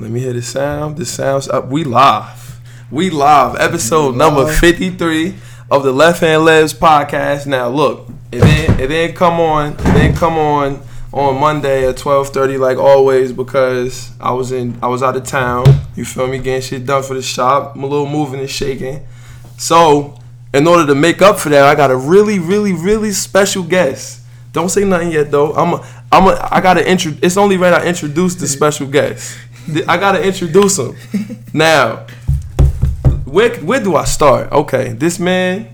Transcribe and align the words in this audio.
Let 0.00 0.10
me 0.10 0.18
hear 0.18 0.32
the 0.32 0.42
sound. 0.42 0.96
The 0.96 1.06
sounds 1.06 1.48
up. 1.48 1.68
We 1.68 1.84
live. 1.84 2.58
We 2.90 3.10
live. 3.10 3.54
Episode 3.60 4.16
number 4.16 4.52
fifty 4.52 4.90
three 4.90 5.36
of 5.70 5.84
the 5.84 5.92
Left 5.92 6.20
Hand 6.20 6.42
Layups 6.42 6.74
podcast. 6.74 7.46
Now 7.46 7.68
look, 7.68 8.08
it 8.32 8.40
didn't 8.40 8.80
it 8.80 8.88
didn't 8.88 9.14
come 9.14 9.38
on. 9.38 9.74
It 9.74 9.92
didn't 9.92 10.16
come 10.16 10.36
on 10.36 10.82
on 11.12 11.38
Monday 11.38 11.88
at 11.88 11.96
twelve 11.96 12.30
thirty 12.30 12.58
like 12.58 12.76
always 12.76 13.32
because 13.32 14.10
I 14.20 14.32
was 14.32 14.50
in 14.50 14.76
I 14.82 14.88
was 14.88 15.00
out 15.00 15.14
of 15.14 15.22
town. 15.24 15.64
You 15.94 16.04
feel 16.04 16.26
me? 16.26 16.38
Getting 16.38 16.62
shit 16.62 16.84
done 16.84 17.04
for 17.04 17.14
the 17.14 17.22
shop. 17.22 17.76
I'm 17.76 17.84
a 17.84 17.86
little 17.86 18.08
moving 18.08 18.40
and 18.40 18.50
shaking. 18.50 19.06
So 19.58 20.18
in 20.52 20.66
order 20.66 20.86
to 20.88 20.96
make 20.96 21.22
up 21.22 21.38
for 21.38 21.50
that, 21.50 21.62
I 21.64 21.76
got 21.76 21.92
a 21.92 21.96
really, 21.96 22.40
really, 22.40 22.72
really 22.72 23.12
special 23.12 23.62
guest. 23.62 24.22
Don't 24.52 24.68
say 24.68 24.84
nothing 24.84 25.12
yet 25.12 25.30
though. 25.30 25.52
I'm 25.52 25.74
a, 25.74 25.86
I'm 26.10 26.26
a, 26.26 26.48
I 26.50 26.60
gotta 26.60 26.88
intro. 26.88 27.12
It's 27.22 27.36
only 27.36 27.56
right 27.56 27.72
I 27.72 27.86
introduce 27.86 28.34
the 28.34 28.48
special 28.48 28.88
guest. 28.88 29.38
I 29.88 29.96
gotta 29.96 30.22
introduce 30.22 30.78
him. 30.78 30.96
Now, 31.54 32.06
where 33.24 33.54
where 33.58 33.80
do 33.80 33.94
I 33.94 34.04
start? 34.04 34.50
Okay, 34.50 34.92
this 34.92 35.20
man 35.20 35.68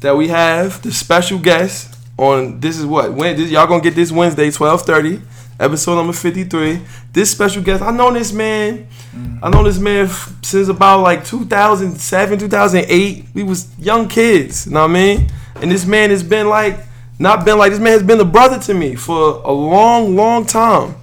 that 0.00 0.16
we 0.16 0.28
have, 0.28 0.80
the 0.82 0.92
special 0.92 1.38
guest 1.38 1.94
on 2.16 2.60
this 2.60 2.78
is 2.78 2.86
what 2.86 3.12
when 3.12 3.36
this, 3.36 3.50
y'all 3.50 3.66
gonna 3.66 3.82
get 3.82 3.94
this 3.94 4.10
Wednesday, 4.10 4.50
twelve 4.50 4.82
thirty, 4.82 5.20
episode 5.60 5.96
number 5.96 6.12
fifty 6.14 6.44
three. 6.44 6.80
This 7.12 7.30
special 7.30 7.62
guest, 7.62 7.82
I 7.82 7.90
know 7.90 8.12
this 8.12 8.32
man. 8.32 8.88
Mm. 9.14 9.40
I 9.42 9.50
know 9.50 9.62
this 9.62 9.78
man 9.78 10.06
f- 10.06 10.32
since 10.42 10.68
about 10.68 11.02
like 11.02 11.24
2007, 11.24 12.38
2008. 12.38 13.24
We 13.34 13.42
was 13.42 13.68
young 13.78 14.08
kids, 14.08 14.66
you 14.66 14.72
know 14.72 14.82
what 14.82 14.90
I 14.90 14.94
mean? 14.94 15.30
And 15.56 15.70
this 15.70 15.84
man 15.86 16.10
has 16.10 16.22
been 16.22 16.48
like, 16.48 16.78
not 17.18 17.44
been 17.44 17.58
like, 17.58 17.70
this 17.72 17.80
man 17.80 17.92
has 17.92 18.02
been 18.02 18.20
a 18.20 18.24
brother 18.24 18.58
to 18.60 18.74
me 18.74 18.94
for 18.94 19.42
a 19.44 19.52
long, 19.52 20.14
long 20.14 20.46
time. 20.46 20.94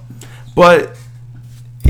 But 0.54 0.96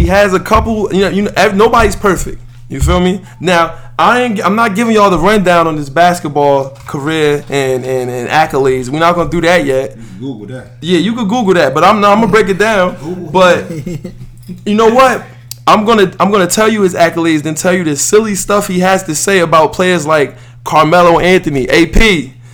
he 0.06 0.10
has 0.10 0.34
a 0.34 0.38
couple, 0.38 0.95
you 0.95 1.01
know, 1.01 1.09
you 1.09 1.23
know, 1.23 1.52
nobody's 1.52 1.96
perfect. 1.96 2.41
You 2.69 2.78
feel 2.78 3.01
me? 3.01 3.24
Now, 3.41 3.92
I 3.98 4.23
ain't, 4.23 4.45
I'm 4.45 4.55
not 4.55 4.77
giving 4.77 4.94
y'all 4.94 5.11
the 5.11 5.19
rundown 5.19 5.67
on 5.67 5.75
this 5.75 5.89
basketball 5.89 6.70
career 6.70 7.44
and, 7.48 7.84
and, 7.84 8.08
and 8.08 8.28
accolades. 8.28 8.89
We're 8.89 9.00
not 9.00 9.16
gonna 9.16 9.31
do 9.31 9.41
that 9.41 9.64
yet. 9.64 9.97
Google 10.20 10.47
that. 10.47 10.78
Yeah, 10.81 11.00
you 11.00 11.12
could 11.16 11.28
Google 11.28 11.55
that, 11.55 11.75
but 11.75 11.83
I'm 11.83 12.00
not, 12.00 12.12
I'm 12.12 12.20
gonna 12.20 12.31
break 12.31 12.48
it 12.48 12.56
down. 12.58 13.33
But 13.33 13.69
you 14.64 14.77
know 14.77 14.94
what? 14.94 15.27
I'm 15.66 15.84
gonna 15.84 16.14
I'm 16.20 16.31
gonna 16.31 16.47
tell 16.47 16.69
you 16.69 16.83
his 16.83 16.94
accolades, 16.94 17.42
then 17.42 17.56
tell 17.56 17.72
you 17.72 17.83
the 17.83 17.97
silly 17.97 18.36
stuff 18.36 18.69
he 18.69 18.78
has 18.78 19.03
to 19.05 19.14
say 19.16 19.41
about 19.41 19.72
players 19.72 20.06
like 20.06 20.36
Carmelo 20.62 21.19
Anthony, 21.19 21.69
AP. 21.69 21.97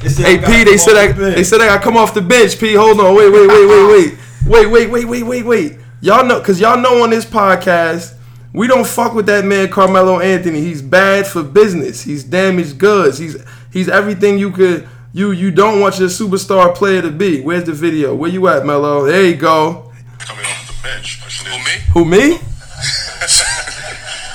AP, 0.03 0.65
they 0.65 0.79
said 0.79 0.97
I 0.97 1.13
the 1.13 1.33
they 1.37 1.45
said 1.45 1.61
I 1.61 1.67
got 1.67 1.83
come 1.83 1.99
off 1.99 2.15
the 2.15 2.23
bench. 2.23 2.59
P, 2.59 2.73
hold 2.73 2.99
on, 2.99 3.15
wait, 3.15 3.31
wait, 3.31 3.47
wait, 3.47 3.67
wait, 3.67 3.87
wait, 3.87 4.19
wait, 4.47 4.67
wait, 4.71 4.91
wait, 4.91 5.05
wait, 5.05 5.23
wait, 5.23 5.43
wait. 5.45 5.82
Y'all 6.03 6.27
know, 6.27 6.41
cause 6.41 6.59
y'all 6.59 6.81
know 6.81 7.05
on 7.05 7.11
this 7.11 7.25
podcast, 7.25 8.15
we 8.53 8.67
don't 8.67 8.85
fuck 8.85 9.15
with 9.15 9.27
that 9.27 9.45
man 9.45 9.71
Carmelo 9.71 10.19
Anthony. 10.19 10.61
He's 10.61 10.83
bad 10.83 11.29
for 11.29 11.45
business. 11.45 12.03
He's 12.03 12.25
damaged 12.25 12.77
goods. 12.77 13.19
He's 13.19 13.37
he's 13.73 13.89
everything 13.89 14.37
you 14.37 14.51
could 14.51 14.89
you 15.13 15.31
you 15.31 15.53
don't 15.53 15.79
want 15.81 16.01
your 16.01 16.09
superstar 16.09 16.75
player 16.75 17.03
to 17.03 17.11
be. 17.13 17.41
Where's 17.41 17.63
the 17.63 17.73
video? 17.73 18.17
Where 18.17 18.29
you 18.29 18.49
at, 18.49 18.67
Melo? 18.67 19.05
There 19.07 19.25
you 19.25 19.37
go. 19.37 19.93
coming 20.19 20.45
off 20.45 20.67
the 20.67 20.83
bench. 20.83 21.21
Who 21.47 21.57
me? 21.59 21.71
Who 21.93 22.05
me? 22.05 22.39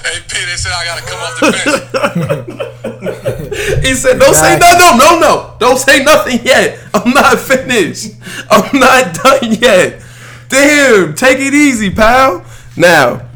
Hey 0.07 0.21
P, 0.21 0.45
they 0.45 0.55
said 0.55 0.71
I 0.71 0.85
gotta 0.85 1.01
come 1.05 1.19
off 1.19 1.39
the 1.41 2.47
bench. 2.47 3.83
He 3.85 3.93
said, 3.93 4.19
"Don't 4.19 4.33
say 4.33 4.57
no, 4.57 4.77
no, 4.77 4.95
no, 4.95 5.19
no. 5.19 5.55
Don't 5.59 5.77
say 5.77 6.01
nothing 6.01 6.39
yet. 6.45 6.79
I'm 6.93 7.11
not 7.11 7.37
finished. 7.37 8.13
I'm 8.49 8.79
not 8.79 9.13
done 9.13 9.51
yet. 9.59 10.01
Damn, 10.49 11.13
take 11.13 11.39
it 11.39 11.53
easy, 11.53 11.89
pal. 11.89 12.45
Now, 12.75 13.27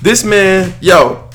this 0.00 0.24
man, 0.24 0.74
yo, 0.80 1.28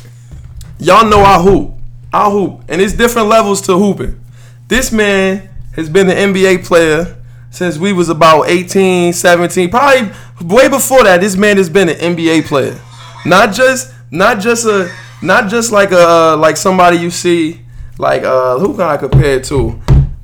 y'all 0.79 1.07
know 1.07 1.21
I 1.21 1.41
hoop. 1.41 1.73
I 2.11 2.29
hoop, 2.31 2.63
and 2.67 2.81
it's 2.81 2.93
different 2.93 3.27
levels 3.27 3.61
to 3.61 3.77
hooping. 3.77 4.19
This 4.67 4.91
man 4.91 5.47
has 5.75 5.89
been 5.89 6.09
an 6.09 6.33
NBA 6.33 6.65
player 6.65 7.17
since 7.51 7.77
we 7.77 7.93
was 7.93 8.09
about 8.09 8.49
18, 8.49 9.13
17, 9.13 9.69
probably 9.69 10.11
way 10.41 10.67
before 10.67 11.03
that. 11.03 11.21
This 11.21 11.35
man 11.35 11.57
has 11.57 11.69
been 11.69 11.89
an 11.89 11.95
NBA 11.95 12.45
player, 12.45 12.79
not 13.25 13.53
just, 13.53 13.93
not 14.09 14.39
just 14.39 14.65
a, 14.65 14.91
not 15.21 15.49
just 15.49 15.71
like 15.71 15.91
a, 15.91 16.35
like 16.39 16.57
somebody 16.57 16.97
you 16.97 17.11
see, 17.11 17.61
like 17.99 18.23
uh, 18.23 18.57
who 18.57 18.73
can 18.73 18.83
I 18.83 18.97
compare 18.97 19.37
it 19.37 19.43
to? 19.45 19.79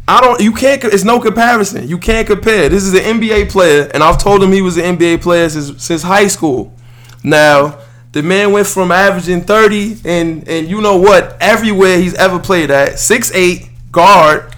I 0.07 0.21
don't. 0.21 0.39
You 0.39 0.51
can't. 0.51 0.83
It's 0.83 1.03
no 1.03 1.19
comparison. 1.19 1.87
You 1.87 1.97
can't 1.97 2.27
compare. 2.27 2.69
This 2.69 2.83
is 2.83 2.93
an 2.93 3.19
NBA 3.19 3.49
player, 3.49 3.89
and 3.93 4.03
I've 4.03 4.19
told 4.19 4.43
him 4.43 4.51
he 4.51 4.61
was 4.61 4.77
an 4.77 4.97
NBA 4.97 5.21
player 5.21 5.49
since 5.49 5.83
since 5.83 6.03
high 6.03 6.27
school. 6.27 6.73
Now 7.23 7.79
the 8.15 8.23
man 8.23 8.53
went 8.53 8.65
from 8.65 8.93
averaging 8.93 9.41
30 9.41 9.97
and 10.05 10.47
and 10.47 10.69
you 10.69 10.79
know 10.79 10.95
what 10.95 11.35
everywhere 11.41 11.97
he's 11.97 12.13
ever 12.13 12.39
played 12.39 12.71
at 12.71 12.97
six 12.97 13.29
eight 13.35 13.69
guard 13.91 14.55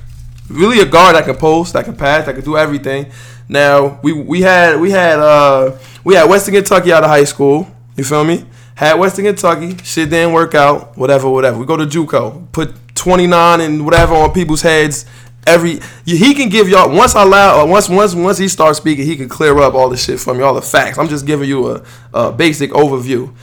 really 0.48 0.80
a 0.80 0.86
guard 0.86 1.16
that 1.16 1.26
can 1.26 1.36
post 1.36 1.74
that 1.74 1.84
can 1.84 1.96
pass 1.96 2.28
that 2.28 2.36
can 2.36 2.44
do 2.44 2.56
everything 2.56 3.12
now 3.50 4.00
we 4.04 4.14
we 4.14 4.42
had 4.42 4.80
we 4.80 4.92
had 4.92 5.18
uh 5.18 5.76
we 6.04 6.14
had 6.14 6.30
western 6.30 6.54
kentucky 6.54 6.94
out 6.94 7.04
of 7.04 7.10
high 7.10 7.24
school 7.24 7.68
you 7.96 8.04
feel 8.04 8.24
me 8.24 8.46
had 8.76 8.94
western 8.94 9.26
kentucky 9.26 9.76
shit 9.84 10.12
didn't 10.12 10.34
work 10.34 10.54
out 10.54 10.96
whatever 10.96 11.28
whatever 11.28 11.58
we 11.58 11.66
go 11.66 11.76
to 11.76 11.88
juco 11.88 12.46
put 12.52 12.76
29 12.94 13.60
and 13.60 13.84
whatever 13.84 14.14
on 14.14 14.32
people's 14.34 14.62
heads 14.62 15.08
every 15.48 15.80
he 16.06 16.34
can 16.34 16.50
give 16.50 16.70
y'all 16.70 16.96
once 16.96 17.16
I 17.16 17.24
allow 17.24 17.64
uh, 17.64 17.66
once 17.66 17.90
once 17.90 18.14
once 18.14 18.38
he 18.38 18.48
starts 18.48 18.78
speaking 18.78 19.06
he 19.06 19.16
can 19.16 19.30
clear 19.30 19.58
up 19.60 19.74
all 19.74 19.90
the 19.90 19.98
shit 19.98 20.20
from 20.20 20.38
you 20.38 20.46
all 20.46 20.54
the 20.54 20.62
facts 20.62 20.98
I'm 20.98 21.08
just 21.08 21.26
giving 21.26 21.48
you 21.50 21.72
a, 21.72 21.84
a 22.14 22.32
basic 22.32 22.72
overview 22.72 23.34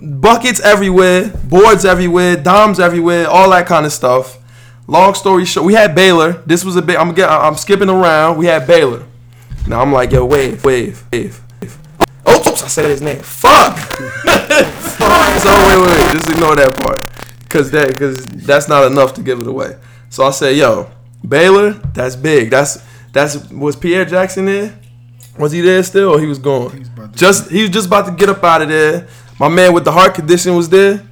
buckets 0.00 0.60
everywhere, 0.60 1.28
boards 1.44 1.84
everywhere, 1.84 2.36
doms 2.36 2.80
everywhere, 2.80 3.28
all 3.28 3.50
that 3.50 3.66
kind 3.66 3.86
of 3.86 3.92
stuff. 3.92 4.38
Long 4.86 5.14
story 5.14 5.44
short, 5.44 5.66
we 5.66 5.74
had 5.74 5.94
Baylor. 5.94 6.42
This 6.46 6.64
was 6.64 6.76
a 6.76 6.82
bit. 6.82 6.98
I'm 6.98 7.14
I'm 7.20 7.54
skipping 7.56 7.88
around. 7.88 8.38
We 8.38 8.46
had 8.46 8.66
Baylor. 8.66 9.04
Now 9.66 9.82
I'm 9.82 9.92
like, 9.92 10.10
yo, 10.10 10.24
wave, 10.24 10.64
wave, 10.64 11.04
wave. 11.12 11.40
wave. 11.60 11.78
Oh, 12.26 12.50
oops, 12.50 12.62
I 12.64 12.66
said 12.66 12.86
his 12.86 13.02
name. 13.02 13.20
Fuck. 13.20 13.76
Fuck. 13.76 15.26
So 15.40 15.48
wait, 15.48 15.78
wait, 15.78 15.88
wait. 15.88 16.12
Just 16.12 16.28
ignore 16.28 16.56
that 16.56 16.74
part, 16.76 17.08
cause 17.48 17.70
that, 17.70 17.96
cause 17.96 18.26
that's 18.26 18.68
not 18.68 18.84
enough 18.84 19.14
to 19.14 19.22
give 19.22 19.40
it 19.40 19.46
away. 19.46 19.78
So 20.10 20.24
I 20.24 20.30
said, 20.30 20.56
yo, 20.56 20.90
Baylor, 21.26 21.72
that's 21.72 22.16
big. 22.16 22.50
That's 22.50 22.82
that's 23.12 23.50
was 23.50 23.76
Pierre 23.76 24.04
Jackson 24.04 24.46
there? 24.46 24.78
Was 25.38 25.52
he 25.52 25.60
there 25.60 25.82
still, 25.82 26.10
or 26.10 26.20
he 26.20 26.26
was 26.26 26.38
gone? 26.38 26.84
just 27.14 27.50
he 27.50 27.62
was 27.62 27.70
just 27.70 27.86
about 27.86 28.06
to 28.06 28.12
get 28.12 28.28
up 28.28 28.42
out 28.42 28.62
of 28.62 28.68
there. 28.68 29.06
My 29.38 29.48
man 29.48 29.72
with 29.72 29.84
the 29.84 29.92
heart 29.92 30.14
condition 30.14 30.54
was 30.56 30.68
there. 30.68 31.06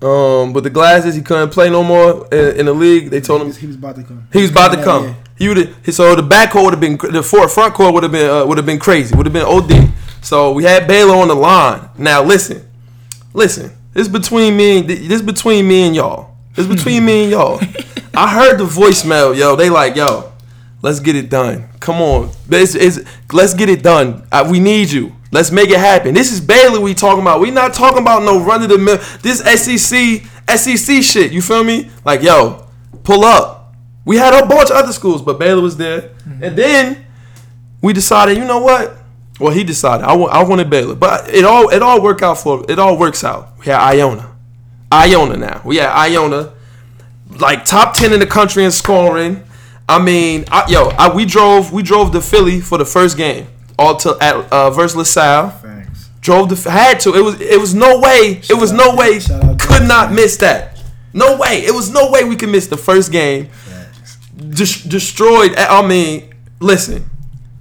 Um, 0.00 0.52
with 0.52 0.62
the 0.62 0.70
glasses, 0.70 1.16
he 1.16 1.22
couldn't 1.22 1.50
play 1.50 1.70
no 1.70 1.82
more 1.82 2.28
in, 2.32 2.60
in 2.60 2.66
the 2.66 2.72
league. 2.72 3.10
They 3.10 3.20
told 3.20 3.42
him 3.42 3.52
he 3.52 3.66
was 3.66 3.76
about 3.76 3.96
to 3.96 4.04
come. 4.04 4.28
he 4.32 4.42
was 4.42 4.50
about 4.50 4.72
to 4.74 4.82
come. 4.82 5.16
He 5.36 5.48
would 5.48 5.74
so 5.92 6.14
the 6.14 6.22
back 6.22 6.52
court 6.52 6.64
would 6.64 6.74
have 6.74 6.80
been 6.80 7.12
the 7.12 7.22
front 7.22 7.50
front 7.50 7.74
court 7.74 7.94
would 7.94 8.02
have 8.04 8.12
been 8.12 8.30
uh, 8.30 8.46
would 8.46 8.58
have 8.58 8.66
been 8.66 8.78
crazy. 8.78 9.16
Would 9.16 9.26
have 9.26 9.32
been 9.32 9.44
OD. 9.46 9.92
So 10.22 10.52
we 10.52 10.64
had 10.64 10.86
Baylor 10.86 11.16
on 11.16 11.28
the 11.28 11.34
line. 11.34 11.88
Now 11.96 12.22
listen, 12.22 12.68
listen. 13.34 13.72
This 13.92 14.06
between 14.06 14.56
me. 14.56 14.78
and 14.78 14.88
This 14.88 15.22
between 15.22 15.66
me 15.66 15.86
and 15.86 15.96
y'all. 15.96 16.36
This 16.54 16.66
between 16.66 17.04
me 17.04 17.24
and 17.24 17.30
y'all. 17.32 17.60
I 18.18 18.26
heard 18.34 18.58
the 18.58 18.64
voicemail, 18.64 19.36
yo. 19.36 19.54
They 19.54 19.70
like, 19.70 19.94
yo, 19.94 20.32
let's 20.82 20.98
get 20.98 21.14
it 21.14 21.30
done. 21.30 21.68
Come 21.78 22.02
on, 22.02 22.30
it's, 22.50 22.74
it's, 22.74 22.98
let's 23.32 23.54
get 23.54 23.68
it 23.68 23.80
done. 23.80 24.26
Uh, 24.32 24.44
we 24.50 24.58
need 24.58 24.90
you. 24.90 25.12
Let's 25.30 25.52
make 25.52 25.70
it 25.70 25.78
happen. 25.78 26.14
This 26.14 26.32
is 26.32 26.40
Baylor 26.40 26.80
we 26.80 26.94
talking 26.94 27.22
about. 27.22 27.38
We 27.40 27.52
not 27.52 27.74
talking 27.74 28.02
about 28.02 28.24
no 28.24 28.42
run 28.42 28.60
of 28.64 28.70
the 28.70 28.78
mill. 28.78 28.98
This 29.22 29.38
SEC 29.38 30.24
SEC 30.48 31.02
shit. 31.04 31.30
You 31.30 31.40
feel 31.40 31.62
me? 31.62 31.90
Like, 32.04 32.22
yo, 32.22 32.66
pull 33.04 33.24
up. 33.24 33.76
We 34.04 34.16
had 34.16 34.34
a 34.34 34.44
bunch 34.46 34.70
of 34.70 34.76
other 34.76 34.92
schools, 34.92 35.22
but 35.22 35.38
Baylor 35.38 35.62
was 35.62 35.76
there. 35.76 36.10
And 36.42 36.58
then 36.58 37.06
we 37.80 37.92
decided, 37.92 38.36
you 38.36 38.44
know 38.44 38.58
what? 38.58 38.96
Well, 39.38 39.52
he 39.52 39.62
decided 39.62 40.04
I 40.04 40.14
I 40.14 40.42
wanted 40.42 40.68
Baylor, 40.68 40.96
but 40.96 41.32
it 41.32 41.44
all 41.44 41.68
it 41.68 41.82
all 41.82 42.02
worked 42.02 42.22
out 42.22 42.38
for 42.38 42.64
it 42.68 42.80
all 42.80 42.98
works 42.98 43.22
out. 43.22 43.56
We 43.60 43.66
had 43.66 43.80
Iona, 43.80 44.34
Iona 44.92 45.36
now. 45.36 45.62
We 45.64 45.76
had 45.76 45.90
Iona, 45.90 46.52
like 47.38 47.64
top 47.64 47.94
ten 47.94 48.12
in 48.12 48.20
the 48.20 48.26
country 48.26 48.64
in 48.64 48.70
scoring. 48.70 49.44
I 49.88 50.02
mean, 50.02 50.44
I, 50.50 50.66
yo, 50.68 50.88
I, 50.88 51.14
we 51.14 51.24
drove 51.24 51.72
we 51.72 51.82
drove 51.82 52.12
to 52.12 52.20
Philly 52.20 52.60
for 52.60 52.76
the 52.78 52.84
first 52.84 53.16
game, 53.16 53.46
all 53.78 53.96
to 53.96 54.16
at 54.20 54.34
uh, 54.52 54.70
versus 54.70 54.96
LaSalle. 54.96 55.50
Thanks. 55.50 56.10
Drove 56.20 56.48
the 56.48 56.70
had 56.70 57.00
to. 57.00 57.14
It 57.14 57.22
was 57.22 57.40
it 57.40 57.60
was 57.60 57.74
no 57.74 57.98
way. 58.00 58.40
It 58.50 58.58
was 58.58 58.72
no 58.72 58.94
way. 58.94 59.20
Could 59.58 59.88
not 59.88 60.12
miss 60.12 60.36
that. 60.38 60.82
No 61.14 61.38
way. 61.38 61.64
It 61.64 61.74
was 61.74 61.90
no 61.90 62.10
way 62.10 62.24
we 62.24 62.36
could 62.36 62.50
miss 62.50 62.66
the 62.66 62.76
first 62.76 63.10
game. 63.12 63.48
Des- 64.36 64.86
destroyed. 64.88 65.54
I 65.56 65.86
mean, 65.86 66.34
listen. 66.60 67.08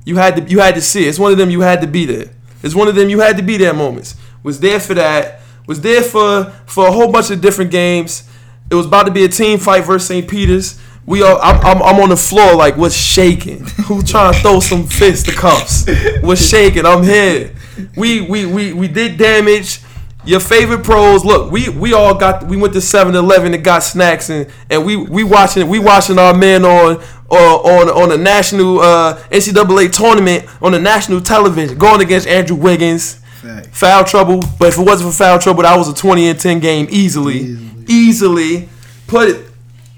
You 0.06 0.16
had 0.18 0.36
to 0.38 0.44
you 0.44 0.60
had 0.60 0.76
to 0.76 0.82
see 0.82 1.06
it. 1.06 1.10
It's 1.10 1.20
one 1.20 1.32
of 1.32 1.38
them 1.38 1.50
you 1.50 1.62
had 1.62 1.82
to 1.82 1.88
be 1.88 2.06
there. 2.06 2.30
It's 2.64 2.76
one 2.76 2.88
of 2.88 2.96
them 2.96 3.10
you 3.10 3.20
had 3.20 3.38
to 3.38 3.44
be 3.44 3.58
there 3.58 3.74
moments. 3.74 4.16
Was 4.44 4.60
there 4.60 4.80
for 4.80 4.94
that. 4.96 5.42
Was 5.68 5.82
there 5.82 6.02
for 6.02 6.46
for 6.66 6.88
a 6.88 6.92
whole 6.92 7.12
bunch 7.12 7.30
of 7.30 7.42
different 7.42 7.72
games. 7.72 8.27
It 8.70 8.76
was 8.76 8.86
about 8.86 9.04
to 9.04 9.12
be 9.12 9.24
a 9.24 9.30
team 9.30 9.60
fight 9.60 9.86
versus 9.86 10.08
St. 10.08 10.28
Peter's. 10.28 10.80
We 11.06 11.22
all, 11.24 11.40
I'm, 11.42 11.60
I'm, 11.66 11.82
I'm 11.84 12.02
on 12.02 12.10
the 12.10 12.18
floor 12.18 12.54
like, 12.56 12.76
what's 12.76 12.96
shaking? 12.96 13.60
Who 13.88 14.02
trying 14.04 14.34
to 14.34 14.40
throw 14.40 14.60
some 14.60 14.86
fists 14.86 15.26
to 15.28 15.32
cuffs? 15.32 15.86
What's 16.22 16.46
shaking? 16.46 16.86
I'm 16.86 17.04
here. 17.04 17.56
We, 17.96 18.22
we, 18.22 18.46
we, 18.46 18.74
we 18.74 18.88
did 18.90 19.18
damage. 19.18 19.80
your 20.26 20.42
favorite 20.42 20.84
pros. 20.84 21.24
Look, 21.24 21.52
we 21.52 21.70
we 21.70 21.94
all 21.94 22.14
got 22.14 22.44
we 22.48 22.58
went 22.58 22.74
to 22.74 22.80
7-Eleven 22.80 23.54
and 23.54 23.64
got 23.64 23.84
snacks 23.84 24.30
and 24.30 24.48
and 24.70 24.86
we 24.86 24.98
we 24.98 25.24
watching 25.24 25.70
we 25.70 25.80
watching 25.80 26.20
our 26.20 26.34
men 26.34 26.66
on 26.66 27.02
or 27.30 27.40
on 27.40 27.90
on 27.90 28.12
a 28.12 28.18
national 28.18 28.80
uh, 28.82 29.18
NCAA 29.32 29.92
tournament 29.94 30.46
on 30.62 30.74
the 30.74 30.80
national 30.80 31.22
television 31.22 31.78
going 31.78 32.02
against 32.02 32.28
Andrew 32.28 32.58
Wiggins. 32.58 33.16
Fact. 33.42 33.68
Foul 33.68 34.04
trouble, 34.04 34.42
but 34.60 34.70
if 34.70 34.80
it 34.80 34.82
wasn't 34.86 35.12
for 35.12 35.16
foul 35.18 35.40
trouble, 35.40 35.62
that 35.64 35.78
was 35.78 35.88
a 35.88 35.94
20 35.94 36.28
and 36.28 36.40
10 36.40 36.60
game 36.60 36.88
easily. 36.90 37.38
Easily. 37.38 37.67
Easily. 37.88 38.70
Put 39.08 39.46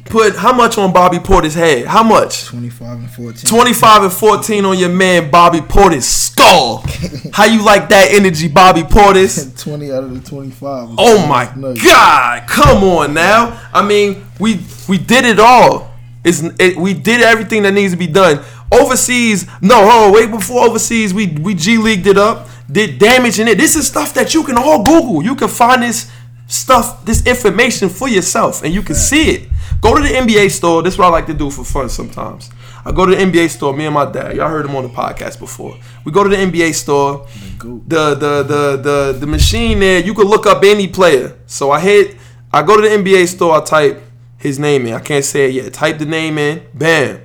put 0.05 0.35
how 0.35 0.53
much 0.53 0.77
on 0.77 0.91
Bobby 0.91 1.17
Portis' 1.17 1.55
head? 1.55 1.85
How 1.85 2.03
much? 2.03 2.45
25 2.45 2.99
and 2.99 3.11
14. 3.11 3.49
25 3.49 4.03
and 4.03 4.13
14 4.13 4.65
on 4.65 4.77
your 4.77 4.89
man 4.89 5.29
Bobby 5.29 5.59
Portis' 5.59 6.03
skull. 6.03 6.83
How 7.33 7.45
you 7.45 7.63
like 7.63 7.89
that 7.89 8.09
energy, 8.11 8.47
Bobby 8.47 8.81
Portis? 8.81 9.57
20 9.63 9.91
out 9.91 10.03
of 10.03 10.13
the 10.23 10.29
25. 10.29 10.95
Oh 10.97 11.27
my 11.27 11.53
nuts. 11.55 11.83
God! 11.83 12.47
Come 12.47 12.83
on 12.83 13.13
now. 13.13 13.69
I 13.73 13.85
mean, 13.85 14.25
we 14.39 14.59
we 14.87 14.97
did 14.97 15.25
it 15.25 15.39
all. 15.39 15.93
It's 16.23 16.41
it, 16.59 16.75
we 16.77 16.93
did 16.93 17.21
everything 17.21 17.63
that 17.63 17.73
needs 17.73 17.93
to 17.93 17.97
be 17.97 18.07
done. 18.07 18.43
Overseas, 18.71 19.47
no, 19.61 19.89
hold 19.89 20.07
on, 20.07 20.13
wait. 20.13 20.29
Before 20.29 20.65
overseas, 20.65 21.13
we 21.13 21.27
we 21.27 21.55
G 21.55 21.77
leagued 21.77 22.07
it 22.07 22.17
up, 22.17 22.47
did 22.71 22.99
damage 22.99 23.39
in 23.39 23.47
it. 23.47 23.57
This 23.57 23.75
is 23.75 23.87
stuff 23.87 24.13
that 24.15 24.33
you 24.33 24.43
can 24.43 24.57
all 24.57 24.83
Google. 24.83 25.23
You 25.23 25.35
can 25.35 25.47
find 25.47 25.81
this 25.81 26.11
stuff, 26.49 27.05
this 27.05 27.25
information 27.25 27.87
for 27.87 28.09
yourself, 28.09 28.63
and 28.63 28.73
you 28.73 28.81
can 28.81 28.95
see 28.95 29.29
it. 29.31 29.49
Go 29.79 29.95
to 29.95 30.01
the 30.01 30.09
NBA 30.09 30.51
store. 30.51 30.83
This 30.83 30.95
is 30.95 30.99
what 30.99 31.05
I 31.05 31.11
like 31.11 31.27
to 31.27 31.33
do 31.33 31.49
for 31.49 31.63
fun 31.63 31.87
sometimes. 31.87 32.49
I 32.83 32.91
go 32.91 33.05
to 33.05 33.15
the 33.15 33.21
NBA 33.21 33.49
store. 33.49 33.73
Me 33.73 33.85
and 33.85 33.93
my 33.93 34.11
dad. 34.11 34.35
Y'all 34.35 34.49
heard 34.49 34.65
him 34.65 34.75
on 34.75 34.83
the 34.83 34.89
podcast 34.89 35.39
before. 35.39 35.77
We 36.03 36.11
go 36.11 36.23
to 36.23 36.29
the 36.29 36.35
NBA 36.35 36.75
store 36.75 37.25
the 37.59 38.15
the 38.15 38.43
the 38.43 38.77
the 38.77 39.17
the 39.19 39.27
machine 39.27 39.79
there, 39.79 39.99
you 39.99 40.13
could 40.13 40.27
look 40.27 40.45
up 40.45 40.63
any 40.63 40.87
player. 40.87 41.37
So 41.45 41.71
I 41.71 41.79
hit, 41.79 42.15
I 42.51 42.63
go 42.63 42.75
to 42.75 42.81
the 42.81 42.95
NBA 42.95 43.27
store, 43.27 43.57
I 43.57 43.63
type 43.63 44.01
his 44.37 44.59
name 44.59 44.85
in. 44.85 44.93
I 44.93 44.99
can't 44.99 45.25
say 45.25 45.49
it 45.49 45.53
yet. 45.53 45.73
Type 45.73 45.99
the 45.99 46.05
name 46.05 46.37
in, 46.37 46.65
bam, 46.73 47.21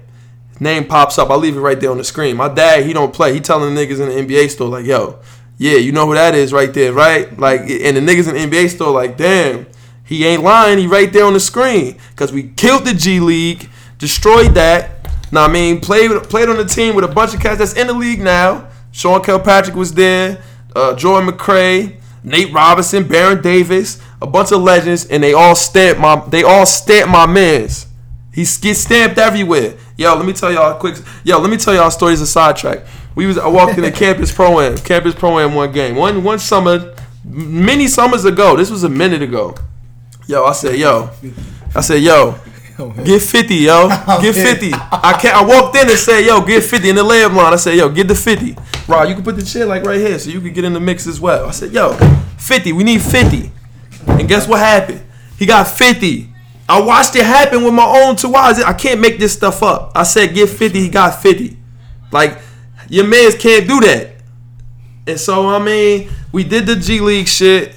his 0.50 0.60
name 0.60 0.86
pops 0.86 1.18
up. 1.18 1.30
I 1.30 1.36
leave 1.36 1.56
it 1.56 1.60
right 1.60 1.78
there 1.78 1.90
on 1.90 1.98
the 1.98 2.04
screen. 2.04 2.36
My 2.36 2.48
dad, 2.48 2.84
he 2.84 2.92
don't 2.92 3.12
play. 3.12 3.32
He 3.32 3.40
telling 3.40 3.74
the 3.74 3.80
niggas 3.80 4.00
in 4.00 4.26
the 4.26 4.34
NBA 4.34 4.50
store 4.50 4.68
like, 4.68 4.86
yo, 4.86 5.20
yeah, 5.56 5.76
you 5.76 5.92
know 5.92 6.06
who 6.06 6.14
that 6.14 6.34
is 6.34 6.52
right 6.52 6.72
there, 6.72 6.92
right? 6.92 7.38
Like, 7.38 7.60
and 7.60 7.96
the 7.96 8.00
niggas 8.00 8.28
in 8.28 8.50
the 8.50 8.56
NBA 8.56 8.70
store 8.70 8.90
like, 8.90 9.16
damn, 9.16 9.66
he 10.04 10.24
ain't 10.24 10.42
lying. 10.42 10.78
He 10.78 10.86
right 10.86 11.12
there 11.12 11.24
on 11.24 11.32
the 11.32 11.40
screen 11.40 11.96
because 12.10 12.32
we 12.32 12.50
killed 12.50 12.84
the 12.84 12.94
G 12.94 13.20
League, 13.20 13.68
destroyed 13.98 14.54
that. 14.54 14.90
Now 15.32 15.44
I 15.44 15.48
mean, 15.48 15.80
played 15.80 16.10
played 16.24 16.48
on 16.48 16.56
the 16.56 16.64
team 16.64 16.94
with 16.94 17.04
a 17.04 17.08
bunch 17.08 17.34
of 17.34 17.40
cats 17.40 17.58
that's 17.58 17.74
in 17.74 17.86
the 17.86 17.92
league 17.92 18.20
now. 18.20 18.68
Sean 18.92 19.22
Kilpatrick 19.22 19.74
was 19.74 19.94
there, 19.94 20.42
uh, 20.76 20.94
Jordan 20.94 21.30
McRae, 21.30 21.96
Nate 22.22 22.52
Robinson, 22.52 23.08
Baron 23.08 23.42
Davis, 23.42 24.00
a 24.22 24.26
bunch 24.26 24.52
of 24.52 24.62
legends, 24.62 25.06
and 25.06 25.22
they 25.22 25.32
all 25.32 25.54
stamped 25.54 26.00
my 26.00 26.16
they 26.28 26.42
all 26.42 26.66
stamped 26.66 27.10
my 27.10 27.26
man's. 27.26 27.86
He 28.32 28.42
gets 28.42 28.80
stamped 28.80 29.18
everywhere. 29.18 29.74
Yo, 29.96 30.14
let 30.16 30.26
me 30.26 30.32
tell 30.32 30.52
y'all 30.52 30.76
a 30.76 30.78
quick. 30.78 30.96
Yo, 31.22 31.38
let 31.38 31.50
me 31.50 31.56
tell 31.56 31.72
y'all 31.72 31.90
stories 31.90 32.20
of 32.20 32.26
sidetrack. 32.26 32.84
We 33.14 33.26
was 33.26 33.38
I 33.38 33.48
walked 33.48 33.76
in 33.76 33.82
the 33.82 33.92
campus 33.92 34.32
pro 34.32 34.60
am, 34.60 34.76
campus 34.78 35.14
pro 35.14 35.38
am 35.38 35.54
one 35.54 35.72
game, 35.72 35.96
one 35.96 36.22
one 36.24 36.38
summer, 36.38 36.94
many 37.24 37.86
summers 37.86 38.24
ago. 38.24 38.56
This 38.56 38.70
was 38.70 38.84
a 38.84 38.88
minute 38.88 39.22
ago. 39.22 39.54
Yo, 40.26 40.44
I 40.44 40.52
said, 40.52 40.78
yo, 40.78 41.10
I 41.74 41.80
said, 41.82 42.02
yo, 42.02 42.38
get 43.04 43.22
fifty, 43.22 43.56
yo, 43.56 43.88
get 44.22 44.34
fifty. 44.34 44.72
I 44.72 45.18
can't. 45.20 45.36
I 45.36 45.44
walked 45.44 45.76
in 45.76 45.88
and 45.88 45.98
said, 45.98 46.20
yo, 46.20 46.44
get 46.44 46.64
fifty 46.64 46.88
in 46.90 46.96
the 46.96 47.02
layup 47.02 47.34
line. 47.34 47.52
I 47.52 47.56
said, 47.56 47.76
yo, 47.76 47.88
get 47.88 48.08
the 48.08 48.14
fifty. 48.14 48.56
Rod, 48.88 49.08
you 49.08 49.14
can 49.14 49.24
put 49.24 49.36
the 49.36 49.44
chair 49.44 49.66
like 49.66 49.84
right 49.84 50.00
here, 50.00 50.18
so 50.18 50.30
you 50.30 50.40
can 50.40 50.52
get 50.52 50.64
in 50.64 50.72
the 50.72 50.80
mix 50.80 51.06
as 51.06 51.20
well. 51.20 51.46
I 51.46 51.52
said, 51.52 51.72
yo, 51.72 51.94
fifty. 52.38 52.72
We 52.72 52.84
need 52.84 53.02
fifty. 53.02 53.52
And 54.06 54.28
guess 54.28 54.46
what 54.48 54.60
happened? 54.60 55.02
He 55.38 55.46
got 55.46 55.68
50. 55.68 56.28
I 56.68 56.80
watched 56.80 57.14
it 57.16 57.24
happen 57.24 57.62
with 57.64 57.74
my 57.74 57.84
own 57.84 58.16
two 58.16 58.34
eyes. 58.34 58.62
I 58.62 58.72
can't 58.72 59.00
make 59.00 59.18
this 59.18 59.34
stuff 59.34 59.62
up. 59.62 59.92
I 59.94 60.02
said 60.02 60.34
get 60.34 60.48
50, 60.48 60.80
he 60.80 60.88
got 60.88 61.20
50. 61.20 61.56
Like, 62.10 62.38
your 62.88 63.06
mans 63.06 63.34
can't 63.36 63.66
do 63.66 63.80
that. 63.80 64.14
And 65.06 65.20
so, 65.20 65.48
I 65.48 65.58
mean, 65.58 66.10
we 66.32 66.44
did 66.44 66.66
the 66.66 66.76
G 66.76 67.00
League 67.00 67.28
shit. 67.28 67.76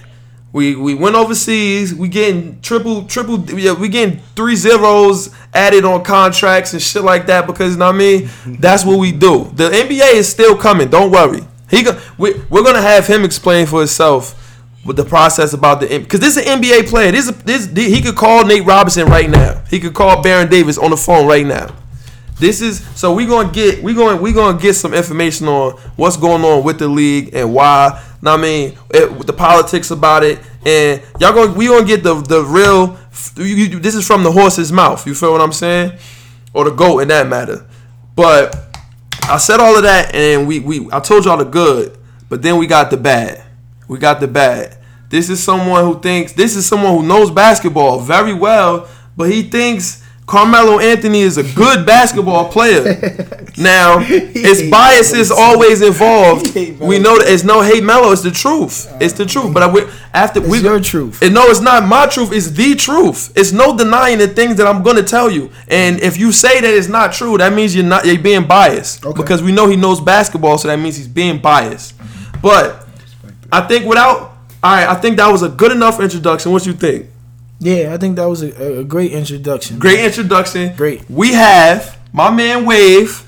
We 0.53 0.75
we 0.75 0.95
went 0.95 1.15
overseas. 1.15 1.93
We 1.93 2.07
getting 2.07 2.61
triple, 2.61 3.03
triple, 3.03 3.39
yeah, 3.59 3.73
we 3.73 3.89
getting 3.89 4.19
three 4.35 4.55
zeros 4.55 5.29
added 5.53 5.83
on 5.85 6.03
contracts 6.03 6.73
and 6.73 6.81
shit 6.81 7.03
like 7.03 7.27
that 7.27 7.45
because, 7.45 7.73
you 7.73 7.79
know 7.79 7.87
what 7.87 7.95
I 7.95 7.97
mean? 7.97 8.29
That's 8.45 8.85
what 8.85 8.97
we 8.97 9.11
do. 9.11 9.51
The 9.53 9.69
NBA 9.69 10.13
is 10.13 10.29
still 10.29 10.57
coming. 10.57 10.89
Don't 10.89 11.11
worry. 11.11 11.41
He 11.69 11.83
go, 11.83 11.99
we, 12.17 12.33
We're 12.49 12.63
to 12.63 12.81
have 12.81 13.07
him 13.07 13.25
explain 13.25 13.67
for 13.67 13.79
himself 13.79 14.43
with 14.85 14.95
the 14.95 15.03
process 15.03 15.53
about 15.53 15.81
the 15.81 15.99
because 15.99 16.21
this 16.21 16.37
is 16.37 16.47
an 16.47 16.61
NBA 16.61 16.87
player. 16.87 17.11
This 17.11 17.27
is 17.27 17.37
this 17.43 17.67
he 17.67 18.01
could 18.01 18.15
call 18.15 18.45
Nate 18.45 18.65
Robinson 18.65 19.07
right 19.07 19.29
now. 19.29 19.61
He 19.69 19.79
could 19.79 19.93
call 19.93 20.23
Baron 20.23 20.49
Davis 20.49 20.77
on 20.77 20.91
the 20.91 20.97
phone 20.97 21.27
right 21.27 21.45
now. 21.45 21.75
This 22.39 22.61
is 22.61 22.85
so 22.95 23.13
we 23.13 23.25
gonna 23.25 23.51
get 23.51 23.81
we 23.81 23.95
gonna 23.95 24.21
we 24.21 24.31
gonna 24.31 24.59
get 24.59 24.75
some 24.75 24.93
information 24.93 25.47
on 25.47 25.71
what's 25.95 26.17
going 26.17 26.43
on 26.43 26.63
with 26.63 26.77
the 26.77 26.87
league 26.87 27.31
and 27.33 27.53
why. 27.53 28.03
I 28.23 28.37
mean, 28.37 28.77
eh, 28.93 29.05
it, 29.05 29.25
the 29.25 29.33
politics 29.33 29.89
about 29.89 30.23
it, 30.23 30.39
and 30.65 31.01
y'all 31.19 31.33
gonna 31.33 31.53
we 31.53 31.67
gonna 31.67 31.85
get 31.85 32.03
the 32.03 32.15
the 32.15 32.43
real. 32.43 32.97
You, 33.37 33.43
you, 33.43 33.79
this 33.79 33.95
is 33.95 34.05
from 34.05 34.23
the 34.23 34.31
horse's 34.31 34.71
mouth. 34.71 35.05
You 35.07 35.15
feel 35.15 35.31
what 35.31 35.41
I'm 35.41 35.51
saying, 35.51 35.93
or 36.53 36.65
the 36.65 36.71
goat 36.71 36.99
in 36.99 37.07
that 37.07 37.27
matter. 37.27 37.65
But 38.15 38.55
I 39.23 39.37
said 39.37 39.59
all 39.59 39.75
of 39.75 39.83
that, 39.83 40.13
and 40.13 40.47
we 40.47 40.59
we 40.59 40.87
I 40.91 40.99
told 40.99 41.25
y'all 41.25 41.37
the 41.37 41.45
good, 41.45 41.97
but 42.29 42.43
then 42.43 42.57
we 42.57 42.67
got 42.67 42.91
the 42.91 42.97
bad. 42.97 43.43
We 43.87 43.97
got 43.97 44.19
the 44.19 44.27
bad. 44.27 44.77
This 45.09 45.29
is 45.29 45.41
someone 45.41 45.83
who 45.85 45.99
thinks 45.99 46.33
this 46.33 46.55
is 46.55 46.67
someone 46.67 46.93
who 46.93 47.03
knows 47.03 47.31
basketball 47.31 47.99
very 47.99 48.33
well, 48.33 48.87
but 49.15 49.31
he 49.31 49.41
thinks 49.41 50.03
Carmelo 50.27 50.79
Anthony 50.79 51.21
is 51.21 51.37
a 51.37 51.43
good 51.55 51.85
basketball 51.85 52.49
player. 52.51 53.33
Now, 53.59 53.97
his 53.97 54.69
bias 54.69 55.13
is 55.13 55.31
always 55.31 55.81
involved. 55.81 56.53
We 56.79 56.99
know 56.99 57.17
that 57.17 57.25
it's 57.27 57.43
no 57.43 57.63
hate 57.63 57.83
Melo. 57.83 58.11
It's 58.11 58.21
the 58.21 58.29
truth. 58.29 58.87
It's 59.01 59.13
the 59.15 59.25
truth. 59.25 59.51
But 59.51 59.63
I 59.63 59.65
would 59.65 59.89
after 60.13 60.39
It's 60.39 60.47
we 60.47 60.59
your 60.59 60.79
truth. 60.79 61.23
and 61.23 61.33
no, 61.33 61.47
it's 61.47 61.59
not 61.59 61.87
my 61.87 62.05
truth. 62.05 62.31
It's 62.31 62.51
the 62.51 62.75
truth. 62.75 63.33
It's 63.35 63.51
no 63.51 63.75
denying 63.75 64.19
the 64.19 64.27
things 64.27 64.57
that 64.57 64.67
I'm 64.67 64.83
gonna 64.83 65.01
tell 65.01 65.31
you. 65.31 65.49
And 65.69 65.99
if 66.01 66.17
you 66.19 66.31
say 66.31 66.61
that 66.61 66.71
it's 66.71 66.87
not 66.87 67.13
true, 67.13 67.35
that 67.39 67.51
means 67.51 67.75
you're 67.75 67.83
not 67.83 68.05
you're 68.05 68.19
being 68.21 68.45
biased. 68.45 69.03
Okay. 69.03 69.19
Because 69.19 69.41
we 69.41 69.51
know 69.51 69.67
he 69.67 69.75
knows 69.75 69.99
basketball, 69.99 70.59
so 70.59 70.67
that 70.67 70.77
means 70.77 70.97
he's 70.97 71.07
being 71.07 71.39
biased. 71.41 71.95
But 72.39 72.87
I 73.51 73.61
think 73.61 73.87
without 73.87 74.19
all 74.63 74.75
right, 74.75 74.87
I 74.87 74.93
think 74.93 75.17
that 75.17 75.31
was 75.31 75.41
a 75.41 75.49
good 75.49 75.71
enough 75.71 75.99
introduction. 75.99 76.51
What 76.51 76.63
you 76.67 76.73
think? 76.73 77.07
Yeah, 77.59 77.93
I 77.93 77.97
think 77.97 78.15
that 78.17 78.25
was 78.25 78.43
a, 78.43 78.79
a 78.79 78.83
great 78.83 79.11
introduction. 79.11 79.79
Great 79.79 80.03
introduction. 80.05 80.75
Great. 80.75 81.09
We 81.09 81.33
have 81.33 81.97
my 82.13 82.29
man 82.29 82.65
Wave, 82.65 83.27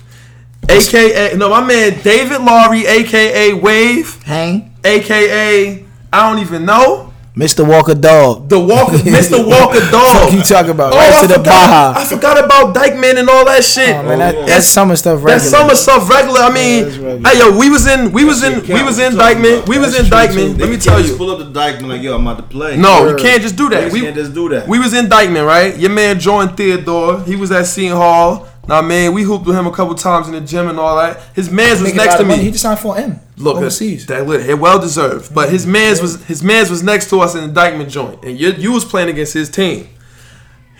aka 0.68 1.36
no, 1.36 1.48
my 1.50 1.64
man 1.64 2.00
David 2.02 2.40
Laurie, 2.42 2.86
aka 2.86 3.52
Wave, 3.54 4.22
Hang, 4.22 4.74
aka 4.84 5.84
I 6.12 6.30
don't 6.30 6.40
even 6.40 6.64
know. 6.64 7.09
Mr. 7.40 7.66
Walker 7.66 7.94
Dog. 7.94 8.50
The 8.50 8.60
Walker, 8.60 8.96
Mr. 9.16 9.40
Walker 9.40 9.80
Dog. 9.90 10.28
Fuck 10.28 10.32
you 10.34 10.42
talking 10.42 10.72
about? 10.72 10.92
Oh, 10.92 10.96
right 10.98 11.10
I 11.10 11.20
to 11.22 11.26
the 11.26 11.34
forgot, 11.38 11.96
I 11.96 12.04
forgot 12.04 12.44
about 12.44 12.76
Dyckman 12.76 13.16
and 13.16 13.30
all 13.30 13.46
that 13.46 13.64
shit. 13.64 13.96
Oh, 13.96 14.02
man, 14.02 14.18
that, 14.18 14.34
oh. 14.34 14.40
yeah. 14.40 14.46
that's 14.46 14.66
summer 14.66 14.94
stuff 14.94 15.24
right 15.24 15.32
That's 15.32 15.48
summer 15.48 15.74
stuff 15.74 16.10
regular. 16.10 16.40
I 16.40 16.52
mean, 16.52 16.84
that's 16.84 16.98
regular. 16.98 17.30
hey 17.30 17.38
yo, 17.38 17.58
we 17.58 17.70
was 17.70 17.86
in, 17.86 18.12
we 18.12 18.24
was 18.24 18.44
in, 18.44 18.60
we 18.68 18.82
was 18.82 18.98
in 18.98 19.14
Dyckman. 19.14 19.66
We 19.66 19.78
was 19.78 19.98
in 19.98 20.04
Dyckman. 20.04 20.58
Let 20.60 20.68
me 20.68 20.76
tell 20.76 21.00
you. 21.00 21.16
pull 21.16 21.30
up 21.30 21.38
the 21.38 21.58
Dyckman 21.58 21.88
like, 21.88 22.02
yo, 22.02 22.14
I'm 22.14 22.26
about 22.26 22.36
to 22.36 22.42
play. 22.42 22.76
No, 22.76 23.08
you 23.08 23.16
can't 23.16 23.40
just 23.40 23.56
do 23.56 23.70
that. 23.70 23.88
Niggas 23.88 23.92
We 23.92 24.00
can't 24.02 24.16
just 24.16 24.34
do 24.34 24.50
that. 24.50 24.68
we 24.68 24.78
was 24.78 24.92
in 24.92 25.06
Dyckman, 25.06 25.46
right? 25.46 25.74
Your 25.78 25.90
man 25.90 26.20
Jordan 26.20 26.54
Theodore, 26.54 27.22
he 27.22 27.36
was 27.36 27.50
at 27.52 27.66
Seton 27.66 27.96
Hall. 27.96 28.48
Now, 28.68 28.82
man, 28.82 29.14
we 29.14 29.22
hooped 29.22 29.46
with 29.46 29.56
him 29.56 29.66
a 29.66 29.72
couple 29.72 29.94
times 29.94 30.28
in 30.28 30.34
the 30.34 30.42
gym 30.42 30.68
and 30.68 30.78
all 30.78 30.96
that. 30.96 31.20
His 31.34 31.50
man's 31.50 31.80
was 31.80 31.94
next 31.94 32.16
to 32.16 32.24
me. 32.24 32.36
He 32.36 32.50
just 32.50 32.62
signed 32.62 32.78
for 32.78 32.98
M. 32.98 33.18
Look, 33.40 33.56
uh, 33.56 33.58
overseas. 33.60 34.06
that 34.06 34.26
lit, 34.26 34.48
it 34.48 34.58
well 34.58 34.78
deserved. 34.78 35.34
But 35.34 35.50
his 35.50 35.66
man's 35.66 36.00
was 36.00 36.22
his 36.24 36.42
man's 36.42 36.70
was 36.70 36.82
next 36.82 37.10
to 37.10 37.20
us 37.20 37.34
in 37.34 37.52
the 37.52 37.60
Dyckman 37.60 37.90
joint, 37.90 38.24
and 38.24 38.38
you 38.38 38.50
you 38.52 38.72
was 38.72 38.84
playing 38.84 39.08
against 39.08 39.34
his 39.34 39.48
team. 39.48 39.88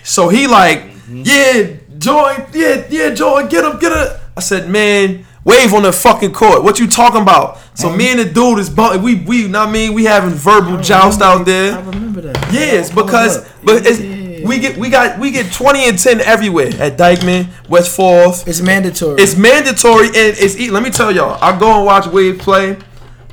So 0.03 0.29
he 0.29 0.47
like, 0.47 0.81
mm-hmm. 0.81 1.23
yeah, 1.25 1.77
Jordan, 1.99 2.47
yeah, 2.53 2.87
yeah, 2.89 3.11
Jordan, 3.15 3.49
get 3.49 3.65
him, 3.65 3.79
get 3.79 3.93
him. 3.93 4.21
I 4.37 4.41
said, 4.41 4.71
man, 4.71 5.27
wave 5.45 5.75
on 5.75 5.83
the 5.83 5.93
fucking 5.93 6.33
court. 6.33 6.63
What 6.63 6.79
you 6.79 6.87
talking 6.87 7.23
about? 7.23 7.59
So 7.75 7.89
mm-hmm. 7.89 7.99
me 7.99 8.11
and 8.13 8.21
the 8.21 8.25
dude 8.25 8.59
is 8.59 8.71
bump, 8.71 9.03
we 9.03 9.17
we, 9.17 9.49
know 9.49 9.61
what 9.61 9.69
I 9.69 9.73
mean, 9.73 9.95
we 9.95 10.05
having 10.05 10.31
verbal 10.31 10.75
oh, 10.75 10.83
joust 10.83 11.21
out 11.21 11.45
there. 11.45 11.75
I 11.75 11.81
remember 11.81 12.21
that. 12.23 12.53
Yes, 12.53 12.91
Hold 12.91 13.07
because 13.07 13.49
but 13.63 13.87
it's, 13.87 14.01
Yeah. 14.01 14.20
We 14.45 14.59
get 14.59 14.77
we 14.77 14.91
got 14.91 15.19
we 15.19 15.31
get 15.31 15.53
twenty 15.53 15.89
and 15.89 15.99
ten 15.99 16.21
everywhere 16.21 16.69
at 16.79 16.97
Dyckman, 16.97 17.49
West 17.69 17.95
Fourth. 17.97 18.47
it's 18.47 18.61
mandatory. 18.61 19.21
It's 19.21 19.37
mandatory 19.37 20.07
and 20.09 20.37
it's 20.39 20.59
let 20.71 20.83
me 20.83 20.91
tell 20.91 21.11
y'all, 21.13 21.39
I 21.43 21.59
go 21.59 21.77
and 21.77 21.85
watch 21.87 22.07
Wave 22.07 22.39
play. 22.39 22.79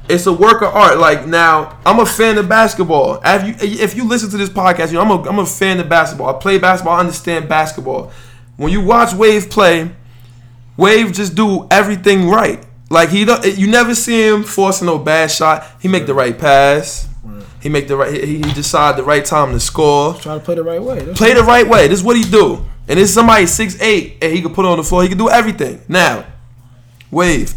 It's 0.09 0.25
a 0.25 0.31
work 0.31 0.61
of 0.61 0.73
art. 0.73 0.97
Like 0.99 1.27
now, 1.27 1.79
I'm 1.85 1.99
a 1.99 2.05
fan 2.05 2.37
of 2.37 2.47
basketball. 2.47 3.19
If 3.23 3.61
you 3.61 3.79
if 3.83 3.95
you 3.95 4.07
listen 4.07 4.29
to 4.31 4.37
this 4.37 4.49
podcast, 4.49 4.87
you 4.87 4.93
know 4.93 5.01
I'm 5.01 5.11
a 5.11 5.29
I'm 5.29 5.39
a 5.39 5.45
fan 5.45 5.79
of 5.79 5.89
basketball. 5.89 6.33
I 6.33 6.39
play 6.39 6.57
basketball. 6.57 6.95
I 6.95 6.99
understand 7.01 7.49
basketball. 7.49 8.11
When 8.55 8.71
you 8.71 8.81
watch 8.81 9.13
Wave 9.13 9.49
play, 9.49 9.91
Wave 10.77 11.11
just 11.11 11.35
do 11.35 11.67
everything 11.69 12.29
right. 12.29 12.63
Like 12.89 13.09
he 13.09 13.21
you 13.51 13.67
never 13.67 13.93
see 13.93 14.27
him 14.27 14.43
forcing 14.43 14.87
no 14.87 14.97
bad 14.97 15.29
shot. 15.29 15.65
He 15.81 15.87
make 15.87 16.05
the 16.05 16.13
right 16.13 16.37
pass. 16.37 17.06
He 17.67 17.73
make 17.73 17.89
the 17.89 17.97
right. 17.97 18.13
He, 18.23 18.37
he 18.37 18.53
decide 18.53 18.95
the 18.95 19.03
right 19.03 19.25
time 19.25 19.51
to 19.51 19.59
score. 19.59 20.13
Try 20.13 20.35
to 20.35 20.39
play 20.39 20.55
the 20.55 20.63
right 20.63 20.81
way. 20.81 20.99
That's 21.01 21.17
Play 21.17 21.33
the 21.33 21.43
right 21.43 21.67
way. 21.67 21.89
This 21.89 21.99
is 21.99 22.05
what 22.05 22.15
he 22.15 22.23
do. 22.23 22.65
And 22.87 22.97
this 22.97 23.13
somebody 23.13 23.45
six 23.45 23.77
eight, 23.81 24.19
and 24.21 24.31
he 24.31 24.41
can 24.41 24.53
put 24.53 24.63
it 24.63 24.69
on 24.69 24.77
the 24.77 24.85
floor. 24.85 25.03
He 25.03 25.09
can 25.09 25.17
do 25.17 25.29
everything. 25.29 25.81
Now, 25.89 26.25
wave. 27.11 27.53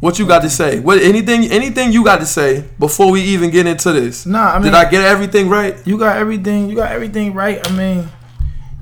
What 0.00 0.18
you 0.18 0.26
got 0.26 0.42
to 0.42 0.50
say? 0.50 0.80
What 0.80 1.00
anything? 1.00 1.44
Anything 1.44 1.92
you 1.92 2.04
got 2.04 2.18
to 2.18 2.26
say 2.26 2.64
before 2.80 3.12
we 3.12 3.20
even 3.20 3.50
get 3.50 3.68
into 3.68 3.92
this? 3.92 4.26
Nah, 4.26 4.54
I 4.54 4.54
mean- 4.54 4.64
did 4.64 4.74
I 4.74 4.90
get 4.90 5.04
everything 5.04 5.48
right? 5.48 5.76
You 5.86 5.96
got 5.98 6.16
everything. 6.16 6.68
You 6.68 6.74
got 6.74 6.90
everything 6.90 7.32
right. 7.32 7.64
I 7.64 7.70
mean, 7.70 8.08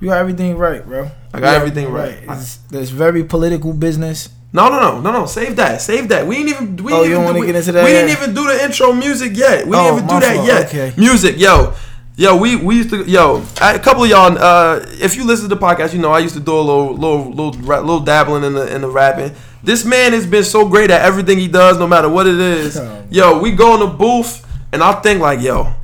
you 0.00 0.08
got 0.08 0.16
everything 0.16 0.56
right, 0.56 0.82
bro. 0.82 1.10
I 1.34 1.40
got 1.40 1.50
You 1.50 1.56
everything 1.56 1.92
right. 1.92 2.18
It's, 2.30 2.56
there's 2.70 2.88
very 2.88 3.24
political 3.24 3.74
business. 3.74 4.30
No, 4.52 4.68
no, 4.68 4.80
no, 4.80 5.00
no, 5.00 5.12
no. 5.12 5.26
Save 5.26 5.56
that. 5.56 5.80
Save 5.80 6.08
that. 6.08 6.26
We 6.26 6.36
ain't 6.38 6.48
even. 6.48 6.76
We 6.76 6.92
Oh, 6.92 7.02
you 7.04 7.10
don't 7.14 7.24
wanna 7.24 7.38
we, 7.38 7.46
get 7.46 7.54
into 7.56 7.72
that? 7.72 7.84
We 7.84 7.90
didn't 7.90 8.10
even 8.10 8.34
do 8.34 8.46
the 8.46 8.64
intro 8.64 8.92
music 8.92 9.36
yet. 9.36 9.66
We 9.66 9.76
Oh, 9.76 9.84
didn't 9.84 9.96
even 9.98 10.08
do 10.08 10.20
that 10.20 10.34
fault. 10.36 10.46
yet. 10.48 10.66
Okay. 10.66 10.92
Music, 10.96 11.38
yo, 11.38 11.72
yo. 12.16 12.36
We 12.36 12.56
we 12.56 12.76
used 12.78 12.90
to 12.90 13.04
yo. 13.04 13.44
A 13.60 13.78
couple 13.78 14.02
of 14.04 14.10
y'all. 14.10 14.36
Uh, 14.36 14.80
if 15.00 15.16
you 15.16 15.24
listen 15.24 15.48
to 15.48 15.54
the 15.54 15.60
podcast, 15.60 15.92
you 15.94 16.00
know 16.00 16.10
I 16.10 16.18
used 16.18 16.34
to 16.34 16.40
do 16.40 16.52
a 16.52 16.60
little 16.60 16.94
little 16.94 17.30
little 17.30 17.52
little 17.60 18.00
dabbling 18.00 18.42
in 18.42 18.54
the 18.54 18.74
in 18.74 18.80
the 18.80 18.88
rapping. 18.90 19.32
This 19.62 19.84
man 19.84 20.12
has 20.14 20.26
been 20.26 20.42
so 20.44 20.68
great 20.68 20.90
at 20.90 21.02
everything 21.02 21.38
he 21.38 21.46
does, 21.46 21.78
no 21.78 21.86
matter 21.86 22.08
what 22.08 22.26
it 22.26 22.40
is. 22.40 22.76
Oh. 22.78 23.04
Yo, 23.10 23.38
we 23.40 23.52
go 23.52 23.74
in 23.74 23.80
the 23.80 23.86
booth, 23.86 24.44
and 24.72 24.82
I 24.82 24.92
think 25.00 25.20
like, 25.20 25.40
yo, 25.42 25.74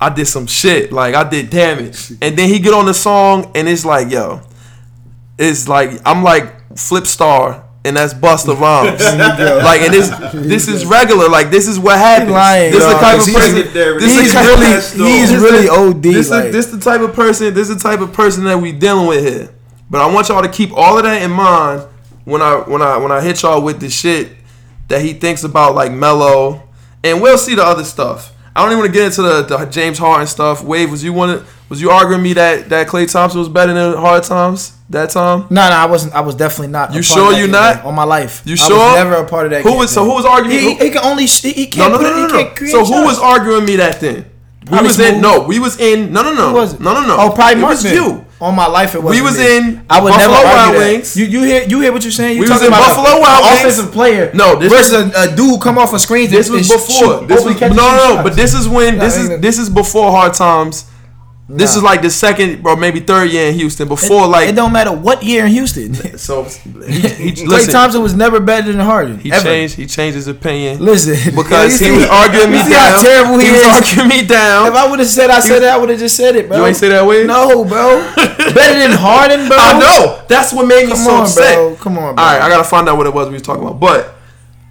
I 0.00 0.10
did 0.10 0.26
some 0.26 0.46
shit. 0.46 0.92
Like 0.92 1.14
I 1.14 1.24
did 1.26 1.48
damage, 1.48 2.10
and 2.20 2.36
then 2.36 2.48
he 2.50 2.58
get 2.58 2.74
on 2.74 2.84
the 2.86 2.92
song, 2.94 3.50
and 3.54 3.66
it's 3.68 3.84
like, 3.86 4.10
yo, 4.10 4.42
it's 5.38 5.68
like 5.68 5.92
I'm 6.04 6.22
like 6.22 6.76
Flip 6.76 7.06
Star, 7.06 7.64
and 7.84 7.96
that's 7.96 8.12
Busta 8.14 8.58
Rhymes. 8.58 9.00
like, 9.64 9.80
and 9.82 9.92
this 9.92 10.10
this 10.32 10.68
is 10.68 10.84
regular. 10.84 11.28
Like, 11.28 11.50
this 11.50 11.66
is 11.66 11.78
what 11.78 11.98
happens. 11.98 12.30
lying, 12.30 12.72
this 12.72 12.82
is 12.82 12.86
the 12.88 12.92
dog, 12.92 13.00
type 13.00 13.18
of 13.20 13.26
'cause 13.26 13.34
person. 13.34 13.56
he's- 13.56 13.72
This 14.00 14.16
He's 14.18 14.28
is 14.30 14.34
really, 14.34 15.10
he's 15.18 15.36
really 15.36 15.68
OD. 15.68 16.02
This 16.02 16.30
like, 16.30 16.44
is 16.46 16.52
this 16.52 16.66
the 16.66 16.78
type 16.78 17.00
of 17.00 17.14
person. 17.14 17.54
This 17.54 17.70
is 17.70 17.76
the 17.76 17.82
type 17.88 18.00
of 18.00 18.12
person 18.12 18.44
that 18.44 18.58
we 18.58 18.72
dealing 18.72 19.06
with 19.06 19.24
here. 19.24 19.48
But 19.90 20.00
I 20.02 20.12
want 20.12 20.28
y'all 20.28 20.42
to 20.42 20.48
keep 20.48 20.70
all 20.72 20.98
of 20.98 21.04
that 21.04 21.22
in 21.22 21.30
mind 21.30 21.82
when 22.24 22.42
I 22.42 22.56
when 22.56 22.82
I 22.82 22.96
when 22.98 23.10
I 23.12 23.20
hit 23.20 23.42
y'all 23.42 23.60
with 23.62 23.80
the 23.80 23.88
shit 23.90 24.28
that 24.88 25.00
he 25.00 25.14
thinks 25.14 25.42
about 25.44 25.74
like 25.74 25.90
Melo, 25.90 26.62
and 27.02 27.20
we'll 27.22 27.38
see 27.38 27.54
the 27.54 27.64
other 27.64 27.84
stuff. 27.84 28.32
I 28.54 28.62
don't 28.62 28.72
even 28.72 28.80
want 28.80 28.92
to 28.92 28.98
get 28.98 29.06
into 29.06 29.22
the, 29.22 29.42
the 29.42 29.64
James 29.66 29.96
Harden 29.98 30.26
stuff. 30.26 30.62
Wave, 30.62 30.90
was 30.90 31.02
you 31.02 31.12
want 31.12 31.44
was 31.70 31.80
you 31.80 31.88
arguing 31.90 32.22
me 32.22 32.34
that 32.34 32.68
that 32.68 32.88
Klay 32.88 33.10
Thompson 33.10 33.38
was 33.40 33.48
better 33.48 33.72
than 33.72 33.96
Hard 33.96 34.24
Times 34.24 34.72
that 34.90 35.08
time? 35.10 35.46
No, 35.50 35.68
no, 35.68 35.74
I 35.74 35.86
wasn't. 35.86 36.12
I 36.14 36.20
was 36.20 36.34
definitely 36.34 36.72
not. 36.72 36.92
You 36.92 37.00
sure 37.00 37.32
you 37.32 37.46
not? 37.46 37.84
on 37.84 37.94
my 37.94 38.04
life? 38.04 38.42
You 38.44 38.54
I 38.54 38.56
sure? 38.56 38.76
was 38.76 38.96
never 38.96 39.14
a 39.14 39.26
part 39.26 39.46
of 39.46 39.52
that. 39.52 39.62
Who 39.62 39.78
was 39.78 39.90
so? 39.90 40.04
Who 40.04 40.10
was 40.14 40.26
arguing? 40.26 40.58
He, 40.58 40.74
he 40.74 40.90
can 40.90 41.04
only. 41.04 41.24
He, 41.26 41.52
he 41.52 41.64
no, 41.66 41.70
can't 41.70 41.92
no, 41.94 42.00
no, 42.00 42.24
it. 42.26 42.32
no, 42.32 42.66
He 42.66 42.72
no. 42.72 42.84
So 42.84 42.84
who 42.84 43.04
was 43.06 43.18
arguing 43.18 43.64
me 43.64 43.76
that 43.76 44.00
then? 44.00 44.26
We 44.64 44.68
Probably 44.68 44.88
was 44.88 45.00
in 45.00 45.20
no. 45.22 45.42
We 45.46 45.58
was 45.58 45.80
in 45.80 46.12
no, 46.12 46.22
no, 46.22 46.34
no, 46.34 46.52
was 46.52 46.74
it? 46.74 46.80
no, 46.80 46.92
no, 46.92 47.06
no. 47.06 47.16
Oh, 47.18 47.30
probably 47.34 47.54
it 47.58 47.62
Mark. 47.62 47.70
was 47.72 47.84
you. 47.92 48.26
On 48.40 48.54
my 48.56 48.66
life, 48.66 48.94
it 48.94 49.02
was. 49.02 49.14
We 49.14 49.20
was 49.20 49.38
in 49.38 49.84
I 49.90 50.00
would 50.00 50.10
Buffalo 50.10 50.32
never 50.32 50.44
Wild. 50.44 50.76
Wings. 50.76 51.14
You 51.16 51.26
you 51.26 51.42
hear 51.42 51.62
you 51.64 51.80
hear 51.80 51.92
what 51.92 52.02
you're 52.02 52.10
saying? 52.10 52.36
You 52.36 52.42
We 52.44 52.48
was 52.48 52.62
in 52.62 52.68
about 52.68 52.96
Buffalo 52.96 53.18
a, 53.18 53.20
Wild 53.20 53.44
Wings. 53.44 53.60
offensive 53.60 53.92
player. 53.92 54.30
No, 54.34 54.56
this 54.58 54.72
versus 54.72 55.14
a, 55.14 55.32
a 55.32 55.36
dude 55.36 55.60
come 55.60 55.76
off 55.76 55.92
a 55.92 55.98
screen. 55.98 56.30
This 56.30 56.48
was 56.48 56.66
before. 56.68 57.20
shoot- 57.20 57.28
This 57.28 57.44
was 57.44 57.56
catch 57.58 57.74
no, 57.76 58.16
no. 58.16 58.22
But 58.22 58.36
this 58.36 58.54
is 58.54 58.66
when 58.68 58.98
this 58.98 59.16
is 59.16 59.40
this 59.40 59.58
is 59.58 59.68
before 59.68 60.10
hard 60.10 60.32
times. 60.34 60.84
This 61.52 61.72
Nah. 61.72 61.78
is 61.78 61.82
like 61.82 62.02
the 62.02 62.10
second 62.10 62.64
or 62.64 62.76
maybe 62.76 63.00
third 63.00 63.30
year 63.30 63.48
in 63.48 63.54
Houston. 63.54 63.88
Before 63.88 64.24
it 64.24 64.28
like 64.28 64.48
it 64.48 64.54
don't 64.54 64.72
matter 64.72 64.92
what 64.92 65.22
year 65.24 65.46
in 65.46 65.50
Houston. 65.52 65.94
so. 66.18 66.46
He, 66.90 67.30
he, 67.30 67.46
Klay 67.46 67.70
Thompson 67.70 68.02
was 68.02 68.14
never 68.14 68.40
better 68.40 68.72
than 68.72 68.80
Harden. 68.80 69.18
he 69.18 69.30
ever. 69.32 69.44
changed. 69.44 69.74
He 69.76 69.86
changed 69.86 70.14
his 70.16 70.26
opinion 70.28 70.78
Listen, 70.82 71.14
because 71.36 71.78
he 71.78 71.90
was 71.90 72.06
arguing 72.08 72.50
me 72.50 72.58
down. 72.58 72.70
How 72.70 73.02
terrible 73.02 73.38
he, 73.38 73.46
he 73.46 73.52
was 73.52 73.62
arguing 73.62 74.08
me 74.08 74.26
down. 74.26 74.68
If 74.68 74.74
I 74.74 74.88
would 74.88 74.98
have 74.98 75.08
said 75.08 75.30
I 75.30 75.40
said 75.40 75.62
it, 75.62 75.68
I 75.68 75.76
would 75.76 75.88
have 75.90 75.98
just 75.98 76.16
said 76.16 76.36
it, 76.36 76.48
bro. 76.48 76.58
You 76.58 76.66
ain't 76.66 76.76
say 76.76 76.88
that 76.88 77.06
way? 77.06 77.24
No, 77.24 77.64
bro. 77.64 78.00
better 78.14 78.78
than 78.78 78.92
Harden, 78.96 79.48
bro. 79.48 79.56
I 79.58 79.78
know. 79.78 80.22
That's 80.28 80.52
what 80.52 80.66
made 80.66 80.84
me 80.86 80.92
Come 80.92 80.98
so 80.98 81.10
on, 81.14 81.22
upset. 81.22 81.54
bro. 81.56 81.76
Come 81.76 81.98
on, 81.98 82.14
bro. 82.14 82.24
All 82.24 82.32
right, 82.32 82.42
I 82.42 82.48
gotta 82.48 82.64
find 82.64 82.88
out 82.88 82.96
what 82.96 83.06
it 83.06 83.14
was 83.14 83.28
we 83.28 83.34
was 83.34 83.42
talking 83.42 83.62
about. 83.62 83.78
But 83.80 84.14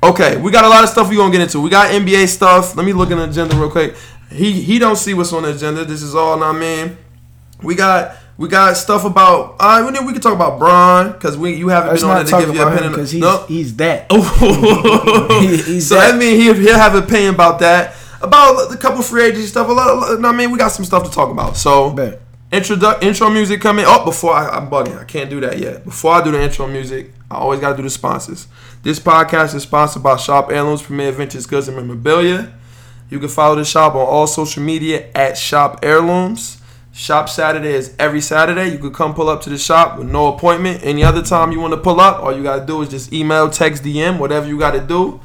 okay, 0.03 0.37
we 0.37 0.51
got 0.51 0.65
a 0.65 0.69
lot 0.69 0.83
of 0.83 0.89
stuff 0.89 1.09
we 1.09 1.15
gonna 1.17 1.31
get 1.31 1.41
into. 1.41 1.59
We 1.61 1.69
got 1.69 1.91
NBA 1.91 2.27
stuff. 2.27 2.75
Let 2.75 2.85
me 2.85 2.93
look 2.93 3.11
at 3.11 3.15
the 3.15 3.25
agenda 3.29 3.55
real 3.55 3.69
quick. 3.69 3.95
He 4.31 4.61
he 4.61 4.79
don't 4.79 4.95
see 4.95 5.13
what's 5.13 5.33
on 5.33 5.43
the 5.43 5.53
agenda. 5.55 5.85
This 5.85 6.01
is 6.01 6.15
all 6.15 6.41
I 6.43 6.51
mean. 6.51 6.97
We 7.61 7.75
got 7.75 8.15
we 8.37 8.47
got 8.47 8.77
stuff 8.77 9.03
about. 9.05 9.55
Uh, 9.59 9.89
we 9.91 10.05
we 10.05 10.13
can 10.13 10.21
talk 10.21 10.33
about 10.33 10.59
Bron 10.59 11.11
because 11.11 11.37
we 11.37 11.55
you 11.55 11.69
haven't 11.69 11.89
Let's 11.91 12.03
been 12.03 12.11
on 12.11 12.21
it 12.21 12.29
to 12.29 12.39
give 12.45 12.55
your 12.55 12.69
opinion. 12.69 12.91
because 12.91 13.11
he's 13.11 13.21
No. 13.21 13.45
he's 13.47 13.75
that. 13.77 14.09
He- 15.41 15.57
he's 15.73 15.87
so 15.89 15.95
that. 15.95 16.11
that 16.11 16.17
means 16.19 16.41
he'll, 16.41 16.53
he'll 16.53 16.77
have 16.77 16.95
an 16.95 17.03
opinion 17.03 17.33
about 17.33 17.59
that. 17.59 17.95
About 18.21 18.73
a 18.73 18.77
couple 18.77 19.01
free 19.01 19.23
agency 19.23 19.47
stuff. 19.47 19.67
A 19.69 19.71
lot, 19.71 20.19
a 20.23 20.27
I 20.27 20.31
mean, 20.33 20.51
we 20.51 20.57
got 20.57 20.69
some 20.69 20.83
stuff 20.85 21.03
to 21.05 21.09
talk 21.11 21.29
about. 21.31 21.55
So 21.57 21.91
Bet. 21.91 22.21
intro 22.51 22.75
intro 23.01 23.29
music 23.29 23.61
coming. 23.61 23.85
Oh, 23.87 24.03
before 24.05 24.33
I, 24.33 24.49
I'm 24.49 24.69
bugging, 24.69 24.97
I 24.99 25.05
can't 25.05 25.29
do 25.29 25.39
that 25.41 25.57
yet. 25.57 25.83
Before 25.85 26.13
I 26.13 26.23
do 26.23 26.31
the 26.31 26.41
intro 26.41 26.67
music, 26.67 27.13
I 27.31 27.35
always 27.35 27.59
got 27.61 27.71
to 27.71 27.77
do 27.77 27.83
the 27.83 27.89
sponsors. 27.89 28.47
This 28.83 28.99
podcast 28.99 29.55
is 29.55 29.63
sponsored 29.63 30.03
by 30.03 30.17
Shop 30.17 30.49
Heirlooms, 30.51 30.81
Premier 30.81 31.11
Ventures, 31.13 31.45
Goods 31.45 31.67
and 31.69 31.77
Memorabilia. 31.77 32.53
You 33.09 33.19
can 33.19 33.29
follow 33.29 33.55
the 33.55 33.65
shop 33.65 33.95
on 33.95 34.05
all 34.05 34.27
social 34.27 34.61
media 34.63 35.07
at 35.15 35.37
Shop 35.37 35.79
Heirlooms. 35.83 36.57
Shop 36.93 37.29
Saturday 37.29 37.73
is 37.73 37.95
every 37.97 38.21
Saturday. 38.21 38.69
You 38.71 38.77
could 38.77 38.93
come 38.93 39.13
pull 39.13 39.29
up 39.29 39.41
to 39.43 39.49
the 39.49 39.57
shop 39.57 39.97
with 39.97 40.09
no 40.09 40.33
appointment. 40.33 40.81
Any 40.83 41.03
other 41.03 41.21
time 41.21 41.51
you 41.51 41.59
want 41.59 41.73
to 41.73 41.79
pull 41.79 41.99
up, 42.01 42.21
all 42.21 42.35
you 42.35 42.43
gotta 42.43 42.65
do 42.65 42.81
is 42.81 42.89
just 42.89 43.13
email, 43.13 43.49
text, 43.49 43.83
DM, 43.83 44.19
whatever 44.19 44.47
you 44.47 44.59
gotta 44.59 44.81
do. 44.81 45.19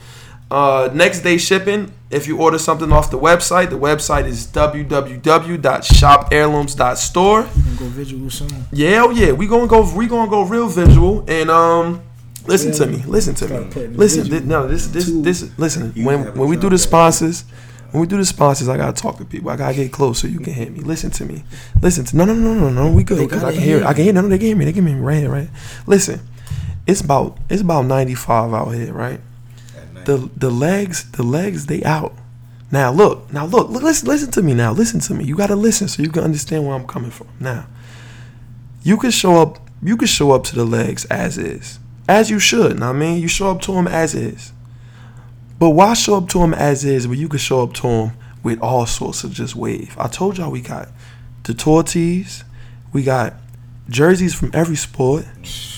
Uh, 0.51 0.89
next 0.95 1.21
day 1.21 1.37
shipping. 1.37 1.93
If 2.11 2.29
you 2.29 2.39
order 2.39 2.59
something 2.59 2.93
off 2.93 3.11
the 3.11 3.19
website, 3.19 3.71
the 3.71 3.79
website 3.79 4.27
is 4.27 4.47
www.shopheirlooms.store. 4.47 7.41
You 7.41 7.63
can 7.63 7.77
go 7.77 7.85
visual 7.87 8.31
soon. 8.31 8.49
Yeah, 8.73 9.03
oh 9.05 9.11
yeah, 9.11 9.33
we 9.33 9.47
gonna 9.47 9.67
go. 9.67 9.91
We 9.95 10.07
gonna 10.07 10.31
go 10.31 10.43
real 10.43 10.69
visual 10.69 11.25
and 11.29 11.51
um. 11.51 12.01
Listen 12.47 12.73
to 12.73 12.87
me. 12.87 13.03
Listen 13.07 13.35
to 13.37 13.49
me. 13.49 13.57
Listen. 13.97 14.25
visual 14.25 14.41
Thi- 14.41 14.47
no, 14.47 14.69
this 14.69 14.87
this 14.89 15.07
to- 15.07 15.23
this. 15.23 15.51
Listen. 15.59 15.93
You 15.97 16.05
When 16.07 16.35
when 16.37 16.49
we 16.49 16.57
do 16.57 16.63
the 16.65 16.69
there. 16.71 16.79
sponsors, 16.79 17.45
when 17.95 18.01
we 18.01 18.07
do 18.09 18.17
the 18.17 18.25
sponsors, 18.25 18.69
I 18.69 18.77
gotta 18.77 19.01
talk 19.01 19.19
to 19.19 19.25
people. 19.25 19.51
I 19.51 19.57
gotta 19.57 19.75
get 19.75 19.93
close 19.93 20.19
so 20.19 20.27
you 20.27 20.41
can 20.41 20.53
hear 20.53 20.69
me. 20.69 20.81
Listen 20.81 21.11
to 21.13 21.25
me. 21.25 21.45
Listen 21.81 22.05
to. 22.05 22.17
No, 22.17 22.25
no, 22.25 22.35
no, 22.35 22.53
no, 22.55 22.69
no. 22.69 22.91
We 22.91 23.05
good 23.05 23.19
They 23.19 23.25
because 23.27 23.45
I 23.45 23.53
can 23.53 23.63
hear. 23.63 23.77
it. 23.77 23.81
hear 23.81 23.89
I 23.89 23.95
can 23.95 24.05
hear. 24.05 24.13
No, 24.13 24.21
no, 24.23 24.29
they 24.29 24.39
can 24.39 24.49
hear 24.49 24.57
me. 24.57 24.65
They 24.65 24.73
can 24.73 24.87
hear 24.87 24.97
me 24.97 25.01
right 25.01 25.19
here, 25.19 25.31
right. 25.31 25.49
Listen. 25.87 26.21
It's 26.87 27.01
about 27.01 27.39
it's 27.49 27.63
about 27.63 27.87
ninety 27.87 28.15
five 28.15 28.53
out 28.53 28.71
here, 28.71 28.93
right? 28.93 29.21
The 30.05 30.29
the 30.37 30.51
legs 30.51 31.11
the 31.13 31.23
legs 31.23 31.67
they 31.67 31.83
out. 31.85 32.15
Now 32.71 32.91
look 32.91 33.33
now 33.33 33.47
look 33.47 33.71
look 33.71 33.83
listen 33.83 34.09
listen 34.09 34.31
to 34.33 34.43
me 34.43 34.53
now 34.55 34.73
listen 34.73 35.01
to 35.01 35.15
me. 35.15 35.25
You 35.25 35.37
gotta 35.37 35.57
listen 35.57 35.89
so 35.89 36.03
you 36.03 36.11
can 36.11 36.25
understand 36.25 36.67
where 36.67 36.75
I'm 36.75 36.87
coming 36.87 37.11
from. 37.11 37.29
Now 37.41 37.67
you 38.85 38.99
can 38.99 39.11
show 39.11 39.41
up 39.41 39.59
you 39.83 39.97
can 39.97 40.07
show 40.07 40.33
up 40.33 40.45
to 40.45 40.55
the 40.55 40.65
legs 40.65 41.05
as 41.07 41.37
is 41.39 41.81
as 42.09 42.31
you 42.31 42.39
should 42.39 42.79
know 42.79 42.87
what 42.87 42.97
i 42.97 42.99
mean 42.99 43.21
you 43.21 43.27
show 43.27 43.51
up 43.51 43.61
to 43.61 43.73
them 43.73 43.89
as 43.89 44.15
is 44.15 44.53
but 45.59 45.71
why 45.71 45.95
show 45.95 46.17
up 46.17 46.29
to 46.29 46.39
them 46.39 46.55
as 46.55 46.85
is 46.85 47.07
when 47.09 47.19
you 47.19 47.29
can 47.29 47.39
show 47.39 47.63
up 47.63 47.73
to 47.75 47.83
them 47.83 48.13
with 48.43 48.61
all 48.61 48.87
sorts 48.87 49.25
of 49.25 49.33
just 49.33 49.55
wave 49.57 49.97
i 49.99 50.07
told 50.07 50.39
y'all 50.39 50.51
we 50.51 50.61
got 50.61 50.89
the 51.45 51.55
tour 51.55 51.83
tees 51.83 52.45
we 52.93 53.03
got 53.03 53.35
jerseys 53.89 54.35
from 54.35 54.51
every 54.55 54.77
sport 54.77 55.25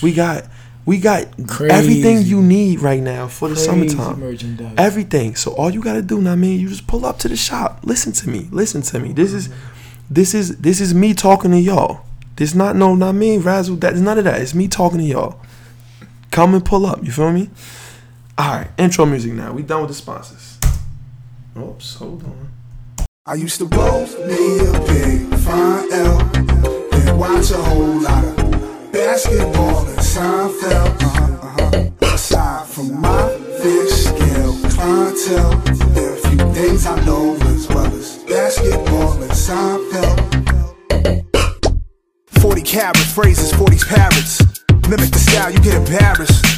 we 0.01 0.13
got 0.13 0.43
we 0.87 0.99
got 0.99 1.27
everything 1.69 2.21
you 2.21 2.41
need 2.41 2.79
right 2.79 3.01
now 3.01 3.27
for 3.27 3.49
the 3.49 3.55
Crazy 3.55 3.89
summertime 3.89 4.21
everything. 4.77 5.35
So 5.35 5.51
all 5.51 5.69
you 5.69 5.81
gotta 5.81 6.01
do, 6.01 6.15
what 6.15 6.27
I 6.27 6.35
mean, 6.35 6.61
you 6.61 6.69
just 6.69 6.87
pull 6.87 7.05
up 7.05 7.19
to 7.19 7.27
the 7.27 7.35
shop. 7.35 7.81
Listen 7.83 8.13
to 8.13 8.29
me. 8.29 8.47
Listen 8.51 8.81
to 8.83 8.99
me. 9.01 9.11
This 9.11 9.33
is 9.33 9.49
this 10.09 10.33
is 10.33 10.59
this 10.59 10.79
is 10.79 10.93
me 10.93 11.13
talking 11.13 11.51
to 11.51 11.57
y'all. 11.59 12.05
This 12.37 12.55
not 12.55 12.77
no 12.77 12.95
not 12.95 13.15
me, 13.15 13.37
Razzle. 13.37 13.75
That's 13.75 13.99
none 13.99 14.17
of 14.17 14.23
that. 14.23 14.39
It's 14.39 14.53
me 14.53 14.69
talking 14.69 14.99
to 14.99 15.03
y'all. 15.03 15.41
Come 16.31 16.53
and 16.53 16.63
pull 16.63 16.85
up. 16.85 17.03
You 17.03 17.11
feel 17.11 17.33
me? 17.33 17.49
All 18.37 18.53
right. 18.53 18.67
Intro 18.77 19.05
music 19.05 19.33
now. 19.33 19.51
We 19.51 19.63
done 19.63 19.81
with 19.81 19.89
the 19.89 19.95
sponsors. 19.95 20.59
Oops. 21.57 21.95
Hold 21.95 22.23
on. 22.23 22.49
I 23.25 23.33
used 23.33 23.57
to 23.57 23.65
roll 23.65 24.05
me 24.27 24.59
a 24.59 24.71
big 24.85 25.35
fine 25.39 25.91
L 25.91 26.21
and 26.93 27.19
watch 27.19 27.49
a 27.49 27.57
whole 27.57 27.99
lot 27.99 28.23
of 28.23 28.91
basketball 28.91 29.87
and 29.87 29.97
Seinfeld. 29.97 31.01
Uh-huh, 31.01 31.47
uh-huh. 31.47 32.13
Aside 32.13 32.67
from 32.67 33.01
my 33.01 33.27
fish 33.59 33.91
scale 34.05 34.53
clientele, 34.69 35.57
there 35.95 36.11
are 36.11 36.13
a 36.13 36.29
few 36.29 36.53
things 36.53 36.85
I 36.85 37.03
know 37.05 37.35
as 37.35 37.67
well 37.69 37.87
as 37.87 38.17
basketball 38.23 39.13
and 39.23 39.31
Seinfeld. 39.31 40.17
40 42.39 42.61
carat 42.61 42.97
phrases, 42.97 43.51
40 43.53 43.77
parrots. 43.79 44.43
Mimic 44.87 45.09
the 45.09 45.19
style, 45.19 45.51
you 45.51 45.59
get 45.59 45.73
embarrassed. 45.73 46.57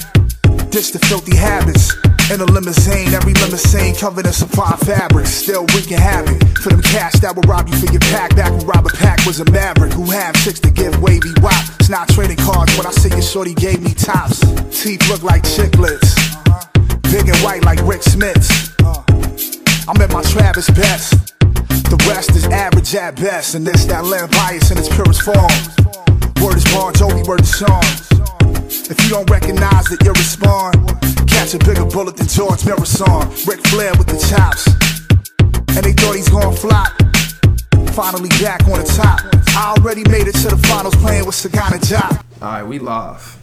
Ditch 0.72 0.92
the 0.92 1.00
filthy 1.00 1.36
habits. 1.36 1.98
In 2.30 2.42
a 2.42 2.46
limousine, 2.46 3.10
every 3.10 3.34
limousine 3.34 3.96
covered 3.96 4.28
in 4.28 4.34
supply 4.34 4.78
fabrics. 4.86 5.32
Still 5.32 5.66
wreaking 5.74 5.98
havoc 5.98 6.38
for 6.62 6.70
them 6.70 6.82
cash 6.84 7.14
that 7.26 7.36
will 7.36 7.44
rob 7.50 7.68
you 7.68 7.76
for 7.78 7.92
your 7.92 8.06
pack. 8.14 8.36
Back 8.36 8.52
when 8.52 8.66
Robert 8.68 8.94
Pack 8.94 9.26
was 9.26 9.40
a 9.40 9.46
maverick 9.50 9.94
who 9.94 10.06
had 10.06 10.38
six 10.38 10.60
to 10.60 10.70
give 10.70 11.02
wavy 11.02 11.34
wop. 11.42 11.58
It's 11.80 11.90
not 11.90 12.08
trading 12.10 12.38
cards 12.38 12.78
when 12.78 12.86
I 12.86 12.92
say 12.92 13.10
your 13.10 13.24
shorty 13.24 13.56
gave 13.56 13.82
me 13.82 13.96
tops. 13.96 14.42
Teeth 14.70 15.10
look 15.10 15.24
like 15.24 15.42
chiclets. 15.42 16.14
Big 17.10 17.28
and 17.28 17.38
white 17.42 17.66
like 17.66 17.82
Rik 17.82 18.02
Smits. 18.02 18.78
I'm 19.90 20.00
at 20.00 20.14
my 20.14 20.22
Travis 20.22 20.70
best. 20.70 21.34
The 21.90 21.98
rest 22.08 22.38
is 22.38 22.46
average 22.46 22.94
at 22.94 23.16
best, 23.16 23.56
and 23.56 23.66
this 23.66 23.86
that 23.86 24.06
land 24.06 24.30
bias 24.34 24.70
in 24.70 24.78
its 24.78 24.90
purest 24.94 25.24
form. 25.24 25.50
Word 26.46 26.58
is 26.62 26.66
Bon 26.70 26.94
Jovi, 26.94 27.26
word 27.26 27.42
is 27.42 27.58
song. 27.58 27.82
If 28.70 29.02
you 29.04 29.10
don't 29.10 29.30
recognize 29.30 29.86
that 29.86 30.00
you'll 30.04 30.14
respond, 30.14 30.76
catch 31.28 31.56
a 31.56 31.60
bigger 31.60 31.86
bullet 31.86 32.16
than 32.18 32.28
George 32.28 32.64
Marathon. 32.66 33.28
Ric 33.48 33.66
Flair 33.68 33.92
with 33.98 34.06
the 34.08 34.20
chops, 34.30 34.68
and 35.76 35.84
they 35.84 35.94
thought 35.94 36.16
he's 36.16 36.30
gonna 36.30 36.56
flop. 36.56 36.94
Finally 37.94 38.30
back 38.42 38.62
on 38.68 38.80
the 38.80 38.86
top. 38.86 39.20
I 39.58 39.74
already 39.78 40.04
made 40.10 40.28
it 40.28 40.36
to 40.46 40.50
the 40.50 40.58
finals 40.68 40.96
playing 40.98 41.26
with 41.26 41.36
Sagana 41.36 41.82
Job. 41.84 42.24
All 42.42 42.48
right, 42.48 42.64
we 42.64 42.78
live. 42.80 43.38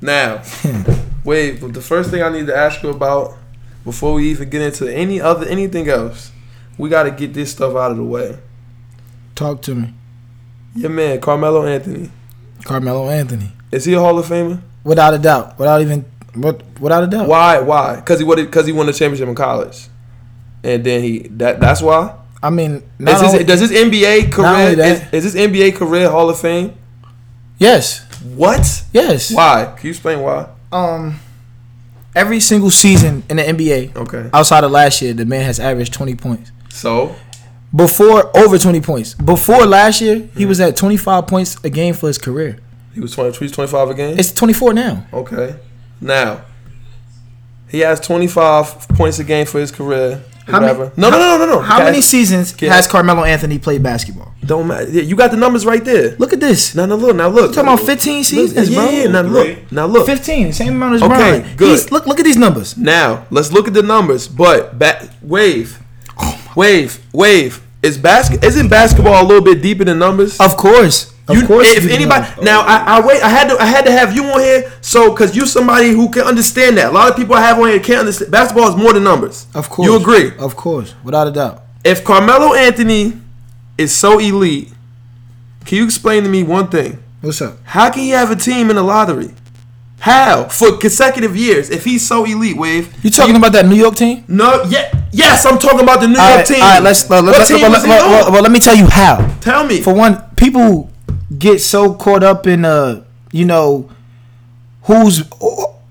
Now, 0.00 0.42
wait. 1.24 1.60
But 1.60 1.74
the 1.74 1.82
first 1.82 2.10
thing 2.10 2.22
I 2.22 2.30
need 2.30 2.46
to 2.46 2.56
ask 2.56 2.82
you 2.82 2.88
about 2.88 3.36
before 3.84 4.14
we 4.14 4.30
even 4.30 4.48
get 4.48 4.62
into 4.62 4.92
any 4.92 5.20
other 5.20 5.46
anything 5.46 5.88
else, 5.88 6.32
we 6.78 6.88
got 6.88 7.02
to 7.02 7.10
get 7.10 7.34
this 7.34 7.52
stuff 7.52 7.76
out 7.76 7.90
of 7.90 7.98
the 7.98 8.04
way. 8.04 8.38
Talk 9.34 9.60
to 9.62 9.74
me, 9.74 9.92
Your 10.74 10.90
man, 10.90 11.20
Carmelo 11.20 11.66
Anthony, 11.66 12.10
Carmelo 12.64 13.10
Anthony. 13.10 13.52
Is 13.72 13.84
he 13.84 13.94
a 13.94 13.98
Hall 14.00 14.18
of 14.18 14.26
Famer? 14.26 14.60
Without 14.84 15.14
a 15.14 15.18
doubt. 15.18 15.58
Without 15.58 15.80
even. 15.80 16.04
Without 16.34 17.02
a 17.04 17.06
doubt. 17.06 17.28
Why? 17.28 17.58
Why? 17.60 17.96
Because 17.96 18.18
he 18.18 18.24
wanted. 18.24 18.46
Because 18.46 18.66
he 18.66 18.72
won 18.72 18.86
the 18.86 18.92
championship 18.92 19.28
in 19.28 19.34
college, 19.34 19.88
and 20.64 20.82
then 20.84 21.02
he. 21.02 21.18
That. 21.30 21.60
That's 21.60 21.82
why. 21.82 22.16
I 22.42 22.50
mean, 22.50 22.82
Is 22.98 23.20
his, 23.20 23.32
only- 23.32 23.44
does 23.44 23.60
his 23.60 23.70
NBA 23.70 24.32
career 24.32 24.74
that- 24.74 25.12
is, 25.14 25.24
is 25.24 25.32
his 25.34 25.48
NBA 25.48 25.76
career 25.76 26.10
Hall 26.10 26.28
of 26.28 26.38
Fame? 26.40 26.72
yes, 27.58 28.04
What? 28.34 28.82
yes. 28.92 29.32
Why? 29.32 29.72
Can 29.76 29.86
you 29.86 29.90
explain 29.90 30.20
why? 30.20 30.48
Um, 30.72 31.20
every 32.16 32.40
single 32.40 32.70
season 32.70 33.22
in 33.30 33.36
the 33.36 33.44
NBA, 33.44 33.94
Okay. 33.96 34.28
outside 34.32 34.64
of 34.64 34.72
last 34.72 35.00
year, 35.02 35.12
the 35.14 35.24
man 35.24 35.44
has 35.44 35.60
averaged 35.60 35.92
twenty 35.92 36.14
points. 36.16 36.50
So 36.70 37.14
Before 37.74 38.36
over 38.36 38.58
twenty 38.58 38.80
points. 38.80 39.14
Before 39.14 39.64
last 39.64 40.00
year, 40.00 40.28
he 40.36 40.44
was 40.44 40.60
at 40.60 40.74
twenty 40.76 40.96
five 40.96 41.26
points 41.28 41.56
a 41.62 41.70
game 41.70 41.94
for 41.94 42.08
his 42.08 42.18
career. 42.18 42.58
He 42.94 43.00
was 43.00 43.12
20, 43.14 43.38
he's 43.38 43.52
25 43.52 43.90
again? 43.90 44.18
It's 44.18 44.32
twenty 44.32 44.54
four 44.54 44.72
now. 44.74 45.06
Okay. 45.12 45.56
Now, 46.00 46.42
he 47.68 47.80
has 47.80 48.00
25 48.00 48.88
points 48.90 49.18
a 49.18 49.24
game 49.24 49.46
for 49.46 49.58
his 49.60 49.70
career. 49.70 50.22
How 50.46 50.58
many- 50.58 50.72
whatever. 50.72 50.92
no, 50.96 51.08
no, 51.08 51.18
no, 51.18 51.38
no, 51.38 51.46
no. 51.46 51.60
How 51.60 51.76
Okay. 51.76 51.84
many 51.84 52.02
seasons 52.02 52.52
Okay. 52.52 52.66
has 52.66 52.88
Carmelo 52.88 53.22
Anthony 53.22 53.58
played 53.58 53.80
basketball? 53.82 54.34
Don't 54.44 54.66
matter. 54.66 54.90
You 54.90 55.14
got 55.14 55.30
the 55.30 55.36
numbers 55.36 55.64
right 55.64 55.84
there. 55.84 56.16
Look 56.18 56.32
at 56.32 56.40
this. 56.40 56.74
Now, 56.74 56.84
now 56.86 56.96
look. 56.96 57.14
Now 57.14 57.28
look. 57.28 57.52
talking 57.54 57.72
about 57.72 57.86
15 57.86 58.24
seasons, 58.24 58.68
yeah, 58.68 58.74
bro. 58.76 58.90
Yeah, 58.90 59.06
now 59.08 59.20
look. 59.22 59.72
Now 59.72 59.86
look. 59.86 60.04
15, 60.04 60.52
same 60.52 60.70
amount 60.70 60.96
as 60.96 61.02
Okay, 61.02 61.14
Brian. 61.14 61.44
good. 61.56 61.68
He's, 61.70 61.92
look, 61.92 62.06
look 62.08 62.18
at 62.18 62.24
these 62.24 62.36
numbers. 62.36 62.76
Now 62.76 63.24
let's 63.30 63.52
look 63.52 63.68
at 63.68 63.74
the 63.74 63.82
numbers. 63.84 64.26
But 64.26 64.78
back 64.80 65.04
wave, 65.22 65.78
Oh 66.20 66.36
wave, 66.56 66.98
wave. 67.12 67.60
Is 67.82 67.96
basket? 67.96 68.42
Isn't 68.44 68.68
basketball 68.68 69.22
a 69.22 69.26
little 69.26 69.42
bit 69.44 69.62
deeper 69.62 69.84
than 69.84 69.98
numbers? 70.00 70.38
Of 70.40 70.56
course, 70.56 71.11
of 71.28 71.36
You- 71.36 71.46
course. 71.46 71.68
if 71.72 71.84
you 71.84 71.90
anybody 71.90 72.26
know. 72.38 72.42
now, 72.42 72.60
I, 72.62 72.96
I 72.98 73.06
wait. 73.06 73.22
I 73.22 73.28
had 73.28 73.48
to. 73.48 73.56
I 73.60 73.64
had 73.66 73.84
to 73.86 73.92
have 73.92 74.14
you 74.14 74.24
on 74.24 74.40
here, 74.40 74.72
so 74.80 75.10
because 75.10 75.34
you're 75.36 75.46
somebody 75.46 75.90
who 75.90 76.08
can 76.10 76.22
understand 76.22 76.76
that. 76.78 76.88
A 76.88 76.90
lot 76.92 77.10
of 77.10 77.16
people 77.16 77.34
I 77.34 77.40
have 77.42 77.58
on 77.58 77.68
here 77.68 77.78
can't 77.80 78.00
understand. 78.00 78.30
Basketball 78.32 78.68
is 78.70 78.76
more 78.76 78.92
than 78.92 79.04
numbers. 79.04 79.46
of 79.54 79.68
course, 79.70 79.86
You 79.86 79.96
agree? 79.96 80.32
Of 80.38 80.56
course, 80.56 80.94
without 81.04 81.26
a 81.28 81.30
doubt. 81.30 81.62
If 81.84 82.04
Carmelo 82.04 82.54
Anthony 82.54 83.14
is 83.78 83.94
so 83.94 84.18
elite, 84.18 84.72
can 85.64 85.78
you 85.78 85.84
explain 85.84 86.22
to 86.24 86.28
me 86.28 86.42
one 86.42 86.68
thing? 86.68 87.02
What's 87.20 87.40
up? 87.40 87.56
How 87.64 87.90
can 87.90 88.02
he 88.02 88.10
have 88.10 88.30
a 88.30 88.36
team 88.36 88.68
in 88.70 88.76
the 88.76 88.82
lottery? 88.82 89.30
How 90.00 90.48
for 90.48 90.76
consecutive 90.78 91.36
years 91.36 91.70
if 91.70 91.84
he's 91.84 92.04
so 92.04 92.24
elite? 92.24 92.56
Wave. 92.56 92.92
You 93.04 93.10
talking 93.10 93.36
about 93.36 93.52
that 93.52 93.66
New 93.66 93.76
York 93.76 93.94
team? 93.94 94.24
No, 94.26 94.64
yeah, 94.64 94.90
yes, 95.12 95.46
I'm 95.46 95.58
talking 95.60 95.78
about 95.80 96.00
the 96.00 96.08
New 96.08 96.14
York 96.14 96.28
All 96.28 96.36
right, 96.36 96.46
team. 96.46 96.60
all 96.62 96.68
right, 96.68 96.82
let's 96.82 97.08
uh, 97.08 97.14
let, 97.14 97.24
what 97.26 97.38
let, 97.38 97.46
team 97.46 97.60
let, 97.62 97.70
let- 97.70 98.02
on? 98.02 98.10
well, 98.10 98.32
well, 98.32 98.42
let 98.42 98.50
me 98.50 98.58
tell 98.58 98.74
you 98.76 98.88
how. 98.88 99.24
Tell 99.40 99.64
me. 99.64 99.80
For 99.80 99.94
one, 99.94 100.20
people 100.36 100.90
get 101.38 101.60
so 101.60 101.94
caught 101.94 102.22
up 102.22 102.46
in 102.46 102.64
uh, 102.64 103.04
you 103.32 103.44
know, 103.44 103.88
who's 104.84 105.22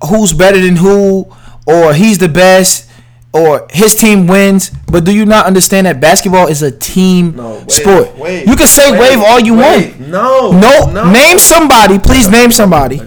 who's 0.10 0.34
better 0.34 0.60
than 0.60 0.75
who, 0.77 1.31
or 1.65 1.93
he's 1.93 2.17
the 2.17 2.29
best, 2.29 2.89
or 3.34 3.67
his 3.71 3.95
team 3.95 4.27
wins. 4.27 4.69
But 4.91 5.05
do 5.05 5.13
you 5.15 5.25
not 5.25 5.45
understand 5.45 5.88
that 5.88 5.99
basketball 6.01 6.47
is 6.47 6.62
a 6.63 6.71
team 6.71 7.36
No, 7.36 7.60
wait, 7.60 7.71
sport? 7.71 8.17
wait, 8.17 8.47
you 8.47 8.55
can 8.55 8.67
say 8.67 8.91
wait, 8.91 9.15
wave 9.15 9.19
all 9.25 9.39
you 9.39 9.55
want. 9.55 9.99
No, 9.99 10.51
No, 10.51 11.12
name 11.12 11.39
somebody. 11.39 11.97
Please 11.99 12.29
name 12.29 12.51
somebody. 12.51 12.97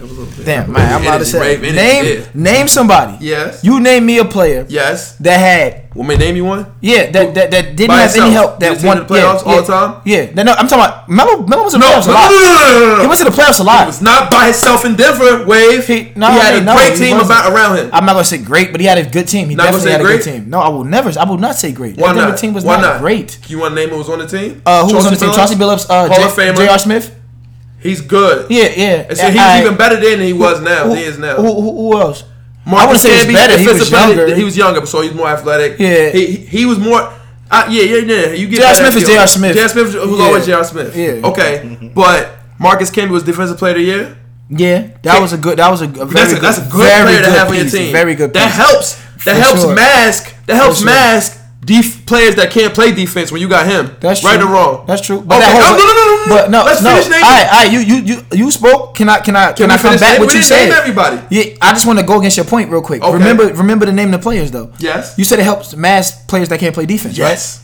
Damn, 0.43 0.71
man, 0.71 0.93
I'm 0.93 1.01
about 1.01 1.17
to 1.19 1.25
say. 1.25 1.57
Name, 1.59 2.23
name 2.35 2.67
somebody. 2.67 3.17
Yes. 3.25 3.63
You 3.63 3.79
name 3.79 4.05
me 4.05 4.19
a 4.19 4.25
player 4.25 4.65
Yes. 4.69 5.15
that 5.17 5.37
had 5.39 5.84
Want 5.95 6.09
me 6.09 6.15
to 6.15 6.19
name 6.19 6.35
you 6.35 6.43
one? 6.43 6.65
yeah, 6.81 7.09
that 7.09 7.33
that, 7.35 7.51
that 7.51 7.75
didn't 7.77 7.87
By 7.87 8.01
have 8.03 8.15
any 8.17 8.31
help. 8.31 8.59
That 8.59 8.83
won 8.83 8.99
the 8.99 9.05
playoffs 9.05 9.39
yeah, 9.41 9.47
all 9.47 9.55
yeah, 9.55 9.61
the 9.61 9.67
time? 9.67 10.01
Yeah, 10.03 10.23
no, 10.35 10.43
no, 10.43 10.51
I'm 10.51 10.67
talking 10.67 10.83
about 10.83 11.07
Melo. 11.07 11.47
Melo 11.47 11.63
was 11.63 11.73
in 11.73 11.79
the 11.79 11.87
No, 11.87 11.93
playoffs 11.93 12.07
no, 12.07 12.11
a 12.11 12.15
no, 12.15 12.19
lot. 12.19 12.31
no, 12.31 12.35
no, 12.35 12.79
no, 12.79 12.85
no, 12.85 12.95
no. 12.97 13.01
He 13.01 13.07
went 13.07 13.19
to 13.19 13.23
the 13.23 13.31
playoffs 13.31 13.59
a 13.61 13.63
lot. 13.63 13.87
It's 13.87 14.01
not 14.01 14.29
by 14.29 14.45
himself 14.51 14.83
in 14.83 14.95
Denver. 14.97 15.45
Wave. 15.45 15.87
He- 15.87 16.11
He, 16.11 16.19
had 16.19 16.55
a 16.55 16.63
no, 16.67 16.75
great 16.75 16.97
team 16.97 17.15
about 17.17 17.47
around 17.53 17.77
him. 17.77 17.89
I'm 17.93 18.05
not 18.05 18.11
gonna 18.13 18.25
say 18.25 18.39
great, 18.43 18.73
but 18.73 18.81
he 18.81 18.87
had 18.87 18.97
a 18.97 19.09
good 19.09 19.27
team. 19.29 19.47
He 19.47 19.55
Not 19.55 19.71
definitely 19.71 19.91
had 19.91 20.01
a 20.01 20.03
great? 20.03 20.23
good 20.23 20.31
team. 20.43 20.49
No, 20.49 20.59
I 20.59 20.67
will 20.67 20.83
never. 20.83 21.09
I 21.17 21.23
will 21.23 21.37
not 21.37 21.55
say 21.55 21.71
great. 21.71 21.95
Why 21.95 22.09
that 22.11 22.15
Denver 22.19 22.29
not? 22.31 22.39
team 22.39 22.53
was 22.53 22.65
Why 22.65 22.75
not, 22.75 22.81
not? 22.81 22.99
great. 23.01 23.39
You 23.49 23.59
want 23.59 23.71
to 23.71 23.75
name 23.79 23.89
who 23.89 23.97
was 23.97 24.09
on 24.09 24.19
the 24.19 24.27
team? 24.27 24.61
Uh, 24.65 24.85
who 24.85 24.95
was 24.95 25.05
on 25.07 25.13
the 25.13 25.19
team? 25.19 25.29
Billups? 25.29 25.35
Chauncey 25.39 25.55
Billups, 25.55 25.85
uh, 25.89 26.07
Hall 26.11 26.17
J- 26.17 26.23
of 26.25 26.31
Famer. 26.35 26.57
J.R. 26.57 26.77
Smith. 26.79 27.15
He's 27.79 28.01
good. 28.01 28.51
Yeah, 28.51 28.67
yeah. 28.75 29.05
And 29.07 29.17
so 29.17 29.27
even 29.29 29.77
better 29.77 29.95
then 29.95 30.19
than 30.19 30.27
he 30.27 30.33
was 30.33 30.59
now. 30.61 30.91
He 30.93 31.03
is 31.03 31.17
now. 31.17 31.37
Who, 31.37 31.53
who, 31.61 31.71
who 32.65 32.71
else? 32.71 32.81
I 32.81 32.85
Marcus 32.85 32.87
wouldn't 32.87 33.01
say 33.01 33.09
he 33.09 33.15
was 33.15 33.25
Camby, 33.25 33.33
better. 33.33 33.57
He 33.57 33.67
was 33.67 33.73
defensive 33.77 33.93
player- 33.93 34.17
younger. 34.17 34.35
He 34.35 34.43
was 34.43 34.57
younger, 34.57 34.85
so 34.85 35.01
he's 35.01 35.13
more 35.13 35.27
athletic. 35.27 35.79
Yeah. 35.79 36.09
He, 36.09 36.25
he, 36.25 36.35
he 36.45 36.65
was 36.65 36.79
more. 36.79 37.13
Uh, 37.51 37.67
yeah, 37.69 37.83
yeah, 37.83 37.97
yeah. 37.97 38.31
You 38.33 38.47
get 38.47 38.57
J.R. 38.59 38.73
Smith 38.75 38.95
is. 38.97 39.07
J.R. 39.07 39.27
Smith. 39.27 39.55
J.R. 39.55 39.69
Smith 39.69 39.85
was 39.85 39.95
Yeah. 39.95 40.25
always 40.25 40.45
J.R. 40.47 40.63
Smith. 40.63 40.95
Yeah. 40.97 41.21
Okay, 41.29 41.91
but 41.95 42.31
Marcus 42.59 42.89
Camby 42.89 43.11
was 43.11 43.23
defensive 43.23 43.57
player 43.57 43.73
of 43.73 43.77
the 43.77 43.83
year. 43.85 44.17
Yeah, 44.49 44.89
that 45.03 45.19
was 45.21 45.33
a 45.33 45.37
good. 45.37 45.57
That 45.59 45.69
was 45.69 45.81
a, 45.81 45.85
a 45.85 45.87
very 45.87 46.07
That's 46.09 46.31
a, 46.31 46.35
good. 46.35 46.43
that's 46.43 46.57
a 46.57 46.61
good 46.61 46.81
very 46.85 47.03
player 47.03 47.17
to 47.21 47.27
good 47.27 47.37
have 47.37 47.49
on 47.49 47.55
your 47.55 47.65
team. 47.69 47.91
Very 47.91 48.15
good. 48.15 48.33
That 48.33 48.51
helps. 48.51 48.95
That 49.25 49.35
For 49.35 49.41
helps 49.41 49.61
sure. 49.63 49.75
mask. 49.75 50.45
That 50.45 50.55
helps 50.55 50.77
sure. 50.79 50.85
mask 50.87 51.41
def- 51.65 52.05
players 52.05 52.35
that 52.35 52.51
can't 52.51 52.73
play 52.73 52.93
defense 52.93 53.31
when 53.31 53.41
you 53.41 53.49
got 53.49 53.65
him. 53.65 53.95
That's 53.99 54.21
true. 54.21 54.29
right 54.29 54.39
or 54.39 54.47
wrong. 54.47 54.85
That's 54.85 55.01
true. 55.01 55.17
okay. 55.17 55.27
that 55.27 55.51
oh, 55.51 55.75
no, 55.75 55.83
no, 55.83 55.93
no, 55.93 56.05
no, 56.05 56.15
no. 56.15 56.35
But 56.35 56.51
no, 56.51 56.63
Let's 56.63 56.81
no. 56.81 56.91
finish 56.91 57.09
naming. 57.09 57.21
right, 57.21 57.47
all 57.47 57.63
right. 57.63 57.71
You, 57.71 57.79
you, 57.79 57.95
you, 58.03 58.25
you 58.31 58.51
spoke. 58.51 58.95
Can 58.95 59.09
I, 59.09 59.19
can 59.19 59.35
I, 59.35 59.53
can, 59.53 59.67
we 59.67 59.73
I 59.73 59.77
come 59.77 59.97
back? 59.97 60.19
What 60.19 60.33
you 60.33 60.41
said? 60.41 60.69
everybody. 60.71 61.21
Yeah, 61.29 61.55
I 61.61 61.71
just 61.71 61.85
want 61.85 61.99
to 61.99 62.05
go 62.05 62.19
against 62.19 62.37
your 62.37 62.45
point 62.45 62.69
real 62.69 62.81
quick. 62.81 63.01
Okay. 63.01 63.13
Remember, 63.13 63.47
remember 63.53 63.85
to 63.85 63.91
name 63.91 64.13
of 64.13 64.19
the 64.19 64.23
players 64.23 64.51
though. 64.51 64.71
Yes. 64.79 65.17
You 65.17 65.23
said 65.23 65.39
it 65.39 65.43
helps 65.43 65.75
mass 65.75 66.23
players 66.25 66.49
that 66.49 66.59
can't 66.59 66.73
play 66.73 66.85
defense. 66.85 67.17
Yes. 67.17 67.59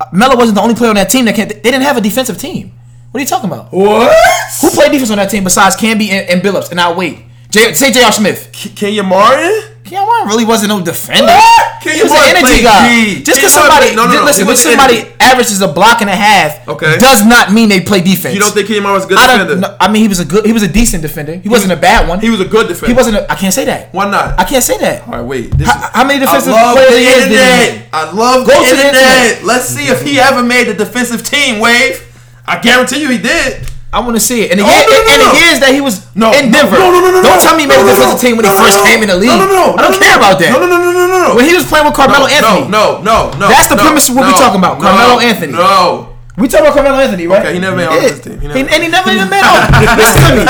Right? 0.00 0.12
Melo 0.12 0.36
wasn't 0.36 0.56
the 0.56 0.62
only 0.62 0.74
player 0.74 0.90
on 0.90 0.96
that 0.96 1.10
team 1.10 1.24
that 1.24 1.34
can't. 1.34 1.48
They 1.48 1.60
didn't 1.60 1.82
have 1.82 1.96
a 1.96 2.00
defensive 2.00 2.38
team. 2.38 2.72
What 3.10 3.20
are 3.20 3.22
you 3.22 3.28
talking 3.28 3.50
about? 3.50 3.72
What? 3.72 4.14
Who 4.60 4.70
played 4.70 4.92
defense 4.92 5.10
on 5.10 5.16
that 5.16 5.30
team 5.30 5.44
besides 5.44 5.76
Camby 5.76 6.08
and, 6.10 6.28
and 6.28 6.42
Billups? 6.42 6.70
And 6.70 6.80
I'll 6.80 6.94
wait. 6.94 7.20
J, 7.50 7.72
say 7.72 7.92
J.R. 7.92 8.12
Smith. 8.12 8.50
K- 8.52 8.70
Kenyon 8.70 9.06
Martin? 9.06 9.62
Kenyon 9.86 10.26
really 10.26 10.44
wasn't 10.44 10.70
no 10.70 10.82
defender. 10.84 11.24
What? 11.32 11.82
He 11.82 12.02
was 12.02 12.10
an 12.10 12.36
energy 12.36 12.62
guy. 12.62 12.88
D. 12.90 13.22
Just 13.22 13.38
because 13.38 13.54
somebody, 13.54 13.94
no, 13.94 14.06
no, 14.06 14.14
no, 14.14 14.24
listen, 14.24 14.44
when 14.46 14.56
somebody 14.56 14.98
energy. 15.06 15.14
averages 15.20 15.60
a 15.62 15.68
block 15.68 16.00
and 16.00 16.10
a 16.10 16.16
half, 16.16 16.66
Okay. 16.66 16.98
does 16.98 17.24
not 17.24 17.52
mean 17.52 17.68
they 17.68 17.80
play 17.80 18.00
defense. 18.02 18.34
You 18.34 18.40
don't 18.40 18.52
think 18.52 18.68
Martin 18.82 18.92
was 18.92 19.04
a 19.04 19.08
good 19.08 19.18
I 19.18 19.38
defender? 19.38 19.56
No, 19.62 19.76
I 19.78 19.86
mean, 19.90 20.02
he 20.02 20.08
was 20.08 20.18
a 20.18 20.24
good. 20.24 20.44
He 20.44 20.52
was 20.52 20.64
a 20.64 20.68
decent 20.68 21.02
defender. 21.02 21.36
He, 21.36 21.48
wasn't 21.48 21.70
a 21.72 21.76
bad 21.76 22.08
one. 22.08 22.18
He 22.20 22.28
was 22.30 22.40
a 22.40 22.44
good 22.44 22.66
defender. 22.66 22.92
He 22.92 22.96
wasn't. 22.96 23.16
A, 23.18 23.30
I 23.30 23.36
can't 23.36 23.54
say 23.54 23.64
that. 23.66 23.94
Why 23.94 24.10
not? 24.10 24.38
I 24.38 24.44
can't 24.44 24.64
say 24.64 24.76
that. 24.78 25.06
All 25.06 25.14
right, 25.14 25.22
wait. 25.24 25.50
This 25.56 25.68
How- 25.68 25.90
how 25.92 26.04
many 26.04 26.18
defensive 26.18 26.52
I 26.52 26.62
love 26.62 26.74
players 26.76 26.90
the 26.90 26.98
he 26.98 27.06
is, 27.06 27.24
did 27.24 27.30
he 27.30 27.36
internet. 27.38 27.88
I 27.92 28.02
love 28.10 28.46
Go 28.46 28.52
the 28.62 28.68
to 28.70 28.74
the 28.76 28.86
internet. 28.86 29.16
internet. 29.16 29.44
Let's 29.44 29.66
see 29.66 29.86
if 29.86 30.02
he 30.02 30.18
ever 30.18 30.42
made 30.42 30.66
the 30.66 30.74
defensive 30.74 31.22
team. 31.24 31.60
Wave. 31.60 32.02
I 32.44 32.58
guarantee 32.60 33.00
you 33.02 33.10
he 33.10 33.18
did. 33.18 33.66
I 33.96 34.00
want 34.04 34.12
to 34.12 34.20
see 34.20 34.44
it. 34.44 34.52
And 34.52 34.60
the, 34.60 34.64
Oh, 34.64 34.68
year, 34.68 34.84
no, 34.84 34.92
no, 34.92 35.08
and 35.08 35.18
no. 35.24 35.26
the 35.32 35.38
years 35.40 35.56
that 35.64 35.72
he 35.72 35.80
was 35.80 36.04
No, 36.12 36.28
in 36.36 36.52
no, 36.52 36.60
Denver. 36.60 36.76
No, 36.76 36.92
no, 36.92 37.00
no, 37.00 37.10
no. 37.16 37.20
Don't 37.24 37.40
tell 37.40 37.56
me 37.56 37.64
he 37.64 37.68
made 37.72 37.80
no, 37.80 37.88
defensive 37.88 38.20
team 38.20 38.36
when 38.36 38.44
he 38.44 38.52
first 38.52 38.76
came 38.84 39.00
in 39.00 39.08
the 39.08 39.16
league. 39.16 39.32
No, 39.32 39.48
no, 39.48 39.72
no. 39.72 39.80
I 39.80 39.88
don't 39.88 39.96
care 39.96 40.20
about 40.20 40.36
that. 40.36 40.52
No, 40.52 40.60
no, 40.60 40.68
no, 40.68 40.78
no, 40.84 40.92
no, 40.92 41.06
no. 41.08 41.30
When 41.32 41.48
he 41.48 41.56
was 41.56 41.64
playing 41.64 41.88
with 41.88 41.96
Carmelo 41.96 42.28
Anthony. 42.28 42.68
No, 42.68 43.00
no, 43.00 43.32
no. 43.40 43.48
That's 43.48 43.72
the 43.72 43.80
premise 43.80 44.12
of 44.12 44.20
what 44.20 44.28
we're 44.28 44.36
talking 44.36 44.60
about, 44.60 44.76
Carmelo 44.84 45.16
Anthony. 45.24 45.56
No. 45.56 46.12
We 46.36 46.48
talking 46.52 46.68
about 46.68 46.76
Carmelo 46.76 47.00
Anthony, 47.00 47.24
right? 47.26 47.40
Okay, 47.40 47.54
he 47.56 47.58
never 47.58 47.72
made 47.80 47.88
all 47.88 47.96
this 47.96 48.20
team. 48.20 48.36
He 48.36 48.46
never- 48.52 48.60
He- 48.60 48.68
and 48.68 48.80
he 48.84 48.88
never 48.92 49.08
even 49.08 49.32
made 49.32 49.40
all. 49.40 49.56
Listen 49.96 50.20
to 50.28 50.32
me. 50.36 50.44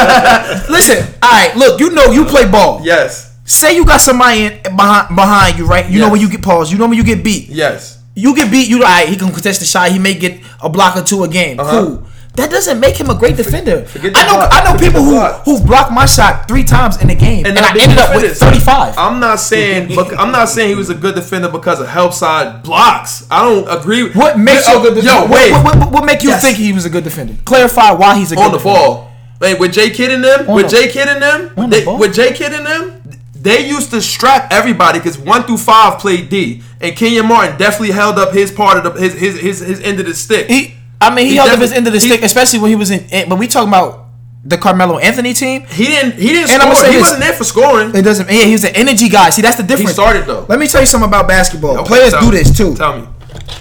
Listen. 0.66 0.98
All 1.22 1.30
right. 1.30 1.54
Look, 1.54 1.78
you 1.78 1.90
know 1.94 2.10
you 2.10 2.24
play 2.26 2.50
ball. 2.50 2.80
Yes. 2.82 3.30
Say 3.46 3.76
you 3.76 3.86
got 3.86 4.00
somebody 4.02 4.46
in, 4.46 4.58
behind 4.74 5.14
behind 5.14 5.54
you, 5.58 5.66
right? 5.70 5.86
You 5.88 6.00
know 6.02 6.10
when 6.10 6.20
you 6.20 6.28
get 6.28 6.42
paused. 6.42 6.72
You 6.72 6.78
know 6.78 6.88
when 6.90 6.98
you 6.98 7.04
get 7.04 7.22
beat. 7.22 7.48
Yes. 7.48 7.98
You 8.18 8.34
get 8.34 8.50
beat. 8.50 8.66
You 8.66 8.78
all 8.82 8.90
right? 8.90 9.08
He 9.08 9.14
can 9.14 9.30
contest 9.30 9.60
the 9.60 9.66
shot. 9.66 9.90
He 9.92 10.00
may 10.00 10.14
get 10.14 10.40
a 10.60 10.68
block 10.68 10.96
or 10.96 11.02
two 11.02 11.22
a 11.22 11.28
game. 11.28 11.60
Uh-huh. 11.60 11.70
Cool. 11.70 12.06
That 12.36 12.50
doesn't 12.50 12.78
make 12.80 12.96
him 12.98 13.08
a 13.10 13.14
great 13.14 13.36
defender. 13.36 13.84
forget 13.86 14.12
I 14.14 14.26
know. 14.26 14.34
block. 14.36 14.50
I 14.52 14.64
know 14.64 14.72
Forget 14.72 14.92
people 14.92 15.02
who 15.04 15.20
who've 15.44 15.64
blocked 15.66 15.90
my 15.92 16.04
shot 16.06 16.46
three 16.46 16.64
times 16.64 17.00
in 17.00 17.08
the 17.08 17.14
game, 17.14 17.46
and, 17.46 17.54
not 17.54 17.74
I 17.76 17.80
ended 17.82 17.98
up 17.98 18.14
with 18.14 18.38
thirty 18.38 18.60
five. 18.60 18.94
I'm 18.98 19.18
not 19.20 19.40
saying, 19.40 19.98
I'm 20.18 20.32
not 20.32 20.48
saying 20.50 20.68
he 20.68 20.74
was 20.74 20.90
a 20.90 20.94
good 20.94 21.14
defender 21.14 21.48
because 21.48 21.80
of 21.80 21.88
help 21.88 22.12
side 22.12 22.62
blocks. 22.62 23.26
I 23.30 23.42
don't 23.42 23.66
agree. 23.80 24.10
What 24.12 24.38
makes 24.38 24.66
Yo, 24.68 24.74
you 24.74 24.78
a 24.80 24.82
good 24.82 24.94
defender? 25.02 25.26
Yo, 25.26 25.32
wait. 25.32 25.50
What, 25.52 25.64
what, 25.64 25.76
what, 25.78 25.92
what 25.92 26.04
make 26.04 26.22
you 26.22 26.28
Yes. 26.30 26.42
think 26.42 26.56
he 26.58 26.72
was 26.72 26.84
a 26.84 26.90
good 26.90 27.04
defender? 27.04 27.34
Clarify 27.46 27.92
why 27.92 28.16
he's 28.18 28.32
a 28.32 28.36
good 28.36 28.44
on 28.44 28.52
the 28.52 28.58
defender. 28.58 28.78
ball. 28.80 29.12
Wait, 29.40 29.58
with 29.58 29.72
J 29.72 29.90
Kidd 29.90 30.10
and 30.12 30.22
them, 30.24 30.48
On 30.48 30.56
with 30.56 30.70
the- 30.70 30.76
J 30.76 30.88
Kidd 30.92 31.08
and 31.08 31.22
them, 31.22 31.50
on 31.56 31.70
the 31.70 31.80
they, 31.80 31.86
with 31.86 32.14
J 32.14 32.32
Kidd 32.34 32.52
and 32.52 32.66
them, 32.66 33.02
they 33.34 33.66
used 33.66 33.90
to 33.90 34.00
strap 34.02 34.48
everybody 34.52 34.98
because 34.98 35.18
one 35.18 35.44
through 35.44 35.58
five 35.58 35.98
played 35.98 36.28
D, 36.28 36.62
and 36.80 36.96
Kenyon 36.96 37.26
Martin 37.28 37.56
definitely 37.56 37.92
held 37.92 38.18
up 38.18 38.32
his 38.34 38.50
part 38.50 38.76
of 38.84 38.94
the 38.94 39.00
his 39.00 39.14
his 39.14 39.40
his, 39.40 39.60
his 39.60 39.80
end 39.82 40.00
of 40.00 40.06
the 40.06 40.14
stick. 40.14 40.48
He, 40.50 40.74
I 41.00 41.14
mean, 41.14 41.26
he, 41.26 41.32
He 41.32 41.36
held 41.36 41.50
up 41.50 41.58
his 41.58 41.72
end 41.72 41.86
of 41.86 41.92
the 41.92 41.98
he- 42.00 42.06
stick, 42.08 42.22
especially 42.22 42.58
when 42.60 42.70
he 42.70 42.76
was 42.76 42.90
in. 42.90 43.06
Eh, 43.10 43.26
but 43.28 43.38
we 43.38 43.46
talking 43.48 43.68
about 43.68 44.04
the 44.44 44.56
Carmelo 44.56 44.98
Anthony 44.98 45.34
team. 45.34 45.62
He 45.68 45.84
didn't 45.86 46.12
he 46.14 46.28
didn't 46.28 46.50
And 46.50 46.62
score. 46.62 46.74
say 46.76 46.86
He 46.88 46.92
this- 46.94 47.00
wasn't 47.02 47.20
there 47.20 47.32
for 47.32 47.44
scoring. 47.44 47.94
It 47.94 48.02
doesn't. 48.02 48.28
Yeah, 48.30 48.44
he 48.44 48.52
was 48.52 48.64
an 48.64 48.74
energy 48.76 49.08
guy. 49.08 49.30
See, 49.30 49.42
that's 49.42 49.56
the 49.56 49.62
difference. 49.62 49.90
He 49.90 49.94
started, 49.94 50.24
though. 50.26 50.46
Let 50.48 50.58
me 50.58 50.66
tell 50.68 50.80
you 50.80 50.86
something 50.86 51.08
about 51.08 51.26
basketball. 51.28 51.78
Okay, 51.78 51.88
Players 51.88 52.12
do 52.14 52.30
me. 52.30 52.36
this 52.38 52.56
too. 52.56 52.74
Tell 52.74 52.98
me. 52.98 53.06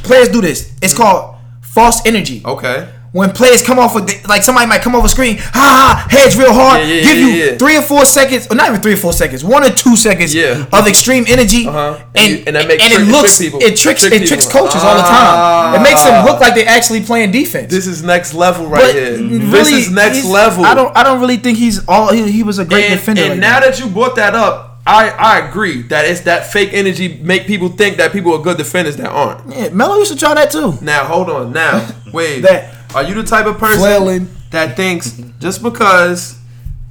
Players 0.03 0.29
do 0.29 0.41
this. 0.41 0.71
It's 0.81 0.93
called 0.93 1.35
false 1.61 2.05
energy. 2.05 2.41
Okay. 2.45 2.87
When 3.15 3.31
players 3.31 3.63
come 3.63 3.79
off 3.79 3.95
with 3.95 4.07
the, 4.11 4.27
like 4.27 4.43
somebody 4.43 4.67
might 4.67 4.81
come 4.81 4.93
over 4.93 5.07
screen, 5.07 5.37
ha 5.39 5.47
ha, 5.55 6.07
heads 6.11 6.35
real 6.35 6.51
hard, 6.51 6.81
Yeah, 6.81 6.95
yeah, 6.95 7.03
give 7.07 7.15
you 7.15 7.27
yeah. 7.29 7.55
three 7.57 7.77
or 7.77 7.81
four 7.81 8.03
seconds, 8.03 8.45
or 8.51 8.55
not 8.59 8.67
even 8.67 8.81
three 8.81 8.91
or 8.91 8.97
four 8.97 9.13
seconds, 9.13 9.41
one 9.41 9.63
or 9.63 9.69
two 9.69 9.95
seconds 9.95 10.35
of 10.35 10.83
extreme 10.85 11.23
energy, 11.29 11.65
Uh-huh. 11.65 11.95
And 12.13 12.15
and 12.15 12.29
you- 12.29 12.43
and 12.45 12.55
trick- 12.67 12.81
it 12.83 12.91
it 12.91 13.07
looks 13.07 13.37
trick 13.37 13.47
people. 13.53 13.59
it 13.63 13.77
tricks 13.77 14.01
Trick 14.01 14.21
it 14.21 14.27
tricks 14.27 14.47
coaches 14.51 14.83
all 14.83 14.97
the 14.97 15.03
time. 15.03 15.75
It 15.75 15.81
makes 15.83 16.03
them 16.03 16.25
look 16.25 16.41
like 16.41 16.55
they're 16.55 16.67
actually 16.67 17.01
playing 17.03 17.31
defense. 17.31 17.71
This 17.71 17.87
is 17.87 18.03
next 18.03 18.33
level 18.33 18.67
right 18.67 18.83
but 18.83 18.93
here. 18.95 19.13
really, 19.13 19.37
this 19.49 19.71
is 19.71 19.91
next 19.91 20.25
level. 20.25 20.65
I 20.65 20.73
don't 20.75 20.91
I 20.97 21.03
don't 21.03 21.21
really 21.21 21.37
think 21.37 21.57
he's 21.57 21.87
all 21.87 22.11
he, 22.11 22.29
he 22.29 22.43
was 22.43 22.59
a 22.59 22.65
great 22.65 22.83
and, 22.91 22.99
defender. 22.99 23.21
and 23.21 23.29
like 23.31 23.39
now 23.39 23.61
that. 23.61 23.75
that 23.77 23.79
you 23.79 23.87
brought 23.87 24.17
that 24.17 24.35
up, 24.35 24.81
I, 24.85 25.09
I 25.09 25.47
agree 25.47 25.83
that 25.83 26.03
it's 26.03 26.21
that 26.27 26.51
fake 26.51 26.71
energy 26.73 27.17
make 27.23 27.47
people 27.47 27.69
think 27.69 27.95
that 27.97 28.11
people 28.11 28.33
are 28.35 28.41
good 28.43 28.57
defenders 28.57 28.97
that 28.97 29.07
aren't. 29.09 29.55
yeah, 29.55 29.69
Melo 29.69 29.95
used 29.99 30.11
to 30.11 30.17
try 30.19 30.33
that 30.33 30.51
too. 30.51 30.77
Now 30.81 31.05
hold 31.05 31.29
on. 31.29 31.53
Now 31.53 31.87
wait. 32.11 32.41
That- 32.41 32.73
are 32.95 33.03
you 33.03 33.13
the 33.13 33.23
type 33.23 33.45
of 33.45 33.57
person 33.57 33.79
Flailing. 33.79 34.27
that 34.51 34.75
thinks 34.75 35.21
just 35.39 35.61
because 35.61 36.39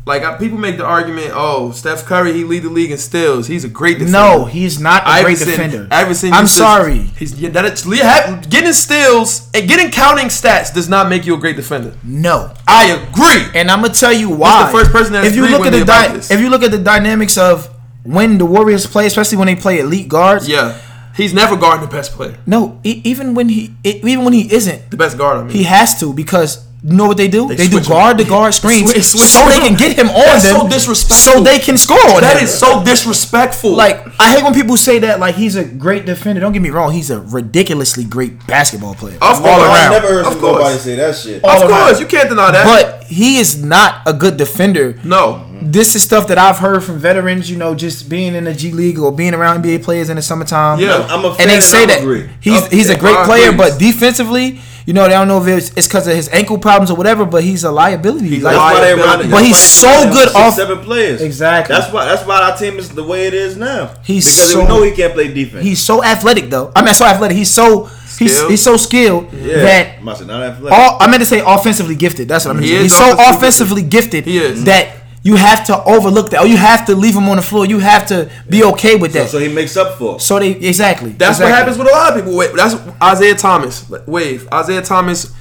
like 0.06 0.38
people 0.38 0.58
make 0.58 0.76
the 0.76 0.84
argument, 0.84 1.32
oh 1.32 1.72
Steph 1.72 2.04
Curry 2.04 2.34
he 2.34 2.44
lead 2.44 2.62
the 2.62 2.68
league 2.68 2.90
in 2.90 2.98
steals, 2.98 3.46
he's 3.46 3.64
a 3.64 3.68
great 3.68 3.98
defender. 3.98 4.12
No, 4.12 4.44
he's 4.44 4.78
not 4.78 5.02
a 5.06 5.22
great 5.22 5.38
defender. 5.38 5.88
Iverson 5.90 6.32
I'm 6.34 6.46
sorry. 6.46 6.98
He's 7.18 7.40
yeah, 7.40 7.48
that 7.50 8.46
getting 8.50 8.72
steals 8.74 9.50
and 9.54 9.66
getting 9.66 9.90
counting 9.90 10.26
stats 10.26 10.74
does 10.74 10.90
not 10.90 11.08
make 11.08 11.24
you 11.24 11.34
a 11.34 11.38
great 11.38 11.56
defender. 11.56 11.96
No. 12.04 12.52
I 12.68 12.90
agree. 12.90 13.58
And 13.58 13.70
I'm 13.70 13.80
gonna 13.80 13.94
tell 13.94 14.12
you 14.12 14.28
why. 14.28 14.66
the 14.66 14.72
first 14.72 14.92
person 14.92 15.14
that 15.14 15.24
if 15.24 15.34
you 15.34 15.48
look 15.48 15.64
at 15.66 15.72
the 15.72 15.84
this. 15.84 16.30
if 16.30 16.38
you 16.38 16.50
look 16.50 16.62
at 16.62 16.70
the 16.70 16.78
dynamics 16.78 17.38
of 17.38 17.70
when 18.02 18.36
the 18.36 18.44
Warriors 18.44 18.86
play, 18.86 19.06
especially 19.06 19.38
when 19.38 19.46
they 19.46 19.56
play 19.56 19.78
elite 19.78 20.08
guards. 20.08 20.46
Yeah, 20.46 20.78
he's 21.16 21.32
never 21.34 21.56
guarding 21.56 21.86
the 21.88 21.92
best 21.94 22.12
player, 22.12 22.36
No, 22.46 22.80
e- 22.84 23.00
even 23.04 23.34
when 23.34 23.48
he 23.48 23.74
e- 23.84 24.00
even 24.04 24.24
when 24.24 24.32
he 24.34 24.52
isn't, 24.52 24.90
the 24.90 24.96
best 24.96 25.16
guard. 25.18 25.38
I 25.38 25.42
mean, 25.44 25.50
he 25.56 25.62
has 25.64 25.98
to 26.00 26.12
because 26.12 26.66
you 26.86 26.92
know 26.98 27.06
what 27.06 27.16
they 27.16 27.28
do? 27.28 27.48
They, 27.48 27.56
do 27.56 27.64
switch 27.80 27.84
him. 27.86 27.92
guard 27.92 28.18
to 28.18 28.24
guard 28.24 28.52
screens 28.52 28.90
Switch- 28.90 29.04
switch 29.06 29.22
so 29.24 29.48
they 29.48 29.58
can 29.58 29.74
get 29.74 29.96
him 29.98 30.08
on 30.08 30.14
That's 30.20 30.44
them. 30.44 30.60
so 30.60 30.68
disrespectful. 30.68 31.32
So 31.32 31.42
they 31.42 31.58
can 31.58 31.78
score 31.78 31.96
on 32.16 32.20
that 32.20 32.36
him. 32.36 32.44
is 32.44 32.52
so 32.58 32.84
disrespectful. 32.84 33.70
like 33.72 34.04
I 34.20 34.34
hate 34.34 34.44
when 34.44 34.52
people 34.52 34.76
say 34.76 34.98
that 34.98 35.18
like 35.18 35.34
he's 35.34 35.56
a 35.56 35.64
great 35.64 36.04
defender. 36.04 36.40
Don't 36.42 36.52
get 36.52 36.60
me 36.60 36.68
wrong, 36.68 36.92
he's 36.92 37.10
a 37.10 37.20
ridiculously 37.20 38.04
great 38.04 38.46
basketball 38.46 38.94
player. 38.94 39.16
Of 39.16 39.22
all 39.22 39.40
course. 39.40 39.62
around. 39.62 39.70
I 39.70 39.88
never 39.92 40.08
heard 40.08 40.26
Of 40.26 40.32
some 40.34 40.40
course. 40.42 40.58
nobody 40.58 40.78
say 40.78 40.96
that 40.96 41.16
shit. 41.16 41.42
All 41.42 41.62
of 41.62 41.70
around. 41.70 41.84
course, 41.86 42.00
you 42.00 42.06
can't 42.06 42.28
deny 42.28 42.50
that. 42.50 42.64
But 42.66 43.04
he 43.04 43.38
is 43.38 43.62
not 43.64 44.02
a 44.06 44.12
good 44.12 44.36
defender. 44.36 44.98
no, 45.04 45.46
This 45.64 45.94
is 45.96 46.02
stuff 46.02 46.28
that 46.28 46.38
I've 46.38 46.58
heard 46.58 46.84
from 46.84 46.98
veterans, 46.98 47.50
you 47.50 47.56
know, 47.56 47.74
just 47.74 48.08
being 48.08 48.34
in 48.34 48.44
the 48.44 48.54
G 48.54 48.70
League 48.72 48.98
or 48.98 49.10
being 49.12 49.34
around 49.34 49.62
NBA 49.64 49.82
players 49.82 50.10
in 50.10 50.16
the 50.16 50.22
summertime. 50.22 50.78
Yeah. 50.78 51.06
I'm 51.10 51.24
a 51.24 51.34
fan 51.34 51.40
and 51.42 51.50
they 51.50 51.60
say 51.60 51.82
I'm 51.82 51.88
that 51.88 52.00
agree. 52.02 52.28
he's 52.40 52.62
Okay, 52.64 52.76
he's 52.76 52.90
a 52.90 52.98
great 52.98 53.16
I 53.16 53.24
player, 53.24 53.48
agree. 53.48 53.58
but 53.58 53.78
defensively, 53.78 54.60
you 54.86 54.92
know, 54.92 55.04
they 55.04 55.10
don't 55.10 55.28
know 55.28 55.42
if 55.42 55.48
it's 55.76 55.86
because 55.88 56.06
of 56.06 56.14
his 56.14 56.28
ankle 56.28 56.58
problems 56.58 56.90
or 56.90 56.96
whatever. 56.96 57.24
But 57.24 57.42
he's 57.42 57.64
a 57.64 57.70
liability. 57.72 58.28
He's 58.28 58.42
Like, 58.42 58.54
a 58.54 58.58
why 58.58 58.74
they 58.80 58.94
liability. 58.94 59.22
run. 59.22 59.30
But 59.30 59.44
he's 59.44 59.56
that's 59.80 59.82
why 59.82 60.04
they 60.04 60.10
so 60.10 60.12
good 60.12 60.28
six, 60.28 60.36
off- 60.36 60.54
seven 60.54 60.78
players. 60.80 61.22
Exactly. 61.22 61.74
That's 61.74 61.92
why. 61.92 62.04
That's 62.04 62.26
why 62.26 62.42
our 62.50 62.56
team 62.56 62.78
is 62.78 62.90
the 62.90 63.02
way 63.04 63.26
it 63.26 63.34
is 63.34 63.56
now. 63.56 63.94
He's 64.04 64.24
because 64.26 64.52
so- 64.52 64.60
we 64.60 64.66
know 64.68 64.82
he 64.82 64.90
can't 64.92 65.14
play 65.14 65.32
defense. 65.32 65.64
he's 65.64 65.80
so 65.82 66.04
athletic, 66.04 66.50
though. 66.50 66.70
I 66.76 66.82
mean, 66.84 66.92
so 66.94 67.06
athletic. 67.06 67.36
He's 67.38 67.50
so 67.50 67.88
he's 68.18 68.46
he's 68.48 68.62
so 68.62 68.76
skilled 68.76 69.32
yeah. 69.32 69.56
that 69.56 69.86
I 70.06 70.68
all 70.70 70.98
I 71.00 71.06
meant 71.08 71.20
to 71.20 71.26
say 71.26 71.42
offensively 71.44 71.96
gifted. 71.96 72.28
That's 72.28 72.44
what 72.44 72.50
I 72.52 72.54
meant 72.54 72.66
to 72.66 72.72
He 72.72 72.82
He's 72.82 72.94
so 72.96 73.04
offensively 73.14 73.36
offensively 73.36 73.82
gifted 73.82 74.24
He 74.26 74.38
is. 74.38 74.64
that 74.64 74.96
you 75.24 75.36
have 75.36 75.64
to 75.64 75.82
overlook 75.84 76.30
that, 76.30 76.42
or 76.42 76.46
you 76.46 76.58
have 76.58 76.84
to 76.86 76.94
leave 76.94 77.16
him 77.16 77.28
on 77.30 77.36
the 77.36 77.42
floor. 77.42 77.64
You 77.64 77.78
have 77.78 78.06
to 78.08 78.30
be 78.48 78.62
okay 78.64 78.94
with 78.94 79.14
that. 79.14 79.30
so 79.30 79.38
he 79.38 79.48
makes 79.48 79.74
up 79.74 79.98
for. 79.98 80.16
it. 80.16 80.20
So 80.20 80.38
they 80.38 80.50
exactly. 80.50 81.10
that's 81.10 81.38
exactly. 81.38 81.46
what 81.46 81.58
happens 81.58 81.78
with 81.78 81.88
a 81.88 81.90
lot 81.90 82.12
of 82.12 82.16
people. 82.16 82.36
Wait, 82.36 82.54
That's 82.54 82.74
Isaiah 83.02 83.34
Thomas. 83.34 83.90
Wave. 84.06 84.46
Isaiah 84.52 84.82
Thomas 84.82 85.34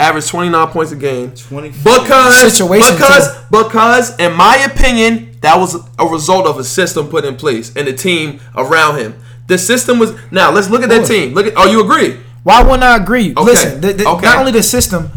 averaged 0.00 0.28
29 0.28 0.68
points 0.68 0.92
a 0.92 0.96
game. 0.96 1.32
24. 1.34 2.00
Because 2.00 2.40
Situation, 2.40 2.94
because 2.94 3.28
too. 3.28 3.44
because 3.50 4.18
in 4.18 4.32
my 4.32 4.56
opinion, 4.56 5.36
that 5.42 5.58
was 5.58 5.76
a 5.98 6.06
result 6.06 6.46
of 6.46 6.58
a 6.58 6.64
system 6.64 7.08
put 7.08 7.26
in 7.26 7.36
place 7.36 7.76
and 7.76 7.86
the 7.86 7.92
team 7.92 8.40
around 8.56 8.98
him. 8.98 9.14
The 9.46 9.58
system 9.58 9.98
was 9.98 10.14
now. 10.30 10.50
Let's 10.50 10.70
look 10.70 10.82
at 10.82 10.88
that 10.88 11.06
team. 11.06 11.34
Look 11.34 11.46
at. 11.46 11.52
Oh, 11.54 11.70
you 11.70 11.84
agree? 11.84 12.18
Why 12.44 12.62
wouldn't 12.62 12.82
I 12.82 12.96
agree? 12.96 13.34
Listen, 13.34 13.80
the, 13.82 13.92
the, 13.92 14.08
okay. 14.08 14.24
not 14.24 14.38
only 14.38 14.52
the 14.52 14.62
system, 14.62 15.10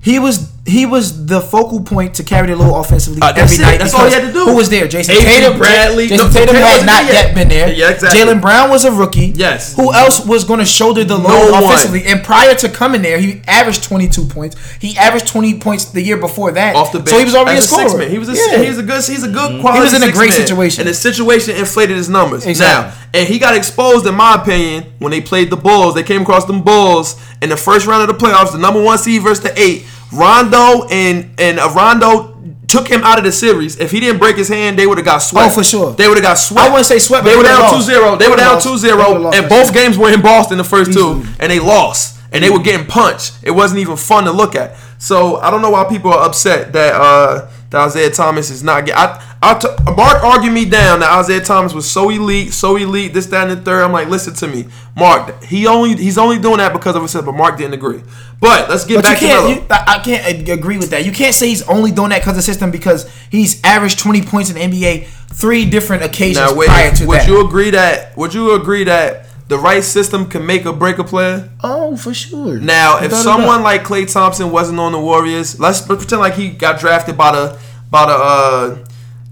he 0.00 0.18
was 0.18 0.51
he 0.64 0.86
was 0.86 1.26
the 1.26 1.40
focal 1.40 1.80
point 1.82 2.14
to 2.14 2.22
carry 2.22 2.46
the 2.46 2.54
low 2.54 2.78
offensively 2.78 3.20
Uh, 3.20 3.32
that's 3.32 3.52
every 3.54 3.64
night. 3.64 3.78
That's 3.80 3.92
all 3.94 4.06
he 4.06 4.12
had 4.12 4.22
to 4.22 4.32
do. 4.32 4.44
Who 4.44 4.54
was 4.54 4.70
there? 4.70 4.86
Jason 4.86 5.16
A.J. 5.16 5.24
Tatum, 5.24 5.58
Bradley. 5.58 6.06
Jason 6.06 6.28
No, 6.28 6.32
Tatum 6.32 6.54
Tatum 6.54 6.62
had 6.62 6.86
wasn't 6.86 6.90
yet 7.08 7.12
yet. 7.12 7.34
been 7.34 7.48
there. 7.48 7.72
Yeah, 7.72 7.90
exactly. 7.90 8.20
Jaylen 8.20 8.40
Brown 8.40 8.70
was 8.70 8.84
a 8.84 8.92
rookie. 8.92 9.32
Yes. 9.34 9.74
Who 9.74 9.92
else 9.92 10.24
was 10.24 10.44
going 10.44 10.60
to 10.60 10.64
shoulder 10.64 11.02
the 11.02 11.18
No 11.18 11.24
load 11.28 11.50
one. 11.52 11.64
offensively? 11.64 12.04
And 12.06 12.22
prior 12.22 12.54
to 12.54 12.68
coming 12.68 13.02
there, 13.02 13.18
he 13.18 13.42
averaged 13.48 13.82
22 13.82 14.26
points. 14.26 14.54
He 14.76 14.96
averaged 14.96 15.26
20 15.26 15.58
points 15.58 15.86
the 15.86 16.00
year 16.00 16.16
before 16.16 16.52
that. 16.52 16.76
off 16.76 16.92
the 16.92 16.98
bench. 17.00 17.10
So 17.10 17.18
he 17.18 17.24
was 17.24 17.34
already 17.34 17.58
as 17.58 17.64
a 17.64 17.66
scorer. 17.68 17.88
six-man. 17.88 18.10
He 18.10 18.18
was 18.18 18.28
a 18.28 18.34
Yeah. 18.34 18.62
he 18.62 18.68
was 18.68 18.78
a 18.78 18.82
good 18.84 19.04
he's 19.04 19.24
a 19.24 19.28
good 19.28 19.60
quality. 19.60 19.78
He 19.78 19.82
was 19.82 19.94
in 19.94 20.08
a 20.08 20.12
great 20.12 20.30
six-man. 20.30 20.46
situation. 20.46 20.80
and 20.82 20.90
the 20.90 20.94
situation 20.94 21.56
inflated 21.56 21.96
his 21.96 22.08
numbers. 22.08 22.46
Exactly. 22.46 22.88
Now, 22.92 22.96
and 23.14 23.28
he 23.28 23.40
got 23.40 23.56
exposed, 23.56 24.06
in 24.06 24.14
my 24.14 24.36
opinion, 24.36 24.84
when 25.00 25.10
they 25.10 25.20
played 25.20 25.50
the 25.50 25.56
Bulls. 25.56 25.96
They 25.96 26.04
came 26.04 26.22
across 26.22 26.44
them 26.44 26.62
Bulls 26.62 27.16
in 27.42 27.48
the 27.48 27.56
first 27.56 27.84
round 27.86 28.08
of 28.08 28.16
the 28.16 28.24
playoffs, 28.24 28.52
the 28.52 28.58
number 28.58 28.80
one 28.80 28.96
seed 28.96 29.22
versus 29.22 29.42
the 29.42 29.60
eight. 29.60 29.86
Rondo 30.12 30.86
and 30.88 31.30
and 31.38 31.58
uh, 31.58 31.68
Rondo 31.74 32.28
took 32.68 32.88
him 32.88 33.02
out 33.02 33.18
of 33.18 33.24
the 33.24 33.32
series. 33.32 33.78
If 33.78 33.90
he 33.90 34.00
didn't 34.00 34.18
break 34.18 34.36
his 34.36 34.48
hand, 34.48 34.78
they 34.78 34.86
would 34.86 34.98
have 34.98 35.04
got 35.04 35.18
swept. 35.18 35.52
Oh, 35.52 35.54
for 35.54 35.64
sure. 35.64 35.92
They 35.92 36.08
would 36.08 36.16
have 36.16 36.24
got 36.24 36.34
swept. 36.38 36.62
I 36.66 36.70
wouldn't 36.70 36.86
say 36.86 36.98
swept, 36.98 37.24
They 37.24 37.36
were 37.36 37.42
down 37.42 37.60
lost. 37.60 37.88
2-0. 37.88 38.18
They 38.18 38.24
They 38.24 38.30
were 38.30 38.36
down 38.36 38.54
lost. 38.54 38.66
2-0, 38.66 38.80
They 38.82 38.92
would've 38.94 39.22
lost 39.22 39.38
and 39.38 39.48
both 39.48 39.74
games 39.74 39.98
were 39.98 40.10
in 40.10 40.22
Boston 40.22 40.56
the 40.58 40.64
first 40.64 40.90
Easily. 40.90 41.22
two, 41.22 41.28
and 41.38 41.52
they 41.52 41.60
lost. 41.60 42.18
And 42.32 42.42
they 42.42 42.48
were 42.48 42.60
getting 42.60 42.86
punched. 42.86 43.34
It 43.42 43.50
wasn't 43.50 43.80
even 43.80 43.96
fun 43.98 44.24
to 44.24 44.32
look 44.32 44.54
at. 44.54 44.74
So 44.98 45.36
I 45.36 45.50
don't 45.50 45.60
know 45.60 45.68
why 45.70 45.84
people 45.84 46.10
are 46.12 46.24
upset 46.26 46.72
that 46.72 46.94
uh, 46.94 47.50
that 47.72 47.80
Isaiah 47.80 48.10
Thomas 48.10 48.50
is 48.50 48.62
not. 48.62 48.86
Get, 48.86 48.96
I, 48.96 49.20
I 49.42 49.54
t- 49.58 49.68
Mark 49.96 50.22
argued 50.22 50.52
me 50.52 50.66
down 50.66 51.00
that 51.00 51.10
Isaiah 51.18 51.40
Thomas 51.40 51.72
was 51.72 51.90
so 51.90 52.10
elite, 52.10 52.52
so 52.52 52.76
elite, 52.76 53.14
this, 53.14 53.26
that, 53.26 53.48
and 53.48 53.58
the 53.58 53.64
third. 53.64 53.82
I'm 53.82 53.92
like, 53.92 54.08
listen 54.08 54.34
to 54.34 54.46
me, 54.46 54.66
Mark. 54.94 55.42
He 55.42 55.66
only 55.66 55.96
he's 55.96 56.18
only 56.18 56.38
doing 56.38 56.58
that 56.58 56.72
because 56.72 56.94
of 56.94 57.02
himself. 57.02 57.24
But 57.24 57.32
Mark 57.32 57.56
didn't 57.56 57.74
agree. 57.74 58.02
But 58.40 58.68
let's 58.68 58.84
get 58.84 58.96
But 58.96 59.04
back 59.04 59.18
to 59.18 59.24
can't. 59.26 59.44
Melo. 59.44 59.60
You, 59.60 59.66
I 59.70 60.00
can't 60.04 60.48
agree 60.48 60.76
with 60.76 60.90
that. 60.90 61.06
You 61.06 61.12
can't 61.12 61.34
say 61.34 61.48
he's 61.48 61.66
only 61.68 61.90
doing 61.90 62.10
that 62.10 62.20
because 62.20 62.32
of 62.32 62.36
the 62.36 62.42
system 62.42 62.70
because 62.70 63.10
he's 63.30 63.62
averaged 63.64 63.98
20 63.98 64.22
points 64.22 64.50
in 64.50 64.56
the 64.56 64.62
NBA 64.62 65.06
three 65.32 65.64
different 65.64 66.02
occasions 66.02 66.36
now 66.36 66.54
wait, 66.54 66.68
prior 66.68 66.92
to 66.92 67.06
would 67.06 67.20
that. 67.20 67.28
you 67.28 67.46
agree 67.46 67.70
that? 67.70 68.16
Would 68.18 68.34
you 68.34 68.54
agree 68.54 68.84
that 68.84 69.26
the 69.52 69.58
right 69.58 69.84
system 69.84 70.20
can 70.32 70.42
make 70.46 70.64
or 70.66 70.72
break 70.72 70.96
a 70.98 71.04
player? 71.04 71.38
oh, 71.62 71.94
for 71.96 72.14
sure. 72.14 72.58
Now, 72.58 72.90
if 73.06 73.12
someone 73.12 73.62
like 73.62 73.80
Klay 73.84 74.04
Thompson 74.10 74.50
wasn't 74.50 74.78
on 74.80 74.92
the 74.92 74.98
Warriors, 75.10 75.60
let's 75.60 75.80
pretend 75.82 76.20
like 76.26 76.34
he 76.42 76.46
got 76.64 76.80
drafted 76.80 77.16
by 77.22 77.30
the 77.36 77.44
by 77.90 78.06
the 78.10 78.16
uh, 78.34 78.66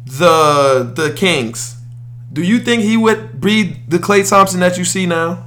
the 0.06 0.92
the 0.94 1.12
Kings. 1.14 1.76
Do 2.32 2.42
you 2.42 2.58
think 2.60 2.82
he 2.82 2.96
would 2.96 3.40
be 3.40 3.76
the 3.88 3.98
Klay 3.98 4.28
Thompson 4.28 4.60
that 4.60 4.76
you 4.78 4.84
see 4.84 5.06
now? 5.06 5.46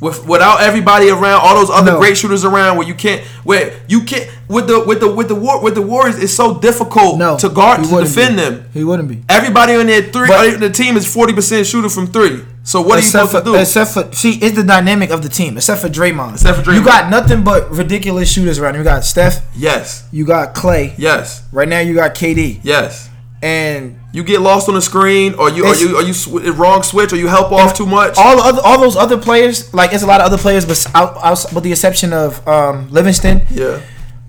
With 0.00 0.26
without 0.26 0.60
everybody 0.60 1.08
around, 1.10 1.40
all 1.44 1.54
those 1.54 1.70
other 1.70 1.92
No. 1.92 1.98
great 2.00 2.16
shooters 2.16 2.44
around, 2.44 2.76
where 2.76 2.86
you 2.86 2.94
can't, 2.94 3.22
where 3.44 3.72
you 3.86 4.00
can't 4.02 4.28
with 4.48 4.66
the 4.66 4.78
with 4.84 4.98
the 5.00 5.10
with 5.18 5.28
the 5.28 5.36
war 5.36 5.62
with 5.62 5.74
the 5.74 5.82
Warriors, 5.82 6.18
it's 6.22 6.32
so 6.34 6.58
difficult 6.58 7.18
no, 7.18 7.36
to 7.38 7.48
guard 7.48 7.84
to 7.84 8.00
defend 8.00 8.36
be. 8.36 8.42
them. 8.42 8.54
He 8.74 8.82
wouldn't 8.84 9.08
be. 9.08 9.22
Everybody 9.28 9.74
on 9.74 9.86
their 9.86 10.02
three, 10.02 10.26
But- 10.28 10.58
the 10.60 10.70
team 10.70 10.96
is 10.96 11.06
forty 11.06 11.32
percent 11.32 11.66
shooter 11.66 11.88
from 11.88 12.08
three. 12.08 12.42
So 12.64 12.80
what 12.80 12.92
are 12.92 13.00
you 13.00 13.06
except 13.06 13.30
supposed 13.30 13.44
for, 13.44 13.50
to 13.52 13.56
do? 13.56 13.60
Except 13.60 13.90
for 13.92 14.12
see, 14.14 14.32
it's 14.40 14.54
the 14.56 14.62
dynamic 14.62 15.10
of 15.10 15.22
the 15.22 15.28
team. 15.28 15.56
Except 15.56 15.80
for 15.80 15.88
Draymond. 15.88 16.34
Except 16.34 16.58
for 16.58 16.64
Draymond. 16.64 16.74
you 16.78 16.84
got 16.84 17.10
nothing 17.10 17.42
but 17.42 17.70
ridiculous 17.70 18.30
shooters 18.30 18.58
around. 18.60 18.76
You 18.76 18.84
got 18.84 19.04
Steph. 19.04 19.42
yes, 19.56 20.06
You 20.12 20.24
got 20.24 20.54
Klay. 20.54 20.94
yes, 20.96 21.42
Right 21.52 21.68
now, 21.68 21.80
you 21.80 21.94
got 21.94 22.14
KD. 22.14 22.60
yes. 22.62 23.08
And 23.42 23.98
You 24.12 24.22
get 24.22 24.40
lost 24.40 24.68
on 24.68 24.76
the 24.76 24.82
screen, 24.82 25.34
or 25.34 25.50
you, 25.50 25.64
are 25.64 25.74
you, 25.74 25.96
are 25.96 26.02
you 26.04 26.12
sw- 26.12 26.28
wrong 26.56 26.84
switch, 26.84 27.12
or 27.12 27.16
you 27.16 27.26
help 27.26 27.50
off 27.50 27.74
too 27.76 27.86
much. 27.86 28.16
all 28.16 28.36
the 28.36 28.42
other, 28.44 28.60
all 28.62 28.78
those 28.80 28.94
other 28.96 29.18
players, 29.18 29.74
like 29.74 29.92
it's 29.92 30.04
a 30.04 30.06
lot 30.06 30.20
of 30.20 30.26
other 30.26 30.38
players, 30.38 30.64
but 30.64 30.86
out, 30.94 31.16
out, 31.24 31.52
with 31.52 31.64
the 31.64 31.72
exception 31.72 32.12
of 32.12 32.46
um, 32.46 32.88
Livingston, 32.90 33.42
Yeah. 33.50 33.80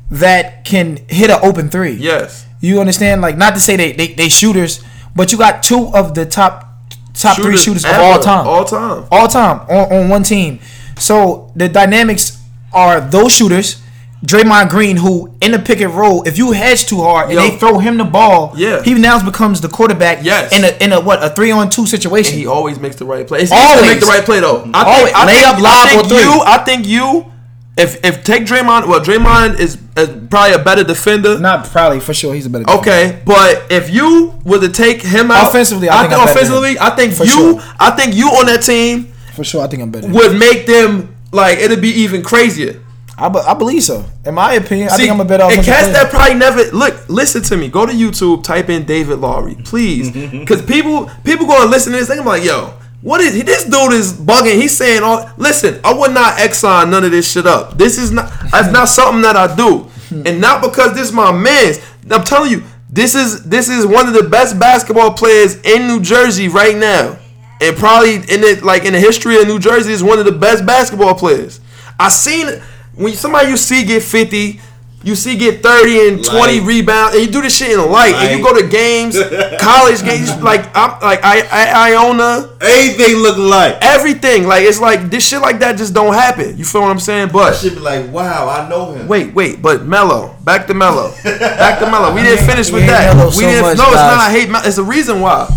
that 0.10 0.66
can 0.66 0.98
hit 1.08 1.30
an 1.30 1.40
open 1.44 1.70
three. 1.70 1.92
Yes. 1.94 2.48
You 2.62 2.80
understand? 2.80 3.22
Like 3.22 3.38
not 3.38 3.54
to 3.54 3.60
say 3.60 3.76
they 3.76 3.92
they, 3.92 4.08
they 4.14 4.30
shooters, 4.30 4.84
but 5.16 5.32
you 5.32 5.38
got 5.38 5.62
two 5.62 5.92
of 5.94 6.16
the 6.16 6.26
top 6.26 6.73
top 7.14 7.38
three 7.38 7.58
shooters 7.58 7.86
of 7.86 7.92
all 7.94 8.20
time. 8.20 8.48
All 8.48 8.66
time. 8.66 9.06
all 9.12 9.28
time 9.28 9.60
on, 9.70 9.92
on 10.04 10.10
one 10.10 10.24
team. 10.24 10.60
So 10.98 11.52
the 11.56 11.70
dynamics 11.70 12.40
are 12.74 13.02
those 13.02 13.32
shooters 13.34 13.82
Draymond 14.26 14.70
Green, 14.70 14.96
who 14.96 15.36
in 15.42 15.52
the 15.52 15.60
pick 15.60 15.82
and 15.82 15.94
roll, 15.94 16.24
if 16.24 16.38
you 16.38 16.54
hedge 16.54 16.86
too 16.86 17.02
hard 17.02 17.26
and 17.30 17.34
Yo. 17.34 17.42
they 17.42 17.58
throw 17.58 17.80
him 17.80 17.98
the 17.98 18.06
ball, 18.06 18.54
Yeah. 18.56 18.82
he 18.82 18.94
now 18.94 19.22
becomes 19.24 19.60
the 19.60 19.68
quarterback. 19.68 20.24
Yes. 20.24 20.54
in 20.58 20.64
a 20.64 20.84
in 20.84 20.94
a 20.94 21.02
what 21.02 21.22
a 21.22 21.30
three 21.30 21.52
on 21.52 21.70
two 21.70 21.86
situation. 21.86 22.34
And 22.36 22.40
he 22.40 22.48
always 22.48 22.80
makes 22.80 22.96
the 22.96 23.04
right 23.06 23.28
play. 23.28 23.46
He 23.46 23.52
Always. 23.52 23.82
make 23.92 24.00
the 24.00 24.06
right 24.06 24.24
play 24.24 24.40
though. 24.40 24.70
I 24.74 24.84
Always. 24.84 25.04
think, 25.12 25.18
I 25.18 25.26
think, 25.26 25.66
I 25.68 25.90
think 25.90 26.04
or 26.06 26.08
three. 26.08 26.20
you. 26.24 26.42
I 26.46 26.58
think 26.60 26.88
you. 26.88 27.33
If 27.76 28.06
if 28.06 28.24
take 28.24 28.44
Draymond, 28.46 28.88
well, 28.88 29.00
Draymond 29.02 29.60
is, 29.60 29.80
is 29.98 30.10
probably 30.30 30.54
a 30.54 30.64
better 30.64 30.84
defender. 30.84 31.40
Not 31.40 31.66
probably 31.66 32.00
for 32.00 32.14
sure. 32.14 32.34
He's 32.34 32.46
a 32.46 32.50
better. 32.50 32.70
Okay, 32.70 33.20
but 33.26 33.72
if 33.72 33.90
you 33.90 34.40
were 34.46 34.60
to 34.60 34.70
take 34.70 35.02
him 35.02 35.32
out 35.32 35.50
Offensively, 35.50 35.90
I 35.90 36.02
think 36.02 36.14
I'm 36.14 36.20
better 36.26 36.32
offensively. 36.32 36.78
I 36.80 36.92
think 36.92 37.14
For 37.14 37.24
you, 37.24 37.32
sure. 37.32 37.62
I 37.80 37.92
think 37.92 38.14
you 38.16 38.28
on 38.28 38.46
that 38.46 38.62
team 38.62 39.06
for 39.34 39.44
sure. 39.44 39.64
I 39.64 39.68
think 39.68 39.82
I'm 39.82 39.90
better. 39.90 40.08
would 40.08 40.38
make 40.38 40.68
them 40.68 41.16
like 41.32 41.58
it'd 41.58 41.82
be 41.82 41.90
even 41.90 42.22
crazier. 42.22 42.80
I, 43.18 43.30
be- 43.30 43.40
I 43.40 43.54
believe 43.54 43.84
so. 43.84 44.06
In 44.26 44.34
my 44.36 44.54
opinion, 44.54 44.90
I 44.90 44.98
think 44.98 45.12
I'm 45.12 45.20
a 45.20 45.26
better 45.26 45.44
and 45.44 45.64
cats 45.64 45.84
player. 45.90 45.94
that 45.94 46.10
probably 46.12 46.34
never 46.36 46.64
look. 46.76 47.10
Listen 47.10 47.42
to 47.44 47.58
me. 47.58 47.70
Go 47.70 47.86
to 47.86 47.92
YouTube. 47.92 48.44
Type 48.44 48.70
in 48.70 48.86
David 48.86 49.18
Laurie, 49.20 49.56
please, 49.64 50.12
because 50.32 50.62
people 50.64 51.10
people 51.24 51.48
going 51.48 51.62
to 51.64 51.68
listen 51.70 51.92
to 51.94 52.00
this. 52.00 52.08
They 52.08 52.16
gonna 52.18 52.26
be 52.26 52.38
like, 52.38 52.44
yo, 52.44 52.74
what 53.04 53.20
is 53.20 53.44
this 53.44 53.66
dude 53.66 53.92
is 53.92 54.14
bugging? 54.14 54.56
He's 54.56 54.76
saying 54.76 55.04
all. 55.04 55.30
Listen, 55.38 55.80
I 55.84 55.94
would 55.94 56.14
not 56.14 56.38
exxon 56.38 56.90
none 56.90 57.04
of 57.04 57.12
this 57.12 57.30
shit 57.30 57.46
up. 57.46 57.78
This 57.78 57.98
is 57.98 58.12
not. 58.12 58.32
That's 58.50 58.72
not 58.72 58.88
something 58.88 59.22
that 59.24 59.36
I 59.36 59.54
do, 59.54 59.90
and 60.26 60.40
not 60.40 60.62
because 60.62 60.94
this 60.94 61.10
is 61.10 61.12
my 61.12 61.32
man's. 61.32 61.80
I'm 62.10 62.24
telling 62.24 62.52
you, 62.52 62.64
this 62.90 63.14
is 63.14 63.44
this 63.44 63.68
is 63.68 63.86
one 63.86 64.08
of 64.08 64.14
the 64.14 64.30
best 64.30 64.58
basketball 64.58 65.14
players 65.14 65.58
in 65.64 65.86
New 65.88 66.00
Jersey 66.00 66.48
right 66.48 66.78
now, 66.78 67.18
and 67.60 67.76
probably 67.76 68.16
in 68.16 68.42
it 68.44 68.64
like 68.64 68.86
in 68.86 68.94
the 68.94 69.00
history 69.00 69.38
of 69.38 69.48
New 69.48 69.60
Jersey 69.60 69.92
is 69.92 70.02
one 70.02 70.18
of 70.18 70.26
the 70.26 70.32
best 70.32 70.66
basketball 70.66 71.14
players. 71.14 71.60
I 72.00 72.08
seen 72.08 72.48
when 72.96 73.14
somebody 73.16 73.50
you 73.50 73.58
see 73.58 73.84
get 73.84 74.02
50, 74.02 74.62
you 75.04 75.16
see 75.16 75.36
get 75.36 75.62
30 75.62 76.08
and 76.08 76.24
20 76.24 76.40
Light. 76.60 76.62
rebounds, 76.66 77.16
and 77.16 77.26
you 77.26 77.32
do 77.32 77.42
this 77.42 77.56
shit 77.58 77.72
in 77.72 77.92
light, 77.92 78.16
and 78.16 78.38
you 78.40 78.44
go 78.46 78.54
to 78.60 78.66
games, 78.68 79.16
college 79.60 80.02
games, 80.04 80.30
like 80.42 80.66
I'm 80.76 81.00
like 81.02 81.20
I 81.24 81.42
I 81.52 81.92
Iona, 81.92 82.50
Everything 82.62 83.18
look 83.18 83.38
like. 83.38 83.78
everything. 83.82 84.48
Like 84.48 84.64
it's 84.64 84.80
like 84.80 85.10
this 85.10 85.28
shit 85.28 85.42
like 85.42 85.60
that 85.60 85.78
just 85.78 85.94
don't 85.94 86.14
happen. 86.14 86.58
You 86.58 86.64
feel 86.66 86.82
what 86.82 86.92
I'm 86.92 87.00
saying? 87.00 87.30
I 87.30 87.32
But 87.34 87.54
should 87.56 87.74
be 87.76 87.80
like, 87.82 88.10
wow, 88.12 88.48
I 88.48 88.70
know 88.70 88.94
him. 88.94 89.08
wait, 89.08 89.34
wait, 89.34 89.62
but 89.62 89.86
Melo, 89.86 90.36
back 90.44 90.68
to 90.68 90.74
Melo, 90.74 91.12
back 91.24 91.80
to 91.80 91.86
Melo. 91.92 92.14
We 92.16 92.22
didn't 92.24 92.46
finish 92.50 92.72
with 92.72 92.86
that. 92.88 93.16
Melo 93.16 93.28
we 93.28 93.32
so 93.34 93.40
didn't. 93.42 93.62
much, 93.64 93.78
no, 93.78 93.86
it's 93.88 93.96
not. 93.96 94.20
I 94.20 94.32
hate. 94.32 94.50
Melo. 94.50 94.64
It's 94.66 94.78
a 94.78 94.84
reason 94.84 95.20
why, 95.20 95.50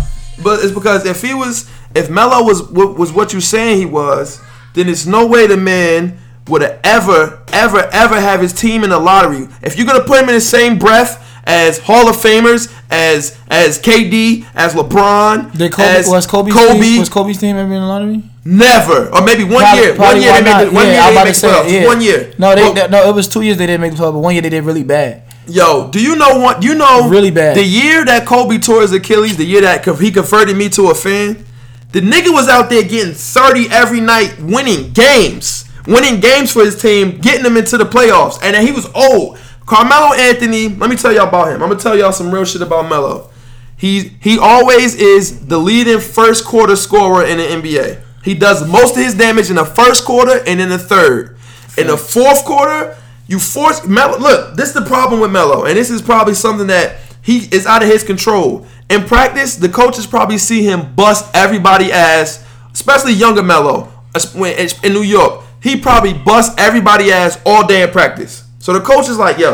but 0.43 0.59
it's 0.63 0.73
because 0.73 1.05
if 1.05 1.21
he 1.21 1.33
was, 1.33 1.69
if 1.95 2.09
Melo 2.09 2.43
was 2.43 2.61
was 2.69 3.13
what 3.13 3.31
you 3.33 3.39
saying 3.39 3.77
he 3.77 3.85
was, 3.85 4.41
then 4.73 4.89
it's 4.89 5.05
no 5.05 5.25
way 5.25 5.47
the 5.47 5.57
man 5.57 6.19
would 6.47 6.63
ever, 6.83 7.41
ever, 7.51 7.89
ever 7.91 8.19
have 8.19 8.41
his 8.41 8.53
team 8.53 8.83
in 8.83 8.89
the 8.89 8.99
lottery. 8.99 9.47
If 9.61 9.77
you're 9.77 9.87
gonna 9.87 10.03
put 10.03 10.21
him 10.21 10.29
in 10.29 10.35
the 10.35 10.41
same 10.41 10.77
breath 10.77 11.23
as 11.45 11.79
Hall 11.79 12.09
of 12.09 12.15
Famers, 12.17 12.73
as 12.89 13.37
as 13.49 13.79
KD, 13.79 14.45
as 14.55 14.73
LeBron, 14.73 15.57
Did 15.57 15.71
Kobe, 15.71 15.87
as 15.87 16.07
was 16.09 16.27
Kobe's 16.27 16.53
Kobe, 16.53 16.79
team, 16.81 16.99
was 16.99 17.09
Kobe's 17.09 17.37
team 17.37 17.55
ever 17.55 17.73
in 17.73 17.81
the 17.81 17.87
lottery? 17.87 18.23
never, 18.45 19.09
or 19.13 19.21
maybe 19.23 19.43
one 19.43 19.61
Probably- 19.61 19.83
year, 19.83 19.93
probably 19.95 20.21
one 20.21 20.21
year 20.21 20.33
they 20.33 20.41
made 20.43 20.67
the, 20.67 20.71
one 20.73 20.85
Yeah, 20.87 20.91
year 20.93 21.01
I'm 21.01 21.07
they 21.07 21.15
about 21.15 21.25
made 21.25 21.35
the 21.35 21.39
say, 21.39 21.47
playoffs, 21.49 21.71
yeah. 21.81 21.85
one 21.85 22.01
year. 22.01 22.33
No, 22.37 22.55
they, 22.55 22.73
they- 22.73 22.87
no, 22.87 23.09
it 23.09 23.13
was 23.15 23.27
two 23.27 23.41
years 23.41 23.57
they 23.57 23.65
didn't 23.65 23.81
make 23.81 23.91
the 23.91 23.97
playoffs, 23.97 24.13
but 24.13 24.19
one 24.19 24.33
year 24.33 24.41
they 24.41 24.49
did 24.49 24.63
really 24.63 24.83
bad. 24.83 25.23
Yo, 25.49 25.89
do 25.91 26.01
you 26.01 26.15
know 26.17 26.39
what? 26.39 26.61
You 26.63 26.75
know 26.75 27.07
Really 27.09 27.31
bad. 27.31 27.55
The 27.57 27.63
year 27.63 28.03
that 28.05 28.25
Kobe 28.25 28.57
tore 28.57 28.81
his 28.81 28.91
Achilles, 28.91 29.37
the 29.37 29.45
year 29.45 29.61
that 29.61 29.85
he 29.85 30.11
converted 30.11 30.55
me 30.57 30.67
to 30.69 30.87
a 30.89 30.95
fan, 30.95 31.45
the 31.93 32.01
nigga 32.01 32.33
was 32.33 32.49
out 32.49 32.69
there 32.69 32.83
getting 32.83 33.13
30 33.13 33.67
every 33.71 34.01
night, 34.01 34.35
winning 34.41 34.91
games, 34.91 35.63
winning 35.87 36.19
games 36.19 36.51
for 36.51 36.63
his 36.63 36.79
team, 36.79 37.17
getting 37.19 37.43
them 37.43 37.57
into 37.57 37.77
the 37.77 37.85
playoffs, 37.85 38.39
and 38.43 38.55
then 38.55 38.65
he 38.65 38.71
was 38.71 38.87
old. 38.93 39.39
Carmelo 39.65 40.13
Anthony, 40.13 40.69
let 40.69 40.89
me 40.89 40.95
tell 40.95 41.11
y'all 41.11 41.27
about 41.27 41.47
him. 41.49 41.61
I'm 41.61 41.69
gonna 41.69 41.79
tell 41.79 41.97
y'all 41.97 42.11
some 42.13 42.31
real 42.31 42.45
shit 42.45 42.61
about 42.61 42.89
Melo. 42.89 43.29
He 43.75 44.11
he 44.21 44.37
always 44.39 44.95
is 44.95 45.47
the 45.47 45.57
leading 45.57 45.99
first 45.99 46.45
quarter 46.45 46.75
scorer 46.75 47.25
in 47.25 47.37
the 47.37 47.43
NBA. 47.43 48.01
He 48.23 48.33
does 48.33 48.67
most 48.67 48.97
of 48.97 49.03
his 49.03 49.13
damage 49.13 49.49
in 49.49 49.55
the 49.55 49.65
first 49.65 50.05
quarter 50.05 50.43
and 50.47 50.59
in 50.59 50.69
the 50.69 50.77
third. 50.79 51.37
In 51.77 51.87
the 51.87 51.97
fourth 51.97 52.43
quarter, 52.43 52.97
you 53.27 53.39
force 53.39 53.85
Melo. 53.85 54.17
Look, 54.17 54.55
this 54.55 54.69
is 54.69 54.73
the 54.73 54.81
problem 54.81 55.19
with 55.19 55.31
Melo, 55.31 55.65
and 55.65 55.77
this 55.77 55.89
is 55.89 56.01
probably 56.01 56.33
something 56.33 56.67
that 56.67 56.97
he 57.21 57.39
is 57.51 57.65
out 57.65 57.83
of 57.83 57.89
his 57.89 58.03
control. 58.03 58.65
In 58.89 59.03
practice, 59.03 59.55
the 59.57 59.69
coaches 59.69 60.07
probably 60.07 60.37
see 60.37 60.63
him 60.63 60.95
bust 60.95 61.25
everybody 61.35 61.91
ass, 61.91 62.43
especially 62.73 63.13
younger 63.13 63.43
Melo 63.43 63.89
when- 64.33 64.55
in 64.83 64.93
New 64.93 65.03
York. 65.03 65.41
He 65.67 65.75
probably 65.75 66.13
bust 66.13 66.49
everybody 66.67 67.11
ass 67.11 67.33
all 67.45 67.63
day 67.67 67.81
in 67.83 67.89
practice. 67.91 68.33
So 68.59 68.69
the 68.73 68.79
coach 68.91 69.07
is 69.09 69.17
like, 69.25 69.37
"Yo, 69.37 69.51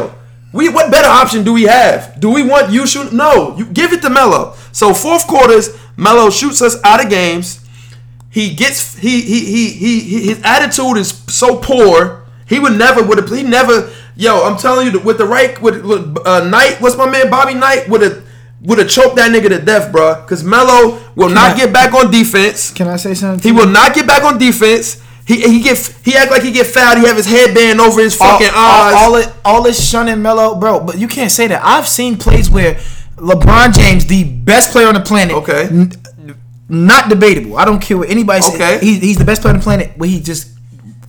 we 0.58 0.70
what 0.70 0.92
better 0.92 1.08
option 1.22 1.44
do 1.44 1.54
we 1.60 1.64
have? 1.64 2.20
Do 2.20 2.30
we 2.38 2.44
want 2.44 2.72
you 2.72 2.86
shoot? 2.86 3.12
No, 3.12 3.56
you 3.58 3.66
give 3.66 3.94
it 3.94 4.02
to 4.04 4.10
Melo. 4.10 4.54
So 4.72 4.94
fourth 4.94 5.26
quarters, 5.28 5.70
Melo 5.98 6.30
shoots 6.30 6.62
us 6.62 6.76
out 6.84 7.04
of 7.04 7.10
games. 7.10 7.48
He 8.30 8.54
gets 8.54 8.96
he 8.98 9.22
he 9.22 9.40
he 9.54 9.64
he, 9.84 10.00
he 10.02 10.18
his 10.30 10.40
attitude 10.44 10.98
is 10.98 11.10
so 11.28 11.58
poor. 11.58 12.26
He 12.48 12.60
would 12.60 12.78
never 12.78 13.02
would 13.04 13.18
have 13.18 13.30
he 13.30 13.44
never 13.44 13.90
yo. 14.16 14.44
I'm 14.46 14.58
telling 14.58 14.92
you 14.92 15.00
with 15.00 15.18
the 15.18 15.26
right 15.26 15.60
with, 15.62 15.84
with 15.86 16.18
uh, 16.26 16.44
Knight. 16.48 16.78
What's 16.82 16.98
my 16.98 17.10
man 17.10 17.30
Bobby 17.32 17.54
Knight 17.56 17.90
would 17.90 18.02
have 18.02 18.24
would 18.62 18.78
have 18.80 18.90
choked 18.90 19.16
that 19.18 19.32
nigga 19.32 19.50
to 19.50 19.60
death, 19.60 19.92
bruh. 19.92 20.26
Cause 20.28 20.44
Melo 20.44 21.00
will 21.16 21.30
not 21.30 21.54
I- 21.54 21.58
get 21.58 21.74
back 21.74 21.94
on 21.94 22.12
defense. 22.12 22.72
Can 22.72 22.88
I 22.88 22.98
say 22.98 23.14
something? 23.14 23.42
to 23.42 23.48
He 23.48 23.52
will 23.52 23.70
not 23.70 23.94
get 23.94 24.06
back 24.08 24.24
on 24.24 24.38
defense. 24.38 25.03
He 25.26 25.42
he 25.42 25.62
get 25.62 25.78
he 26.04 26.16
act 26.16 26.32
like 26.32 26.44
he 26.44 26.52
get 26.52 26.68
fouled. 26.68 26.98
He 27.00 27.06
have 27.06 27.16
his 27.18 27.26
headband 27.26 27.80
over 27.80 28.02
his 28.02 28.16
fucking 28.16 28.48
all, 28.48 28.56
eyes. 28.56 28.94
all, 28.96 29.04
all 29.04 29.16
it, 29.16 29.34
all 29.46 29.62
this 29.64 29.90
shunning 29.90 30.22
Melo, 30.22 30.56
bro. 30.56 30.80
But 30.82 30.98
you 30.98 31.08
can't 31.08 31.32
say 31.32 31.48
that. 31.48 31.62
I've 31.64 31.88
seen 31.88 32.18
plays 32.18 32.50
where 32.50 32.76
LeBron 33.16 33.74
James, 33.74 34.06
the 34.06 34.24
best 34.26 34.72
player 34.72 34.88
on 34.88 34.96
the 34.96 35.00
planet, 35.02 35.36
Okay. 35.38 35.64
n- 35.70 35.92
not 36.68 37.10
debatable. 37.10 37.58
I 37.58 37.64
don't 37.66 37.82
care 37.82 37.98
what 37.98 38.10
anybody 38.10 38.42
says. 38.42 38.56
Okay. 38.56 38.80
He, 38.86 39.00
he's 39.00 39.18
the 39.18 39.26
best 39.26 39.42
player 39.42 39.54
on 39.54 39.60
the 39.60 39.64
planet 39.64 39.92
where 39.98 40.10
he 40.10 40.20
just 40.20 40.50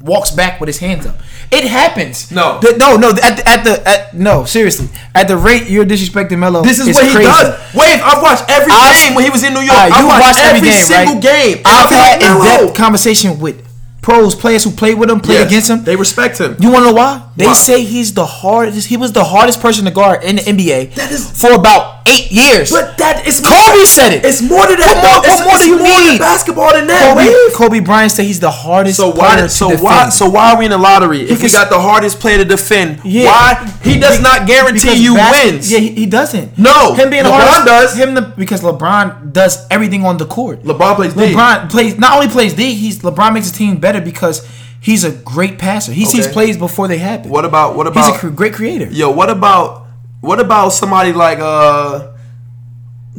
walks 0.01 0.31
back 0.31 0.61
with 0.61 0.69
his 0.69 0.79
hands 0.79 1.07
up. 1.07 1.17
It 1.51 1.65
happens. 1.65 2.31
No. 2.31 2.59
The- 2.61 2.77
no, 2.77 2.97
no. 2.97 3.11
At, 3.11 3.37
the- 3.39 3.49
at 3.49 3.65
the 3.65 3.89
at, 3.89 4.15
no, 4.15 4.45
seriously. 4.45 4.89
At 5.15 5.27
the 5.29 5.37
rate 5.37 5.69
you're 5.69 5.85
disrespecting 5.87 6.39
Melo, 6.39 6.63
This 6.63 6.79
is 6.79 6.95
what 6.95 7.05
he 7.05 7.13
crazy. 7.15 7.27
does. 7.31 7.75
Wait, 7.75 8.01
I've 8.03 8.23
watched 8.23 8.45
every 8.51 8.71
I've- 8.73 8.95
game 9.07 9.15
when 9.15 9.25
he 9.25 9.31
was 9.31 9.43
in 9.43 9.55
New 9.55 9.61
York. 9.61 9.77
Alright, 9.77 9.93
I 9.93 10.01
you 10.01 10.07
watched, 10.07 10.21
watched 10.21 10.39
every, 10.45 10.59
every 10.59 10.71
game, 10.71 10.85
single 10.85 11.15
right? 11.15 11.23
game. 11.23 11.63
I've 11.65 11.91
I'm 11.91 11.99
had 11.99 12.23
like, 12.39 12.59
in-depth 12.61 12.77
conversation 12.77 13.39
with 13.41 13.64
pros, 14.05 14.35
players 14.35 14.63
who 14.65 14.71
played 14.71 14.99
with 14.99 15.09
him, 15.11 15.19
played 15.21 15.41
Yes, 15.41 15.47
against 15.49 15.71
him. 15.71 15.85
They 15.85 15.97
respect 15.97 16.39
him. 16.39 16.57
You 16.61 16.71
want 16.71 16.85
to 16.85 16.91
know 16.91 16.95
why? 16.97 17.23
They 17.37 17.47
Why? 17.47 17.55
say 17.55 17.83
he's 17.83 18.13
the 18.15 18.27
hardest. 18.27 18.87
He 18.87 18.97
was 18.97 19.11
the 19.13 19.25
hardest 19.25 19.61
person 19.61 19.87
to 19.87 19.91
guard 19.91 20.23
in 20.23 20.37
the 20.37 20.43
NBA 20.43 20.95
That 20.95 21.11
is- 21.11 21.31
for 21.31 21.53
about 21.53 22.03
eight 22.07 22.31
years. 22.31 22.71
But 22.71 22.97
that 22.99 23.27
is 23.27 23.41
Kobe 23.41 23.85
said 23.87 24.13
it. 24.13 24.25
It's 24.25 24.41
more 24.43 24.67
than 24.69 24.79
that. 24.79 25.03
What 25.03 25.27
what 25.27 25.45
more 25.47 25.59
do 25.59 25.67
you 25.67 25.79
more 25.79 26.01
need? 26.13 26.19
basketball 26.21 26.73
than 26.75 26.87
that. 26.87 27.17
Kobe. 27.17 27.57
Kobe 27.57 27.81
Bryant 27.81 28.13
said 28.13 28.27
he's 28.27 28.39
the 28.39 28.51
hardest. 28.53 28.99
So 28.99 29.09
why? 29.09 29.35
player 29.35 29.49
So 29.49 29.71
to 29.71 29.77
why? 29.83 29.95
defend. 29.97 30.13
So 30.13 30.29
why 30.31 30.53
are 30.53 30.59
we 30.59 30.67
in 30.67 30.71
the 30.71 30.79
lottery 30.79 31.23
if 31.23 31.31
we 31.31 31.35
Because- 31.37 31.53
got 31.53 31.71
the 31.71 31.81
hardest 31.81 32.21
player 32.21 32.39
to 32.39 32.45
defend? 32.45 33.01
Yeah. 33.05 33.25
Why? 33.25 33.73
He 33.83 33.99
does 33.99 34.21
not 34.21 34.47
guarantee 34.47 34.95
you 34.95 35.15
bas- 35.17 35.33
wins. 35.45 35.73
Yeah, 35.73 35.79
he, 35.81 35.89
he 35.91 36.07
doesn't. 36.07 36.57
No. 36.59 36.95
him 36.95 37.11
being 37.11 37.25
LeBron 37.25 37.31
hardest 37.41 37.67
does. 37.67 37.97
Him 37.97 38.15
the, 38.15 38.23
because 38.23 38.61
LeBron 38.61 39.33
does 39.33 39.67
everything 39.71 40.05
on 40.05 40.19
the 40.19 40.27
court. 40.27 40.63
LeBron 40.63 40.95
plays 40.97 41.15
D. 41.15 41.21
LeBron 41.35 41.69
plays 41.71 41.99
not 41.99 42.13
only 42.15 42.29
plays 42.29 42.53
D. 42.55 42.75
He's 42.75 42.99
LeBron 43.01 43.33
makes 43.35 43.47
his 43.49 43.57
team 43.59 43.79
better 43.79 43.94
because 44.01 44.47
he's 44.81 45.05
a 45.05 45.13
great 45.13 45.59
passer. 45.59 45.93
He 45.93 46.05
sees 46.05 46.27
plays 46.29 46.57
before 46.57 46.89
they 46.89 46.99
happen. 46.99 47.31
What 47.31 47.45
about? 47.45 47.77
What 47.77 47.87
about? 47.87 48.15
He's 48.15 48.25
a 48.25 48.31
great 48.31 48.55
creator. 48.55 48.87
Yo, 48.87 49.11
what 49.11 49.31
about? 49.31 49.87
What 50.21 50.41
about 50.41 50.71
somebody 50.71 51.13
like 51.13 51.39
uh? 51.39 52.13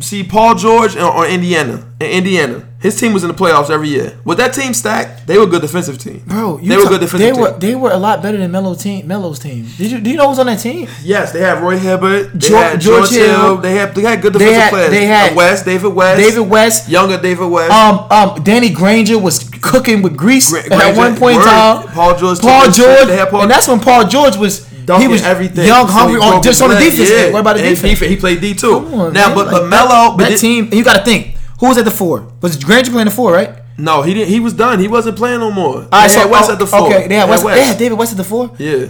See 0.02 0.24
Paul 0.24 0.56
George 0.56 0.98
or, 0.98 1.26
Indiana. 1.26 1.86
In 2.02 2.08
Indiana, 2.12 2.68
his 2.82 3.00
team 3.00 3.14
was 3.14 3.24
in 3.24 3.30
the 3.30 3.34
playoffs 3.34 3.70
every 3.70 3.88
year. 3.88 4.20
Was 4.26 4.36
that 4.36 4.54
team 4.54 4.74
stacked? 4.74 5.26
They 5.26 5.38
were 5.38 5.46
a 5.46 5.48
good 5.48 5.62
defensive 5.62 5.98
team. 5.98 6.22
Bro, 6.28 6.58
you 6.60 6.68
they 6.68 6.76
were 6.76 6.84
good 6.90 7.00
defensive 7.00 7.34
They 7.38 7.42
team. 7.52 7.60
they 7.60 7.76
were 7.76 7.92
a 7.92 7.98
lot 7.98 8.22
better 8.22 8.38
than 8.38 8.52
Melo 8.52 8.76
team. 8.76 9.08
Melo's 9.08 9.40
team. 9.40 9.66
Did 9.78 9.92
you 9.92 10.02
do 10.02 10.10
you 10.10 10.18
know 10.18 10.28
who's 10.28 10.40
on 10.40 10.48
that 10.48 10.60
team? 10.60 10.90
Yes, 11.02 11.32
they 11.32 11.40
had 11.40 11.64
Roy 11.64 11.78
Hibbert. 11.78 12.34
They 12.34 12.50
Geor- 12.50 12.58
had 12.72 12.82
George 12.82 13.10
George 13.10 13.12
Hill. 13.12 13.40
Hill. 13.40 13.58
They 13.58 13.76
had 13.76 13.96
they 13.96 14.02
had 14.02 14.22
good 14.22 14.34
They 14.34 14.40
defensive 14.40 14.62
had- 14.64 14.70
players. 14.72 14.90
they 14.92 15.06
had 15.06 15.32
Uh, 15.32 15.36
West, 15.36 15.66
David 15.66 15.94
West, 15.94 16.22
David 16.22 16.50
West. 16.50 16.90
younger 16.90 17.18
David 17.22 17.46
West. 17.48 17.72
Um, 17.72 18.06
um, 18.12 18.44
Danny 18.44 18.70
Granger 18.72 19.18
was 19.18 19.40
cooking 19.62 20.02
with 20.02 20.18
grease 20.18 20.50
Gra- 20.52 20.74
at 20.76 20.98
one 20.98 21.16
point 21.16 21.38
in 21.38 21.44
time. 21.44 21.88
Paul 21.88 22.18
George 22.18 22.40
Paul. 22.40 22.70
George, 22.70 23.08
They 23.08 23.26
Paul- 23.32 23.44
and 23.44 23.50
that's 23.52 23.70
when 23.70 23.80
Paul 23.80 24.06
George 24.08 24.36
was 24.36 24.68
he 25.00 25.08
was 25.08 25.24
everything. 25.24 25.66
young, 25.68 25.88
hungry, 25.88 26.20
he 26.20 26.26
on 26.28 26.42
just 26.44 26.62
on 26.62 26.70
the 26.70 26.76
defense. 26.76 27.10
Yeah. 27.10 27.32
What 27.32 27.40
about 27.42 27.58
the 27.58 27.64
And 27.66 27.76
defense? 27.76 28.00
He, 28.00 28.16
played 28.16 28.42
D 28.42 28.54
too. 28.54 28.82
Come 28.82 28.94
on, 28.94 29.14
now, 29.14 29.28
man. 29.28 29.36
but 29.36 29.46
Like, 29.48 29.52
but 29.54 29.70
that- 29.70 29.88
Melo, 29.88 30.18
that 30.18 30.32
thi- 30.34 30.38
team, 30.38 30.66
and 30.66 30.74
you 30.74 30.84
got 30.84 30.98
to 30.98 31.04
think 31.04 31.36
who 31.60 31.68
was 31.68 31.78
at 31.78 31.86
the 31.86 31.92
four? 31.92 32.32
Was 32.42 32.62
Granger 32.64 32.92
playing 32.92 33.06
the 33.06 33.12
four, 33.12 33.32
right? 33.34 33.50
No, 33.78 34.04
he 34.04 34.14
didn't. 34.14 34.30
He 34.30 34.40
was 34.40 34.54
done. 34.54 34.80
He 34.80 34.88
wasn't 34.88 35.18
playing 35.18 35.42
no 35.42 35.52
more. 35.52 35.76
All 35.76 35.88
right, 35.92 36.08
they 36.10 36.16
had 36.16 36.30
West 36.32 36.50
oh, 36.50 36.54
at 36.54 36.60
the 36.60 36.64
oh, 36.64 36.68
four. 36.68 36.88
Okay, 36.94 37.08
they 37.10 37.16
had 37.16 37.28
West. 37.30 37.44
West. 37.44 37.56
They 37.58 37.66
had 37.66 37.78
David 37.78 37.98
West 37.98 38.12
at 38.14 38.18
the 38.18 38.24
four. 38.24 38.52
Yeah, 38.58 38.86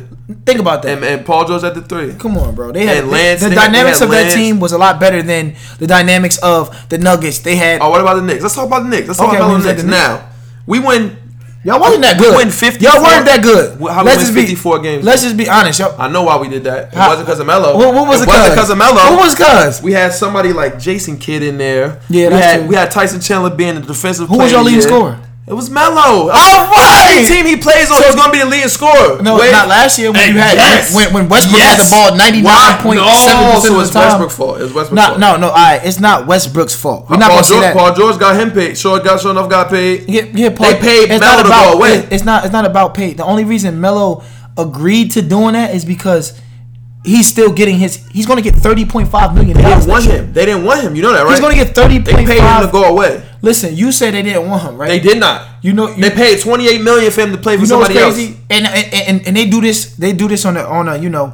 Think 0.46 0.60
about 0.60 0.84
that. 0.84 0.98
and, 0.98 1.04
and 1.04 1.26
Paul 1.26 1.46
George 1.48 1.64
at 1.64 1.74
the 1.74 1.82
three. 1.82 2.14
Come 2.14 2.38
on, 2.38 2.54
bro. 2.54 2.72
They 2.72 2.86
had 2.86 2.98
And 3.00 3.10
Lance, 3.10 3.42
the 3.42 3.50
had- 3.50 3.56
dynamics 3.56 4.02
of 4.02 4.10
had 4.12 4.28
that 4.28 4.34
team 4.36 4.60
was 4.60 4.74
a 4.74 4.78
lot 4.78 5.00
better 5.00 5.24
than 5.24 5.56
the 5.80 5.88
dynamics 5.88 6.38
of 6.38 6.88
the 6.90 7.00
Nuggets. 7.00 7.40
They 7.40 7.56
had 7.56 7.82
Oh, 7.82 7.90
what 7.90 8.02
about 8.02 8.16
the 8.16 8.22
Knicks? 8.22 8.44
Let's 8.44 8.54
talk 8.54 8.68
about 8.68 8.84
the 8.84 8.90
Knicks. 8.90 9.08
Let's 9.08 9.20
talk 9.20 9.30
Okay, 9.30 9.38
about 9.38 9.58
the 9.60 9.68
Knicks 9.68 9.82
the 9.82 9.88
Knicks. 9.88 9.98
now. 9.98 10.30
We 10.68 10.80
win. 10.80 11.18
Y'all 11.66 11.80
wasn't 11.80 12.04
that 12.04 12.20
good. 12.20 12.38
win 12.38 12.52
54 12.52 12.80
Y'all 12.88 13.02
weren't 13.04 13.26
that 13.26 13.42
good. 13.42 13.80
How 13.90 14.04
we 14.04 14.10
let's 14.12 14.22
just 14.22 14.36
be 14.36 14.42
54 14.42 14.80
games? 14.80 15.04
Let's 15.04 15.24
just 15.24 15.36
be 15.36 15.50
honest. 15.50 15.80
Y'all, 15.80 16.00
I 16.00 16.08
know 16.08 16.22
why 16.22 16.38
we 16.38 16.48
did 16.48 16.64
that. 16.66 16.94
It 16.94 16.96
How- 16.96 17.10
wasn't 17.10 17.26
because 17.26 17.40
of 17.40 17.48
Melo. 17.48 17.76
What, 17.76 17.92
what 17.94 18.08
was 18.08 18.22
it? 18.22 18.28
wasn't 18.28 18.60
cuz? 18.60 18.70
of 18.70 18.78
Melo. 18.78 18.94
What 18.96 19.20
was 19.20 19.34
cuz? 19.34 19.82
We 19.82 19.92
had 19.92 20.14
somebody 20.14 20.54
like 20.54 20.78
Jason 20.78 21.18
Kidd 21.18 21.42
in 21.42 21.58
there. 21.58 22.00
Yeah, 22.08 22.26
we 22.28 22.30
that's 22.36 22.46
had 22.46 22.60
true. 22.60 22.68
we 22.68 22.76
had 22.76 22.92
Tyson 22.92 23.20
Chandler 23.20 23.50
being 23.50 23.74
the 23.76 23.82
defensive. 23.82 24.28
Player. 24.28 24.38
Who 24.38 24.44
was 24.44 24.52
your 24.52 24.62
leading 24.64 24.82
scorer? 24.82 25.20
It 25.48 25.54
was 25.54 25.70
Melo. 25.70 25.94
Oh, 25.96 26.32
oh, 26.34 26.34
All 26.34 26.74
right. 26.74 27.14
Any 27.22 27.28
team 27.28 27.46
he 27.46 27.56
plays 27.56 27.92
on, 27.92 28.02
he's 28.02 28.16
gonna 28.16 28.32
be 28.34 28.40
the 28.40 28.48
leading 28.50 28.68
scorer. 28.68 29.22
No, 29.22 29.38
Wait. 29.38 29.52
not 29.52 29.68
last 29.68 30.00
year 30.00 30.12
when 30.12 30.20
Hey, 30.22 30.32
you 30.34 30.40
had 30.40 30.58
yes. 30.58 30.96
when, 30.96 31.14
when 31.14 31.30
Westbrook 31.30 31.62
had 31.62 31.78
the 31.78 31.86
ball 31.92 32.18
ninety 32.18 32.42
nine 32.42 32.82
point 32.82 32.98
seven? 32.98 33.46
No, 33.46 33.54
percent 33.54 33.74
so 33.76 33.80
of 33.80 33.86
the 33.86 33.94
time. 33.94 34.08
Westbrook's 34.10 34.36
fault. 34.36 34.62
It's 34.62 34.74
Westbrook's 34.74 34.92
No, 34.92 35.06
fault. 35.06 35.20
no, 35.20 35.38
no. 35.38 35.48
All 35.50 35.54
right, 35.54 35.82
it's 35.86 36.00
not 36.00 36.26
Westbrook's 36.26 36.74
fault. 36.74 37.06
We're 37.10 37.18
uh, 37.18 37.20
not 37.20 37.30
Paul 37.30 37.36
gonna 37.38 37.44
say 37.46 37.54
George, 37.54 37.62
that. 37.62 37.78
Paul 37.78 37.94
George 37.94 38.20
got 38.20 38.40
him 38.42 38.52
paid. 38.52 38.76
Sure, 38.76 39.00
got 39.00 39.22
sure 39.22 39.32
enough 39.32 39.48
got 39.50 39.70
paid. 39.70 40.10
Yeah, 40.10 40.24
yeah, 40.34 40.50
Paul, 40.50 40.72
They 40.72 40.80
paid 40.80 41.12
it's 41.12 41.22
Melo 41.22 41.36
not 41.38 41.42
to 41.44 41.48
about, 41.48 41.72
go 41.74 41.78
away. 41.78 41.94
it- 42.00 42.12
It's 42.12 42.26
not. 42.26 42.44
It's 42.44 42.54
not 42.54 42.66
about 42.66 42.96
pay. 42.96 43.14
The 43.14 43.24
only 43.24 43.44
reason 43.46 43.80
Melo 43.80 44.24
agreed 44.58 45.12
to 45.12 45.22
doing 45.22 45.54
that 45.54 45.76
is 45.76 45.86
because 45.86 46.34
he's 47.06 47.28
still 47.28 47.52
getting 47.54 47.78
his. 47.78 48.06
He's 48.12 48.26
going 48.26 48.42
to 48.42 48.44
get 48.44 48.56
thirty 48.60 48.86
point 48.86 49.08
five 49.10 49.34
million 49.34 49.56
They 49.56 49.64
didn't 49.64 49.88
want 49.88 50.06
him. 50.06 50.34
They 50.34 50.46
didn't 50.46 50.64
want 50.66 50.82
him. 50.82 50.96
You 50.96 51.04
know 51.04 51.14
that, 51.14 51.24
right? 51.24 51.32
He's 51.32 51.40
going 51.40 51.56
to 51.58 51.64
get 51.64 51.74
thirty 51.76 52.00
They 52.00 52.26
paid 52.26 52.42
him 52.42 52.66
to 52.66 52.70
go 52.72 52.84
away. 52.86 53.24
Listen, 53.42 53.76
you 53.76 53.92
said 53.92 54.14
they 54.14 54.24
didn't 54.24 54.50
want 54.50 54.64
him, 54.64 54.76
right? 54.78 54.88
They 54.88 55.00
did 55.00 55.20
not. 55.20 55.48
You 55.62 55.74
know, 55.74 55.88
you, 55.90 56.02
They 56.02 56.10
paid 56.10 56.40
twenty 56.42 56.68
eight 56.68 56.82
million 56.82 57.12
for 57.12 57.22
him 57.22 57.32
to 57.32 57.38
play 57.38 57.56
for 57.56 57.64
you 57.64 57.70
know 57.70 57.82
somebody 57.84 57.94
crazy? 57.94 58.28
else. 58.30 58.38
And, 58.50 58.66
and 58.68 58.94
and 58.94 59.28
and 59.28 59.38
they 59.38 59.46
do 59.50 59.62
this. 59.62 59.96
They 59.96 60.14
do 60.14 60.28
this 60.28 60.44
on 60.46 60.58
a 60.58 60.62
on 60.64 60.88
a 60.90 60.98
you 60.98 61.10
know. 61.10 61.34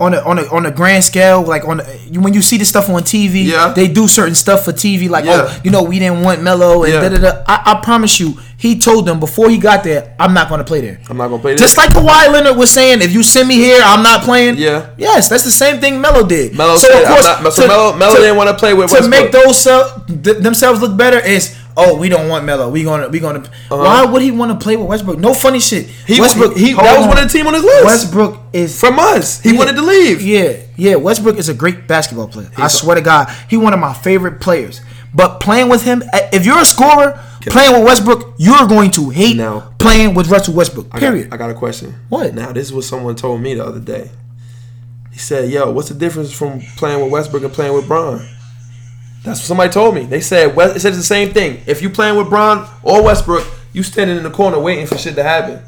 On 0.00 0.12
a, 0.12 0.18
on 0.22 0.40
a 0.40 0.42
on 0.52 0.66
a 0.66 0.72
grand 0.72 1.04
scale, 1.04 1.40
like 1.42 1.64
on 1.68 1.78
a, 1.78 1.84
when 2.18 2.34
you 2.34 2.42
see 2.42 2.56
this 2.58 2.68
stuff 2.68 2.90
on 2.90 3.02
TV, 3.02 3.44
Yeah. 3.44 3.72
they 3.72 3.86
do 3.86 4.08
certain 4.08 4.34
stuff 4.34 4.64
for 4.64 4.72
TV, 4.72 5.08
like 5.08 5.24
oh, 5.24 5.28
Yeah. 5.28 5.46
oh, 5.48 5.60
you 5.62 5.70
know, 5.70 5.84
we 5.84 6.00
didn't 6.00 6.22
want 6.22 6.42
Melo 6.42 6.82
and 6.82 6.92
Yeah. 6.92 7.08
da 7.08 7.08
da 7.10 7.18
da. 7.18 7.42
I, 7.46 7.62
I 7.76 7.80
promise 7.80 8.18
you, 8.18 8.36
he 8.64 8.78
told 8.78 9.04
them 9.04 9.20
before 9.20 9.50
he 9.50 9.58
got 9.58 9.84
there, 9.84 10.14
I'm 10.18 10.32
not 10.32 10.48
going 10.48 10.58
to 10.60 10.64
play 10.64 10.80
there. 10.80 10.98
I'm 11.10 11.18
not 11.18 11.28
gonna 11.28 11.42
play 11.42 11.52
there. 11.52 11.58
Just 11.58 11.76
like 11.76 11.90
Kawhi 11.90 12.32
Leonard 12.32 12.56
was 12.56 12.70
saying, 12.70 13.02
if 13.02 13.12
you 13.12 13.22
send 13.22 13.46
me 13.46 13.56
here, 13.56 13.80
I'm 13.84 14.02
not 14.02 14.22
playing. 14.22 14.56
Yeah. 14.56 14.90
Yes, 14.96 15.28
that's 15.28 15.44
the 15.44 15.50
same 15.50 15.80
thing 15.82 16.00
Melo 16.00 16.26
did. 16.26 16.56
Melo 16.56 16.76
said, 16.76 17.04
I'm 17.04 17.42
not- 17.44 17.52
so 17.52 17.66
Melo- 17.66 17.94
Melo 17.94 18.14
didn't 18.16 18.36
wanna 18.36 18.54
play 18.54 18.72
with 18.72 18.88
to 18.88 18.94
Westbrook. 18.94 19.22
make 19.22 19.32
those 19.32 19.62
th- 20.24 20.38
themselves 20.38 20.80
look 20.80 20.96
better. 20.96 21.18
Is 21.18 21.54
oh, 21.76 21.98
we 21.98 22.08
don't 22.08 22.28
want 22.28 22.44
Melo. 22.46 22.70
We 22.70 22.84
gonna 22.84 23.08
we 23.08 23.20
gonna. 23.20 23.42
Why 23.68 24.04
would 24.06 24.22
he 24.22 24.30
want 24.30 24.50
to 24.58 24.64
play 24.64 24.76
with 24.76 24.88
Westbrook? 24.88 25.18
No 25.18 25.34
funny 25.34 25.60
shit. 25.60 25.84
Uh-huh. 25.86 26.14
He- 26.14 26.20
Westbrook. 26.22 26.56
he- 26.56 26.70
hold 26.72 26.86
that 26.86 26.96
was 26.96 27.04
on. 27.04 27.08
one 27.10 27.18
of 27.18 27.24
the 27.30 27.32
team 27.36 27.46
on 27.46 27.54
his 27.54 27.64
list. 27.64 27.84
Westbrook 27.84 28.32
is 28.54 28.78
from 28.80 28.98
us. 28.98 29.40
He 29.42 29.50
Yeah. 29.52 29.58
wanted 29.58 29.76
to 29.76 29.82
leave. 29.82 30.22
yeah, 30.22 30.52
yeah. 30.76 30.94
Westbrook 30.94 31.36
is 31.38 31.48
a 31.50 31.54
great 31.54 31.86
basketball 31.86 32.28
player. 32.28 32.48
I 32.56 32.68
swear 32.68 32.94
to 32.96 33.02
God, 33.02 33.28
he 33.48 33.56
one 33.58 33.74
of 33.74 33.80
my 33.80 33.92
favorite 33.92 34.40
players. 34.40 34.80
But 35.16 35.38
playing 35.38 35.68
with 35.68 35.82
him, 35.84 36.02
eh, 36.12 36.28
if 36.32 36.44
you're 36.46 36.58
a 36.60 36.64
scorer, 36.64 37.20
playing 37.52 37.72
with 37.74 37.84
Westbrook, 37.84 38.34
you're 38.38 38.66
going 38.66 38.90
to 38.92 39.10
hate 39.10 39.36
Now- 39.36 39.70
playing 39.78 40.14
with 40.14 40.28
Russell 40.28 40.54
Westbrook. 40.54 40.86
I 40.92 41.00
got- 41.00 41.10
Period. 41.12 41.28
I 41.32 41.36
got 41.36 41.50
a 41.50 41.54
question. 41.54 41.94
What? 42.08 42.34
Now 42.34 42.52
this 42.52 42.66
is 42.68 42.72
what 42.72 42.84
someone 42.84 43.16
told 43.16 43.40
me 43.40 43.54
the 43.54 43.64
other 43.64 43.80
day. 43.80 44.10
He 45.12 45.18
said, 45.18 45.48
"Yo, 45.50 45.70
what's 45.70 45.88
the 45.88 45.94
difference 45.94 46.32
from 46.32 46.60
playing 46.76 47.00
with 47.02 47.10
Westbrook 47.12 47.42
and 47.44 47.52
playing 47.52 47.72
with 47.74 47.86
Bron?" 47.86 48.20
That's 49.24 49.40
what 49.40 49.46
somebody 49.46 49.70
told 49.72 49.94
me. 49.94 50.04
They 50.04 50.20
said 50.20 50.54
West, 50.56 50.76
it 50.76 50.80
said 50.80 50.88
it's 50.88 50.98
the 50.98 51.04
same 51.04 51.32
thing. 51.32 51.60
If 51.66 51.80
you 51.82 51.88
playing 51.90 52.16
with 52.16 52.28
Bron 52.28 52.66
or 52.82 53.02
Westbrook, 53.02 53.46
you 53.72 53.82
standing 53.82 54.16
in 54.16 54.22
the 54.22 54.30
corner 54.30 54.58
waiting 54.58 54.86
for 54.86 54.98
shit 54.98 55.14
to 55.16 55.22
happen. 55.22 55.60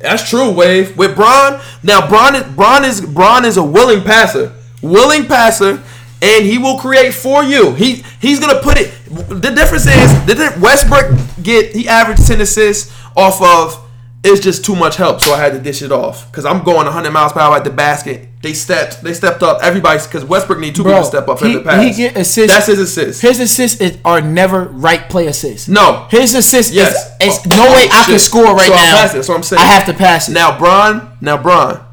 That's 0.00 0.28
true, 0.28 0.50
Wave. 0.50 0.96
With 0.96 1.14
Bron, 1.14 1.60
now 1.82 2.06
Bron 2.08 2.34
is 2.34 2.42
Bron 2.54 2.84
is 2.84 3.00
Bron 3.00 3.44
is 3.44 3.56
a 3.56 3.62
willing 3.64 4.02
passer, 4.02 4.52
willing 4.82 5.26
passer, 5.26 5.82
and 6.24 6.44
he 6.46 6.58
will 6.58 6.78
create 6.78 7.12
for 7.14 7.44
you. 7.44 7.72
He 7.74 8.02
he's 8.20 8.40
gonna 8.40 8.60
put 8.60 8.78
it. 8.80 8.92
The 9.06 9.50
difference 9.54 9.86
is 9.86 10.26
the 10.26 10.58
Westbrook 10.60 11.16
get 11.42 11.74
he 11.74 11.86
averaged 11.88 12.26
ten 12.26 12.40
assists 12.40 12.92
off 13.16 13.40
of. 13.42 13.80
It's 14.26 14.40
just 14.40 14.64
too 14.64 14.74
much 14.74 14.96
help, 14.96 15.20
so 15.20 15.34
I 15.34 15.38
had 15.38 15.52
to 15.52 15.58
dish 15.58 15.82
it 15.82 15.92
off 15.92 16.30
because 16.32 16.46
I'm 16.46 16.64
going 16.64 16.86
100 16.86 17.10
miles 17.10 17.34
per 17.34 17.40
hour 17.40 17.56
at 17.56 17.64
the 17.64 17.68
basket. 17.68 18.26
They 18.40 18.54
stepped, 18.54 19.02
they 19.02 19.12
stepped 19.12 19.42
up. 19.42 19.58
Everybody, 19.62 20.02
because 20.02 20.24
Westbrook 20.24 20.60
need 20.60 20.74
two 20.74 20.82
people 20.82 21.00
to 21.00 21.04
step 21.04 21.28
up 21.28 21.40
he, 21.40 21.52
at 21.52 21.58
the 21.58 21.60
pass. 21.62 21.84
he 21.84 21.92
get 22.04 22.16
assists. 22.16 22.50
That's 22.54 22.66
his 22.68 22.78
assist. 22.78 23.20
His 23.20 23.38
assists 23.38 23.82
is, 23.82 23.98
are 24.02 24.22
never 24.22 24.64
right 24.64 25.06
play 25.10 25.26
assists. 25.26 25.68
No. 25.68 26.06
his 26.10 26.34
assists 26.34 26.72
Yes. 26.72 27.14
is, 27.20 27.34
is 27.34 27.38
Oh, 27.52 27.56
no 27.66 27.72
way 27.74 27.86
I 27.92 28.04
can 28.06 28.18
score 28.18 28.54
right 28.54 28.66
So 28.68 28.72
now. 28.72 28.80
passing. 28.96 29.18
That's 29.18 29.28
what 29.28 29.36
I'm 29.36 29.42
saying. 29.42 29.60
I 29.62 29.66
have 29.66 29.84
to 29.88 29.92
pass 29.92 30.30
it. 30.30 30.32
Now, 30.32 30.56
Bron, 30.58 31.18
now 31.20 31.36
Bron, 31.36 31.84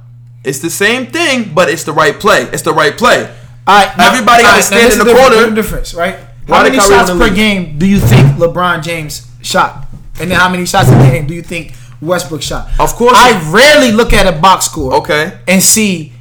it's 0.45 0.59
the 0.59 0.69
same 0.69 1.07
thing, 1.07 1.53
but 1.53 1.67
it's 1.69 1.83
the 1.83 1.91
right 1.91 2.17
play. 2.17 2.43
It's 2.53 2.61
the 2.63 2.73
right 2.73 2.97
play. 2.97 3.29
All 3.67 3.77
right, 3.85 3.97
now- 3.97 4.07
Everybody 4.11 4.43
all 4.43 4.49
gotta 4.51 4.63
stand 4.63 4.93
in 4.93 4.99
the 4.99 5.13
corner. 5.13 5.51
Difference, 5.55 5.93
right? 5.93 6.17
Why 6.47 6.57
How 6.57 6.63
many 6.63 6.77
shots 6.79 7.09
per 7.11 7.15
leave? 7.17 7.35
game 7.35 7.77
do 7.77 7.85
you 7.85 7.99
think 7.99 8.37
LeBron 8.37 8.81
James 8.83 9.27
shot? 9.41 9.85
And 10.19 10.29
then 10.31 10.39
how 10.39 10.49
many 10.49 10.65
shots 10.65 10.89
a 10.89 10.95
game 10.95 11.27
do 11.27 11.33
you 11.33 11.41
think 11.43 11.73
Westbrook 12.01 12.41
shot? 12.41 12.67
Of 12.79 12.95
course. 12.95 13.15
I 13.17 13.39
rarely 13.51 13.91
look 13.91 14.11
at 14.13 14.25
a 14.27 14.31
box 14.37 14.65
score. 14.65 14.93
Okay. 14.95 15.37
And 15.47 15.61
see 15.63 16.13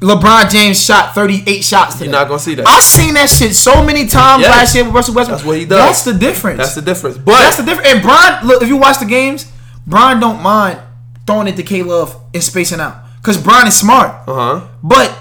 LeBron 0.00 0.50
James 0.50 0.84
shot 0.84 1.14
38 1.14 1.62
shots 1.64 1.94
today. 1.94 2.06
You're 2.06 2.12
not 2.12 2.26
gonna 2.26 2.40
see 2.40 2.56
that. 2.56 2.66
I've 2.66 2.82
seen 2.82 3.14
that 3.14 3.30
shit 3.30 3.54
so 3.54 3.84
many 3.84 4.06
times 4.06 4.42
Yes. 4.42 4.50
last 4.50 4.74
year 4.74 4.84
with 4.84 4.94
Russell 4.94 5.14
Westbrook. 5.14 5.38
That's 5.38 5.46
what 5.46 5.56
he 5.58 5.64
does. 5.64 5.78
That's 5.78 6.02
the 6.02 6.14
difference. 6.14 6.58
That's 6.58 6.74
the 6.74 6.82
difference. 6.82 7.18
But 7.18 7.38
That's 7.38 7.56
the 7.56 7.62
difference. 7.62 7.88
And 7.88 8.02
Bron, 8.02 8.44
look, 8.46 8.62
if 8.62 8.68
you 8.68 8.76
watch 8.76 8.98
the 8.98 9.04
games, 9.06 9.46
Bron 9.86 10.18
don't 10.18 10.42
mind 10.42 10.78
throwing 11.26 11.46
it 11.46 11.54
to 11.56 11.62
K 11.62 11.84
Love 11.84 12.16
and 12.34 12.42
spacing 12.42 12.80
out. 12.80 12.96
Because 13.20 13.38
Bron 13.38 13.68
is 13.68 13.76
smart. 13.76 14.12
uh 14.26 14.34
huh. 14.34 14.60
But 14.82 15.16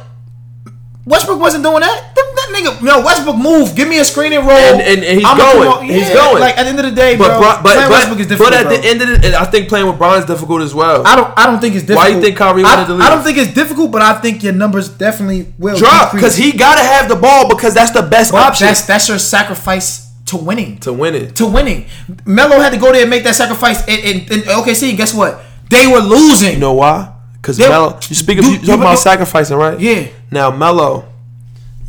Westbrook 1.06 1.40
wasn't 1.40 1.64
doing 1.64 1.80
that. 1.82 2.14
That, 2.16 2.28
that 2.36 2.50
nigga, 2.54 2.82
no, 2.84 3.02
Westbrook 3.04 3.36
move. 3.36 3.76
Give 3.76 3.88
me 3.88 3.98
a 4.00 4.06
screen 4.06 4.34
and 4.34 4.46
roll. 4.48 4.56
And- 4.56 4.82
and- 4.82 5.04
and 5.04 5.18
he's 5.20 5.26
I'ma 5.28 5.52
going. 5.54 5.68
on- 5.68 5.84
He's 5.86 6.10
going. 6.10 6.40
Like 6.40 6.58
at 6.60 6.64
the 6.64 6.70
end 6.70 6.80
of 6.80 6.86
the 6.86 6.92
day, 6.92 7.18
But 7.18 7.30
bro, 7.30 7.40
Bron- 7.40 7.64
but 7.64 7.74
playing 7.74 7.82
but, 7.82 7.90
Westbrook 7.90 8.20
is 8.20 8.28
difficult. 8.28 8.52
but 8.52 8.60
at 8.60 8.68
bro. 8.68 8.78
the 8.78 8.88
end 8.88 9.02
of 9.02 9.22
the, 9.22 9.42
I 9.42 9.46
think 9.46 9.68
playing 9.68 9.88
with 9.88 9.98
Bron 9.98 10.20
is 10.20 10.26
difficult 10.26 10.62
as 10.62 10.76
well. 10.76 11.02
I 11.08 11.16
don't. 11.16 11.34
I 11.36 11.48
don't 11.48 11.60
think 11.60 11.74
it's 11.76 11.86
difficult. 11.86 12.08
Why 12.10 12.16
you 12.16 12.22
think 12.22 12.38
Kyrie 12.38 12.64
I, 12.64 12.76
wanted 12.76 12.88
to 12.88 12.94
leave? 12.94 13.02
I 13.02 13.10
don't 13.10 13.24
think 13.24 13.38
it's 13.40 13.54
difficult, 13.54 13.90
but 13.92 14.04
I 14.04 14.14
think 14.22 14.44
your 14.44 14.54
numbers 14.54 14.90
definitely 14.90 15.52
will 15.58 15.76
Drop 15.78 16.12
because 16.14 16.36
he 16.36 16.52
gotta 16.52 16.84
have 16.84 17.10
the 17.10 17.16
ball 17.16 17.50
because 17.50 17.74
that's 17.74 17.92
the 17.92 18.04
best 18.04 18.32
But 18.32 18.44
option 18.46 18.68
That's 18.68 18.82
that's 18.86 19.10
your 19.10 19.18
sacrifice 19.18 20.08
to 20.28 20.38
winning. 20.38 20.78
to 20.80 20.94
win 20.94 21.16
it. 21.16 21.36
to 21.38 21.48
winning. 21.48 21.88
Melo 22.26 22.60
had 22.60 22.72
to 22.74 22.78
go 22.80 22.92
there 22.92 23.02
and 23.02 23.10
make 23.10 23.24
that 23.24 23.36
sacrifice. 23.36 23.82
And, 23.88 24.00
and, 24.06 24.32
and 24.32 24.44
OKC, 24.44 24.96
guess 24.96 25.14
what? 25.16 25.42
They 25.70 25.88
were 25.88 26.00
losing. 26.00 26.54
You 26.54 26.60
know 26.60 26.74
why? 26.74 27.11
Because 27.42 27.58
Melo. 27.60 28.00
You 28.08 28.16
speak 28.16 28.38
of 28.40 28.46
you 28.46 28.60
do- 28.60 28.66
talking 28.68 28.82
about 28.82 29.00
sacrificing, 29.00 29.58
right? 29.58 29.80
Yeah. 29.80 30.08
Now 30.30 30.52
Melo, 30.52 31.06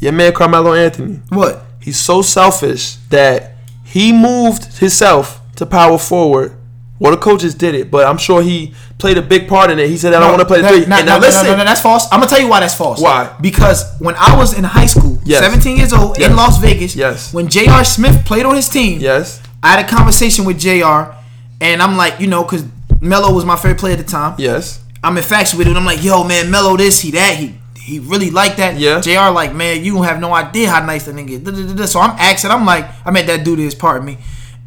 your 0.01 0.13
man 0.13 0.33
Carmelo 0.33 0.73
Anthony. 0.75 1.21
What? 1.29 1.63
He's 1.81 1.99
so 1.99 2.23
selfish 2.23 2.97
that 3.11 3.53
he 3.85 4.13
moved 4.13 4.79
himself 4.79 5.41
to 5.57 5.67
power 5.67 5.99
forward. 5.99 6.57
Well, 6.99 7.11
the 7.11 7.19
coaches 7.19 7.55
did 7.55 7.75
it, 7.75 7.91
but 7.91 8.07
I'm 8.07 8.17
sure 8.17 8.43
he 8.43 8.73
played 8.99 9.19
a 9.19 9.23
big 9.23 9.49
part 9.49 9.71
in 9.73 9.81
it. 9.81 9.89
He 9.89 9.99
said, 9.99 10.15
"I 10.15 10.21
don't 10.21 10.29
want 10.31 10.41
to 10.41 10.47
play 10.47 10.59
the 10.59 10.63
that- 10.63 10.73
three. 10.75 10.87
nah, 10.87 10.99
And 10.99 11.07
now 11.07 11.19
listen, 11.19 11.45
no, 11.47 11.57
nah, 11.57 11.65
that's 11.65 11.81
false. 11.81 12.07
I'm 12.13 12.21
gonna 12.21 12.31
tell 12.31 12.39
you 12.41 12.47
why 12.49 12.61
that's 12.61 12.75
false. 12.75 13.01
Why? 13.01 13.29
Because 13.41 13.85
when 13.99 14.15
I 14.17 14.37
was 14.37 14.57
in 14.57 14.63
high 14.65 14.87
school, 14.87 15.19
Yes. 15.25 15.41
17 15.41 15.77
years 15.77 15.93
old 15.93 16.17
Yes. 16.19 16.31
in 16.31 16.37
Las 16.37 16.59
Vegas, 16.59 16.95
Yes. 16.95 17.33
when 17.35 17.49
J.R. 17.49 17.85
Smith 17.85 18.25
played 18.25 18.47
on 18.47 18.55
his 18.55 18.69
team, 18.69 19.01
yes, 19.01 19.41
I 19.63 19.71
had 19.73 19.85
a 19.85 19.89
conversation 19.89 20.45
with 20.45 20.59
J.R. 20.61 21.13
and 21.61 21.83
I'm 21.83 21.97
like, 21.97 22.21
you 22.21 22.29
know, 22.29 22.45
because 22.45 22.65
Melo 23.01 23.33
was 23.35 23.45
my 23.45 23.57
favorite 23.57 23.79
player 23.81 23.95
at 23.95 23.99
the 23.99 24.05
time. 24.11 24.35
yes, 24.39 24.79
I'm 25.03 25.17
infatuated. 25.17 25.77
I'm 25.77 25.85
like, 25.85 26.03
yo, 26.03 26.25
man, 26.25 26.51
Melo 26.51 26.77
this, 26.77 27.01
he 27.01 27.11
that, 27.13 27.37
he 27.37 27.59
he 27.77 27.99
really 27.99 28.31
like 28.31 28.57
that. 28.57 28.79
Yeah. 28.79 29.01
Jr. 29.01 29.35
like, 29.35 29.55
man, 29.55 29.85
you 29.85 29.95
don't 29.95 30.05
have 30.05 30.21
no 30.21 30.33
idea 30.33 30.71
how 30.71 30.85
nice 30.85 31.07
that 31.07 31.17
nigga. 31.17 31.81
is. 31.81 31.91
So 31.91 32.01
I'm 32.01 32.17
asking, 32.19 32.53
I'm 32.53 32.65
like, 32.65 32.89
I 33.05 33.11
met 33.11 33.27
that 33.27 33.45
dude 33.45 33.59
is 33.59 33.75
pardon 33.75 34.07
me, 34.07 34.19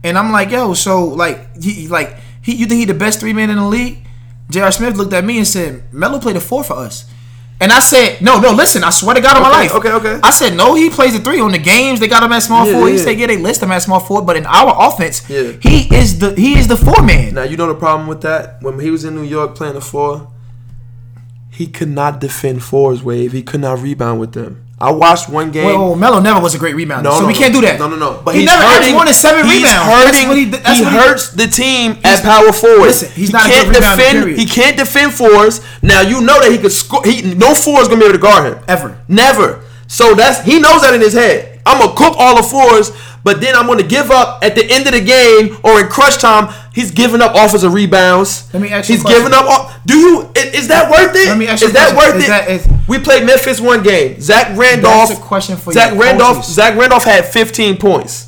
and 0.04 0.17
I'm 0.17 0.32
like, 0.32 0.52
yo, 0.52 0.74
so 0.74 1.06
like, 1.06 1.62
he 1.62 1.88
like 1.88 2.17
he, 2.41 2.56
you 2.56 2.65
think 2.65 2.80
he 2.80 2.86
the 2.86 2.93
best 2.93 3.19
three 3.19 3.34
man 3.34 3.50
in 3.50 3.56
the 3.56 3.65
league? 3.65 4.00
J.R. 4.50 4.71
Smith 4.71 4.95
looked 4.95 5.13
at 5.13 5.26
me 5.26 5.38
and 5.38 5.48
said, 5.48 5.91
Melo 5.91 6.19
played 6.19 6.36
a 6.36 6.41
four 6.41 6.63
for 6.63 6.74
us. 6.74 7.10
And 7.61 7.71
I 7.71 7.79
said, 7.79 8.21
no, 8.21 8.37
no, 8.39 8.51
listen, 8.51 8.83
I 8.83 8.89
swear 8.89 9.15
to 9.15 9.21
God 9.21 9.37
on 9.37 9.43
my 9.43 9.49
life. 9.49 9.71
okay, 9.75 9.91
okay. 9.91 10.19
I 10.21 10.31
said, 10.31 10.55
no, 10.57 10.75
he 10.75 10.89
plays 10.89 11.13
the 11.13 11.19
three 11.23 11.39
on 11.39 11.51
the 11.51 11.57
games. 11.57 12.01
They 12.01 12.07
got 12.09 12.21
him 12.21 12.33
at 12.33 12.39
small 12.39 12.65
Yeah, 12.65 12.73
forward. 12.73 12.89
He 12.89 12.97
yeah. 12.97 13.03
said, 13.03 13.17
yeah, 13.19 13.27
they 13.27 13.37
list 13.37 13.63
him 13.63 13.71
at 13.71 13.79
small 13.81 14.01
four, 14.01 14.21
but 14.23 14.35
in 14.35 14.45
our 14.45 14.75
offense, 14.77 15.27
Yeah. 15.29 15.53
he 15.61 15.87
is 15.95 16.19
the 16.19 16.33
he 16.35 16.57
is 16.59 16.67
the 16.67 16.75
four 16.75 17.01
man. 17.01 17.33
Now 17.33 17.43
you 17.43 17.55
know 17.55 17.67
the 17.67 17.75
problem 17.75 18.07
with 18.09 18.21
that. 18.23 18.61
When 18.61 18.77
he 18.79 18.91
was 18.91 19.05
in 19.05 19.15
New 19.15 19.23
York 19.23 19.55
playing 19.55 19.75
the 19.75 19.81
four, 19.81 20.27
he 21.49 21.67
could 21.67 21.87
not 21.89 22.19
defend 22.19 22.61
fours. 22.61 23.01
Wave. 23.03 23.31
He 23.31 23.41
could 23.41 23.61
not 23.61 23.79
rebound 23.79 24.19
with 24.19 24.33
them. 24.33 24.64
I 24.77 24.91
watched 24.91 25.29
one 25.29 25.51
game. 25.51 25.65
Well, 25.65 25.88
well, 25.88 25.95
Melo 25.95 26.19
never 26.19 26.41
was 26.41 26.53
a 26.53 26.57
great 26.59 26.75
rebounder, 26.75 27.03
No, 27.03 27.11
so 27.11 27.21
no, 27.21 27.27
we 27.27 27.33
no. 27.33 27.39
can't 27.39 27.53
do 27.53 27.61
that. 27.61 27.79
No, 27.79 27.88
no, 27.88 27.95
no. 27.95 28.21
But 28.25 28.35
he 28.35 28.41
he's 28.41 28.49
never 28.49 28.61
hurting, 28.63 28.93
more 28.93 29.06
than 29.06 29.13
seven 29.13 29.45
he's 29.45 29.63
rebounds. 29.63 29.87
Hurting, 29.87 30.27
That's 30.27 30.35
he, 30.35 30.45
that's 30.45 30.79
he 30.79 30.83
hurts 30.85 31.29
the 31.31 31.47
team 31.47 31.97
at 32.04 32.21
power 32.23 32.52
forward. 32.52 32.81
Listen, 32.91 33.10
he's 33.15 33.27
he 33.29 33.33
not 33.33 33.45
a 33.47 33.50
can't 33.54 33.73
defend. 33.73 34.19
period. 34.23 34.37
He 34.39 34.45
can't 34.45 34.75
defend 34.77 35.13
fours. 35.13 35.62
Now 35.81 36.02
you 36.02 36.19
know 36.21 36.41
that 36.41 36.52
he 36.52 36.58
could 36.58 36.73
score. 36.73 37.02
He 37.06 37.21
no 37.35 37.56
four 37.56 37.79
is 37.81 37.87
gonna 37.87 38.02
be 38.02 38.06
able 38.06 38.19
to 38.19 38.21
guard 38.21 38.52
him 38.52 38.63
Ever. 38.67 39.00
Never. 39.08 39.63
So 39.87 40.13
that's 40.13 40.43
he 40.43 40.60
knows 40.60 40.81
that 40.81 40.93
in 40.93 41.00
his 41.00 41.13
head. 41.13 41.62
I'm 41.65 41.79
gonna 41.79 41.95
cook 41.95 42.15
all 42.19 42.35
the 42.35 42.43
fours, 42.43 42.91
but 43.23 43.39
then 43.39 43.56
I'm 43.56 43.67
gonna 43.67 43.81
give 43.87 44.12
up 44.12 44.43
at 44.43 44.56
the 44.56 44.65
end 44.69 44.87
of 44.87 44.93
the 44.93 45.02
game 45.02 45.58
or 45.63 45.79
in 45.79 45.87
crunch 45.87 46.17
time. 46.19 46.54
He's 46.76 46.92
giving 46.92 47.21
up 47.21 47.32
offensive 47.36 47.73
rebounds. 47.73 48.54
Let 48.54 48.62
me 48.62 48.69
ask 48.69 48.90
you 48.90 48.96
He's 48.96 49.04
giving 49.06 49.32
up. 49.34 49.71
Do 49.86 49.98
you? 49.98 50.30
Is 50.36 50.67
that 50.67 50.92
worth 50.92 51.15
it? 51.15 51.28
Let 51.30 51.38
me 51.38 51.48
ask 51.48 51.62
you 51.62 51.67
Is 51.69 51.73
that 51.73 51.96
worth 51.96 52.15
Is 52.17 52.26
it? 52.26 52.28
that- 52.28 52.50
is- 52.52 52.67
we 52.88 53.00
played 53.00 53.26
Memphis 53.26 53.62
one 53.62 53.82
game. 53.82 54.19
Zach 54.19 54.56
Randolph. 54.58 55.08
That's 55.10 55.19
a 55.19 55.23
question 55.23 55.56
for 55.58 55.71
Zach 55.71 55.98
Randolph. 55.98 56.36
coaches. 56.38 56.54
Zach 56.54 56.78
Randolph 56.78 57.06
had 57.06 57.26
15 57.26 57.78
points 57.78 58.28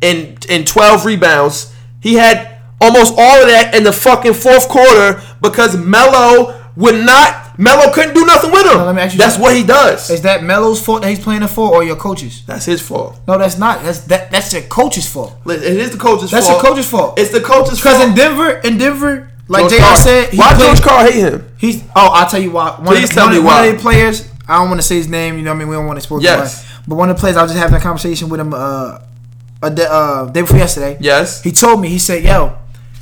and 0.00 0.46
and 0.48 0.64
12 0.66 1.04
rebounds. 1.04 1.72
He 2.00 2.14
had 2.14 2.48
almost 2.80 3.12
all 3.18 3.42
of 3.42 3.48
that 3.48 3.74
in 3.74 3.82
the 3.82 3.92
fucking 3.92 4.34
fourth 4.34 4.68
quarter 4.68 5.20
because 5.42 5.76
Melo 5.76 6.54
would 6.78 7.04
not. 7.04 7.58
Melo 7.58 7.92
couldn't 7.92 8.14
do 8.14 8.24
nothing 8.24 8.52
with 8.52 8.64
him. 8.70 8.78
let 8.86 8.94
me 8.94 9.02
ask 9.02 9.14
you 9.14 9.18
That's 9.18 9.34
something. 9.34 9.42
what 9.42 9.56
he 9.56 9.64
does. 9.64 10.10
Is 10.10 10.22
that 10.22 10.44
Melo's 10.44 10.80
fault 10.80 11.02
that 11.02 11.08
he's 11.10 11.18
playing 11.18 11.42
it 11.42 11.48
for, 11.48 11.74
or 11.74 11.82
your 11.82 11.96
coach's? 11.96 12.44
That's 12.46 12.64
his 12.64 12.80
fault. 12.80 13.18
No, 13.26 13.36
that's 13.36 13.58
not. 13.58 13.82
That's 13.82 14.00
that. 14.06 14.30
That's 14.30 14.52
your 14.52 14.62
coach's 14.62 15.08
fault. 15.12 15.34
It 15.46 15.62
is 15.64 15.90
the 15.90 15.98
coach's 15.98 16.30
fault. 16.30 16.30
That's 16.30 16.46
fault. 16.46 16.62
your 16.62 16.70
coach's 16.72 16.88
fault. 16.88 17.18
It's 17.18 17.32
the 17.32 17.40
coach's 17.40 17.78
Because 17.80 17.96
fault. 17.96 18.08
in 18.10 18.14
Denver, 18.14 18.50
in 18.64 18.78
Denver, 18.78 19.30
like 19.48 19.68
JR 19.68 19.96
said, 19.96 20.30
he 20.30 20.38
why 20.38 20.54
played, 20.54 20.66
George 20.76 20.82
Karl 20.82 21.04
hate 21.10 21.14
him? 21.18 21.50
He's 21.58 21.82
oh, 21.96 22.10
I'll 22.14 22.28
tell 22.30 22.40
you 22.40 22.52
why. 22.52 22.70
One 22.78 22.86
Please 22.94 23.10
of, 23.10 23.14
tell 23.16 23.26
one 23.26 23.32
me 23.34 23.38
of, 23.38 23.44
why. 23.44 23.60
One 23.60 23.68
of 23.70 23.76
the 23.76 23.82
players, 23.82 24.30
I 24.46 24.58
don't 24.58 24.68
want 24.68 24.80
to 24.80 24.86
say 24.86 24.96
his 24.96 25.08
name. 25.08 25.36
You 25.36 25.42
know, 25.42 25.50
what 25.50 25.56
I 25.56 25.58
mean, 25.58 25.68
we 25.68 25.74
don't 25.74 25.86
want 25.86 25.96
to 25.96 26.04
expose 26.04 26.22
Yes. 26.22 26.62
him. 26.62 26.82
But 26.86 26.94
one 26.94 27.10
of 27.10 27.16
the 27.16 27.20
players, 27.20 27.36
I 27.36 27.42
was 27.42 27.50
just 27.50 27.60
having 27.60 27.76
a 27.76 27.80
conversation 27.80 28.28
with 28.28 28.38
him 28.40 28.54
uh, 28.54 28.98
a 29.62 29.70
day, 29.70 29.86
uh, 29.90 30.26
day 30.26 30.42
before 30.42 30.58
yesterday. 30.58 30.96
Yes. 31.00 31.42
He 31.42 31.50
told 31.50 31.80
me, 31.80 31.88
he 31.88 31.98
said, 31.98 32.22
"Yo," 32.22 32.56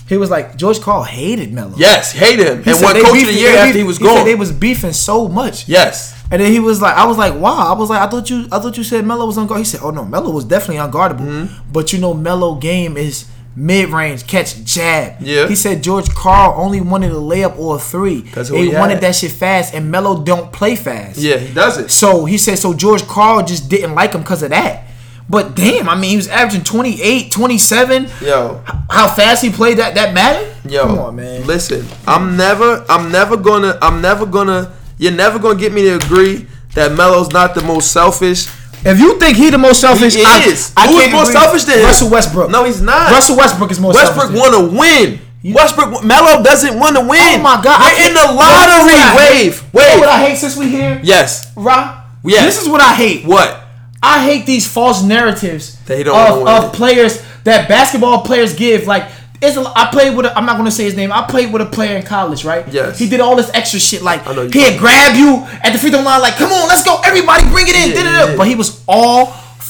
he 0.08 0.16
was 0.16 0.30
like, 0.30 0.56
George 0.56 0.80
Karl 0.80 1.02
hated 1.02 1.52
Melo. 1.52 1.74
Yes, 1.76 2.12
hated 2.12 2.46
him. 2.46 2.62
He 2.62 2.70
and 2.70 2.82
won 2.82 2.94
they 2.94 3.00
of 3.00 3.06
the 3.06 3.24
they 3.24 3.32
year 3.40 3.56
after 3.56 3.78
he 3.78 3.84
was 3.84 3.96
said 3.96 4.04
gone. 4.04 4.24
they 4.24 4.34
was 4.34 4.52
beefing 4.52 4.92
so 4.92 5.28
much. 5.28 5.68
yes. 5.68 6.14
And 6.28 6.42
then 6.42 6.50
he 6.50 6.58
was 6.58 6.82
like, 6.82 6.96
I 6.96 7.06
was 7.06 7.16
like, 7.18 7.34
wow. 7.34 7.72
I 7.72 7.78
was 7.78 7.88
like, 7.88 8.00
I 8.00 8.08
thought 8.08 8.28
you, 8.30 8.46
I 8.50 8.58
thought 8.58 8.76
you 8.76 8.82
said 8.82 9.06
Melo 9.06 9.26
was 9.26 9.36
unguardable. 9.36 9.58
He 9.58 9.64
said, 9.64 9.80
oh 9.82 9.90
no, 9.90 10.04
Melo 10.04 10.30
was 10.32 10.44
definitely 10.44 10.76
unguardable. 10.78 11.20
Mm-hmm. 11.20 11.72
But 11.72 11.92
you 11.92 12.00
know, 12.00 12.14
Melo 12.14 12.56
game 12.56 12.96
is 12.96 13.30
mid 13.54 13.90
range, 13.90 14.26
catch, 14.26 14.62
jab. 14.64 15.20
Yeah. 15.20 15.46
He 15.46 15.54
said 15.54 15.82
George 15.84 16.08
Karl 16.10 16.60
only 16.60 16.80
wanted 16.80 17.12
a 17.12 17.14
layup 17.14 17.56
or 17.58 17.76
a 17.76 17.78
three. 17.78 18.22
That's 18.22 18.50
what 18.50 18.60
he 18.60 18.70
he 18.70 18.76
wanted 18.76 18.94
had. 18.94 19.02
that 19.04 19.14
shit 19.14 19.30
fast, 19.30 19.72
and 19.72 19.90
Melo 19.90 20.22
don't 20.24 20.52
play 20.52 20.74
fast. 20.76 21.18
Yeah, 21.18 21.36
he 21.36 21.54
does 21.54 21.78
it. 21.78 21.90
So 21.90 22.24
he 22.24 22.38
said, 22.38 22.58
so 22.58 22.74
George 22.74 23.06
Karl 23.06 23.44
just 23.44 23.68
didn't 23.70 23.94
like 23.94 24.12
him 24.12 24.22
because 24.22 24.42
of 24.42 24.50
that. 24.50 24.85
But 25.28 25.56
damn, 25.56 25.88
I 25.88 25.96
mean, 25.96 26.10
he 26.10 26.16
was 26.16 26.28
averaging 26.28 26.62
28, 26.64 27.32
27. 27.32 28.06
Yo. 28.22 28.62
How 28.88 29.08
fast 29.08 29.42
he 29.42 29.50
played 29.50 29.78
that 29.78 29.94
that 29.96 30.14
mattered? 30.14 30.54
Yo, 30.70 30.86
Come 30.86 30.98
on, 31.00 31.16
man. 31.16 31.44
Listen, 31.46 31.84
I'm 32.06 32.36
never, 32.36 32.84
I'm 32.88 33.10
never 33.10 33.36
gonna, 33.36 33.76
I'm 33.82 34.00
never 34.00 34.24
gonna, 34.24 34.72
you're 34.98 35.12
never 35.12 35.38
gonna 35.40 35.58
get 35.58 35.72
me 35.72 35.82
to 35.82 35.96
agree 35.96 36.46
that 36.74 36.92
Melo's 36.92 37.30
not 37.32 37.54
the 37.56 37.62
most 37.62 37.90
selfish. 37.92 38.46
If 38.84 39.00
you 39.00 39.18
think 39.18 39.36
he 39.36 39.50
the 39.50 39.58
most 39.58 39.80
selfish, 39.80 40.14
He 40.14 40.24
I, 40.24 40.44
is. 40.44 40.72
I 40.76 40.86
Who 40.86 40.98
is 41.00 41.10
more 41.10 41.22
agree. 41.22 41.32
selfish 41.32 41.64
than 41.64 41.78
him? 41.80 41.86
Russell 41.86 42.10
Westbrook. 42.10 42.50
No, 42.50 42.62
he's 42.62 42.80
not. 42.80 43.10
Russell 43.10 43.36
Westbrook 43.36 43.70
is 43.72 43.80
more 43.80 43.92
Westbrook 43.92 44.30
selfish. 44.30 44.38
want 44.38 44.54
to 44.72 44.78
win. 44.78 45.54
Westbrook, 45.54 46.04
Melo 46.04 46.42
doesn't 46.42 46.78
want 46.78 46.94
to 46.96 47.02
oh 47.02 47.08
win. 47.08 47.40
Oh 47.40 47.42
my 47.42 47.60
God! 47.62 47.78
I 47.80 47.94
we're 47.98 48.08
in 48.08 48.14
the 48.14 48.20
You 48.20 48.38
I 48.38 49.14
lottery. 49.14 49.38
hate? 49.38 49.62
Wave, 49.72 49.74
You 49.74 49.80
know 49.94 50.00
what 50.00 50.08
I 50.08 50.26
hate 50.28 50.36
since 50.38 50.56
we 50.56 50.68
here, 50.68 51.00
Yes. 51.02 51.52
Ra? 51.56 52.02
Yes. 52.24 52.44
This 52.56 52.62
is 52.64 52.68
what 52.68 52.80
I 52.80 52.94
hate. 52.94 53.24
What? 53.24 53.65
I 54.06 54.24
hate 54.24 54.46
these 54.46 54.66
false 54.66 55.02
narratives 55.02 55.76
he 55.88 56.02
don't 56.04 56.46
of, 56.46 56.46
of 56.46 56.72
players 56.72 57.22
that 57.44 57.68
basketball 57.68 58.22
players 58.22 58.54
give. 58.54 58.86
Like, 58.86 59.10
it's 59.42 59.56
a, 59.56 59.64
I 59.74 59.88
played 59.90 60.16
with. 60.16 60.26
A, 60.26 60.36
I'm 60.36 60.46
not 60.46 60.56
gonna 60.56 60.70
say 60.70 60.84
his 60.84 60.96
name. 60.96 61.12
I 61.12 61.26
played 61.26 61.52
with 61.52 61.60
a 61.60 61.66
player 61.66 61.96
in 61.96 62.04
college, 62.04 62.44
right? 62.44 62.66
Yes. 62.68 62.98
He 62.98 63.08
did 63.08 63.20
all 63.20 63.36
this 63.36 63.50
extra 63.52 63.78
shit. 63.80 64.02
Like, 64.02 64.26
I 64.26 64.34
know 64.34 64.42
you 64.42 64.50
he'd 64.50 64.78
grab 64.78 65.16
you 65.16 65.44
at 65.62 65.72
the 65.72 65.78
free 65.78 65.90
throw 65.90 66.02
line, 66.02 66.20
like, 66.22 66.36
"Come 66.36 66.52
on, 66.52 66.68
let's 66.68 66.84
go, 66.84 67.00
everybody, 67.04 67.48
bring 67.50 67.66
it 67.68 67.74
in." 67.74 67.90
Yeah, 67.90 68.02
yeah, 68.02 68.30
yeah. 68.30 68.36
But 68.36 68.46
he 68.46 68.54
was 68.54 68.82
all 68.88 69.26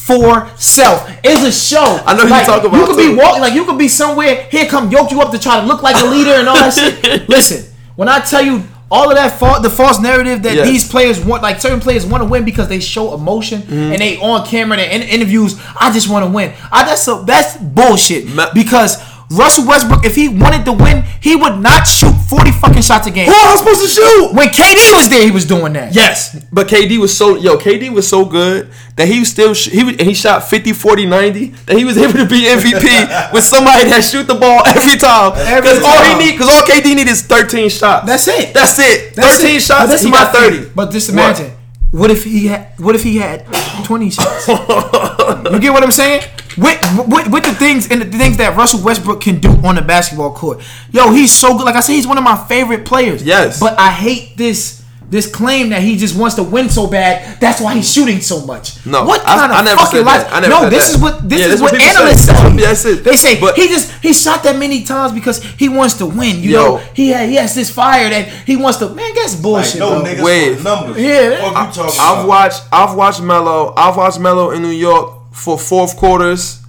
for 0.06 0.48
self. 0.56 1.10
It's 1.24 1.42
a 1.42 1.50
show. 1.50 2.00
I 2.06 2.14
know 2.14 2.22
who 2.22 2.28
you 2.28 2.30
like, 2.30 2.46
talk 2.46 2.62
about, 2.62 2.76
You 2.76 2.86
could 2.86 2.96
be 2.96 3.14
walking, 3.16 3.40
like 3.40 3.54
you 3.54 3.64
could 3.64 3.78
be 3.78 3.88
somewhere. 3.88 4.46
Here 4.50 4.66
come 4.66 4.90
yoke 4.90 5.10
you 5.10 5.20
up 5.20 5.32
to 5.32 5.38
try 5.38 5.60
to 5.60 5.66
look 5.66 5.82
like 5.82 5.96
a 5.96 6.06
leader 6.06 6.30
and 6.30 6.48
all 6.48 6.56
that 6.56 6.72
shit. 6.72 7.28
Listen, 7.28 7.72
when 7.96 8.08
I 8.08 8.20
tell 8.20 8.42
you 8.42 8.62
all 8.90 9.10
of 9.10 9.16
that, 9.16 9.38
fa- 9.38 9.58
the 9.62 9.70
false 9.70 9.98
narrative 10.00 10.42
that 10.44 10.54
Yes. 10.54 10.66
these 10.68 10.88
players 10.88 11.18
want, 11.18 11.42
like 11.42 11.60
certain 11.60 11.80
players 11.80 12.06
want 12.06 12.22
to 12.22 12.28
win 12.28 12.44
because 12.44 12.68
they 12.68 12.78
show 12.80 13.14
emotion 13.14 13.62
Mm-hmm. 13.62 13.74
and 13.92 13.98
they 14.00 14.16
on 14.18 14.46
camera 14.46 14.78
and 14.78 15.02
in 15.02 15.08
interviews. 15.08 15.56
I 15.80 15.92
just 15.92 16.08
want 16.08 16.24
to 16.24 16.30
win. 16.30 16.52
I 16.70 16.84
that's 16.84 17.02
so 17.02 17.22
that's 17.24 17.56
bullshit. 17.56 18.28
Ma- 18.28 18.52
because 18.54 18.96
Russell 19.30 19.66
Westbrook, 19.66 20.04
if 20.04 20.14
he 20.14 20.28
wanted 20.28 20.64
to 20.66 20.72
win, 20.72 21.02
he 21.20 21.34
would 21.34 21.58
not 21.58 21.86
shoot 21.86 22.12
forty 22.30 22.52
fucking 22.52 22.82
shots 22.82 23.06
a 23.08 23.10
game. 23.10 23.26
Who 23.26 23.32
am 23.34 23.52
I 23.52 23.56
supposed 23.56 23.82
to 23.82 23.88
shoot? 23.88 24.32
When 24.32 24.48
KD 24.48 24.94
was 24.94 25.08
there, 25.08 25.24
he 25.24 25.30
was 25.32 25.44
doing 25.44 25.72
that. 25.72 25.94
Yes, 25.94 26.44
but 26.52 26.68
KD 26.68 26.98
was 26.98 27.16
so 27.16 27.36
yo. 27.36 27.56
KD 27.56 27.90
was 27.92 28.06
so 28.08 28.24
good 28.24 28.70
that 28.94 29.08
he 29.08 29.18
was 29.18 29.28
still 29.28 29.52
sh- 29.52 29.68
he 29.70 29.82
was, 29.82 29.96
and 29.98 30.02
he 30.06 30.14
shot 30.14 30.44
50, 30.44 30.72
40, 30.72 31.06
90 31.06 31.46
that 31.66 31.76
he 31.76 31.84
was 31.84 31.98
able 32.04 32.12
to 32.14 32.26
be 32.26 32.42
MVP 32.44 33.32
with 33.32 33.42
somebody 33.44 33.90
that 33.90 34.04
shoot 34.04 34.26
the 34.28 34.34
ball 34.36 34.62
every 34.64 34.96
time. 34.96 35.32
Because 35.60 35.82
all 35.82 36.02
he 36.04 36.24
need, 36.24 36.32
because 36.38 36.48
all 36.48 36.62
KD 36.62 36.94
need 36.94 37.08
is 37.08 37.22
thirteen 37.22 37.68
shots. 37.68 38.06
That's 38.06 38.28
it. 38.28 38.54
That's 38.54 38.78
it. 38.78 39.14
That's 39.16 39.38
thirteen 39.38 39.56
it. 39.56 39.62
shots. 39.62 39.92
Is 39.92 40.02
he 40.02 40.10
my 40.10 40.18
got 40.18 40.34
thirty. 40.34 40.58
thing. 40.58 40.72
But 40.74 40.92
just 40.92 41.10
What? 41.10 41.14
imagine, 41.18 41.52
what, 41.90 42.10
if 42.12 42.22
he 42.24 42.46
had? 42.46 42.68
What 42.78 42.94
if 42.94 43.02
he 43.02 43.16
had 43.16 43.44
twenty 43.84 44.10
shots? 44.10 44.46
you 44.48 45.58
get 45.58 45.72
what 45.72 45.82
I'm 45.82 45.90
saying? 45.90 46.22
With, 46.56 46.80
with 47.08 47.28
with 47.30 47.44
the 47.44 47.54
things 47.54 47.90
and 47.90 48.00
the 48.00 48.18
things 48.18 48.38
that 48.38 48.56
Russell 48.56 48.82
Westbrook 48.82 49.20
can 49.20 49.40
do 49.40 49.50
on 49.66 49.74
the 49.74 49.82
basketball 49.82 50.32
court, 50.32 50.60
yo, 50.90 51.12
he's 51.12 51.32
so 51.32 51.56
good. 51.56 51.64
Like 51.64 51.74
I 51.76 51.80
said, 51.80 51.92
he's 51.92 52.06
one 52.06 52.16
of 52.18 52.24
my 52.24 52.36
favorite 52.48 52.86
players. 52.86 53.22
Yes. 53.22 53.60
But 53.60 53.78
I 53.78 53.90
hate 53.90 54.36
this 54.36 54.82
this 55.08 55.30
claim 55.32 55.68
that 55.68 55.82
he 55.82 55.96
just 55.96 56.16
wants 56.18 56.34
to 56.34 56.42
win 56.42 56.68
so 56.68 56.88
bad. 56.88 57.38
That's 57.40 57.60
why 57.60 57.74
he's 57.74 57.92
shooting 57.92 58.20
so 58.20 58.44
much. 58.44 58.84
No, 58.84 59.04
what 59.04 59.20
kind 59.22 59.52
I 59.52 59.60
of 59.60 59.64
never 59.64 59.80
fucking 59.82 59.98
said 59.98 60.04
lies? 60.06 60.24
that. 60.24 60.32
I 60.32 60.40
never 60.40 60.50
no, 60.54 60.60
said 60.62 60.72
this 60.72 60.88
that. 60.88 60.96
is 60.96 61.00
what 61.02 61.28
this 61.28 61.38
Yeah, 61.40 61.46
is 61.46 61.60
what, 61.62 61.72
what 61.72 61.80
people 61.80 61.92
say. 61.94 62.00
analysts 62.00 62.26
That's 62.26 62.38
say. 62.40 62.44
what- 62.48 62.60
that's 62.60 62.84
it. 62.86 63.04
They 63.04 63.16
say 63.16 63.40
But- 63.40 63.54
he 63.56 63.68
just 63.68 63.92
he 64.02 64.12
shot 64.12 64.42
that 64.44 64.56
many 64.56 64.82
times 64.82 65.12
because 65.12 65.42
he 65.44 65.68
wants 65.68 65.94
to 65.98 66.06
win. 66.06 66.42
You 66.42 66.50
Yo. 66.50 66.58
know, 66.64 66.76
he 66.94 67.08
had, 67.10 67.28
he 67.28 67.36
has 67.36 67.54
this 67.54 67.70
fire 67.70 68.08
that 68.10 68.26
he 68.46 68.56
wants 68.56 68.78
to. 68.78 68.88
Man, 68.88 69.12
that's 69.14 69.34
Like, 69.34 69.42
bullshit. 69.42 69.78
no 69.78 70.00
bro. 70.00 70.10
niggas 70.10 70.22
Wave. 70.24 70.64
numbers. 70.64 70.96
Yeah. 71.00 71.30
What 71.52 71.66
you 71.68 71.82
talking 71.84 72.00
I've 72.00 72.16
about? 72.24 72.26
watched 72.28 72.62
I've 72.72 72.94
watched 72.96 73.20
Melo. 73.22 73.74
I've 73.76 73.96
watched 73.96 74.18
Melo 74.18 74.50
in 74.50 74.62
New 74.62 74.70
York 74.70 75.15
for 75.36 75.58
fourth 75.58 75.96
quarters. 75.96 76.62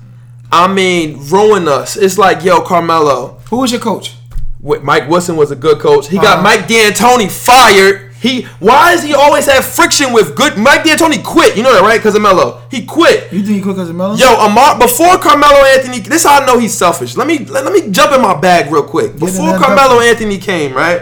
I 0.51 0.71
mean, 0.71 1.17
ruin 1.29 1.67
us. 1.67 1.97
It's 1.97 2.17
like 2.17 2.43
yo, 2.43 2.61
Carmelo. 2.61 3.39
Who 3.49 3.57
was 3.57 3.71
your 3.71 3.81
coach? 3.81 4.15
Mike 4.61 5.09
Woodson 5.09 5.35
was 5.37 5.51
a 5.51 5.55
good 5.55 5.79
coach. 5.79 6.07
He 6.09 6.17
got 6.17 6.39
Uh-huh. 6.39 6.43
Mike 6.43 6.67
D'Antoni 6.67 7.29
fired. 7.31 8.03
He 8.19 8.41
why 8.59 8.93
does 8.93 9.03
he 9.03 9.13
always 9.13 9.45
have 9.45 9.63
friction 9.63 10.11
with 10.11 10.35
good 10.35 10.57
Mike 10.57 10.83
D'Antoni 10.83 11.23
quit? 11.23 11.55
You 11.55 11.63
know 11.63 11.71
that 11.73 11.83
right? 11.83 11.97
Because 11.99 12.15
of 12.15 12.21
Melo, 12.23 12.61
he 12.71 12.83
quit. 12.85 13.31
You 13.31 13.43
think 13.43 13.55
he 13.57 13.61
quit 13.61 13.75
because 13.75 13.89
of 13.89 13.95
Melo? 13.95 14.15
Yo, 14.15 14.27
Amar 14.45 14.79
before 14.79 15.17
Carmelo 15.19 15.63
Anthony, 15.75 15.99
this 15.99 16.21
is 16.21 16.29
how 16.29 16.41
I 16.41 16.45
know 16.45 16.57
he's 16.57 16.73
selfish. 16.73 17.15
Let 17.15 17.27
me 17.27 17.39
let, 17.45 17.63
let 17.63 17.71
me 17.73 17.91
jump 17.91 18.13
in 18.13 18.21
my 18.21 18.33
bag 18.39 18.71
real 18.71 18.83
quick. 18.83 19.17
Before 19.19 19.57
Carmelo. 19.59 20.01
Anthony 20.01 20.37
came, 20.39 20.73
right? 20.73 21.01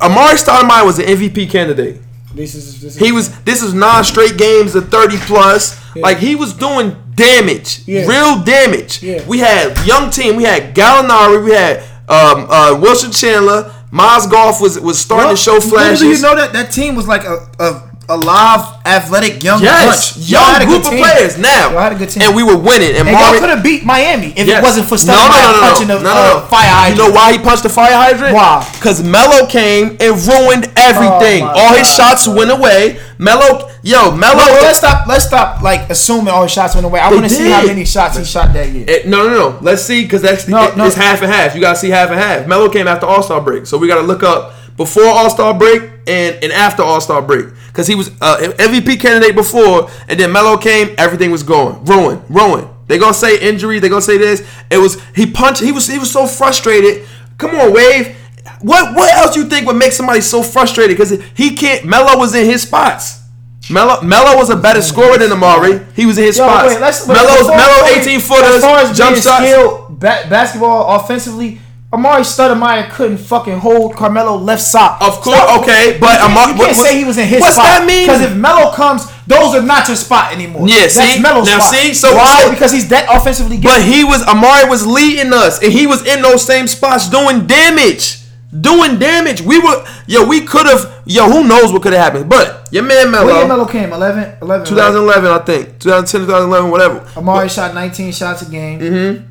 Amar'e 0.00 0.34
Stoudemire 0.36 0.84
was 0.84 0.98
an 0.98 1.06
MVP 1.06 1.48
candidate. 1.50 2.00
This 2.34 2.54
is, 2.54 2.80
this 2.82 2.96
is 2.96 3.00
He 3.00 3.12
was 3.12 3.30
this 3.42 3.62
is 3.62 3.72
non-straight 3.72 4.36
games 4.36 4.74
of 4.74 4.88
30 4.90 5.16
plus. 5.18 5.80
Like 6.00 6.18
he 6.18 6.34
was 6.34 6.52
doing 6.52 6.96
damage, 7.14 7.80
Yeah. 7.86 8.06
real 8.06 8.42
damage. 8.42 9.02
Yeah. 9.02 9.24
We 9.26 9.38
had 9.38 9.76
young 9.86 10.10
team. 10.10 10.36
We 10.36 10.44
had 10.44 10.74
Gallinari. 10.74 11.44
We 11.44 11.52
had 11.52 11.78
um, 12.08 12.46
uh, 12.50 12.78
Wilson 12.80 13.10
Chandler. 13.12 13.72
Mozgov 13.92 14.60
was 14.60 14.78
was 14.80 14.98
starting 14.98 15.30
to 15.30 15.36
show 15.36 15.60
flashes. 15.60 16.02
You 16.02 16.20
know 16.20 16.34
that 16.36 16.52
that 16.52 16.70
team 16.72 16.94
was 16.96 17.06
like 17.06 17.24
a 17.24 17.48
a, 17.58 17.85
a 18.08 18.16
live, 18.16 18.60
athletic 18.86 19.42
young 19.42 19.60
Yes, 19.62 20.14
bunch. 20.14 20.28
Y'all 20.30 20.40
had 20.40 20.62
young 20.62 20.62
a 20.62 20.66
group 20.70 20.82
good 20.84 20.92
of 20.94 20.98
players. 21.00 21.38
Now, 21.38 21.70
Y'all 21.72 21.80
had 21.80 21.92
a 21.92 21.96
good 21.96 22.08
team. 22.10 22.22
and 22.22 22.36
we 22.36 22.42
were 22.44 22.56
winning. 22.56 22.94
And, 22.94 23.08
And 23.08 23.18
y'all 23.18 23.38
could 23.40 23.48
have 23.50 23.62
beat 23.64 23.84
Miami 23.84 24.32
if 24.36 24.46
Yes. 24.46 24.60
it 24.60 24.62
wasn't 24.62 24.86
for 24.86 24.94
no, 24.94 24.96
Steph 24.98 25.16
no, 25.16 25.26
no, 25.26 25.52
no, 25.52 25.60
punching 25.60 25.88
no, 25.88 25.98
the 25.98 26.04
no, 26.04 26.14
no, 26.14 26.20
uh, 26.20 26.40
no. 26.40 26.46
fire 26.46 26.68
hydrant. 26.70 26.98
You 26.98 27.08
know 27.08 27.14
why 27.14 27.32
he 27.32 27.38
punched 27.38 27.62
the 27.64 27.68
fire 27.68 27.96
hydrant? 27.96 28.34
Why? 28.34 28.66
Because 28.74 29.02
Melo 29.02 29.46
came 29.46 29.96
and 30.00 30.14
ruined 30.26 30.70
everything. 30.76 31.42
Oh, 31.42 31.48
All 31.58 31.74
his 31.74 31.92
shots 31.92 32.28
went 32.28 32.50
away. 32.52 32.98
Melo, 33.18 33.70
yo, 33.82 34.10
Melo. 34.12 34.36
Let's 34.36 34.78
stop. 34.78 35.06
Let's 35.08 35.24
stop. 35.26 35.62
Like 35.62 35.90
assuming 35.90 36.28
all 36.28 36.42
his 36.44 36.52
shots 36.52 36.74
went 36.74 36.86
away. 36.86 37.00
I 37.00 37.10
want 37.10 37.24
to 37.24 37.30
see 37.30 37.50
how 37.50 37.66
many 37.66 37.84
shots 37.84 38.16
he 38.18 38.24
shot 38.24 38.52
that 38.52 38.68
year. 38.70 38.84
Eh, 38.86 39.02
no, 39.06 39.26
no, 39.28 39.34
no. 39.34 39.58
Let's 39.62 39.82
see, 39.82 40.02
because 40.02 40.22
that's 40.22 40.46
No, 40.46 40.64
it- 40.68 40.76
no. 40.76 40.86
it's 40.86 40.94
half 40.96 41.22
and 41.22 41.32
half. 41.32 41.54
You 41.54 41.60
gotta 41.60 41.78
see 41.78 41.90
half 41.90 42.10
and 42.10 42.20
half. 42.20 42.46
Melo 42.46 42.68
came 42.68 42.86
after 42.86 43.06
All 43.06 43.22
Star 43.22 43.40
break, 43.40 43.66
so 43.66 43.78
we 43.78 43.88
gotta 43.88 44.02
look 44.02 44.22
up 44.22 44.52
before 44.76 45.06
All 45.06 45.30
Star 45.30 45.54
break 45.54 45.82
and 46.06 46.36
and 46.42 46.52
after 46.52 46.82
All 46.82 47.00
Star 47.00 47.22
break, 47.22 47.46
because 47.76 47.86
he 47.86 47.94
was 47.94 48.08
uh, 48.22 48.38
MVP 48.56 48.98
candidate 48.98 49.34
before, 49.36 49.90
and 50.08 50.18
then 50.18 50.32
Melo 50.32 50.56
came, 50.56 50.94
everything 50.96 51.30
was 51.30 51.42
going 51.42 51.84
ruined, 51.84 52.22
ruined. 52.30 52.68
They 52.86 52.96
gonna 52.98 53.12
say 53.12 53.38
injury. 53.38 53.80
They 53.80 53.90
gonna 53.90 54.00
say 54.00 54.16
this. 54.16 54.40
It 54.70 54.78
was 54.78 54.96
he 55.14 55.26
punched. 55.30 55.60
He 55.60 55.72
was 55.72 55.86
he 55.86 55.98
was 55.98 56.10
so 56.10 56.26
frustrated. 56.26 57.06
Come 57.36 57.50
on, 57.56 57.74
Wave. 57.74 58.16
What 58.62 58.94
what 58.96 59.12
else 59.18 59.36
you 59.36 59.44
think 59.44 59.66
would 59.66 59.76
make 59.76 59.92
somebody 59.92 60.22
so 60.22 60.42
frustrated? 60.42 60.96
Because 60.96 61.20
he 61.34 61.54
can't. 61.54 61.84
Melo 61.84 62.16
was 62.18 62.34
in 62.34 62.46
his 62.46 62.62
spots. 62.62 63.20
Melo 63.68 64.00
Melo 64.00 64.36
was 64.36 64.48
a 64.48 64.56
better 64.56 64.80
scorer 64.80 65.18
than 65.18 65.30
Amar'e. 65.30 65.84
He 65.94 66.06
was 66.06 66.16
in 66.16 66.24
his 66.24 66.38
Yo, 66.38 66.44
spots. 66.46 66.68
wait, 66.72 66.80
let's- 66.80 67.06
wait, 67.06 67.14
Melo's 67.16 67.48
Melo 67.48 67.86
18 68.00 68.20
footers, 68.20 68.54
As 68.54 68.62
far 68.62 68.78
as 68.78 68.96
jump 68.96 69.16
shots. 69.16 69.44
skilled 69.44 69.98
ba- 70.00 70.24
basketball 70.30 70.96
offensively, 70.96 71.60
Amar'e 71.96 72.20
Stoudemire 72.20 72.90
couldn't 72.90 73.16
fucking 73.18 73.58
hold 73.58 73.96
Carmelo 73.96 74.36
left 74.36 74.62
sock. 74.62 75.00
Of 75.00 75.20
course, 75.22 75.38
okay, 75.60 75.96
but 75.98 76.12
you 76.12 76.18
can't, 76.18 76.30
Amar'e- 76.30 76.48
you 76.48 76.54
can't 76.54 76.76
what- 76.76 76.86
say 76.86 76.98
he 76.98 77.04
was 77.04 77.16
in 77.18 77.26
his 77.26 77.40
what's 77.40 77.54
spot. 77.54 77.64
that 77.66 77.86
mean? 77.86 78.06
Because 78.06 78.22
if 78.22 78.34
Melo 78.36 78.70
comes, 78.72 79.06
those 79.26 79.54
are 79.54 79.62
not 79.62 79.88
your 79.88 79.96
spot 79.96 80.32
anymore. 80.32 80.68
Yeah, 80.68 80.80
That's 80.82 80.94
see? 80.94 81.20
Melo's 81.20 81.46
Now, 81.46 81.58
spot. 81.60 81.74
see? 81.74 81.94
So- 81.94 82.14
why? 82.14 82.42
so- 82.42 82.50
because 82.50 82.72
he's 82.72 82.88
that 82.88 83.06
offensively 83.10 83.58
But 83.58 83.82
he 83.82 84.04
was 84.04 84.22
Amar'e 84.24 84.68
was 84.68 84.86
leading 84.86 85.32
us, 85.32 85.62
and 85.62 85.72
he 85.72 85.86
was 85.86 86.04
in 86.06 86.20
those 86.22 86.44
same 86.44 86.66
spots 86.66 87.08
doing 87.08 87.46
damage, 87.46 88.18
doing 88.60 88.98
damage. 88.98 89.40
We 89.42 89.58
were 89.58 89.84
yo, 90.06 90.24
we 90.26 90.42
could 90.42 90.66
have 90.66 90.92
yo, 91.06 91.24
who 91.30 91.44
knows 91.46 91.72
what 91.72 91.82
could 91.82 91.92
have 91.94 92.02
happened? 92.02 92.28
But 92.28 92.68
your 92.72 92.82
man 92.82 93.10
Melo, 93.10 93.26
When 93.38 93.48
Melo, 93.48 93.64
came, 93.64 93.92
11, 93.92 94.36
11 94.42 94.60
right? 94.64 94.66
2011, 94.68 95.30
I 95.30 95.38
think, 95.38 95.78
2010, 95.78 96.20
2011, 96.26 96.70
whatever. 96.70 97.00
Amar'e 97.14 97.48
shot 97.48 97.74
19 97.74 98.12
shots 98.12 98.42
a 98.42 98.50
game. 98.50 98.80
Mm-hmm. 98.80 99.26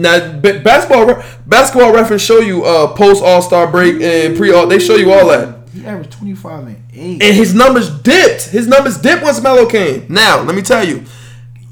Now, 0.00 0.38
basketball 0.40 1.22
basketball 1.46 1.92
reference 1.92 2.22
show 2.22 2.38
you 2.40 2.64
uh, 2.64 2.94
post 2.94 3.22
All 3.22 3.42
Star 3.42 3.70
break 3.70 4.00
and 4.00 4.36
pre 4.36 4.52
All. 4.52 4.66
They 4.66 4.78
show 4.78 4.96
you 4.96 5.12
all 5.12 5.26
that. 5.28 5.68
He 5.72 5.86
averaged 5.86 6.10
25 6.12 6.66
and 6.66 6.82
8. 6.92 7.22
And 7.22 7.36
his 7.36 7.54
numbers 7.54 7.90
dipped. 7.90 8.48
His 8.48 8.66
numbers 8.66 8.98
dipped 8.98 9.22
once 9.22 9.40
Melo 9.40 9.66
came. 9.66 10.06
Now, 10.08 10.42
let 10.42 10.54
me 10.56 10.62
tell 10.62 10.84
you, 10.86 11.04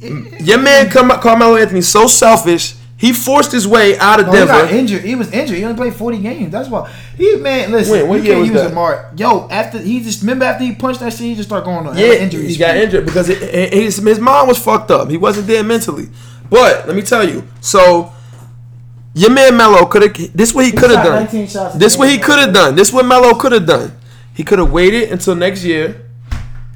your 0.01 0.59
man 0.59 0.89
Carm- 0.91 1.11
Carmelo 1.21 1.57
Anthony 1.57 1.81
so 1.81 2.07
selfish. 2.07 2.75
He 2.97 3.13
forced 3.13 3.53
his 3.53 3.67
way 3.67 3.97
out 3.99 4.19
of 4.19 4.27
No, 4.27 4.33
he 4.33 4.47
got 4.47 4.73
injured. 4.73 5.03
He 5.03 5.15
was 5.15 5.31
injured. 5.31 5.57
He 5.57 5.65
only 5.65 5.77
played 5.77 5.95
40 5.95 6.19
games. 6.19 6.51
That's 6.51 6.69
why. 6.69 6.91
He 7.17 7.37
man, 7.37 7.71
listen. 7.71 7.93
Wait, 7.93 8.03
what 8.09 8.17
you 8.17 8.23
year 8.25 8.35
can't 8.35 8.53
was 8.53 8.63
that? 8.63 8.73
Amar'e. 8.73 9.19
Yo, 9.21 9.47
after 9.51 9.79
he 9.79 10.01
just 10.01 10.23
remember 10.23 10.45
after 10.47 10.65
he 10.65 10.75
punched 10.75 10.99
that 11.01 11.13
shit, 11.13 11.21
he 11.21 11.35
just 11.37 11.49
started 11.49 11.65
going 11.65 11.87
on. 11.87 11.97
Yeah, 11.97 12.15
injuries. 12.15 12.51
he 12.51 12.57
got 12.59 12.77
injured 12.77 13.05
because 13.07 13.29
it, 13.29 13.41
it- 13.43 13.73
his 13.73 13.99
his 13.99 14.19
mind 14.19 14.49
was 14.49 14.59
fucked 14.59 14.91
up. 14.91 15.09
He 15.11 15.17
wasn't 15.17 15.47
there 15.47 15.63
mentally. 15.63 16.09
But 16.51 16.87
let 16.89 16.97
me 16.97 17.03
tell 17.03 17.29
you, 17.29 17.45
so 17.61 18.13
your 19.15 19.31
man 19.31 19.57
Melo 19.57 19.87
could 19.87 20.03
have. 20.03 20.37
This 20.37 20.55
what 20.55 20.65
he 20.65 20.73
could 20.73 20.91
have 20.91 21.05
done. 21.05 21.79
This 21.79 21.97
what 21.97 22.09
he 22.09 22.19
could 22.19 22.39
have 22.39 22.53
done. 22.53 22.75
This 22.77 22.93
what 22.93 23.05
Melo 23.07 23.35
could 23.35 23.53
have 23.53 23.67
done. 23.67 23.93
He 24.35 24.45
could 24.45 24.59
have 24.59 24.71
waited 24.71 25.11
until 25.11 25.35
next 25.35 25.65
year, 25.65 26.03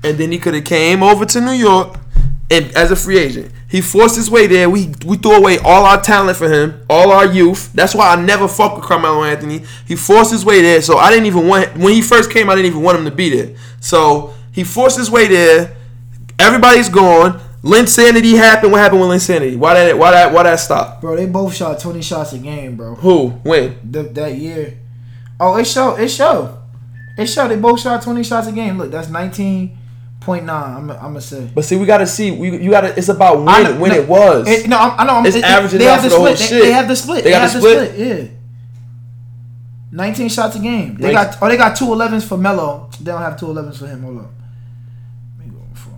and 0.03 0.19
then 0.19 0.33
he 0.33 0.39
could 0.39 0.55
have 0.55 0.65
came 0.65 1.03
over 1.03 1.25
to 1.27 1.41
New 1.41 1.53
York, 1.53 1.97
and 2.51 2.67
as 2.77 2.91
a 2.91 2.97
free 2.97 3.19
agent, 3.19 3.53
he 3.69 3.81
forced 3.81 4.17
his 4.17 4.31
way 4.31 4.47
there. 4.47 4.69
We 4.69 4.93
we 5.07 5.17
threw 5.17 5.37
away 5.37 5.59
all 5.59 5.85
our 5.87 6.01
talent 6.01 6.37
for 6.37 6.49
him, 6.49 6.85
all 6.91 7.13
our 7.13 7.27
youth. 7.27 7.73
That's 7.73 7.95
why 7.95 8.13
I 8.13 8.17
never 8.17 8.49
fucked 8.49 8.77
with 8.77 8.85
Carmelo 8.85 9.25
Anthony. 9.25 9.63
He 9.87 9.95
forced 9.95 10.33
his 10.33 10.45
way 10.45 10.61
there, 10.61 10.83
so 10.83 10.99
I 10.99 11.11
didn't 11.11 11.27
even 11.27 11.47
want 11.47 11.77
when 11.77 11.95
he 11.95 12.03
first 12.03 12.31
came. 12.31 12.51
I 12.51 12.57
didn't 12.57 12.67
even 12.67 12.83
want 12.83 12.99
him 12.99 13.05
to 13.05 13.11
be 13.11 13.31
there. 13.31 13.57
So 13.81 14.35
he 14.51 14.65
forced 14.65 14.99
his 14.99 15.11
way 15.11 15.29
there. 15.29 15.77
Everybody's 16.39 16.89
gone. 16.89 17.41
Linsanity 17.63 18.37
happened. 18.37 18.73
What 18.73 18.81
happened 18.81 19.01
with 19.03 19.11
Linsanity? 19.11 19.57
Why 19.57 19.75
that? 19.75 19.97
Why 19.99 20.11
that? 20.11 20.33
Why 20.33 20.43
that 20.43 20.59
stop? 20.59 21.01
Bro, 21.01 21.17
they 21.17 21.27
both 21.27 21.55
shot 21.55 21.79
20 21.79 22.03
shots 22.03 22.33
a 22.33 22.39
game, 22.39 22.77
bro. 22.77 22.97
Who? 22.97 23.29
When? 23.29 23.93
Th- 23.93 24.13
that 24.15 24.35
year. 24.37 24.79
Oh, 25.39 25.57
it 25.57 25.67
show. 25.67 25.95
It 25.97 26.09
show. 26.09 26.59
It 27.17 27.27
show. 27.27 27.47
They 27.47 27.57
both 27.57 27.81
shot 27.81 28.03
20 28.03 28.25
shots 28.25 28.49
a 28.49 28.53
game. 28.53 28.79
Look, 28.79 28.91
that's 28.91 29.09
19.9. 29.09 29.77
I'm. 30.49 30.91
I'm 30.91 30.97
gonna 31.01 31.21
say. 31.21 31.49
But 31.55 31.65
see, 31.65 31.77
we 31.77 31.87
gotta 31.87 32.07
see. 32.07 32.33
We 32.33 32.57
you 32.59 32.71
gotta. 32.71 32.97
It's 32.99 33.09
about 33.09 33.39
when 33.39 33.49
I 33.49 33.71
when 33.79 33.93
no, 33.93 33.97
it 33.97 34.09
was. 34.09 34.49
It, 34.49 34.69
no, 34.69 34.77
I'm- 34.79 34.95
I 34.99 35.05
know. 35.05 35.15
I'm, 35.19 35.27
It's 35.27 35.37
it, 35.37 35.45
averaging 35.45 35.79
they 35.79 35.85
have 35.85 36.03
the 36.03 36.09
the 36.09 36.35
split. 36.37 36.39
They, 36.51 36.61
they 36.67 36.73
have 36.73 36.89
the 36.89 36.97
split. 36.97 37.25
They 37.25 37.31
got 37.31 37.43
have 37.43 37.53
the 37.53 37.61
the 37.61 37.87
split? 37.95 37.99
Yeah. 37.99 38.39
19 39.95 40.29
shots 40.31 40.57
a 40.57 40.59
game. 40.59 40.97
They 40.97 41.13
Nice. 41.13 41.37
got. 41.37 41.43
Oh, 41.43 41.49
they 41.49 41.57
got 41.57 41.77
two 41.77 41.85
11s 41.85 42.25
for 42.27 42.39
Melo. 42.39 42.89
They 43.01 43.11
don't 43.13 43.21
have 43.21 43.39
two 43.39 43.47
11s 43.47 43.77
for 43.79 43.87
him. 43.87 44.03
Hold 44.03 44.19
up. 44.21 44.31
Let 45.39 45.47
me 45.47 45.53
go 45.53 45.61
for 45.75 45.91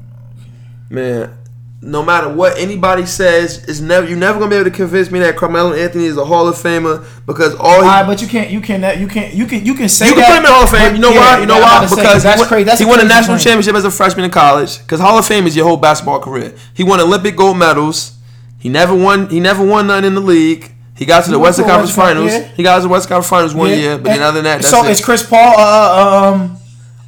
Man, 0.92 1.38
no 1.84 2.02
matter 2.02 2.28
what 2.32 2.56
anybody 2.58 3.04
says, 3.06 3.62
it's 3.68 3.80
never 3.80 4.08
you're 4.08 4.16
never 4.18 4.38
gonna 4.38 4.50
be 4.50 4.56
able 4.56 4.70
to 4.70 4.76
convince 4.76 5.10
me 5.10 5.18
that 5.20 5.36
Carmelo 5.36 5.74
Anthony 5.74 6.06
is 6.06 6.16
a 6.16 6.24
Hall 6.24 6.48
of 6.48 6.56
Famer 6.56 7.04
because 7.26 7.54
all 7.56 7.74
he 7.74 7.76
All 7.76 7.82
right, 7.84 8.06
but 8.06 8.22
you 8.22 8.26
can't. 8.28 8.50
You 8.50 8.60
can't, 8.60 8.98
You 8.98 9.06
can't, 9.06 9.34
You 9.34 9.46
can. 9.46 9.64
You 9.66 9.74
can 9.74 9.88
say 9.88 10.08
you 10.08 10.14
can 10.14 10.20
that, 10.22 10.28
put 10.28 10.38
him 10.38 10.44
in 10.46 10.50
Hall 10.52 10.64
of 10.64 10.70
Fame. 10.70 10.94
You 10.94 11.00
know 11.00 11.10
yeah, 11.10 11.20
why? 11.34 11.40
You 11.40 11.46
know 11.46 11.58
why? 11.60 11.86
say, 11.86 11.96
Because 11.96 12.22
that's 12.22 12.36
he 12.36 12.40
won, 12.40 12.48
crazy. 12.48 12.64
That's 12.64 12.80
he 12.80 12.86
won 12.86 13.00
a 13.00 13.04
national 13.04 13.36
claim. 13.36 13.44
championship 13.44 13.74
as 13.74 13.84
a 13.84 13.90
freshman 13.90 14.24
in 14.24 14.30
college. 14.30 14.78
Because 14.78 15.00
Hall 15.00 15.18
of 15.18 15.26
Fame 15.26 15.46
is 15.46 15.54
your 15.54 15.66
whole 15.66 15.76
basketball 15.76 16.20
career. 16.20 16.54
He 16.72 16.82
won 16.84 17.00
Olympic 17.00 17.36
gold 17.36 17.58
medals. 17.58 18.16
He 18.58 18.68
never 18.70 18.94
won. 18.94 19.28
He 19.28 19.40
never 19.40 19.64
won 19.64 19.86
none 19.86 20.04
in 20.04 20.14
the 20.14 20.20
league. 20.22 20.72
He 20.96 21.04
got 21.04 21.24
to 21.24 21.30
the 21.30 21.38
Western 21.38 21.66
Conference 21.66 21.94
Finals. 21.94 22.32
yeah. 22.32 22.44
He 22.54 22.62
got 22.62 22.76
to 22.76 22.82
the 22.82 22.88
Western 22.88 23.08
Conference 23.10 23.28
Finals 23.30 23.54
one 23.54 23.70
Yeah. 23.70 23.76
year, 23.76 23.96
but 23.98 24.04
then 24.04 24.22
other 24.22 24.36
than 24.36 24.44
that, 24.44 24.62
that's 24.62 24.70
so 24.70 24.84
it. 24.84 24.90
is 24.90 25.04
Chris 25.04 25.22
Paul? 25.28 25.54
Uh, 25.58 26.32
um. 26.34 26.56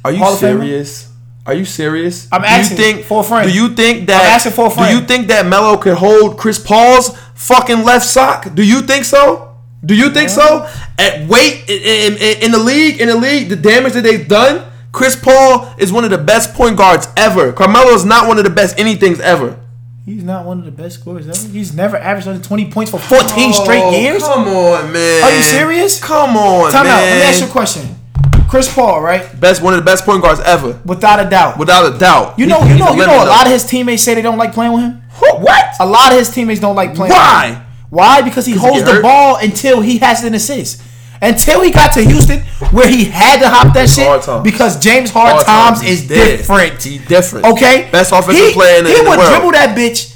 Are 0.05 0.11
you 0.11 0.19
Hall 0.19 0.33
of 0.33 0.39
Famer? 0.39 0.59
serious? 0.59 1.07
Are 1.47 1.53
you 1.53 1.63
serious? 1.65 2.27
I'm 2.31 2.41
do 2.41 2.47
asking 2.47 2.77
you 2.77 2.83
think, 2.83 3.05
for 3.05 3.21
a 3.21 3.23
friend. 3.23 3.49
Do 3.49 3.55
you 3.55 3.69
think 3.69 4.07
that? 4.07 4.21
I'm 4.21 4.35
asking 4.35 4.51
for 4.51 4.67
a 4.67 4.69
friend. 4.69 4.89
Do 4.93 4.99
you 5.01 5.07
think 5.07 5.27
that 5.29 5.45
Melo 5.45 5.77
could 5.77 5.95
hold 5.97 6.37
Chris 6.37 6.59
Paul's 6.59 7.17
fucking 7.35 7.83
left 7.85 8.05
sock? 8.05 8.53
Do 8.53 8.63
you 8.63 8.81
think 8.81 9.05
so? 9.05 9.55
Do 9.85 9.95
you 9.95 10.09
think 10.11 10.27
so? 10.29 10.67
At 10.99 11.27
weight 11.29 11.63
in, 11.69 12.17
in, 12.17 12.43
in 12.43 12.51
the 12.51 12.59
league, 12.59 12.99
in 12.99 13.07
the 13.07 13.15
league, 13.15 13.47
the 13.47 13.55
damage 13.55 13.93
that 13.93 14.01
they've 14.01 14.27
done. 14.27 14.69
Chris 14.91 15.15
Paul 15.15 15.73
is 15.77 15.93
one 15.93 16.03
of 16.03 16.09
the 16.09 16.17
best 16.17 16.53
point 16.53 16.75
guards 16.75 17.07
ever. 17.15 17.53
Carmelo 17.53 17.91
is 17.91 18.03
not 18.03 18.27
one 18.27 18.37
of 18.39 18.43
the 18.43 18.49
best 18.49 18.75
anythings 18.77 19.19
ever. 19.19 19.57
He's 20.05 20.23
not 20.23 20.45
one 20.45 20.59
of 20.59 20.65
the 20.65 20.71
best 20.71 20.99
scorers 21.01 21.27
ever. 21.27 21.53
He's 21.53 21.73
never 21.73 21.97
averaged 21.97 22.27
under 22.27 22.41
20 22.43 22.71
points 22.71 22.91
for 22.91 22.97
14 22.99 23.53
straight 23.53 23.83
Oh, 23.83 23.91
years. 23.91 24.23
Come 24.23 24.47
on, 24.47 24.91
man. 24.91 25.23
Are 25.23 25.31
you 25.35 25.43
serious? 25.43 26.01
Come 26.03 26.35
on, 26.35 26.71
Time 26.71 26.85
man. 26.85 26.93
out. 26.97 27.01
Let 27.03 27.15
me 27.19 27.21
ask 27.23 27.41
you 27.41 27.47
a 27.47 27.51
question. 27.51 27.86
Chris 28.49 28.73
Paul, 28.73 29.01
right? 29.01 29.39
Best 29.39 29.61
one 29.61 29.73
of 29.73 29.79
the 29.79 29.85
best 29.85 30.05
point 30.05 30.21
guards 30.21 30.39
ever, 30.41 30.79
Without 30.85 31.19
a 31.25 31.29
doubt. 31.29 31.57
without 31.57 31.93
a 31.93 31.97
doubt. 31.97 32.37
You 32.39 32.45
know, 32.47 32.61
He- 32.61 32.73
you 32.73 32.79
know, 32.79 32.93
you 32.93 33.05
know. 33.05 33.23
A 33.23 33.27
lot 33.27 33.45
of 33.45 33.51
his 33.51 33.65
teammates 33.65 34.03
say 34.03 34.13
they 34.15 34.21
don't 34.21 34.37
like 34.37 34.53
playing 34.53 34.73
with 34.73 34.83
him. 34.83 35.01
what? 35.19 35.65
A 35.79 35.85
lot 35.85 36.11
of 36.11 36.17
his 36.19 36.29
teammates 36.29 36.59
don't 36.61 36.75
like 36.75 36.95
playing. 36.95 37.11
Why? 37.13 37.47
With 37.49 37.57
him. 37.57 37.63
Why? 37.89 38.21
Because 38.21 38.45
he 38.45 38.53
he 38.53 38.57
holds 38.59 38.79
get 38.79 38.85
the 38.85 38.93
hurt? 38.93 39.01
ball 39.03 39.37
until 39.37 39.81
he 39.81 39.97
has 39.99 40.23
an 40.23 40.33
assist. 40.33 40.81
Until 41.21 41.61
he 41.61 41.71
got 41.71 41.93
to 41.93 42.01
Houston, 42.03 42.41
where 42.71 42.87
he 42.87 43.05
had 43.05 43.39
to 43.39 43.49
hop 43.49 43.73
that 43.73 43.89
shit 43.89 44.43
because 44.43 44.79
James 44.79 45.09
Hard, 45.09 45.31
Hard 45.33 45.45
Times, 45.47 45.79
times. 45.79 45.89
is 45.89 46.07
dead. 46.07 46.37
different. 46.37 46.83
He's 46.83 47.07
different. 47.07 47.45
Okay, 47.47 47.89
Best 47.91 48.11
offensive 48.11 48.35
he, 48.49 48.53
player 48.53 48.77
in 48.77 48.83
the, 48.83 48.91
he 48.91 48.99
in 48.99 49.03
the 49.03 49.09
would 49.09 49.19
dribble 49.27 49.51
that 49.53 49.75
bitch 49.75 50.13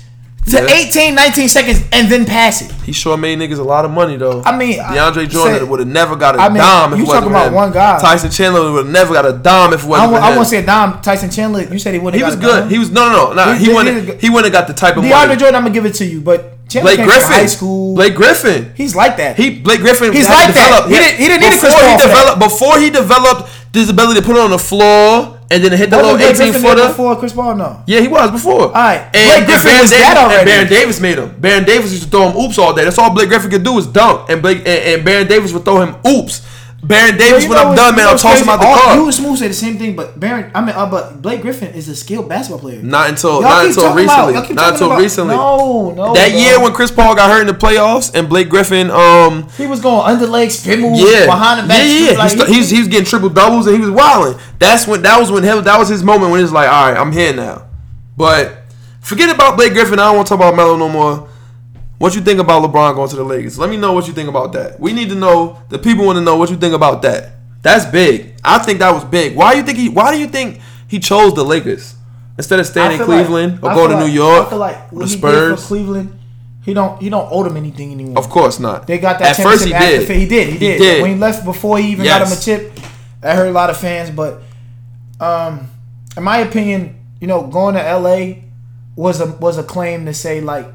to 0.47 0.57
Yeah. 0.57 0.73
18, 0.73 1.13
19 1.15 1.47
seconds 1.49 1.83
and 1.91 2.09
then 2.11 2.25
pass 2.25 2.61
it. 2.63 2.71
He 2.83 2.91
sure 2.93 3.15
made 3.15 3.37
niggas 3.37 3.59
a 3.59 3.63
lot 3.63 3.85
of 3.85 3.91
money 3.91 4.17
though. 4.17 4.41
I 4.45 4.55
mean, 4.57 4.79
DeAndre 4.79 5.29
Jordan 5.29 5.69
would 5.69 5.79
have 5.79 5.87
never 5.87 6.15
got 6.15 6.35
a 6.35 6.39
I 6.41 6.49
mean, 6.49 6.57
dime 6.57 6.93
if 6.93 6.99
you 6.99 7.05
talking 7.05 7.29
about 7.29 7.47
him. 7.49 7.53
one 7.53 7.71
guy. 7.71 7.99
Tyson 7.99 8.31
Chandler 8.31 8.71
would 8.71 8.85
have 8.85 8.93
never 8.93 9.13
got 9.13 9.25
a 9.25 9.33
dime 9.33 9.73
if 9.73 9.83
it 9.83 9.87
wasn't 9.87 10.11
won't, 10.13 10.23
for 10.23 10.29
I 10.31 10.35
won't 10.35 10.47
say 10.47 10.57
a 10.57 10.65
dime. 10.65 10.99
Tyson 11.01 11.29
Chandler, 11.29 11.61
you 11.61 11.77
said 11.77 11.93
he 11.93 11.99
would 11.99 12.13
have. 12.15 12.19
he 12.19 12.25
was 12.25 12.35
good. 12.35 12.71
He 12.71 12.79
was 12.79 12.89
no, 12.89 13.09
no, 13.09 13.27
no. 13.29 13.33
Nah, 13.33 13.53
He- 13.53 13.59
he 13.59 13.65
he- 13.65 13.73
wouldn't. 13.73 14.05
he- 14.09 14.17
He 14.27 14.29
wouldn't 14.29 14.53
have 14.53 14.67
got 14.67 14.67
the 14.67 14.73
type 14.79 14.97
of 14.97 15.03
DeAndre 15.03 15.09
money. 15.27 15.35
Jordan, 15.35 15.55
I'm 15.55 15.61
gonna 15.63 15.73
give 15.73 15.85
it 15.85 15.93
to 15.95 16.05
you, 16.05 16.21
but 16.21 16.57
Chandler 16.69 16.95
Blake 16.95 17.05
Griffin. 17.07 17.31
high 17.31 17.45
school. 17.45 17.95
Blake 17.95 18.15
Griffin. 18.15 18.71
he's 18.75 18.95
like 18.95 19.17
that. 19.17 19.35
He 19.37 19.51
Blake 19.51 19.81
Griffin. 19.81 20.11
He's 20.11 20.27
like 20.27 20.53
that. 20.55 20.85
He 20.87 20.95
didn't- 20.95 21.17
he 21.19 21.27
didn't 21.27 21.41
need 21.41 21.47
a 21.47 21.59
Chris 21.59 21.61
before 21.65 21.79
he 21.81 21.85
Paul 21.87 21.97
that. 21.97 22.07
developed. 22.07 22.39
Before 22.39 22.79
he 22.79 22.89
developed 22.89 23.49
this 23.73 23.89
ability 23.89 24.19
to 24.21 24.25
put 24.25 24.35
it 24.37 24.41
on 24.41 24.49
the 24.49 24.57
floor 24.59 25.37
and 25.51 25.63
then 25.63 25.71
hit 25.77 25.89
the 25.89 25.97
Wasn't 25.97 26.13
little 26.13 26.17
Blake 26.17 26.29
eighteen 26.31 26.51
Griffin 26.51 26.61
there 26.61 26.75
footer. 26.75 26.87
before 26.87 27.15
Chris 27.17 27.33
Paul. 27.33 27.55
No. 27.55 27.83
Yeah, 27.85 27.99
he 27.99 28.07
was 28.07 28.31
before. 28.31 28.61
All 28.61 28.71
right. 28.71 29.01
And, 29.13 29.27
Blake 29.27 29.45
Griffin 29.45 29.67
Baron 29.67 29.81
was 29.81 29.91
Davis, 29.91 30.05
that 30.07 30.17
already. 30.17 30.39
And 30.39 30.45
Baron 30.47 30.69
Davis 30.69 30.99
made 30.99 31.17
him. 31.17 31.35
Baron 31.39 31.63
Davis 31.65 31.91
used 31.91 32.03
to 32.05 32.09
throw 32.09 32.29
him 32.29 32.37
oops 32.37 32.57
all 32.57 32.73
day. 32.73 32.83
That's 32.85 32.97
all 32.97 33.13
Blake 33.13 33.29
Griffin 33.29 33.51
could 33.51 33.63
do 33.63 33.77
is 33.77 33.85
dunk. 33.87 34.29
And 34.29 34.41
Blake 34.41 34.59
and, 34.59 34.67
and 34.67 35.05
Baron 35.05 35.27
Davis 35.27 35.51
would 35.53 35.65
throw 35.65 35.81
him 35.81 35.95
oops. 36.07 36.41
Baron 36.83 37.15
Davis, 37.15 37.47
when 37.47 37.57
I'm 37.59 37.75
done, 37.75 37.95
man, 37.95 38.05
I'll 38.07 38.13
what's 38.13 38.23
toss 38.23 38.39
him 38.39 38.45
crazy? 38.47 38.49
out 38.49 38.59
the 38.61 38.67
All- 38.67 38.77
car. 38.79 38.95
You 38.95 39.03
and 39.05 39.13
Smooth 39.13 39.37
say 39.37 39.47
the 39.47 39.53
same 39.53 39.77
thing, 39.77 39.95
but 39.95 40.19
Baron, 40.19 40.51
I 40.55 40.61
mean, 40.61 40.75
uh, 40.75 40.87
but 40.89 41.21
Blake 41.21 41.41
Griffin 41.41 41.73
is 41.75 41.87
a 41.87 41.95
skilled 41.95 42.27
basketball 42.27 42.59
player. 42.59 42.81
Not 42.81 43.09
until 43.09 43.33
Y'all 43.33 43.41
not 43.43 43.65
until 43.67 43.85
about- 43.85 43.95
recently. 43.97 44.41
keep 44.47 44.55
not 44.55 44.73
until 44.73 44.87
about- 44.87 44.99
recently. 44.99 45.35
No, 45.35 45.91
no. 45.91 46.13
That 46.15 46.31
bro. 46.31 46.39
year 46.39 46.59
when 46.59 46.73
Chris 46.73 46.89
Paul 46.89 47.13
got 47.15 47.29
hurt 47.29 47.41
in 47.41 47.47
the 47.47 47.53
playoffs 47.53 48.11
and 48.15 48.27
Blake 48.27 48.49
Griffin, 48.49 48.89
um, 48.89 49.47
he 49.57 49.67
was 49.67 49.79
going 49.79 50.05
under 50.05 50.25
leg 50.25 50.49
spin 50.49 50.81
moves 50.81 50.99
yeah, 51.01 51.25
behind 51.27 51.63
the 51.63 51.67
back. 51.67 51.77
yeah, 51.79 51.85
yeah, 51.85 52.11
yeah. 52.13 52.17
Like, 52.17 52.31
he, 52.47 52.53
he, 52.53 52.57
was, 52.59 52.69
he 52.71 52.79
was 52.79 52.87
getting 52.87 53.05
triple 53.05 53.29
doubles 53.29 53.67
and 53.67 53.75
he 53.75 53.81
was 53.81 53.91
wilding. 53.91 54.39
That's 54.57 54.87
when 54.87 55.03
that 55.03 55.19
was 55.19 55.31
when 55.31 55.43
him 55.43 55.63
that 55.63 55.77
was 55.77 55.87
his 55.87 56.03
moment 56.03 56.31
when 56.31 56.39
he 56.39 56.43
was 56.43 56.51
like, 56.51 56.67
all 56.67 56.89
right, 56.91 56.97
I'm 56.99 57.11
here 57.11 57.31
now. 57.33 57.67
But 58.17 58.57
forget 59.01 59.33
about 59.33 59.55
Blake 59.55 59.73
Griffin. 59.73 59.99
I 59.99 60.05
don't 60.07 60.15
want 60.15 60.27
to 60.27 60.35
talk 60.35 60.39
about 60.39 60.55
Melo 60.55 60.75
no 60.77 60.89
more. 60.89 61.27
What 62.01 62.15
you 62.15 62.21
think 62.21 62.39
about 62.39 62.63
LeBron 62.63 62.95
going 62.95 63.09
to 63.09 63.15
the 63.15 63.23
Lakers? 63.23 63.59
Let 63.59 63.69
me 63.69 63.77
know 63.77 63.93
what 63.93 64.07
you 64.07 64.13
think 64.13 64.27
about 64.27 64.53
that. 64.53 64.79
We 64.79 64.91
need 64.91 65.09
to 65.09 65.15
know. 65.15 65.61
The 65.69 65.77
people 65.77 66.03
want 66.05 66.17
to 66.17 66.21
know 66.23 66.35
what 66.35 66.49
you 66.49 66.57
think 66.57 66.73
about 66.73 67.03
that. 67.03 67.33
That's 67.61 67.85
big. 67.85 68.33
I 68.43 68.57
think 68.57 68.79
that 68.79 68.91
was 68.91 69.03
big. 69.05 69.35
Why 69.35 69.53
you 69.53 69.61
think 69.63 69.77
he? 69.77 69.87
Why 69.87 70.11
do 70.11 70.19
you 70.19 70.27
think 70.27 70.59
he 70.87 70.97
chose 70.99 71.35
the 71.35 71.43
Lakers 71.45 71.93
instead 72.37 72.59
of 72.59 72.65
staying 72.65 72.99
in 72.99 73.05
Cleveland 73.05 73.61
like- 73.61 73.63
or 73.63 73.69
I 73.69 73.75
going 73.75 73.91
to 73.91 73.97
feel 73.97 74.07
New 74.07 74.13
York 74.13 74.47
I 74.47 74.49
feel 74.49 74.57
like 74.57 74.91
what 74.91 75.01
the 75.01 75.05
he 75.07 75.17
Spurs? 75.17 75.61
for 75.61 75.67
Cleveland, 75.67 76.19
he 76.65 76.73
don't 76.73 76.99
he 76.99 77.09
don't 77.09 77.27
owe 77.31 77.43
them 77.43 77.55
anything 77.55 77.91
anymore. 77.91 78.17
Of 78.17 78.29
course 78.31 78.59
not. 78.59 78.87
They 78.87 78.97
got 78.97 79.19
that 79.19 79.37
At 79.39 79.43
first 79.43 79.65
he 79.65 79.69
championship 79.71 80.07
did. 80.07 80.17
He 80.17 80.27
did. 80.27 80.47
He, 80.49 80.57
did. 80.57 80.77
did. 80.79 81.01
When 81.03 81.11
he 81.11 81.17
left 81.17 81.45
before 81.45 81.77
he 81.77 81.91
even 81.91 82.05
got 82.05 82.21
him 82.23 82.27
a 82.29 82.31
Yes. 82.31 82.43
chip, 82.45 82.79
that 83.21 83.35
hurt 83.35 83.47
a 83.47 83.51
lot 83.51 83.69
of 83.69 83.77
fans. 83.77 84.09
But 84.09 84.41
um, 85.19 85.69
in 86.17 86.23
my 86.23 86.39
opinion, 86.39 86.95
you 87.19 87.27
know, 87.27 87.43
going 87.45 87.75
to 87.75 87.81
LA 87.95 88.41
was 88.95 89.21
a 89.21 89.27
was 89.27 89.59
a 89.59 89.63
claim 89.63 90.05
to 90.07 90.15
say 90.15 90.41
like, 90.41 90.65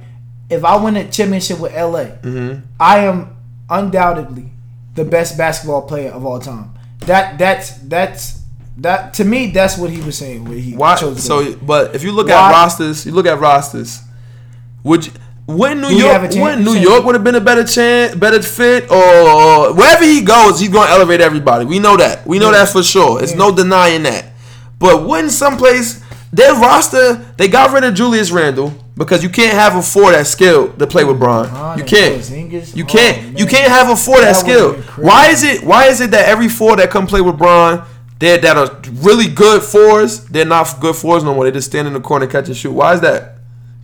if 0.51 0.65
I 0.65 0.77
win 0.77 0.97
a 0.97 1.09
championship 1.11 1.59
with 1.61 1.73
LA, 1.75 2.05
Mm-hmm. 2.23 2.61
I 2.79 2.99
am 3.01 3.37
undoubtedly 3.69 4.51
the 4.95 5.05
best 5.05 5.37
basketball 5.37 5.83
player 5.83 6.11
of 6.11 6.25
all 6.25 6.39
time. 6.39 6.73
That 7.01 7.39
that's 7.39 7.71
that's 7.89 8.41
that 8.79 9.15
to 9.15 9.25
me. 9.25 9.49
That's 9.51 9.77
what 9.79 9.91
he 9.91 10.01
was 10.03 10.17
saying. 10.19 10.45
Where 10.45 10.59
he 10.59 10.75
Why? 10.75 10.97
chose 10.97 11.23
So, 11.25 11.55
but 11.57 11.95
if 11.95 12.03
you 12.03 12.13
look 12.13 12.29
Why- 12.29 12.35
at 12.35 12.51
rosters, 12.53 13.05
you 13.07 13.13
look 13.13 13.27
at 13.27 13.39
rosters. 13.39 14.01
Would 14.85 15.07
you, 15.07 15.13
wouldn't 15.49 15.81
New 15.81 15.89
Do 15.89 15.97
York? 15.97 16.13
have 16.13 16.23
a 16.25 16.27
chance- 16.29 16.39
Wouldn't 16.41 16.65
New? 16.65 16.75
York 16.75 17.05
would 17.05 17.15
have 17.17 17.25
been 17.25 17.35
a 17.35 17.41
better 17.41 17.65
chance, 17.65 18.15
better 18.15 18.41
fit, 18.43 18.91
or 18.91 19.73
wherever 19.75 20.05
he 20.05 20.21
goes, 20.23 20.61
he's 20.61 20.69
going 20.69 20.87
to 20.87 20.93
elevate 20.93 21.21
everybody. 21.21 21.65
We 21.65 21.79
know 21.81 21.97
that. 21.97 22.27
We 22.27 22.39
know 22.39 22.51
Yeah. 22.53 22.59
that 22.65 22.71
for 22.71 22.83
sure. 22.85 23.21
It's 23.23 23.33
Yeah. 23.33 23.39
no 23.39 23.53
denying 23.55 24.05
that. 24.05 24.27
But 24.79 25.07
wouldn't 25.07 25.33
someplace 25.33 26.01
their 26.33 26.55
roster? 26.55 27.25
They 27.37 27.49
got 27.49 27.73
rid 27.73 27.83
of 27.85 27.95
Julius 27.95 28.31
Randle 28.31 28.75
because 28.97 29.23
you 29.23 29.29
can't 29.29 29.53
have 29.55 29.77
a 29.77 29.83
four 29.83 30.13
that's 30.13 30.31
skilled 30.31 30.79
to 30.79 30.87
play 30.87 31.05
with 31.05 31.19
Bron. 31.19 31.79
You 31.79 31.85
can't. 31.85 32.29
You 32.75 32.85
Oh, 32.85 32.87
can't. 32.87 33.39
you 33.39 33.47
can't 33.47 33.71
have 33.71 33.91
a 33.91 33.97
four 33.97 34.21
that's 34.21 34.43
That 34.43 34.51
skilled. 34.51 34.77
Why 34.97 35.29
is 35.29 35.43
it? 35.45 35.63
Why 35.65 35.87
is 35.87 36.01
it 36.01 36.11
that 36.13 36.29
every 36.29 36.49
four 36.49 36.77
that 36.77 36.91
come 36.91 37.07
play 37.07 37.21
with 37.21 37.37
Bron? 37.39 37.87
They're, 38.19 38.39
that 38.39 38.57
are 38.57 38.81
really 39.03 39.29
good 39.29 39.63
fours. 39.63 40.25
They're 40.25 40.47
not 40.47 40.81
good 40.81 40.97
fours 40.97 41.23
no 41.23 41.35
more. 41.35 41.45
They 41.45 41.51
just 41.51 41.67
stand 41.69 41.87
in 41.87 41.93
the 41.93 42.01
corner, 42.01 42.27
catch 42.27 42.47
and 42.49 42.57
shoot. 42.57 42.73
Why 42.73 42.95
is 42.95 43.03
that? 43.03 43.35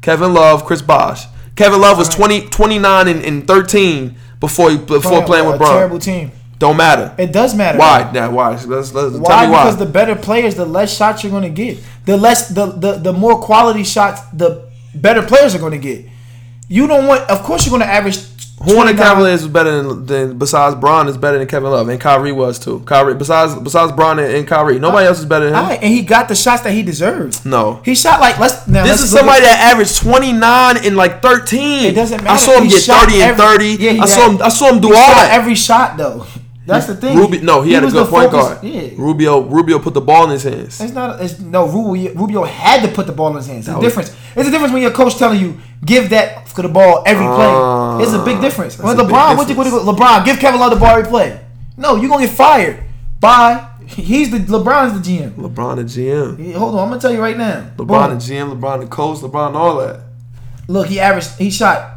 Kevin 0.01 0.33
Love, 0.33 0.65
Chris 0.65 0.81
Bosh. 0.81 1.27
Kevin 1.55 1.83
Love 1.83 1.99
was 1.99 2.09
20, 2.09 2.49
29 2.49 3.09
and, 3.09 3.23
and 3.23 3.47
13 3.47 4.17
before 4.41 4.71
he, 4.71 4.79
before 4.79 5.23
playing 5.25 5.47
with 5.47 5.59
Bron. 5.59 5.75
terrible 5.75 5.99
team. 5.99 6.33
Don't 6.59 6.79
matter. 6.79 7.15
It 7.19 7.31
does 7.33 7.55
matter. 7.55 7.77
Why? 7.77 8.11
Now, 8.15 8.31
why? 8.31 8.51
Let's, 8.53 8.67
let's, 8.67 8.93
Why? 8.95 9.47
Why. 9.51 9.65
Because 9.65 9.77
the 9.77 9.85
better 9.85 10.17
players, 10.17 10.55
the 10.55 10.65
less 10.65 10.97
shots 10.97 11.23
you're 11.23 11.31
going 11.31 11.43
to 11.43 11.49
get. 11.51 11.79
The 12.07 12.17
less, 12.17 12.49
the, 12.49 12.67
the 12.67 12.93
the 12.93 13.13
more 13.13 13.39
quality 13.41 13.85
shots, 13.85 14.23
the 14.33 14.71
better 14.95 15.23
players 15.23 15.55
are 15.55 15.59
going 15.59 15.73
to 15.73 15.79
get. 15.79 16.07
You 16.69 16.87
don't 16.87 17.07
want. 17.07 17.29
Of 17.31 17.43
course, 17.43 17.67
you're 17.67 17.77
going 17.77 17.87
to 17.89 17.93
average. 17.93 18.19
Who 18.65 18.79
on 18.79 18.87
the 18.87 18.95
Cavaliers 18.95 19.43
was 19.43 19.51
better 19.51 19.83
than, 19.83 20.07
than 20.07 20.39
besides 20.39 20.77
Bron 20.77 21.09
is 21.09 21.17
better 21.19 21.37
than 21.37 21.49
Kevin 21.49 21.71
Love 21.73 21.89
and 21.89 22.01
Kyrie 22.01 22.31
was 22.31 22.61
too. 22.61 22.79
Kyrie 22.87 23.15
besides 23.15 23.57
besides 23.57 23.91
Bron 23.91 24.21
and, 24.21 24.33
and 24.33 24.47
Kyrie, 24.47 24.79
nobody 24.79 25.05
else 25.09 25.19
is 25.19 25.25
better 25.27 25.47
than 25.47 25.55
him. 25.55 25.65
Right, 25.65 25.83
and 25.83 25.93
he 25.93 26.03
got 26.03 26.29
the 26.29 26.37
shots 26.37 26.63
that 26.63 26.71
he 26.73 26.85
deserved. 26.85 27.45
No. 27.45 27.81
he 27.85 27.97
shot 27.97 28.21
like 28.21 28.39
let's. 28.39 28.69
Now, 28.69 28.83
This 28.85 28.91
let's 28.93 29.03
is 29.05 29.11
somebody 29.11 29.39
at- 29.45 29.57
that 29.57 29.73
averaged 29.73 29.97
29 30.01 30.77
and 30.87 30.97
like 30.97 31.21
13. 31.23 31.87
It 31.87 31.95
doesn't 31.97 32.23
matter. 32.23 32.31
I 32.31 32.37
saw 32.37 32.57
him 32.59 32.65
He 32.65 32.71
get 32.71 32.83
shot 32.85 33.09
30 33.11 33.23
and 33.23 33.37
30. 33.37 33.65
Yeah, 33.81 33.91
he 33.93 33.99
I 33.99 34.07
saw 34.07 34.21
had- 34.21 34.31
him 34.37 34.43
I 34.43 34.49
saw 34.49 34.73
him 34.73 34.81
do 34.81 34.89
he 34.89 34.95
all 34.95 35.07
shot 35.07 35.15
that. 35.17 35.31
every 35.33 35.55
shot 35.57 35.97
though. 35.97 36.27
That's 36.65 36.87
the 36.87 36.95
thing. 36.95 37.19
Rubio, 37.19 37.41
no, 37.43 37.63
he, 37.63 37.73
had 37.73 37.83
a 37.83 37.91
good 37.91 38.09
point 38.09 38.31
focus- 38.31 38.49
guard. 38.49 38.65
Yeah. 38.65 38.91
Rubio 38.97 39.43
Rubio 39.43 39.79
put 39.81 39.95
the 39.95 40.01
ball 40.01 40.25
in 40.25 40.31
his 40.31 40.45
hands. 40.45 40.81
It's 40.81 40.93
not. 40.93 41.21
It's 41.21 41.41
no 41.41 41.67
Rubio. 41.67 42.15
Rubio 42.15 42.45
had 42.45 42.83
to 42.87 42.95
put 42.95 43.07
the 43.07 43.13
ball 43.13 43.31
in 43.31 43.37
his 43.37 43.47
hands. 43.47 43.69
It's 43.69 43.77
a 43.77 43.81
difference. 43.81 44.17
It's 44.37 44.49
a 44.49 44.51
difference 44.51 44.73
when 44.73 44.83
your 44.83 44.93
coach 44.93 45.17
telling 45.17 45.41
you 45.41 45.59
give 45.85 46.11
that 46.11 46.49
for 46.49 46.63
the 46.63 46.69
ball 46.69 47.03
every 47.05 47.25
play. 47.27 47.51
Ah, 47.51 47.99
it's 48.01 48.13
a 48.13 48.25
big 48.25 48.41
difference. 48.41 48.79
When 48.79 48.97
LeBron, 48.97 49.37
what 49.37 49.49
you 49.49 49.55
going 49.57 49.71
to 49.71 49.77
LeBron 49.77 50.25
give 50.25 50.39
Kevin 50.39 50.61
Love 50.61 50.71
the 50.71 50.77
ball 50.77 50.91
every 50.91 51.11
play? 51.11 51.41
No, 51.77 51.97
you're 51.97 52.09
gonna 52.09 52.27
get 52.27 52.35
fired. 52.35 52.83
Bye. 53.19 53.69
He's 53.87 54.31
the 54.31 54.39
LeBron's 54.39 55.01
the 55.01 55.19
GM. 55.19 55.33
LeBron 55.33 55.77
the 55.77 55.85
GM. 55.85 56.39
He- 56.39 56.53
Hold 56.53 56.75
on, 56.77 56.85
I'm 56.85 56.89
gonna 56.91 57.01
tell 57.01 57.13
you 57.13 57.21
right 57.21 57.37
now. 57.37 57.71
LeBron 57.77 58.09
Boom. 58.09 58.19
the 58.19 58.25
GM, 58.25 58.61
LeBron 58.61 58.81
the 58.81 58.87
coach, 58.87 59.19
LeBron 59.19 59.55
all 59.55 59.77
that. 59.79 60.01
Look, 60.69 60.87
he 60.87 61.01
averaged. 61.01 61.37
He 61.39 61.51
shot. 61.51 61.91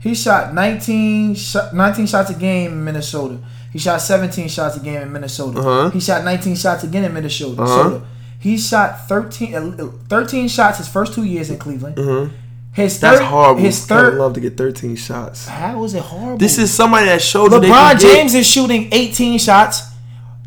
He 0.00 0.14
shot 0.14 0.54
19, 0.54 1.34
shot 1.34 1.74
19 1.74 2.06
shots 2.06 2.30
a 2.30 2.34
game 2.34 2.72
in 2.72 2.84
Minnesota. 2.84 3.38
He 3.72 3.78
shot 3.78 4.00
17 4.00 4.48
shots 4.48 4.76
a 4.76 4.80
game 4.80 5.02
in 5.02 5.12
Minnesota. 5.12 5.60
Uh-huh. 5.60 5.90
He 5.90 6.00
shot 6.00 6.24
19 6.24 6.56
shots 6.56 6.82
again 6.84 7.04
in 7.04 7.12
Minnesota. 7.14 7.62
Uh-huh. 7.62 8.00
He 8.38 8.56
shot 8.58 9.06
13, 9.08 9.54
uh, 9.54 9.86
13 10.08 10.48
shots 10.48 10.78
his 10.78 10.88
first 10.88 11.12
two 11.14 11.24
years 11.24 11.50
in 11.50 11.58
Cleveland. 11.58 11.98
His 11.98 12.06
Mm-hmm. 12.06 12.34
That's 12.74 12.98
third, 12.98 13.20
horrible. 13.22 13.60
His 13.60 13.84
third. 13.86 14.14
Love 14.14 14.32
to 14.34 14.40
get 14.40 14.56
13 14.56 14.96
shots. 14.96 15.46
How 15.46 15.84
is 15.84 15.94
it 15.94 16.02
horrible? 16.02 16.38
This 16.38 16.56
is 16.56 16.72
somebody 16.72 17.06
that 17.06 17.20
showed 17.20 17.50
LeBron 17.52 17.60
can 17.62 17.98
get- 17.98 18.00
James 18.00 18.34
is 18.34 18.46
shooting 18.46 18.88
18 18.92 19.38
shots, 19.38 19.82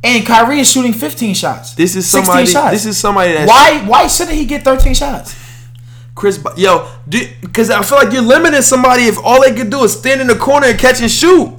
and 0.04 0.26
Kyrie 0.26 0.60
is 0.62 0.72
shooting 0.72 0.94
15 0.94 1.36
shots. 1.36 1.76
This 1.76 1.96
is 1.96 2.08
16 2.10 2.26
somebody. 2.26 2.46
shots. 2.48 2.72
This 2.72 2.86
is 2.88 2.98
somebody 2.98 3.34
that 3.34 3.48
why? 3.48 3.84
Why 3.86 4.08
shouldn't 4.08 4.36
he 4.38 4.46
get 4.46 4.64
13 4.64 4.94
shots? 4.96 5.36
Chris, 6.16 6.38
Bo- 6.38 6.54
yo, 6.56 6.88
because 7.42 7.70
I 7.70 7.82
feel 7.84 7.98
like 7.98 8.14
you're 8.14 8.22
limiting 8.22 8.62
somebody 8.62 9.04
if 9.04 9.18
all 9.24 9.42
they 9.42 9.54
could 9.54 9.70
do 9.70 9.84
is 9.84 9.94
stand 9.98 10.22
in 10.22 10.28
the 10.28 10.36
corner 10.36 10.68
and 10.68 10.80
catch 10.80 11.02
and 11.02 11.10
shoot. 11.10 11.54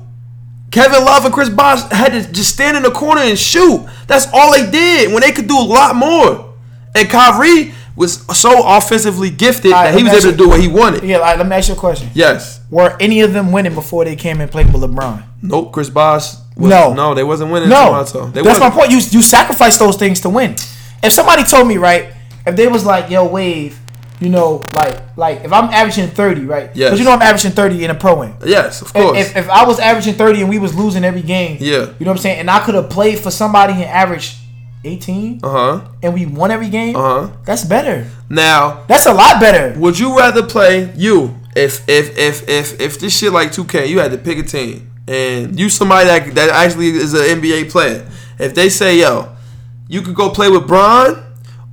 Kevin 0.70 1.04
Love 1.04 1.24
and 1.24 1.32
Chris 1.34 1.48
Bosh 1.48 1.82
had 1.90 2.12
to 2.12 2.32
just 2.32 2.54
stand 2.54 2.76
in 2.76 2.82
the 2.82 2.90
corner 2.90 3.20
and 3.20 3.38
shoot. 3.38 3.86
That's 4.08 4.26
all 4.32 4.52
they 4.52 4.68
did 4.70 5.12
when 5.12 5.22
they 5.22 5.32
could 5.32 5.46
do 5.48 5.56
a 5.58 5.60
lot 5.62 5.94
more. 5.94 6.52
And 6.96 7.08
Kyrie 7.08 7.72
was 7.96 8.24
so 8.36 8.62
offensively 8.66 9.30
gifted 9.30 9.70
right, 9.70 9.92
that 9.92 9.98
he 9.98 10.02
was 10.02 10.24
able 10.24 10.32
to 10.32 10.36
do 10.36 10.48
what 10.48 10.60
he 10.60 10.66
wanted. 10.66 11.04
Yeah, 11.04 11.18
like, 11.18 11.38
let 11.38 11.46
me 11.48 11.54
ask 11.54 11.68
you 11.68 11.74
a 11.74 11.78
question. 11.78 12.08
Yes. 12.14 12.60
Were 12.70 12.96
any 12.98 13.20
of 13.20 13.32
them 13.32 13.52
winning 13.52 13.74
before 13.74 14.04
they 14.04 14.16
came 14.16 14.40
and 14.40 14.50
played 14.50 14.72
with 14.72 14.82
LeBron? 14.82 15.22
Nope. 15.42 15.72
Chris 15.72 15.90
Bosh. 15.90 16.34
Was, 16.56 16.70
No. 16.70 16.92
No, 16.92 17.14
they 17.14 17.22
wasn't 17.24 17.52
winning. 17.52 17.66
in 17.66 17.70
No, 17.70 17.92
that's 17.94 18.14
my 18.14 18.20
wasn't. 18.42 18.74
point. 18.74 18.90
You 18.90 18.98
you 18.98 19.22
sacrifice 19.22 19.76
those 19.78 19.96
things 19.96 20.20
to 20.22 20.28
win. 20.28 20.54
If 21.02 21.12
somebody 21.12 21.44
told 21.44 21.68
me 21.68 21.76
right, 21.76 22.12
if 22.46 22.56
they 22.56 22.66
was 22.68 22.84
like, 22.84 23.10
"Yo, 23.10 23.24
Wave," 23.26 23.78
you 24.24 24.30
know, 24.30 24.62
like 24.74 25.16
like 25.16 25.44
if 25.44 25.52
I'm 25.52 25.66
averaging 25.72 26.08
thirty, 26.08 26.44
right? 26.46 26.70
Yes. 26.74 26.88
Because 26.88 26.98
you 27.00 27.04
know 27.04 27.12
I'm 27.12 27.22
averaging 27.22 27.52
thirty 27.52 27.84
in 27.84 27.90
a 27.90 27.94
pro 27.94 28.18
win. 28.20 28.34
Yes, 28.44 28.82
of 28.82 28.92
course. 28.92 29.18
If, 29.18 29.36
if 29.36 29.48
I 29.50 29.64
was 29.66 29.78
averaging 29.78 30.14
thirty 30.14 30.40
and 30.40 30.48
we 30.48 30.58
was 30.58 30.74
losing 30.74 31.04
every 31.04 31.22
game, 31.22 31.58
Yeah. 31.60 31.92
you 31.98 32.04
know 32.06 32.10
what 32.10 32.10
I'm 32.12 32.18
saying, 32.18 32.40
and 32.40 32.50
I 32.50 32.64
could 32.64 32.74
have 32.74 32.88
played 32.90 33.18
for 33.18 33.30
somebody 33.30 33.74
and 33.74 33.84
averaged 33.84 34.36
eighteen, 34.84 35.40
uh 35.42 35.50
huh. 35.50 35.80
and 36.02 36.14
we 36.14 36.26
won 36.26 36.50
every 36.50 36.68
game, 36.70 36.96
Uh-huh. 36.96 37.28
that's 37.44 37.64
better. 37.64 38.06
Now, 38.28 38.84
That's 38.88 39.06
a 39.06 39.12
lot 39.14 39.40
better. 39.40 39.78
Would 39.78 39.98
you 39.98 40.16
rather 40.18 40.42
play 40.42 40.92
you 40.96 41.34
if 41.54 41.88
if 41.88 42.18
if 42.18 42.48
if 42.48 42.80
if 42.80 42.98
this 42.98 43.16
shit 43.16 43.32
like 43.32 43.52
2K, 43.52 43.88
you 43.88 44.00
had 44.00 44.10
to 44.10 44.18
pick 44.18 44.38
a 44.38 44.42
team 44.42 44.90
and 45.06 45.58
you 45.58 45.68
somebody 45.68 46.06
that 46.06 46.34
that 46.34 46.50
actually 46.50 46.88
is 46.88 47.14
an 47.14 47.40
NBA 47.40 47.70
player. 47.70 48.06
If 48.38 48.54
they 48.54 48.68
say, 48.68 48.98
"Yo, 48.98 49.28
you 49.88 50.02
could 50.02 50.14
go 50.16 50.30
play 50.30 50.48
with 50.50 50.66
Bron 50.66 51.22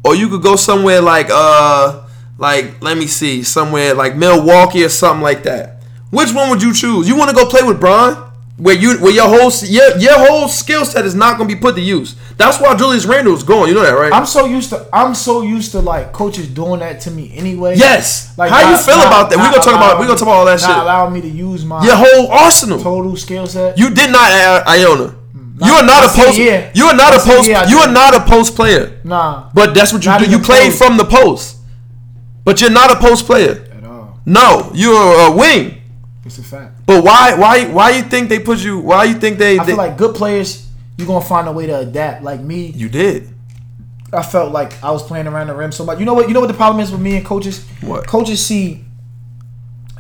or 0.04 0.16
you 0.16 0.28
could 0.30 0.42
go 0.44 0.56
somewhere 0.56 1.02
like 1.02 1.30
uh 1.32 2.02
like 2.42 2.82
let 2.82 2.98
me 2.98 3.08
see, 3.08 3.44
somewhere 3.44 3.94
like 3.94 4.16
Milwaukee 4.18 4.84
or 4.84 4.90
something 4.90 5.24
like 5.24 5.44
that." 5.44 5.78
Which 6.10 6.34
one 6.34 6.50
would 6.50 6.62
you 6.62 6.74
choose? 6.74 7.08
You 7.08 7.16
want 7.16 7.30
to 7.30 7.36
go 7.36 7.46
play 7.46 7.64
with 7.64 7.80
Bron? 7.80 8.28
Where 8.58 8.76
you 8.76 8.98
where 9.00 9.12
your 9.14 9.28
whole 9.28 9.50
your, 9.64 9.98
your 9.98 10.20
whole 10.20 10.48
skill 10.48 10.86
set 10.86 11.04
is 11.06 11.16
not 11.16 11.38
going 11.38 11.50
to 11.50 11.56
be 11.56 11.60
put 11.60 11.74
to 11.76 11.82
use. 11.82 12.16
That's 12.38 12.60
why 12.60 12.76
Julius 12.76 13.06
Randle 13.06 13.34
is 13.34 13.42
going. 13.44 13.70
You 13.70 13.76
know 13.76 13.82
that, 13.82 13.94
right? 13.94 14.14
I'm 14.14 14.26
so 14.28 14.46
used 14.46 14.70
to 14.70 14.86
I'm 14.94 15.16
so 15.16 15.42
used 15.42 15.72
to 15.72 15.80
like 15.80 16.12
coaches 16.14 16.48
doing 16.48 16.80
that 16.82 17.00
to 17.02 17.12
me 17.12 17.32
anyway. 17.36 17.76
yes. 17.76 18.38
Like 18.38 18.52
How 18.52 18.70
you 18.70 18.78
feel 18.78 18.98
not- 18.98 19.08
about 19.08 19.30
that? 19.32 19.38
We 19.38 19.44
not 19.44 19.52
gonna 19.54 19.64
talk 19.64 19.76
about 19.76 20.00
we 20.00 20.06
gonna 20.06 20.20
talk 20.20 20.28
about 20.28 20.40
all 20.42 20.46
that 20.46 20.60
shit. 20.60 20.70
not 20.70 20.84
allowing 20.84 21.14
me 21.14 21.22
to 21.22 21.30
use 21.30 21.66
my 21.66 21.84
Your 21.84 21.96
whole 21.96 22.28
arsenal. 22.30 22.78
total 22.84 23.16
skill 23.16 23.48
set. 23.48 23.80
You 23.80 23.90
did 23.90 24.12
not 24.12 24.30
uh, 24.32 24.64
Iona. 24.68 25.16
You 25.66 25.74
are 25.74 25.86
not 25.86 26.04
a 26.04 26.10
I 26.12 26.26
post. 26.26 26.38
yeah. 26.38 26.72
You 26.76 26.86
are 26.86 26.96
not 26.96 27.14
I 27.14 27.16
a 27.16 27.20
post. 27.20 27.50
yeah, 27.50 27.68
You 27.70 27.78
are 27.80 27.92
not 27.92 28.14
a 28.16 28.20
post 28.30 28.56
player. 28.56 29.00
nah, 29.04 29.50
But 29.56 29.74
that's 29.74 29.92
what 29.94 30.04
you 30.06 30.12
do. 30.20 30.30
You 30.30 30.40
play 30.40 30.70
from 30.70 30.98
the 30.98 31.06
post. 31.06 31.58
But 32.44 32.60
you're 32.62 32.72
not 32.72 32.92
a 32.92 32.96
post 32.96 33.26
player. 33.26 33.68
at 33.78 33.84
all. 33.84 34.20
No, 34.26 34.72
you're 34.74 35.28
a 35.28 35.32
wing. 35.32 35.82
It's 36.26 36.38
a 36.38 36.44
fact. 36.44 36.86
But 36.86 37.04
why? 37.04 37.36
Why? 37.36 37.66
Why 37.66 37.90
you 37.92 38.04
think 38.04 38.30
they 38.30 38.40
put 38.40 38.60
you? 38.60 38.80
Why 38.80 39.06
you 39.06 39.16
think 39.16 39.38
they? 39.38 39.58
I 39.60 39.64
they 39.64 39.72
feel 39.72 39.78
like 39.78 39.98
good 39.98 40.16
players, 40.16 40.68
you're 40.98 41.08
gonna 41.08 41.26
find 41.26 41.48
a 41.48 41.52
way 41.52 41.66
to 41.68 41.80
adapt. 41.80 42.24
Like 42.24 42.42
me, 42.42 42.68
you 42.68 42.90
did. 42.90 43.28
I 44.14 44.22
felt 44.24 44.52
like 44.52 44.82
I 44.84 44.92
was 44.92 45.04
playing 45.04 45.28
around 45.28 45.48
the 45.48 45.56
rim 45.56 45.72
so 45.72 45.84
much. 45.86 46.00
You 46.00 46.06
know 46.06 46.14
what? 46.14 46.28
You 46.28 46.34
know 46.34 46.42
what 46.42 46.48
the 46.48 46.54
problem 46.66 46.84
is 46.84 46.92
with 46.92 47.02
me 47.02 47.16
and 47.18 47.26
coaches? 47.26 47.66
What? 47.82 48.06
Coaches 48.08 48.46
see, 48.46 48.84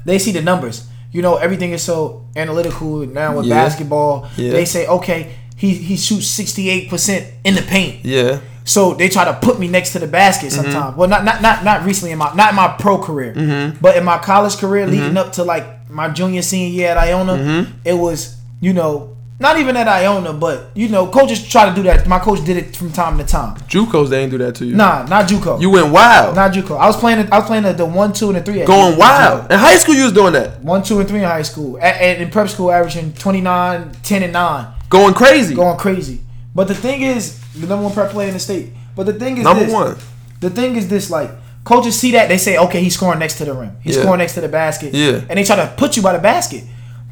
they 0.06 0.20
see 0.20 0.32
the 0.32 0.42
numbers. 0.42 0.88
You 1.12 1.22
know, 1.22 1.36
everything 1.38 1.72
is 1.72 1.82
so 1.84 2.26
analytical 2.36 3.06
now 3.08 3.38
with 3.38 3.46
Yeah. 3.46 3.56
basketball. 3.64 4.30
Yeah. 4.38 4.52
They 4.52 4.66
say, 4.66 4.88
okay, 4.88 5.34
he 5.58 5.74
he 5.74 5.98
shoots 5.98 6.28
68 6.28 6.90
percent 6.90 7.26
in 7.44 7.56
the 7.56 7.62
paint. 7.62 8.06
Yeah. 8.06 8.40
So 8.64 8.94
they 8.94 9.10
try 9.10 9.26
to 9.26 9.34
put 9.34 9.60
me 9.60 9.68
next 9.68 9.92
to 9.94 10.00
the 10.00 10.08
basket 10.08 10.52
Mm-hmm. 10.52 10.62
sometimes. 10.72 10.98
Well, 10.98 11.10
not 11.10 11.24
not 11.26 11.42
not 11.42 11.64
not 11.64 11.84
recently 11.86 12.12
in 12.12 12.18
my 12.20 12.34
not 12.36 12.50
in 12.52 12.56
my 12.56 12.68
pro 12.80 12.98
career, 12.98 13.34
Mm-hmm. 13.34 13.78
but 13.82 13.98
in 13.98 14.04
my 14.04 14.18
college 14.20 14.58
career, 14.58 14.86
leading 14.88 15.18
up 15.18 15.34
to 15.34 15.44
like 15.44 15.90
my 15.90 16.10
junior 16.10 16.42
senior 16.42 16.70
year 16.70 16.90
at 16.92 16.98
Iona, 16.98 17.34
Mm-hmm. 17.34 17.72
it 17.86 17.94
was 17.94 18.38
you 18.60 18.74
know 18.74 19.18
not 19.40 19.58
even 19.58 19.76
at 19.76 19.88
Iona, 19.88 20.34
but 20.34 20.70
you 20.76 20.88
know 20.90 21.08
coaches 21.08 21.42
try 21.50 21.68
to 21.68 21.74
do 21.76 21.82
that. 21.84 22.06
My 22.08 22.20
coach 22.20 22.46
did 22.46 22.58
it 22.58 22.76
from 22.76 22.92
time 22.92 23.18
to 23.18 23.24
time. 23.24 23.56
JUCOs 23.62 24.10
they 24.10 24.22
ain't 24.22 24.30
do 24.30 24.38
that 24.38 24.54
to 24.58 24.66
you. 24.66 24.76
Nah, 24.76 25.04
not 25.08 25.28
JUCO. 25.28 25.60
You 25.60 25.72
went 25.72 25.92
wild. 25.92 26.36
not 26.36 26.52
JUCO. 26.54 26.78
I 26.78 26.86
was 26.86 26.96
playing. 26.98 27.28
I 27.34 27.40
was 27.40 27.48
playing 27.48 27.64
the, 27.64 27.74
the 27.74 27.86
one, 27.88 28.14
two, 28.14 28.28
and 28.28 28.36
the 28.38 28.44
three. 28.44 28.64
going 28.64 28.96
wild. 29.00 29.52
In 29.52 29.58
high 29.58 29.78
school, 29.78 29.96
you 29.96 30.04
was 30.04 30.14
doing 30.14 30.34
that. 30.34 30.62
One, 30.62 30.84
two, 30.84 31.00
and 31.00 31.10
three 31.10 31.18
in 31.24 31.26
high 31.26 31.42
school. 31.42 31.80
And 31.82 32.22
in 32.22 32.30
prep 32.30 32.50
school, 32.50 32.72
averaging 32.72 33.14
29, 33.14 33.92
10, 34.04 34.22
and 34.24 34.34
nine, 34.34 34.68
Going 34.90 35.16
crazy. 35.16 35.56
going 35.56 35.78
crazy. 35.80 36.22
But 36.54 36.68
the 36.68 36.76
thing 36.76 37.02
is, 37.02 37.41
the 37.56 37.68
number 37.68 37.84
one 37.84 37.94
prep 37.94 38.12
player 38.12 38.28
in 38.28 38.34
the 38.34 38.40
state. 38.40 38.70
But 38.96 39.06
the 39.06 39.14
thing 39.14 39.38
is, 39.38 39.44
Number 39.44 39.66
this, 39.66 39.74
one. 39.74 39.98
The 40.40 40.50
thing 40.50 40.76
is 40.76 40.88
this: 40.88 41.10
like 41.10 41.32
coaches 41.64 42.00
see 42.00 42.12
that 42.12 42.28
they 42.30 42.38
say, 42.38 42.58
okay, 42.58 42.82
he's 42.82 42.96
scoring 42.96 43.20
next 43.20 43.38
to 43.38 43.46
the 43.46 43.54
rim. 43.54 43.78
He's 43.82 43.96
Yeah. 43.96 44.04
scoring 44.04 44.20
next 44.20 44.34
to 44.36 44.42
the 44.42 44.48
basket. 44.48 44.94
Yeah. 44.94 45.22
And 45.30 45.38
they 45.38 45.44
try 45.44 45.56
to 45.58 45.74
put 45.78 45.96
you 45.96 46.02
by 46.02 46.14
the 46.14 46.20
basket, 46.20 46.64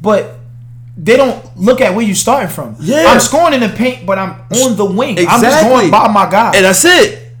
but 0.02 0.38
they 0.96 1.16
don't 1.16 1.56
look 1.56 1.80
at 1.80 1.94
where 1.94 2.04
you're 2.04 2.14
starting 2.14 2.48
from. 2.48 2.76
Yeah. 2.80 3.06
I'm 3.08 3.20
scoring 3.20 3.54
in 3.54 3.60
the 3.60 3.68
paint, 3.68 4.04
but 4.04 4.18
I'm 4.18 4.32
on 4.62 4.76
the 4.76 4.84
wing. 4.84 5.18
I'm 5.28 5.40
just 5.40 5.64
going 5.64 5.90
by 5.90 6.08
my 6.08 6.28
guy. 6.28 6.52
And 6.54 6.64
that's 6.64 6.84
it. 6.84 7.32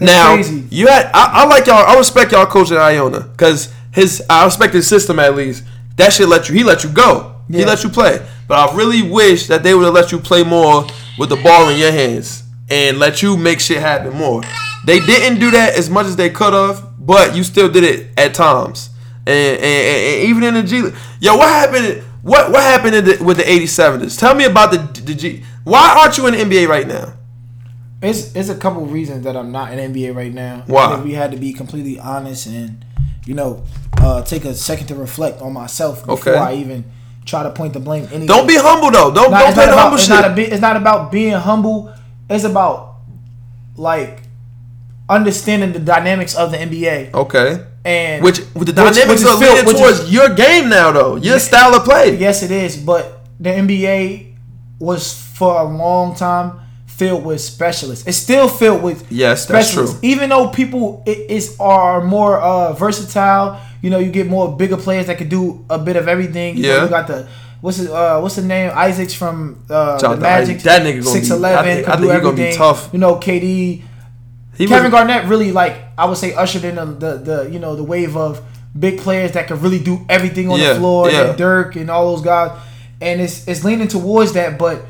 now 0.00 0.34
crazy. 0.34 0.64
you 0.70 0.86
had 0.88 1.06
I, 1.14 1.42
I 1.42 1.46
like 1.46 1.66
y'all. 1.66 1.86
I 1.86 1.96
respect 1.96 2.32
y'all 2.32 2.46
coach 2.46 2.70
at 2.70 2.78
Iona 2.78 3.20
because 3.20 3.72
his 3.92 4.22
I 4.28 4.44
respect 4.44 4.74
his 4.74 4.86
system 4.86 5.18
at 5.18 5.34
least. 5.34 5.64
That 5.96 6.12
shit 6.12 6.28
let 6.28 6.48
you. 6.48 6.54
He 6.54 6.64
let 6.64 6.84
you 6.84 6.90
go. 6.90 7.36
He 7.48 7.64
let 7.64 7.84
you 7.84 7.88
play. 7.88 8.20
But 8.48 8.58
I 8.58 8.76
really 8.76 9.02
wish 9.02 9.46
that 9.46 9.62
they 9.62 9.72
would 9.72 9.84
have 9.84 9.94
let 9.94 10.12
you 10.12 10.18
play 10.18 10.42
more 10.42 10.86
with 11.16 11.28
the 11.30 11.36
ball 11.36 11.68
in 11.68 11.78
your 11.78 11.92
hands 11.92 12.42
and 12.70 12.98
let 12.98 13.22
you 13.22 13.36
make 13.36 13.60
shit 13.60 13.78
happen 13.78 14.12
more. 14.14 14.42
They 14.84 15.00
didn't 15.00 15.40
do 15.40 15.50
that 15.52 15.76
as 15.76 15.88
much 15.90 16.06
as 16.06 16.16
they 16.16 16.30
could 16.30 16.52
have, 16.52 16.84
but 16.98 17.34
you 17.36 17.44
still 17.44 17.68
did 17.68 17.84
it 17.84 18.08
at 18.18 18.34
times. 18.34 18.90
And, 19.26 19.58
and, 19.58 19.62
and- 19.62 20.28
even 20.28 20.44
in 20.44 20.54
the 20.54 20.62
G 20.62 20.82
League, 20.82 20.94
yo, 21.20 21.36
what 21.36 21.48
happened? 21.48 22.02
What 22.22 22.50
what 22.50 22.62
happened 22.62 22.94
in 22.96 23.04
the, 23.04 23.24
with 23.24 23.36
the 23.36 23.42
'87ers? 23.44 24.18
Tell 24.18 24.34
me 24.34 24.44
about 24.44 24.70
the 24.72 24.78
the 25.02 25.14
G. 25.14 25.42
Why 25.64 25.96
aren't 26.00 26.16
you 26.18 26.26
in 26.26 26.34
the 26.34 26.56
NBA 26.56 26.68
right 26.68 26.86
now? 26.86 27.12
It's 28.02 28.34
it's 28.36 28.48
a 28.48 28.56
couple 28.56 28.84
of 28.84 28.92
reasons 28.92 29.24
that 29.24 29.36
I'm 29.36 29.50
not 29.52 29.72
in 29.72 29.92
NBA 29.92 30.14
right 30.14 30.32
now. 30.32 30.64
Why? 30.66 31.00
We 31.00 31.12
had 31.14 31.30
to 31.32 31.36
be 31.36 31.52
completely 31.52 31.98
honest 31.98 32.46
and 32.46 32.84
you 33.26 33.34
know 33.34 33.64
uh, 33.98 34.22
take 34.22 34.44
a 34.44 34.54
second 34.54 34.88
to 34.88 34.94
reflect 34.94 35.40
on 35.40 35.52
myself 35.52 36.00
before 36.04 36.32
Okay. 36.34 36.36
I 36.36 36.54
even 36.54 36.84
try 37.24 37.42
to 37.42 37.50
point 37.50 37.72
the 37.72 37.80
blame. 37.80 38.04
Anywhere. 38.12 38.26
Don't 38.26 38.46
be 38.46 38.56
humble 38.56 38.90
though. 38.90 39.12
Don't 39.14 39.30
Nah, 39.30 39.38
don't 39.40 39.54
play 39.54 39.66
the 39.66 39.72
about 39.72 39.82
humble 39.82 39.96
it's 39.96 40.06
shit. 40.06 40.10
not 40.20 40.38
a. 40.38 40.52
It's 40.52 40.60
not 40.60 40.76
about 40.76 41.10
being 41.10 41.32
humble. 41.32 41.92
It's 42.28 42.44
about 42.44 42.94
like 43.76 44.22
understanding 45.08 45.72
the 45.72 45.78
dynamics 45.78 46.34
of 46.34 46.50
the 46.50 46.56
NBA 46.58 47.12
Okay. 47.14 47.60
and 47.84 48.22
Which 48.24 48.38
with 48.54 48.74
the 48.74 48.82
which- 48.82 48.94
dynamics 48.94 49.08
which 49.08 49.18
is 49.20 49.26
are 49.26 49.36
leaning 49.36 49.64
which 49.66 49.74
is- 49.76 49.80
towards 49.80 50.10
your 50.12 50.28
game 50.30 50.68
now, 50.68 50.90
though. 50.92 51.16
Your 51.16 51.38
style 51.38 51.74
of 51.74 51.84
play. 51.84 52.16
Yes, 52.16 52.42
it 52.42 52.50
is, 52.50 52.76
but 52.76 53.20
the 53.38 53.50
NBA 53.50 54.26
was 54.80 55.12
for 55.12 55.60
a 55.60 55.64
long 55.64 56.14
time 56.16 56.52
filled 56.86 57.24
with 57.24 57.40
specialists. 57.40 58.06
It's 58.08 58.16
still 58.16 58.48
filled 58.48 58.82
with 58.82 59.04
Yes, 59.10 59.46
that's 59.46 59.72
true. 59.72 59.94
Even 60.02 60.30
though 60.30 60.48
people 60.48 61.02
i- 61.06 61.26
is 61.28 61.54
are 61.60 62.02
more 62.02 62.40
uh, 62.40 62.72
versatile, 62.72 63.58
you 63.82 63.90
know, 63.90 63.98
you 63.98 64.10
get 64.10 64.26
more 64.26 64.56
bigger 64.56 64.76
players 64.78 65.06
that 65.06 65.18
can 65.18 65.28
do 65.28 65.60
a 65.70 65.78
bit 65.78 65.96
of 65.96 66.08
everything. 66.08 66.56
You 66.56 66.62
know, 66.64 66.68
Yeah. 66.76 66.82
you 66.84 66.88
got 66.88 67.06
the 67.06 67.26
what's 67.66 67.78
his, 67.78 67.90
uh, 67.90 68.20
what's 68.20 68.36
the 68.36 68.42
name? 68.42 68.70
Isaacs 68.72 69.12
from 69.12 69.64
uh, 69.68 69.98
the 69.98 70.16
Magic. 70.18 70.60
That 70.60 70.82
nigga 70.82 71.02
six 71.04 71.30
eleven. 71.30 71.84
I 71.84 71.96
think 71.96 72.00
do 72.00 72.20
gonna 72.20 72.36
be 72.36 72.52
tough. 72.54 72.90
You 72.92 73.00
know, 73.00 73.16
KD. 73.16 73.82
He 74.56 74.66
Kevin 74.66 74.84
was- 74.84 74.92
Garnett 74.92 75.26
really 75.26 75.50
like 75.50 75.74
I 75.98 76.06
would 76.06 76.16
say 76.16 76.32
ushered 76.32 76.64
in 76.64 76.76
the, 76.76 76.84
the 76.86 77.12
the 77.18 77.50
you 77.50 77.58
know 77.58 77.74
the 77.74 77.82
wave 77.82 78.16
of 78.16 78.40
big 78.78 79.00
players 79.00 79.32
that 79.32 79.48
could 79.48 79.60
really 79.62 79.80
do 79.80 80.06
everything 80.08 80.48
on 80.48 80.60
Yeah, 80.60 80.74
the 80.74 80.78
floor 80.78 81.10
yeah. 81.10 81.28
and 81.30 81.36
Dirk 81.38 81.74
and 81.76 81.90
all 81.90 82.14
those 82.14 82.24
guys, 82.24 82.56
and 83.00 83.20
it's 83.20 83.46
it's 83.48 83.64
leaning 83.64 83.88
towards 83.88 84.32
that. 84.34 84.58
But 84.58 84.82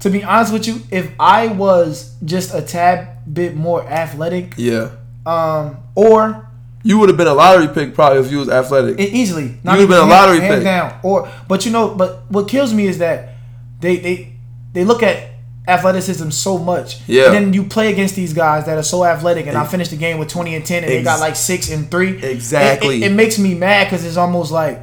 to 0.00 0.10
be 0.10 0.22
honest 0.22 0.52
with 0.52 0.66
you, 0.68 0.82
if 0.90 1.10
I 1.18 1.46
was 1.48 2.14
just 2.24 2.52
a 2.54 2.60
tad 2.60 3.32
bit 3.32 3.56
more 3.56 3.82
athletic, 3.88 4.54
Yeah. 4.58 4.90
um, 5.24 5.78
or 5.94 6.49
You 6.82 6.98
would 6.98 7.08
have 7.10 7.18
been 7.18 7.26
a 7.26 7.34
lottery 7.34 7.68
pick 7.68 7.94
probably 7.94 8.20
if 8.20 8.30
you 8.32 8.38
was 8.38 8.48
athletic. 8.48 8.98
it 8.98 9.12
easily, 9.12 9.44
You 9.44 9.70
would've 9.70 9.88
been 9.88 9.98
a 9.98 10.06
lottery 10.06 10.40
hands 10.40 10.56
pick. 10.56 10.64
down. 10.64 10.98
Or 11.02 11.30
but 11.46 11.66
you 11.66 11.72
know, 11.72 11.94
but 11.94 12.22
what 12.30 12.48
kills 12.48 12.72
me 12.72 12.86
is 12.86 12.98
that 12.98 13.34
they 13.80 13.96
they 13.98 14.32
they 14.72 14.84
look 14.84 15.02
at 15.02 15.28
athleticism 15.68 16.30
so 16.30 16.58
much. 16.58 17.00
Yeah. 17.06 17.26
And 17.26 17.34
then 17.34 17.52
you 17.52 17.64
play 17.64 17.92
against 17.92 18.16
these 18.16 18.32
guys 18.32 18.66
that 18.66 18.78
are 18.78 18.82
so 18.82 19.04
athletic, 19.04 19.46
and 19.46 19.56
I 19.56 19.66
finished 19.66 19.90
the 19.90 19.96
game 19.96 20.18
with 20.18 20.28
twenty 20.28 20.54
and 20.54 20.64
ten, 20.64 20.82
and 20.82 20.90
they 20.90 21.02
got 21.02 21.20
like 21.20 21.36
six 21.36 21.70
and 21.70 21.90
three. 21.90 22.22
Exactly. 22.22 22.96
It, 22.96 23.02
it, 23.02 23.12
it 23.12 23.14
makes 23.14 23.38
me 23.38 23.54
mad 23.54 23.84
because 23.84 24.04
it's 24.04 24.16
almost 24.16 24.50
like, 24.50 24.80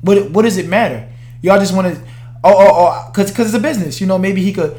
what 0.00 0.30
what 0.30 0.42
does 0.42 0.56
it 0.56 0.66
matter? 0.68 1.08
Y'all 1.42 1.58
just 1.58 1.74
want 1.74 1.94
to, 1.94 2.00
oh 2.44 2.54
oh 2.56 2.70
oh, 2.70 3.10
because 3.10 3.30
because 3.30 3.46
it's 3.46 3.56
a 3.56 3.60
business. 3.60 4.00
You 4.00 4.06
know, 4.06 4.18
maybe 4.18 4.42
he 4.42 4.52
could. 4.52 4.76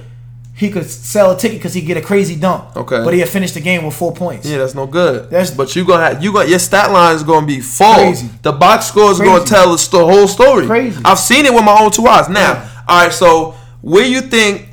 He 0.55 0.69
could 0.69 0.85
sell 0.87 1.31
a 1.31 1.37
ticket 1.37 1.57
because 1.57 1.73
he 1.73 1.81
get 1.81 1.97
a 1.97 2.01
crazy 2.01 2.35
dunk. 2.35 2.75
Okay. 2.77 3.03
but 3.03 3.11
he 3.13 3.19
had 3.19 3.27
finished 3.29 3.55
the 3.55 3.59
game 3.59 3.83
with 3.85 3.95
four 3.95 4.13
points. 4.13 4.47
Yeah, 4.47 4.59
that's 4.59 4.75
no 4.75 4.85
good. 4.85 5.29
That's- 5.31 5.49
but 5.51 5.75
you 5.75 5.83
gonna 5.83 6.03
have 6.03 6.23
you 6.23 6.31
got 6.31 6.47
your 6.47 6.59
stat 6.59 6.91
line 6.91 7.15
is 7.15 7.23
gonna 7.23 7.47
be 7.47 7.59
full. 7.59 7.93
Crazy. 7.95 8.29
The 8.43 8.51
box 8.51 8.85
score 8.85 9.11
is 9.11 9.19
gonna 9.19 9.43
tell 9.45 9.73
us 9.73 9.87
the 9.87 9.97
whole 10.05 10.27
story. 10.27 10.67
Crazy. 10.67 11.01
I've 11.03 11.19
seen 11.19 11.45
it 11.45 11.53
with 11.53 11.63
my 11.63 11.75
own 11.81 11.89
two 11.91 12.05
eyes. 12.07 12.29
Now, 12.29 12.53
Yeah. 12.53 12.69
all 12.87 13.03
right. 13.03 13.13
So 13.13 13.55
where 13.81 14.05
you 14.05 14.21
think 14.21 14.69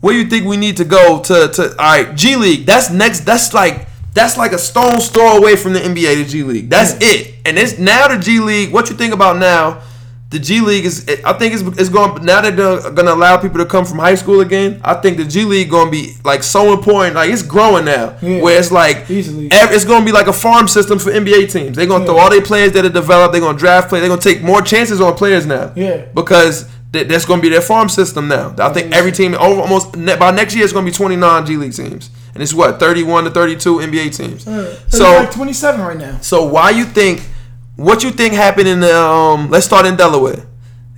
where 0.00 0.14
you 0.14 0.24
think 0.24 0.46
we 0.46 0.56
need 0.56 0.78
to 0.78 0.84
go 0.84 1.20
to 1.20 1.48
to 1.48 1.62
all 1.78 1.84
right 1.98 2.14
G 2.16 2.36
League? 2.36 2.64
That's 2.66 2.90
next. 2.90 3.20
That's 3.20 3.52
like 3.52 3.86
that's 4.14 4.36
like 4.38 4.52
a 4.52 4.58
stone's 4.58 5.08
throw 5.08 5.36
away 5.36 5.54
from 5.56 5.74
the 5.74 5.80
NBA 5.80 6.14
to 6.16 6.24
G 6.24 6.42
League. 6.42 6.70
That's 6.70 6.94
it. 7.00 7.34
And 7.44 7.58
it's 7.58 7.78
now 7.78 8.08
the 8.08 8.16
G 8.18 8.40
League. 8.40 8.72
What 8.72 8.88
you 8.90 8.96
think 8.96 9.12
about 9.14 9.36
now? 9.38 9.78
The 10.32 10.38
G 10.38 10.60
League 10.60 10.84
is. 10.86 11.06
I 11.24 11.32
think 11.34 11.54
it's, 11.54 11.62
it's 11.78 11.88
going 11.88 12.24
now 12.24 12.40
that 12.40 12.56
they're 12.56 12.80
going 12.80 13.06
to 13.06 13.14
allow 13.14 13.36
people 13.36 13.58
to 13.58 13.66
come 13.66 13.84
from 13.84 13.98
high 13.98 14.14
school 14.16 14.40
again. 14.40 14.80
I 14.82 14.94
think 14.94 15.18
the 15.18 15.24
G 15.24 15.44
League 15.44 15.70
going 15.70 15.86
to 15.86 15.90
be 15.92 16.14
like 16.24 16.42
so 16.42 16.72
important. 16.72 17.14
Like 17.14 17.30
it's 17.30 17.42
growing 17.42 17.84
now, 17.84 18.16
Yeah. 18.22 18.40
where 18.40 18.58
it's 18.58 18.72
like 18.72 19.08
Easily. 19.10 19.48
it's 19.52 19.84
going 19.84 20.00
to 20.00 20.06
be 20.06 20.12
like 20.12 20.26
a 20.26 20.32
farm 20.32 20.66
system 20.68 20.98
for 20.98 21.10
NBA 21.12 21.52
teams. 21.52 21.76
They're 21.76 21.86
going 21.86 22.02
to 22.02 22.06
throw 22.06 22.16
all 22.18 22.30
their 22.30 22.42
players 22.42 22.72
that 22.72 22.84
are 22.84 22.88
developed. 22.88 23.32
They're 23.32 23.40
going 23.42 23.56
to 23.56 23.60
draft 23.60 23.88
players. 23.90 24.02
They're 24.02 24.08
going 24.08 24.20
to 24.20 24.28
take 24.34 24.42
more 24.42 24.62
chances 24.62 25.00
on 25.00 25.14
players 25.14 25.44
now. 25.46 25.72
Yeah. 25.76 26.06
because 26.14 26.66
th- 26.92 27.06
that's 27.08 27.24
going 27.26 27.40
to 27.40 27.42
be 27.42 27.48
their 27.50 27.60
farm 27.60 27.88
system 27.88 28.28
now. 28.28 28.54
I 28.58 28.72
think 28.72 28.92
every 28.94 29.12
team 29.12 29.34
almost 29.34 29.92
by 29.92 30.30
next 30.30 30.54
year 30.54 30.64
it's 30.64 30.72
going 30.72 30.84
to 30.86 30.90
be 30.90 30.96
29 30.96 31.46
G 31.46 31.56
League 31.56 31.74
teams, 31.74 32.10
and 32.34 32.42
it's 32.42 32.54
what 32.54 32.80
31 32.80 33.24
to 33.24 33.30
32 33.30 33.76
NBA 33.76 34.16
teams. 34.16 34.46
Uh, 34.48 34.74
so 34.88 34.96
So 34.98 35.04
like 35.04 35.30
twenty 35.30 35.52
seven 35.52 35.80
right 35.82 35.98
now. 35.98 36.18
so 36.20 36.44
why 36.46 36.70
you 36.70 36.84
think 36.84 37.20
what 37.76 38.02
you 38.02 38.10
think 38.10 38.34
happened 38.34 38.68
in 38.68 38.80
the 38.80 38.94
um 38.96 39.50
let's 39.50 39.66
start 39.66 39.86
in 39.86 39.96
Delaware. 39.96 40.46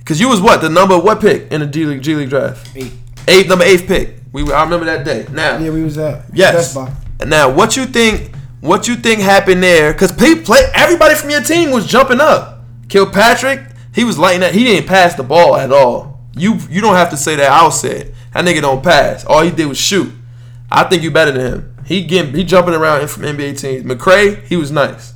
Cause 0.05 0.19
you 0.19 0.29
was 0.29 0.41
what 0.41 0.61
the 0.61 0.69
number 0.69 0.97
what 0.99 1.19
pick 1.19 1.51
in 1.51 1.61
the 1.61 1.67
G 1.67 1.85
League 1.85 2.01
G 2.01 2.15
League 2.15 2.29
draft? 2.29 2.75
Eight. 2.75 2.91
Eighth 3.27 3.47
number 3.47 3.65
eighth 3.65 3.87
pick. 3.87 4.17
We 4.31 4.51
I 4.51 4.63
remember 4.63 4.85
that 4.85 5.03
day. 5.05 5.25
Now 5.31 5.57
Yeah, 5.57 5.71
we 5.71 5.83
was 5.83 5.97
at 5.97 6.25
yes. 6.33 6.75
Best 6.75 7.27
Now 7.27 7.49
what 7.51 7.75
you 7.75 7.85
think 7.85 8.31
what 8.61 8.87
you 8.87 8.95
think 8.95 9.21
happened 9.21 9.63
there? 9.63 9.93
Cause 9.93 10.11
people 10.11 10.43
play 10.43 10.61
everybody 10.73 11.15
from 11.15 11.29
your 11.29 11.41
team 11.41 11.71
was 11.71 11.87
jumping 11.87 12.19
up. 12.19 12.63
Kilpatrick, 12.89 13.61
he 13.93 14.03
was 14.03 14.17
lighting 14.17 14.41
that 14.41 14.53
he 14.53 14.63
didn't 14.63 14.87
pass 14.87 15.15
the 15.15 15.23
ball 15.23 15.55
at 15.55 15.71
all. 15.71 16.21
You 16.35 16.59
you 16.69 16.81
don't 16.81 16.95
have 16.95 17.09
to 17.11 17.17
say 17.17 17.35
that 17.37 17.51
I'll 17.51 17.71
say 17.71 18.01
it. 18.01 18.13
That 18.33 18.45
nigga 18.45 18.61
don't 18.61 18.83
pass. 18.83 19.25
All 19.25 19.41
he 19.41 19.49
did 19.51 19.65
was 19.67 19.77
shoot. 19.77 20.11
I 20.69 20.83
think 20.83 21.01
you 21.01 21.09
better 21.09 21.31
than 21.31 21.41
him. 21.53 21.75
He 21.85 22.03
getting 22.03 22.33
he 22.35 22.43
jumping 22.43 22.73
around 22.73 23.07
from 23.09 23.23
NBA 23.23 23.57
teams. 23.59 23.83
McCrae, 23.85 24.43
he 24.43 24.57
was 24.57 24.71
nice. 24.71 25.13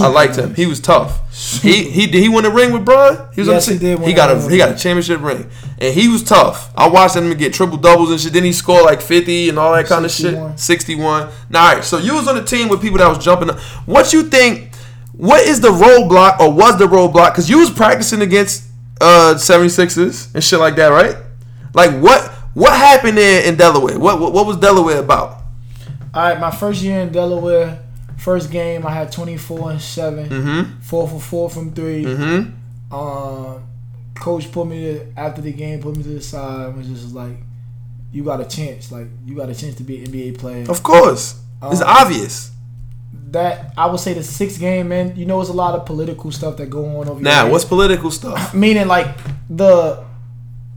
I 0.00 0.08
liked 0.08 0.36
him. 0.36 0.54
He 0.54 0.66
was 0.66 0.80
tough. 0.80 1.60
He 1.62 1.88
he 1.90 2.06
did 2.06 2.22
he 2.22 2.28
win 2.28 2.44
a 2.44 2.50
ring 2.50 2.72
with 2.72 2.84
Bron? 2.84 3.28
He 3.34 3.40
was 3.40 3.48
Yes, 3.48 3.68
on 3.68 3.74
he 3.74 3.78
did 3.78 4.00
He 4.00 4.12
got 4.12 4.36
a 4.36 4.50
he 4.50 4.58
got 4.58 4.70
a 4.70 4.76
championship 4.76 5.20
ring, 5.22 5.48
and 5.78 5.94
he 5.94 6.08
was 6.08 6.24
tough. 6.24 6.72
I 6.76 6.88
watched 6.88 7.14
him 7.14 7.32
get 7.36 7.54
triple 7.54 7.76
doubles 7.76 8.10
and 8.10 8.20
shit. 8.20 8.32
Then 8.32 8.44
he 8.44 8.52
scored 8.52 8.84
like 8.84 9.00
fifty 9.00 9.48
and 9.48 9.58
all 9.58 9.72
that 9.72 9.86
kind 9.86 10.04
of 10.04 10.10
shit. 10.10 10.58
Sixty 10.58 10.96
one. 10.96 11.28
Now, 11.48 11.66
all 11.68 11.74
right. 11.74 11.84
So 11.84 11.98
you 11.98 12.14
was 12.14 12.26
on 12.26 12.34
the 12.34 12.42
team 12.44 12.68
with 12.68 12.82
people 12.82 12.98
that 12.98 13.08
was 13.08 13.24
jumping. 13.24 13.50
Up. 13.50 13.58
What 13.86 14.12
you 14.12 14.24
think? 14.24 14.74
What 15.12 15.46
is 15.46 15.60
the 15.60 15.68
roadblock 15.68 16.40
or 16.40 16.50
was 16.52 16.78
the 16.78 16.86
roadblock? 16.86 17.32
Because 17.32 17.48
you 17.48 17.58
was 17.58 17.70
practicing 17.70 18.22
against 18.22 18.64
uh 19.00 19.34
76ers 19.36 20.34
and 20.34 20.42
shit 20.42 20.58
like 20.58 20.76
that, 20.76 20.88
right? 20.88 21.16
Like 21.74 21.92
what 22.02 22.28
what 22.54 22.72
happened 22.72 23.18
there 23.18 23.44
in 23.46 23.56
Delaware? 23.56 23.98
What 23.98 24.18
what, 24.18 24.32
what 24.32 24.46
was 24.46 24.56
Delaware 24.56 24.98
about? 24.98 25.42
All 26.12 26.22
right, 26.22 26.40
my 26.40 26.50
first 26.50 26.82
year 26.82 27.00
in 27.00 27.12
Delaware, 27.12 27.78
first 28.20 28.50
game 28.50 28.86
I 28.86 28.90
had 28.90 29.10
24 29.12 29.70
and 29.72 29.80
7 29.80 30.28
Mm-hmm. 30.28 30.80
four 30.80 31.08
for 31.08 31.20
four 31.20 31.50
from 31.50 31.72
3 31.72 32.04
Mm-hmm. 32.04 32.94
Um, 32.94 33.62
coach 34.14 34.50
put 34.52 34.66
me 34.66 34.78
to, 34.82 35.06
after 35.16 35.40
the 35.40 35.52
game, 35.52 35.80
put 35.80 35.96
me 35.96 36.02
to 36.02 36.08
the 36.08 36.20
side, 36.20 36.66
and 36.68 36.76
was 36.76 36.88
just 36.88 37.14
like, 37.14 37.36
"You 38.12 38.24
got 38.24 38.40
a 38.40 38.44
chance. 38.44 38.90
Like 38.92 39.06
you 39.24 39.34
got 39.36 39.48
a 39.48 39.54
chance 39.54 39.76
to 39.76 39.82
be 39.84 40.04
an 40.04 40.10
NBA 40.12 40.38
player." 40.38 40.66
Of 40.68 40.82
course, 40.82 41.36
it's 41.72 41.80
Um, 41.80 41.86
obvious. 41.88 42.50
That 43.30 43.72
I 43.78 43.86
would 43.86 44.00
say 44.00 44.12
the 44.14 44.24
sixth 44.24 44.58
game, 44.58 44.88
man. 44.88 45.14
You 45.16 45.24
know, 45.24 45.40
it's 45.40 45.50
a 45.50 45.58
lot 45.64 45.74
of 45.78 45.86
political 45.86 46.32
stuff 46.32 46.56
that 46.56 46.68
go 46.68 46.84
on 47.00 47.08
over 47.08 47.20
Now, 47.20 47.48
what's 47.48 47.64
political 47.64 48.10
stuff? 48.10 48.52
meaning 48.64 48.88
like 48.88 49.06
the 49.48 50.02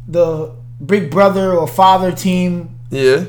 the 0.07 0.51
big 0.85 1.09
brother 1.09 1.53
or 1.53 1.67
father 1.67 2.11
team 2.11 2.77
Yeah. 2.91 3.23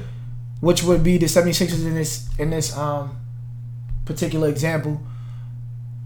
which 0.60 0.82
would 0.82 1.02
be 1.02 1.16
the 1.18 1.26
76ers 1.26 1.86
in 1.86 1.94
this 1.94 2.28
in 2.38 2.50
this 2.50 2.76
um 2.76 3.16
particular 4.04 4.48
example 4.48 5.00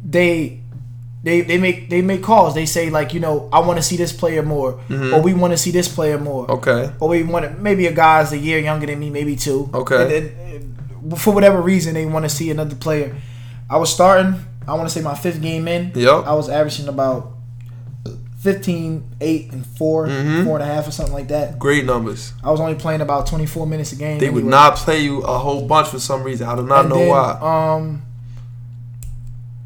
they 0.05 0.61
they 1.25 1.41
they 1.41 1.59
make 1.59 1.91
they 1.91 2.01
make 2.03 2.23
calls 2.23 2.55
they 2.55 2.65
say 2.67 2.91
like 2.91 3.13
you 3.13 3.21
know 3.21 3.49
I 3.53 3.59
want 3.61 3.79
to 3.79 3.83
see 3.83 3.97
this 3.97 4.13
player 4.13 4.43
more 4.43 4.81
or 4.91 5.21
we 5.21 5.35
want 5.35 5.53
to 5.53 5.57
see 5.59 5.71
this 5.73 5.89
player 5.89 6.19
more 6.19 6.47
Mm-hmm. 6.47 6.69
Okay. 6.69 6.93
or 7.01 7.09
we 7.09 7.23
want 7.25 7.45
to, 7.45 7.51
maybe 7.61 7.87
a 7.87 7.93
guy's 7.93 8.33
a 8.33 8.39
year 8.39 8.59
younger 8.59 8.87
than 8.87 8.99
me 9.01 9.11
maybe 9.11 9.35
two 9.37 9.69
Okay. 9.75 10.19
and 10.19 11.13
uh, 11.13 11.17
for 11.17 11.35
whatever 11.35 11.61
reason 11.61 11.95
they 11.95 12.07
want 12.07 12.25
to 12.25 12.29
see 12.29 12.51
another 12.51 12.77
player 12.77 13.17
I 13.69 13.77
was 13.79 13.93
starting 13.93 14.35
I 14.67 14.75
want 14.75 14.89
to 14.89 14.95
say 14.95 15.01
my 15.03 15.15
fifth 15.15 15.41
game 15.43 15.67
in 15.67 15.93
Yup. 15.97 16.27
I 16.27 16.35
was 16.35 16.49
averaging 16.49 16.89
about 16.89 17.33
15 18.41 19.03
8 19.21 19.53
and 19.53 19.67
4 19.67 20.07
Mhm. 20.07 20.45
four 20.45 20.59
and 20.61 20.63
a 20.71 20.73
half 20.73 20.87
or 20.87 20.93
something 20.93 21.13
like 21.15 21.29
that 21.29 21.59
Great 21.59 21.85
numbers. 21.85 22.33
I 22.45 22.51
was 22.53 22.61
only 22.61 22.77
playing 22.77 23.01
about 23.01 23.27
24 23.27 23.67
minutes 23.67 23.91
a 23.93 23.97
game 23.97 24.19
They 24.21 24.31
would 24.31 24.45
not 24.45 24.77
play 24.77 25.01
you 25.01 25.23
a 25.23 25.39
whole 25.39 25.67
bunch 25.67 25.89
for 25.89 25.99
some 25.99 26.23
reason. 26.23 26.47
I 26.49 26.55
do 26.55 26.63
not 26.63 26.81
And 26.83 26.89
know 26.91 26.95
then, 26.97 27.09
why. 27.09 27.75
Um, 27.75 28.03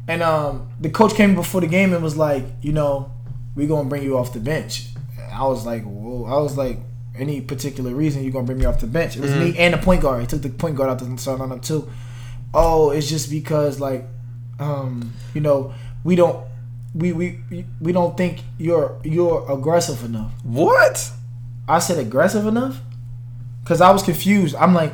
and 0.07 0.21
um, 0.23 0.67
the 0.81 0.89
coach 0.89 1.13
came 1.13 1.35
before 1.35 1.61
the 1.61 1.67
game 1.67 1.93
and 1.93 2.03
was 2.03 2.17
like, 2.17 2.43
you 2.61 2.73
know, 2.73 3.11
we're 3.55 3.67
gonna 3.67 3.87
bring 3.87 4.03
you 4.03 4.17
off 4.17 4.33
the 4.33 4.39
bench. 4.39 4.87
I 5.33 5.45
was 5.47 5.65
like, 5.65 5.83
whoa. 5.83 6.25
I 6.25 6.41
was 6.41 6.57
like, 6.57 6.79
any 7.17 7.41
particular 7.41 7.91
reason 7.93 8.23
you're 8.23 8.31
gonna 8.33 8.45
bring 8.45 8.57
me 8.57 8.65
off 8.65 8.79
the 8.79 8.87
bench? 8.87 9.15
It 9.15 9.21
was 9.21 9.31
Mm-hmm. 9.31 9.39
me 9.53 9.57
and 9.59 9.73
the 9.75 9.77
point 9.77 10.01
guard. 10.01 10.21
He 10.21 10.27
took 10.27 10.41
the 10.41 10.49
point 10.49 10.75
guard 10.75 10.89
out 10.89 10.99
the 10.99 11.17
start 11.17 11.39
lineup 11.39 11.61
too. 11.61 11.87
Oh, 12.53 12.89
it's 12.91 13.07
just 13.07 13.29
because 13.29 13.79
like, 13.79 14.05
um, 14.59 15.13
you 15.33 15.41
know, 15.41 15.73
we 16.03 16.15
don't. 16.15 16.43
We, 16.95 17.11
we 17.11 17.39
we 17.81 17.91
don't 17.91 18.15
think 18.15 18.41
you're 18.59 18.95
you're 19.03 19.51
aggressive 19.51 20.03
enough. 20.03 20.31
What? 20.43 21.11
I 21.67 21.79
said 21.79 21.97
aggressive 21.97 22.45
enough? 22.45 22.79
Cause 23.65 23.81
I 23.81 23.91
was 23.91 24.03
confused. 24.03 24.55
I'm 24.55 24.73
like, 24.73 24.93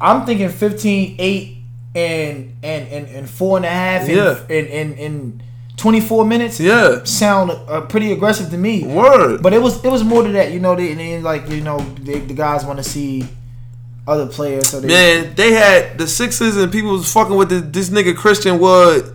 I'm 0.00 0.24
thinking 0.24 0.48
15, 0.48 1.16
8, 1.18 1.56
and 1.96 2.54
and 2.62 2.88
and, 2.88 3.06
and 3.08 3.28
four 3.28 3.56
and 3.58 3.66
a 3.66 3.68
half 3.68 4.08
in, 4.08 4.16
Yeah. 4.16 4.38
in, 4.48 4.66
in, 4.66 4.92
in 4.94 5.42
24 5.76 6.24
minutes 6.24 6.60
Yeah. 6.60 7.02
sound 7.04 7.50
uh, 7.50 7.82
pretty 7.82 8.12
aggressive 8.12 8.50
to 8.50 8.56
me. 8.56 8.84
Word. 8.86 9.42
But 9.42 9.52
it 9.52 9.60
was 9.60 9.84
it 9.84 9.90
was 9.90 10.02
more 10.04 10.22
to 10.22 10.32
that, 10.32 10.52
you 10.52 10.60
know. 10.60 10.76
They, 10.76 10.94
they 10.94 11.20
like 11.20 11.48
you 11.50 11.60
know 11.60 11.78
they, 12.00 12.20
the 12.20 12.34
guys 12.34 12.64
want 12.64 12.78
to 12.78 12.84
see 12.84 13.26
other 14.06 14.26
players. 14.26 14.68
So 14.70 14.80
they, 14.80 14.88
Man, 14.88 15.34
they 15.34 15.52
had 15.52 15.98
the 15.98 16.06
Sixers 16.06 16.56
and 16.56 16.72
people 16.72 16.92
was 16.92 17.12
fucking 17.12 17.36
with 17.36 17.50
the, 17.50 17.60
this 17.60 17.90
nigga 17.90 18.16
Christian 18.16 18.58
Wood. 18.58 19.14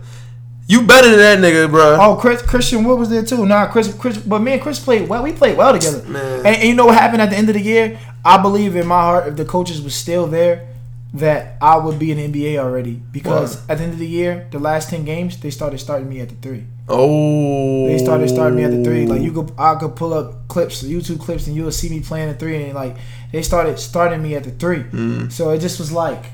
You 0.66 0.86
better 0.86 1.10
than 1.10 1.18
that 1.18 1.38
nigga, 1.38 1.70
bro. 1.70 1.98
Oh, 2.00 2.16
Chris, 2.16 2.40
Christian 2.40 2.84
Wood 2.84 2.98
was 2.98 3.10
there 3.10 3.22
too. 3.22 3.44
Nah, 3.44 3.66
Chris, 3.66 3.92
Chris, 3.94 4.16
but 4.16 4.38
me 4.38 4.52
and 4.52 4.62
Chris 4.62 4.78
played 4.82 5.08
well. 5.08 5.22
We 5.22 5.32
played 5.32 5.58
well 5.58 5.72
together. 5.72 6.02
Man. 6.08 6.38
And, 6.38 6.46
and 6.46 6.68
you 6.68 6.74
know 6.74 6.86
what 6.86 6.94
happened 6.94 7.20
at 7.20 7.30
the 7.30 7.36
end 7.36 7.48
of 7.48 7.54
the 7.54 7.60
year? 7.60 7.98
I 8.24 8.40
believe 8.40 8.74
in 8.74 8.86
my 8.86 9.00
heart, 9.00 9.28
if 9.28 9.36
the 9.36 9.44
coaches 9.44 9.82
was 9.82 9.94
still 9.94 10.26
there, 10.26 10.68
that 11.14 11.58
I 11.60 11.76
would 11.76 11.98
be 11.98 12.10
in 12.10 12.32
the 12.32 12.46
NBA 12.46 12.58
already 12.58 12.94
because 13.12 13.56
Why? 13.56 13.72
at 13.72 13.78
the 13.78 13.84
end 13.84 13.92
of 13.92 13.98
the 13.98 14.06
year, 14.06 14.48
the 14.50 14.58
last 14.58 14.88
ten 14.88 15.04
games, 15.04 15.38
they 15.38 15.50
started 15.50 15.78
starting 15.78 16.08
me 16.08 16.20
at 16.20 16.28
the 16.28 16.34
three. 16.36 16.64
Oh, 16.88 17.86
They 17.86 17.98
started 17.98 18.28
starting 18.28 18.56
me 18.56 18.64
at 18.64 18.70
the 18.70 18.82
three. 18.82 19.06
Like 19.06 19.22
you 19.22 19.32
could, 19.32 19.52
I 19.56 19.76
could 19.76 19.96
pull 19.96 20.12
up 20.12 20.48
clips, 20.48 20.82
YouTube 20.82 21.20
clips, 21.20 21.46
and 21.46 21.54
you'll 21.54 21.72
see 21.72 21.88
me 21.88 22.00
playing 22.00 22.28
the 22.28 22.34
three. 22.34 22.64
And 22.64 22.74
like 22.74 22.96
they 23.32 23.42
started 23.42 23.78
starting 23.78 24.22
me 24.22 24.34
at 24.34 24.44
the 24.44 24.50
three. 24.50 24.82
Mm. 24.82 25.30
So 25.30 25.50
it 25.50 25.58
just 25.58 25.78
was 25.78 25.92
like, 25.92 26.24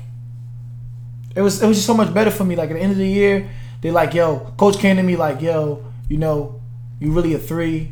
it 1.35 1.41
was 1.41 1.61
it 1.61 1.67
was 1.67 1.77
just 1.77 1.87
so 1.87 1.93
much 1.93 2.13
better 2.13 2.31
for 2.31 2.43
me. 2.43 2.55
Like 2.55 2.71
at 2.71 2.73
the 2.73 2.81
end 2.81 2.91
of 2.91 2.97
the 2.97 3.07
year, 3.07 3.49
they 3.81 3.91
like, 3.91 4.13
yo, 4.13 4.53
coach 4.57 4.77
came 4.77 4.95
to 4.97 5.03
me 5.03 5.15
like, 5.15 5.41
yo, 5.41 5.83
you 6.07 6.17
know, 6.17 6.61
you 6.99 7.11
really 7.11 7.33
a 7.33 7.39
three. 7.39 7.91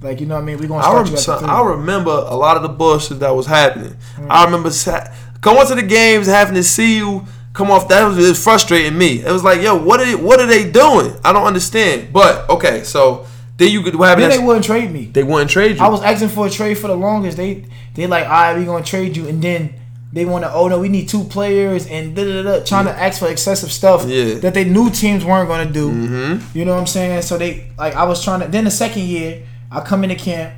Like 0.00 0.20
you 0.20 0.26
know 0.26 0.34
what 0.34 0.42
I 0.42 0.44
mean? 0.44 0.58
We 0.58 0.66
gonna 0.66 0.80
I, 0.80 0.82
start 0.82 0.96
rem- 0.96 1.06
you 1.06 1.18
at 1.18 1.24
the 1.26 1.38
three. 1.38 1.48
I 1.48 1.62
remember 1.62 2.10
a 2.10 2.34
lot 2.34 2.56
of 2.56 2.62
the 2.62 2.68
bullshit 2.68 3.20
that 3.20 3.30
was 3.30 3.46
happening. 3.46 3.96
I 4.16 4.20
mm-hmm. 4.20 4.44
remember 4.46 4.70
sa- 4.70 5.06
going 5.40 5.66
to 5.68 5.74
the 5.74 5.82
games, 5.82 6.26
having 6.26 6.54
to 6.54 6.62
see 6.62 6.96
you 6.96 7.24
come 7.52 7.70
off. 7.70 7.88
That 7.88 8.04
was, 8.06 8.18
it 8.18 8.28
was 8.28 8.42
frustrating 8.42 8.96
me. 8.96 9.20
It 9.20 9.30
was 9.30 9.42
like, 9.42 9.62
yo, 9.62 9.76
what 9.76 10.00
are 10.00 10.18
what 10.18 10.40
are 10.40 10.46
they 10.46 10.70
doing? 10.70 11.18
I 11.24 11.32
don't 11.32 11.46
understand. 11.46 12.12
But 12.12 12.48
okay, 12.50 12.84
so 12.84 13.26
then 13.56 13.70
you 13.70 13.82
could 13.82 13.96
what 13.96 14.08
happened? 14.08 14.30
then 14.30 14.38
they 14.38 14.46
wouldn't 14.46 14.66
trade 14.66 14.90
me. 14.90 15.06
they 15.06 15.22
wouldn't 15.22 15.50
trade 15.50 15.76
you. 15.76 15.82
I 15.82 15.88
was 15.88 16.02
asking 16.02 16.28
for 16.28 16.46
a 16.46 16.50
trade 16.50 16.74
for 16.78 16.88
the 16.88 16.96
longest. 16.96 17.36
They 17.36 17.64
they 17.94 18.06
like, 18.06 18.24
all 18.24 18.30
right, 18.30 18.58
we 18.58 18.64
gonna 18.64 18.84
trade 18.84 19.16
you, 19.16 19.26
and 19.28 19.42
then 19.42 19.74
they 20.16 20.24
want 20.24 20.44
to, 20.44 20.50
oh 20.52 20.66
no, 20.68 20.80
we 20.80 20.88
need 20.88 21.08
two 21.08 21.24
players, 21.24 21.86
and 21.86 22.16
da 22.16 22.24
da 22.24 22.42
da, 22.42 22.64
trying 22.64 22.86
to 22.86 22.94
ask 23.06 23.20
for 23.20 23.28
excessive 23.28 23.70
stuff 23.70 24.00
Yeah. 24.08 24.34
that 24.44 24.54
they 24.54 24.64
knew 24.64 24.88
teams 24.90 25.22
weren't 25.24 25.48
gonna 25.52 25.70
do. 25.70 25.86
mm-hmm. 25.92 26.58
You 26.58 26.64
know 26.64 26.72
what 26.72 26.80
I'm 26.80 26.86
saying? 26.86 27.20
So 27.22 27.36
they 27.36 27.70
like, 27.78 27.94
I 27.94 28.04
was 28.04 28.24
trying 28.24 28.40
to. 28.40 28.48
Then 28.48 28.64
the 28.64 28.70
second 28.84 29.02
year, 29.04 29.42
I 29.70 29.80
come 29.80 30.04
into 30.04 30.16
camp, 30.16 30.54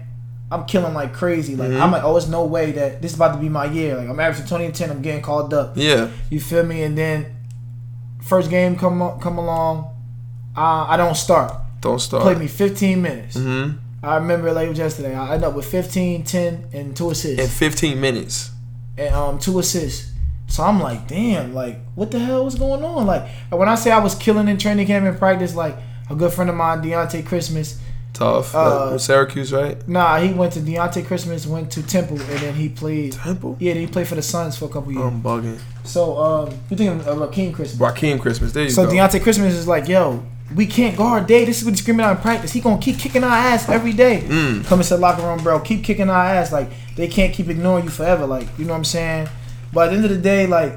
I'm 0.52 0.64
killing 0.64 0.94
like 0.94 1.12
crazy. 1.12 1.56
Like 1.56 1.70
Mm-hmm. 1.70 1.82
I'm 1.82 1.90
like, 1.92 2.04
oh, 2.04 2.12
there's 2.14 2.28
no 2.30 2.44
way 2.46 2.70
that 2.78 3.02
this 3.02 3.10
is 3.12 3.16
about 3.18 3.32
to 3.34 3.40
be 3.40 3.48
my 3.48 3.64
year. 3.66 3.96
Like 3.98 4.08
I'm 4.08 4.20
averaging 4.20 4.46
20 4.46 4.64
and 4.66 4.74
10. 4.74 4.90
I'm 4.90 5.02
getting 5.02 5.22
called 5.22 5.52
up. 5.52 5.72
Yeah. 5.76 6.08
You 6.30 6.40
feel 6.40 6.62
me? 6.64 6.82
And 6.84 6.96
then 6.96 7.18
first 8.22 8.48
game 8.50 8.76
come 8.76 9.00
come 9.20 9.38
along, 9.38 9.74
uh, 10.56 10.86
I 10.88 10.96
don't 10.96 11.16
start. 11.16 11.52
Don't 11.80 12.00
start. 12.00 12.22
Played 12.22 12.38
me 12.38 12.46
15 12.48 13.02
minutes. 13.02 13.36
hmm 13.36 13.70
I 14.02 14.14
remember 14.22 14.52
like 14.52 14.66
it 14.66 14.70
was 14.70 14.78
yesterday. 14.78 15.14
I 15.16 15.34
end 15.34 15.42
up 15.44 15.54
with 15.54 15.66
15, 15.66 16.22
10, 16.22 16.66
and 16.72 16.96
two 16.96 17.10
assists. 17.10 17.42
In 17.42 17.48
15 17.48 18.00
minutes. 18.00 18.50
And 18.98 19.14
um 19.14 19.38
two 19.38 19.58
assists. 19.58 20.12
So 20.48 20.62
I'm 20.62 20.80
like, 20.80 21.06
damn, 21.06 21.54
like 21.54 21.78
what 21.94 22.10
the 22.10 22.18
hell 22.18 22.44
was 22.44 22.54
going 22.56 22.82
on? 22.82 23.06
Like 23.06 23.28
when 23.50 23.68
I 23.68 23.74
say 23.74 23.90
I 23.90 23.98
was 23.98 24.14
killing 24.14 24.48
in 24.48 24.58
training 24.58 24.86
camp 24.86 25.06
and 25.06 25.18
practice, 25.18 25.54
like 25.54 25.76
a 26.10 26.14
good 26.14 26.32
friend 26.32 26.50
of 26.50 26.56
mine, 26.56 26.82
Dionte 26.82 27.24
Christmas. 27.26 27.78
Tough. 28.14 28.52
Uh, 28.54 28.98
Syracuse, 28.98 29.52
right? 29.52 29.86
Nah, 29.86 30.18
he 30.18 30.32
went 30.32 30.54
to 30.54 30.60
Dionte 30.60 31.06
Christmas, 31.06 31.46
went 31.46 31.70
to 31.72 31.82
Temple, 31.86 32.18
and 32.18 32.38
then 32.40 32.54
he 32.54 32.68
played. 32.68 33.12
Temple. 33.12 33.56
Yeah, 33.60 33.74
he 33.74 33.86
played 33.86 34.08
for 34.08 34.16
the 34.16 34.22
Suns 34.22 34.56
for 34.58 34.64
a 34.64 34.68
couple 34.68 34.90
years. 34.90 35.04
I'm 35.04 35.22
bugging. 35.22 35.60
so 35.84 36.16
um, 36.16 36.48
you 36.70 36.76
thinking 36.76 37.00
of 37.00 37.18
Rakeem 37.18 37.54
Christmas? 37.54 37.78
Rakeem 37.78 38.18
Christmas. 38.18 38.52
There 38.52 38.64
you 38.64 38.70
So 38.70 38.84
go. 38.84 38.90
So 38.90 38.96
Dionte 38.96 39.22
Christmas 39.22 39.54
is 39.54 39.68
like, 39.68 39.86
yo, 39.86 40.24
we 40.54 40.66
can't 40.66 40.96
guard 40.96 41.26
Day. 41.26 41.44
This 41.44 41.58
is 41.58 41.64
what 41.64 41.72
he's 41.72 41.80
screaming 41.80 42.04
out 42.06 42.16
in 42.16 42.22
practice. 42.22 42.52
He 42.52 42.60
gonna 42.60 42.80
keep 42.80 42.98
kicking 42.98 43.22
our 43.24 43.30
ass 43.30 43.68
every 43.68 43.92
day. 43.92 44.22
Mm. 44.26 44.64
Come 44.64 44.80
into 44.80 44.94
the 44.94 45.00
locker 45.00 45.22
room, 45.22 45.42
bro. 45.42 45.60
Keep 45.60 45.84
kicking 45.84 46.08
our 46.08 46.24
ass. 46.24 46.52
Like 46.52 46.70
they 46.96 47.08
can't 47.08 47.34
keep 47.34 47.48
ignoring 47.48 47.84
you 47.84 47.90
forever. 47.90 48.26
Like 48.26 48.48
you 48.58 48.64
know 48.64 48.72
what 48.72 48.78
I'm 48.78 48.84
saying. 48.84 49.28
But 49.72 49.88
at 49.88 49.90
the 49.90 49.96
end 49.96 50.04
of 50.06 50.10
the 50.10 50.18
day, 50.18 50.46
like 50.46 50.74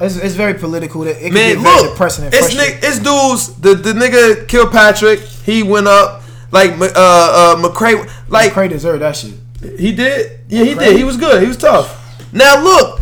it's, 0.00 0.16
it's 0.16 0.34
very 0.34 0.54
political. 0.54 1.02
That 1.02 1.16
it 1.16 1.26
can 1.26 1.34
Man, 1.34 1.54
get 1.54 1.62
very 1.62 1.76
look, 1.82 1.90
depressing 1.92 2.26
it's 2.26 2.54
nick, 2.54 2.78
it's 2.82 2.98
dudes. 2.98 3.54
The 3.60 3.74
the 3.74 3.92
nigga 3.92 4.46
Kilpatrick. 4.46 5.20
He 5.20 5.62
went 5.62 5.86
up 5.88 6.22
like 6.52 6.72
uh 6.72 6.92
uh 6.94 7.56
McCrae. 7.56 8.08
Like 8.28 8.52
Cray 8.52 8.68
deserved 8.68 9.02
that 9.02 9.16
shit. 9.16 9.34
he 9.78 9.92
did. 9.92 10.40
Yeah, 10.48 10.64
he 10.64 10.74
McCrae? 10.74 10.78
did. 10.80 10.96
He 10.98 11.04
was 11.04 11.16
good. 11.16 11.42
He 11.42 11.48
was 11.48 11.56
tough. 11.56 12.02
Now 12.32 12.62
look, 12.62 13.00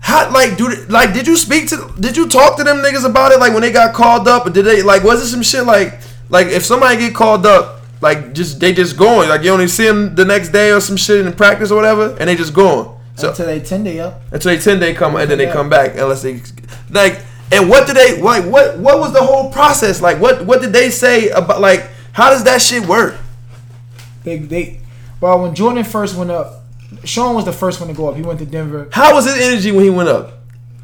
how 0.00 0.30
like 0.32 0.56
dude, 0.56 0.90
like 0.90 1.12
did 1.14 1.26
you 1.26 1.36
speak 1.36 1.68
to? 1.68 1.92
Did 2.00 2.16
you 2.16 2.28
talk 2.28 2.56
to 2.56 2.64
them 2.64 2.78
niggas 2.78 3.04
about 3.08 3.32
it? 3.32 3.38
Like 3.38 3.52
when 3.52 3.62
they 3.62 3.70
got 3.72 3.94
called 3.94 4.26
up, 4.26 4.46
or 4.46 4.50
did 4.50 4.64
they 4.64 4.82
like 4.82 5.04
was 5.04 5.22
it 5.22 5.28
some 5.28 5.42
shit 5.42 5.64
like 5.64 6.00
like 6.30 6.48
if 6.48 6.64
somebody 6.64 6.96
get 6.98 7.14
called 7.14 7.46
up? 7.46 7.76
Like 8.00 8.32
just 8.32 8.58
they 8.60 8.72
just 8.72 8.96
going 8.96 9.28
like 9.28 9.42
you 9.42 9.50
only 9.50 9.68
see 9.68 9.86
them 9.86 10.14
the 10.14 10.24
next 10.24 10.48
day 10.50 10.72
or 10.72 10.80
some 10.80 10.96
shit 10.96 11.24
in 11.26 11.32
practice 11.34 11.70
or 11.70 11.74
whatever, 11.76 12.16
and 12.18 12.28
they 12.28 12.34
just 12.34 12.54
going. 12.54 12.88
So 13.16 13.28
Until 13.30 13.46
they 13.46 13.60
ten 13.60 13.84
day 13.84 14.00
up. 14.00 14.22
until 14.32 14.54
they 14.56 14.60
ten 14.62 14.80
day 14.80 14.94
come 14.94 15.14
and 15.16 15.30
then 15.30 15.36
they 15.36 15.44
Yeah. 15.44 15.52
come 15.52 15.68
back 15.68 15.96
unless 15.96 16.22
they 16.22 16.40
like 16.88 17.20
and 17.52 17.68
what 17.68 17.86
did 17.86 17.94
they 17.96 18.18
like 18.22 18.44
what 18.46 18.78
what 18.78 18.98
was 18.98 19.12
the 19.12 19.20
whole 19.22 19.52
process 19.52 20.00
like 20.00 20.18
what 20.18 20.46
what 20.46 20.62
did 20.62 20.72
they 20.72 20.88
say 20.88 21.28
about 21.28 21.60
like 21.60 21.90
how 22.12 22.30
does 22.30 22.44
that 22.44 22.62
shit 22.62 22.86
work 22.86 23.16
They 24.24 24.38
they. 24.38 24.80
Well, 25.20 25.42
when 25.42 25.54
Jordan 25.54 25.84
first 25.84 26.16
went 26.16 26.30
up, 26.30 26.59
Sean 27.04 27.34
was 27.34 27.44
the 27.44 27.52
first 27.52 27.80
one 27.80 27.88
to 27.88 27.94
go 27.94 28.08
up. 28.08 28.16
He 28.16 28.22
went 28.22 28.38
to 28.40 28.46
Denver. 28.46 28.88
how 28.92 29.14
was 29.14 29.24
his 29.26 29.36
energy 29.46 29.70
when 29.72 29.84
he 29.84 29.90
went 29.90 30.08
up 30.08 30.32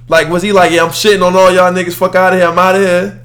like 0.09 0.29
was 0.29 0.43
he 0.43 0.53
like 0.53 0.71
yeah 0.73 0.85
I'm 0.85 0.91
shitting 0.91 1.25
on 1.27 1.35
all 1.35 1.51
y'all 1.53 1.73
niggas 1.73 1.95
fuck 1.95 2.15
out 2.15 2.33
of 2.33 2.39
here 2.39 2.49
I'm 2.49 2.59
out 2.59 2.77
of 2.77 2.83
here 2.83 3.23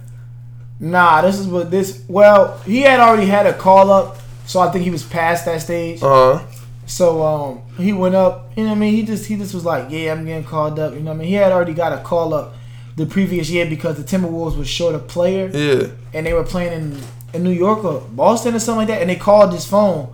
Nah, 0.79 1.21
this 1.21 1.37
is 1.37 1.45
what 1.47 1.69
this. 1.69 2.03
Well, 2.07 2.57
he 2.65 2.81
had 2.81 2.99
already 2.99 3.27
had 3.27 3.45
a 3.45 3.53
call 3.53 3.91
up, 3.91 4.17
so 4.47 4.59
I 4.59 4.71
think 4.71 4.83
he 4.83 4.89
was 4.89 5.03
past 5.03 5.45
that 5.45 5.61
stage. 5.61 6.01
uh 6.01 6.39
huh 6.39 6.45
So 6.87 7.23
um, 7.23 7.61
he 7.77 7.93
went 7.93 8.15
up. 8.15 8.51
You 8.57 8.63
know 8.63 8.69
what 8.69 8.77
I 8.77 8.79
mean? 8.79 8.93
He 8.95 9.03
just 9.03 9.27
he 9.27 9.37
just 9.37 9.53
was 9.53 9.63
like, 9.63 9.91
yeah, 9.91 10.11
I'm 10.11 10.25
getting 10.25 10.43
called 10.43 10.79
up. 10.79 10.93
You 10.93 11.01
know 11.01 11.11
what 11.11 11.17
I 11.17 11.19
mean? 11.19 11.27
He 11.27 11.35
had 11.35 11.51
already 11.51 11.75
got 11.75 11.93
a 11.93 12.01
call 12.01 12.33
up 12.33 12.55
the 12.95 13.05
previous 13.05 13.47
year 13.47 13.67
because 13.67 13.97
the 13.97 14.03
Timberwolves 14.03 14.57
was 14.57 14.67
short 14.67 14.95
a 14.95 14.99
player 14.99 15.49
yeah 15.53 15.87
and 16.13 16.25
they 16.25 16.33
were 16.33 16.43
playing 16.43 16.73
in 16.73 16.99
in 17.33 17.43
New 17.43 17.51
York 17.51 17.83
or 17.85 18.01
Boston 18.01 18.55
or 18.55 18.59
something 18.59 18.79
like 18.79 18.87
that. 18.87 19.01
And 19.01 19.09
they 19.11 19.15
called 19.17 19.53
his 19.53 19.67
phone 19.67 20.11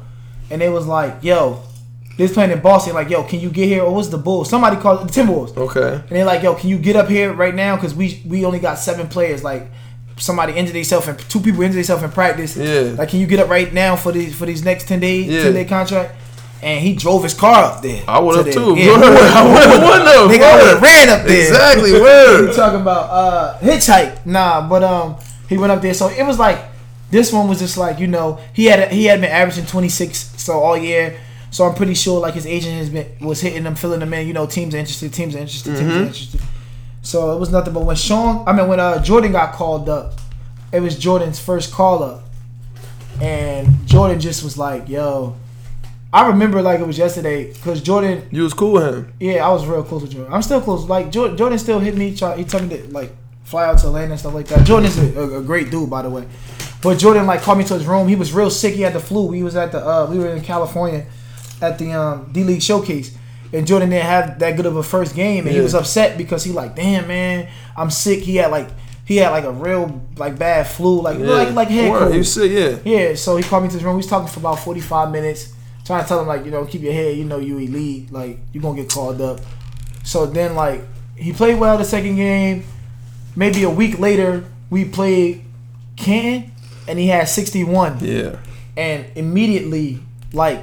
and 0.51 0.59
they 0.61 0.67
was 0.67 0.85
like, 0.85 1.23
yo, 1.23 1.63
they 2.17 2.23
was 2.23 2.33
playing 2.33 2.51
in 2.51 2.59
Boston. 2.61 2.93
Like, 2.93 3.09
yo, 3.09 3.23
can 3.23 3.39
you 3.39 3.49
get 3.49 3.67
here? 3.67 3.83
Or 3.83 3.93
what's 3.93 4.07
the 4.09 4.17
Bulls? 4.17 4.49
Somebody 4.49 4.77
called 4.77 5.07
the 5.07 5.11
Timberwolves. 5.11 5.55
okay 5.55 6.01
And 6.01 6.09
they're 6.09 6.25
like, 6.25 6.41
yo, 6.43 6.55
can 6.55 6.69
you 6.69 6.77
get 6.79 6.95
up 6.95 7.07
here 7.07 7.31
right 7.33 7.53
now? 7.55 7.75
Because 7.75 7.93
we 7.95 8.21
we 8.27 8.43
only 8.45 8.59
got 8.59 8.79
seven 8.79 9.07
players. 9.07 9.43
Like, 9.43 9.67
somebody 10.17 10.53
injured 10.53 10.75
themselves 10.75 11.07
and 11.07 11.17
two 11.29 11.39
people 11.39 11.61
injured 11.61 11.77
themselves 11.77 12.01
in 12.03 12.11
practice. 12.11 12.57
Yeah. 12.57 12.95
Like, 12.97 13.09
can 13.09 13.19
you 13.19 13.27
get 13.27 13.39
up 13.39 13.49
right 13.49 13.71
now 13.71 13.95
for 13.95 14.11
these 14.11 14.35
for 14.35 14.45
these 14.45 14.63
next 14.65 14.87
ten 14.87 14.99
days, 14.99 15.27
Yeah. 15.27 15.43
ten 15.43 15.53
day 15.53 15.65
contract? 15.65 16.15
And 16.59 16.79
he 16.83 16.95
drove 16.95 17.21
his 17.21 17.35
car 17.35 17.65
up 17.65 17.83
there. 17.83 18.03
I 18.07 18.17
would 18.17 18.35
have 18.43 18.51
too 18.51 18.75
Yeah, 18.75 18.93
I 18.95 19.43
would 19.45 20.07
have 20.07 20.31
Nigga, 20.31 20.41
I 20.41 20.57
would 20.57 20.67
have 20.73 20.81
ran 20.81 21.09
up 21.09 21.27
there. 21.27 21.47
exactly 21.47 21.91
You 21.95 22.01
word 22.01 22.51
talking 22.55 22.81
about 22.81 23.09
uh 23.11 23.59
hitchhike? 23.59 24.25
Nah, 24.25 24.67
but 24.67 24.83
um, 24.83 25.17
he 25.49 25.55
went 25.55 25.71
up 25.71 25.83
there. 25.83 25.93
So 25.93 26.07
it 26.09 26.23
was 26.25 26.39
like 26.39 26.57
this 27.11 27.31
one 27.31 27.47
was 27.47 27.59
just 27.59 27.77
like 27.77 27.99
you 27.99 28.07
know 28.07 28.39
he 28.53 28.65
had 28.65 28.91
he 28.91 29.05
had 29.05 29.21
been 29.21 29.29
averaging 29.29 29.67
twenty 29.67 29.87
six 29.89 30.31
so 30.41 30.53
all 30.59 30.75
year. 30.75 31.19
So 31.51 31.65
I'm 31.65 31.75
pretty 31.75 31.93
sure 31.93 32.19
like 32.19 32.33
his 32.33 32.45
agent 32.45 32.73
has 32.75 32.89
been 32.89 33.07
was 33.25 33.41
hitting 33.41 33.63
them, 33.63 33.75
filling 33.75 33.99
them 34.01 34.13
in. 34.13 34.27
You 34.27 34.33
know, 34.33 34.45
teams 34.45 34.75
are 34.75 34.77
interested, 34.77 35.13
teams 35.13 35.35
are 35.35 35.39
interested, 35.39 35.75
teams 35.77 35.81
Mm-hmm. 35.89 35.99
are 35.99 36.03
interested. 36.07 36.41
So 37.01 37.33
it 37.35 37.39
was 37.39 37.51
nothing. 37.51 37.73
But 37.73 37.83
when 37.85 37.95
Sean, 37.95 38.47
I 38.47 38.53
mean 38.53 38.67
when 38.67 38.79
uh 38.79 39.01
Jordan 39.01 39.31
got 39.31 39.53
called 39.53 39.87
up, 39.89 40.13
it 40.71 40.81
was 40.81 40.97
Jordan's 40.97 41.39
first 41.39 41.71
call 41.71 42.03
up, 42.03 42.23
and 43.21 43.85
Jordan 43.87 44.19
just 44.19 44.43
was 44.43 44.57
like, 44.57 44.89
"Yo." 44.89 45.35
I 46.13 46.29
remember 46.29 46.61
like 46.61 46.79
it 46.79 46.87
was 46.87 46.97
yesterday 46.97 47.51
because 47.51 47.81
Jordan 47.81 48.27
you 48.31 48.43
was 48.43 48.53
cool 48.53 48.73
with 48.73 48.83
him 48.95 49.13
yeah, 49.19 49.45
I 49.45 49.51
was 49.51 49.65
real 49.65 49.83
close 49.83 50.01
with 50.03 50.11
Jordan. 50.11 50.33
I'm 50.33 50.41
still 50.41 50.61
close. 50.61 50.85
Like 50.87 51.11
Jordan, 51.11 51.35
Jordan 51.37 51.59
still 51.59 51.79
hit 51.79 51.95
me. 51.97 52.15
Try, 52.15 52.37
he 52.37 52.45
told 52.45 52.63
me 52.69 52.77
to 52.77 52.87
like 52.91 53.11
fly 53.43 53.65
out 53.65 53.77
to 53.79 53.87
Atlanta 53.87 54.11
and 54.11 54.19
stuff 54.19 54.33
like 54.33 54.47
that. 54.47 54.65
Jordan 54.65 54.87
is 54.87 54.97
a, 54.97 55.19
a, 55.19 55.39
a 55.39 55.43
great 55.43 55.69
dude, 55.69 55.89
by 55.89 56.01
the 56.01 56.09
way. 56.09 56.25
But 56.81 56.97
Jordan 56.97 57.25
like 57.27 57.41
called 57.41 57.57
me 57.57 57.65
to 57.65 57.73
his 57.73 57.85
room. 57.85 58.07
He 58.07 58.15
was 58.15 58.31
real 58.31 58.49
sick. 58.49 58.73
He 58.75 58.81
had 58.83 58.93
the 58.93 59.01
flu. 59.01 59.31
He 59.31 59.43
was 59.43 59.55
at 59.57 59.73
the 59.73 59.85
uh, 59.85 60.07
we 60.09 60.17
were 60.17 60.29
in 60.29 60.41
California 60.41 61.05
at 61.61 61.77
the 61.79 61.91
um, 61.93 62.29
D 62.31 62.43
League 62.43 62.61
showcase, 62.61 63.15
and 63.53 63.65
Jordan 63.67 63.89
didn't 63.89 64.05
have 64.05 64.39
that 64.39 64.55
good 64.57 64.65
of 64.65 64.75
a 64.75 64.83
first 64.83 65.15
game, 65.15 65.45
and 65.47 65.55
he 65.55 65.61
was 65.61 65.73
upset 65.75 66.17
because 66.17 66.43
he 66.43 66.51
like, 66.51 66.75
damn 66.75 67.07
man, 67.07 67.49
I'm 67.75 67.89
sick. 67.89 68.19
He 68.19 68.35
had 68.37 68.51
like 68.51 68.69
he 69.05 69.17
had 69.17 69.29
like 69.29 69.45
a 69.45 69.51
real 69.51 70.01
like 70.17 70.37
bad 70.37 70.67
flu, 70.67 71.01
like 71.01 71.17
like 71.19 71.53
like 71.53 71.69
head 71.69 71.97
cold. 71.97 72.11
he 72.11 72.17
was 72.19 72.33
sick 72.33 72.51
yeah 72.51 72.77
Yeah, 72.83 73.15
so 73.15 73.37
he 73.37 73.43
called 73.43 73.63
me 73.63 73.69
to 73.69 73.75
his 73.75 73.83
room. 73.83 73.93
We 73.93 73.97
was 73.97 74.07
talking 74.07 74.27
for 74.27 74.39
about 74.39 74.59
forty 74.59 74.81
five 74.81 75.11
minutes, 75.11 75.53
trying 75.85 76.01
to 76.03 76.07
tell 76.07 76.19
him 76.21 76.27
like, 76.27 76.43
you 76.45 76.51
know, 76.51 76.65
keep 76.65 76.81
your 76.81 76.93
head. 76.93 77.15
You 77.17 77.23
know, 77.23 77.37
you 77.39 77.57
elite. 77.57 78.11
Like 78.11 78.39
you 78.53 78.61
gonna 78.61 78.75
get 78.81 78.91
called 78.91 79.21
up. 79.21 79.39
So 80.03 80.25
then 80.25 80.55
like 80.55 80.81
he 81.15 81.31
played 81.33 81.59
well 81.59 81.77
the 81.77 81.85
second 81.85 82.15
game. 82.17 82.63
Maybe 83.35 83.63
a 83.63 83.69
week 83.69 83.99
later, 83.99 84.45
we 84.69 84.83
played 84.85 85.43
Canton, 85.95 86.51
and 86.87 86.99
he 86.99 87.07
had 87.07 87.29
sixty 87.29 87.63
one. 87.63 87.97
yeah 88.01 88.37
And 88.75 89.05
immediately, 89.15 89.99
like 90.33 90.59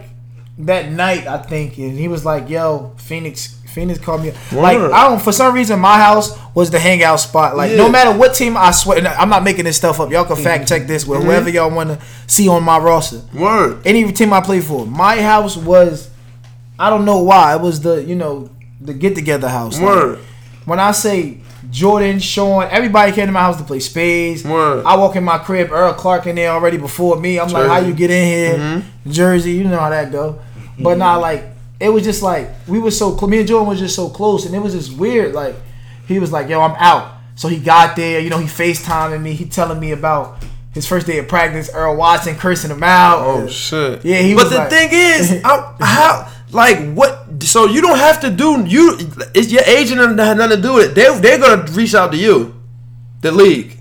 that 0.58 0.90
night, 0.90 1.26
I 1.26 1.38
think, 1.38 1.78
and 1.78 1.98
he 1.98 2.08
was 2.08 2.24
like, 2.24 2.48
"Yo, 2.48 2.92
Phoenix." 2.96 3.60
Phoenix 3.74 3.98
called 3.98 4.22
me. 4.22 4.30
Like 4.52 4.78
I 4.78 5.08
don't. 5.08 5.20
For 5.20 5.32
some 5.32 5.52
reason, 5.52 5.80
my 5.80 5.96
house 5.98 6.38
was 6.54 6.70
the 6.70 6.78
hangout 6.78 7.18
spot. 7.18 7.56
Like 7.56 7.72
no 7.72 7.88
matter 7.88 8.16
what 8.16 8.32
team 8.32 8.56
I 8.56 8.70
swear, 8.70 9.04
I'm 9.04 9.28
not 9.28 9.42
making 9.42 9.64
this 9.64 9.76
stuff 9.76 9.98
up. 9.98 10.12
Y'all 10.12 10.24
can 10.24 10.36
fact 10.36 10.68
check 10.68 10.86
this 10.86 11.04
with 11.04 11.24
whoever 11.24 11.50
y'all 11.50 11.74
want 11.74 11.88
to 11.90 12.00
see 12.28 12.46
on 12.46 12.62
my 12.62 12.78
roster. 12.78 13.22
word 13.34 13.84
Any 13.84 14.12
team 14.12 14.32
I 14.32 14.40
play 14.40 14.60
for, 14.60 14.86
my 14.86 15.20
house 15.20 15.56
was. 15.56 16.08
I 16.78 16.88
don't 16.88 17.04
know 17.04 17.22
why 17.22 17.56
it 17.56 17.60
was 17.60 17.80
the 17.80 18.04
you 18.04 18.14
know 18.14 18.48
the 18.80 18.94
get 18.94 19.16
together 19.16 19.48
house. 19.48 19.80
Like, 19.80 19.86
word 19.86 20.18
when 20.64 20.80
I 20.80 20.92
say 20.92 21.38
Jordan, 21.70 22.18
Sean, 22.18 22.68
everybody 22.70 23.12
came 23.12 23.26
to 23.26 23.32
my 23.32 23.40
house 23.40 23.56
to 23.58 23.64
play 23.64 23.80
spades. 23.80 24.44
Word. 24.44 24.84
I 24.84 24.96
walk 24.96 25.16
in 25.16 25.24
my 25.24 25.38
crib, 25.38 25.70
Earl 25.72 25.94
Clark 25.94 26.26
in 26.26 26.36
there 26.36 26.50
already 26.50 26.76
before 26.76 27.18
me. 27.18 27.38
I'm 27.38 27.48
like, 27.48 27.66
how 27.66 27.78
you 27.78 27.94
get 27.94 28.10
in 28.10 28.26
here? 28.26 28.58
Mm-hmm. 28.58 29.10
Jersey, 29.10 29.52
you 29.52 29.64
know 29.64 29.78
how 29.78 29.90
that 29.90 30.12
go. 30.12 30.40
But 30.78 30.98
not 30.98 31.20
like 31.20 31.44
it 31.80 31.88
was 31.88 32.04
just 32.04 32.22
like 32.22 32.50
we 32.68 32.78
were 32.78 32.90
so 32.90 33.14
close. 33.14 33.30
Me 33.30 33.38
and 33.38 33.48
Jordan 33.48 33.68
was 33.68 33.78
just 33.78 33.94
so 33.96 34.08
close, 34.08 34.46
and 34.46 34.54
it 34.54 34.58
was 34.60 34.72
just 34.74 34.96
weird. 34.96 35.34
Like 35.34 35.54
he 36.08 36.18
was 36.18 36.32
like, 36.32 36.48
"Yo, 36.48 36.60
I'm 36.60 36.74
out." 36.78 37.12
So 37.36 37.48
he 37.48 37.58
got 37.58 37.96
there. 37.96 38.20
You 38.20 38.30
know, 38.30 38.38
he 38.38 38.46
Facetiming 38.46 39.22
me. 39.22 39.32
He 39.34 39.44
telling 39.46 39.78
me 39.80 39.92
about 39.92 40.42
his 40.72 40.86
first 40.86 41.06
day 41.06 41.18
of 41.18 41.28
practice. 41.28 41.70
Earl 41.72 41.96
Watson 41.96 42.36
cursing 42.36 42.70
him 42.70 42.82
out. 42.82 43.20
Oh 43.24 43.48
shit. 43.48 44.04
Yeah, 44.04 44.18
he 44.18 44.34
But 44.34 44.44
was 44.44 44.52
the 44.52 44.58
like- 44.58 44.70
thing 44.70 44.88
is, 44.92 45.30
I'm, 45.44 45.74
how 45.80 46.28
like 46.50 46.92
what? 46.94 47.42
So 47.42 47.66
you 47.66 47.80
don't 47.80 47.98
have 47.98 48.20
to 48.20 48.30
do 48.30 48.64
you. 48.66 48.96
It's 49.34 49.50
your 49.52 49.62
agent 49.64 50.00
and 50.00 50.18
had 50.18 50.36
nothing 50.38 50.56
to 50.56 50.62
do 50.62 50.74
with 50.74 50.90
it. 50.90 50.94
They 50.94 51.18
they're 51.20 51.38
gonna 51.38 51.70
reach 51.72 51.94
out 51.94 52.12
to 52.12 52.18
you, 52.18 52.54
the 53.20 53.30
league. 53.32 53.78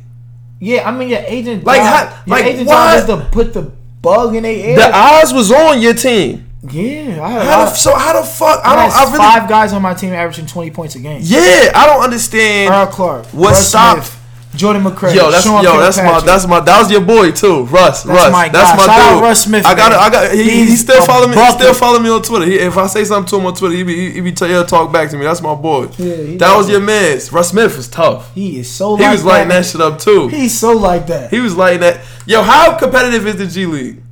Yeah, 0.60 0.88
I 0.88 0.92
mean 0.98 1.10
your 1.10 1.24
agent. 1.28 1.64
Like, 1.64 1.78
job, 1.82 2.08
how- 2.10 2.24
your 2.26 2.36
like, 2.38 2.46
agent 2.46 2.68
why- 2.68 3.00
job 3.00 3.00
is 3.00 3.06
to 3.24 3.30
put 3.32 3.54
the 3.54 3.62
bug 4.02 4.36
in 4.36 4.44
their 4.44 4.52
ear. 4.54 4.76
The 4.78 4.96
eyes 4.96 5.34
was 5.34 5.52
on 5.52 5.82
your 5.82 5.94
team. 5.94 6.50
Yeah, 6.72 7.22
I 7.24 7.30
had, 7.32 7.44
How 7.46 7.66
the, 7.66 7.72
so 7.76 7.94
how 7.96 8.20
the 8.22 8.26
fuck? 8.26 8.62
I 8.64 8.72
I 8.74 8.76
don't. 8.76 8.92
I 8.96 9.04
really. 9.06 9.18
five 9.18 9.50
guys 9.50 9.74
on 9.74 9.82
my 9.82 9.94
team 9.94 10.14
averaging 10.14 10.46
twenty 10.48 10.72
points 10.72 10.96
a 10.96 11.00
game. 11.00 11.20
Yeah, 11.24 11.72
I 11.76 11.86
don't 11.86 12.02
understand. 12.04 12.74
Earl 12.74 12.88
Clark, 12.88 13.26
What 13.28 13.50
Russ 13.50 13.68
stopped- 13.68 14.06
Smith, 14.06 14.20
Jordan 14.56 14.84
McCrae, 14.84 15.16
Yo, 15.16 15.32
that's 15.32 15.44
Sean 15.46 15.64
yo, 15.64 15.80
that's 15.80 15.98
my 15.98 16.22
that's 16.22 16.48
my 16.48 16.60
that 16.60 16.80
was 16.80 16.92
your 16.92 17.02
boy 17.02 17.32
too, 17.32 17.64
Russ. 17.66 18.06
Russ, 18.06 18.32
my 18.32 18.48
that's 18.50 18.70
guy. 18.72 18.78
my 18.78 18.86
Shout 18.86 19.00
out 19.00 19.14
dude. 19.16 19.24
Russ 19.24 19.44
Smith, 19.44 19.66
I 19.66 19.74
got 19.76 19.92
man. 19.92 20.00
I 20.00 20.10
got 20.12 20.32
he, 20.32 20.44
he 20.44 20.50
He's 20.68 20.82
still 20.82 21.02
a 21.04 21.06
follow 21.06 21.28
me. 21.28 21.36
He 21.36 21.52
still 21.52 21.74
follow 21.74 22.00
me 22.00 22.10
on 22.10 22.22
Twitter. 22.22 22.46
He, 22.46 22.60
if 22.60 22.78
I 22.78 22.86
say 22.86 23.04
something 23.04 23.28
to 23.32 23.40
him 23.40 23.48
on 23.48 23.56
Twitter, 23.56 23.76
he 23.76 23.82
be 23.84 23.96
he, 23.96 24.12
he 24.12 24.22
be 24.22 24.32
tell 24.32 24.48
he'll 24.48 24.64
talk 24.64 24.94
back 24.94 25.10
to 25.10 25.18
me. 25.18 25.24
That's 25.24 25.42
my 25.42 25.56
boy. 25.56 25.90
Yeah, 25.98 26.16
he 26.16 26.38
that 26.38 26.56
was 26.56 26.68
does. 26.68 26.70
your 26.72 26.82
man. 26.82 27.20
Russ 27.32 27.50
Smith 27.50 27.76
was 27.76 27.88
tough. 27.88 28.32
He 28.36 28.60
is 28.60 28.70
so. 28.70 28.96
He 28.96 29.02
like 29.02 29.12
was 29.14 29.26
lighting 29.26 29.50
that 29.50 29.66
shit 29.66 29.82
up 29.82 29.98
too. 29.98 30.28
He's 30.28 30.58
so 30.58 30.74
like 30.74 31.08
that. 31.08 31.32
He 31.32 31.40
was 31.40 31.58
lighting 31.58 31.82
that. 31.82 32.02
Yo, 32.28 32.44
how 32.44 32.78
competitive 32.78 33.26
is 33.26 33.36
the 33.38 33.48
G 33.48 33.66
League? 33.66 34.03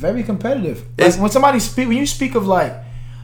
Very 0.00 0.22
competitive. 0.22 0.84
Like 0.98 1.18
when 1.18 1.30
somebody 1.30 1.60
speak, 1.60 1.88
when 1.88 1.98
you 1.98 2.06
speak 2.06 2.34
of 2.34 2.46
like, 2.46 2.72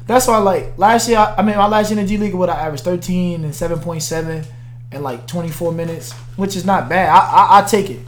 that's 0.06 0.28
why 0.28 0.36
like 0.38 0.76
last 0.78 1.08
year. 1.08 1.18
I, 1.18 1.36
I 1.38 1.42
mean, 1.42 1.56
my 1.56 1.66
last 1.66 1.90
year 1.90 1.98
in 1.98 2.04
the 2.06 2.08
G 2.08 2.18
League, 2.18 2.34
what 2.34 2.50
I 2.50 2.60
averaged 2.66 2.84
thirteen 2.84 3.44
and 3.44 3.54
seven 3.54 3.78
point 3.80 4.02
seven, 4.02 4.44
and 4.92 5.02
like 5.02 5.26
twenty 5.26 5.50
four 5.50 5.72
minutes, 5.72 6.12
which 6.36 6.54
is 6.54 6.64
not 6.64 6.88
bad. 6.88 7.08
I, 7.08 7.18
I 7.18 7.58
I 7.58 7.62
take 7.66 7.88
it. 7.90 8.00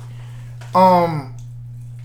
Um, 0.74 1.34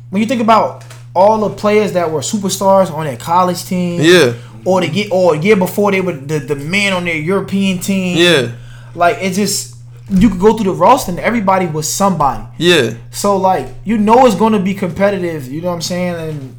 when 0.09 0.21
you 0.21 0.27
think 0.27 0.41
about 0.41 0.85
all 1.13 1.47
the 1.47 1.55
players 1.55 1.91
that 1.93 2.09
were 2.09 2.21
superstars 2.21 2.91
on 2.91 3.05
their 3.05 3.17
college 3.17 3.65
team, 3.65 4.01
Yeah, 4.01 4.33
or 4.65 4.81
the 4.81 4.87
year 4.87 5.07
or 5.11 5.35
a 5.35 5.37
year 5.37 5.55
before 5.57 5.91
they 5.91 6.01
were 6.01 6.13
the 6.13 6.39
the 6.39 6.55
man 6.55 6.93
on 6.93 7.03
their 7.05 7.17
European 7.17 7.79
team, 7.79 8.17
yeah, 8.17 8.51
like 8.95 9.17
it 9.21 9.33
just 9.33 9.72
you 10.09 10.29
could 10.29 10.39
go 10.39 10.53
through 10.55 10.65
the 10.71 10.77
roster 10.77 11.11
and 11.11 11.19
everybody 11.19 11.65
was 11.65 11.87
somebody. 11.91 12.43
yeah. 12.57 12.93
So 13.11 13.37
like 13.37 13.67
you 13.85 13.97
know 13.97 14.25
it's 14.25 14.35
going 14.35 14.53
to 14.53 14.59
be 14.59 14.73
competitive. 14.73 15.47
You 15.51 15.61
know 15.61 15.69
what 15.69 15.75
I'm 15.75 15.81
saying? 15.81 16.15
And 16.29 16.55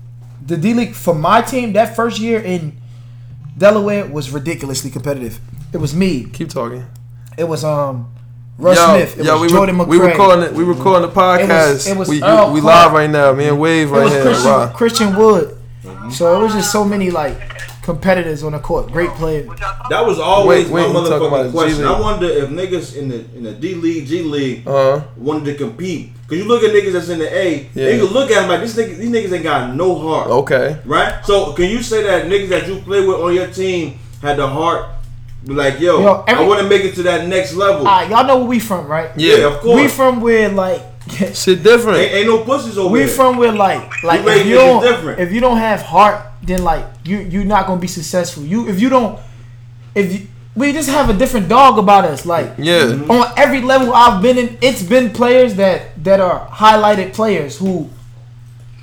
the 0.46 0.56
D 0.56 0.74
League 0.74 0.94
for 0.94 1.14
my 1.14 1.42
team 1.42 1.72
that 1.74 1.94
first 1.96 2.18
year 2.18 2.40
in 2.40 2.76
Delaware 3.56 4.06
was 4.06 4.30
ridiculously 4.30 4.90
competitive. 4.90 5.40
It 5.72 5.78
was 5.78 5.94
me. 5.94 6.24
Keep 6.24 6.48
talking. 6.50 6.86
It 7.36 7.44
was 7.44 7.64
um 7.64 8.10
Russ 8.58 8.76
yo, 8.76 8.86
Smith. 8.86 9.18
It 9.20 9.26
yo, 9.26 9.32
was 9.34 9.42
we 9.42 9.48
Jordan 9.48 9.78
were, 9.78 9.84
McCrae. 9.84 9.88
we 9.88 9.98
recording 9.98 10.44
it. 10.44 10.52
We 10.52 10.64
recording 10.64 11.08
the 11.08 11.14
podcast. 11.14 11.90
it 11.90 11.96
was 11.96 12.08
we 12.08 12.22
Earl 12.22 12.52
we 12.52 12.60
live 12.60 12.92
right 12.92 13.10
now. 13.10 13.32
Me 13.32 13.48
and 13.48 13.60
Wave 13.60 13.88
It 13.88 13.92
right 13.92 14.04
was 14.04 14.12
here. 14.12 14.22
Christian, 14.22 14.50
Wow. 14.50 14.72
Christian 14.74 15.16
Wood. 15.16 15.58
So 16.12 16.38
it 16.40 16.42
was 16.44 16.52
just 16.54 16.72
so 16.72 16.84
many 16.84 17.10
like 17.10 17.36
competitors 17.84 18.42
on 18.42 18.52
the 18.52 18.58
court. 18.58 18.90
Great 18.90 19.10
players. 19.10 19.46
That 19.90 20.04
was 20.06 20.18
always 20.18 20.66
Wait, 20.68 20.84
wait, 20.86 20.92
my 20.92 21.00
you 21.02 21.08
talking 21.08 21.28
about 21.28 21.46
motherfucking 21.46 21.52
question. 21.52 21.78
G 21.78 21.84
I 21.84 21.90
League. 21.92 22.00
wonder 22.00 22.26
if 22.26 22.48
niggas 22.50 22.96
in 22.96 23.08
the 23.08 23.16
in 23.36 23.42
the 23.44 23.52
D 23.52 23.74
League, 23.74 24.06
G 24.06 24.22
League 24.22 24.66
Uh 24.66 24.98
huh. 25.00 25.04
wanted 25.16 25.44
to 25.46 25.54
compete. 25.54 26.10
Cause 26.26 26.38
you 26.38 26.44
look 26.44 26.62
at 26.64 26.70
niggas 26.72 26.92
that's 26.94 27.08
in 27.10 27.18
the 27.18 27.28
A, 27.36 27.68
Yeah. 27.74 27.84
they 27.84 27.98
can 27.98 28.06
look 28.06 28.30
at 28.30 28.40
them 28.40 28.48
like 28.48 28.60
this 28.60 28.74
nigga, 28.76 28.96
these 28.96 29.10
niggas 29.10 29.32
ain't 29.34 29.44
got 29.44 29.74
no 29.74 29.94
heart. 29.98 30.28
Okay. 30.28 30.78
Right? 30.86 31.24
So 31.24 31.52
can 31.52 31.68
you 31.70 31.82
say 31.82 32.02
that 32.02 32.26
niggas 32.26 32.48
that 32.48 32.66
you 32.66 32.76
play 32.80 33.06
with 33.06 33.18
on 33.20 33.34
your 33.34 33.46
team 33.48 33.98
had 34.22 34.38
the 34.38 34.46
heart? 34.48 34.88
Be 35.46 35.52
like, 35.52 35.78
yo, 35.78 36.00
Yo, 36.00 36.24
every- 36.26 36.42
I 36.42 36.48
want 36.48 36.62
to 36.62 36.66
make 36.68 36.82
it 36.84 36.94
to 36.94 37.02
that 37.02 37.28
next 37.28 37.52
level. 37.52 37.86
Ah, 37.86 38.08
y'all 38.08 38.26
know 38.26 38.38
where 38.38 38.46
we 38.46 38.58
from, 38.58 38.86
right? 38.86 39.10
Yeah. 39.16 39.36
yeah, 39.36 39.46
of 39.48 39.60
course. 39.60 39.76
We 39.82 39.88
from 39.88 40.22
where 40.22 40.48
like 40.48 40.80
Shit 41.34 41.62
different. 41.62 41.98
ain't, 41.98 42.12
ain't 42.14 42.26
no 42.28 42.44
pussies 42.44 42.78
over 42.78 42.88
we 42.88 43.00
there. 43.00 43.08
from 43.08 43.36
where 43.36 43.52
like 43.52 44.02
like 44.02 44.20
if 44.24 44.46
you 44.46 44.54
don't 44.54 44.82
different. 44.82 45.20
if 45.20 45.32
you 45.32 45.40
don't 45.40 45.58
have 45.58 45.82
heart, 45.82 46.22
then 46.42 46.64
like 46.64 46.84
you 47.04 47.18
you're 47.18 47.44
not 47.44 47.66
gonna 47.66 47.80
be 47.80 47.86
successful. 47.88 48.42
You 48.42 48.68
if 48.68 48.80
you 48.80 48.88
don't 48.88 49.18
if 49.94 50.12
you 50.12 50.26
we 50.56 50.72
just 50.72 50.88
have 50.88 51.10
a 51.10 51.12
different 51.12 51.48
dog 51.48 51.78
about 51.78 52.04
us. 52.04 52.24
Like 52.24 52.52
Yeah. 52.58 53.02
on 53.10 53.32
every 53.36 53.60
level 53.60 53.92
I've 53.92 54.22
been 54.22 54.38
in, 54.38 54.56
it's 54.62 54.82
been 54.82 55.10
players 55.10 55.56
that 55.56 56.02
that 56.04 56.20
are 56.20 56.46
highlighted 56.48 57.12
players 57.12 57.58
who 57.58 57.90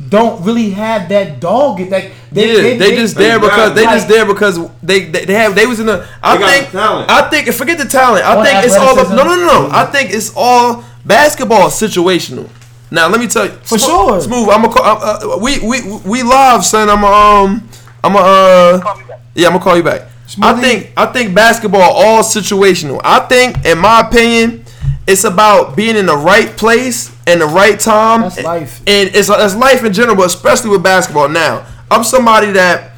don't 0.09 0.43
really 0.43 0.71
have 0.71 1.09
that 1.09 1.39
dog. 1.39 1.79
Like 1.79 2.11
yeah, 2.31 2.75
they, 2.77 2.95
just 2.95 3.15
there 3.15 3.39
because 3.39 3.73
they 3.75 3.83
got- 3.83 3.93
just 3.93 4.07
there 4.07 4.25
because 4.25 4.59
they 4.81 5.05
they, 5.05 5.25
they 5.25 5.33
have 5.33 5.55
they 5.55 5.65
was 5.65 5.79
in 5.79 5.85
the. 5.85 6.07
I 6.23 6.35
They 6.37 6.39
got 6.43 6.49
think 6.51 6.71
the 6.71 6.77
talent. 6.79 7.11
I 7.11 7.29
think 7.29 7.47
forget 7.53 7.77
the 7.77 7.85
talent. 7.85 8.25
I 8.25 8.35
Or 8.39 8.43
think 8.45 8.65
it's 8.65 8.75
all 8.75 8.89
athleticism. 8.99 9.15
no 9.15 9.23
no 9.23 9.35
no 9.35 9.67
no. 9.67 9.69
I 9.71 9.85
think 9.85 10.11
it's 10.13 10.33
all 10.35 10.83
basketball 11.05 11.69
situational. 11.69 12.49
Now 12.89 13.07
let 13.07 13.19
me 13.19 13.27
tell 13.27 13.45
you 13.45 13.51
For 13.63 13.77
Smo- 13.77 13.85
sure. 13.87 14.21
Smooth. 14.21 14.49
I'm 14.49 14.65
a 14.65 14.69
uh, 14.69 15.37
we 15.41 15.59
we 15.59 15.81
we 16.05 16.23
live 16.23 16.63
son. 16.65 16.89
I'm 16.89 17.03
a 17.03 17.07
um 17.07 17.69
I'm 18.03 18.15
a 18.15 18.19
uh 18.19 18.95
yeah 19.35 19.47
I'm 19.47 19.53
gonna 19.53 19.63
call 19.63 19.77
you 19.77 19.83
back. 19.83 20.07
I 20.41 20.59
think 20.59 20.91
I 20.97 21.05
think 21.07 21.33
basketball 21.35 21.81
all 21.81 22.23
situational. 22.23 23.01
I 23.03 23.19
think 23.27 23.65
in 23.65 23.77
my 23.79 24.01
opinion. 24.01 24.65
It's 25.07 25.23
about 25.23 25.75
being 25.75 25.97
in 25.97 26.05
the 26.05 26.15
right 26.15 26.47
place 26.55 27.13
and 27.25 27.41
the 27.41 27.47
right 27.47 27.77
time. 27.79 28.21
That's 28.21 28.41
life. 28.43 28.81
And 28.85 29.09
it's, 29.15 29.29
it's 29.29 29.55
life 29.55 29.83
in 29.83 29.91
general, 29.93 30.15
but 30.15 30.27
especially 30.27 30.69
with 30.69 30.83
basketball. 30.83 31.27
Now, 31.27 31.65
I'm 31.89 32.03
somebody 32.03 32.51
that 32.51 32.91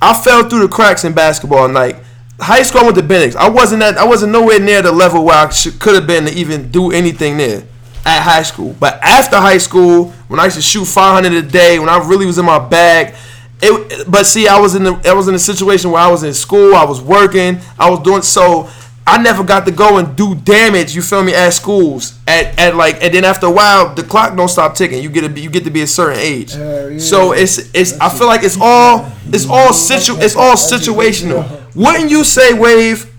I 0.00 0.12
fell 0.12 0.48
through 0.48 0.60
the 0.60 0.68
cracks 0.68 1.04
in 1.04 1.14
basketball. 1.14 1.68
Like 1.70 1.96
high 2.40 2.62
school, 2.62 2.82
I 2.82 2.84
went 2.84 2.96
to 2.96 3.02
Bennix. 3.02 3.36
I 3.36 3.48
wasn't 3.48 3.80
that. 3.80 3.96
I 3.96 4.04
wasn't 4.04 4.32
nowhere 4.32 4.58
near 4.60 4.82
the 4.82 4.92
level 4.92 5.24
where 5.24 5.36
I 5.36 5.50
could 5.78 5.94
have 5.94 6.06
been 6.06 6.26
to 6.26 6.32
even 6.32 6.70
do 6.70 6.92
anything 6.92 7.36
there 7.36 7.64
at 8.04 8.22
high 8.22 8.42
school. 8.42 8.74
But 8.78 8.94
after 9.02 9.36
high 9.36 9.58
school, 9.58 10.10
when 10.28 10.40
I 10.40 10.44
used 10.44 10.56
to 10.56 10.62
shoot 10.62 10.84
500 10.84 11.32
a 11.32 11.42
day, 11.42 11.78
when 11.78 11.88
I 11.88 11.98
really 11.98 12.26
was 12.26 12.38
in 12.38 12.44
my 12.44 12.58
bag. 12.58 13.14
It, 13.62 14.10
but 14.10 14.26
see, 14.26 14.46
I 14.48 14.60
was 14.60 14.74
in 14.74 14.84
the 14.84 15.00
I 15.06 15.14
was 15.14 15.28
in 15.28 15.34
a 15.34 15.38
situation 15.38 15.90
where 15.90 16.02
I 16.02 16.08
was 16.08 16.22
in 16.22 16.34
school, 16.34 16.74
I 16.74 16.84
was 16.84 17.00
working, 17.00 17.58
I 17.78 17.88
was 17.90 18.00
doing 18.00 18.22
so. 18.22 18.68
I 19.08 19.22
never 19.22 19.44
got 19.44 19.64
to 19.66 19.70
go 19.70 19.98
and 19.98 20.16
do 20.16 20.34
damage. 20.34 20.96
You 20.96 21.00
feel 21.00 21.22
me 21.22 21.32
at 21.32 21.50
schools 21.50 22.18
at, 22.26 22.58
at 22.58 22.74
like, 22.74 23.00
and 23.00 23.14
then 23.14 23.24
after 23.24 23.46
a 23.46 23.50
while, 23.50 23.94
the 23.94 24.02
clock 24.02 24.36
don't 24.36 24.48
stop 24.48 24.74
ticking. 24.74 25.00
You 25.00 25.08
get 25.08 25.20
to 25.20 25.28
be 25.28 25.40
you 25.40 25.48
get 25.48 25.62
to 25.64 25.70
be 25.70 25.82
a 25.82 25.86
certain 25.86 26.18
age. 26.18 26.56
Yeah, 26.56 26.88
yeah. 26.88 26.98
So 26.98 27.32
it's 27.32 27.72
it's 27.72 27.98
I 28.00 28.08
feel 28.10 28.26
like 28.26 28.42
it's 28.42 28.58
all 28.60 29.10
it's 29.28 29.48
all 29.48 29.72
situ 29.72 30.16
it's 30.18 30.34
all 30.36 30.54
situational. 30.54 31.65
Wouldn't 31.76 32.10
you 32.10 32.24
say, 32.24 32.54
Wave, 32.54 33.12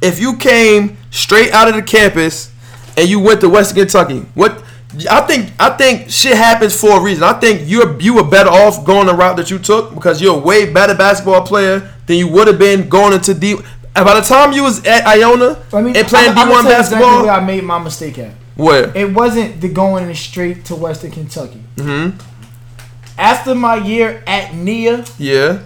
if 0.00 0.18
you 0.18 0.36
came 0.36 0.96
straight 1.10 1.52
out 1.52 1.68
of 1.68 1.74
the 1.74 1.82
campus 1.82 2.50
and 2.96 3.08
you 3.08 3.20
went 3.20 3.40
to 3.42 3.48
Western 3.48 3.76
Kentucky, 3.80 4.20
what? 4.34 4.62
I 5.10 5.22
think 5.22 5.50
I 5.58 5.70
think 5.70 6.08
shit 6.08 6.36
happens 6.36 6.80
for 6.80 6.98
a 7.00 7.02
reason. 7.02 7.24
I 7.24 7.32
think 7.34 7.62
you're 7.64 8.00
you 8.00 8.14
were 8.14 8.22
better 8.24 8.48
off 8.50 8.84
going 8.84 9.06
the 9.06 9.14
route 9.14 9.36
that 9.38 9.50
you 9.50 9.58
took 9.58 9.92
because 9.94 10.22
you're 10.22 10.36
a 10.36 10.38
way 10.38 10.72
better 10.72 10.94
basketball 10.94 11.42
player 11.42 11.92
than 12.06 12.16
you 12.16 12.28
would 12.28 12.46
have 12.46 12.58
been 12.60 12.88
going 12.88 13.12
into 13.12 13.34
D. 13.34 13.56
By 13.92 14.14
the 14.14 14.20
time 14.20 14.52
you 14.52 14.62
was 14.62 14.84
at 14.86 15.04
Iona 15.04 15.60
I 15.72 15.80
mean, 15.80 15.96
and 15.96 16.06
playing 16.06 16.34
D 16.34 16.40
one 16.40 16.48
gonna 16.48 16.62
tell 16.62 16.72
you 16.72 16.78
exactly 16.78 16.98
basketball, 17.00 17.22
where 17.24 17.32
I 17.32 17.44
made 17.44 17.64
my 17.64 17.78
mistake 17.82 18.18
at. 18.18 18.34
where? 18.54 18.96
It 18.96 19.12
wasn't 19.12 19.60
the 19.60 19.68
going 19.68 20.14
straight 20.14 20.64
to 20.66 20.76
Western 20.76 21.10
Kentucky. 21.10 21.62
Mm-hmm. 21.76 22.16
After 23.18 23.54
my 23.54 23.76
year 23.76 24.22
at 24.26 24.54
NIA, 24.54 25.04
Yeah 25.18 25.58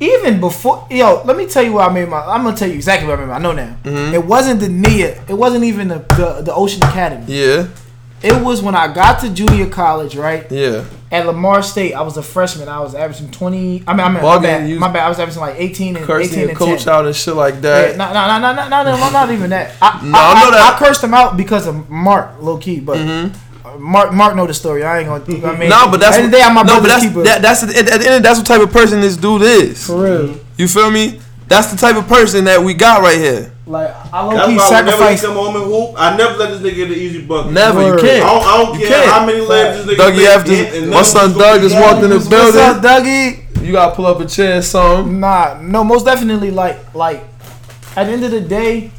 even 0.00 0.40
before 0.40 0.86
yo, 0.90 1.22
let 1.24 1.36
me 1.36 1.46
tell 1.46 1.62
you 1.62 1.72
where 1.74 1.84
I 1.84 1.92
made 1.92 2.08
my. 2.08 2.20
I'm 2.20 2.44
gonna 2.44 2.56
tell 2.56 2.68
you 2.68 2.74
exactly 2.74 3.08
where 3.08 3.16
I 3.16 3.20
made 3.20 3.28
my. 3.28 3.34
I 3.34 3.38
know 3.38 3.52
now. 3.52 3.76
Mm-hmm. 3.82 4.14
It 4.14 4.24
wasn't 4.24 4.60
the 4.60 4.68
Nia. 4.68 5.22
It 5.28 5.34
wasn't 5.34 5.64
even 5.64 5.88
the, 5.88 5.98
the, 5.98 6.42
the 6.42 6.54
Ocean 6.54 6.82
Academy. 6.82 7.24
Yeah. 7.28 7.68
It 8.22 8.42
was 8.42 8.62
when 8.62 8.74
I 8.74 8.92
got 8.92 9.20
to 9.20 9.30
junior 9.30 9.68
college, 9.68 10.16
right? 10.16 10.50
Yeah. 10.50 10.86
At 11.12 11.26
Lamar 11.26 11.62
State, 11.62 11.92
I 11.92 12.00
was 12.02 12.16
a 12.16 12.22
freshman. 12.22 12.68
I 12.68 12.80
was 12.80 12.94
averaging 12.94 13.30
twenty. 13.30 13.84
I 13.86 13.92
mean, 13.92 14.00
I 14.00 14.08
mean 14.08 14.22
my, 14.22 14.38
bad, 14.38 14.78
my 14.78 14.90
bad. 14.90 15.04
I 15.04 15.08
was 15.08 15.18
averaging 15.18 15.40
like 15.40 15.56
eighteen 15.58 15.96
and 15.96 16.04
cursing 16.04 16.40
18 16.40 16.48
and 16.48 16.58
coach 16.58 16.84
10. 16.84 16.92
out 16.92 17.06
and 17.06 17.14
shit 17.14 17.34
like 17.34 17.60
that. 17.60 17.90
Yeah, 17.90 17.96
no, 17.96 18.12
no, 18.12 18.38
no, 18.40 18.54
no, 18.54 18.68
no, 18.68 18.96
no, 18.98 19.10
not 19.10 19.30
even 19.30 19.50
that. 19.50 19.76
I, 19.80 20.04
no, 20.04 20.18
I, 20.18 20.32
I 20.32 20.44
know 20.44 20.50
that. 20.50 20.72
I, 20.72 20.76
I, 20.76 20.78
cursed 20.78 21.04
him 21.04 21.14
out 21.14 21.36
because 21.36 21.66
of 21.66 21.88
Mark, 21.88 22.40
low 22.42 22.58
key, 22.58 22.80
but. 22.80 22.98
Mm-hmm 22.98 23.45
Mark, 23.78 24.12
Mark 24.12 24.36
know 24.36 24.46
the 24.46 24.54
story. 24.54 24.84
I 24.84 25.00
ain't 25.00 25.08
gonna. 25.08 25.24
I 25.48 25.56
mean, 25.58 25.68
No, 25.68 25.90
but 25.90 25.98
that's 26.00 26.16
at 26.16 26.20
the 26.20 26.24
end 26.24 26.24
of 26.26 26.30
the 26.32 26.36
day, 26.38 26.42
I'm 26.42 26.54
my 26.54 26.62
no, 26.62 26.80
but 26.80 26.88
that's 26.88 27.04
keeper. 27.04 27.22
that, 27.22 27.42
that's 27.42 27.62
at 27.62 27.68
the 27.70 27.78
end 27.78 27.88
of 27.88 28.02
the 28.02 28.20
that's 28.22 28.38
what 28.38 28.46
type 28.46 28.60
of 28.62 28.70
person 28.72 29.00
this 29.00 29.16
dude 29.16 29.42
is. 29.42 29.86
for 29.86 30.02
real. 30.02 30.36
You 30.56 30.68
feel 30.68 30.90
me? 30.90 31.20
That's 31.48 31.70
the 31.70 31.76
type 31.76 31.96
of 31.96 32.08
person 32.08 32.44
that 32.46 32.60
we 32.60 32.74
got 32.74 33.02
right 33.02 33.18
here. 33.18 33.52
Like 33.66 33.90
I 34.12 34.22
low 34.24 34.30
That's 34.36 34.48
key 34.48 34.56
why 34.56 34.68
whenever 34.70 34.90
he 34.90 35.16
sacrificed. 35.16 35.24
come 35.24 35.34
home 35.34 35.56
and 35.56 35.64
hoop, 35.64 35.94
I 35.96 36.16
never 36.16 36.36
let 36.36 36.50
this 36.50 36.60
nigga 36.62 36.74
get 36.76 36.88
the 36.88 36.96
easy 36.96 37.22
bucket. 37.26 37.52
Never, 37.52 37.78
Word. 37.78 37.86
you 37.86 38.08
I 38.08 38.12
can't. 38.12 38.22
don't, 38.26 38.44
I 38.44 38.64
don't 38.64 38.80
You 38.80 38.86
care 38.86 38.98
can't. 39.02 39.10
how 39.10 39.26
many 39.26 39.40
legs 39.40 39.84
this 39.86 39.96
nigga 39.98 40.00
Dougie 40.10 40.16
make, 40.18 40.26
after- 40.28 40.52
and- 40.52 40.66
and 40.76 40.86
my 40.90 40.96
none 40.96 41.04
son 41.04 41.30
of 41.30 41.36
Doug 41.38 41.60
just 41.60 41.74
walked 41.74 42.02
in 42.04 42.10
the 42.10 42.16
What's 42.16 42.28
building. 42.28 42.60
What's 42.60 42.84
up, 42.86 43.02
Dougie? 43.02 43.64
You 43.66 43.72
gotta 43.72 43.94
pull 43.96 44.06
up 44.06 44.20
a 44.20 44.26
chair, 44.26 44.62
some. 44.62 45.18
Nah, 45.20 45.58
no, 45.60 45.82
most 45.84 46.04
definitely. 46.06 46.50
Like, 46.52 46.94
like, 46.94 47.24
at 47.96 48.04
the 48.04 48.12
end 48.12 48.24
of 48.24 48.30
the 48.30 48.40
day, 48.40 48.90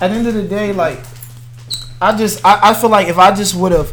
at 0.00 0.08
the 0.10 0.16
end 0.16 0.26
of 0.28 0.34
the 0.34 0.42
day, 0.44 0.72
like, 0.72 0.98
I 2.02 2.16
just, 2.16 2.44
I, 2.44 2.70
I 2.70 2.74
feel 2.74 2.90
like 2.90 3.08
if 3.08 3.18
I 3.18 3.34
just 3.34 3.54
would 3.54 3.72
have, 3.72 3.90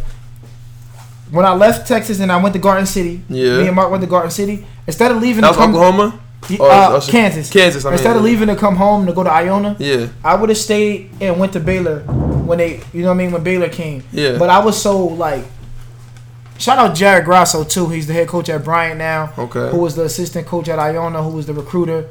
when 1.32 1.46
I 1.46 1.54
left 1.54 1.88
Texas 1.88 2.20
and 2.20 2.32
I 2.32 2.42
went 2.42 2.54
to 2.54 2.60
Garden 2.60 2.86
City, 2.86 3.22
Yeah. 3.30 3.58
me 3.60 3.68
and 3.68 3.76
Mark 3.76 3.92
went 3.92 4.02
to 4.02 4.08
Garden 4.10 4.32
City. 4.32 4.66
instead 4.88 5.12
of 5.12 5.22
leaving 5.22 5.42
That 5.42 5.50
was 5.50 5.58
come, 5.58 5.76
Oklahoma. 5.76 6.20
uh, 6.60 7.00
Kansas, 7.08 7.50
Kansas. 7.52 7.86
I 7.86 7.90
mean, 7.90 7.94
instead 7.94 8.16
of 8.18 8.24
leaving 8.24 8.48
to 8.48 8.56
come 8.56 8.76
home 8.76 9.06
to 9.06 9.14
go 9.14 9.24
to 9.24 9.30
Iona, 9.32 9.76
Yeah. 9.78 10.08
I 10.24 10.36
would 10.36 10.50
have 10.50 10.58
stayed 10.58 11.12
and 11.22 11.40
went 11.40 11.54
to 11.54 11.60
Baylor 11.60 12.00
when 12.00 12.58
they, 12.58 12.82
you 12.94 13.04
know 13.04 13.10
what 13.10 13.14
I 13.14 13.18
mean, 13.18 13.32
when 13.32 13.44
Baylor 13.44 13.70
came. 13.70 14.04
Yeah. 14.12 14.38
But 14.40 14.50
I 14.50 14.58
was 14.66 14.82
so 14.82 15.06
like, 15.06 15.44
shout 16.58 16.80
out 16.80 16.96
Jared 16.96 17.26
Grasso 17.26 17.64
too. 17.64 17.90
He's 17.90 18.08
the 18.08 18.14
head 18.14 18.28
coach 18.28 18.50
at 18.50 18.64
Bryant 18.64 18.98
now. 18.98 19.32
Okay. 19.38 19.70
Who 19.70 19.78
was 19.78 19.96
the 19.96 20.06
assistant 20.06 20.48
coach 20.48 20.68
at 20.68 20.80
Iona? 20.80 21.22
Who 21.22 21.30
was 21.36 21.46
the 21.46 21.54
recruiter? 21.54 22.08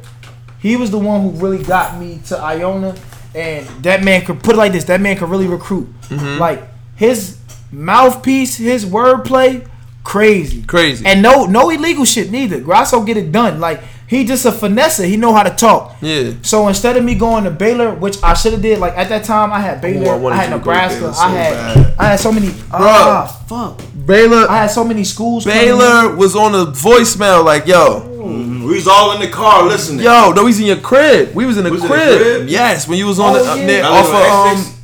He 0.61 0.77
was 0.77 0.91
the 0.93 0.99
one 0.99 1.23
who 1.23 1.31
really 1.31 1.63
got 1.63 1.99
me 1.99 2.21
to 2.27 2.39
Iona, 2.39 2.95
and 3.35 3.67
that 3.85 4.03
man 4.05 4.25
could 4.25 4.43
put 4.43 4.55
it 4.55 4.59
like 4.59 4.73
this. 4.73 4.85
That 4.85 5.01
man 5.01 5.17
could 5.17 5.29
really 5.29 5.47
recruit. 5.47 5.89
Mm-hmm. 6.09 6.39
Like 6.41 6.63
his 6.97 7.39
mouthpiece, 7.71 8.57
his 8.57 8.85
wordplay, 8.87 9.69
crazy, 10.05 10.63
Crazy. 10.63 11.05
and 11.07 11.23
no 11.23 11.45
no 11.47 11.71
illegal 11.71 12.05
shit 12.05 12.31
neither. 12.31 12.61
Grasso 12.61 13.03
get 13.03 13.17
it 13.17 13.31
done. 13.33 13.61
Like 13.61 13.81
he 14.07 14.25
just 14.25 14.47
a 14.47 14.53
finesse. 14.53 14.97
He 14.99 15.19
know 15.19 15.35
how 15.35 15.43
to 15.43 15.51
talk. 15.51 15.97
Yeah. 16.01 16.33
So 16.43 16.67
instead 16.69 16.97
of 16.97 17.05
me 17.05 17.15
going 17.15 17.45
to 17.45 17.51
Baylor, 17.51 17.95
which 17.95 18.17
I 18.23 18.33
should 18.33 18.53
have 18.53 18.63
did, 18.63 18.79
like 18.79 18.97
at 18.97 19.11
that 19.11 19.25
time 19.25 19.53
I 19.53 19.61
had 19.61 19.83
Baylor, 19.83 20.13
I 20.13 20.33
I 20.33 20.35
had 20.37 20.45
to 20.45 20.51
go 20.53 20.53
to 20.53 20.59
Nebraska, 20.59 21.13
so 21.15 21.21
I 21.21 21.29
had 21.31 21.53
bad. 21.75 21.95
I 21.99 22.05
had 22.07 22.21
so 22.21 22.33
many. 22.33 22.49
Ah, 22.73 23.27
fuck. 23.47 23.83
Baylor. 24.07 24.49
I 24.49 24.63
had 24.63 24.69
so 24.71 24.83
many 24.83 25.05
schools. 25.05 25.45
Baylor 25.45 26.17
was 26.17 26.35
on 26.35 26.55
a 26.55 26.73
voicemail 26.73 27.45
like, 27.45 27.67
yo, 27.67 28.08
We 28.27 28.75
was 28.75 28.89
all 28.89 29.13
in 29.13 29.21
the 29.21 29.29
car 29.29 29.65
listening. 29.65 30.05
yo, 30.05 30.33
no, 30.33 30.47
he's 30.47 30.59
in 30.59 30.67
your 30.67 30.77
crib. 30.81 31.35
We 31.35 31.47
was 31.47 31.57
in 31.57 31.65
the, 31.65 31.71
Was 31.71 31.83
in 31.83 31.89
the 31.89 31.95
crib. 31.95 32.21
crib? 32.21 32.49
Yes, 32.49 32.89
when 32.89 32.99
you 32.99 33.07
was 33.07 33.19
on 33.21 33.37
Oh, 33.37 33.43
the 33.45 33.51
uh, 33.51 33.55
yeah. 33.55 33.67
near, 33.67 33.83
I 33.85 33.89
off 33.89 34.09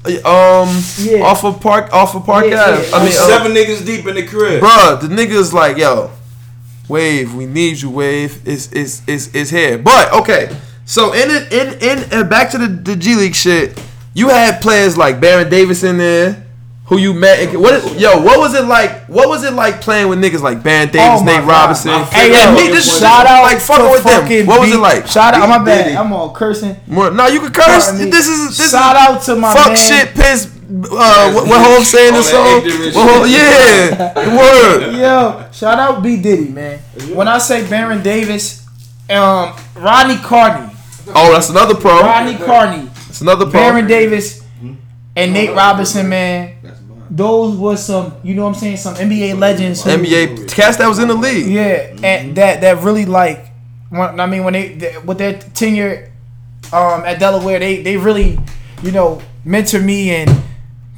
of 0.06 0.24
um 0.26 0.68
um 0.68 0.84
Yeah. 0.98 1.22
off 1.24 1.44
of 1.44 1.60
Park 1.60 1.92
off 1.92 2.14
of 2.14 2.24
Park 2.24 2.46
Yeah, 2.48 2.62
Ave. 2.62 2.88
yeah. 2.88 2.96
I 2.96 3.00
I 3.00 3.04
mean, 3.04 3.08
uh, 3.08 3.26
seven 3.28 3.52
niggas 3.52 3.84
deep 3.84 4.06
in 4.06 4.14
the 4.14 4.22
crib. 4.26 4.62
bruh, 4.62 5.00
the 5.00 5.08
niggas 5.08 5.52
like, 5.52 5.76
yo, 5.78 6.10
Wave, 6.88 7.34
we 7.34 7.46
need 7.46 7.80
you, 7.80 7.90
Wave. 7.90 8.46
Is 8.46 8.70
is 8.72 9.02
is 9.06 9.34
is 9.34 9.50
here. 9.50 9.78
But 9.78 10.12
okay, 10.12 10.54
so 10.84 11.12
in 11.12 11.30
it 11.30 11.52
in 11.52 11.78
in 11.80 12.12
uh, 12.12 12.24
back 12.24 12.50
to 12.50 12.58
the, 12.58 12.68
the 12.68 12.94
G 12.94 13.14
League 13.16 13.34
shit, 13.34 13.80
you 14.12 14.28
had 14.28 14.60
players 14.60 14.96
like 14.96 15.18
Baron 15.20 15.48
Davis 15.50 15.82
in 15.82 15.98
there. 15.98 16.43
Who 16.88 16.98
you 16.98 17.14
met? 17.14 17.38
and- 17.40 17.60
What? 17.62 17.72
is- 17.74 17.94
Yo, 17.96 18.20
what 18.20 18.38
was 18.38 18.52
it 18.54 18.66
like? 18.66 19.06
What 19.06 19.28
was 19.28 19.42
it 19.42 19.54
like 19.54 19.80
playing 19.80 20.08
with 20.08 20.18
niggas 20.20 20.42
like 20.42 20.62
Baron 20.62 20.90
Davis, 20.90 21.20
Oh 21.22 21.24
Nate 21.24 21.40
God. 21.40 21.48
Robinson? 21.48 21.90
Hey, 21.90 22.04
favorite 22.28 22.36
yo, 22.36 22.42
and 22.44 22.52
me 22.54 22.58
fucking 22.60 22.74
just 22.74 23.00
shout 23.00 23.26
out 23.26 23.42
like 23.42 23.58
fucking 23.58 23.84
to 23.86 23.90
with 23.90 24.04
them. 24.04 24.20
fucking 24.22 24.46
What 24.46 24.60
was 24.60 24.70
it 24.72 24.78
like? 24.78 25.06
Shout 25.06 25.32
out, 25.32 25.42
B 25.42 25.48
my 25.48 25.58
bad. 25.64 25.84
Diddy. 25.84 25.96
I'm 25.96 26.12
all 26.12 26.30
cursing. 26.30 26.76
More, 26.86 27.10
no, 27.10 27.26
you 27.26 27.40
can 27.40 27.52
curse. 27.52 27.86
Pardon 27.88 28.04
me. 28.04 28.10
This 28.10 28.28
is 28.28 28.58
this 28.58 28.70
Shout 28.72 28.96
is, 28.96 29.02
out 29.02 29.22
to 29.22 29.36
my 29.36 29.54
fuck 29.54 29.68
man. 29.68 29.76
shit 29.76 30.14
piss. 30.14 30.50
Uh, 30.66 31.32
what, 31.32 31.46
what 31.46 31.60
Hov 31.60 31.86
saying 31.86 32.12
All 32.14 32.18
this 32.20 32.30
that 32.30 32.60
song? 32.62 32.66
ignorant 32.66 32.96
What 32.96 33.30
yeah, 33.30 34.36
word. 34.36 34.94
Yo, 34.96 35.44
shout 35.52 35.78
out 35.78 36.02
B 36.02 36.16
Diddy, 36.20 36.48
man. 36.50 36.78
When 37.14 37.28
I 37.28 37.38
say 37.38 37.66
Baron 37.68 38.02
Davis, 38.02 38.66
um, 39.08 39.54
Rodney 39.76 40.16
Carney, 40.16 40.70
Oh, 41.14 41.32
that's 41.32 41.48
another 41.50 41.74
pro. 41.74 42.00
Rodney 42.00 42.34
Carney, 42.36 42.86
That's 43.06 43.20
another 43.22 43.44
pro. 43.44 43.52
Baron 43.52 43.86
Davis, 43.86 44.42
and 45.16 45.32
Nate 45.32 45.50
Robinson, 45.54 46.08
man. 46.08 46.56
Those 47.10 47.56
was 47.56 47.84
some, 47.84 48.14
you 48.24 48.34
know 48.34 48.42
what 48.44 48.48
I'm 48.48 48.54
saying, 48.54 48.78
some 48.78 48.94
NBA 48.94 49.38
legends. 49.38 49.84
Who, 49.84 49.90
NBA 49.90 50.48
cast 50.50 50.78
that 50.78 50.88
was 50.88 50.98
in 50.98 51.08
the 51.08 51.14
league. 51.14 51.46
Yeah, 51.46 51.94
and 52.02 52.34
that 52.36 52.60
that 52.62 52.78
really 52.82 53.04
like, 53.04 53.46
when, 53.90 54.18
I 54.18 54.26
mean, 54.26 54.42
when 54.42 54.54
they, 54.54 54.74
they 54.74 54.98
with 54.98 55.18
their 55.18 55.34
tenure 55.38 56.10
um, 56.72 57.04
at 57.04 57.20
Delaware, 57.20 57.58
they 57.60 57.82
they 57.82 57.96
really, 57.96 58.38
you 58.82 58.90
know, 58.90 59.20
mentored 59.46 59.84
me 59.84 60.10
and 60.10 60.42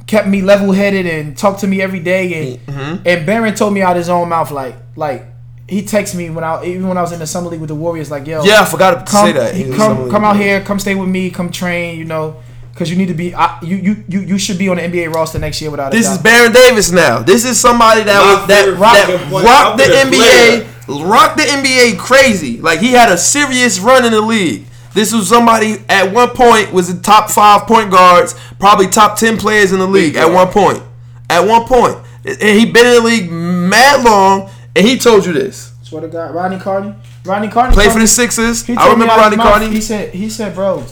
kept 0.07 0.27
me 0.27 0.41
level 0.41 0.71
headed 0.71 1.05
and 1.05 1.37
talked 1.37 1.59
to 1.59 1.67
me 1.67 1.81
every 1.81 1.99
day. 1.99 2.51
And 2.55 2.65
Mm-hmm. 2.67 3.07
and 3.07 3.25
Baron 3.25 3.53
told 3.53 3.73
me 3.73 3.81
out 3.81 3.95
his 3.95 4.09
own 4.09 4.29
mouth, 4.29 4.49
like 4.51 4.75
like 4.95 5.25
he 5.67 5.81
texted 5.83 6.15
me 6.15 6.29
when 6.29 6.43
I 6.43 6.63
even 6.65 6.87
when 6.87 6.97
I 6.97 7.01
was 7.01 7.11
in 7.11 7.19
the 7.19 7.27
summer 7.27 7.49
league 7.49 7.59
with 7.59 7.67
the 7.69 7.75
Warriors, 7.75 8.09
like 8.09 8.25
yo, 8.25 8.43
Yeah, 8.43 8.61
I 8.61 8.65
forgot 8.65 9.05
to 9.05 9.11
come 9.11 9.25
say 9.27 9.33
that. 9.33 9.53
he- 9.53 9.65
He 9.65 9.73
come 9.73 10.09
come 10.09 10.23
out 10.23 10.37
here, 10.37 10.61
come 10.61 10.79
stay 10.79 10.95
with 10.95 11.09
me, 11.09 11.29
come 11.29 11.51
train, 11.51 11.99
you 11.99 12.05
know. 12.05 12.37
Cause 12.77 12.91
you 12.91 12.95
need 12.95 13.07
to 13.07 13.15
be, 13.15 13.33
I, 13.33 13.59
you 13.63 13.75
you 13.77 14.03
you 14.07 14.19
you 14.21 14.37
should 14.37 14.59
be 14.59 14.69
on 14.69 14.77
the 14.77 14.83
NBA 14.83 15.11
roster 15.11 15.39
next 15.39 15.59
year 15.61 15.71
without 15.71 15.91
a 15.91 15.97
This 15.97 16.05
doubt. 16.05 16.17
is 16.17 16.21
Baron 16.21 16.51
Davis 16.53 16.91
now. 16.91 17.19
This 17.19 17.43
is 17.43 17.59
somebody 17.59 18.03
that 18.03 18.19
My 18.19 18.39
was, 18.39 18.47
that 18.47 18.65
favorite 18.65 19.31
rock, 19.31 19.43
rocked 19.43 19.77
the 19.79 19.83
I'm 19.85 20.11
the 20.11 20.17
NBA, 20.17 21.09
rocked 21.09 21.37
the 21.37 21.43
NBA 21.43 21.97
crazy. 21.97 22.61
Like 22.61 22.79
he 22.79 22.91
had 22.91 23.11
a 23.11 23.17
serious 23.17 23.79
run 23.79 24.05
in 24.05 24.11
the 24.11 24.21
league. 24.21 24.65
This 24.93 25.11
was 25.11 25.27
somebody 25.27 25.77
at 25.89 26.13
one 26.13 26.29
point 26.29 26.71
was 26.71 26.93
the 26.93 27.01
top 27.01 27.29
five 27.31 27.63
point 27.67 27.89
guards, 27.89 28.35
probably 28.59 28.87
top 28.87 29.17
ten 29.17 29.37
players 29.37 29.71
in 29.73 29.79
the 29.79 29.87
league 29.87 30.15
at 30.15 30.31
one 30.31 30.47
point. 30.49 30.81
At 31.29 31.41
one 31.41 31.65
point, 31.65 31.97
and 32.25 32.59
he 32.59 32.71
been 32.71 32.85
in 32.85 32.93
the 32.93 33.01
league 33.01 33.31
mad 33.31 34.05
long, 34.05 34.49
and 34.75 34.85
he 34.85 34.97
told 34.97 35.25
you 35.25 35.33
this. 35.33 35.73
Swear 35.81 36.01
to 36.01 36.07
God, 36.07 36.35
Rodney 36.35 36.59
Carney, 36.59 36.93
Rodney 37.25 37.47
Carney 37.47 37.73
Play 37.73 37.89
for 37.89 37.99
the 37.99 38.07
Sixers. 38.07 38.65
He 38.65 38.73
I 38.73 38.85
told 38.87 38.99
me 38.99 39.05
remember 39.05 39.21
Rodney 39.21 39.37
his 39.37 39.45
Carney. 39.45 39.69
He 39.69 39.81
said, 39.81 40.13
he 40.13 40.29
said, 40.29 40.53
bro, 40.53 40.83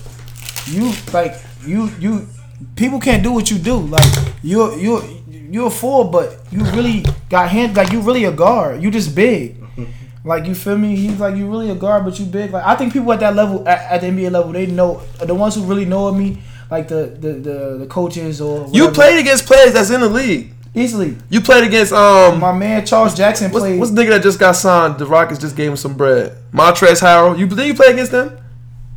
you 0.67 0.91
like 1.13 1.35
you 1.67 1.89
you 1.99 2.27
people 2.75 2.99
can't 2.99 3.23
do 3.23 3.31
what 3.31 3.49
you 3.51 3.57
do. 3.57 3.77
Like 3.77 4.03
you're 4.43 4.77
you're 4.77 5.03
you're 5.29 5.67
a 5.67 5.71
four, 5.71 6.09
but 6.09 6.39
you 6.51 6.63
really 6.65 7.05
got 7.29 7.49
hand 7.49 7.75
like 7.75 7.91
you 7.91 8.01
really 8.01 8.25
a 8.25 8.31
guard. 8.31 8.81
You 8.83 8.91
just 8.91 9.15
big. 9.15 9.57
Like 10.25 10.47
you 10.47 10.55
feel 10.55 10.75
me? 10.75 10.95
He's 10.95 11.19
like 11.19 11.35
you 11.35 11.47
really 11.47 11.69
a 11.69 11.75
guard, 11.75 12.03
but 12.03 12.17
you 12.17 12.25
big. 12.25 12.49
Like 12.49 12.65
I 12.65 12.75
think 12.75 12.91
people 12.93 13.13
at 13.13 13.19
that 13.19 13.35
level, 13.35 13.67
at, 13.67 13.91
at 13.91 14.01
the 14.01 14.07
NBA 14.07 14.31
level, 14.31 14.53
they 14.53 14.65
know 14.65 14.99
the 15.23 15.35
ones 15.35 15.53
who 15.53 15.63
really 15.63 15.85
know 15.85 16.07
of 16.07 16.17
me, 16.17 16.41
like 16.71 16.87
the 16.87 17.15
the 17.19 17.33
the, 17.33 17.77
the 17.81 17.85
coaches 17.85 18.41
or 18.41 18.67
You 18.73 18.89
played 18.89 19.19
against 19.19 19.45
players 19.45 19.73
that's 19.73 19.91
in 19.91 20.01
the 20.01 20.09
league. 20.09 20.51
easily. 20.73 21.15
You 21.29 21.41
played 21.41 21.63
against 21.65 21.93
um. 21.93 22.39
My 22.39 22.51
man 22.51 22.83
Charles 22.87 23.13
Jackson 23.13 23.51
What's, 23.51 23.61
played. 23.65 23.79
what's 23.79 23.91
the 23.91 24.01
nigga 24.01 24.09
that 24.17 24.23
just 24.23 24.39
got 24.39 24.53
signed? 24.53 24.97
The 24.97 25.05
Rockets 25.05 25.39
just 25.39 25.55
gave 25.55 25.69
him 25.69 25.77
some 25.77 25.93
bread. 25.95 26.35
Montrezl 26.51 27.01
Harrell. 27.05 27.37
You 27.37 27.45
did 27.45 27.67
you 27.67 27.75
play 27.75 27.91
against 27.93 28.11
them? 28.11 28.35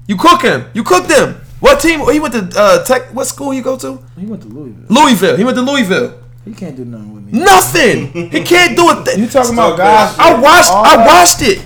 You 0.07 0.17
cook 0.17 0.41
him. 0.41 0.65
You 0.73 0.83
cook 0.83 1.11
him. 1.11 1.39
What 1.61 1.81
team? 1.81 2.01
He 2.13 2.21
went 2.21 2.35
to 2.35 2.49
uh, 2.57 2.85
Tech. 2.85 3.13
What 3.15 3.27
school 3.27 3.51
he 3.51 3.61
go 3.61 3.77
to? 3.79 3.99
he 4.19 4.27
went 4.27 4.43
to 4.43 4.49
Louisville. 4.49 4.87
Louisville. 4.89 5.37
He 5.37 5.45
went 5.45 5.57
to 5.57 5.63
Louisville. 5.63 6.21
He 6.45 6.55
can't 6.55 6.77
do 6.77 6.85
nothing 6.85 7.15
with 7.15 7.25
me. 7.25 7.41
Nothing. 7.41 8.31
he 8.31 8.43
can't 8.43 8.77
do 8.77 8.89
a 8.89 8.97
You 8.99 9.05
thing. 9.05 9.29
talking 9.29 9.53
about 9.55 9.77
guys? 9.77 10.17
I 10.19 10.41
watched. 10.41 10.71
All 10.71 10.85
I 10.85 10.97
that- 10.97 11.07
watched 11.07 11.43
it. 11.43 11.65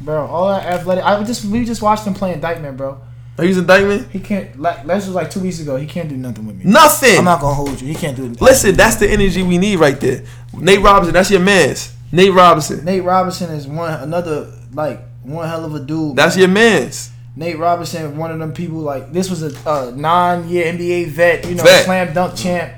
Bro, 0.00 0.26
all 0.26 0.48
that 0.48 0.66
athletic. 0.66 1.04
I 1.04 1.22
just 1.24 1.44
we 1.44 1.64
just 1.64 1.80
watched 1.80 2.04
him 2.06 2.12
play 2.14 2.32
in 2.32 2.40
Dyckman, 2.40 2.76
bro. 2.76 3.00
Oh, 3.38 3.42
He's 3.42 3.56
in 3.56 3.64
Dyckman. 3.64 4.10
He 4.10 4.18
can't. 4.20 4.58
Like 4.60 4.84
that 4.86 4.94
was 4.96 5.08
like 5.10 5.30
two 5.30 5.40
weeks 5.40 5.60
ago. 5.60 5.76
He 5.76 5.86
can't 5.86 6.08
do 6.08 6.16
nothing 6.16 6.44
with 6.46 6.56
me. 6.56 6.64
Nothing. 6.64 7.18
I'm 7.18 7.24
not 7.24 7.40
gonna 7.40 7.54
hold 7.54 7.80
you. 7.80 7.86
He 7.88 7.94
can't 7.94 8.16
do. 8.16 8.26
It. 8.26 8.40
Listen, 8.40 8.74
that's 8.74 8.96
the 8.96 9.08
energy 9.08 9.42
we 9.42 9.58
need 9.58 9.76
right 9.76 9.98
there. 9.98 10.24
Nate 10.52 10.80
Robinson. 10.80 11.14
That's 11.14 11.30
your 11.30 11.40
man's. 11.40 11.94
Nate 12.10 12.32
Robinson. 12.32 12.84
Nate 12.84 13.02
Robinson 13.04 13.50
is 13.52 13.66
one 13.66 13.94
another 14.02 14.52
like 14.74 15.00
one 15.22 15.48
hell 15.48 15.64
of 15.64 15.74
a 15.74 15.80
dude. 15.80 16.16
That's 16.16 16.36
your 16.36 16.48
man's. 16.48 17.10
Nate 17.34 17.58
Robinson, 17.58 18.16
one 18.18 18.30
of 18.30 18.38
them 18.38 18.52
people 18.52 18.78
like 18.78 19.12
this 19.12 19.30
was 19.30 19.42
a, 19.42 19.68
a 19.70 19.92
nine-year 19.92 20.72
NBA 20.72 21.08
vet. 21.08 21.46
You 21.48 21.54
know, 21.54 21.62
Vet. 21.62 21.84
slam 21.84 22.12
dunk 22.14 22.36
champ. 22.36 22.74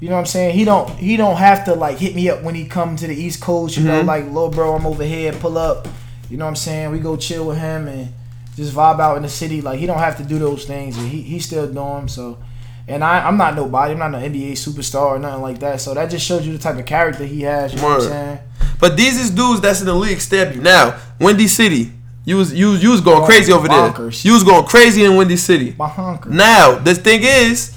You 0.00 0.08
know 0.08 0.14
what 0.14 0.20
I'm 0.20 0.26
saying? 0.26 0.54
He 0.56 0.64
don't 0.64 0.88
he 0.90 1.16
don't 1.16 1.36
have 1.36 1.64
to 1.66 1.74
like 1.74 1.98
hit 1.98 2.14
me 2.14 2.30
up 2.30 2.42
when 2.42 2.54
he 2.54 2.64
come 2.66 2.96
to 2.96 3.06
the 3.06 3.14
East 3.14 3.40
Coast. 3.42 3.76
You 3.76 3.82
Mm-hmm. 3.84 3.92
know, 3.92 4.02
like 4.02 4.24
little 4.26 4.48
bro, 4.50 4.74
I'm 4.74 4.86
over 4.86 5.04
here. 5.04 5.32
Pull 5.32 5.58
up. 5.58 5.88
You 6.30 6.36
know 6.36 6.44
what 6.44 6.50
I'm 6.50 6.56
saying? 6.56 6.90
We 6.92 7.00
go 7.00 7.16
chill 7.16 7.46
with 7.48 7.58
him 7.58 7.88
and 7.88 8.12
just 8.54 8.72
vibe 8.74 9.00
out 9.00 9.16
in 9.16 9.22
the 9.22 9.28
city. 9.28 9.60
Like 9.60 9.78
he 9.78 9.86
don't 9.86 9.98
have 9.98 10.16
to 10.18 10.22
do 10.24 10.38
those 10.38 10.64
things, 10.64 10.96
and 10.96 11.08
he 11.08 11.20
he 11.22 11.38
still 11.40 11.66
doing 11.66 11.74
them. 11.74 12.08
So, 12.08 12.38
and 12.86 13.02
I 13.04 13.26
I'm 13.26 13.36
not 13.36 13.56
nobody. 13.56 13.92
I'm 13.92 13.98
not 13.98 14.14
an 14.14 14.32
NBA 14.32 14.52
superstar 14.52 15.02
or 15.06 15.18
nothing 15.18 15.42
like 15.42 15.58
that. 15.60 15.80
So 15.80 15.92
that 15.94 16.10
just 16.10 16.24
shows 16.24 16.46
you 16.46 16.52
the 16.52 16.58
type 16.58 16.78
of 16.78 16.86
character 16.86 17.24
he 17.24 17.42
has. 17.42 17.74
You 17.74 17.80
know 17.80 17.88
what 17.88 18.02
I'm 18.04 18.08
saying? 18.08 18.38
But 18.80 18.96
these 18.96 19.18
is 19.18 19.30
dudes 19.30 19.60
that's 19.60 19.80
in 19.80 19.86
the 19.86 19.94
league 19.94 20.20
stab 20.20 20.54
you. 20.54 20.60
Now, 20.62 20.98
Windy 21.18 21.48
City. 21.48 21.92
You 22.28 22.36
was 22.36 22.52
you 22.52 22.72
was, 22.72 22.82
you 22.82 22.90
was 22.90 23.00
going 23.00 23.24
crazy 23.24 23.50
over 23.52 23.68
there. 23.68 23.90
You 24.22 24.34
was 24.34 24.44
going 24.44 24.66
crazy 24.66 25.02
in 25.02 25.16
Windy 25.16 25.38
City. 25.38 25.74
My 25.78 25.88
honker. 25.88 26.28
Now, 26.28 26.74
the 26.78 26.94
thing 26.94 27.20
is, 27.22 27.74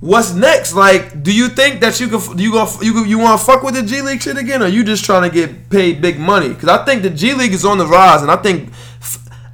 what's 0.00 0.32
next? 0.32 0.72
Like, 0.72 1.22
do 1.22 1.30
you 1.30 1.48
think 1.48 1.82
that 1.82 2.00
you 2.00 2.08
can 2.08 2.38
you 2.38 2.50
gonna 2.50 2.70
you 2.82 3.04
you 3.04 3.18
want 3.18 3.38
to 3.38 3.44
fuck 3.44 3.62
with 3.62 3.74
the 3.74 3.82
G 3.82 4.00
League 4.00 4.22
shit 4.22 4.38
again, 4.38 4.62
or 4.62 4.68
you 4.68 4.84
just 4.84 5.04
trying 5.04 5.28
to 5.28 5.34
get 5.34 5.68
paid 5.68 6.00
big 6.00 6.18
money? 6.18 6.48
Because 6.48 6.70
I 6.70 6.82
think 6.86 7.02
the 7.02 7.10
G 7.10 7.34
League 7.34 7.52
is 7.52 7.66
on 7.66 7.76
the 7.76 7.86
rise, 7.86 8.22
and 8.22 8.30
I 8.30 8.36
think 8.36 8.70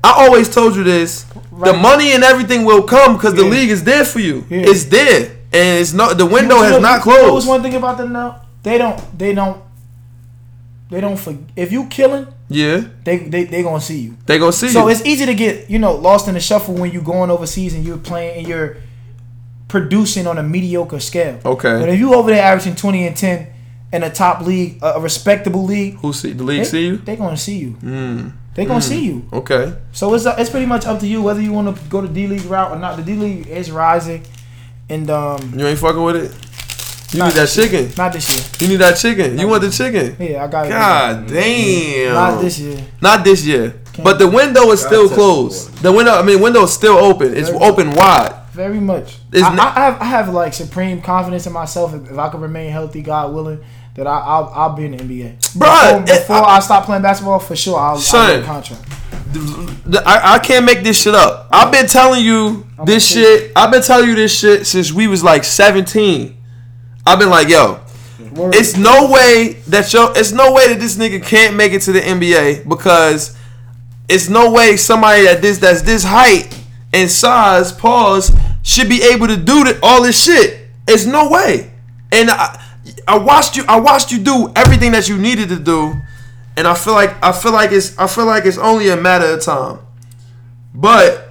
I 0.04 0.12
always 0.24 0.48
told 0.48 0.76
you 0.76 0.84
this: 0.84 1.24
the 1.64 1.72
money 1.72 2.12
and 2.12 2.22
everything 2.22 2.64
will 2.64 2.84
come 2.84 3.16
because 3.16 3.34
the 3.34 3.42
league 3.44 3.70
is 3.70 3.82
there 3.82 4.04
for 4.04 4.20
you. 4.20 4.46
Yeah. 4.48 4.70
It's 4.70 4.84
there, 4.84 5.22
and 5.52 5.80
it's 5.80 5.92
not 5.92 6.18
the 6.18 6.24
window 6.26 6.54
You 6.58 6.62
know- 6.62 6.72
has 6.74 6.80
not 6.82 7.04
You 7.04 7.10
know 7.10 7.32
what's 7.32 7.46
closed. 7.46 7.48
one 7.48 7.62
thing 7.62 7.74
about 7.74 7.98
them 7.98 8.12
now? 8.12 8.42
They 8.62 8.78
don't. 8.78 9.18
They 9.18 9.34
don't. 9.34 9.60
They 10.88 11.00
don't. 11.00 11.16
For, 11.16 11.36
if 11.56 11.72
you 11.72 11.86
killing, 11.86 12.28
Yeah, 12.52 12.82
they 13.04 13.18
they 13.18 13.44
they 13.44 13.62
gonna 13.62 13.80
see 13.80 14.00
you. 14.00 14.16
they 14.26 14.38
gonna 14.38 14.52
see 14.52 14.68
So 14.68 14.88
you. 14.88 14.94
So 14.94 14.98
it's 14.98 15.06
easy 15.06 15.24
to 15.26 15.34
get 15.34 15.70
you 15.70 15.78
know 15.78 15.94
lost 15.94 16.26
in 16.28 16.34
the 16.34 16.40
shuffle 16.40 16.74
when 16.74 16.90
you're 16.90 17.02
going 17.02 17.30
overseas 17.30 17.74
and 17.74 17.84
you're 17.84 17.96
playing 17.96 18.38
and 18.38 18.48
you're 18.48 18.76
producing 19.68 20.26
on 20.26 20.36
a 20.36 20.42
mediocre 20.42 20.98
scale. 21.00 21.38
Okay. 21.44 21.78
But 21.78 21.88
if 21.88 21.98
you 21.98 22.12
over 22.14 22.30
there 22.30 22.42
averaging 22.42 22.74
20 22.74 23.06
and 23.06 23.16
10 23.16 23.46
in 23.92 24.02
a 24.02 24.10
top 24.10 24.42
league, 24.42 24.78
a 24.82 25.00
respectable 25.00 25.64
league, 25.64 25.94
Who 26.00 26.12
see 26.12 26.32
the 26.32 26.42
league 26.42 26.58
they, 26.58 26.64
see 26.64 26.86
you? 26.86 26.96
They 26.96 27.16
gonna 27.16 27.36
see 27.36 27.58
you. 27.58 27.70
Mm. 27.82 28.32
They 28.54 28.64
gonna 28.64 28.82
see 28.82 29.04
you. 29.04 29.28
Okay. 29.32 29.72
So 29.92 30.12
it's 30.14 30.26
it's 30.26 30.50
pretty 30.50 30.66
much 30.66 30.86
up 30.86 30.98
to 31.00 31.06
you 31.06 31.22
whether 31.22 31.40
you 31.40 31.52
want 31.52 31.74
to 31.76 31.84
go 31.88 32.00
the 32.00 32.08
D 32.08 32.26
League 32.26 32.44
route 32.46 32.72
or 32.72 32.78
not. 32.80 32.96
The 32.96 33.04
D 33.04 33.14
League 33.14 33.46
is 33.46 33.70
rising, 33.70 34.24
and 34.88 35.08
um, 35.08 35.54
You 35.56 35.66
ain't 35.68 35.78
fucking 35.78 36.02
with 36.02 36.16
it. 36.16 36.32
You 37.12 37.18
Not 37.18 37.26
need 37.26 37.34
that 37.34 37.40
this 37.40 37.56
year. 37.56 37.66
chicken. 37.66 37.94
Not 37.96 38.12
this 38.12 38.28
year. 38.28 38.56
You 38.60 38.68
need 38.72 38.80
that 38.82 38.96
chicken. 38.96 39.38
You 39.38 39.48
want 39.48 39.62
the 39.62 39.70
chicken. 39.70 40.16
Yeah, 40.20 40.44
I 40.44 40.46
got 40.46 40.66
it. 40.66 40.68
God 40.68 41.16
mm-hmm. 41.16 41.34
damn. 41.34 42.14
Not 42.14 42.40
this 42.40 42.58
year. 42.60 42.86
Not 43.02 43.24
this 43.24 43.44
year. 43.44 43.80
But 44.02 44.18
the 44.18 44.28
window 44.28 44.70
is 44.70 44.80
still 44.80 45.08
closed. 45.08 45.76
The 45.82 45.92
window, 45.92 46.12
I 46.12 46.22
mean, 46.22 46.40
window 46.40 46.62
is 46.62 46.72
still 46.72 46.96
open. 46.96 47.36
It's 47.36 47.48
Very 47.48 47.62
open 47.64 47.90
wide. 47.92 48.36
Very 48.52 48.80
much. 48.80 49.18
It's 49.32 49.42
I, 49.42 49.56
I 49.56 49.70
have 49.70 50.00
I 50.00 50.04
have 50.04 50.28
like 50.28 50.52
supreme 50.52 51.00
confidence 51.00 51.46
in 51.46 51.52
myself. 51.52 51.94
If, 51.94 52.10
if 52.10 52.18
I 52.18 52.28
can 52.28 52.40
remain 52.40 52.70
healthy, 52.70 53.02
God 53.02 53.32
willing, 53.32 53.60
that 53.94 54.06
I, 54.06 54.18
I'll 54.18 54.52
I'll 54.54 54.74
be 54.74 54.86
in 54.86 54.92
the 54.92 54.98
NBA. 54.98 55.38
Bruh, 55.54 56.04
before, 56.04 56.16
it- 56.16 56.20
before 56.20 56.36
I- 56.36 56.56
I, 56.56 56.60
stop 56.60 56.84
playing 56.84 57.02
basketball, 57.02 57.38
for 57.38 57.56
sure, 57.56 57.78
I'll, 57.78 57.96
I'll 57.96 58.28
get 58.28 58.40
a 58.40 58.44
contract. 58.44 58.82
I, 60.04 60.34
I 60.34 60.38
can't 60.40 60.64
make 60.64 60.82
this 60.82 61.00
shit 61.00 61.14
up. 61.14 61.48
I've 61.52 61.70
been 61.70 61.86
telling 61.86 62.24
you 62.24 62.66
this 62.84 63.14
gonna 63.14 63.24
shit. 63.24 63.52
I've 63.54 63.70
been 63.70 63.82
telling 63.82 64.08
you 64.08 64.16
this 64.16 64.36
shit 64.36 64.66
since 64.66 64.92
we 64.92 65.06
was 65.06 65.22
like 65.22 65.44
17. 65.44 66.39
I've 67.06 67.18
been 67.18 67.30
like, 67.30 67.48
yo, 67.48 67.80
Word. 68.32 68.54
it's 68.54 68.76
no 68.76 69.10
way 69.10 69.54
that 69.68 69.92
yo, 69.92 70.12
it's 70.12 70.32
no 70.32 70.52
way 70.52 70.68
that 70.68 70.80
this 70.80 70.96
nigga 70.96 71.24
can't 71.24 71.56
make 71.56 71.72
it 71.72 71.82
to 71.82 71.92
the 71.92 72.00
NBA 72.00 72.68
because 72.68 73.36
it's 74.08 74.28
no 74.28 74.50
way 74.50 74.76
somebody 74.76 75.24
that 75.24 75.40
this 75.40 75.58
that's 75.58 75.82
this 75.82 76.04
height 76.04 76.56
and 76.92 77.10
size, 77.10 77.72
pause, 77.72 78.32
should 78.62 78.88
be 78.88 79.02
able 79.02 79.28
to 79.28 79.36
do 79.36 79.64
the, 79.64 79.78
all 79.82 80.02
this 80.02 80.22
shit. 80.22 80.68
It's 80.88 81.06
no 81.06 81.30
way. 81.30 81.70
And 82.10 82.30
I, 82.30 82.60
I 83.06 83.18
watched 83.18 83.56
you. 83.56 83.64
I 83.68 83.78
watched 83.78 84.10
you 84.10 84.18
do 84.18 84.52
everything 84.56 84.92
that 84.92 85.08
you 85.08 85.16
needed 85.16 85.48
to 85.50 85.58
do, 85.58 85.94
and 86.56 86.66
I 86.66 86.74
feel 86.74 86.94
like 86.94 87.22
I 87.22 87.32
feel 87.32 87.52
like 87.52 87.70
it's 87.72 87.96
I 87.98 88.06
feel 88.06 88.26
like 88.26 88.44
it's 88.44 88.58
only 88.58 88.88
a 88.88 88.96
matter 88.96 89.26
of 89.26 89.42
time. 89.42 89.78
But 90.74 91.29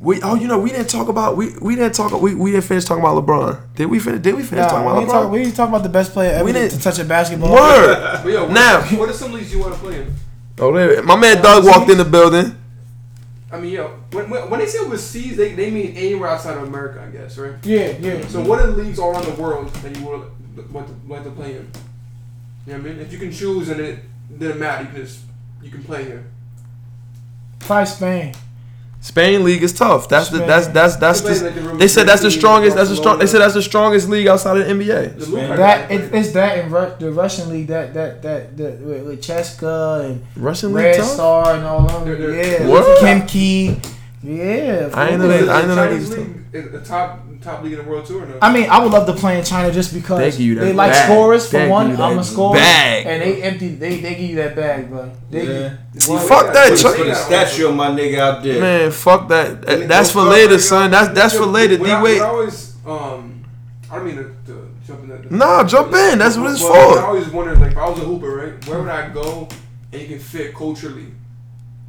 we 0.00 0.22
oh 0.22 0.34
you 0.36 0.46
know 0.46 0.58
we 0.60 0.70
didn't 0.70 0.88
talk 0.88 1.08
about 1.08 1.36
we 1.36 1.56
we 1.60 1.74
didn't 1.74 1.94
talk 1.94 2.12
we, 2.20 2.34
we 2.34 2.52
didn't 2.52 2.64
finish 2.64 2.84
talking 2.84 3.02
about 3.02 3.24
LeBron. 3.24 3.74
Did 3.74 3.86
we 3.86 3.98
finish? 3.98 4.20
Did 4.22 4.34
we 4.36 4.42
finish 4.44 4.62
Nah, 4.64 4.68
talking 4.70 4.86
we, 4.86 4.92
about 4.92 5.00
ain't 5.02 5.10
LeBron? 5.10 5.22
talk, 5.22 5.32
we 5.32 5.38
ain't 5.40 5.56
talk 5.56 5.68
about 5.68 5.82
the 5.82 5.88
best 5.88 6.12
player 6.12 6.30
ever 6.32 6.44
We 6.44 6.52
to 6.52 6.58
didn't- 6.68 6.80
touch 6.80 6.98
a 6.98 7.04
basketball. 7.04 7.52
Word. 7.52 8.20
But 8.22 8.26
yo, 8.32 8.44
what, 8.44 8.52
Now- 8.52 8.82
what 8.98 9.08
are 9.08 9.12
some 9.12 9.32
leagues 9.32 9.52
you 9.52 9.60
want 9.60 9.74
to 9.74 9.80
play 9.80 10.00
in? 10.02 10.14
Oh, 10.60 10.72
there, 10.72 11.02
my 11.02 11.16
man 11.16 11.42
Doug 11.42 11.64
walked 11.64 11.90
in 11.90 11.98
the 11.98 12.04
building. 12.04 12.56
I 13.50 13.58
mean, 13.58 13.72
yo, 13.72 13.88
when, 14.12 14.28
when, 14.28 14.50
when 14.50 14.60
they 14.60 14.66
say 14.66 14.78
overseas, 14.80 15.36
they, 15.36 15.52
they 15.54 15.70
mean 15.70 15.96
anywhere 15.96 16.28
outside 16.28 16.56
of 16.58 16.64
America, 16.64 17.00
I 17.02 17.10
guess, 17.10 17.38
right? 17.38 17.54
Yeah, 17.64 17.96
yeah. 17.98 18.26
So 18.26 18.42
what 18.42 18.60
are 18.60 18.66
the 18.66 18.82
leagues 18.82 18.98
all 18.98 19.12
around 19.12 19.24
the 19.24 19.40
world 19.40 19.68
that 19.74 19.96
you 19.96 20.04
would 20.06 20.70
want 20.72 20.86
to, 20.88 20.94
want 21.08 21.24
to 21.24 21.30
play 21.30 21.52
in? 21.56 21.70
You 22.66 22.72
know 22.72 22.72
what 22.74 22.74
I 22.74 22.78
mean? 22.78 22.98
If 23.00 23.10
you 23.12 23.18
can 23.18 23.32
choose 23.32 23.68
and 23.70 23.80
it 23.80 24.00
didn't 24.38 24.58
matter, 24.60 24.82
you 24.84 24.88
can 24.90 24.96
just 25.06 25.20
you 25.62 25.70
can 25.70 25.82
play 25.82 26.04
here. 26.04 26.24
Probably 27.60 27.86
Spain. 27.86 28.34
Spain 29.00 29.44
league 29.44 29.62
is 29.62 29.72
tough. 29.72 30.08
That's 30.08 30.28
the 30.28 30.38
that's 30.38 30.66
that's 30.68 30.96
that's 30.96 31.20
the 31.20 31.50
the, 31.50 31.76
they 31.76 31.86
said 31.88 32.08
that's 32.08 32.22
the 32.22 32.30
strongest. 32.32 32.76
That's 32.76 32.90
the 32.90 32.96
strong. 32.96 33.18
They 33.20 33.26
said 33.26 33.40
that's 33.40 33.54
the 33.54 33.62
strongest 33.62 34.08
league 34.08 34.26
outside 34.26 34.56
of 34.58 34.66
the 34.66 34.72
NBA. 34.74 35.18
The 35.18 35.26
That 35.56 35.90
it, 35.90 36.12
it's 36.12 36.32
that 36.32 36.58
in 36.58 36.70
Ru- 36.72 36.92
the 36.98 37.12
Russian 37.12 37.48
league 37.48 37.68
that 37.68 37.94
that 37.94 38.22
that, 38.22 38.56
that 38.56 38.80
with, 38.80 39.04
with 39.06 39.22
CSKA 39.22 40.04
and 40.10 40.26
Russian 40.36 40.72
league 40.72 40.84
Red 40.86 40.96
tough. 40.96 41.06
Star 41.10 41.54
and 41.54 41.64
all 41.64 41.86
them. 41.86 42.04
They're- 42.06 42.16
they're- 42.16 42.60
Yeah, 42.62 42.68
Word. 42.68 42.98
Khimki. 42.98 43.94
Yeah, 44.20 44.90
I 44.92 45.10
ain't 45.10 45.20
know 45.20 45.30
of 45.30 45.46
that- 45.46 45.48
I 45.48 45.58
ain't 45.60 45.68
know 45.68 45.74
that 45.76 45.88
Chinese 45.90 46.08
was 46.08 46.18
league 46.18 46.36
is 46.52 46.72
the 46.72 46.80
top 46.80 47.20
top 47.42 47.62
league 47.62 47.72
in 47.74 47.78
the 47.78 47.84
world 47.90 48.06
too 48.06 48.20
or 48.20 48.26
no? 48.26 48.38
I 48.42 48.52
mean, 48.52 48.68
I 48.68 48.78
would 48.78 48.92
love 48.92 49.06
to 49.06 49.12
play 49.14 49.38
in 49.38 49.44
China 49.44 49.72
just 49.72 49.92
because 49.94 50.18
They 50.18 50.30
give 50.30 50.40
you 50.40 50.54
that 50.56 50.64
they 50.66 50.72
like 50.72 50.92
bag. 50.92 51.04
scorers 51.06 51.46
for 51.50 51.58
give 51.58 51.70
one. 51.70 52.00
I'm 52.00 52.18
a 52.18 52.24
scorer, 52.24 52.54
bag. 52.58 53.06
and 53.06 53.22
they 53.22 53.42
empty. 53.42 53.68
They 53.74 54.00
they 54.00 54.14
give 54.14 54.30
you 54.30 54.36
that 54.36 54.56
bag, 54.56 54.88
bro. 54.90 55.10
They 55.30 55.46
Yeah. 55.46 55.76
See, 55.98 56.16
fuck 56.18 56.46
yeah, 56.46 56.52
that. 56.52 56.70
but- 56.70 56.78
Chuck. 56.78 56.96
Put 56.96 57.16
statue 57.16 57.68
of 57.68 57.74
my 57.74 57.88
nigga 57.88 58.18
out 58.18 58.42
there. 58.42 58.60
Man, 58.60 58.90
fuck 58.90 59.28
that. 59.28 59.60
Nigga, 59.62 59.88
That's 59.88 60.10
for 60.10 60.22
later, 60.22 60.54
fuck 60.58 60.60
son. 60.60 60.90
That's 60.90 61.14
that's 61.14 61.34
for 61.36 61.46
later. 61.46 61.76
D 61.76 61.82
What 61.82 61.90
I, 61.90 62.02
wait. 62.02 62.20
I 62.20 62.24
always 62.26 62.74
um, 62.86 63.44
I 63.90 63.98
mean 64.02 64.16
to, 64.16 64.24
to 64.46 64.70
jump 64.86 65.02
in 65.04 65.08
that. 65.10 65.30
Nah, 65.30 65.64
jump 65.64 65.92
in. 65.94 66.18
That's 66.18 66.36
what 66.36 66.50
it's 66.52 66.60
Well, 66.62 66.92
for. 66.94 66.98
I 67.00 67.02
always 67.06 67.28
wondered, 67.28 67.60
like, 67.60 67.72
if 67.72 67.78
I 67.78 67.88
was 67.88 67.98
a 67.98 68.04
hooper, 68.04 68.36
right? 68.36 68.66
Where 68.66 68.80
would 68.80 68.88
I 68.88 69.08
go 69.10 69.48
and 69.92 70.02
you 70.02 70.08
can 70.08 70.18
fit 70.18 70.54
culturally? 70.54 71.06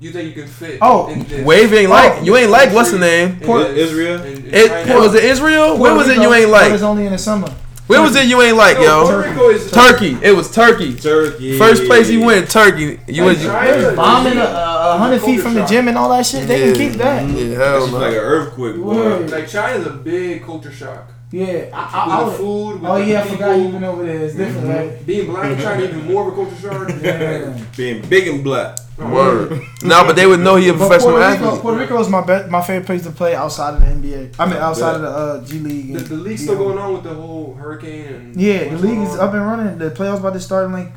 You 0.02 0.12
think 0.12 0.34
you 0.36 0.42
can 0.44 0.50
fit? 0.50 0.78
Oh, 0.82 1.10
in 1.10 1.24
this- 1.24 1.44
Wave 1.46 1.74
ain't 1.74 1.90
like 1.90 2.20
Oh, 2.20 2.24
you 2.24 2.38
ain't 2.38 2.50
like 2.50 2.72
what's 2.74 2.92
the 2.92 3.00
name? 3.00 3.38
in 3.42 3.46
Port- 3.46 3.68
this- 3.76 3.90
Israel? 3.90 4.22
in- 4.24 4.46
in 4.46 4.54
It 4.54 4.68
China? 4.70 5.00
was 5.00 5.14
it 5.14 5.24
Israel? 5.26 5.78
Where 5.78 5.94
was 5.94 6.08
it 6.08 6.18
you 6.18 6.34
ain't 6.34 6.50
like? 6.50 6.70
It 6.70 6.74
was 6.74 6.84
only 6.84 7.06
in 7.06 7.12
the 7.12 7.18
summer. 7.18 7.50
Where 7.88 8.02
was 8.02 8.16
it 8.16 8.28
you 8.28 8.40
ain't 8.42 8.56
like, 8.56 8.78
No, 8.78 8.84
yo? 8.84 9.04
Puerto 9.06 9.30
Rico 9.30 9.50
is 9.50 9.72
Turkey. 9.72 10.16
It 10.22 10.32
was 10.34 10.52
Turkey. 10.52 10.94
Turkey. 10.94 11.58
First 11.58 11.86
place 11.86 12.08
you 12.10 12.22
went, 12.24 12.50
Turkey. 12.50 13.00
You 13.08 13.26
Like 13.26 13.38
was 13.38 13.46
China, 13.46 13.72
They're 13.82 13.96
bombing 13.96 14.38
a, 14.38 14.44
a 14.44 14.98
hundred 15.00 15.22
feet 15.24 15.42
from 15.42 15.56
the 15.56 15.66
gym 15.66 15.88
and 15.88 15.98
all 15.98 16.10
that 16.12 16.26
shit. 16.26 16.48
They 16.48 16.60
Yeah. 16.60 16.66
can 16.74 16.76
keep 16.76 16.94
that. 17.00 17.28
Yeah, 17.28 17.56
hell 17.58 17.82
just 17.82 17.94
like 17.94 18.12
an 18.14 18.20
earthquake, 18.20 18.76
boy. 18.78 18.94
Word. 18.96 19.32
Like 19.32 19.48
China's 19.50 19.88
a 19.88 19.90
big 19.90 20.46
culture 20.46 20.72
shock. 20.72 21.12
Yeah, 21.32 21.46
I, 21.48 21.56
With 21.56 21.74
I, 21.74 22.22
I 22.22 22.26
the 22.26 22.32
food, 22.38 22.82
Oh 22.84 22.98
the 22.98 23.06
yeah, 23.06 23.20
I 23.20 23.22
people, 23.22 23.38
forgot 23.38 23.60
you 23.60 23.70
been 23.70 23.84
over 23.84 24.04
there. 24.04 24.18
It's 24.26 24.36
different, 24.36 24.68
right? 24.68 25.06
being 25.06 25.28
black 25.28 25.52
in 25.52 25.58
China 25.64 25.84
even 25.84 26.06
more 26.06 26.28
of 26.28 26.34
a 26.34 26.36
culture 26.36 26.56
shock. 26.56 26.90
Yeah. 27.04 27.64
Being 27.78 28.02
big 28.10 28.28
and 28.30 28.44
black. 28.44 28.80
Word. 28.98 29.62
No, 29.84 30.04
but 30.06 30.16
they 30.16 30.26
would 30.26 30.40
know 30.40 30.56
he 30.56 30.70
a 30.70 30.74
But 30.74 30.80
professional 30.80 31.12
Puerto 31.14 31.30
Rico, 31.32 31.46
athlete. 31.46 31.62
Puerto 31.62 31.80
Rico 31.80 32.00
is 32.02 32.10
my 32.10 32.26
best, 32.26 32.50
my 32.50 32.62
favorite 32.62 32.86
place 32.88 33.04
to 33.04 33.12
play 33.12 33.36
outside 33.36 33.76
of 33.76 33.80
the 33.82 33.86
NBA. 34.08 34.36
I 34.40 34.46
mean, 34.46 34.58
outside 34.58 34.96
of 34.96 35.02
the 35.04 35.08
uh, 35.08 35.46
G 35.46 35.60
League. 35.60 35.94
The, 35.94 36.00
and- 36.00 36.08
the 36.08 36.16
league's 36.16 36.42
still 36.42 36.58
going 36.58 36.78
on 36.80 36.94
with 36.94 37.04
the 37.04 37.14
whole 37.14 37.54
hurricane 37.54 38.06
and 38.08 38.36
Yeah, 38.42 38.70
the 38.70 38.78
league 38.80 38.98
is 39.00 39.16
up 39.16 39.34
and 39.34 39.46
running. 39.46 39.78
The 39.78 39.92
playoffs 39.92 40.20
about 40.20 40.34
to 40.34 40.40
start 40.40 40.66
in 40.66 40.74
like 40.74 40.92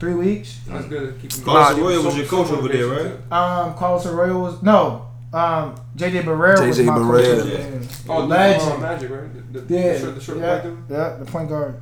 three 0.00 0.14
weeks. 0.14 0.60
That's 0.66 0.86
good. 0.86 1.20
to 1.20 1.28
Keep 1.28 1.44
Carlos 1.44 1.74
going. 1.76 1.82
Arroyo 1.84 2.02
was 2.06 2.16
your 2.16 2.26
coach 2.26 2.50
over 2.50 2.68
there, 2.68 2.86
right? 2.86 3.12
Um, 3.32 3.74
Carlos 3.74 4.06
Arroyo 4.06 4.38
was 4.40 4.62
no. 4.62 5.07
Um, 5.38 5.74
JJ 5.96 6.22
Barea 6.24 6.66
was 6.66 6.78
JJ 6.78 6.86
my 6.86 6.98
Barea. 6.98 7.36
coach. 7.38 7.42
too. 7.44 7.48
Yeah. 8.08 8.12
Oh, 8.14 8.24
Legend. 8.24 8.62
Legend. 8.62 8.82
Magic, 8.82 9.10
right? 9.10 9.52
The, 9.52 9.60
the, 9.60 9.74
Yeah, 9.74 9.92
the 9.92 9.98
short, 10.00 10.14
the 10.16 10.20
short 10.20 10.38
yeah, 10.38 10.60
dude? 10.60 10.78
yeah, 10.90 11.16
the 11.18 11.24
point 11.24 11.48
guard. 11.48 11.80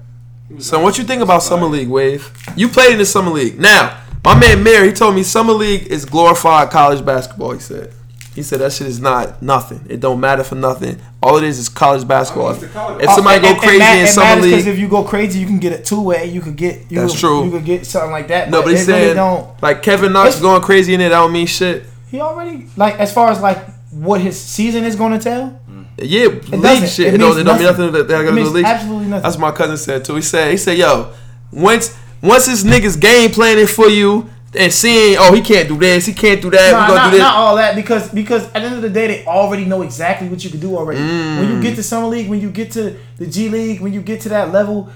He 0.49 0.55
was 0.55 0.67
So 0.67 0.81
what 0.81 0.99
you 0.99 1.05
think 1.05 1.23
about 1.23 1.43
summer 1.43 1.67
league, 1.67 1.89
Wave? 1.89 2.31
You 2.57 2.69
played 2.69 2.93
in 2.93 2.99
the 2.99 3.07
summer 3.07 3.31
league. 3.31 3.59
Now, 3.59 4.01
my 4.25 4.39
man 4.39 4.63
Mary, 4.63 4.89
he 4.89 4.93
told 4.93 5.15
me 5.15 5.23
summer 5.23 5.53
league 5.53 5.87
is 5.89 6.05
glorified 6.05 6.71
college 6.71 7.05
basketball. 7.05 7.53
He 7.53 7.61
said. 7.61 7.93
He 8.35 8.43
said 8.43 8.59
that 8.61 8.71
shit 8.75 8.87
is 8.87 9.01
not 9.01 9.41
nothing. 9.41 9.87
It 9.89 9.99
don't 10.01 10.21
matter 10.21 10.45
for 10.45 10.57
nothing. 10.57 11.01
All 11.23 11.39
it 11.39 11.45
is 11.45 11.59
is 11.59 11.71
college 11.71 12.07
basketball. 12.07 12.49
I 12.55 12.59
mean, 12.61 12.69
college- 12.69 13.03
If 13.05 13.11
somebody 13.13 13.39
Oh, 13.39 13.41
go 13.41 13.47
and- 13.49 13.57
and 13.57 13.63
crazy 13.63 13.79
ma- 13.79 13.93
in 13.93 13.99
it 14.05 14.09
summer 14.09 14.27
matters 14.27 14.45
'cause 14.45 14.53
league, 14.67 14.75
if 14.75 14.79
you 14.79 14.89
go 14.89 15.03
crazy, 15.05 15.39
you 15.39 15.47
can 15.47 15.59
get 15.59 15.73
it 15.73 15.85
two 15.87 16.03
way. 16.03 16.27
You 16.27 16.43
could 16.43 16.55
get 16.57 16.83
you 16.91 17.01
That's 17.01 17.13
could, 17.13 17.21
true. 17.21 17.45
You 17.47 17.51
could 17.53 17.65
get 17.65 17.87
something 17.87 18.11
like 18.11 18.29
that. 18.29 18.51
no, 18.51 18.61
but 18.63 18.73
he's 18.73 18.87
it 18.87 18.93
really 18.93 19.05
saying 19.05 19.17
don't. 19.17 19.49
like 19.63 19.83
Kevin 19.83 20.13
Knox 20.13 20.39
going 20.39 20.61
crazy 20.61 20.93
in 20.93 21.01
it. 21.01 21.09
That 21.09 21.19
don't 21.21 21.33
mean 21.33 21.47
shit. 21.47 21.87
He 22.17 22.21
already 22.23 22.67
like 22.77 22.95
as 22.99 23.13
far 23.13 23.31
as 23.31 23.41
like 23.41 23.59
what 23.91 24.21
his 24.21 24.41
season 24.41 24.85
is 24.85 24.97
going 24.97 25.13
to 25.13 25.19
tell. 25.19 25.61
Mm. 25.71 25.87
Yeah, 25.99 26.27
league 26.29 26.63
doesn't. 26.63 26.89
shit. 26.89 27.09
It 27.09 27.15
It, 27.15 27.19
don't, 27.19 27.39
it 27.39 27.45
don't 27.45 27.57
mean 27.59 27.67
nothing. 27.67 27.93
that 27.93 28.01
It 28.01 28.09
got 28.09 28.23
to 28.23 28.31
do 28.35 28.45
league. 28.51 28.65
absolutely 28.65 29.07
nothing. 29.09 29.23
That's 29.23 29.37
what 29.37 29.51
my 29.51 29.57
cousin 29.57 29.77
said 29.77 30.05
too. 30.05 30.15
He 30.17 30.23
said 30.23 30.51
he 30.51 30.57
said, 30.57 30.79
"Yo, 30.79 31.13
once 31.53 31.97
once 32.23 32.47
this 32.47 32.65
niggas 32.65 32.99
game 33.01 33.31
planning 33.31 33.67
for 33.67 33.89
you 33.89 34.29
and 34.59 34.73
seeing, 34.73 35.17
oh, 35.21 35.35
he 35.35 35.43
can't 35.43 35.69
do 35.69 35.77
this, 35.79 36.07
he 36.07 36.15
can't 36.15 36.41
do 36.41 36.49
that, 36.51 36.73
Nah, 36.73 36.81
we 36.83 36.87
gonna 36.89 36.95
not, 37.01 37.05
do 37.07 37.11
this." 37.13 37.21
not 37.21 37.35
all 37.37 37.57
that 37.57 37.75
because 37.77 38.09
because 38.11 38.45
at 38.47 38.55
the 38.55 38.61
end 38.63 38.75
of 38.77 38.83
the 38.83 38.89
day 38.89 39.07
they 39.09 39.25
already 39.27 39.67
know 39.67 39.83
exactly 39.83 40.29
what 40.29 40.43
you 40.43 40.49
can 40.51 40.61
do 40.61 40.75
already. 40.77 41.01
Mm. 41.01 41.39
When 41.41 41.49
you 41.53 41.61
get 41.63 41.77
to 41.77 41.83
summer 41.83 42.07
league, 42.09 42.29
when 42.31 42.41
you 42.41 42.51
get 42.51 42.71
to 42.73 42.97
the 43.19 43.27
G 43.27 43.49
League, 43.51 43.81
when 43.83 43.93
you 43.93 44.01
get 44.01 44.23
to 44.23 44.29
that 44.31 44.53
level, 44.53 44.89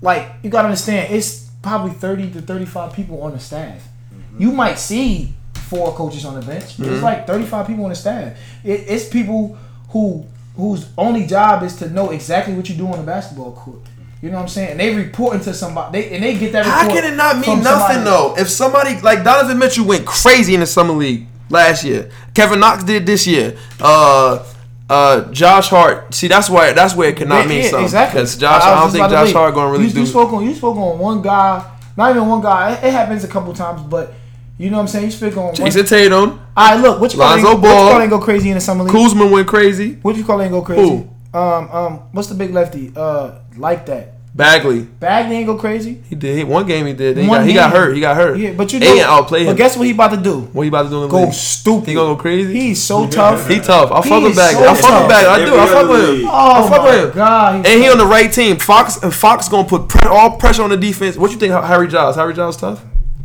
like 0.00 0.28
you 0.44 0.50
gotta 0.50 0.68
understand, 0.68 1.12
it's 1.12 1.48
probably 1.62 1.90
thirty 1.92 2.30
to 2.30 2.40
thirty 2.40 2.64
five 2.66 2.92
people 2.92 3.20
on 3.22 3.32
the 3.32 3.40
staff. 3.40 3.82
Mm-hmm. 4.14 4.42
You 4.42 4.52
might 4.52 4.78
see 4.78 5.34
four 5.68 5.92
coaches 5.92 6.24
on 6.24 6.34
the 6.38 6.46
bench. 6.46 6.78
It's 6.78 7.02
like 7.02 7.26
thirty 7.26 7.44
five 7.44 7.66
people 7.66 7.84
on 7.84 7.90
the 7.90 7.96
staff. 7.96 8.38
It, 8.64 8.84
it's 8.88 9.08
people 9.08 9.56
who 9.90 10.26
whose 10.56 10.88
only 10.98 11.26
job 11.26 11.62
is 11.62 11.76
to 11.76 11.88
know 11.88 12.10
exactly 12.10 12.54
what 12.54 12.68
you 12.68 12.74
do 12.74 12.86
on 12.86 12.98
the 12.98 13.04
basketball 13.04 13.52
court. 13.52 13.78
You 14.20 14.30
know 14.30 14.36
what 14.36 14.42
I'm 14.42 14.48
saying? 14.48 14.72
And 14.72 14.80
they 14.80 14.94
reporting 14.94 15.40
to 15.42 15.54
somebody. 15.54 16.02
They 16.02 16.14
and 16.16 16.24
they 16.24 16.36
get 16.36 16.52
that. 16.52 16.66
How 16.66 16.88
can 16.88 17.12
it 17.12 17.16
not 17.16 17.38
mean 17.38 17.62
nothing 17.62 18.04
though? 18.04 18.34
If 18.36 18.48
somebody 18.48 19.00
like 19.00 19.22
Donovan 19.22 19.58
Mitchell 19.58 19.86
went 19.86 20.04
crazy 20.06 20.54
in 20.54 20.60
the 20.60 20.66
summer 20.66 20.94
league 20.94 21.26
last 21.48 21.84
year, 21.84 22.10
Kevin 22.34 22.58
Knox 22.58 22.82
did 22.82 23.06
this 23.06 23.26
year. 23.26 23.56
Uh, 23.80 24.44
uh, 24.90 25.30
Josh 25.32 25.68
Hart. 25.68 26.12
See, 26.14 26.26
that's 26.26 26.50
why 26.50 26.72
that's 26.72 26.96
where 26.96 27.10
it 27.10 27.16
cannot 27.16 27.42
Yeah, 27.42 27.48
mean 27.48 27.58
yeah, 27.58 27.70
something. 27.70 27.84
Exactly. 27.84 28.20
Because 28.20 28.36
Josh, 28.36 28.62
I 28.62 28.72
I, 28.72 28.80
don't 28.80 28.90
think 28.90 29.08
Josh. 29.10 29.32
Hart 29.32 29.54
gonna 29.54 29.70
really 29.70 29.84
you, 29.84 29.92
do. 29.92 30.00
You 30.00 30.06
spoke 30.06 30.32
on 30.32 30.44
you 30.44 30.54
spoke 30.54 30.76
on 30.76 30.98
one 30.98 31.22
guy, 31.22 31.64
not 31.96 32.10
even 32.10 32.26
one 32.26 32.40
guy. 32.40 32.72
It, 32.72 32.84
it 32.84 32.92
happens 32.92 33.22
a 33.22 33.28
couple 33.28 33.52
times, 33.52 33.82
but 33.82 34.14
you 34.58 34.70
know 34.70 34.76
what 34.78 34.82
I'm 34.82 34.88
saying. 34.88 35.04
You 35.06 35.10
speak 35.12 35.36
on 35.36 35.44
one. 35.44 35.54
Jayson 35.54 35.86
Tatum, 35.88 36.40
All 36.56 36.72
right, 36.74 36.80
look. 36.80 37.00
What 37.00 37.12
you 37.12 37.18
call 37.18 37.30
Lonzo 37.30 37.48
ain't- 37.52 37.60
what 37.62 37.68
you 37.68 37.74
Ball. 37.74 37.90
call 37.92 38.00
ain't 38.02 38.10
go 38.10 38.18
crazy 38.18 38.48
in 38.50 38.54
the 38.56 38.60
summer 38.60 38.84
league? 38.84 38.92
Kuzma 38.92 39.26
went 39.26 39.46
crazy. 39.48 39.98
What 40.02 40.16
you 40.16 40.24
call 40.24 40.42
ain't 40.42 40.50
go 40.52 40.62
crazy? 40.62 40.82
Who? 40.82 41.08
Um, 41.38 41.68
um, 41.70 41.92
what's 42.12 42.28
the 42.28 42.34
big 42.34 42.52
lefty? 42.52 42.92
Uh, 42.96 43.32
like 43.56 43.86
that. 43.86 44.14
Bagley, 44.34 44.82
Bagley 44.82 45.36
ain't 45.36 45.46
go 45.46 45.56
crazy. 45.56 46.00
he 46.08 46.14
did. 46.14 46.36
He, 46.38 46.44
one 46.44 46.64
game 46.64 46.86
he 46.86 46.92
did. 46.92 47.16
He 47.16 47.26
got, 47.26 47.44
he 47.44 47.54
got 47.54 47.72
hurt. 47.72 47.92
He 47.94 48.00
got 48.00 48.14
hurt. 48.16 48.38
Yeah, 48.38 48.52
but 48.52 48.72
you 48.72 48.78
know. 48.78 48.94
he 48.94 49.00
outplayed 49.00 49.46
But 49.48 49.56
guess 49.56 49.76
what 49.76 49.84
he 49.86 49.92
about 49.92 50.12
to 50.12 50.16
do? 50.16 50.42
what 50.52 50.62
he 50.62 50.68
about 50.68 50.84
to 50.84 50.90
do 50.90 50.96
in 50.96 51.02
the 51.02 51.08
Go 51.08 51.24
league? 51.24 51.32
stupid. 51.32 51.88
He 51.88 51.94
gonna 51.94 52.14
go 52.14 52.20
crazy. 52.20 52.52
He's 52.52 52.80
so 52.80 53.06
tough. 53.10 53.48
He 53.48 53.58
tough. 53.58 53.90
I 53.90 54.00
fuck 54.00 54.22
with 54.22 54.36
Bagley. 54.36 54.62
so 54.62 54.70
I 54.70 54.74
fuck 54.74 55.00
with 55.00 55.08
Bagley. 55.08 55.42
I 55.42 55.44
do. 55.44 55.58
I 55.58 55.66
fuck 55.66 55.88
with 55.90 56.20
him. 56.20 56.26
Oh 56.28 56.30
I 56.30 56.68
fuck 56.68 56.82
my 56.82 56.90
with 56.90 57.04
him. 57.10 57.16
god! 57.16 57.56
he's 57.66 57.74
And 57.74 57.82
he 57.82 57.90
on 57.90 57.98
the 57.98 58.06
right 58.06 58.32
team. 58.32 58.58
Fox 58.58 59.02
and 59.02 59.12
Fox 59.12 59.48
gonna 59.48 59.66
put 59.66 59.88
pre- 59.88 60.08
all 60.08 60.36
pressure 60.36 60.62
on 60.62 60.70
the 60.70 60.76
defense. 60.76 61.16
What 61.16 61.32
you 61.32 61.36
think, 61.38 61.52
Harry 61.52 61.88
Giles? 61.88 62.14
Harry 62.14 62.32
Giles 62.32 62.56
tough? 62.56 62.80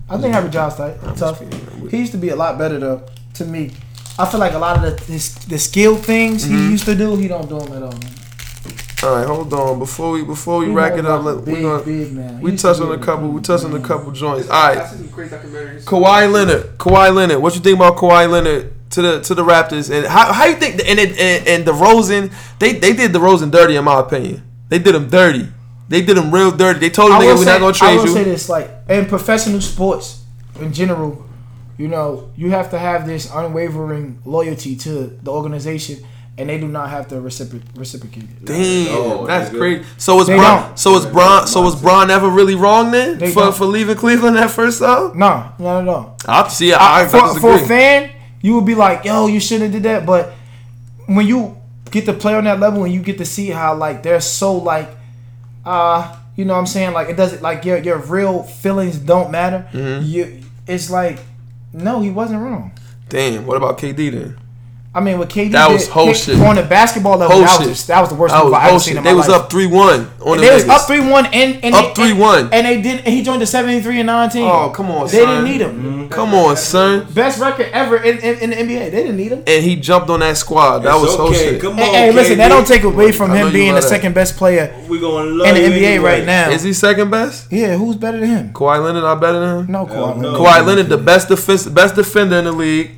I 0.09 0.17
think 0.17 0.34
Harry 0.34 0.49
Giles 0.49 0.75
tight, 0.75 0.97
tough. 1.17 1.41
He 1.89 1.97
used 1.97 2.11
to 2.11 2.17
be 2.17 2.30
a 2.30 2.35
lot 2.35 2.57
better 2.57 2.77
though. 2.80 3.03
To 3.35 3.45
me, 3.45 3.71
I 4.19 4.30
feel 4.30 4.39
like 4.39 4.53
a 4.53 4.59
lot 4.59 4.84
of 4.84 4.97
the 5.05 5.11
his, 5.11 5.34
the 5.45 5.57
skill 5.57 5.95
things 5.95 6.45
Mm-hmm. 6.45 6.57
he 6.57 6.71
used 6.71 6.85
to 6.85 6.95
do, 6.95 7.15
he 7.15 7.27
don't 7.27 7.49
do 7.49 7.59
them 7.59 7.73
at 7.73 7.84
all. 7.84 7.91
Man. 7.91 8.13
All 9.03 9.15
right, 9.17 9.27
hold 9.27 9.53
on. 9.53 9.80
Before 9.80 10.11
we 10.11 10.23
before 10.23 10.59
we 10.59 10.67
He 10.67 10.71
rack 10.71 10.93
it 10.93 11.05
up, 11.05 11.23
let, 11.23 11.34
the 11.34 11.51
we 11.51 11.53
big, 11.55 11.63
gonna 11.63 11.84
big 11.84 12.13
man. 12.13 12.39
We 12.41 12.51
used 12.51 12.63
touched 12.63 12.80
on 12.80 12.91
a 12.91 13.03
couple. 13.03 13.30
We 13.30 13.41
touched 13.41 13.65
on 13.65 13.73
a 13.75 13.81
couple 13.81 14.11
joints. 14.11 14.49
All 14.49 14.67
right, 14.67 14.77
I 14.77 14.81
right, 14.81 14.89
see 14.89 14.97
some. 14.97 15.09
Kawhi 15.09 16.31
Leonard. 16.31 16.77
Kawhi 16.77 17.13
Leonard. 17.13 17.41
What 17.41 17.55
you 17.55 17.61
think 17.61 17.77
about 17.77 17.97
Kawhi 17.97 18.30
Leonard 18.30 18.73
to 18.91 19.01
the 19.01 19.19
to 19.21 19.35
the 19.35 19.43
Raptors 19.43 19.89
and 19.93 20.05
how 20.05 20.31
how 20.31 20.45
you 20.45 20.55
think 20.55 20.75
and 20.88 20.99
it, 20.99 21.17
and, 21.19 21.47
and 21.47 21.65
DeRozan 21.65 22.31
they 22.59 22.73
they 22.73 22.93
did 22.93 23.11
DeRozan 23.11 23.51
dirty 23.51 23.75
in 23.75 23.84
my 23.84 23.99
opinion. 23.99 24.43
They 24.69 24.80
did 24.80 24.95
him 24.95 25.09
dirty. 25.09 25.47
They 25.89 26.01
did 26.01 26.18
him 26.18 26.31
real 26.34 26.51
dirty. 26.51 26.80
They 26.80 26.89
told 26.89 27.11
him 27.11 27.18
I 27.18 27.22
nigga 27.22 27.34
will, 27.34 27.39
we're 27.39 27.45
not 27.45 27.60
gonna 27.60 27.73
trade 27.73 27.93
you. 27.93 27.99
I 27.99 28.03
trade 28.03 28.10
will 28.10 28.18
you. 28.18 28.23
say 28.23 28.31
this, 28.31 28.49
like 28.49 28.69
in 28.89 29.05
professional 29.05 29.61
sports 29.61 30.23
in 30.60 30.72
general, 30.73 31.26
you 31.77 31.88
know, 31.88 32.30
you 32.35 32.51
have 32.51 32.69
to 32.72 32.80
have 32.80 33.05
this 33.05 33.30
unwavering 33.34 34.19
loyalty 34.26 34.76
to 34.77 35.18
the 35.22 35.31
organization, 35.31 35.97
and 36.38 36.47
they 36.49 36.60
do 36.60 36.68
not 36.68 36.89
have 36.89 37.07
to 37.10 37.15
recipro- 37.15 37.61
reciprocate 37.76 38.23
it. 38.23 38.45
Damn, 38.45 38.88
Oh, 38.95 39.26
that's 39.27 39.49
nigga. 39.49 39.57
crazy. 39.57 39.84
So 39.97 40.19
is 40.22 40.27
They 40.27 40.35
Bron? 40.38 40.61
don't. 40.68 40.80
So 40.80 40.95
is 40.97 41.05
Bron? 41.05 41.47
So 41.47 41.65
is 41.68 41.76
Bron 41.76 42.10
ever 42.11 42.30
really 42.30 42.55
wrong 42.55 42.91
then 42.91 43.18
They 43.18 43.31
for 43.31 43.41
don't. 43.41 43.55
for 43.55 43.65
leaving 43.65 43.95
Cleveland 43.97 44.35
that 44.38 44.51
first 44.51 44.80
time? 44.80 45.18
No, 45.18 45.51
not 45.60 45.81
at 45.81 45.88
all. 45.88 46.18
I 46.27 46.47
see. 46.47 46.73
I, 46.73 47.01
I, 47.03 47.07
for, 47.07 47.18
I 47.18 47.39
for 47.39 47.53
a 47.55 47.60
fan, 47.68 48.11
you 48.41 48.55
would 48.55 48.65
be 48.65 48.76
like, 48.76 49.03
"Yo, 49.03 49.27
you 49.27 49.39
shouldn't 49.39 49.73
have 49.73 49.81
did 49.81 49.84
that." 49.91 50.05
But 50.05 50.34
when 51.07 51.27
you 51.27 51.57
get 51.91 52.05
to 52.05 52.14
play 52.14 52.34
on 52.35 52.45
that 52.45 52.60
level 52.60 52.84
and 52.85 52.93
you 52.93 53.01
get 53.01 53.18
to 53.18 53.26
see 53.26 53.49
how 53.49 53.76
like 53.76 54.01
they're 54.03 54.22
so 54.22 54.55
like, 54.55 54.89
uh, 55.65 56.18
you 56.35 56.45
know, 56.45 56.53
what 56.53 56.60
I'm 56.60 56.68
saying 56.68 56.94
like 56.94 57.10
it 57.10 57.18
doesn't 57.18 57.41
like 57.41 57.65
your 57.65 57.77
your 57.77 57.98
real 57.98 58.44
feelings 58.44 58.98
don't 58.98 59.31
matter. 59.31 59.68
Mm-hmm. 59.72 60.06
You, 60.06 60.41
it's 60.68 60.90
like, 60.90 61.19
no, 61.73 62.02
he 62.02 62.10
wasn't 62.10 62.41
wrong. 62.41 62.72
Damn. 63.10 63.45
What 63.45 63.57
about 63.57 63.77
KD 63.77 64.11
then? 64.11 64.38
I 64.95 64.99
mean, 65.02 65.18
with 65.18 65.30
KD 65.30 65.52
That 65.53 65.68
did, 65.70 65.74
was 65.74 65.88
whole 65.88 66.14
shit. 66.14 66.40
on 66.40 66.56
the 66.56 66.61
basketball 66.61 67.18
level. 67.18 67.40
That, 67.40 67.57
shit. 67.60 67.70
was, 67.70 67.88
that 67.88 67.99
was 68.02 68.10
the 68.10 68.15
worst 68.15 68.32
That 68.36 68.44
move 68.44 68.52
was 68.52 68.60
I 68.60 68.64
ever 68.65 68.70
bullshit. 68.74 68.86
seen 68.90 68.98
in 68.98 69.03
They 69.03 69.11
my 69.11 69.18
was 69.18 69.28
life. 69.28 69.41
up 69.41 69.49
three 69.49 69.65
one 69.65 70.07
on 70.22 70.38
the 70.38 70.44
They 70.44 70.53
was 70.53 70.68
up 70.70 70.82
three 70.86 70.99
one 70.99 71.26
and, 71.26 71.64
and 71.65 71.74
Up 71.74 71.95
they, 71.95 72.11
3-1. 72.11 72.44
and, 72.44 72.53
and 72.53 72.65
they 72.68 72.82
did. 72.82 72.99
And 72.99 73.07
he 73.07 73.24
joined 73.24 73.41
the 73.41 73.48
seventy 73.48 73.82
three 73.82 73.99
and 73.99 74.06
nineteen. 74.07 74.44
Oh 74.44 74.70
come 74.70 74.91
on, 74.91 75.07
they 75.07 75.24
son. 75.24 75.28
didn't 75.28 75.44
need 75.45 75.61
him. 75.61 75.84
Mm-hmm. 75.84 76.07
Come 76.10 76.36
on, 76.36 76.56
son. 76.57 77.11
Best 77.11 77.40
record 77.40 77.70
ever 77.74 77.98
in, 77.98 78.20
in, 78.20 78.40
in 78.44 78.49
the 78.52 78.56
NBA. 78.56 78.91
They 78.91 79.02
didn't 79.02 79.18
need 79.18 79.32
him. 79.32 79.44
And 79.48 79.64
he 79.64 79.76
jumped 79.78 80.11
on 80.11 80.20
that 80.20 80.38
squad. 80.38 80.80
That 80.80 80.94
It's 80.94 81.02
was 81.02 81.15
whole 81.15 81.28
okay. 81.30 81.38
shit. 81.53 81.61
Come 81.61 81.72
on, 81.74 81.78
Hey, 81.80 81.91
hey, 81.91 82.11
listen, 82.11 82.38
that 82.38 82.49
don't 82.49 82.68
take 82.68 82.84
away 82.84 83.11
from 83.11 83.32
him 83.32 83.52
being 83.52 83.74
the 83.74 83.82
that. 83.82 83.88
second 83.90 84.14
best 84.14 84.38
player 84.38 84.76
We 84.88 84.99
gonna 84.99 85.28
love 85.32 85.48
in 85.48 85.56
the 85.56 85.61
NBA 85.61 85.84
anyway. 85.95 86.20
right 86.20 86.26
now. 86.26 86.52
Is 86.52 86.61
he 86.61 86.72
second 86.74 87.10
best? 87.10 87.52
Yeah, 87.52 87.78
who's 87.78 87.95
better 87.95 88.20
than 88.20 88.30
him? 88.30 88.53
Kawhi 88.53 88.84
Leonard 88.84 89.02
not 89.03 89.20
better 89.20 89.40
than 89.40 89.60
him. 89.65 89.72
No, 89.72 89.86
Hell 89.88 90.14
Kawhi. 90.14 90.18
no. 90.22 90.32
Leonard. 90.34 90.40
Kawhi 90.48 90.68
Leonard, 90.68 90.90
the 90.90 90.98
best 90.99 91.30
defense, 91.30 91.65
best 91.65 91.95
defender 91.95 92.36
in 92.38 92.45
the 92.45 92.52
league, 92.52 92.91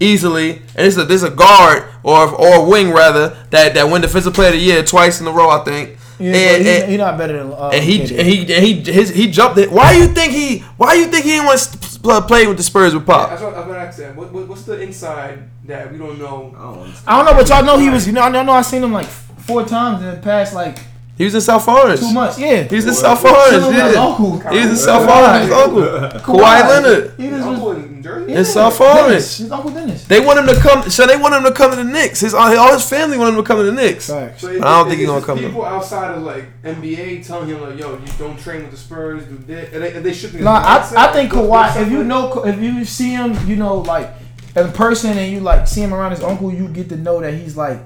easily, 0.00 0.62
and 0.74 0.86
it's 0.86 0.96
a 0.96 1.04
this 1.04 1.22
a 1.22 1.30
guard 1.30 1.84
or 2.02 2.28
or 2.34 2.54
a 2.56 2.64
wing 2.64 2.90
rather 2.90 3.28
that 3.50 3.74
that 3.74 3.84
win 3.90 4.02
defensive 4.02 4.34
player 4.34 4.48
of 4.48 4.54
the 4.54 4.60
year 4.60 4.82
twice 4.82 5.20
in 5.20 5.26
a 5.26 5.30
row, 5.30 5.50
I 5.50 5.62
think. 5.64 5.98
Yeah, 6.18 6.32
and, 6.34 6.66
he's, 6.66 6.80
and- 6.82 6.90
he's 6.90 6.98
not 6.98 7.16
better 7.16 7.38
than. 7.38 7.52
Uh, 7.52 7.70
and 7.72 7.82
he 7.82 8.00
KD. 8.00 8.18
and 8.18 8.26
he 8.28 8.40
and 8.54 8.64
he 8.64 8.92
his, 8.92 9.08
he 9.10 9.30
jumped 9.30 9.56
it. 9.58 9.70
Why 9.72 9.92
you 9.92 10.08
think 10.08 10.32
he? 10.32 10.58
Why 10.76 10.94
you 10.94 11.06
think 11.06 11.24
he 11.24 11.30
didn't 11.30 11.46
want 11.46 11.60
to 11.60 12.22
play 12.28 12.46
with 12.46 12.56
the 12.58 12.62
Spurs 12.62 12.92
with 12.94 13.06
Pop? 13.06 13.30
That's 13.30 13.40
what, 13.42 13.54
that's 13.54 13.66
what 13.66 13.78
I 13.78 13.84
asked 13.86 13.98
them. 13.98 14.16
What, 14.16 14.30
what, 14.32 14.46
what's 14.48 14.64
the 14.64 14.80
inside 14.80 15.48
that 15.64 15.90
we 15.90 15.96
don't 15.98 16.18
know? 16.18 16.54
I 16.58 16.62
don't. 16.74 16.94
I 17.06 17.16
don't 17.16 17.24
know, 17.24 17.40
but 17.40 17.48
y'all 17.48 17.64
know 17.64 17.78
he 17.78 17.88
was. 17.88 18.06
You 18.06 18.12
know, 18.12 18.20
I 18.22 18.28
know, 18.28 18.40
I 18.40 18.42
know 18.42 18.60
seen 18.62 18.82
him 18.84 18.92
like 18.92 19.06
four 19.06 19.64
times 19.64 20.02
in 20.02 20.10
the 20.10 20.16
past 20.18 20.52
like 20.54 20.78
He 21.16 21.24
was 21.24 21.34
in 21.34 21.40
South 21.40 21.66
Orange. 21.66 22.00
Too 22.00 22.12
much, 22.12 22.38
Yeah, 22.38 22.64
He's 22.64 22.86
in 22.86 22.92
South 22.92 23.22
Chilling 23.22 23.36
Orange. 23.36 23.66
with 23.66 23.94
Yeah. 23.94 24.00
uncle. 24.04 24.40
He's 24.52 24.70
in 24.70 24.76
South 24.76 25.08
Orange. 25.08 25.44
His 25.44 25.52
uncle 25.52 26.20
Kawhi 26.20 26.68
Leonard. 26.68 27.14
He 27.16 27.26
His 27.28 27.32
was 27.46 27.58
uncle 28.06 28.20
with 28.20 28.28
in 28.28 28.34
Jersey? 28.34 28.38
in 28.38 28.44
South 28.44 28.78
Dennis, 28.78 29.38
His 29.38 29.52
uncle 29.52 29.70
Dennis. 29.70 30.04
They 30.04 30.20
want 30.20 30.38
him 30.38 30.46
to 30.46 30.60
come. 30.60 30.90
So 30.90 31.06
they 31.06 31.16
want 31.16 31.34
him 31.34 31.44
to 31.44 31.52
come 31.52 31.70
to 31.70 31.76
the 31.76 31.84
Knicks. 31.84 32.20
His 32.20 32.34
uh, 32.34 32.38
all 32.38 32.72
his 32.72 32.88
family 32.88 33.18
want 33.18 33.34
him 33.34 33.42
to 33.42 33.46
come 33.46 33.58
to 33.58 33.64
the 33.64 33.72
Knicks. 33.72 34.08
Facts. 34.08 34.42
So 34.42 34.48
is, 34.48 34.60
I 34.60 34.78
don't 34.78 34.86
is- 34.86 34.90
think 34.90 35.00
he's 35.00 35.08
gonna 35.08 35.24
come 35.24 35.38
People 35.38 35.64
outside 35.64 36.16
of 36.16 36.22
like 36.22 36.62
NBA 36.62 37.26
telling 37.26 37.48
him 37.48 37.60
like, 37.60 37.78
"Yo, 37.78 37.92
you 37.92 38.12
don't 38.18 38.38
train 38.38 38.62
with 38.62 38.70
the 38.70 38.76
Spurs." 38.76 39.24
Do 39.24 39.36
this. 39.38 39.72
And 39.72 39.82
they, 39.82 39.92
and 39.94 40.04
they 40.04 40.12
should 40.12 40.32
be. 40.32 40.40
No, 40.40 40.50
I, 40.50 40.78
I 40.96 41.12
think 41.12 41.32
Kawhi. 41.32 41.82
If 41.82 41.90
you 41.90 42.04
know, 42.04 42.44
if 42.44 42.60
you 42.60 42.84
see 42.84 43.10
him, 43.10 43.36
you 43.46 43.56
know, 43.56 43.78
like 43.78 44.10
in 44.56 44.72
person, 44.72 45.16
and 45.16 45.32
you 45.32 45.40
like 45.40 45.66
see 45.68 45.82
him 45.82 45.94
around 45.94 46.12
his 46.12 46.22
uncle, 46.22 46.52
you 46.52 46.68
get 46.68 46.88
to 46.90 46.96
know 46.96 47.20
that 47.20 47.34
he's 47.34 47.56
like, 47.56 47.78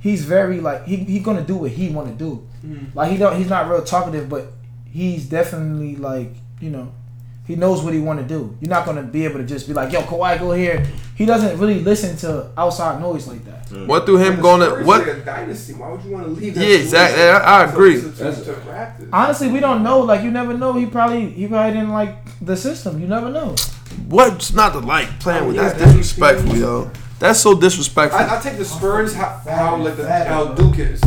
he's 0.00 0.24
very 0.24 0.60
like 0.60 0.84
he 0.86 0.96
he 0.96 1.20
gonna 1.20 1.42
do 1.42 1.56
what 1.56 1.70
he 1.70 1.88
want 1.88 2.08
to 2.08 2.14
do. 2.14 2.46
Mm. 2.64 2.94
Like 2.94 3.10
he 3.10 3.16
don't, 3.16 3.36
he's 3.36 3.48
not 3.48 3.68
real 3.68 3.82
talkative, 3.82 4.28
but 4.28 4.52
he's 4.90 5.26
definitely 5.26 5.96
like 5.96 6.34
you 6.60 6.70
know, 6.70 6.92
he 7.50 7.56
knows 7.56 7.82
what 7.82 7.92
he 7.92 8.00
want 8.00 8.20
to 8.20 8.26
do. 8.26 8.56
You're 8.60 8.70
not 8.70 8.86
gonna 8.86 9.02
be 9.02 9.24
able 9.24 9.38
to 9.38 9.44
just 9.44 9.66
be 9.66 9.74
like, 9.74 9.92
yo, 9.92 10.02
Kawhi, 10.02 10.38
go 10.38 10.52
here. 10.52 10.86
He 11.16 11.26
doesn't 11.26 11.58
really 11.58 11.80
listen 11.80 12.16
to 12.18 12.50
outside 12.56 13.00
noise 13.00 13.26
like 13.26 13.44
that. 13.44 13.86
What 13.86 14.06
through 14.06 14.18
him 14.18 14.40
going 14.40 14.60
to 14.60 14.84
what? 14.84 15.06
Like 15.06 15.16
a 15.18 15.20
dynasty. 15.20 15.74
Why 15.74 15.90
would 15.90 16.02
you 16.04 16.12
want 16.12 16.24
to 16.26 16.30
leave? 16.32 16.54
That 16.54 16.66
Yeah, 16.66 16.76
exactly. 16.76 17.22
I- 17.22 17.60
I 17.60 17.64
agree. 17.70 18.00
To, 18.00 18.10
to, 18.10 18.32
to 18.32 18.52
Raptors? 18.70 19.08
Honestly, 19.12 19.48
we 19.48 19.60
don't 19.60 19.82
know. 19.82 20.00
Like 20.00 20.22
you 20.22 20.30
never 20.30 20.56
know. 20.56 20.72
He 20.74 20.86
probably 20.86 21.28
he 21.30 21.46
probably 21.46 21.72
didn't 21.78 21.92
like 21.92 22.16
the 22.40 22.56
system. 22.56 23.00
You 23.00 23.06
never 23.06 23.28
know. 23.30 23.54
What's 24.08 24.52
not 24.52 24.72
to 24.72 24.78
like 24.78 25.08
playing 25.20 25.46
with? 25.48 25.56
Yeah, 25.56 25.62
That's 25.64 25.74
that's- 25.78 25.96
disrespectful, 25.96 26.56
yo. 26.56 26.90
That's 27.18 27.38
so 27.38 27.54
disrespectful. 27.54 28.18
I, 28.18 28.38
I 28.38 28.40
take 28.40 28.56
the 28.56 28.64
Spurs 28.64 29.12
how, 29.14 29.28
how 29.44 29.76
like 29.76 29.96
the 29.96 30.08
how 30.08 30.54
Duke 30.54 30.78
is. 30.78 31.02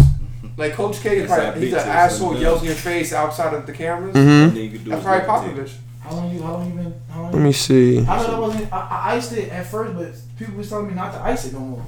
Like 0.55 0.73
Coach 0.73 1.01
K 1.01 1.17
is 1.17 1.27
probably 1.31 1.61
he's 1.65 1.73
an 1.73 1.79
asshole, 1.89 2.37
yells 2.39 2.61
in 2.61 2.67
your 2.67 2.75
face 2.75 3.11
outside 3.13 3.53
of 3.55 3.65
the 3.65 3.73
cameras. 3.73 4.15
Mm-hmm. 4.15 4.55
Nigga 4.55 4.83
do 4.83 4.89
That's 4.91 5.03
his 5.03 5.23
probably. 5.25 5.49
Popovich. 5.63 5.73
How 6.03 6.15
long 6.15 6.31
you? 6.33 6.41
How 6.41 6.53
long 6.53 6.67
you 6.69 6.75
been? 6.75 6.93
How 7.09 7.21
long 7.23 7.31
Let 7.31 7.41
me 7.41 7.51
see. 7.53 7.99
I 7.99 8.17
know 8.17 8.27
that 8.31 8.39
wasn't. 8.41 8.73
I, 8.73 8.79
I 8.79 9.13
iced 9.15 9.33
it 9.33 9.49
at 9.49 9.65
first, 9.67 9.95
but 9.95 10.11
people 10.37 10.55
was 10.55 10.69
telling 10.69 10.87
me 10.87 10.93
not 10.93 11.13
to 11.13 11.21
ice 11.21 11.45
it 11.45 11.53
no 11.53 11.59
more. 11.59 11.85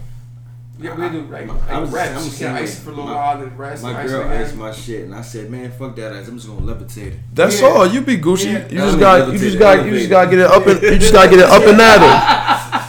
Yeah, 0.77 0.93
we 0.93 1.09
do 1.09 1.21
like, 1.27 1.49
I 1.49 1.53
like 1.53 1.81
was- 1.81 1.91
rest. 1.91 2.11
I'm 2.11 2.17
you 2.17 2.29
can 2.29 2.31
saying, 2.31 2.55
ice 2.55 2.79
it 2.79 2.83
for 2.83 2.89
a 2.89 2.93
little 2.93 3.05
my- 3.05 3.15
while, 3.15 3.37
then 3.39 3.57
rest. 3.57 3.83
My 3.83 3.89
and 3.89 3.97
ice 3.99 4.09
girl 4.09 4.21
it 4.21 4.25
again. 4.25 4.41
iced 4.41 4.55
my 4.55 4.71
shit, 4.73 5.05
and 5.05 5.15
I 5.15 5.21
said, 5.21 5.49
"Man, 5.49 5.71
fuck 5.71 5.95
that 5.95 6.13
ice. 6.13 6.27
I'm 6.27 6.35
just 6.37 6.47
gonna 6.49 6.61
levitate 6.61 7.13
it." 7.13 7.19
That's 7.33 7.61
Yeah. 7.61 7.67
all. 7.67 7.87
You 7.87 8.01
be 8.01 8.17
Gucci. 8.17 8.45
Yeah. 8.45 8.51
You 8.51 8.59
That 8.59 8.71
just 8.87 8.99
got. 8.99 9.31
You 9.33 9.39
just 9.39 9.59
got. 9.59 9.85
You 9.85 9.91
just 9.91 10.09
gotta 10.09 10.29
get 10.29 10.39
it 10.39 10.45
up 10.47 10.67
and. 10.67 10.81
You 10.81 10.97
just 10.99 11.13
gotta 11.13 11.29
get 11.29 11.39
it 11.39 11.49
up 11.49 11.63
and 11.63 11.81
at 11.81 12.01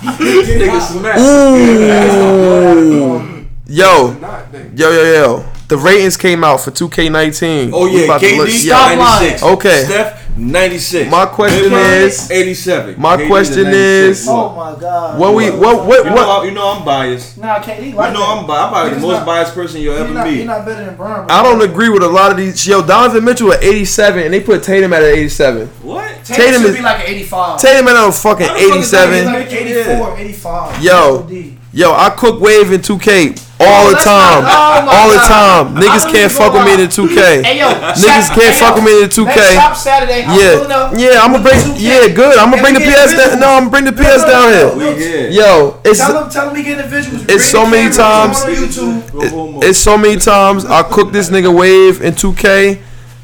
Nigga 0.03 0.81
smack. 0.81 1.19
Ooh. 1.19 3.47
Yo, 3.69 4.17
yo, 4.75 4.91
yo, 4.91 5.03
yo. 5.13 5.45
The 5.69 5.77
ratings 5.77 6.17
came 6.17 6.45
out 6.45 6.61
for 6.61 6.71
2K19. 6.71 7.71
Oh 7.73 7.87
We 7.87 7.99
yeah, 7.99 8.05
about 8.05 8.21
to 8.21 8.27
KD 8.27 8.49
Stop 8.51 8.93
yo, 8.93 8.99
lying. 9.01 9.43
Okay. 9.57 9.85
Steph 9.85 10.16
96. 10.39 11.11
My 11.11 11.25
question 11.27 11.73
is- 11.73 12.31
87. 12.31 12.95
my 12.99 13.17
KD 13.17 13.27
question 13.29 13.67
is- 13.69 14.27
Oh 14.29 14.51
my 14.55 14.79
god. 14.79 15.19
What 15.19 15.35
we? 15.35 15.51
What? 15.51 15.85
What? 15.87 16.05
You 16.05 16.11
know, 16.11 16.15
What? 16.17 16.29
I- 16.29 16.45
you 16.45 16.51
know 16.51 16.69
I'm 16.73 16.85
biased. 16.85 17.39
Nah, 17.39 17.59
KD 17.59 17.91
You 17.91 17.95
like 17.97 18.13
know 18.13 18.21
that. 18.21 18.29
I'm, 18.41 18.47
bi- 18.47 18.63
I'm 18.63 18.69
probably 18.69 18.95
the 18.95 19.01
most 19.01 19.13
not- 19.13 19.27
biased 19.27 19.55
person 19.55 19.81
you'll 19.81 19.97
ever 19.97 20.13
not, 20.13 20.27
meet. 20.27 20.37
he's 20.37 20.45
not 20.47 20.67
better 20.67 20.85
than 20.85 20.95
Brown. 20.97 21.27
bro. 21.27 21.35
I 21.35 21.43
don't 21.43 21.63
agree 21.63 21.89
with 21.89 22.03
a 22.03 22.09
lot 22.09 22.31
of 22.33 22.37
these. 22.37 22.67
Yo, 22.67 22.83
Donovan 22.83 23.25
Mitchell 23.25 23.53
at 23.53 23.65
87, 23.65 24.25
and 24.25 24.35
they 24.35 24.41
put 24.41 24.63
Tatum 24.63 24.93
at 24.93 25.03
an 25.03 25.09
87. 25.15 25.71
What? 25.83 26.05
Tatum, 26.25 26.45
Tatum 26.45 26.61
should 26.63 26.71
is- 26.71 26.77
be 26.77 26.83
like 26.83 27.01
an 27.01 27.07
85. 27.15 27.61
Tatum 27.61 27.89
at 27.89 28.09
a 28.09 28.13
fucking 28.13 28.47
How 28.47 28.55
the 28.55 28.61
fuck 28.61 28.77
87. 28.77 29.25
like 29.27 29.53
84, 29.53 30.17
85. 30.19 30.83
Yo. 30.83 31.19
OD. 31.27 31.53
Yo, 31.73 31.93
I 31.95 32.11
cook 32.11 32.41
wave 32.41 32.73
in 32.73 32.81
2K 32.83 33.35
all 33.59 33.89
the 33.91 33.97
time. 33.97 34.45
oh 34.45 34.89
all 34.93 35.09
the 35.09 35.23
time. 35.25 35.77
I 35.77 35.81
Niggas 35.81 36.13
can't 36.13 36.31
fuck 36.33 36.53
with 36.53 36.65
me 36.65 36.75
in 36.75 36.81
out. 36.81 36.91
2K. 36.93 37.45
Hey 37.45 37.59
yo, 37.59 37.69
Niggas 37.73 38.29
can't 38.37 38.53
hey, 38.53 38.61
fuck 38.61 38.77
yo, 38.77 38.85
with 38.85 38.85
me 38.85 39.03
in 39.03 39.09
2K. 39.09 39.37
Next 39.37 39.81
Saturday. 39.83 40.25
I'm 40.25 40.37
Yeah, 40.37 40.93
yeah, 40.97 41.21
I'm 41.25 41.33
gonna 41.33 41.45
with 41.45 41.53
bring. 41.53 41.77
2K. 41.77 41.81
Yeah, 41.81 42.15
good. 42.15 42.39
I'm 42.39 42.51
gonna 42.51 42.63
bring 42.63 42.75
the 42.75 42.81
PS 42.81 43.13
down. 43.13 43.21
visuals. 43.31 43.41
No, 43.41 43.49
I'm 43.49 43.59
gonna 43.65 43.71
bring 43.71 43.85
the 43.85 43.93
PS 43.97 44.23
down 44.25 44.49
here. 44.53 44.69
no. 44.77 44.93
We 44.93 44.99
here. 45.01 45.31
Yo, 45.31 45.81
it's 45.85 45.99
Tell 46.01 46.25
him, 46.25 46.31
tell 46.31 46.49
him 46.49 46.55
we 46.55 46.63
getting 46.63 46.89
the 46.89 46.97
visuals. 46.97 47.31
It's 47.31 47.45
so 47.49 47.67
many 47.67 47.89
times- 47.95 48.43
come 48.43 48.51
on 48.53 48.57
YouTube. 48.57 49.13
Go 49.13 49.29
home. 49.29 49.63
it's 49.63 49.79
so 49.79 49.97
many 49.97 50.17
times 50.17 50.65
I 50.65 50.83
cook 50.83 51.13
this 51.13 51.31
nigga 51.31 51.53
wave 51.55 52.03
in 52.03 52.15
2K. 52.15 52.79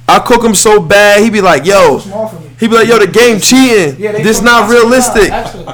I 0.08 0.18
cook 0.18 0.42
him 0.44 0.54
so 0.54 0.80
bad, 0.80 1.22
he 1.22 1.30
be 1.30 1.40
like, 1.40 1.64
yo, 1.64 1.98
Small 2.00 2.28
for 2.28 2.40
he 2.58 2.68
be 2.68 2.74
like, 2.74 2.88
yo, 2.88 2.98
the 2.98 3.06
game 3.06 3.38
cheating. 3.40 3.96
Yeah, 3.98 4.12
this 4.12 4.38
told 4.38 4.44
not 4.46 4.70
realistic. 4.70 5.30
Actually, 5.30 5.66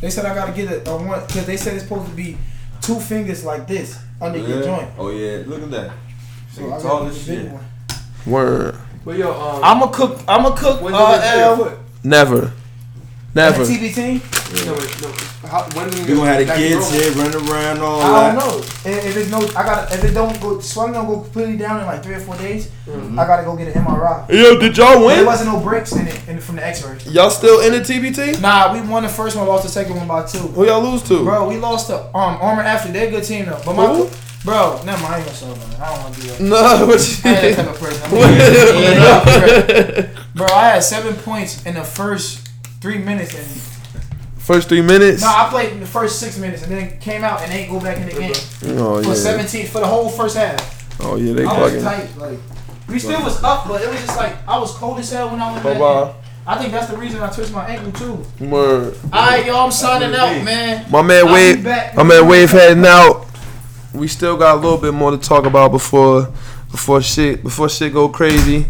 they 0.00 0.10
said 0.10 0.24
I 0.24 0.34
gotta 0.34 0.52
get 0.52 0.70
it. 0.70 0.88
a 0.88 0.96
one 0.96 1.20
because 1.26 1.46
they 1.46 1.56
said 1.56 1.74
it's 1.74 1.82
supposed 1.84 2.08
to 2.08 2.14
be 2.16 2.36
two 2.86 3.00
fingers 3.00 3.44
like 3.44 3.66
this 3.66 3.98
under 4.20 4.38
your 4.38 4.62
joint. 4.62 4.88
Oh 4.98 5.10
yeah, 5.10 5.42
look 5.46 5.62
at 5.62 5.70
that. 5.70 5.92
So 6.52 6.62
I 6.62 6.64
Nigga 6.64 6.70
gotta 6.70 6.82
tall 6.82 7.02
get 7.04 7.10
as 7.12 7.26
the 7.26 7.34
big 7.36 7.42
shit. 7.44 7.52
one. 7.52 7.64
Word. 8.26 8.76
But 9.04 9.16
yo, 9.18 9.32
um, 9.32 9.60
I'm 9.64 9.82
a 9.82 9.88
cook. 9.92 10.20
I'm 10.28 10.46
a 10.46 10.56
cook. 10.56 10.80
when 10.82 10.94
Uh, 10.94 11.12
did 11.16 11.22
they 13.34 13.42
L. 13.42 13.52
foot? 13.52 13.58
Never. 13.58 13.64
Never. 13.64 13.64
TBT. 13.64 14.66
No, 14.66 14.74
wait, 14.74 15.02
no. 15.02 15.48
How, 15.48 15.68
when 15.74 15.90
did 15.90 16.08
We 16.08 16.14
gonna 16.14 16.30
have 16.30 16.38
the 16.38 16.44
that 16.44 16.56
kids 16.56 16.90
grow? 16.90 17.00
here 17.00 17.10
running 17.12 17.50
around 17.50 17.78
all 17.80 18.00
I 18.00 18.32
don't 18.32 18.38
know. 18.38 18.58
If, 18.58 18.86
if 18.86 19.16
it's 19.16 19.30
no, 19.30 19.38
I 19.58 19.62
got. 19.64 19.92
If 19.92 20.04
it 20.04 20.12
don't 20.12 20.40
go, 20.40 20.60
swelling 20.60 20.92
don't 20.92 21.06
go 21.06 21.20
completely 21.20 21.56
down 21.56 21.80
in 21.80 21.86
like 21.86 22.02
three 22.02 22.14
or 22.14 22.20
four 22.20 22.36
days, 22.36 22.70
I 22.88 23.26
gotta 23.26 23.42
go 23.44 23.56
get 23.56 23.74
an 23.74 23.84
MRI. 23.84 24.28
Yo, 24.30 24.58
did 24.58 24.76
y'all 24.76 25.00
But 25.00 25.16
there 25.16 25.26
wasn't 25.26 25.52
no 25.52 25.60
breaks 25.60 25.92
in 25.92 26.06
it 26.06 26.28
in, 26.28 26.40
from 26.40 26.56
the 26.56 26.66
X-ray. 26.66 26.98
Y'all 27.10 27.30
still 27.30 27.60
in 27.60 27.72
the 27.72 27.80
TBT? 27.80 28.40
Nah, 28.40 28.72
we 28.72 28.80
won 28.88 29.02
the 29.02 29.08
first 29.08 29.36
one, 29.36 29.46
lost 29.48 29.64
the 29.64 29.70
second 29.70 29.96
one 29.96 30.06
by 30.06 30.24
two. 30.26 30.38
Who 30.38 30.66
y'all 30.66 30.82
lose 30.82 31.02
to? 31.04 31.24
Bro, 31.24 31.48
we 31.48 31.56
lost 31.56 31.88
to 31.88 31.98
um 32.16 32.38
Armor 32.40 32.62
Athlete. 32.62 32.92
They're 32.94 33.08
a 33.08 33.10
good 33.10 33.24
team 33.24 33.46
though. 33.46 33.60
But 33.64 33.74
my 33.74 33.86
Who? 33.86 34.10
bro, 34.44 34.80
never 34.84 35.02
mind. 35.02 35.14
I 35.14 35.18
ain't 35.18 35.26
gonna 35.26 35.36
show 35.36 35.52
them. 35.52 35.80
I 35.80 35.94
don't 35.94 36.02
want 36.04 36.14
to 36.14 36.20
do 36.20 36.28
that. 36.28 36.40
No, 36.40 36.86
what 36.86 37.00
I 37.24 37.28
ain't 37.28 37.40
that 37.40 37.50
you 37.50 37.56
type 37.56 37.68
of 37.68 37.80
person. 37.80 38.04
I'm 40.14 40.34
Bro, 40.34 40.46
I 40.46 40.68
had 40.70 40.82
seven 40.82 41.14
points 41.14 41.64
in 41.66 41.74
the 41.74 41.84
first 41.84 42.43
three 42.84 42.98
minutes, 42.98 43.32
and 43.34 43.46
First 44.42 44.68
three 44.68 44.82
minutes? 44.82 45.22
no, 45.22 45.28
I 45.28 45.48
played 45.48 45.72
in 45.72 45.80
the 45.80 45.86
first 45.86 46.20
six 46.20 46.36
minutes, 46.38 46.62
and 46.64 46.70
then 46.70 46.98
came 47.00 47.24
out 47.24 47.40
and 47.40 47.50
ain't 47.50 47.70
go 47.70 47.80
back 47.80 47.96
in 47.96 48.04
the 48.04 48.12
game 48.12 48.34
Oh, 48.78 49.02
for 49.02 49.08
yeah. 49.08 49.14
seventeen 49.14 49.66
for 49.66 49.80
the 49.80 49.86
whole 49.86 50.10
first 50.10 50.36
half. 50.36 50.60
Oh 51.00 51.16
yeah, 51.16 51.32
they 51.32 51.46
I 51.46 51.60
was 51.62 51.82
tight. 51.82 52.14
Like 52.18 52.38
we 52.86 52.98
still 52.98 53.22
was 53.24 53.42
up, 53.42 53.66
but 53.66 53.80
it 53.80 53.88
was 53.88 54.00
just 54.04 54.18
like 54.18 54.36
I 54.46 54.58
was 54.58 54.70
cold 54.72 54.98
as 54.98 55.10
hell 55.10 55.30
when 55.30 55.40
I 55.40 55.50
went 55.50 55.64
back. 55.64 55.78
Bye-bye. 55.78 56.10
in. 56.10 56.14
I 56.46 56.58
think 56.58 56.72
that's 56.72 56.90
the 56.90 56.98
reason 56.98 57.22
I 57.22 57.30
twisted 57.30 57.54
my 57.54 57.64
ankle 57.66 57.90
too. 57.92 58.44
Word. 58.44 58.94
All 59.10 59.26
right, 59.30 59.46
y'all, 59.46 59.64
I'm 59.64 59.72
signing 59.72 60.14
out, 60.14 60.44
man. 60.44 60.84
My 60.90 61.00
man 61.00 61.26
I'll 61.26 61.32
Wave, 61.32 61.64
my 61.96 62.02
man 62.02 62.28
Wave 62.28 62.50
heading 62.50 62.84
out. 62.84 63.24
We 63.94 64.08
still 64.08 64.36
got 64.36 64.56
a 64.56 64.60
little 64.60 64.76
bit 64.76 64.92
more 64.92 65.10
to 65.10 65.16
talk 65.16 65.46
about 65.46 65.70
before, 65.70 66.30
before 66.70 67.00
shit, 67.00 67.42
before 67.42 67.70
shit 67.70 67.94
go 67.94 68.10
crazy. 68.10 68.66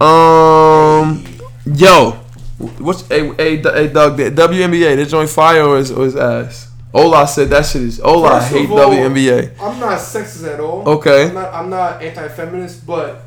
Um, 0.00 1.26
yo, 1.66 2.18
what's 2.58 3.10
a 3.10 3.34
hey, 3.34 3.56
D- 3.62 3.70
hey 3.70 3.88
Doug? 3.88 4.16
The 4.16 4.30
WNBA, 4.30 4.96
they 4.96 5.04
joint 5.04 5.30
fire 5.30 5.62
or 5.62 5.78
is, 5.78 5.90
or 5.90 6.06
is 6.06 6.16
ass? 6.16 6.70
Ola 6.94 7.26
said 7.26 7.50
that 7.50 7.66
shit 7.66 7.82
is. 7.82 8.00
Ola 8.00 8.40
First 8.40 8.52
hate 8.52 8.64
of 8.64 8.72
all, 8.72 8.78
WNBA. 8.90 9.60
I'm 9.60 9.78
not 9.78 9.98
sexist 9.98 10.50
at 10.52 10.60
all. 10.60 10.88
Okay. 10.88 11.28
I'm 11.28 11.34
not, 11.34 11.54
I'm 11.54 11.68
not 11.70 12.02
anti-feminist, 12.02 12.86
but 12.86 13.22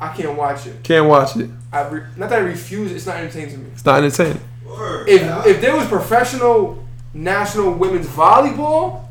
I 0.00 0.14
can't 0.14 0.36
watch 0.36 0.66
it. 0.66 0.82
Can't 0.84 1.08
watch 1.08 1.36
it. 1.36 1.50
I 1.72 1.88
re- 1.88 2.02
not 2.16 2.30
that 2.30 2.40
I 2.40 2.44
refuse. 2.44 2.92
It's 2.92 3.06
not 3.06 3.16
entertaining 3.16 3.50
to 3.50 3.58
me. 3.58 3.70
It's 3.72 3.84
not 3.84 4.02
entertaining. 4.02 4.40
If 5.06 5.46
if 5.46 5.60
there 5.60 5.76
was 5.76 5.86
professional 5.88 6.84
national 7.12 7.72
women's 7.74 8.06
volleyball, 8.06 9.04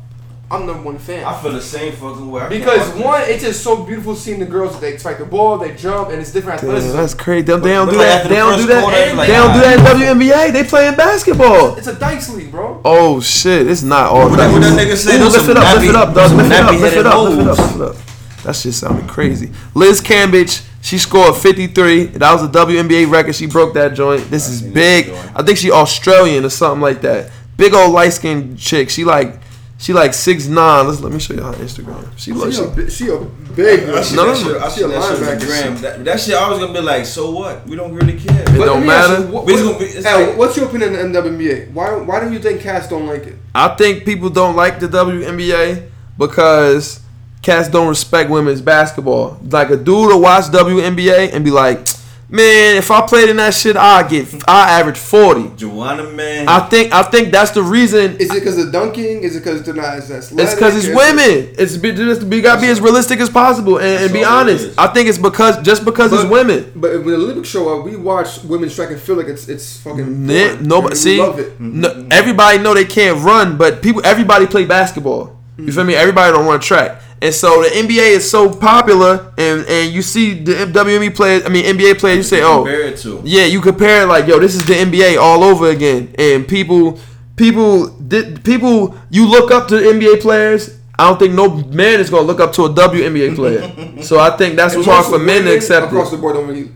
I'm 0.52 0.66
number 0.66 0.82
one 0.82 0.98
fan. 0.98 1.24
I 1.24 1.40
feel 1.40 1.52
the 1.52 1.60
same 1.62 1.92
fucking 1.92 2.28
way. 2.28 2.42
I 2.42 2.48
Because 2.48 2.88
one, 3.00 3.22
it's 3.26 3.44
just 3.44 3.62
so 3.62 3.84
beautiful 3.84 4.16
seeing 4.16 4.40
the 4.40 4.46
girls. 4.46 4.80
They 4.80 4.96
spike 4.98 5.18
the 5.18 5.24
ball, 5.24 5.58
they 5.58 5.76
jump, 5.76 6.10
and 6.10 6.20
it's 6.20 6.32
different 6.32 6.60
Damn, 6.60 6.70
athleticism. 6.70 6.96
that's 6.96 7.14
crazy. 7.14 7.42
They, 7.42 7.56
they 7.56 7.68
don't 7.72 7.88
do 7.88 7.96
that. 7.98 8.28
They 8.28 8.34
don't 8.34 8.58
do 8.58 8.66
that. 8.66 8.82
quarter, 8.82 8.96
it's 8.98 9.14
like, 9.16 9.28
They 9.28 9.34
don't 9.34 9.54
do 9.54 9.60
that 9.60 9.78
in. 9.78 10.18
WNBA. 10.18 10.52
They 10.52 10.64
playing 10.64 10.96
basketball. 10.96 11.76
It's 11.76 11.86
a 11.86 11.94
dice 11.94 12.30
league, 12.30 12.50
bro. 12.50 12.80
Oh 12.84 13.20
shit! 13.20 13.68
It's 13.68 13.84
not 13.84 14.06
all 14.10 14.28
What 14.28 14.36
that. 14.38 14.48
that- 14.48 14.52
what 14.52 14.62
that 14.62 14.86
nigga 14.88 14.96
say? 14.96 15.20
Ooh, 15.20 15.24
lift 15.28 15.48
it 15.48 15.56
up, 15.56 15.74
lift 15.76 15.88
it 15.88 15.94
up, 15.94 16.14
dog. 16.14 16.32
Lift 16.32 16.50
it 16.50 16.60
up, 16.60 16.70
lift 16.80 16.96
it 16.96 17.06
up, 17.06 17.22
lift 17.28 17.38
it 17.40 17.46
up, 17.48 17.58
lift 17.58 17.76
it 17.76 17.82
up. 17.82 17.96
That 18.42 18.56
shit 18.56 18.74
sounded 18.74 19.06
crazy. 19.08 19.52
Liz 19.74 20.00
Cambage, 20.00 20.66
she 20.80 20.98
scored 20.98 21.36
53. 21.36 22.06
That 22.06 22.32
was 22.32 22.42
a 22.42 22.48
WNBA 22.48 23.08
record. 23.08 23.34
She 23.36 23.46
broke 23.46 23.74
that 23.74 23.94
joint. 23.94 24.28
This 24.30 24.48
is 24.48 24.62
big. 24.62 25.10
I 25.34 25.42
think 25.44 25.58
she 25.58 25.70
Australian 25.70 26.44
or 26.44 26.48
something 26.50 26.80
like 26.80 27.02
that. 27.02 27.30
Big 27.56 27.72
old 27.74 27.92
light 27.92 28.14
skinned 28.14 28.58
chick. 28.58 28.88
She 28.90 29.04
like 29.04 29.38
she 29.80 29.92
like 29.94 30.12
six 30.14 30.46
nine. 30.46 30.86
Let's 30.86 31.00
let 31.00 31.10
me 31.12 31.18
show 31.18 31.34
you 31.34 31.40
her 31.42 31.52
Instagram. 31.54 32.06
She 32.16 32.32
looks. 32.32 32.56
She 32.56 32.62
a, 32.62 32.90
She, 32.90 33.04
she 33.06 33.10
a 33.10 33.18
big 33.18 33.86
girl. 33.86 33.96
I 33.98 34.02
see 34.02 34.14
No, 34.16 34.26
that 34.26 34.36
shit. 34.36 34.56
I 34.62 34.68
see 34.68 34.82
a 34.84 34.88
that 34.88 35.02
shit 35.02 35.28
on 35.28 35.38
linebacker. 35.38 35.80
That, 35.80 36.04
that 36.04 36.20
shit, 36.20 36.34
I 36.34 36.48
was 36.50 36.58
gonna 36.58 36.72
be 36.74 36.80
like, 36.80 37.06
so 37.06 37.30
what? 37.30 37.66
We 37.66 37.76
don't 37.76 37.94
really 37.94 38.18
care. 38.20 38.42
It 38.42 38.46
But 38.58 38.66
don't 38.66 38.80
let 38.80 38.86
me 38.86 38.90
ask 38.90 39.08
matter. 39.10 39.24
you, 39.24 39.28
what- 39.32 39.44
what- 39.46 39.78
be- 39.78 39.84
it's 39.86 40.04
Al, 40.06 40.20
like- 40.26 40.36
what's 40.36 40.56
your 40.56 40.66
opinion 40.66 40.96
on 40.96 41.12
the 41.12 41.20
WNBA? 41.22 41.72
Why 41.72 41.96
why 41.96 42.20
do 42.22 42.32
you 42.32 42.38
think 42.38 42.60
cats 42.60 42.88
don't 42.88 43.06
like 43.06 43.24
it? 43.26 43.36
I 43.54 43.68
think 43.74 44.04
people 44.04 44.28
don't 44.28 44.54
like 44.54 44.78
the 44.80 44.86
WNBA 44.88 45.88
because 46.18 47.00
cats 47.42 47.68
don't 47.68 47.88
respect 47.88 48.28
women's 48.30 48.60
basketball. 48.60 49.38
Like 49.48 49.70
a 49.70 49.76
dude 49.76 49.86
will 50.08 50.20
watch 50.20 50.44
WNBA 50.52 51.32
and 51.32 51.42
be 51.44 51.50
like, 51.50 51.86
man, 52.30 52.76
if 52.76 52.90
I 52.90 53.06
played 53.06 53.28
in 53.28 53.36
that 53.36 53.54
shit, 53.54 53.76
I 53.76 54.06
get 54.08 54.48
I 54.48 54.78
average 54.78 54.98
forty. 54.98 55.50
Joanna 55.56 56.04
man. 56.10 56.48
I 56.48 56.60
think 56.68 56.92
I 56.92 57.02
think 57.02 57.32
that's 57.32 57.50
the 57.50 57.62
reason. 57.62 58.16
Is 58.16 58.30
it 58.30 58.34
because 58.34 58.58
of 58.58 58.72
dunking? 58.72 59.22
Is 59.22 59.36
it 59.36 59.40
because 59.40 59.62
they're 59.62 59.74
not 59.74 59.96
as 59.96 60.10
athletic? 60.10 60.44
It's 60.44 60.54
because 60.54 60.84
it's 60.84 60.94
women. 60.94 61.54
It's 61.58 61.76
be, 61.76 61.92
just, 61.92 62.22
we 62.24 62.40
gotta 62.40 62.60
be 62.60 62.68
as 62.68 62.80
realistic 62.80 63.20
as 63.20 63.30
possible 63.30 63.78
and, 63.78 64.04
and 64.04 64.12
be 64.12 64.24
honest. 64.24 64.78
I 64.78 64.88
think 64.88 65.08
it's 65.08 65.18
because 65.18 65.60
just 65.62 65.84
because 65.84 66.12
it's 66.12 66.30
women. 66.30 66.72
But 66.74 66.92
when 66.98 67.06
the 67.06 67.14
Olympics 67.14 67.48
show 67.48 67.78
up, 67.78 67.84
we 67.84 67.96
watch 67.96 68.42
women 68.44 68.68
track 68.68 68.90
and 68.90 69.00
feel 69.00 69.16
like 69.16 69.26
it's 69.26 69.48
it's 69.48 69.80
fucking. 69.80 70.28
Yeah, 70.28 70.54
porn. 70.54 70.68
nobody 70.68 70.96
see. 70.96 71.18
love 71.18 71.38
it. 71.38 71.60
No, 71.60 72.08
everybody 72.10 72.58
know 72.58 72.74
they 72.74 72.84
can't 72.84 73.22
run, 73.24 73.56
but 73.56 73.82
people, 73.82 74.02
everybody 74.04 74.46
play 74.46 74.64
basketball. 74.64 75.39
You 75.66 75.72
feel 75.72 75.84
me? 75.84 75.94
Everybody 75.94 76.32
don't 76.32 76.46
run 76.46 76.60
track, 76.60 77.00
and 77.22 77.34
so 77.34 77.62
the 77.62 77.68
NBA 77.68 78.16
is 78.16 78.30
so 78.30 78.52
popular, 78.52 79.32
and 79.38 79.64
and 79.66 79.92
you 79.92 80.02
see 80.02 80.34
the 80.34 80.52
WNBA 80.66 81.14
players. 81.14 81.44
I 81.44 81.48
mean 81.48 81.64
NBA 81.64 81.98
players. 81.98 82.16
You 82.18 82.22
say, 82.22 82.42
oh, 82.42 82.58
Compare 82.64 82.80
it 82.82 82.96
to. 82.98 83.20
yeah, 83.24 83.44
you 83.44 83.60
compare 83.60 84.02
it 84.02 84.06
like, 84.06 84.26
yo, 84.26 84.38
this 84.38 84.54
is 84.54 84.64
the 84.66 84.74
NBA 84.74 85.20
all 85.20 85.42
over 85.44 85.70
again, 85.70 86.14
and 86.18 86.46
people, 86.46 86.98
people, 87.36 87.88
did 87.88 88.44
people, 88.44 88.96
you 89.10 89.26
look 89.28 89.50
up 89.50 89.68
to 89.68 89.74
NBA 89.74 90.20
players. 90.20 90.78
I 90.98 91.08
don't 91.08 91.18
think 91.18 91.32
no 91.32 91.48
man 91.48 91.98
is 91.98 92.10
gonna 92.10 92.26
look 92.26 92.40
up 92.40 92.52
to 92.54 92.64
a 92.64 92.68
WNBA 92.68 93.34
player. 93.34 94.02
so 94.02 94.18
I 94.20 94.36
think 94.36 94.56
that's 94.56 94.74
what's 94.74 94.86
hard 94.86 95.06
for 95.06 95.18
men 95.18 95.44
to 95.44 95.54
accept 95.56 95.86
across 95.86 96.08
it. 96.12 96.16
the 96.16 96.20
board 96.20 96.34
don't 96.36 96.46
really 96.46 96.70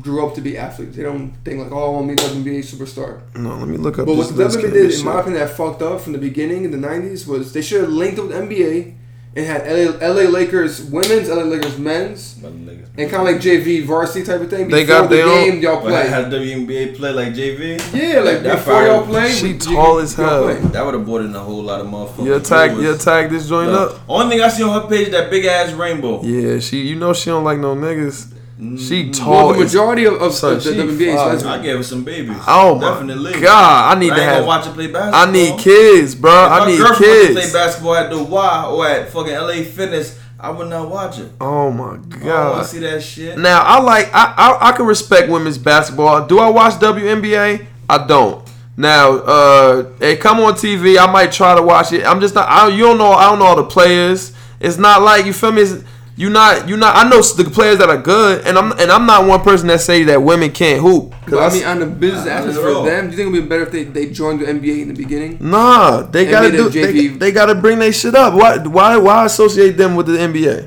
grew 0.00 0.26
up 0.26 0.34
to 0.34 0.40
be 0.40 0.56
athletes. 0.56 0.96
They 0.96 1.02
don't 1.02 1.32
think 1.44 1.58
like, 1.62 1.72
oh, 1.72 1.88
I 1.88 2.00
want 2.00 2.16
to 2.18 2.24
be 2.24 2.30
an 2.32 2.44
WNBA 2.44 2.60
superstar. 2.64 3.20
No, 3.36 3.56
let 3.56 3.68
me 3.68 3.76
look 3.76 3.98
up. 3.98 4.06
But 4.06 4.14
this 4.16 4.26
what 4.28 4.36
the 4.36 4.44
Liz 4.44 4.56
WNBA 4.56 4.72
did, 4.72 4.94
in 4.98 5.04
my 5.04 5.20
opinion, 5.20 5.40
that 5.46 5.50
fucked 5.56 5.82
up 5.82 6.00
from 6.00 6.12
the 6.14 6.18
beginning 6.18 6.64
in 6.64 6.70
the 6.70 6.78
'90s 6.78 7.26
was 7.26 7.52
they 7.52 7.62
should 7.62 7.82
have 7.82 7.90
linked 7.90 8.18
with 8.20 8.30
NBA 8.32 8.96
and 9.36 9.46
had 9.46 9.62
LA, 9.64 9.92
LA 10.08 10.28
Lakers 10.28 10.82
women's, 10.82 11.28
LA 11.28 11.42
Lakers 11.44 11.78
men's, 11.78 12.36
and 12.42 13.08
kind 13.08 13.14
of 13.14 13.22
like 13.22 13.36
JV 13.36 13.84
varsity 13.84 14.24
type 14.24 14.40
of 14.40 14.50
thing. 14.50 14.66
They 14.68 14.82
Before 14.84 15.02
got 15.02 15.10
the 15.10 15.16
their 15.16 15.26
own- 15.26 15.50
game, 15.50 15.60
y'all 15.62 15.76
But 15.76 15.90
play. 15.90 16.08
had 16.08 16.24
WNBA 16.32 16.96
play 16.96 17.12
like 17.12 17.34
JV? 17.34 17.78
yeah, 17.94 18.20
like 18.20 18.42
that 18.42 18.56
before 18.56 18.72
fire- 18.74 18.86
y'all 18.88 19.06
play, 19.06 19.30
She 19.30 19.48
you- 19.48 19.58
tall 19.58 19.96
you- 19.98 20.00
as 20.02 20.14
hell. 20.14 20.46
That 20.48 20.84
would 20.84 20.94
have 20.94 21.04
brought 21.04 21.20
in 21.20 21.36
a 21.36 21.38
whole 21.38 21.62
lot 21.62 21.80
of 21.80 21.86
motherfuckers. 21.86 22.24
You 22.24 22.34
attack, 22.34 22.72
you 22.72 22.92
attack 22.92 23.30
this 23.30 23.48
joint 23.48 23.70
Look, 23.70 23.92
up. 23.92 24.00
Only 24.08 24.36
thing 24.36 24.44
I 24.44 24.48
see 24.48 24.64
on 24.64 24.80
her 24.82 24.88
page 24.88 25.10
that 25.10 25.30
big 25.30 25.44
ass 25.44 25.72
rainbow. 25.74 26.22
Yeah, 26.24 26.58
she. 26.58 26.80
You 26.80 26.96
know 26.96 27.12
she 27.12 27.30
don't 27.30 27.44
like 27.44 27.58
no 27.60 27.76
niggas. 27.76 28.32
She 28.78 29.04
Well, 29.04 29.12
tall. 29.14 29.52
the 29.54 29.60
majority 29.60 30.04
of, 30.04 30.20
of 30.20 30.34
Son, 30.34 30.54
the 30.54 30.60
she 30.60 30.70
WNBA 30.70 31.34
is 31.34 31.42
fine. 31.42 31.60
I 31.60 31.62
gave 31.62 31.76
her 31.78 31.82
some 31.82 32.04
babies. 32.04 32.36
oh 32.46 32.74
my 32.74 32.90
Definitely. 32.90 33.40
god! 33.40 33.96
I 33.96 33.98
need 33.98 34.12
I 34.12 34.16
to 34.16 34.22
ain't 34.22 34.30
have. 34.32 34.44
watch 34.46 34.66
her 34.66 34.72
play 34.72 34.86
basketball. 34.88 35.28
I 35.28 35.32
need 35.32 35.58
kids, 35.58 36.14
bro. 36.14 36.30
If 36.30 36.50
I 36.52 36.58
my 36.60 36.66
need 36.66 36.76
girlfriend 36.78 37.10
went 37.12 37.26
to 37.28 37.32
play 37.34 37.52
basketball 37.52 37.94
at 37.94 38.10
the 38.10 38.22
Y 38.22 38.64
or 38.66 38.86
at 38.86 39.08
fucking 39.10 39.32
LA 39.34 39.62
Fitness, 39.64 40.18
I 40.38 40.50
would 40.50 40.68
not 40.68 40.90
watch 40.90 41.18
it. 41.18 41.30
Oh 41.40 41.70
my 41.70 41.84
I 41.84 41.88
want 41.88 42.20
god! 42.22 42.58
to 42.62 42.64
see 42.68 42.78
that 42.80 43.02
shit. 43.02 43.38
Now 43.38 43.62
I 43.62 43.80
like. 43.80 44.10
I, 44.12 44.34
I 44.36 44.68
I 44.68 44.72
can 44.72 44.84
respect 44.84 45.30
women's 45.30 45.56
basketball. 45.58 46.26
Do 46.26 46.38
I 46.38 46.50
watch 46.50 46.74
WNBA? 46.74 47.66
I 47.88 48.06
don't. 48.06 48.46
Now, 48.76 49.10
uh, 49.12 49.90
it 50.00 50.20
come 50.20 50.40
on 50.40 50.54
TV. 50.54 50.96
I 50.98 51.10
might 51.10 51.32
try 51.32 51.54
to 51.54 51.62
watch 51.62 51.92
it. 51.92 52.04
I'm 52.06 52.20
just 52.20 52.34
not. 52.34 52.48
I, 52.48 52.68
you 52.68 52.82
don't 52.84 52.98
know. 52.98 53.12
I 53.12 53.28
don't 53.30 53.38
know 53.38 53.46
all 53.46 53.56
the 53.56 53.64
players. 53.64 54.32
It's 54.60 54.76
not 54.78 55.02
like 55.02 55.24
you 55.26 55.32
feel 55.32 55.52
me. 55.52 55.62
It's, 55.62 55.82
you 56.20 56.28
not. 56.30 56.68
You 56.68 56.76
not. 56.76 56.94
I 56.96 57.08
know 57.08 57.20
the 57.22 57.44
players 57.50 57.78
that 57.78 57.88
are 57.88 57.96
good, 57.96 58.46
and 58.46 58.58
I'm 58.58 58.72
and 58.72 58.90
I'm 58.92 59.06
not 59.06 59.26
one 59.26 59.40
person 59.40 59.68
that 59.68 59.80
say 59.80 60.04
that 60.04 60.22
women 60.22 60.50
can't 60.52 60.80
hoop. 60.80 61.12
'Cause 61.26 61.30
But 61.30 61.38
I 61.38 61.42
I 61.44 61.46
s- 61.46 61.54
mean, 61.54 61.64
on 61.64 61.78
the 61.80 61.86
business 61.86 62.24
Nah, 62.26 62.32
aspect 62.32 62.56
for 62.58 62.84
them, 62.84 63.04
do 63.06 63.10
you 63.12 63.16
think 63.16 63.28
it 63.28 63.32
would 63.32 63.42
be 63.42 63.48
better 63.48 63.62
if 63.62 63.70
they, 63.72 63.84
they 63.84 64.06
joined 64.06 64.40
the 64.40 64.46
NBA 64.46 64.82
in 64.82 64.88
the 64.88 64.94
beginning? 64.94 65.38
Nah, 65.40 66.02
they 66.02 66.22
And 66.22 66.30
gotta 66.30 66.50
do. 66.50 66.68
They, 66.68 67.06
they 67.08 67.32
gotta 67.32 67.54
bring 67.54 67.78
their 67.78 67.92
shit 67.92 68.14
up. 68.14 68.34
Why? 68.34 68.58
Why? 68.58 68.96
Why 68.98 69.24
associate 69.24 69.76
them 69.78 69.94
with 69.96 70.06
the 70.06 70.18
NBA? 70.18 70.66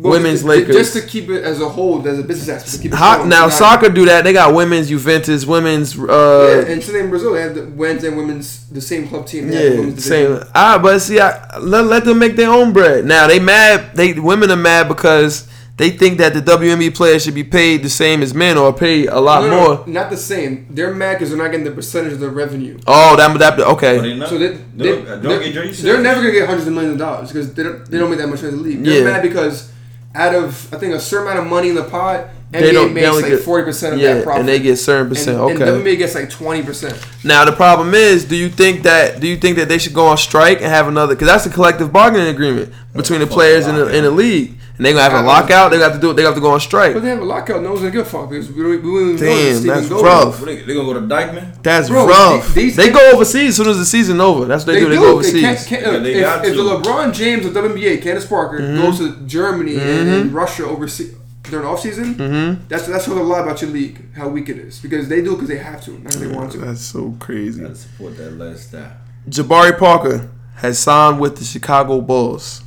Well, 0.00 0.12
Women's 0.12 0.42
ju- 0.42 0.48
Lakers. 0.48 0.76
Just 0.76 0.92
to 0.94 1.02
keep 1.02 1.28
it 1.28 1.42
as 1.44 1.60
a 1.60 1.68
whole, 1.68 2.06
as 2.06 2.18
a 2.18 2.22
business 2.22 2.48
aspect. 2.48 2.76
To 2.76 2.82
keep 2.82 2.92
it 2.92 2.96
How, 2.96 3.14
strong, 3.14 3.28
now 3.28 3.40
not- 3.46 3.52
soccer 3.52 3.88
do 3.88 4.04
that. 4.06 4.24
They 4.24 4.32
got 4.32 4.54
women's 4.54 4.88
Juventus, 4.88 5.44
women's. 5.44 5.96
Yeah, 5.96 6.04
Uh, 6.04 6.64
and 6.68 6.80
today 6.82 7.00
in 7.00 7.10
Brazil, 7.10 7.32
they 7.34 7.42
have 7.42 7.54
the 7.54 7.62
men's 7.66 8.04
and 8.04 8.16
women's 8.16 8.66
the 8.70 8.80
same 8.80 9.08
club 9.08 9.26
team. 9.26 9.48
They 9.48 9.70
yeah, 9.72 9.76
women's 9.80 10.04
same. 10.04 10.26
division. 10.32 10.48
Ah, 10.54 10.78
but 10.82 10.98
see, 11.00 11.18
I, 11.20 11.58
let 11.58 11.84
let 11.86 12.04
them 12.04 12.18
make 12.18 12.36
their 12.36 12.50
own 12.50 12.72
bread. 12.72 13.04
Now 13.04 13.26
they 13.26 13.38
mad. 13.40 13.94
They 13.94 14.12
women 14.14 14.50
are 14.50 14.56
mad 14.56 14.88
because 14.88 15.46
they 15.78 15.90
think 15.90 16.18
that 16.18 16.34
the 16.34 16.40
WNBA 16.42 16.92
players 16.94 17.22
should 17.22 17.36
be 17.36 17.44
paid 17.44 17.84
the 17.84 17.88
same 17.88 18.20
as 18.20 18.34
men 18.34 18.58
or 18.58 18.72
paid 18.72 19.06
a 19.08 19.20
lot 19.20 19.42
No, 19.44 19.48
no, 19.50 19.56
more. 19.76 19.84
not 19.86 20.10
the 20.10 20.16
same. 20.16 20.66
They're 20.70 20.92
mad 20.92 21.14
because 21.14 21.28
they're 21.30 21.38
not 21.38 21.52
getting 21.52 21.64
the 21.64 21.70
percentage 21.70 22.12
of 22.14 22.18
the 22.20 22.28
revenue. 22.30 22.78
Oh, 22.86 23.14
that 23.16 23.36
that 23.38 23.60
okay. 23.60 24.16
not, 24.16 24.28
So 24.28 24.38
they, 24.38 24.48
they, 24.48 24.56
they, 24.76 24.84
don't, 24.90 25.04
don't 25.04 25.22
they're, 25.22 25.40
get 25.40 25.52
Dre, 25.54 25.70
they're 25.70 26.00
never 26.02 26.20
gonna 26.20 26.32
get 26.32 26.46
hundreds 26.48 26.66
of 26.66 26.72
millions 26.74 26.94
of 26.94 26.98
dollars 26.98 27.28
because 27.32 27.54
they 27.54 27.62
don't, 27.62 27.88
they 27.88 27.96
don't 27.98 28.10
make 28.10 28.18
that 28.18 28.28
much 28.28 28.42
money 28.42 28.54
in 28.54 28.58
the 28.58 28.68
league. 28.68 28.82
They're 28.84 28.98
Yeah. 28.98 29.04
mad 29.04 29.22
because 29.22 29.70
out 30.18 30.34
of 30.34 30.72
I 30.74 30.78
think 30.78 30.94
a 30.94 31.00
certain 31.00 31.26
amount 31.28 31.40
of 31.44 31.46
money 31.50 31.68
in 31.70 31.74
the 31.74 31.84
pot, 31.84 32.28
NBA 32.52 32.60
They 32.60 32.72
don't- 32.72 32.88
they 32.88 32.94
makes 32.94 33.06
only 33.08 33.22
like 33.22 33.30
get- 33.32 33.40
forty 33.42 33.64
percent 33.64 33.94
of 33.94 34.00
Yeah, 34.00 34.14
that 34.14 34.24
profit, 34.24 34.40
and 34.40 34.48
they 34.48 34.58
get 34.58 34.76
certain 34.78 35.08
percent. 35.08 35.36
And, 35.38 35.50
okay. 35.60 35.68
and 35.68 35.84
WNBA 35.84 35.96
gets 35.98 36.14
like 36.14 36.30
twenty 36.30 36.62
percent. 36.62 36.98
Now 37.24 37.44
the 37.44 37.52
problem 37.52 37.94
is, 37.94 38.24
do 38.24 38.36
you 38.36 38.48
think 38.48 38.82
that 38.84 39.20
do 39.20 39.26
you 39.28 39.36
think 39.36 39.56
that 39.58 39.68
they 39.68 39.78
should 39.78 39.94
go 39.94 40.06
on 40.06 40.16
strike 40.18 40.58
and 40.58 40.66
have 40.66 40.88
another? 40.88 41.14
Because 41.14 41.28
that's 41.28 41.46
a 41.46 41.50
collective 41.50 41.92
bargaining 41.92 42.28
agreement 42.28 42.72
between 42.94 43.20
the 43.20 43.26
players 43.26 43.66
in 43.66 43.74
the 43.74 43.82
lockout. 43.82 43.94
in 43.96 44.04
the 44.04 44.10
league, 44.10 44.54
and 44.78 44.86
they 44.86 44.92
gonna 44.92 45.02
have 45.10 45.24
a 45.24 45.26
lockout. 45.26 45.70
They 45.72 45.78
got 45.78 45.92
to 45.92 46.00
do. 46.00 46.12
They 46.14 46.22
have 46.22 46.34
to 46.36 46.40
go 46.40 46.52
on 46.52 46.60
strike. 46.60 46.94
But 46.94 47.02
they 47.02 47.10
have 47.10 47.20
a 47.20 47.24
lockout. 47.24 47.62
No 47.62 47.70
one's 47.70 47.80
gonna 47.80 47.90
give 47.92 48.06
a 48.06 48.08
fuck 48.08 48.30
because 48.30 48.50
we 48.50 48.62
don't, 48.62 48.70
we 48.70 48.76
don't 48.76 48.86
even 48.86 49.10
know 49.16 49.16
Damn, 49.18 49.62
that 49.66 49.74
that's 49.74 49.88
Gold- 49.88 50.04
rough. 50.04 50.40
They, 50.40 50.56
they 50.62 50.74
gonna 50.74 50.92
go 50.92 50.94
to 50.94 51.06
Dyckman? 51.06 51.62
That's 51.62 51.88
Bro, 51.88 52.06
rough. 52.06 52.54
these- 52.54 52.76
they 52.76 52.90
go 52.90 53.10
overseas 53.12 53.48
as 53.50 53.56
soon 53.56 53.68
as 53.68 53.78
the 53.78 53.84
season 53.84 54.20
over. 54.20 54.44
That's 54.46 54.64
what 54.64 54.74
they, 54.74 54.80
They 54.80 54.84
do. 54.86 54.88
They 54.90 54.94
do. 54.96 55.00
go 55.00 55.06
They 55.06 55.12
overseas. 55.14 55.42
can't, 55.42 55.66
can't, 55.82 55.82
Yeah, 55.94 55.98
they 55.98 56.14
if, 56.14 56.44
if 56.44 56.56
the. 56.56 56.62
LeBron 56.62 57.12
James 57.12 57.44
of 57.44 57.52
WNBA, 57.52 58.00
Candace 58.02 58.26
Parker, 58.26 58.60
Mm-hmm. 58.60 58.82
goes 58.82 58.98
to 58.98 59.16
Germany 59.26 59.74
and, 59.76 60.08
and 60.08 60.32
Russia 60.32 60.64
overseas 60.66 61.14
during 61.44 61.66
off 61.66 61.80
season, 61.80 62.14
Mm-hmm. 62.14 62.64
that's 62.68 62.86
that's 62.86 63.06
shows 63.06 63.16
a 63.16 63.22
lot 63.22 63.42
about 63.42 63.60
your 63.62 63.70
league, 63.70 64.12
how 64.14 64.28
weak 64.28 64.48
it 64.50 64.58
is 64.58 64.78
because 64.80 65.08
they 65.08 65.22
do 65.22 65.32
because 65.32 65.48
they 65.48 65.56
have 65.58 65.82
to, 65.84 65.92
not 65.92 66.02
because 66.04 66.20
they 66.20 66.26
want 66.28 66.52
to. 66.52 66.58
That's 66.58 66.82
so 66.82 67.16
crazy. 67.18 67.62
Gotta 67.62 67.74
support 67.74 68.16
that 68.18 68.32
lifestyle. 68.32 68.92
Jabari 69.28 69.78
Parker 69.78 70.28
has 70.56 70.78
signed 70.78 71.20
with 71.20 71.36
the 71.38 71.44
Chicago 71.44 72.00
Bulls. 72.02 72.62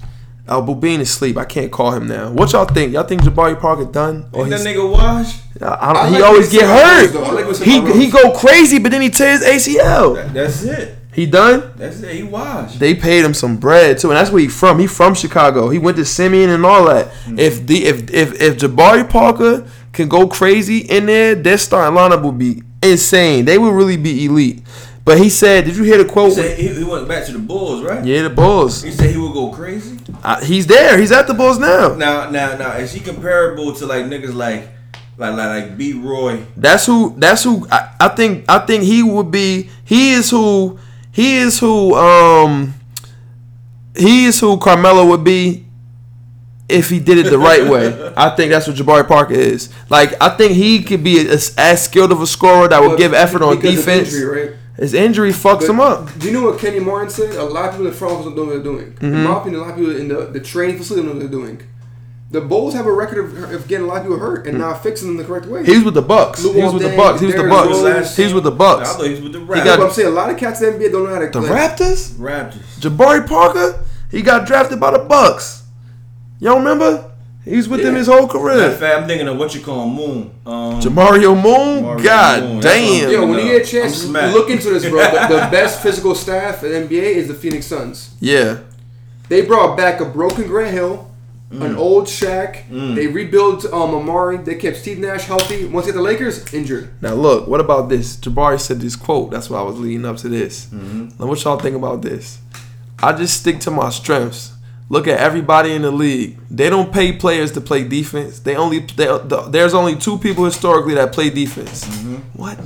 Al 0.52 0.62
Bubin 0.62 1.00
is 1.00 1.10
asleep. 1.10 1.38
I 1.38 1.46
can't 1.46 1.72
call 1.72 1.94
him 1.94 2.08
now. 2.08 2.30
What 2.32 2.52
y'all 2.52 2.66
think? 2.66 2.92
Y'all 2.92 3.04
think 3.04 3.22
Jabari 3.22 3.60
Parker 3.60 3.86
done? 3.86 4.30
Or 4.34 4.46
that 4.50 4.60
nigga 4.60 4.92
wash? 4.92 5.40
I, 5.62 5.92
I 5.94 6.10
he 6.10 6.16
like 6.16 6.24
always 6.24 6.52
get 6.52 6.64
hurt. 6.64 7.02
Rose, 7.04 7.14
though. 7.14 7.24
I 7.24 7.32
like 7.32 7.58
he 7.58 7.72
he 7.72 7.78
about 7.80 7.96
he 7.96 8.04
Rose. 8.04 8.14
go 8.14 8.38
crazy, 8.38 8.78
but 8.78 8.92
then 8.92 9.02
he 9.02 9.10
tears 9.10 9.42
ACL. 9.42 10.16
That, 10.16 10.34
that's 10.34 10.64
it. 10.64 10.98
He 11.14 11.26
done. 11.26 11.74
That's 11.78 12.02
it. 12.02 12.16
He 12.16 12.24
washed. 12.24 12.80
They 12.80 12.96
paid 12.96 13.24
him 13.24 13.34
some 13.34 13.58
bread 13.58 13.98
too, 13.98 14.10
and 14.10 14.18
that's 14.18 14.30
where 14.30 14.42
he 14.42 14.50
from. 14.50 14.80
He 14.80 14.88
from 14.88 15.14
Chicago. 15.14 15.70
He 15.70 15.80
went 15.80 15.96
to 15.98 16.06
Simeon 16.06 16.50
and 16.50 16.66
all 16.66 16.86
that. 16.86 17.08
Mm-hmm. 17.08 17.40
If 17.40 17.66
the 17.68 17.86
if 17.86 18.10
if 18.12 18.42
if 18.42 18.58
Jabari 18.58 19.10
Parker 19.10 19.66
can 19.94 20.10
go 20.10 20.28
crazy 20.28 20.80
in 20.80 21.06
there, 21.06 21.34
their 21.36 21.58
starting 21.58 21.98
lineup 21.98 22.24
will 22.24 22.32
be 22.34 22.62
insane. 22.84 23.46
They 23.46 23.58
will 23.58 23.72
really 23.72 23.98
be 23.98 24.26
elite. 24.26 24.64
But 25.04 25.18
he 25.18 25.30
said, 25.30 25.66
did 25.66 25.76
you 25.76 25.84
hear 25.84 25.98
the 25.98 26.04
He 26.04 26.10
quote? 26.10 26.34
said 26.34 26.58
he, 26.60 26.68
he 26.68 26.84
went 26.84 27.08
back 27.08 27.26
to 27.26 27.32
the 27.34 27.40
Bulls, 27.40 27.82
right? 27.84 28.06
Yeah, 28.06 28.22
the 28.24 28.30
Bulls. 28.30 28.84
He 28.84 28.92
said 28.92 29.10
he 29.10 29.18
would 29.18 29.34
go 29.34 29.50
crazy. 29.50 29.98
Uh, 30.24 30.40
he's 30.44 30.68
there. 30.68 30.98
He's 31.00 31.12
at 31.12 31.26
the 31.28 31.34
Bulls 31.34 31.58
now. 31.58 31.96
Now, 31.96 32.30
now, 32.30 32.56
now, 32.56 32.74
is 32.74 32.94
he 32.94 33.00
comparable 33.00 33.74
to 33.74 33.86
like 33.88 34.06
niggas 34.06 34.36
like, 34.36 34.70
like, 35.18 35.36
like, 35.36 35.64
like 35.64 35.78
B. 35.78 35.94
Roy? 35.94 36.46
That's 36.56 36.86
who. 36.86 37.16
That's 37.18 37.44
who. 37.44 37.68
I, 37.72 37.96
I 38.00 38.08
think. 38.10 38.46
I 38.48 38.60
think 38.60 38.84
he 38.84 39.02
would 39.02 39.32
be. 39.32 39.70
He 39.86 40.12
is 40.14 40.30
who. 40.30 40.78
He 41.12 41.38
is 41.38 41.60
who. 41.60 41.96
Um. 41.96 42.76
He 43.98 44.26
is 44.26 44.40
who 44.40 44.58
Carmelo 44.58 45.06
would 45.08 45.24
be 45.24 45.66
if 46.70 46.90
he 46.90 47.00
did 47.00 47.18
it 47.18 47.30
the 47.30 47.38
right 47.38 47.68
way. 47.68 48.14
I 48.18 48.30
think 48.36 48.52
that's 48.52 48.66
what 48.68 48.76
Jabari 48.78 49.06
Parker 49.08 49.34
is. 49.34 49.70
Like 49.90 50.14
I 50.22 50.30
think 50.30 50.54
he 50.54 50.82
could 50.84 51.04
be 51.04 51.20
as, 51.28 51.54
as 51.58 51.84
skilled 51.84 52.12
of 52.14 52.22
a 52.22 52.28
scorer 52.28 52.70
that 52.70 52.80
would 52.82 52.92
But 52.92 52.98
give 52.98 53.14
effort 53.14 53.42
on 53.42 53.60
defense. 53.60 54.14
injury, 54.14 54.48
right? 54.48 54.58
His 54.82 54.96
injury 54.96 55.30
fucks 55.30 55.60
But 55.60 55.70
him 55.70 55.80
up. 55.80 56.18
Do 56.18 56.26
you 56.26 56.34
know 56.34 56.44
what 56.50 56.60
Kenny 56.60 56.80
Martin 56.80 57.12
said? 57.12 57.36
A 57.36 57.44
lot 57.44 57.66
of 57.66 57.72
people 57.74 57.86
in 57.86 57.92
the 57.92 57.98
front 57.98 58.14
office 58.16 58.26
don't 58.26 58.36
know 58.36 58.46
what 58.46 58.50
they're 58.50 58.64
doing. 58.64 58.94
Mm-hmm. 58.94 59.06
In 59.06 59.24
my 59.26 59.40
opinion, 59.40 59.62
a 59.62 59.64
lot 59.64 59.70
of 59.70 59.76
people 59.78 59.96
in 59.96 60.08
the, 60.08 60.26
the 60.26 60.40
training 60.40 60.78
facility 60.78 61.06
don't 61.08 61.20
know 61.20 61.24
what 61.24 61.32
they're 61.32 61.40
doing. 61.40 61.62
The 62.32 62.42
Bulls 62.42 62.74
have 62.74 62.88
a 62.88 62.92
record 62.92 63.20
of, 63.26 63.52
of 63.54 63.68
getting 63.68 63.86
a 63.86 63.88
lot 63.88 63.98
of 63.98 64.04
people 64.06 64.18
hurt 64.18 64.48
and 64.48 64.58
not 64.58 64.82
fixing 64.82 65.08
them 65.10 65.18
the 65.18 65.24
correct 65.24 65.46
way. 65.46 65.64
He's 65.66 65.84
with 65.84 65.94
the 65.94 66.02
Bucks. 66.02 66.42
He 66.42 66.48
was 66.60 66.74
with 66.74 66.82
the 66.82 66.98
Bucks. 66.98 67.20
He 67.20 67.28
was 67.28 67.36
with 67.36 67.44
the 67.44 67.50
Bucks. 67.50 67.68
Derrick 67.78 67.96
Rose. 67.96 68.16
He 68.18 68.24
was 68.24 68.34
with 68.34 68.44
the 68.44 68.52
Bucks. 68.52 68.80
I 68.80 68.84
Bucks. 68.84 68.96
thought 68.96 69.06
he 69.06 69.12
was 69.12 69.22
with 69.22 69.34
the 69.34 69.40
got- 69.40 69.58
Raptors. 69.58 69.78
But 69.78 69.86
I'm 69.86 69.92
saying 69.92 70.08
a 70.08 70.12
lot 70.12 70.30
of 70.32 70.38
cats 70.38 70.62
in 70.64 70.80
the 70.80 70.86
NBA 70.88 70.92
don't 70.92 71.04
know 71.04 71.14
how 71.14 71.20
to. 71.20 71.30
The 71.30 71.42
like, 71.42 71.52
Raptors. 71.78 72.14
Raptors. 72.14 72.80
Jabari 72.80 73.28
Parker. 73.28 73.86
He 74.10 74.24
got 74.24 74.48
drafted 74.48 74.80
by 74.80 74.92
the 74.92 75.00
Bucks. 75.00 75.64
Y'all 76.40 76.58
remember? 76.58 77.11
He 77.44 77.58
was 77.58 77.68
with 77.68 77.82
them 77.82 77.96
his 77.96 78.06
whole 78.08 78.28
career. 78.28 78.70
fact, 78.72 79.02
I'm 79.02 79.08
thinking 79.08 79.28
of 79.28 79.38
what 79.38 79.56
you 79.56 79.62
call 79.62 79.90
Moon. 79.90 80.30
Um, 80.46 80.80
Jamario 80.80 81.34
Moon. 81.36 81.84
Jamario 81.98 82.04
God 82.04 82.44
Moon. 82.44 82.60
Damn. 82.62 83.04
what 83.06 83.12
Yo, 83.12 83.22
when 83.22 83.30
you 83.40 83.46
No, 83.46 83.52
get 83.58 83.62
a 83.68 83.72
chance, 83.72 84.06
look 84.06 84.50
into 84.52 84.70
this, 84.70 84.88
bro. 84.88 85.02
the, 85.02 85.28
the 85.36 85.48
best 85.52 85.82
physical 85.82 86.14
staff 86.14 86.64
at 86.64 86.70
NBA 86.70 87.02
is 87.02 87.28
the 87.28 87.34
Phoenix 87.34 87.66
Suns. 87.66 88.16
Yeah. 88.20 88.60
They 89.30 89.42
brought 89.42 89.76
back 89.76 90.02
a 90.02 90.06
broken 90.06 90.48
Grant 90.48 90.72
Hill, 90.74 91.08
Mm. 91.52 91.66
an 91.66 91.76
old 91.76 92.06
Shaq. 92.06 92.64
They 92.96 93.08
rebuilt 93.08 93.66
um, 93.66 93.92
Amar'e. 93.92 94.46
They 94.46 94.56
kept 94.56 94.78
Steve 94.78 95.00
Nash 95.00 95.24
healthy. 95.26 95.66
Once 95.66 95.86
they 95.86 95.92
get 95.92 95.98
the 95.98 96.02
Lakers, 96.02 96.54
injured. 96.54 96.92
Now 97.02 97.14
look, 97.14 97.46
what 97.46 97.60
about 97.60 97.90
this? 97.90 98.16
Jabari 98.16 98.58
said 98.58 98.80
this 98.80 98.96
quote. 98.96 99.32
That's 99.32 99.50
why 99.50 99.60
I 99.60 99.64
was 99.64 99.78
leading 99.78 100.06
up 100.06 100.16
to 100.18 100.30
this. 100.30 100.68
Mm-hmm. 100.68 101.10
Now 101.20 101.26
what 101.28 101.44
y'all 101.44 101.60
think 101.60 101.76
about 101.76 102.04
this? 102.04 102.40
I 103.04 103.12
just 103.12 103.38
stick 103.42 103.60
to 103.62 103.72
my 103.72 103.90
strengths. 103.90 104.54
Look 104.92 105.08
at 105.08 105.22
everybody 105.22 105.72
in 105.72 105.84
the 105.84 105.90
league. 105.90 106.38
They 106.50 106.70
don't 106.70 106.92
pay 106.92 107.14
players 107.14 107.54
to 107.54 107.62
play 107.62 107.88
defense. 107.88 108.40
They 108.40 108.58
only 108.58 108.80
they, 108.80 109.06
the, 109.06 109.48
there's 109.50 109.74
only 109.74 109.96
two 109.96 110.18
people 110.18 110.44
historically 110.44 110.96
that 110.96 111.14
play 111.14 111.30
defense. 111.30 111.86
Mm-hmm. 111.86 112.16
What? 112.38 112.60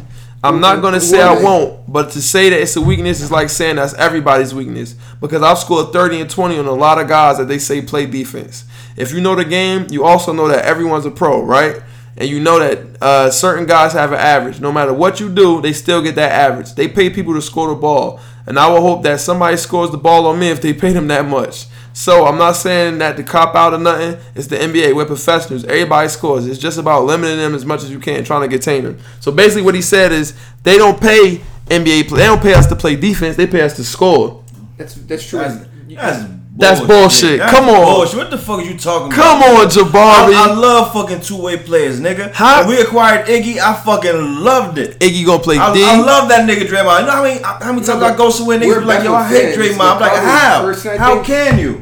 I'm 0.43 0.59
not 0.59 0.81
gonna 0.81 0.99
say 0.99 1.21
I 1.21 1.39
won't, 1.39 1.81
but 1.87 2.09
to 2.13 2.21
say 2.23 2.49
that 2.49 2.59
it's 2.59 2.75
a 2.77 2.81
weakness 2.81 3.21
is 3.21 3.29
like 3.29 3.49
saying 3.51 3.75
that's 3.75 3.93
everybody's 3.93 4.55
weakness. 4.55 4.95
Because 5.21 5.43
I've 5.43 5.59
scored 5.59 5.93
30 5.93 6.21
and 6.21 6.29
20 6.29 6.57
on 6.57 6.65
a 6.65 6.71
lot 6.71 6.97
of 6.97 7.07
guys 7.07 7.37
that 7.37 7.47
they 7.47 7.59
say 7.59 7.83
play 7.83 8.07
defense. 8.07 8.65
If 8.97 9.11
you 9.11 9.21
know 9.21 9.35
the 9.35 9.45
game, 9.45 9.85
you 9.91 10.03
also 10.03 10.33
know 10.33 10.47
that 10.47 10.65
everyone's 10.65 11.05
a 11.05 11.11
pro, 11.11 11.43
right? 11.43 11.79
And 12.17 12.27
you 12.27 12.39
know 12.39 12.57
that 12.57 13.03
uh, 13.03 13.29
certain 13.29 13.67
guys 13.67 13.93
have 13.93 14.13
an 14.13 14.19
average. 14.19 14.59
No 14.59 14.71
matter 14.71 14.93
what 14.93 15.19
you 15.19 15.31
do, 15.31 15.61
they 15.61 15.73
still 15.73 16.01
get 16.01 16.15
that 16.15 16.31
average. 16.31 16.73
They 16.73 16.87
pay 16.87 17.11
people 17.11 17.35
to 17.35 17.41
score 17.41 17.67
the 17.67 17.75
ball. 17.75 18.19
And 18.47 18.57
I 18.57 18.67
will 18.67 18.81
hope 18.81 19.03
that 19.03 19.19
somebody 19.19 19.57
scores 19.57 19.91
the 19.91 19.97
ball 19.99 20.25
on 20.25 20.39
me 20.39 20.49
if 20.49 20.59
they 20.59 20.73
pay 20.73 20.91
them 20.91 21.07
that 21.09 21.25
much. 21.25 21.67
So 21.95 22.25
I'm 22.25 22.37
not 22.37 22.57
saying 22.57 22.97
that 22.97 23.15
to 23.15 23.23
cop 23.23 23.55
out 23.55 23.73
or 23.73 23.77
nothing. 23.77 24.21
It's 24.35 24.47
the 24.47 24.57
NBA. 24.57 24.93
We're 24.93 25.05
professionals. 25.05 25.63
Everybody 25.63 26.09
scores. 26.09 26.45
It's 26.45 26.59
just 26.59 26.77
about 26.77 27.05
limiting 27.05 27.37
them 27.37 27.55
as 27.55 27.65
much 27.65 27.83
as 27.83 27.89
you 27.89 27.99
can, 27.99 28.25
trying 28.25 28.41
to 28.41 28.49
contain 28.49 28.83
them. 28.83 28.99
So 29.21 29.31
basically, 29.31 29.61
what 29.61 29.75
he 29.75 29.81
said 29.81 30.11
is 30.11 30.33
they 30.63 30.77
don't 30.77 30.99
pay 30.99 31.41
NBA. 31.67 32.09
Play, 32.09 32.17
they 32.17 32.25
don't 32.25 32.41
pay 32.41 32.53
us 32.53 32.67
to 32.67 32.75
play 32.75 32.97
defense. 32.97 33.37
They 33.37 33.47
pay 33.47 33.61
us 33.61 33.77
to 33.77 33.85
score. 33.85 34.43
That's 34.77 34.95
that's 34.95 35.25
true. 35.25 35.39
That's, 35.39 35.65
that's 35.87 36.29
That's 36.57 36.79
bullshit. 36.79 37.41
Come 37.41 37.67
on. 37.69 37.83
Bullshit. 37.95 38.15
What 38.17 38.31
the 38.31 38.37
fuck 38.37 38.59
are 38.59 38.63
you 38.63 38.77
talking 38.77 39.11
Come 39.11 39.37
about? 39.39 39.71
Come 39.71 39.83
on, 39.85 39.91
Jabari. 39.91 40.33
I, 40.33 40.47
I 40.51 40.53
love 40.53 40.93
fucking 40.93 41.19
two 41.21 41.41
way 41.41 41.57
players, 41.57 41.99
nigga. 41.99 42.31
How- 42.31 42.65
When 42.65 42.77
we 42.77 42.81
acquired 42.81 43.27
Iggy, 43.27 43.57
I 43.57 43.73
fucking 43.75 44.39
loved 44.41 44.77
it. 44.77 44.97
Iggy 44.99 45.25
gonna 45.25 45.43
play 45.43 45.57
I, 45.57 45.73
D. 45.73 45.83
I 45.83 45.99
love 45.99 46.29
that 46.29 46.47
nigga 46.49 46.61
Draymond. 46.65 47.01
You 47.01 47.05
know 47.07 47.11
how 47.11 47.23
many 47.23 47.41
how 47.43 47.73
many 47.73 47.85
times 47.85 48.01
I 48.01 48.15
go 48.15 48.29
somewhere 48.29 48.57
niggas 48.57 48.67
We're 48.67 48.79
be 48.79 48.85
like, 48.85 49.03
yo, 49.03 49.13
I 49.13 49.27
hate 49.27 49.55
fans. 49.55 49.57
Draymond. 49.57 49.95
I'm 49.95 49.99
like, 49.99 50.11
how? 50.13 50.61
person 50.61 50.97
How 50.97 51.13
think- 51.15 51.25
can 51.25 51.59
you? 51.59 51.81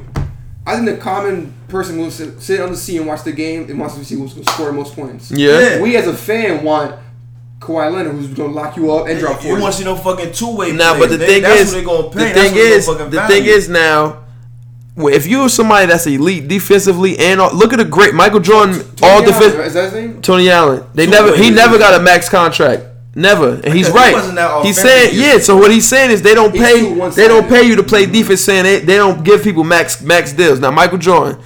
I 0.66 0.76
think 0.76 0.86
the 0.88 0.98
common 0.98 1.54
person 1.68 1.98
will 1.98 2.10
sit, 2.10 2.42
sit 2.42 2.62
on 2.62 2.72
the 2.72 2.78
seat 2.78 2.98
and 2.98 3.06
watch 3.06 3.24
the 3.24 3.34
game 3.34 3.70
and 3.70 3.78
wants 3.80 3.96
to 3.96 4.06
see 4.06 4.16
who's 4.16 4.34
going 4.34 4.46
to 4.46 4.52
score 4.54 4.68
the 4.68 4.72
most 4.74 4.96
points. 4.96 5.30
yeah. 5.30 5.60
Yeah. 5.60 5.82
We 5.82 5.98
as 5.98 6.08
a 6.08 6.14
fan 6.16 6.64
want 6.64 6.96
Kawhi 7.60 7.92
Leonard, 7.94 8.14
who's 8.16 8.28
going 8.28 8.52
to 8.52 8.56
lock 8.56 8.78
you 8.78 8.92
up 8.94 9.08
and 9.08 9.20
drop 9.20 9.44
You 9.44 9.50
40. 9.50 9.62
want 9.62 9.74
to 9.74 9.80
see 9.80 9.86
no 9.86 9.96
fucking 9.98 10.32
two 10.32 10.56
way 10.56 10.72
Now, 10.72 10.94
players. 10.96 11.00
but 11.00 11.10
the 11.12 11.18
They- 11.18 11.28
thing 11.28 11.42
that's 11.44 11.62
is, 11.62 11.76
what 11.76 11.86
gonna 11.86 12.04
the 12.04 12.10
thing 12.34 12.34
That's 12.34 12.52
what 12.52 12.58
is, 12.62 12.86
they 12.88 12.94
fucking 12.94 13.10
the 13.10 13.28
thing 13.28 13.46
is 13.46 13.68
now, 13.70 14.02
well, 14.04 14.23
if 14.96 15.26
you're 15.26 15.50
somebody 15.50 15.88
that's 15.88 16.06
elite 16.06 16.48
defensively 16.48 17.18
and 17.18 17.42
all, 17.42 17.54
look 17.56 17.74
at 17.74 17.78
the 17.78 17.86
great 17.86 18.14
Michael 18.14 18.40
Jordan, 18.40 18.76
Tony 18.96 19.12
all 19.12 19.22
Allen, 19.22 19.26
defense. 19.26 19.54
Is 19.54 19.74
that 19.74 19.84
his 19.86 19.94
name? 19.94 20.22
Tony 20.22 20.50
Allen. 20.50 20.84
They 20.94 21.06
Two 21.06 21.12
never. 21.12 21.36
He 21.36 21.44
ways. 21.44 21.56
never 21.56 21.78
got 21.78 22.00
a 22.00 22.04
max 22.04 22.30
contract. 22.30 22.84
Never, 23.16 23.56
and 23.56 23.74
he's 23.74 23.88
he 23.88 23.94
right. 23.94 24.14
wasn't 24.14 24.36
that 24.36 24.66
He's 24.66 24.82
saying 24.82 25.14
either. 25.14 25.34
yeah. 25.34 25.38
So 25.38 25.56
what 25.56 25.70
he's 25.70 25.88
saying 25.88 26.10
is 26.10 26.24
they 26.24 26.34
don't 26.34 26.52
He's 26.52 26.62
pay. 26.62 27.10
They 27.10 27.28
don't 27.28 27.48
pay 27.48 27.62
you 27.64 27.76
to 27.76 27.84
play 27.84 28.08
defense. 28.08 28.42
Saying 28.42 28.64
they, 28.64 28.80
they 28.80 28.98
don't 28.98 29.24
give 29.24 29.44
people 29.44 29.64
max 29.64 30.02
max 30.02 30.34
deals. 30.34 30.60
Now 30.60 30.72
Michael 30.72 30.98
Jordan, 30.98 31.40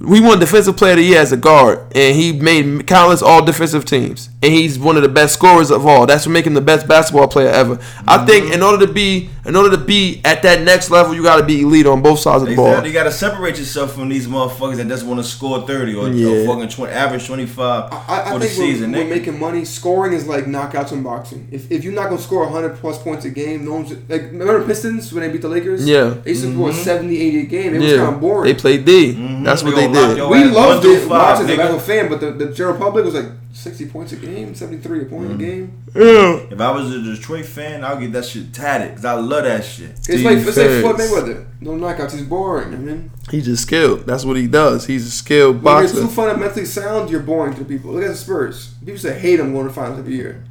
we 0.00 0.20
won 0.20 0.38
defensive 0.38 0.76
player 0.76 0.92
of 0.92 0.98
the 0.98 1.02
year 1.02 1.20
as 1.20 1.32
a 1.32 1.36
guard, 1.36 1.80
and 1.96 2.14
he 2.14 2.32
made 2.32 2.86
countless 2.86 3.20
all 3.20 3.44
defensive 3.44 3.84
teams, 3.84 4.30
and 4.42 4.52
he's 4.52 4.78
one 4.78 4.96
of 4.96 5.02
the 5.02 5.08
best 5.08 5.34
scorers 5.34 5.72
of 5.72 5.84
all. 5.86 6.06
That's 6.06 6.24
what 6.24 6.32
make 6.32 6.46
him 6.46 6.54
the 6.54 6.60
best 6.60 6.86
basketball 6.86 7.26
player 7.26 7.48
ever. 7.48 7.80
I 8.06 8.24
think 8.24 8.44
mm-hmm. 8.44 8.54
in 8.54 8.62
order 8.62 8.86
to 8.86 8.92
be 8.92 9.30
in 9.48 9.56
order 9.56 9.70
to 9.76 9.82
be 9.82 10.20
at 10.24 10.42
that 10.42 10.62
next 10.62 10.90
level, 10.90 11.14
you 11.14 11.22
got 11.22 11.38
to 11.38 11.42
be 11.46 11.62
elite 11.62 11.86
on 11.86 12.02
both 12.02 12.20
sides 12.20 12.42
of 12.42 12.48
the 12.48 12.54
ball. 12.56 12.86
You 12.86 12.92
gotta 12.92 13.10
separate 13.10 13.58
yourself 13.58 13.94
from 13.94 14.08
these 14.08 14.26
motherfuckers 14.26 14.76
that 14.76 14.86
just 14.88 15.04
want 15.06 15.18
to 15.20 15.24
score 15.24 15.66
thirty 15.66 15.94
or, 15.94 16.06
or 16.08 16.46
fucking 16.46 16.68
20, 16.68 16.92
average 16.92 17.26
twenty 17.26 17.46
five 17.46 17.92
I, 17.92 18.24
I 18.26 18.32
for 18.32 18.38
the 18.40 18.46
think 18.46 18.80
we're, 18.80 18.86
we're 19.04 19.08
making 19.10 19.38
money. 19.40 19.64
Scoring 19.64 20.12
is 20.12 20.26
like 20.26 20.44
knockouts 20.44 20.92
in 20.92 21.02
boxing. 21.02 21.48
If, 21.50 21.70
if 21.72 21.82
you're 21.84 21.92
not 21.94 22.10
gonna 22.10 22.20
score 22.20 22.44
100 22.44 22.76
plus 22.76 23.02
points 23.02 23.24
a 23.24 23.30
game, 23.30 23.64
no 23.64 23.74
one's 23.74 23.90
like 24.08 24.22
remember 24.30 24.64
Pistons 24.66 25.12
when 25.12 25.22
they 25.24 25.30
beat 25.32 25.42
the 25.42 25.48
Lakers. 25.48 25.86
Yeah. 25.88 26.10
they 26.22 26.30
used 26.30 26.44
to 26.44 26.52
score 26.52 26.72
70, 26.72 27.16
80 27.20 27.40
a 27.40 27.42
game. 27.46 27.74
It 27.74 27.78
was 27.80 27.90
yeah, 27.90 27.96
kind 27.98 28.14
of 28.14 28.20
boring. 28.20 28.44
they 28.52 28.60
played 28.60 28.84
D. 28.84 29.12
That's 29.44 29.62
what 29.62 29.74
They 29.74 29.86
they 29.86 29.92
gonna 29.92 30.14
did. 30.14 30.28
we 30.30 30.44
loved 30.44 30.84
it 30.84 31.00
five, 31.08 31.38
watching 31.40 31.48
it 31.48 31.58
nigga. 31.58 31.68
as 31.70 31.74
a 31.74 31.80
fan, 31.80 32.08
but 32.08 32.20
the, 32.20 32.30
the 32.32 32.52
general 32.52 32.76
public 32.78 33.04
was 33.04 33.14
like 33.14 33.26
60 33.54 33.86
points 33.86 34.12
a 34.12 34.16
game, 34.16 34.54
73 34.54 35.02
a 35.02 35.04
point 35.06 35.28
Mm. 35.30 35.34
a 35.34 35.38
game. 35.38 35.72
Yeah. 35.94 36.46
If 36.50 36.60
I 36.60 36.70
was 36.70 36.92
a 36.94 37.00
Detroit 37.02 37.46
fan, 37.46 37.82
I'll 37.82 37.98
get 37.98 38.12
that 38.12 38.24
shit 38.26 38.52
tatted 38.52 38.90
because 38.90 39.04
I 39.06 39.14
love 39.14 39.37
that 39.42 39.64
shit. 39.64 39.90
It's 39.90 40.22
like 40.22 40.38
it's 40.38 40.56
like 40.56 40.80
Floyd 40.80 40.96
Defense. 40.96 41.12
Mayweather. 41.12 41.46
No 41.60 41.72
knockouts. 41.72 42.12
He's 42.12 42.22
boring. 42.22 42.74
I 42.74 42.76
mean, 42.76 43.10
He's 43.30 43.44
just 43.44 43.62
skilled. 43.62 44.06
That's 44.06 44.24
what 44.24 44.36
he 44.36 44.46
does. 44.46 44.86
He's 44.86 45.06
a 45.06 45.10
skilled 45.10 45.62
when 45.62 45.84
you're 45.84 45.92
too 45.92 46.08
fundamentally 46.08 46.64
sound, 46.64 47.10
you're 47.10 47.20
boring 47.20 47.54
to 47.56 47.64
people. 47.64 47.92
Look 47.92 48.04
at 48.04 48.08
the 48.08 48.16
Spurs. 48.16 48.74
People 48.84 48.98
say 48.98 49.18
hate 49.18 49.36
them 49.36 49.52
going 49.52 49.66
to 49.66 49.72
finals 49.72 49.98
every 49.98 50.14
year. 50.14 50.44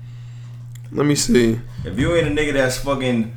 Let 0.91 1.05
me 1.05 1.15
see. 1.15 1.59
If 1.83 1.99
you 1.99 2.15
ain't 2.15 2.27
a 2.27 2.29
nigga 2.29 2.53
that's 2.53 2.77
fucking, 2.77 3.35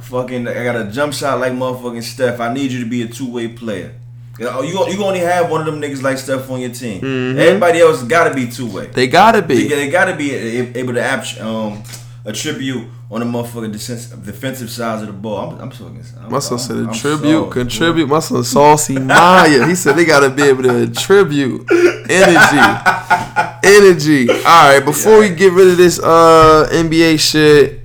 fucking, 0.00 0.48
I 0.48 0.64
got 0.64 0.76
a 0.76 0.90
jump 0.90 1.12
shot 1.12 1.40
like 1.40 1.52
motherfucking 1.52 2.02
Steph. 2.02 2.40
I 2.40 2.52
need 2.52 2.72
you 2.72 2.80
to 2.80 2.88
be 2.88 3.02
a 3.02 3.08
two 3.08 3.30
way 3.30 3.48
player. 3.48 3.94
You 4.38 4.62
you 4.62 4.88
you 4.90 5.04
only 5.04 5.18
have 5.18 5.50
one 5.50 5.60
of 5.60 5.66
them 5.66 5.80
niggas 5.80 6.00
like 6.02 6.16
Steph 6.16 6.48
on 6.48 6.60
your 6.60 6.70
team. 6.70 7.36
Everybody 7.36 7.80
else 7.80 8.02
gotta 8.04 8.32
be 8.34 8.48
two 8.48 8.70
way. 8.70 8.86
They 8.86 9.08
gotta 9.08 9.42
be. 9.42 9.68
they 9.68 9.90
gotta 9.90 10.14
be 10.14 10.32
able 10.34 10.94
to 10.94 11.44
um, 11.46 11.82
attribute 12.24 12.88
on 13.10 13.20
the 13.20 13.26
motherfucking 13.26 13.72
defensive, 13.72 14.24
defensive 14.24 14.70
sides 14.70 15.00
of 15.02 15.06
the 15.08 15.12
ball. 15.14 15.52
I'm, 15.52 15.60
I'm 15.62 15.70
fucking. 15.70 16.04
I'm, 16.20 16.30
My 16.30 16.38
son 16.40 16.58
I'm- 16.58 16.66
said 16.66 16.76
I'm 16.76 16.88
attribute, 16.90 17.30
soft, 17.42 17.52
contribute. 17.52 18.06
My 18.08 18.18
son 18.20 18.44
saucy 18.44 18.98
Maya. 18.98 19.66
He 19.66 19.74
said 19.74 19.96
they 19.96 20.04
gotta 20.04 20.28
be 20.30 20.42
able 20.42 20.62
to 20.64 20.82
attribute 20.82 21.66
energy, 22.10 22.62
energy. 23.64 24.28
All 24.30 24.36
right, 24.44 24.80
before 24.84 25.18
we 25.20 25.30
get 25.30 25.52
rid 25.52 25.68
of 25.68 25.76
this 25.76 25.98
uh 25.98 26.68
NBA 26.70 27.18
shit, 27.20 27.77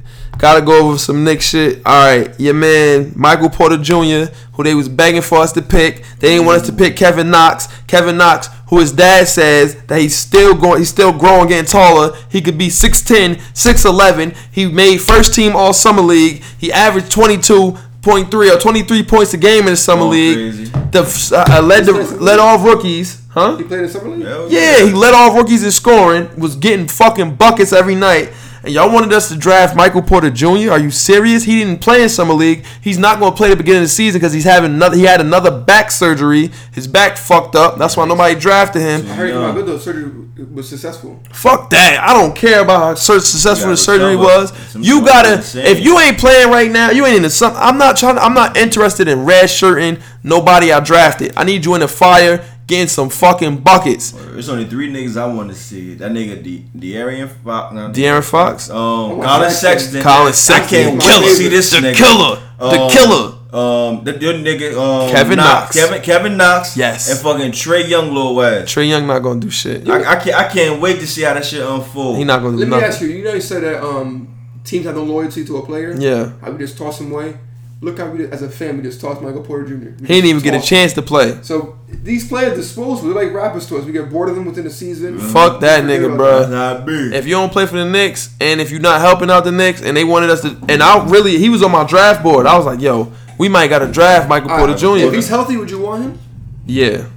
gotta 0.44 0.62
go 0.62 0.88
over 0.90 0.98
some 0.98 1.24
Knicks 1.24 1.48
shit. 1.48 1.82
All 1.86 2.06
right, 2.06 2.38
your 2.38 2.54
man 2.54 3.14
Michael 3.16 3.50
Porter 3.50 3.78
Jr., 3.78 4.30
who 4.52 4.64
they 4.64 4.76
was 4.76 4.90
begging 4.90 5.22
for 5.22 5.38
us 5.38 5.54
to 5.54 5.62
pick. 5.62 6.04
They 6.20 6.32
didn't 6.32 6.46
want 6.46 6.62
us 6.62 6.68
to 6.68 6.74
pick 6.74 6.98
Kevin 6.98 7.30
Knox. 7.32 7.70
Kevin 7.88 8.18
Knox, 8.18 8.50
who 8.68 8.80
his 8.82 8.92
dad 8.92 9.30
says 9.30 9.82
that 9.84 10.02
he's 10.02 10.18
still 10.18 10.54
going, 10.54 10.80
he's 10.80 10.90
still 10.90 11.18
growing, 11.18 11.48
getting 11.48 11.64
taller. 11.66 12.18
He 12.30 12.42
could 12.42 12.58
be 12.58 12.68
6'10", 12.68 13.36
6'11". 13.54 14.36
He 14.52 14.68
made 14.68 14.98
first 14.98 15.34
team 15.34 15.56
All 15.56 15.72
Summer 15.72 16.02
League. 16.02 16.44
He 16.58 16.74
averaged 16.74 17.10
22.3 17.10 18.56
or 18.56 18.60
23 18.60 19.04
points 19.04 19.34
a 19.34 19.38
game 19.38 19.60
in 19.62 19.68
the 19.68 19.78
summer 19.78 20.02
Going 20.02 20.12
league. 20.12 20.36
crazy. 20.36 20.66
The 20.92 21.46
uh, 21.50 21.62
led 21.62 21.86
the 21.86 21.94
led 22.20 22.40
all 22.40 22.60
rookies, 22.60 23.22
huh? 23.30 23.56
He 23.56 23.64
played 23.64 23.84
in 23.84 23.90
summer 23.90 24.10
league. 24.10 24.26
Hell 24.28 24.52
Yeah, 24.52 24.86
he 24.86 24.92
led 24.92 25.14
all 25.14 25.34
rookies 25.38 25.64
in 25.64 25.72
scoring. 25.72 26.30
Was 26.38 26.58
getting 26.58 26.90
fucking 26.90 27.36
buckets 27.36 27.72
every 27.72 27.96
night. 27.96 28.34
And 28.64 28.74
y'all 28.74 28.92
wanted 28.92 29.12
us 29.12 29.28
to 29.28 29.36
draft 29.36 29.76
Michael 29.76 30.02
Porter 30.02 30.30
Jr. 30.30 30.72
Are 30.72 30.80
you 30.80 30.90
serious? 30.90 31.44
He 31.44 31.60
didn't 31.60 31.82
play 31.82 32.02
in 32.02 32.08
summer 32.08 32.34
league. 32.34 32.64
He's 32.82 32.98
not 32.98 33.20
going 33.20 33.34
to 33.34 33.38
play 33.38 33.48
at 33.48 33.52
the 33.52 33.58
beginning 33.58 33.82
of 33.82 33.88
the 33.88 33.90
season 33.90 34.20
because 34.20 34.32
he's 34.32 34.46
having 34.46 34.74
another. 34.74 34.96
He 34.96 35.04
had 35.04 35.20
another 35.20 35.52
back 35.52 35.92
surgery. 35.92 36.50
His 36.72 36.88
back 36.88 37.18
fucked 37.18 37.56
up. 37.56 37.78
That's 37.78 37.98
why 37.98 38.06
nobody 38.06 38.40
drafted 38.40 38.82
him. 38.82 39.02
I 39.12 39.16
heard 39.16 39.32
about 39.32 39.56
good 39.56 39.66
though. 39.66 39.78
Surgery 39.78 40.12
was 40.54 40.70
successful. 40.70 41.22
Fuck 41.34 41.70
that. 41.72 42.00
I 42.02 42.14
don't 42.14 42.36
care 42.36 42.62
about 42.62 42.80
how 42.80 42.96
successful 42.96 43.70
the 43.70 43.78
surgery 43.78 44.16
was. 44.16 44.54
You 44.76 45.06
gotta. 45.06 45.36
insane. 45.36 45.66
If 45.66 45.84
you 45.84 46.00
ain't 46.00 46.18
playing 46.18 46.50
right 46.50 46.72
now, 46.72 46.90
you 46.92 47.06
ain't 47.06 47.18
in 47.18 47.24
the 47.24 47.30
some. 47.30 47.54
I'm 47.58 47.78
not 47.78 47.98
trying. 47.98 48.18
I'm 48.18 48.34
not 48.34 48.56
interested 48.56 49.10
in 49.10 49.26
red 49.26 49.50
shirting 49.50 49.98
nobody 50.24 50.72
I 50.72 50.80
drafted. 50.80 51.34
I 51.36 51.44
need 51.44 51.66
you 51.66 51.76
in 51.76 51.82
the 51.82 51.88
fire 51.90 52.44
getting 52.68 52.88
some 52.88 53.10
fucking 53.10 53.58
buckets. 53.58 54.12
There's 54.12 54.50
only 54.50 54.66
three 54.66 54.92
niggas 54.92 55.18
I 55.18 55.26
want 55.28 55.50
to 55.50 55.56
see. 55.56 55.96
That 55.96 56.12
nigga 56.12 56.42
De- 56.44 56.66
De'Aaron 56.78 57.30
Fox. 57.44 57.74
No, 57.74 57.90
De'Aaron 57.90 58.24
Fox, 58.24 58.70
Um, 58.70 58.78
want 59.18 59.24
Collin 59.24 59.52
Sexton. 59.52 59.92
Sexton. 59.94 60.02
Collin 60.04 60.28
I 60.28 60.32
Sexton, 60.32 60.70
can't 60.84 60.94
wait 60.98 61.02
killer, 61.02 61.22
to 61.28 61.36
see 61.36 61.48
this 61.50 61.72
the 61.72 61.78
nigga. 61.78 61.96
killer, 61.96 62.42
the 62.60 62.82
Um, 62.82 62.92
killer. 62.92 63.34
Um, 63.54 64.04
the, 64.04 64.14
the 64.14 64.26
nigga, 64.34 64.76
um, 64.76 65.12
Kevin 65.12 65.38
Knox. 65.38 65.76
Kevin 65.76 66.02
Kevin 66.02 66.38
Knox. 66.38 66.76
Yes. 66.76 67.12
And 67.12 67.20
fucking 67.20 67.52
Trae 67.52 67.88
Young, 67.88 68.12
little 68.12 68.42
ass. 68.42 68.64
Trae 68.74 68.90
Young 68.90 69.06
not 69.06 69.20
gonna 69.20 69.40
do 69.40 69.52
shit. 69.52 69.88
I, 69.88 70.14
I 70.14 70.16
can't. 70.16 70.36
I 70.36 70.48
can't 70.48 70.82
wait 70.82 71.00
to 71.02 71.06
see 71.06 71.22
how 71.22 71.36
that 71.36 71.46
shit 71.46 71.62
unfold. 71.62 72.18
He 72.18 72.24
not 72.24 72.42
gonna 72.42 72.54
do 72.58 72.62
Let 72.62 72.66
me 72.68 72.72
nothing. 72.72 72.88
ask 72.90 73.02
you. 73.02 73.10
You 73.10 73.24
know 73.26 73.34
you 73.34 73.42
said 73.42 73.62
that 73.62 73.84
um, 73.84 74.28
teams 74.64 74.88
have 74.88 74.96
no 74.96 75.04
loyalty 75.04 75.46
to 75.46 75.58
a 75.58 75.66
player. 75.66 75.94
Yeah. 75.96 76.32
How 76.42 76.50
we 76.50 76.58
just 76.58 76.80
toss 76.80 77.00
him 77.00 77.12
away. 77.12 77.38
Look 77.84 77.98
how 77.98 78.10
we 78.10 78.26
as 78.28 78.42
a 78.42 78.50
family 78.50 78.78
we 78.78 78.84
just 78.84 79.02
tossed 79.02 79.22
Michael 79.22 79.44
Porter 79.44 79.66
Jr. 79.66 79.74
We 79.74 80.08
He 80.08 80.14
didn't 80.14 80.30
even 80.30 80.42
get 80.42 80.54
a 80.54 80.58
tossed 80.58 80.70
chance 80.70 80.94
to 80.94 81.02
play. 81.02 81.38
So 81.42 81.78
these 81.90 82.26
players 82.26 82.56
disposable. 82.56 83.14
They're 83.14 83.26
like 83.26 83.34
rappers 83.34 83.68
to 83.68 83.78
us. 83.78 83.84
We 83.84 83.92
get 83.92 84.10
bored 84.10 84.30
of 84.30 84.36
them 84.36 84.46
within 84.46 84.64
the 84.64 84.70
season. 84.70 85.18
Mm-hmm. 85.18 85.34
Fuck 85.34 85.60
that 85.60 85.84
nigga, 85.84 86.16
bro. 86.16 86.48
Not. 86.48 86.88
If 86.88 87.28
you 87.28 87.34
don't 87.34 87.52
play 87.52 87.66
for 87.66 87.76
the 87.76 87.84
Knicks 87.84 88.34
and 88.40 88.62
if 88.62 88.72
you're 88.72 88.80
not 88.80 89.02
helping 89.02 89.30
out 89.30 89.44
the 89.44 89.52
Knicks 89.52 89.82
and 89.82 89.98
they 89.98 90.06
wanted 90.06 90.30
us 90.30 90.42
to, 90.44 90.58
and 90.70 90.82
I 90.82 91.06
really, 91.10 91.38
he 91.38 91.50
was 91.50 91.62
on 91.62 91.72
my 91.72 91.84
draft 91.86 92.24
board. 92.24 92.46
I 92.46 92.56
was 92.56 92.66
like, 92.66 92.80
yo, 92.80 93.12
we 93.38 93.50
might 93.50 93.68
got 93.68 93.80
to 93.80 93.92
draft 93.92 94.30
Michael 94.30 94.50
Porter 94.50 94.72
right, 94.72 94.80
Jr. 94.80 95.08
If 95.08 95.14
he's 95.14 95.28
healthy, 95.28 95.58
would 95.58 95.70
you 95.70 95.82
want 95.82 96.04
him? 96.04 96.20
Yeah, 96.66 97.10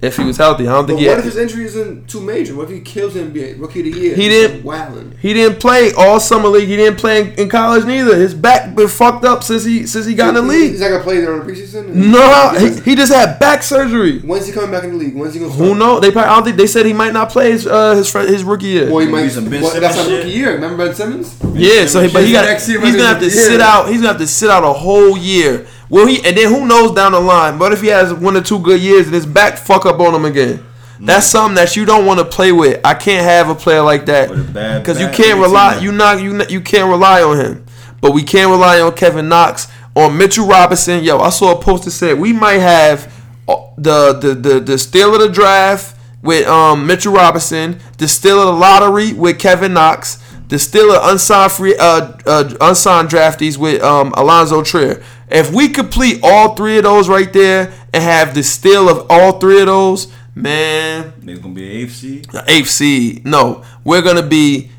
if 0.00 0.16
he 0.16 0.22
was 0.24 0.36
healthy, 0.36 0.68
I 0.68 0.72
don't 0.72 0.82
But 0.82 0.86
think 0.88 1.00
he. 1.00 1.08
what 1.08 1.18
if 1.18 1.24
his 1.24 1.36
injury 1.36 1.64
isn't 1.64 2.08
too 2.08 2.20
major? 2.20 2.54
What 2.54 2.64
if 2.64 2.70
he 2.70 2.80
kills 2.80 3.14
NBA 3.14 3.58
Rookie 3.60 3.80
of 3.80 3.92
the 3.94 4.00
Year? 4.00 4.14
He 4.14 4.28
didn't- 4.28 4.62
Wilding. 4.64 5.14
he 5.20 5.32
didn't 5.34 5.58
play 5.58 5.92
all 5.96 6.20
summer 6.20 6.48
league. 6.48 6.68
He 6.68 6.76
didn't 6.76 6.98
play 6.98 7.20
in, 7.22 7.32
in 7.32 7.48
college 7.48 7.84
neither. 7.84 8.14
His 8.14 8.32
back 8.32 8.74
been 8.76 8.86
fucked 8.86 9.24
up 9.24 9.42
since 9.42 9.64
he 9.64 9.86
since 9.88 10.06
he 10.06 10.14
got 10.14 10.36
in 10.36 10.46
the 10.46 10.52
He's 10.54 10.72
league. 10.72 10.80
not 10.80 10.90
gonna 10.90 11.02
play 11.02 11.18
there 11.20 11.32
on 11.34 11.44
the 11.44 11.52
preseason. 11.52 11.88
No, 11.94 12.50
he, 12.58 12.90
he 12.90 12.94
just 12.94 13.12
had 13.12 13.40
back 13.40 13.62
surgery. 13.64 14.20
When's 14.20 14.46
he 14.46 14.52
coming 14.52 14.70
back 14.70 14.84
in 14.84 14.90
the 14.92 14.96
league? 14.96 15.16
When's 15.16 15.34
he 15.34 15.40
gonna? 15.40 15.52
Who 15.52 15.74
knows? 15.74 16.00
They 16.00 16.12
probably, 16.12 16.30
I 16.30 16.34
don't 16.36 16.44
think 16.44 16.56
they 16.58 16.68
said 16.68 16.86
he 16.86 16.92
might 16.92 17.12
not 17.12 17.30
play 17.30 17.50
his 17.50 17.66
uh, 17.66 17.96
his 17.96 18.08
fr- 18.10 18.20
his 18.20 18.44
rookie 18.44 18.66
year. 18.66 18.86
Well, 18.88 18.98
he 19.00 19.06
Maybe 19.06 19.22
might. 19.24 19.28
some 19.32 19.48
Ben 19.50 19.62
well, 19.62 19.80
that's 19.80 19.96
not 19.96 20.08
rookie 20.08 20.30
year. 20.30 20.54
Remember 20.54 20.86
Ben 20.86 20.94
Simmons? 20.94 21.36
Yeah, 21.54 21.86
so 21.86 22.00
he, 22.02 22.12
but 22.12 22.22
he 22.24 22.30
got 22.32 22.44
Next 22.44 22.68
year, 22.68 22.80
he's 22.80 22.94
gonna 22.94 23.08
have 23.08 23.18
to 23.18 23.24
yeah. 23.24 23.30
sit 23.30 23.60
out. 23.60 23.88
He's 23.88 23.96
gonna 23.96 24.08
have 24.12 24.18
to 24.18 24.26
sit 24.28 24.48
out 24.48 24.62
a 24.62 24.72
whole 24.72 25.18
year. 25.18 25.66
Well, 25.90 26.06
he 26.06 26.16
and 26.24 26.36
then 26.36 26.52
who 26.52 26.66
knows 26.66 26.94
down 26.94 27.12
the 27.12 27.20
line? 27.20 27.58
What 27.58 27.72
if 27.72 27.80
he 27.80 27.88
has 27.88 28.12
one 28.12 28.36
or 28.36 28.42
two 28.42 28.58
good 28.58 28.80
years 28.80 29.06
and 29.06 29.14
his 29.14 29.26
back 29.26 29.58
fuck 29.58 29.86
up 29.86 30.00
on 30.00 30.14
him 30.14 30.24
again? 30.24 30.64
That's 31.00 31.26
something 31.26 31.54
that 31.54 31.76
you 31.76 31.84
don't 31.84 32.06
want 32.06 32.18
to 32.18 32.24
play 32.24 32.52
with. 32.52 32.80
I 32.84 32.94
can't 32.94 33.24
have 33.24 33.48
a 33.48 33.54
player 33.54 33.82
like 33.82 34.06
that 34.06 34.30
With 34.30 34.50
a 34.50 34.52
bad 34.52 34.82
because 34.82 35.00
you 35.00 35.08
can't 35.08 35.40
rely. 35.40 35.78
You 35.78 35.92
not 35.92 36.20
you 36.20 36.42
you 36.48 36.60
can't 36.60 36.88
rely 36.88 37.22
on 37.22 37.38
him. 37.38 37.64
But 38.00 38.12
we 38.12 38.22
can't 38.22 38.50
rely 38.50 38.80
on 38.80 38.94
Kevin 38.94 39.28
Knox, 39.28 39.66
on 39.96 40.16
Mitchell 40.16 40.46
Robinson. 40.46 41.02
Yo, 41.02 41.18
I 41.18 41.30
saw 41.30 41.58
a 41.58 41.60
post 41.60 41.84
that 41.84 41.92
said 41.92 42.18
we 42.18 42.32
might 42.32 42.58
have 42.58 43.12
uh, 43.48 43.56
the 43.76 44.12
the 44.12 44.34
the 44.34 44.60
the 44.60 44.78
steal 44.78 45.14
of 45.14 45.20
the 45.20 45.28
draft 45.28 45.96
with 46.22 46.46
um 46.46 46.86
Mitchell 46.86 47.12
Robinson, 47.12 47.78
the 47.98 48.08
steal 48.08 48.40
of 48.40 48.46
the 48.46 48.52
lottery 48.52 49.12
with 49.12 49.38
Kevin 49.38 49.72
Knox, 49.74 50.22
the 50.48 50.58
steal 50.58 50.92
of 50.92 51.10
unsigned 51.10 51.52
free 51.52 51.76
uh, 51.76 52.12
uh 52.26 52.54
unsigned 52.60 53.08
draftees 53.08 53.56
with 53.56 53.82
um 53.82 54.12
Alonzo 54.16 54.62
Trier. 54.62 55.02
If 55.30 55.52
we 55.52 55.68
complete 55.68 56.20
all 56.22 56.54
three 56.54 56.78
of 56.78 56.84
those 56.84 57.08
right 57.08 57.32
there 57.32 57.72
and 57.92 58.02
have 58.02 58.34
the 58.34 58.42
steal 58.42 58.88
of 58.88 59.06
all 59.10 59.38
three 59.38 59.60
of 59.60 59.66
those, 59.66 60.08
man, 60.34 61.12
Niggas 61.20 61.42
gonna 61.42 61.54
be 61.54 61.82
an 61.82 61.86
AFC. 61.86 62.44
eighth 62.48 62.68
seed. 62.70 63.26
No, 63.26 63.62
we're 63.84 64.02
gonna 64.02 64.22
be. 64.26 64.70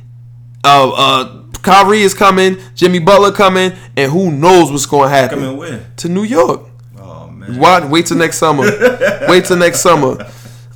Uh, 0.64 0.90
uh, 0.92 1.44
Kyrie 1.62 2.02
is 2.02 2.14
coming. 2.14 2.58
Jimmy 2.76 3.00
Butler 3.00 3.32
coming, 3.32 3.74
and 3.96 4.12
who 4.12 4.32
knows 4.32 4.72
what's 4.72 4.86
gonna 4.86 5.10
happen 5.10 5.40
Coming 5.40 5.58
where? 5.58 5.86
to 5.98 6.10
New 6.10 6.24
York. 6.24 6.62
Oh 7.00 7.28
man. 7.30 7.58
Why? 7.60 7.86
Wait 7.86 8.06
till 8.08 8.18
next 8.18 8.38
summer. 8.38 8.64
wait 9.28 9.46
till 9.46 9.58
next 9.58 9.82
summer. 9.82 10.26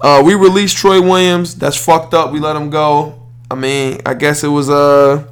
Uh, 0.01 0.21
we 0.25 0.35
released 0.35 0.77
Troy 0.77 1.01
Williams. 1.01 1.55
That's 1.55 1.77
fucked 1.77 2.13
up. 2.13 2.31
We 2.31 2.39
let 2.39 2.55
him 2.55 2.69
go. 2.69 3.19
I 3.49 3.55
mean, 3.55 4.01
I 4.05 4.13
guess 4.13 4.43
it 4.43 4.49
was 4.49 4.69
uh, 4.69 5.23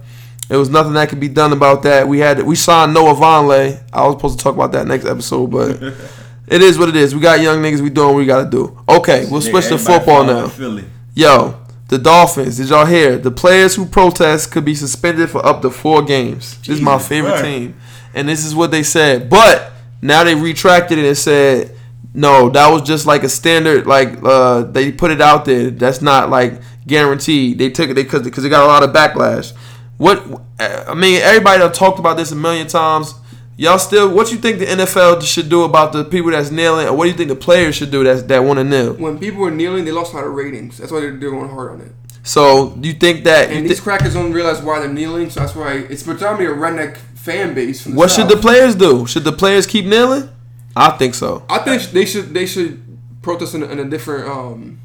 it 0.52 0.58
was 0.58 0.70
nothing 0.70 0.92
that 0.94 1.08
could 1.08 1.22
be 1.22 1.30
done 1.30 1.54
about 1.54 1.84
that. 1.84 2.10
We 2.10 2.20
had 2.20 2.44
we 2.44 2.58
signed 2.58 2.94
Noah 2.94 3.16
Vonleh. 3.16 3.82
I 3.94 4.06
was 4.06 4.16
supposed 4.16 4.38
to 4.38 4.44
talk 4.44 4.54
about 4.54 4.74
that 4.74 4.86
next 4.86 5.06
episode, 5.06 5.48
but 5.48 5.82
it 6.48 6.62
is 6.62 6.78
what 6.78 6.90
it 6.90 6.96
is. 6.98 7.16
We 7.16 7.22
got 7.22 7.40
young 7.40 7.62
niggas. 7.62 7.80
We 7.80 7.90
doing 7.90 8.10
what 8.10 8.18
we 8.18 8.26
gotta 8.26 8.50
do. 8.50 8.78
Okay, 8.90 9.26
we'll 9.32 9.40
switch 9.40 9.68
to 9.70 9.78
football 9.78 10.26
now. 10.26 10.50
Philly. 10.50 10.84
Yo, 11.16 11.58
the 11.88 11.98
Dolphins. 11.98 12.58
Did 12.58 12.68
y'all 12.68 12.86
hear? 12.86 13.18
The 13.18 13.32
players 13.32 13.76
who 13.76 13.86
protest 13.86 14.52
could 14.52 14.66
be 14.66 14.76
suspended 14.76 15.30
for 15.30 15.46
up 15.46 15.62
to 15.62 15.72
four 15.72 16.02
games. 16.02 16.58
This 16.58 16.80
is 16.80 16.82
my 16.82 17.00
favorite 17.00 17.40
Christ. 17.40 17.46
team, 17.46 17.76
and 18.14 18.28
this 18.28 18.44
is 18.44 18.54
what 18.54 18.72
they 18.72 18.84
said. 18.84 19.30
But 19.30 19.72
now 20.02 20.26
they 20.26 20.36
retracted 20.36 20.98
it 20.98 21.06
and 21.06 21.18
said, 21.18 21.78
no, 22.14 22.50
that 22.50 22.68
was 22.68 22.82
just 22.82 23.06
like 23.06 23.24
a 23.24 23.30
standard. 23.30 23.88
Like 23.88 24.22
uh, 24.22 24.64
they 24.64 24.92
put 24.92 25.12
it 25.12 25.22
out 25.22 25.46
there. 25.46 25.70
That's 25.70 26.02
not 26.02 26.30
like 26.30 26.62
guaranteed. 26.86 27.58
They 27.58 27.70
took 27.70 27.90
it 27.90 27.94
because 27.94 28.24
because 28.24 28.44
they 28.44 28.50
got 28.50 28.66
a 28.66 28.68
lot 28.68 28.84
of 28.84 28.90
backlash. 28.94 29.54
What 30.02 30.42
I 30.60 30.96
mean, 30.96 31.22
everybody 31.22 31.62
talked 31.76 32.00
about 32.00 32.18
this 32.18 32.32
a 32.32 32.36
million 32.36 32.66
times. 32.66 33.14
Y'all 33.56 33.78
still, 33.78 34.12
what 34.12 34.32
you 34.32 34.40
think 34.40 34.58
the 34.58 34.66
NFL 34.66 35.22
should 35.22 35.48
do 35.48 35.62
about 35.62 35.94
the 35.94 36.04
people 36.04 36.32
that's 36.32 36.50
kneeling, 36.50 36.88
or 36.88 36.94
what 36.98 37.04
do 37.04 37.12
you 37.12 37.16
think 37.16 37.30
the 37.30 37.36
players 37.36 37.76
should 37.76 37.92
do 37.92 38.04
that 38.06 38.28
that 38.28 38.40
want 38.40 38.58
to 38.58 38.64
kneel? 38.64 38.94
When 38.94 39.20
people 39.20 39.42
were 39.42 39.52
kneeling, 39.52 39.86
they 39.86 39.92
lost 39.92 40.14
a 40.14 40.16
lot 40.16 40.26
of 40.26 40.34
ratings. 40.34 40.80
That's 40.80 40.92
why 40.92 41.02
they're, 41.02 41.12
going 41.12 41.50
hard 41.50 41.74
on 41.74 41.82
it. 41.82 41.92
So 42.24 42.72
do 42.72 42.88
you 42.88 42.96
think 42.96 43.26
that? 43.26 43.52
And 43.52 43.62
thi- 43.62 43.68
these 43.68 43.80
crackers 43.80 44.16
don't 44.16 44.34
realize 44.34 44.60
why 44.64 44.80
they're 44.80 44.92
kneeling, 44.92 45.30
so 45.30 45.42
that's 45.42 45.54
why 45.54 45.74
it's 45.74 46.02
predominantly 46.02 46.48
a 46.48 46.58
redneck 46.58 46.98
fan 46.98 47.54
base. 47.54 47.84
From 47.84 47.92
the 47.92 47.98
What 48.00 48.10
should 48.10 48.28
the 48.28 48.38
players 48.38 48.74
do? 48.74 49.06
Should 49.06 49.24
the 49.24 49.32
players 49.32 49.68
keep 49.68 49.86
kneeling? 49.86 50.30
I 50.76 50.98
think 50.98 51.14
so. 51.14 51.46
I 51.48 51.60
think 51.60 51.80
they 51.92 52.06
should 52.06 52.34
they 52.34 52.48
should 52.48 52.82
protest 53.22 53.54
in 53.54 53.62
a, 53.62 53.68
in 53.68 53.78
a 53.78 53.86
different 53.86 54.28
um. 54.28 54.80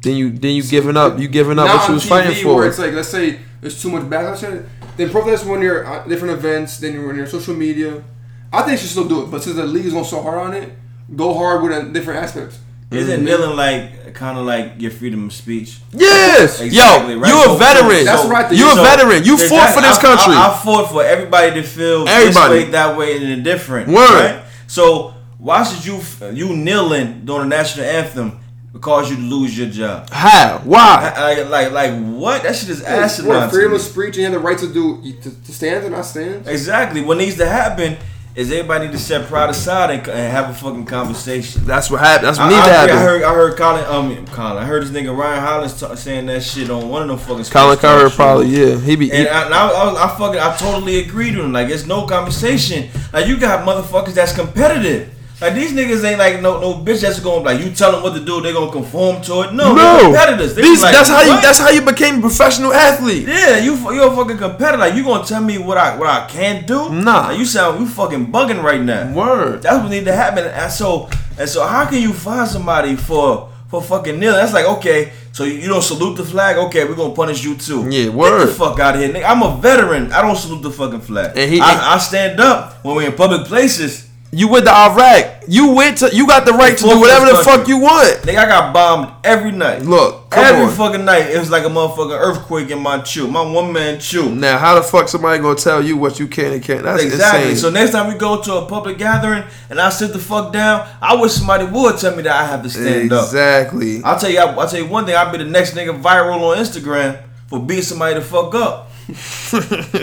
Then 0.00 0.16
you 0.16 0.30
then 0.30 0.56
you 0.56 0.64
giving 0.64 0.96
up. 0.96 1.20
You 1.20 1.28
giving 1.28 1.60
up 1.60 1.68
what 1.68 1.86
you 1.86 1.94
was 1.94 2.04
TV 2.04 2.08
fighting 2.08 2.44
Where 2.44 2.54
for. 2.54 2.66
it's 2.66 2.78
like 2.80 2.92
let's 2.92 3.08
say 3.08 3.38
there's 3.62 3.80
too 3.80 3.88
much 3.90 4.02
backlash. 4.02 4.46
on 4.46 4.58
it, 4.58 4.66
Then 4.98 5.08
protest 5.08 5.46
when 5.46 5.62
you're 5.62 5.86
at 5.86 6.06
different 6.08 6.34
events. 6.34 6.76
Then 6.78 6.92
you're 6.92 7.08
on 7.08 7.16
your 7.16 7.26
social 7.26 7.54
media. 7.54 8.04
I 8.52 8.60
think 8.60 8.72
you 8.72 8.78
should 8.78 8.90
still 8.90 9.08
do 9.08 9.22
it, 9.22 9.30
but 9.30 9.42
since 9.42 9.56
the 9.56 9.64
league 9.64 9.86
is 9.86 9.94
going 9.94 10.04
so 10.04 10.20
hard 10.20 10.38
on 10.38 10.52
it, 10.52 10.70
go 11.16 11.32
hard 11.32 11.62
with 11.62 11.72
a 11.72 11.90
different 11.90 12.22
aspects. 12.22 12.58
Isn't 12.90 13.16
mm-hmm. 13.16 13.24
kneeling 13.24 13.56
like 13.56 14.12
kind 14.12 14.36
of 14.36 14.44
like 14.44 14.74
your 14.76 14.90
freedom 14.90 15.24
of 15.26 15.32
speech? 15.32 15.78
Yes, 15.92 16.60
Exactly, 16.60 17.14
yo, 17.14 17.20
right? 17.20 17.28
you 17.28 17.54
a 17.54 17.56
veteran. 17.56 18.04
That's 18.04 18.26
right, 18.26 18.52
You 18.52 18.66
a 18.70 18.74
So, 18.74 18.82
veteran. 18.82 19.24
You 19.24 19.38
fought 19.38 19.48
that- 19.48 19.74
for 19.74 19.80
this 19.80 19.96
I- 19.96 20.02
country. 20.02 20.34
I, 20.34 20.50
I 20.50 20.60
fought 20.62 20.90
for 20.90 21.02
everybody 21.02 21.54
to 21.54 21.62
feel 21.62 22.06
Everybody. 22.06 22.54
this 22.56 22.64
way, 22.66 22.70
that 22.72 22.98
way, 22.98 23.16
and 23.16 23.24
indifferent. 23.24 23.88
Word. 23.88 24.34
Right? 24.36 24.44
So 24.66 25.14
why 25.38 25.62
should 25.64 25.86
you 25.86 26.00
you 26.32 26.54
kneeling 26.54 27.24
during 27.24 27.48
the 27.48 27.56
national 27.56 27.86
anthem 27.86 28.38
cause 28.80 29.10
you 29.10 29.16
to 29.16 29.22
lose 29.22 29.56
your 29.56 29.68
job? 29.68 30.08
How? 30.10 30.60
Why? 30.64 31.12
Like, 31.16 31.48
like, 31.50 31.72
like 31.72 32.04
what? 32.14 32.42
That 32.42 32.56
shit 32.56 32.70
is 32.70 32.82
asinine. 32.82 33.28
What, 33.28 33.44
to 33.44 33.50
freedom 33.50 33.72
me. 33.72 33.76
of 33.76 33.82
speech 33.82 34.06
and 34.06 34.16
you 34.16 34.24
have 34.24 34.32
the 34.32 34.38
right 34.38 34.58
to 34.58 34.72
do 34.72 35.02
to, 35.02 35.44
to 35.44 35.52
stand 35.52 35.84
or 35.84 35.90
not 35.90 36.02
stand. 36.02 36.48
Exactly. 36.48 37.02
What 37.02 37.18
needs 37.18 37.36
to 37.36 37.46
happen 37.46 37.96
is 38.34 38.50
everybody 38.50 38.86
need 38.86 38.92
to 38.92 38.98
set 38.98 39.26
pride 39.26 39.50
aside 39.50 39.90
and, 39.90 40.08
and 40.08 40.32
have 40.32 40.48
a 40.48 40.54
fucking 40.54 40.86
conversation. 40.86 41.62
That's 41.66 41.90
what 41.90 42.00
happened. 42.00 42.28
That's 42.28 42.38
what 42.38 42.46
I, 42.46 42.48
needs 42.48 42.66
I, 42.66 42.86
to 42.86 42.92
I 42.94 42.96
heard, 42.96 43.22
I 43.22 43.34
heard 43.34 43.58
Colin, 43.58 43.84
um, 43.84 44.26
Colin. 44.28 44.56
I 44.56 44.64
heard 44.64 44.82
this 44.82 44.90
nigga 44.90 45.14
Ryan 45.14 45.42
Hollins 45.42 45.78
ta 45.78 45.94
saying 45.94 46.26
that 46.26 46.42
shit 46.42 46.70
on 46.70 46.88
one 46.88 47.02
of 47.02 47.08
them 47.08 47.18
fucking. 47.18 47.44
Colin 47.44 47.44
sports 47.44 47.82
talk 47.82 47.90
Cowherd 47.98 48.12
probably 48.12 48.46
yeah. 48.46 48.80
He 48.80 48.96
be. 48.96 49.12
And 49.12 49.28
I, 49.28 49.44
and 49.44 49.54
I, 49.54 49.68
I, 49.68 50.04
I 50.06 50.16
fucking, 50.16 50.40
I 50.40 50.56
totally 50.56 51.00
agreed 51.00 51.36
with 51.36 51.44
him. 51.44 51.52
Like, 51.52 51.68
it's 51.68 51.84
no 51.84 52.06
conversation. 52.06 52.88
Like, 53.12 53.26
you 53.26 53.38
got 53.38 53.68
motherfuckers 53.68 54.14
that's 54.14 54.34
competitive. 54.34 55.12
Like, 55.42 55.54
these 55.54 55.72
niggas 55.72 56.04
ain't 56.08 56.18
like 56.20 56.40
no 56.40 56.60
no 56.60 56.74
bitch 56.74 57.00
that's 57.02 57.18
gonna 57.20 57.42
like 57.44 57.60
you 57.60 57.70
tell 57.72 57.90
them 57.92 58.02
what 58.02 58.14
to 58.14 58.24
do, 58.24 58.40
they 58.40 58.52
gonna 58.52 58.70
conform 58.70 59.20
to 59.22 59.42
it. 59.42 59.52
No, 59.52 59.74
no, 59.74 59.98
competitors. 60.04 60.54
They 60.54 60.62
These, 60.62 60.80
like, 60.82 60.94
that's 60.94 61.08
how 61.08 61.20
you. 61.22 61.40
That's 61.42 61.58
how 61.58 61.70
you 61.70 61.82
became 61.82 62.18
a 62.18 62.20
professional 62.20 62.72
athlete. 62.72 63.26
Yeah, 63.26 63.58
you 63.58 63.74
you're 63.92 64.12
a 64.12 64.16
fucking 64.16 64.38
competitor. 64.38 64.78
Like, 64.78 64.94
you 64.94 65.02
gonna 65.02 65.24
tell 65.24 65.42
me 65.42 65.58
what 65.58 65.76
I 65.76 65.96
what 65.98 66.08
I 66.08 66.26
can't 66.28 66.66
do? 66.66 66.90
Nah. 66.90 67.28
Like, 67.28 67.38
you 67.38 67.44
sound 67.44 67.80
you 67.80 67.86
fucking 67.86 68.30
bugging 68.32 68.62
right 68.62 68.80
now. 68.80 69.12
Word. 69.12 69.62
That's 69.62 69.82
what 69.82 69.90
need 69.90 70.04
to 70.04 70.12
happen. 70.14 70.44
And 70.46 70.70
so 70.70 71.10
and 71.38 71.48
so, 71.48 71.66
how 71.66 71.86
can 71.86 72.00
you 72.00 72.12
find 72.12 72.48
somebody 72.48 72.94
for 72.94 73.50
for 73.68 73.82
fucking 73.82 74.20
kneeling? 74.20 74.36
That's 74.36 74.52
like 74.52 74.66
okay, 74.78 75.12
so 75.32 75.42
you, 75.44 75.54
you 75.54 75.66
don't 75.68 75.82
salute 75.82 76.16
the 76.16 76.24
flag. 76.24 76.56
Okay, 76.56 76.84
we're 76.84 76.94
gonna 76.94 77.14
punish 77.14 77.42
you 77.42 77.56
too. 77.56 77.82
Yeah, 77.90 78.04
Get 78.04 78.14
word. 78.14 78.46
the 78.46 78.52
fuck 78.52 78.78
out 78.78 78.94
of 78.94 79.00
here, 79.00 79.12
nigga. 79.12 79.24
I'm 79.28 79.42
a 79.42 79.56
veteran. 79.60 80.12
I 80.12 80.22
don't 80.22 80.36
salute 80.36 80.62
the 80.62 80.70
fucking 80.70 81.00
flag. 81.00 81.36
And 81.36 81.50
he- 81.50 81.60
I, 81.60 81.94
I 81.94 81.98
stand 81.98 82.38
up 82.38 82.84
when 82.84 82.94
we're 82.96 83.08
in 83.08 83.16
public 83.16 83.46
places. 83.46 84.08
You 84.34 84.48
went 84.48 84.64
to 84.64 84.72
Iraq. 84.72 85.42
You 85.46 85.74
went 85.74 85.98
to. 85.98 86.08
You 86.10 86.26
got 86.26 86.46
the 86.46 86.52
right 86.52 86.74
to 86.78 86.82
do 86.82 86.98
whatever 86.98 87.26
the 87.26 87.42
fuck 87.44 87.68
you 87.68 87.76
want. 87.76 88.22
Nigga, 88.22 88.38
I 88.38 88.46
got 88.46 88.72
bombed 88.72 89.12
every 89.24 89.50
night. 89.52 89.82
Look, 89.82 90.28
every 90.32 90.62
on. 90.64 90.72
fucking 90.72 91.04
night, 91.04 91.26
it 91.26 91.38
was 91.38 91.50
like 91.50 91.64
a 91.64 91.68
motherfucking 91.68 92.18
earthquake 92.18 92.70
in 92.70 92.78
my 92.80 93.00
chew, 93.02 93.28
my 93.28 93.42
one 93.42 93.74
man 93.74 94.00
chew. 94.00 94.34
Now, 94.34 94.56
how 94.56 94.74
the 94.76 94.82
fuck 94.82 95.08
somebody 95.10 95.42
gonna 95.42 95.56
tell 95.56 95.84
you 95.84 95.98
what 95.98 96.18
you 96.18 96.28
can 96.28 96.54
and 96.54 96.62
can't? 96.62 96.82
That's 96.82 97.02
Exactly. 97.02 97.50
insane. 97.50 97.56
So 97.56 97.68
next 97.68 97.90
time 97.90 98.10
we 98.10 98.18
go 98.18 98.40
to 98.40 98.54
a 98.54 98.64
public 98.66 98.96
gathering 98.96 99.44
and 99.68 99.78
I 99.78 99.90
sit 99.90 100.14
the 100.14 100.18
fuck 100.18 100.50
down, 100.50 100.88
I 101.02 101.14
wish 101.16 101.32
somebody 101.32 101.66
would 101.66 101.98
tell 101.98 102.16
me 102.16 102.22
that 102.22 102.34
I 102.34 102.46
have 102.46 102.62
to 102.62 102.70
stand 102.70 103.12
up. 103.12 103.24
exactly. 103.24 104.02
I'll 104.02 104.18
tell 104.18 104.30
you, 104.30 104.38
I'll 104.38 104.66
tell 104.66 104.80
you 104.80 104.86
one 104.86 105.04
thing. 105.04 105.14
I'll 105.14 105.30
be 105.30 105.38
the 105.38 105.44
next 105.44 105.74
nigga 105.74 106.00
viral 106.00 106.40
on 106.40 106.56
Instagram 106.56 107.18
for 107.48 107.58
beating 107.60 107.84
somebody 107.84 108.14
to 108.14 108.22
fuck 108.22 108.54
up. 108.54 108.88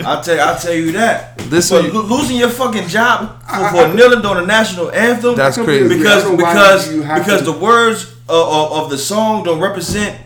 I'll 0.04 0.22
tell 0.22 0.34
you, 0.36 0.40
I'll 0.40 0.58
tell 0.58 0.72
you 0.74 0.92
that. 0.92 1.38
This 1.38 1.68
for 1.70 1.80
one- 1.82 1.92
lo- 1.92 2.02
losing 2.18 2.36
your 2.36 2.50
fucking 2.50 2.88
job 2.88 3.42
for, 3.48 3.68
for 3.70 3.94
kneeling 3.94 4.20
during 4.22 4.38
the 4.42 4.46
national 4.46 4.90
anthem. 4.92 5.34
That's 5.36 5.58
I 5.58 5.64
crazy. 5.64 5.80
completely 5.80 5.98
because 6.04 6.22
don't 6.24 6.36
know 6.38 6.44
why 6.44 6.52
because 6.54 7.18
because 7.20 7.38
to- 7.40 7.52
the 7.52 7.58
words 7.58 8.04
of, 8.28 8.48
of, 8.48 8.72
of 8.84 8.90
the 8.90 8.98
song 8.98 9.42
don't 9.44 9.60
represent 9.60 10.16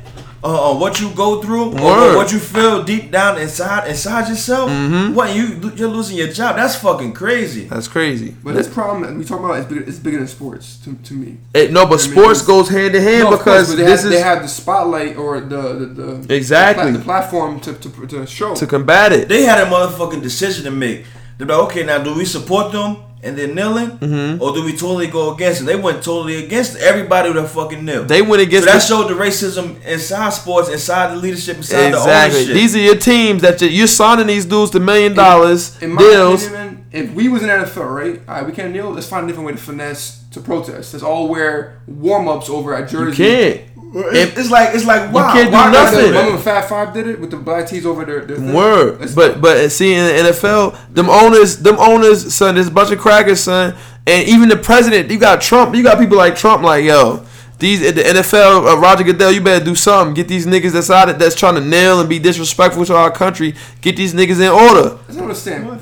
uh, 0.44 0.70
uh, 0.72 0.78
what 0.78 1.00
you 1.00 1.08
go 1.14 1.40
through 1.40 1.72
or, 1.78 1.90
or 1.98 2.16
what 2.16 2.30
you 2.30 2.38
feel 2.38 2.82
deep 2.84 3.10
down 3.10 3.38
inside 3.40 3.88
inside 3.88 4.28
yourself. 4.28 4.70
Mm-hmm. 4.70 5.14
What 5.14 5.34
you 5.34 5.72
you're 5.74 5.88
losing 5.88 6.16
your 6.18 6.28
job? 6.28 6.56
That's 6.56 6.76
fucking 6.76 7.14
crazy. 7.14 7.64
That's 7.64 7.88
crazy. 7.88 8.36
But 8.44 8.54
this 8.54 8.68
problem 8.68 9.02
that 9.02 9.14
we 9.18 9.24
talk 9.24 9.40
about 9.40 9.58
is 9.58 9.64
bigger, 9.66 9.82
is 9.82 9.98
bigger 9.98 10.18
than 10.18 10.28
sports 10.28 10.76
to, 10.84 10.94
to 10.94 11.14
me. 11.14 11.38
It- 11.54 11.72
no, 11.72 11.86
but 11.86 12.00
I 12.00 12.02
sports 12.10 12.40
it's- 12.42 12.46
goes 12.46 12.68
hand 12.68 12.94
in 12.94 13.02
hand 13.02 13.24
No, 13.24 13.30
because 13.30 13.68
course, 13.68 13.78
they 13.78 13.84
this 13.84 14.02
have, 14.02 14.12
is 14.12 14.16
they 14.18 14.20
have 14.22 14.42
the 14.42 14.48
spotlight 14.48 15.16
or 15.16 15.40
the 15.40 15.62
the, 15.96 16.14
the 16.26 16.34
Exactly. 16.34 16.92
the, 16.92 16.98
the 16.98 17.04
platform 17.04 17.58
to, 17.60 17.72
to, 17.74 18.06
to 18.06 18.26
show. 18.26 18.54
to 18.54 18.66
combat 18.66 19.12
it. 19.12 19.28
They 19.28 19.42
had 19.44 19.58
a 19.66 19.70
motherfucking 19.70 20.22
decision 20.22 20.64
to 20.64 20.70
make. 20.70 21.06
They're 21.38 21.46
like, 21.48 21.58
okay, 21.70 21.84
now 21.84 21.98
do 22.02 22.14
we 22.14 22.24
support 22.26 22.70
them 22.70 22.98
and 23.24 23.36
they're 23.36 23.48
kneeling, 23.54 23.90
Mm-hmm. 23.98 24.42
or 24.42 24.52
do 24.54 24.62
we 24.64 24.72
totally 24.72 25.06
go 25.06 25.34
against 25.34 25.58
them? 25.60 25.66
They 25.66 25.76
went 25.76 26.02
totally 26.02 26.44
against 26.44 26.76
everybody 26.76 27.32
that 27.32 27.48
fucking 27.48 27.84
kneel. 27.84 28.04
They 28.04 28.22
went 28.22 28.42
against. 28.42 28.66
so 28.66 28.70
against 28.70 28.88
that 28.88 28.94
the- 28.94 29.02
showed 29.06 29.08
the 29.08 29.20
racism 29.24 29.84
inside 29.84 30.30
sports, 30.30 30.68
inside 30.68 31.12
the 31.12 31.16
leadership, 31.16 31.56
inside 31.56 31.92
the 31.92 31.98
Exactly. 31.98 32.38
ownership. 32.38 32.54
These 32.54 32.76
are 32.76 32.80
your 32.80 32.96
teams 32.96 33.42
that 33.42 33.60
you- 33.62 33.68
you're 33.68 33.86
signing 33.86 34.26
these 34.26 34.44
dudes 34.44 34.70
to 34.72 34.80
million 34.80 35.14
dollars 35.14 35.72
in 35.80 35.92
my 35.92 36.02
deals. 36.02 36.42
opinion, 36.46 36.52
man, 36.63 36.63
if 36.94 37.12
we 37.12 37.28
was 37.28 37.42
in 37.42 37.48
NFL, 37.48 37.94
right? 37.94 38.20
All 38.28 38.34
right, 38.36 38.46
we 38.46 38.52
can't 38.52 38.72
kneel. 38.72 38.90
Let's 38.90 39.08
find 39.08 39.24
a 39.24 39.26
different 39.28 39.46
way 39.46 39.52
to 39.52 39.58
finesse 39.58 40.22
to 40.32 40.40
protest. 40.40 40.92
Let's 40.92 41.02
all 41.04 41.28
wear 41.28 41.80
warm 41.86 42.28
ups 42.28 42.48
over 42.48 42.74
at 42.74 42.90
You 42.92 42.98
Jersey. 42.98 43.16
can't. 43.16 43.60
It's, 43.96 44.36
it's 44.38 44.50
like 44.50 44.74
it's 44.74 44.84
like 44.84 45.12
wow. 45.12 45.32
can't 45.32 45.50
do 45.50 45.56
why 45.56 45.70
nothing. 45.70 45.98
not? 46.00 46.06
Remember 46.08 46.32
when 46.32 46.42
Fab 46.42 46.64
Five 46.64 46.92
did 46.94 47.06
it 47.06 47.20
with 47.20 47.30
the 47.30 47.36
black 47.36 47.68
tees 47.68 47.86
over 47.86 48.04
their, 48.04 48.24
their 48.24 48.38
thing? 48.38 48.52
Word, 48.52 48.98
Let's- 49.00 49.14
but 49.14 49.40
but 49.40 49.70
see 49.70 49.94
in 49.94 50.04
the 50.04 50.30
NFL, 50.30 50.92
them 50.92 51.08
owners, 51.08 51.58
them 51.58 51.76
owners, 51.78 52.34
son, 52.34 52.56
there's 52.56 52.66
a 52.66 52.72
bunch 52.72 52.90
of 52.90 52.98
crackers, 52.98 53.40
son, 53.40 53.76
and 54.06 54.28
even 54.28 54.48
the 54.48 54.56
president. 54.56 55.10
You 55.10 55.18
got 55.18 55.40
Trump. 55.40 55.76
You 55.76 55.82
got 55.84 55.98
people 56.00 56.16
like 56.16 56.34
Trump, 56.34 56.62
like 56.64 56.84
yo. 56.84 57.24
These 57.60 57.86
at 57.86 57.94
the 57.94 58.02
NFL, 58.02 58.66
uh, 58.72 58.80
Roger 58.80 59.04
Goodell, 59.04 59.30
you 59.30 59.40
better 59.40 59.64
do 59.64 59.76
something. 59.76 60.12
Get 60.12 60.26
these 60.26 60.44
niggas 60.44 60.72
that's 60.72 60.90
out 60.90 61.08
of, 61.08 61.20
that's 61.20 61.36
trying 61.36 61.54
to 61.54 61.60
nail 61.60 62.00
and 62.00 62.08
be 62.08 62.18
disrespectful 62.18 62.84
to 62.86 62.96
our 62.96 63.12
country. 63.12 63.54
Get 63.80 63.94
these 63.96 64.12
niggas 64.12 64.40
in 64.40 64.48
order. 64.48 64.98
I 65.08 65.12
don't 65.12 65.22
understand. 65.22 65.80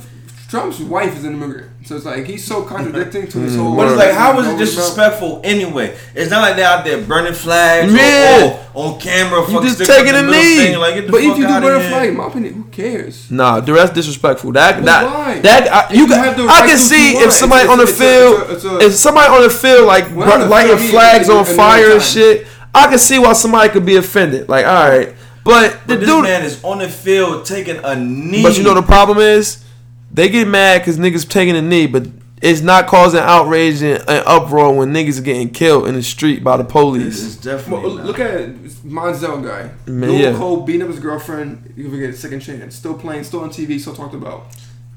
Trump's 0.52 0.80
wife 0.80 1.16
is 1.16 1.24
an 1.24 1.32
immigrant, 1.32 1.70
so 1.86 1.96
it's 1.96 2.04
like 2.04 2.26
he's 2.26 2.44
so 2.44 2.62
contradicting 2.62 3.26
to 3.26 3.38
his 3.38 3.56
mm, 3.56 3.62
whole. 3.62 3.74
But 3.74 3.88
it's 3.88 3.96
like, 3.96 4.12
how 4.12 4.36
was 4.36 4.46
it 4.46 4.58
disrespectful 4.58 5.40
anyway? 5.42 5.96
It's 6.14 6.30
not 6.30 6.42
like 6.42 6.56
they're 6.56 6.68
out 6.68 6.84
there 6.84 7.00
burning 7.00 7.32
flags 7.32 7.90
Yeah. 7.90 8.58
or, 8.74 8.84
or 8.88 8.92
on 8.94 9.00
camera. 9.00 9.42
fucking 9.46 9.62
just 9.62 9.78
taking 9.86 10.10
a 10.14 10.22
middle 10.22 10.32
knee. 10.32 10.56
finger, 10.58 10.78
Like, 10.78 11.06
the 11.06 11.10
But 11.10 11.22
if 11.22 11.38
you 11.38 11.46
do 11.48 11.60
burn 11.60 11.80
a 11.80 11.88
flag, 11.88 12.08
in 12.10 12.16
my 12.18 12.26
opinion, 12.26 12.52
who 12.52 12.64
cares? 12.64 13.30
Nah, 13.30 13.60
the 13.60 13.72
rest 13.72 13.94
disrespectful. 13.94 14.52
That 14.52 14.84
that 14.84 15.04
why? 15.06 15.38
that 15.40 15.72
I, 15.72 15.94
you, 15.94 16.00
you 16.02 16.08
got, 16.10 16.22
have 16.22 16.36
the 16.36 16.42
I 16.44 16.60
can 16.66 16.76
to 16.76 16.78
see 16.78 17.12
if 17.12 17.32
somebody 17.32 17.62
It's- 17.62 17.72
on 17.72 17.78
the 17.78 17.90
it's 17.90 17.98
field, 17.98 18.40
it's 18.42 18.50
a- 18.50 18.54
it's 18.54 18.64
a- 18.84 18.86
if 18.88 18.92
somebody 18.92 19.28
on 19.34 19.42
the 19.44 19.50
field 19.50 19.86
like 19.86 20.04
When 20.14 20.28
lighting 20.50 20.76
field, 20.76 20.78
I 20.78 20.82
mean, 20.82 20.90
flags 20.90 21.28
in- 21.30 21.36
on 21.36 21.44
fire 21.46 21.92
and 21.92 22.02
shit, 22.02 22.46
I 22.74 22.88
can 22.88 22.98
see 22.98 23.18
why 23.18 23.32
somebody 23.32 23.70
could 23.70 23.86
be 23.86 23.96
offended. 23.96 24.50
Like, 24.50 24.66
all 24.66 24.86
right, 24.86 25.14
but 25.44 25.86
the 25.86 25.96
this 25.96 26.06
dude, 26.06 26.24
man 26.24 26.42
is 26.44 26.62
on 26.62 26.78
the 26.80 26.90
field 26.90 27.46
taking 27.46 27.78
a 27.82 27.96
knee. 27.96 28.42
but 28.42 28.58
you 28.58 28.64
know 28.64 28.74
the 28.74 28.82
problem 28.82 29.16
is, 29.16 29.64
they 30.12 30.28
get 30.28 30.46
mad 30.48 30.80
because 30.80 30.98
niggas 30.98 31.28
taking 31.28 31.56
a 31.56 31.62
knee, 31.62 31.86
but 31.86 32.06
it's 32.40 32.60
not 32.60 32.86
causing 32.88 33.20
outrage 33.20 33.82
and, 33.82 33.98
and 34.08 34.24
uproar 34.26 34.74
when 34.74 34.92
niggas 34.92 35.18
are 35.18 35.22
getting 35.22 35.48
killed 35.50 35.86
in 35.86 35.94
the 35.94 36.02
street 36.02 36.42
by 36.42 36.56
the 36.56 36.64
This 36.64 36.72
police. 36.72 37.18
is 37.20 37.44
Well, 37.44 37.56
definitely. 37.56 37.96
not. 37.96 38.06
look 38.06 38.18
at 38.18 38.48
Manziel 38.84 39.42
guy. 39.44 39.70
Man, 39.90 40.10
Lil 40.10 40.20
yeah. 40.20 40.36
Cole 40.36 40.62
beating 40.62 40.82
up 40.82 40.88
his 40.88 40.98
girlfriend. 40.98 41.72
You 41.76 41.88
get 41.98 42.10
a 42.10 42.16
second 42.16 42.40
chance. 42.40 42.74
Still 42.74 42.94
playing. 42.94 43.22
Still 43.24 43.40
on 43.40 43.50
TV. 43.50 43.78
Still 43.80 43.94
talked 43.94 44.14
about. 44.14 44.46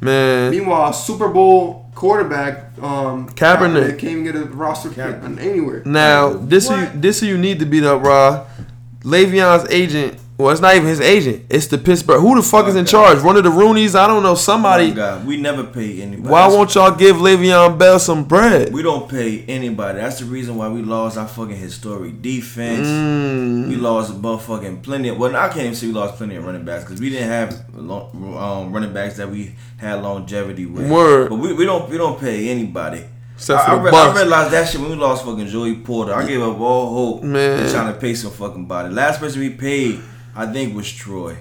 Man, 0.02 0.52
Meanwhile, 0.52 0.92
Super 0.94 1.30
Bowl 1.30 1.90
quarterback 1.96 2.78
um, 2.82 3.30
Kaepernick. 3.30 3.98
can't 3.98 4.04
even 4.12 4.24
get 4.26 4.36
a 4.36 4.44
roster 4.46 4.90
pick 4.90 5.00
on 5.24 5.40
anywhere. 5.40 5.82
Now 5.86 6.34
this 6.34 6.68
who 6.68 6.78
you, 6.78 6.90
this 6.96 7.22
who 7.22 7.28
you 7.28 7.38
need 7.38 7.60
to 7.60 7.66
beat 7.66 7.84
up, 7.86 8.02
Raw. 8.04 8.46
Le'Veon's 9.04 9.70
agent. 9.72 10.20
Well, 10.38 10.50
it's 10.50 10.60
not 10.60 10.76
even 10.76 10.88
his 10.88 11.00
agent. 11.00 11.46
It's 11.50 11.68
the 11.68 11.78
Pittsburgh. 11.78 12.20
Who 12.20 12.36
the 12.36 12.44
fuck 12.44 12.68
is 12.68 12.76
in 12.76 12.82
Okay. 12.82 12.92
charge? 12.92 13.24
One 13.24 13.38
of 13.38 13.46
the 13.46 13.50
Rooneys? 13.50 13.96
I 13.96 14.06
don't 14.06 14.22
know. 14.22 14.32
Oh 14.32 14.36
Somebody. 14.36 14.90
my 14.90 14.96
God, 14.96 15.26
we 15.26 15.38
never 15.38 15.64
pay 15.64 16.02
anybody. 16.02 16.28
Why 16.30 16.48
won't 16.48 16.76
y'all 16.76 16.94
give 16.94 17.16
Le'Veon 17.18 17.78
Bell 17.78 18.00
some 18.00 18.26
bread? 18.26 18.74
we 18.74 18.84
don't 18.84 19.08
pay 19.08 19.44
anybody? 19.48 20.00
That's 20.00 20.20
the 20.20 20.26
reason 20.26 20.58
why 20.58 20.68
we 20.68 20.82
lost 20.82 21.18
our 21.18 21.28
fucking 21.28 21.56
historic 21.56 22.22
defense. 22.22 22.86
Mm. 22.86 23.70
We 23.70 23.78
lost 23.78 24.12
a 24.14 24.38
fucking 24.38 24.82
plenty. 24.82 25.08
Of, 25.08 25.18
well, 25.18 25.34
I 25.38 25.48
can't 25.48 25.62
even 25.62 25.76
say 25.76 25.88
we 25.88 25.94
lost 25.94 26.16
plenty 26.16 26.36
of 26.36 26.46
running 26.46 26.66
backs 26.66 26.84
because 26.84 27.00
we 27.00 27.10
didn't 27.10 27.30
have 27.30 27.66
long, 27.74 28.12
um, 28.38 28.74
running 28.74 28.94
backs 28.94 29.16
that 29.16 29.30
we 29.30 29.56
had 29.78 30.04
longevity 30.04 30.66
with. 30.66 30.90
Word. 30.92 31.30
But 31.30 31.38
we, 31.38 31.54
we 31.54 31.64
don't 31.66 31.90
we 31.90 31.98
don't 31.98 32.20
pay 32.20 32.50
anybody. 32.50 33.06
Except 33.36 33.70
I, 33.70 33.76
I, 33.76 33.82
re-. 33.82 33.92
I 33.92 34.14
realized 34.14 34.52
that 34.52 34.68
shit 34.70 34.82
when 34.82 34.90
we 34.90 34.96
lost 34.98 35.24
fucking 35.26 35.48
Joey 35.48 35.76
Porter. 35.76 36.14
I 36.14 36.26
gave 36.26 36.42
up 36.42 36.60
all 36.60 36.94
hope 36.94 37.24
Man. 37.24 37.66
in 37.66 37.72
trying 37.72 37.94
to 37.94 38.00
pay 38.00 38.16
some 38.16 38.32
fucking 38.32 38.66
body. 38.66 38.94
Last 38.94 39.20
person 39.20 39.42
we 39.42 39.50
paid, 39.50 40.02
I 40.36 40.46
think, 40.52 40.76
was 40.76 40.92
Troy. 40.92 41.38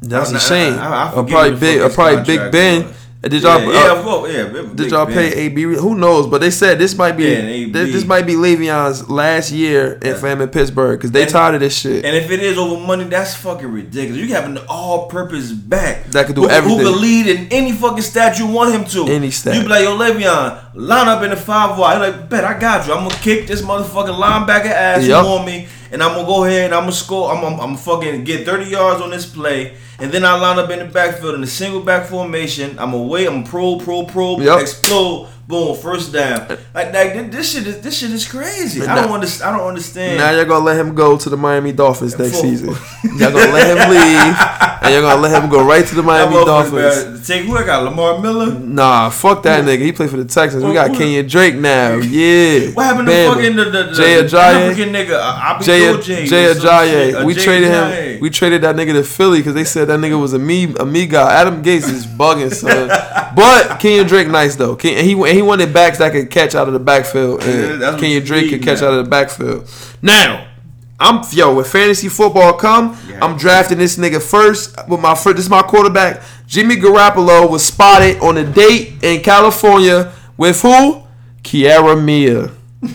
That's 0.00 0.32
I- 0.32 0.36
a 0.36 0.40
shame. 0.40 0.78
I- 0.78 0.86
I- 0.86 1.08
I 1.08 1.10
probably 1.24 1.56
big. 1.58 1.80
Or 1.80 1.90
probably 1.90 2.24
Big 2.24 2.50
Ben. 2.52 2.84
was. 2.86 2.96
Uh, 3.22 3.28
Did 3.28 3.42
y'all? 3.42 3.60
yeah, 3.60 3.68
uh, 3.68 3.72
yeah, 3.72 3.98
of 3.98 4.02
course, 4.04 4.32
yeah. 4.32 4.62
Did 4.74 4.90
y'all 4.90 5.04
pay 5.06 5.34
AB? 5.34 5.62
Who 5.62 5.94
knows? 5.94 6.26
But 6.26 6.40
they 6.40 6.50
said 6.50 6.78
this 6.78 6.96
might 6.96 7.12
be 7.12 7.24
Yeah, 7.24 7.42
this, 7.70 7.92
this 7.92 8.04
might 8.06 8.24
be 8.24 8.32
Le'Veon's 8.32 9.10
last 9.10 9.52
year 9.52 9.98
in 10.02 10.16
for 10.16 10.26
him 10.26 10.40
in 10.40 10.48
Pittsburgh 10.48 10.98
because 10.98 11.10
they 11.10 11.22
And- 11.22 11.30
tired 11.30 11.54
of 11.56 11.60
this 11.60 11.76
shit. 11.76 12.02
And 12.06 12.16
if 12.16 12.30
it 12.30 12.40
is 12.40 12.56
over 12.56 12.80
money, 12.80 13.04
that's 13.04 13.34
fucking 13.34 13.70
ridiculous. 13.70 14.22
You 14.22 14.34
have 14.34 14.46
an 14.46 14.56
all-purpose 14.68 15.52
back 15.52 16.06
That 16.12 16.26
could 16.26 16.34
do 16.34 16.42
who, 16.42 16.48
everything. 16.48 16.78
Who 16.78 16.92
can 16.92 17.00
lead 17.02 17.26
in 17.26 17.48
any 17.50 17.72
fucking 17.72 18.02
stat 18.02 18.38
you 18.38 18.46
want 18.46 18.72
him 18.74 18.84
to. 18.86 19.06
Any 19.12 19.30
stat. 19.30 19.54
You 19.54 19.62
be 19.62 19.68
like, 19.68 19.82
yo, 19.84 19.98
Le'Veon, 19.98 20.70
line 20.72 21.08
up 21.08 21.22
in 21.22 21.28
the 21.28 21.36
five 21.36 21.78
wide. 21.78 21.98
You're 21.98 22.10
like, 22.12 22.30
bet 22.30 22.44
I 22.44 22.58
got 22.58 22.86
you. 22.86 22.94
I'm 22.94 23.06
gonna 23.06 23.20
kick 23.20 23.46
this 23.46 23.60
motherfucking 23.60 24.18
linebacker 24.18 24.64
ass 24.70 25.04
you 25.06 25.12
on 25.14 25.44
me, 25.44 25.68
and 25.92 26.02
I'm 26.02 26.14
gonna 26.14 26.26
go 26.26 26.44
ahead 26.44 26.64
and 26.66 26.74
I'm 26.74 26.84
gonna 26.84 26.92
score. 26.92 27.30
I'm, 27.30 27.44
I'm, 27.44 27.60
I'm 27.60 27.76
fucking 27.76 28.24
get 28.24 28.46
30 28.46 28.64
yards 28.70 29.02
on 29.02 29.10
this 29.10 29.26
play, 29.26 29.76
and 30.00 30.10
then 30.10 30.24
I 30.24 30.34
line 30.34 30.58
up 30.58 30.70
in 30.70 30.78
the 30.78 30.84
backfield 30.86 31.34
in 31.34 31.42
a 31.42 31.46
single 31.46 31.82
back 31.82 32.06
formation. 32.06 32.78
I'm 32.78 32.92
gonna. 32.92 33.04
I'm 33.26 33.44
pro, 33.44 33.78
pro, 33.78 34.04
pro, 34.04 34.38
Yup. 34.40 34.60
explode. 34.60 35.28
Boom, 35.50 35.76
first 35.76 36.12
down. 36.12 36.48
Like, 36.72 36.92
like 36.94 37.30
this 37.32 37.52
shit 37.52 37.66
is 37.66 37.80
this 37.80 37.98
shit 37.98 38.12
is 38.12 38.26
crazy. 38.26 38.82
I 38.86 38.94
don't 38.94 39.10
understand. 39.10 39.54
I 39.54 39.58
don't 39.58 39.66
understand. 39.68 40.18
Now 40.18 40.30
you're 40.30 40.44
gonna 40.44 40.64
let 40.64 40.78
him 40.78 40.94
go 40.94 41.18
to 41.18 41.28
the 41.28 41.36
Miami 41.36 41.72
Dolphins 41.72 42.16
next 42.16 42.40
season. 42.40 42.68
Y'all 42.68 43.32
gonna 43.32 43.52
let 43.52 43.66
him 43.76 43.90
leave, 43.90 44.36
and 44.82 44.92
you're 44.94 45.02
gonna 45.02 45.20
let 45.20 45.42
him 45.42 45.50
go 45.50 45.64
right 45.66 45.84
to 45.84 45.94
the 45.94 46.02
Miami 46.04 46.34
Dolphins. 46.44 47.26
Take 47.26 47.46
who 47.46 47.56
I 47.56 47.64
got? 47.66 47.82
Lamar 47.82 48.20
Miller. 48.20 48.58
Nah, 48.58 49.10
fuck 49.10 49.42
that 49.42 49.64
nigga. 49.64 49.80
He 49.82 49.92
played 49.92 50.10
for 50.10 50.16
the 50.16 50.24
Texans. 50.24 50.64
We 50.64 50.72
got 50.72 50.90
Kenyan 50.92 51.28
Drake 51.28 51.56
now. 51.56 52.00
Yeah. 52.10 52.70
What 52.72 52.84
happened 52.86 53.06
to 53.08 53.12
Bama. 53.12 53.34
fucking 53.34 53.56
the, 53.56 53.64
the, 53.64 53.82
the, 53.84 53.92
Jay 53.92 54.22
Ajayi? 54.22 54.70
African 54.70 54.92
nigga? 54.92 55.18
Uh, 55.20 55.62
Jay, 55.62 55.78
Jay 55.78 55.88
or 55.88 56.02
some 56.02 56.02
shit. 56.02 56.56
Ajayi. 56.56 57.20
Uh, 57.22 57.24
We 57.24 57.34
Jay 57.34 57.44
traded 57.44 57.70
Ajayi. 57.70 58.14
him. 58.14 58.20
We 58.20 58.30
traded 58.30 58.62
that 58.62 58.76
nigga 58.76 58.92
to 58.94 59.04
Philly 59.04 59.38
because 59.38 59.54
they 59.54 59.64
said 59.64 59.88
that 59.88 60.00
nigga 60.00 60.20
was 60.20 60.32
a 60.32 60.38
me 60.38 60.74
a 60.78 60.84
me 60.84 61.06
guy. 61.06 61.32
Adam 61.32 61.62
Gase 61.62 61.88
is 61.88 62.06
bugging, 62.06 62.52
son. 62.52 62.88
but 63.36 63.78
Kenyan 63.80 64.08
Drake 64.08 64.28
nice 64.28 64.56
though. 64.56 64.76
Ken, 64.76 64.96
and 64.98 65.06
he 65.06 65.12
and 65.12 65.28
he 65.28 65.39
wanted 65.42 65.72
backs 65.72 65.98
that 65.98 66.12
could 66.12 66.30
catch 66.30 66.54
out 66.54 66.66
of 66.68 66.72
the 66.72 66.78
backfield, 66.80 67.42
Yeah, 67.42 67.48
and 67.50 67.82
that's 67.82 68.00
what 68.00 68.08
you 68.10 68.20
Drake 68.20 68.44
need 68.44 68.50
could 68.50 68.62
catch 68.62 68.80
now. 68.80 68.88
out 68.88 68.94
of 68.94 69.04
the 69.04 69.10
backfield. 69.10 69.68
Now. 70.02 70.46
I'm 71.02 71.22
yo 71.32 71.54
with 71.54 71.66
fantasy 71.72 72.10
football 72.10 72.52
come. 72.52 72.94
Yeah. 73.08 73.20
I'm 73.24 73.38
drafting 73.38 73.78
this 73.78 73.96
nigga 73.96 74.20
first 74.20 74.76
with 74.86 75.00
my 75.00 75.14
first. 75.14 75.36
This 75.36 75.46
is 75.46 75.50
my 75.50 75.62
quarterback. 75.62 76.20
Jimmy 76.46 76.76
Garoppolo 76.76 77.48
was 77.50 77.64
spotted 77.64 78.18
on 78.20 78.36
a 78.36 78.44
date 78.44 79.02
in 79.02 79.22
California 79.22 80.12
with 80.36 80.60
who? 80.60 81.02
Kiara 81.42 81.96
Mia. 82.04 82.50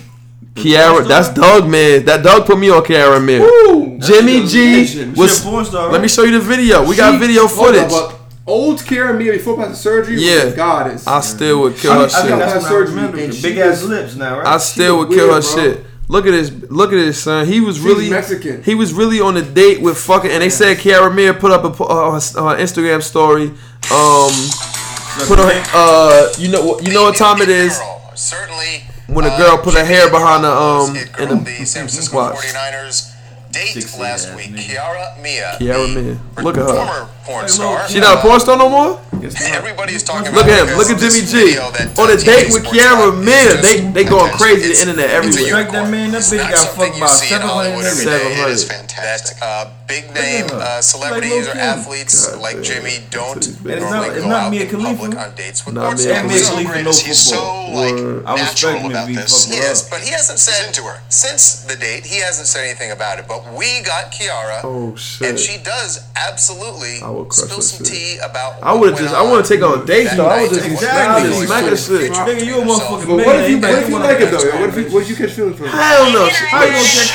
Kiara, 0.54 1.06
that's 1.08 1.30
Doug 1.30 1.68
man. 1.68 2.04
That 2.04 2.22
Doug 2.22 2.46
put 2.46 2.58
me 2.60 2.70
on 2.70 2.82
Kiara 2.84 3.20
Mia. 3.22 3.42
Ooh, 3.42 3.98
Jimmy 3.98 4.46
G 4.46 5.10
was. 5.16 5.44
Let 5.44 6.00
me 6.00 6.06
show 6.06 6.22
you 6.22 6.30
the 6.38 6.40
video. 6.40 6.86
We 6.88 6.94
got 6.94 7.12
She- 7.14 7.18
video 7.18 7.48
hold 7.48 7.74
on, 7.74 7.88
footage. 7.90 8.18
Old 8.46 8.78
Kiara 8.80 9.16
Mia 9.18 9.32
before 9.32 9.54
plastic 9.56 9.76
surgery. 9.76 10.16
Yeah. 10.20 10.44
was 10.44 10.52
a 10.52 10.56
goddess. 10.56 11.06
I 11.06 11.20
still 11.20 11.60
would 11.62 11.76
kill 11.76 11.92
I- 11.92 11.96
her 11.96 12.04
I 12.04 12.08
shit. 12.08 12.20
think 12.26 12.38
That's 12.38 12.52
Had 12.52 12.62
surgery, 12.62 13.24
and 13.24 13.42
big 13.42 13.58
ass 13.58 13.82
lips 13.82 14.14
now, 14.14 14.38
right? 14.38 14.46
I 14.46 14.58
still 14.58 14.98
would 14.98 15.08
kill 15.10 15.34
her 15.34 15.40
bro. 15.40 15.62
shit. 15.62 15.84
Look 16.08 16.26
at 16.26 16.30
this. 16.30 16.52
Look 16.70 16.92
at 16.92 16.96
this, 16.96 17.22
son. 17.24 17.46
He 17.46 17.60
was 17.60 17.76
She's 17.76 17.84
really 17.84 18.08
Mexican. 18.10 18.62
He 18.62 18.76
was 18.76 18.92
really 18.92 19.20
on 19.20 19.36
a 19.36 19.42
date 19.42 19.80
with 19.82 19.98
fucking. 19.98 20.30
And 20.30 20.40
they 20.42 20.50
said 20.50 20.76
Kiara 20.78 21.12
Mia 21.12 21.34
put 21.34 21.50
up 21.50 21.64
a 21.64 21.70
po- 21.70 21.86
uh, 21.86 22.12
her, 22.12 22.20
her 22.54 22.62
Instagram 22.62 23.02
story. 23.02 23.46
Um, 23.90 24.30
put 25.26 25.40
on. 25.40 25.50
Uh, 25.74 26.28
you 26.38 26.48
know 26.48 26.64
what? 26.64 26.86
You 26.86 26.92
know 26.94 27.02
what 27.02 27.16
time 27.16 27.40
it 27.42 27.48
is. 27.48 27.80
certainly. 28.14 28.84
When 29.08 29.24
a 29.24 29.28
uh, 29.28 29.36
girl 29.38 29.58
put 29.58 29.74
her 29.74 29.84
hair 29.84 30.08
behind 30.10 30.42
the, 30.44 30.50
um, 30.52 30.96
in 30.96 31.28
the- 31.44 31.44
the 31.58 31.64
San 31.64 31.86
Francisco 31.88 32.18
49ers 32.32 33.12
date 33.56 33.72
Sexy 33.82 34.00
last 34.00 34.28
ass 34.28 34.36
week. 34.36 34.50
nigga. 34.52 34.76
Kiara 34.76 35.22
Mia. 35.22 35.56
Kiara 35.60 35.88
Mia. 35.94 36.16
Look 36.44 36.56
at 36.56 36.62
her. 36.68 36.74
Former 36.76 37.08
porn 37.24 37.48
star. 37.48 37.88
She 37.88 38.00
not 38.00 38.18
a 38.18 38.20
porn 38.20 38.40
star 38.40 38.56
no 38.58 38.68
more? 38.68 39.00
Everybody 39.48 39.94
is 39.94 40.02
talking 40.04 40.32
Look 40.34 40.44
about 40.44 40.50
at 40.50 40.68
him. 40.68 40.76
Look 40.78 40.90
at 40.90 40.98
this 41.00 41.16
Jimmy 41.32 41.54
G. 41.54 41.58
On 41.58 42.10
a 42.10 42.16
date 42.16 42.52
with 42.52 42.64
Kiara 42.64 43.10
Mia. 43.16 43.56
They 43.62 43.80
they 43.90 44.04
going 44.04 44.30
crazy. 44.36 44.68
The 44.68 44.70
It's- 44.76 44.82
internet 44.82 45.06
it's 45.10 45.12
a 45.12 45.16
everywhere. 45.16 45.64
Respect 45.64 45.72
that 45.72 45.90
man. 45.90 46.10
That 46.12 46.22
bitch 46.22 46.50
got 46.52 46.68
fucked 46.76 46.96
you 46.96 47.02
about 47.02 47.10
see 47.16 47.26
in 47.34 47.40
700 47.40 47.48
Hollywood 47.48 47.84
niggas. 47.84 48.04
day. 48.04 48.42
It 48.42 48.48
is 48.50 48.66
700. 48.66 48.85
Fantastic. 48.96 49.38
Uh, 49.42 49.66
big 49.86 50.04
name 50.14 50.48
her. 50.48 50.56
uh, 50.56 50.80
celebrities 50.80 51.46
Lil' 51.46 51.56
or 51.56 51.58
athletes 51.60 52.28
God 52.28 52.40
like 52.40 52.54
damn. 52.56 52.64
Jimmy 52.64 52.98
don't 53.10 53.36
It's 53.36 53.48
not- 53.62 53.80
normally 53.80 54.08
it's 54.08 54.24
go 54.24 54.28
not 54.28 54.42
out 54.42 54.50
Mia 54.50 54.62
in 54.62 54.68
public 54.70 55.18
on 55.18 55.34
dates 55.34 55.66
with 55.66 55.74
Not 55.74 55.82
porn 55.84 55.96
Mia 55.96 56.04
stars. 56.04 56.22
Khalifa. 56.22 56.32
He's 56.32 56.46
so 56.46 56.54
great. 56.56 56.84
Khalifa 56.84 57.06
He's 57.06 57.18
so 57.20 57.70
like 57.76 57.94
Word. 57.94 58.24
I 58.26 58.32
respect 58.32 58.62
natural 58.62 58.90
about 58.90 59.08
this. 59.08 59.44
fuck 59.44 59.54
He 59.54 59.60
with 59.60 59.70
is, 59.70 59.82
but 59.90 60.00
he 60.00 60.10
hasn't 60.10 60.38
said 60.38 60.74
to 60.74 60.82
her 60.84 61.00
since 61.08 61.62
the 61.64 61.76
date. 61.76 62.04
He 62.06 62.18
hasn't 62.20 62.48
said 62.48 62.64
anything 62.64 62.90
about 62.90 63.18
it. 63.18 63.26
But 63.28 63.44
we 63.54 63.82
got 63.82 64.10
Kiara. 64.12 64.60
Oh 64.64 64.96
And 65.24 65.38
she 65.38 65.58
does 65.62 66.00
absolutely 66.16 67.00
I 67.02 67.10
would 67.10 67.28
crush 67.28 67.48
spill 67.48 67.60
some 67.62 67.84
shit. 67.84 67.94
tea 67.94 68.18
about. 68.18 68.62
I 68.62 68.72
would 68.72 68.96
just 68.96 69.14
I 69.14 69.22
want 69.22 69.44
to 69.44 69.48
take 69.52 69.62
on 69.62 69.82
a 69.82 69.84
date 69.86 70.04
that 70.04 70.16
though. 70.16 70.26
I 70.26 70.42
would 70.42 70.50
night 70.52 70.56
just 70.56 70.66
Exactly. 70.70 71.46
smack 71.46 71.60
going 71.62 71.70
that 71.70 71.76
shit. 71.78 72.12
Nigga, 72.12 72.44
you 72.46 72.54
a 72.56 72.60
himself 72.60 72.82
motherfucking 72.82 73.06
But 73.06 73.16
man. 73.16 73.26
what 73.26 73.36
if 73.36 73.48
you, 73.50 73.56
Ain't 73.56 73.62
what 73.64 73.70
that 73.72 73.82
if 73.82 73.88
you 73.88 73.94
one 73.94 74.02
like 74.02 74.20
it 74.20 74.30
though? 74.30 74.44
yo? 74.44 74.60
What 74.60 74.68
if 74.70 74.76
you, 74.76 74.94
what 74.94 75.08
you 75.08 75.16
catch 75.16 75.30
feelings 75.32 75.56
from? 75.58 75.66
Hell 75.68 76.12
no. 76.12 76.24
He 76.26 76.30
and 76.30 76.46
How 76.48 76.58
I 76.58 76.64
you 76.66 76.72
gonna 76.72 76.84
had 76.86 77.06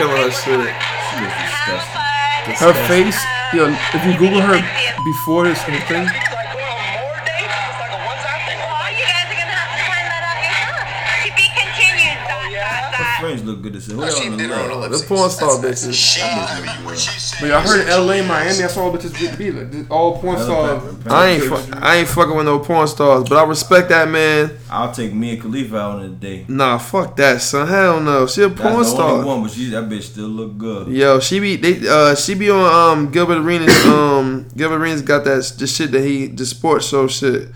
level. 0.00 0.16
He's 0.16 0.36
like, 0.46 0.76
killing 1.10 1.30
her 1.30 1.46
shit. 1.50 1.72
with 1.72 1.88
heart. 1.92 2.46
Have. 2.46 2.76
Her 2.76 2.76
face, 2.86 3.18
you 3.52 3.58
know, 3.66 3.74
if 3.94 4.02
you 4.06 4.14
Google 4.18 4.40
her 4.40 4.58
before 5.04 5.44
this 5.44 5.58
whole 5.62 5.80
thing, 5.90 6.06
Well, 6.06 6.14
you 8.92 9.02
guys 9.02 9.26
are 9.26 9.38
gonna 9.38 9.56
have 9.56 9.72
to 9.74 9.82
find 9.82 10.06
that 10.06 10.22
out 10.30 10.38
yourself. 10.46 10.86
To 11.26 11.30
be 11.34 11.46
continued. 11.58 12.18
Dot, 12.94 13.18
dot, 13.44 13.46
Her 13.48 13.56
dot. 13.56 13.58
friends 13.58 13.62
look 13.62 13.62
good 13.62 13.76
as 13.76 13.86
hell. 13.86 13.96
Who 13.96 14.02
else 14.04 14.18
she 14.18 14.26
on 14.28 14.32
the 14.32 14.38
did 14.38 14.50
her 14.50 14.56
own? 14.56 14.68
The 14.80 14.86
ellipses. 14.86 15.02
porn 15.08 15.30
star 15.30 15.60
That's 15.60 15.86
nice. 15.86 15.96
bitches. 15.96 17.36
She, 17.36 17.40
but 17.42 17.50
I 17.52 17.60
heard 17.62 17.88
L.A., 17.88 18.22
Miami. 18.26 18.64
I 18.64 18.66
saw 18.68 18.84
all 18.84 18.92
bitches 18.92 19.38
be- 19.38 19.50
be 19.50 19.52
like 19.52 19.90
all 19.90 20.18
porn 20.20 20.38
stars. 20.38 20.82
I 21.06 21.26
ain't 21.28 21.42
fu- 21.44 21.72
I 21.76 21.96
ain't 21.96 22.08
fucking 22.08 22.36
with 22.36 22.46
no 22.46 22.58
porn 22.60 22.86
stars, 22.88 23.28
but 23.28 23.36
I 23.38 23.44
respect 23.44 23.88
that 23.90 24.08
man. 24.08 24.56
I'll 24.70 24.92
take 24.92 25.12
me 25.12 25.30
and 25.32 25.40
Khalifa 25.42 25.76
out 25.76 25.98
on 25.98 26.02
a 26.04 26.08
date. 26.08 26.48
Nah, 26.48 26.78
fuck 26.78 27.16
that 27.16 27.40
son. 27.42 27.68
Hell 27.68 28.00
no. 28.00 28.26
She 28.26 28.42
a 28.42 28.48
porn 28.48 28.56
That's 28.56 28.68
porn 28.70 28.78
the 28.82 28.84
star. 28.90 29.10
only 29.12 29.24
one, 29.26 29.42
but 29.42 29.50
she 29.50 29.66
that 29.70 29.88
bitch 29.88 30.02
still 30.02 30.28
look 30.28 30.56
good. 30.58 30.88
Yo, 30.88 31.20
she 31.20 31.40
be 31.40 31.56
they 31.56 31.86
uh 31.88 32.14
she 32.14 32.34
be 32.34 32.50
on 32.50 32.64
um 32.96 33.10
Gilbert 33.10 33.38
Arenas 33.38 33.86
um 33.86 34.48
Gilbert 34.56 34.76
Arenas 34.76 35.02
got 35.02 35.24
that 35.24 35.42
the 35.58 35.66
shit 35.66 35.90
that 35.92 36.02
he 36.02 36.26
the 36.26 36.46
sports 36.46 36.86
show 36.88 37.06
shit. 37.06 37.48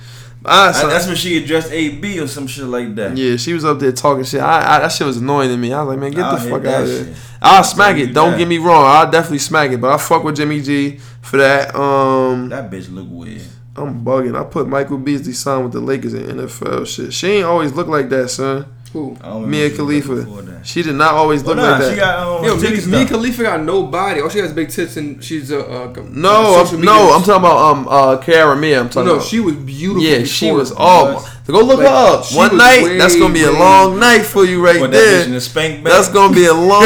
I, 0.45 0.69
I- 0.69 0.87
that's 0.89 1.07
when 1.07 1.17
she 1.17 1.43
addressed 1.43 1.71
AB 1.71 2.19
or 2.21 2.27
some 2.27 2.47
shit 2.47 2.65
like 2.65 2.95
that. 2.95 3.17
yeah, 3.17 3.37
she 3.37 3.53
was 3.53 3.65
up 3.65 3.79
there 3.79 3.93
talking 3.93 4.25
shit. 4.25 4.41
I, 4.41 4.77
I 4.77 4.79
that 4.81 4.93
shit 4.93 5.07
was 5.07 5.19
annoying 5.19 5.51
to 5.51 5.57
me. 5.57 5.73
I 5.73 5.83
was 5.83 5.89
like, 5.91 5.99
man, 5.99 6.13
get 6.13 6.25
I'll 6.25 6.39
the 6.39 6.49
fuck 6.51 6.65
out 6.65 6.83
of 6.83 6.89
here. 6.89 7.15
I'll 7.43 7.65
smack 7.65 7.97
it. 7.97 8.15
Don't 8.15 8.33
that. 8.33 8.39
get 8.39 8.49
me 8.49 8.59
wrong. 8.59 8.85
I'll 8.87 9.11
definitely 9.11 9.39
smack 9.39 9.71
it. 9.71 9.81
But 9.81 9.93
I 9.93 9.99
fuck 9.99 10.25
with 10.25 10.37
Jimmy 10.37 10.63
G 10.63 10.99
for 11.23 11.37
that. 11.39 11.75
Um, 11.75 12.49
That 12.49 12.71
bitch 12.71 12.93
look 12.93 13.07
weird. 13.11 13.43
I'm 13.77 14.05
bugging. 14.05 14.39
I 14.39 14.45
put 14.45 14.67
Michael 14.69 14.99
Beasley 14.99 15.33
signed 15.33 15.65
with 15.65 15.73
the 15.73 15.81
Lakers 15.81 16.13
in 16.15 16.23
NFL 16.25 16.87
shit. 16.87 17.13
She 17.13 17.29
ain't 17.29 17.47
always 17.47 17.73
look 17.73 17.87
like 17.87 18.09
that, 18.11 18.29
son. 18.31 18.67
Who? 18.93 19.17
I 19.23 19.29
don't 19.29 19.49
Mia 19.51 19.65
what 19.65 19.71
she 19.71 19.77
Khalifa. 19.77 20.15
Before 20.61 20.63
that. 20.63 20.67
She 20.67 20.83
did 20.83 20.95
not 20.95 21.15
always 21.15 21.43
Well, 21.43 21.57
look 21.57 21.65
nah, 21.65 21.71
like 21.73 21.81
that. 21.81 21.91
she 21.91 21.97
got 21.97 22.19
um, 22.39 22.45
Yo, 22.45 22.57
titties 22.57 22.87
Mia. 22.87 23.07
Khalifa 23.07 23.43
got 23.43 23.61
no 23.63 23.83
body. 23.85 24.21
All 24.21 24.29
she 24.29 24.39
has 24.39 24.53
big 24.53 24.71
tits 24.71 24.97
and 24.97 25.23
she's 25.23 25.51
a 25.51 25.61
uh, 25.67 25.93
no, 26.11 26.65
I'm, 26.65 26.65
media- 26.77 26.85
no, 26.85 27.13
I'm 27.15 27.23
talking 27.23 27.35
about 27.37 27.57
um 27.59 27.89
uh 27.89 28.17
Kiara 28.19 28.59
Mia. 28.59 28.81
I'm 28.81 28.89
talking 28.89 29.07
No, 29.07 29.15
about. 29.17 29.27
she 29.27 29.41
was 29.41 29.57
beautiful. 29.57 30.03
Yeah, 30.03 30.25
she 30.25 30.51
was 30.53 30.73
all. 30.73 31.21
So 31.21 31.55
go 31.55 31.65
look 31.65 31.79
Like, 31.79 31.89
her 31.89 31.93
up. 32.19 32.33
One 32.33 32.57
night, 32.57 32.83
way, 32.85 32.97
that's 32.99 33.17
gonna 33.19 33.35
be 33.35 33.43
a 33.43 33.51
way- 33.53 33.59
long 33.59 33.99
night 33.99 34.23
for 34.23 34.45
you 34.45 34.65
right 34.65 34.79
Put 34.79 34.93
that 34.93 34.99
bitch 34.99 35.25
in 35.25 35.31
there. 35.31 35.39
a 35.39 35.41
spank 35.41 35.85
That's 35.85 36.09
gonna 36.09 36.33
be 36.35 36.45
a 36.47 36.55
long 36.55 36.85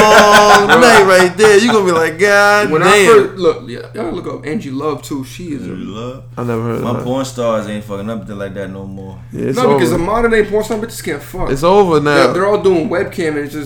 night 0.69 1.05
right 1.07 1.37
there. 1.37 1.59
You 1.59 1.69
are 1.71 1.73
gonna 1.75 1.85
be 1.87 1.93
like, 1.93 2.19
God 2.19 2.71
When 2.71 2.81
damn. 2.81 2.91
I 2.91 3.07
first 3.07 3.35
look, 3.39 3.69
yeah, 3.69 3.81
y'all 3.95 4.13
look 4.13 4.27
up 4.27 4.47
Angie 4.47 4.71
Love 4.71 5.03
too. 5.03 5.23
She 5.25 5.53
is 5.53 5.67
a 5.67 5.73
Love. 5.75 6.25
I 6.39 6.45
never 6.45 6.63
heard 6.63 6.81
My 6.83 6.91
of 6.91 6.97
that. 6.99 7.05
porn 7.05 7.25
stars 7.27 7.67
ain't 7.69 7.85
fucking 7.85 8.09
up 8.09 8.27
there 8.27 8.37
like 8.37 8.55
that 8.55 8.71
no 8.71 8.87
more. 8.87 9.21
Yeah, 9.33 9.47
it's 9.49 9.59
no 9.59 9.75
because 9.75 9.91
the 9.91 9.97
over. 9.97 10.05
modern 10.05 10.31
day 10.31 10.45
porn 10.49 10.65
star 10.65 10.79
bitches 10.79 11.05
can't 11.05 11.23
fuck. 11.23 11.51
It's 11.51 11.63
over 11.63 12.01
They're, 12.01 12.27
now. 12.29 12.33
they're 12.33 12.47
all 12.47 12.63
doing 12.63 12.89
webcam 12.89 13.29
and 13.31 13.39
it's 13.41 13.53
just 13.53 13.64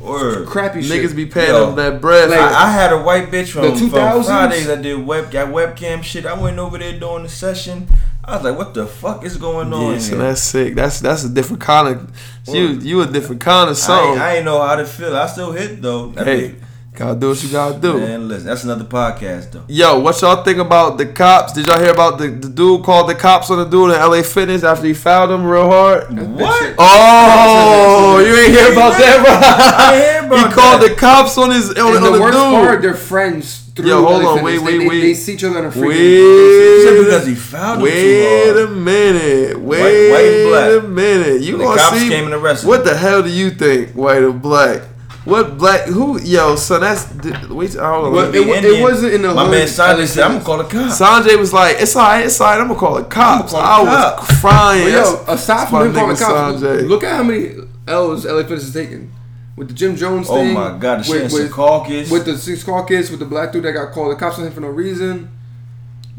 Word. 0.00 0.46
crappy 0.46 0.82
shit. 0.82 1.02
Niggas 1.04 1.16
be 1.16 1.26
paying 1.26 1.48
Yo, 1.48 1.66
them 1.66 1.76
that 1.76 2.00
bread. 2.00 2.30
like- 2.30 2.38
I, 2.38 2.66
I 2.66 2.70
had 2.70 2.92
a 2.92 2.98
white 3.02 3.30
bitch 3.30 3.48
from, 3.50 3.62
The 3.62 3.76
from 3.76 3.90
2000s? 3.90 4.24
Fridays 4.26 4.66
that 4.66 4.82
did 4.82 5.04
web 5.04 5.30
got 5.30 5.48
webcam 5.48 6.02
shit. 6.02 6.26
I 6.26 6.34
went 6.34 6.58
over 6.58 6.78
there 6.78 6.98
doing 6.98 7.24
the 7.24 7.28
session. 7.28 7.88
I 8.24 8.36
was 8.36 8.44
like, 8.44 8.58
what 8.58 8.74
the 8.74 8.86
fuck 8.86 9.24
is 9.24 9.36
going 9.36 9.72
on 9.72 9.92
yeah, 9.92 9.98
so 10.00 10.16
that's 10.18 10.42
sick. 10.42 10.74
That's 10.74 10.98
that's 11.00 11.22
a 11.24 11.28
different 11.28 11.60
kind 11.62 11.88
of. 11.88 12.10
You 12.52 12.68
you 12.80 13.00
a 13.02 13.06
different 13.06 13.40
kind 13.40 13.70
of 13.70 13.76
I, 13.76 13.80
song. 13.80 14.12
ain't, 14.12 14.20
I 14.20 14.36
ain't 14.36 14.44
know 14.44 14.60
how 14.60 14.74
to 14.76 14.84
feel. 14.84 15.16
I 15.16 15.26
still 15.26 15.52
hit 15.52 15.80
though. 15.80 16.08
That 16.08 16.26
hey, 16.26 16.48
bitch- 16.50 16.54
gotta 16.96 17.18
do 17.20 17.28
what 17.28 17.42
you 17.42 17.50
gotta 17.50 17.78
do. 17.78 17.98
man, 17.98 18.26
listen, 18.28 18.46
that's 18.46 18.64
another 18.64 18.84
podcast 18.84 19.52
though. 19.52 19.62
Yo, 19.68 19.98
what 20.00 20.20
y'all 20.22 20.42
think 20.42 20.58
about 20.58 20.98
the 20.98 21.06
cops? 21.06 21.52
Did 21.52 21.66
y'all 21.66 21.78
hear 21.78 21.92
about 21.92 22.18
the, 22.18 22.28
the 22.28 22.48
dude 22.48 22.82
called 22.84 23.08
the 23.10 23.14
cops 23.14 23.50
on 23.50 23.58
the 23.58 23.64
dude 23.64 23.90
in 23.94 24.00
LA 24.00 24.22
Fitness 24.22 24.64
after 24.64 24.86
he 24.86 24.94
fouled 24.94 25.30
him 25.30 25.44
real 25.46 25.68
hard? 25.68 26.08
What? 26.36 26.74
Oh, 26.78 28.18
you 28.26 28.34
ain't 28.34 28.52
hear 28.52 28.72
about 28.72 28.98
that, 28.98 29.16
bro? 29.22 29.34
I 29.36 29.96
hear 30.20 30.26
about 30.26 30.48
he 30.48 30.54
called 30.54 30.82
that. 30.82 30.88
the 30.90 30.94
cops 30.96 31.36
on 31.38 31.50
his 31.50 31.70
on, 31.70 31.76
And 31.76 31.86
on 31.96 32.02
the 32.02 32.10
the 32.12 32.20
worst 32.20 32.32
dude. 32.38 32.52
part, 32.52 32.82
they're 32.82 32.94
friends. 32.94 33.62
Through 33.76 33.88
Yo, 33.88 34.02
hold 34.06 34.22
LA 34.22 34.30
on, 34.30 34.36
Fitness. 34.38 34.62
wait, 34.62 34.62
wait, 34.62 34.78
they, 34.78 34.88
wait. 34.88 35.00
They 35.02 35.14
see 35.14 35.34
each 35.34 35.44
other 35.44 35.58
in 35.58 35.64
a 35.66 35.68
freaking. 35.70 35.88
Wait, 35.88 37.04
because 37.04 37.26
he 37.26 37.34
fouled 37.34 37.76
him 37.78 37.84
wait 37.84 38.52
too 38.54 38.64
a 38.64 38.70
minute. 38.74 39.60
Wait 39.60 40.10
white 40.10 40.24
and 40.24 40.48
black. 40.48 40.82
a 40.84 40.88
minute. 40.88 41.42
You 41.42 41.58
The 41.58 41.64
gonna 41.64 41.78
cops 41.78 41.98
see? 42.00 42.08
came 42.08 42.24
and 42.24 42.32
arrested 42.34 42.66
what 42.68 42.80
him. 42.80 42.86
the 42.86 42.96
hell 42.96 43.22
do 43.22 43.28
you 43.28 43.50
think, 43.50 43.90
white 43.92 44.22
or 44.22 44.32
black? 44.32 44.80
What 45.26 45.58
black? 45.58 45.82
Who? 45.86 46.20
Yo, 46.20 46.54
son, 46.56 46.80
that's 46.82 47.04
wait. 47.50 47.74
Hold 47.74 48.06
on. 48.06 48.12
But 48.12 48.32
Be 48.32 48.38
it, 48.38 48.46
wa- 48.46 48.54
it 48.54 48.80
wasn't 48.82 49.12
in 49.14 49.22
the 49.22 49.34
My 49.34 49.42
hood. 49.42 49.50
man 49.50 49.66
Sanjay 49.66 50.06
said, 50.06 50.22
"I'm 50.24 50.32
gonna 50.34 50.44
call 50.44 50.58
the 50.58 50.64
cops." 50.64 51.00
Sanjay 51.00 51.36
was 51.38 51.52
like, 51.52 51.76
"It's 51.80 51.94
alright, 51.96 52.24
it's 52.26 52.40
alright. 52.40 52.60
I'm 52.60 52.68
gonna 52.68 52.78
call 52.78 52.94
the 52.94 53.04
cops." 53.04 53.52
call 53.52 53.84
the 53.84 53.90
I 53.90 54.14
was 54.20 54.40
crying. 54.40 54.84
But 54.84 54.92
yo, 54.92 55.02
That's- 55.16 55.40
aside 55.40 55.68
from 55.68 55.86
him 55.88 55.94
calling 55.94 56.08
the 56.16 56.22
nigga 56.22 56.26
cops, 56.26 56.62
Sanjay. 56.62 56.88
look 56.88 57.02
at 57.04 57.16
how 57.16 57.22
many 57.24 57.50
L's 57.88 58.24
LA 58.24 58.42
Fitness 58.42 58.64
is 58.68 58.72
taking. 58.72 59.10
With 59.56 59.68
the 59.68 59.74
Jim 59.74 59.96
Jones 59.96 60.28
Oh 60.30 60.34
thing. 60.36 60.56
Oh 60.56 60.70
my 60.72 60.78
God, 60.78 61.00
the 61.00 61.04
shit 61.04 61.16
in 61.16 61.22
with, 61.24 61.32
with, 61.32 61.50
Secaucus. 61.50 62.10
with 62.10 62.24
the 62.26 62.32
Secaucus, 62.32 63.10
with 63.10 63.18
the 63.20 63.24
black 63.26 63.52
dude 63.52 63.64
that 63.64 63.72
got 63.72 63.90
called 63.92 64.12
the 64.12 64.16
cops 64.16 64.38
on 64.38 64.44
him 64.46 64.52
for 64.52 64.60
no 64.60 64.68
reason. 64.68 65.30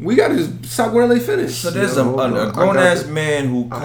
We 0.00 0.14
gotta 0.16 0.34
just 0.36 0.64
stop 0.66 0.92
going 0.92 1.08
to 1.08 1.14
LA 1.14 1.20
Fitness. 1.20 1.56
So 1.56 1.70
there's 1.70 1.96
Yo, 1.96 2.02
a, 2.02 2.04
hold 2.04 2.20
on. 2.20 2.36
a, 2.36 2.40
I 2.40 2.48
a 2.48 2.52
grown 2.52 2.76
ass 2.78 3.02
it. 3.02 3.08
man 3.10 3.48
who 3.48 3.68
called. 3.68 3.82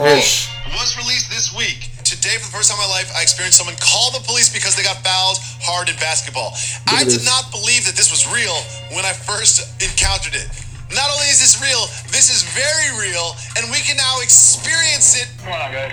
Today, 2.23 2.39
for 2.39 2.47
the 2.47 2.55
first 2.55 2.71
time 2.71 2.79
in 2.79 2.87
my 2.87 3.03
life, 3.03 3.11
I 3.11 3.19
experienced 3.19 3.59
someone 3.59 3.75
call 3.83 4.07
the 4.15 4.23
police 4.23 4.47
because 4.47 4.79
they 4.79 4.85
got 4.87 5.03
fouled 5.03 5.43
hard 5.59 5.91
in 5.91 5.95
basketball. 5.99 6.55
I 6.87 7.03
did 7.03 7.19
not 7.27 7.51
believe 7.51 7.83
that 7.83 7.99
this 7.99 8.15
was 8.15 8.23
real 8.31 8.55
when 8.95 9.03
I 9.03 9.11
first 9.11 9.67
encountered 9.83 10.31
it. 10.31 10.47
Not 10.95 11.11
only 11.11 11.27
is 11.27 11.43
this 11.43 11.59
real, 11.59 11.83
this 12.15 12.31
is 12.31 12.47
very 12.55 12.95
real, 12.95 13.35
and 13.59 13.67
we 13.67 13.83
can 13.83 13.99
now 13.99 14.23
experience 14.23 15.19
it. 15.19 15.27
Come 15.43 15.51
on, 15.51 15.75
guys. 15.75 15.91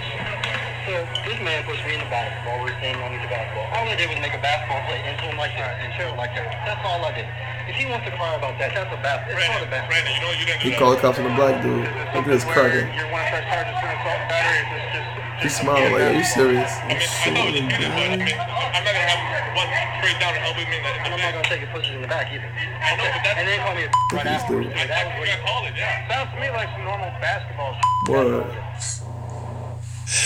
So 0.86 1.02
this 1.26 1.34
man 1.42 1.66
pushed 1.66 1.82
me 1.82 1.98
in 1.98 2.02
the 2.06 2.06
basketball. 2.06 2.62
We're 2.62 2.78
saying 2.78 2.94
on 3.02 3.10
the 3.10 3.26
basketball. 3.26 3.66
All 3.74 3.90
I 3.90 3.98
did 3.98 4.06
was 4.06 4.22
make 4.22 4.30
a 4.30 4.38
basketball 4.38 4.86
play 4.86 5.02
into 5.02 5.26
him 5.26 5.34
like 5.34 5.58
that 5.58 5.82
and 5.82 5.90
show 5.98 6.14
it 6.14 6.14
like 6.14 6.30
that. 6.38 6.46
That's 6.62 6.82
all 6.86 7.02
I 7.02 7.10
did. 7.10 7.26
If 7.66 7.74
he 7.74 7.90
wants 7.90 8.06
to 8.06 8.14
cry 8.14 8.38
about 8.38 8.54
that, 8.62 8.70
that's 8.70 8.86
a 8.86 9.02
basketball. 9.02 9.34
It's 9.34 9.50
not 9.50 9.66
a 9.66 9.70
basketball. 9.70 9.98
Brandon, 9.98 10.14
you 10.14 10.22
know 10.22 10.30
you 10.38 10.46
didn't 10.46 10.62
He 10.62 10.78
called 10.78 10.94
the 10.94 11.02
cops 11.02 11.18
on 11.18 11.26
the 11.26 11.34
black 11.34 11.58
dude. 11.58 11.90
Look 12.14 12.22
at 12.22 12.38
his 12.38 12.46
something 12.46 12.54
cracking. 12.54 12.86
You're 12.94 13.10
one 13.10 13.18
of 13.18 13.34
our 13.34 13.42
charges 13.50 13.74
for 13.82 13.90
assault 13.90 14.14
and 14.14 14.30
battery. 14.30 14.62
Is 14.62 14.70
this 14.70 14.94
just? 14.94 15.19
He 15.42 15.48
smiling 15.48 15.92
like, 15.92 16.02
"Are 16.02 16.12
you 16.12 16.24
serious?" 16.24 16.70
I 16.84 16.88
mean, 16.88 17.00
I 17.00 17.30
know 17.30 17.48
it's 17.48 17.56
treated, 17.56 17.64
but 17.70 17.80
I 17.80 18.16
mean, 18.16 18.20
I'm 18.20 18.84
not 18.84 18.92
gonna 18.92 19.08
have 19.08 19.20
one 19.56 19.68
straight 20.00 20.18
down 20.20 20.34
and 20.36 20.44
elbow 20.44 20.60
me 20.68 20.76
in 20.76 20.82
the, 20.84 20.90
in 20.90 21.00
And 21.00 21.00
the 21.00 21.10
I'm 21.10 21.10
not 21.10 21.18
neck. 21.18 21.34
gonna 21.34 21.48
take 21.48 21.60
your 21.64 21.70
pushes 21.72 21.94
in 21.96 22.02
the 22.02 22.08
back 22.08 22.28
either. 22.32 22.44
I 22.44 22.96
know, 22.96 23.04
but 23.08 23.20
that's 23.24 23.38
And 23.40 23.48
then 23.48 23.58
call 23.64 23.74
me 23.74 23.82
a 23.82 23.86
at 23.88 23.92
right 24.12 24.24
this 24.24 24.42
afterwards. 24.42 24.68
dude. 24.68 24.76
That 24.76 24.84
was 24.84 24.88
that's 24.90 25.08
what 25.08 25.18
what 25.20 25.28
I 25.28 25.32
you- 25.32 25.44
call 25.48 25.60
it. 25.66 25.74
Yeah, 25.76 26.08
Sounds 26.08 26.30
to 26.34 26.40
me 26.40 26.48
like 26.50 26.68
some 26.76 26.84
normal 26.84 27.10
basketball. 27.24 27.72
Word. 28.08 28.46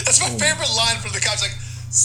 that's 0.05 0.21
my 0.21 0.31
favorite 0.39 0.73
line 0.77 0.97
from 0.99 1.13
the 1.13 1.21
cops. 1.21 1.43
Like, 1.43 1.55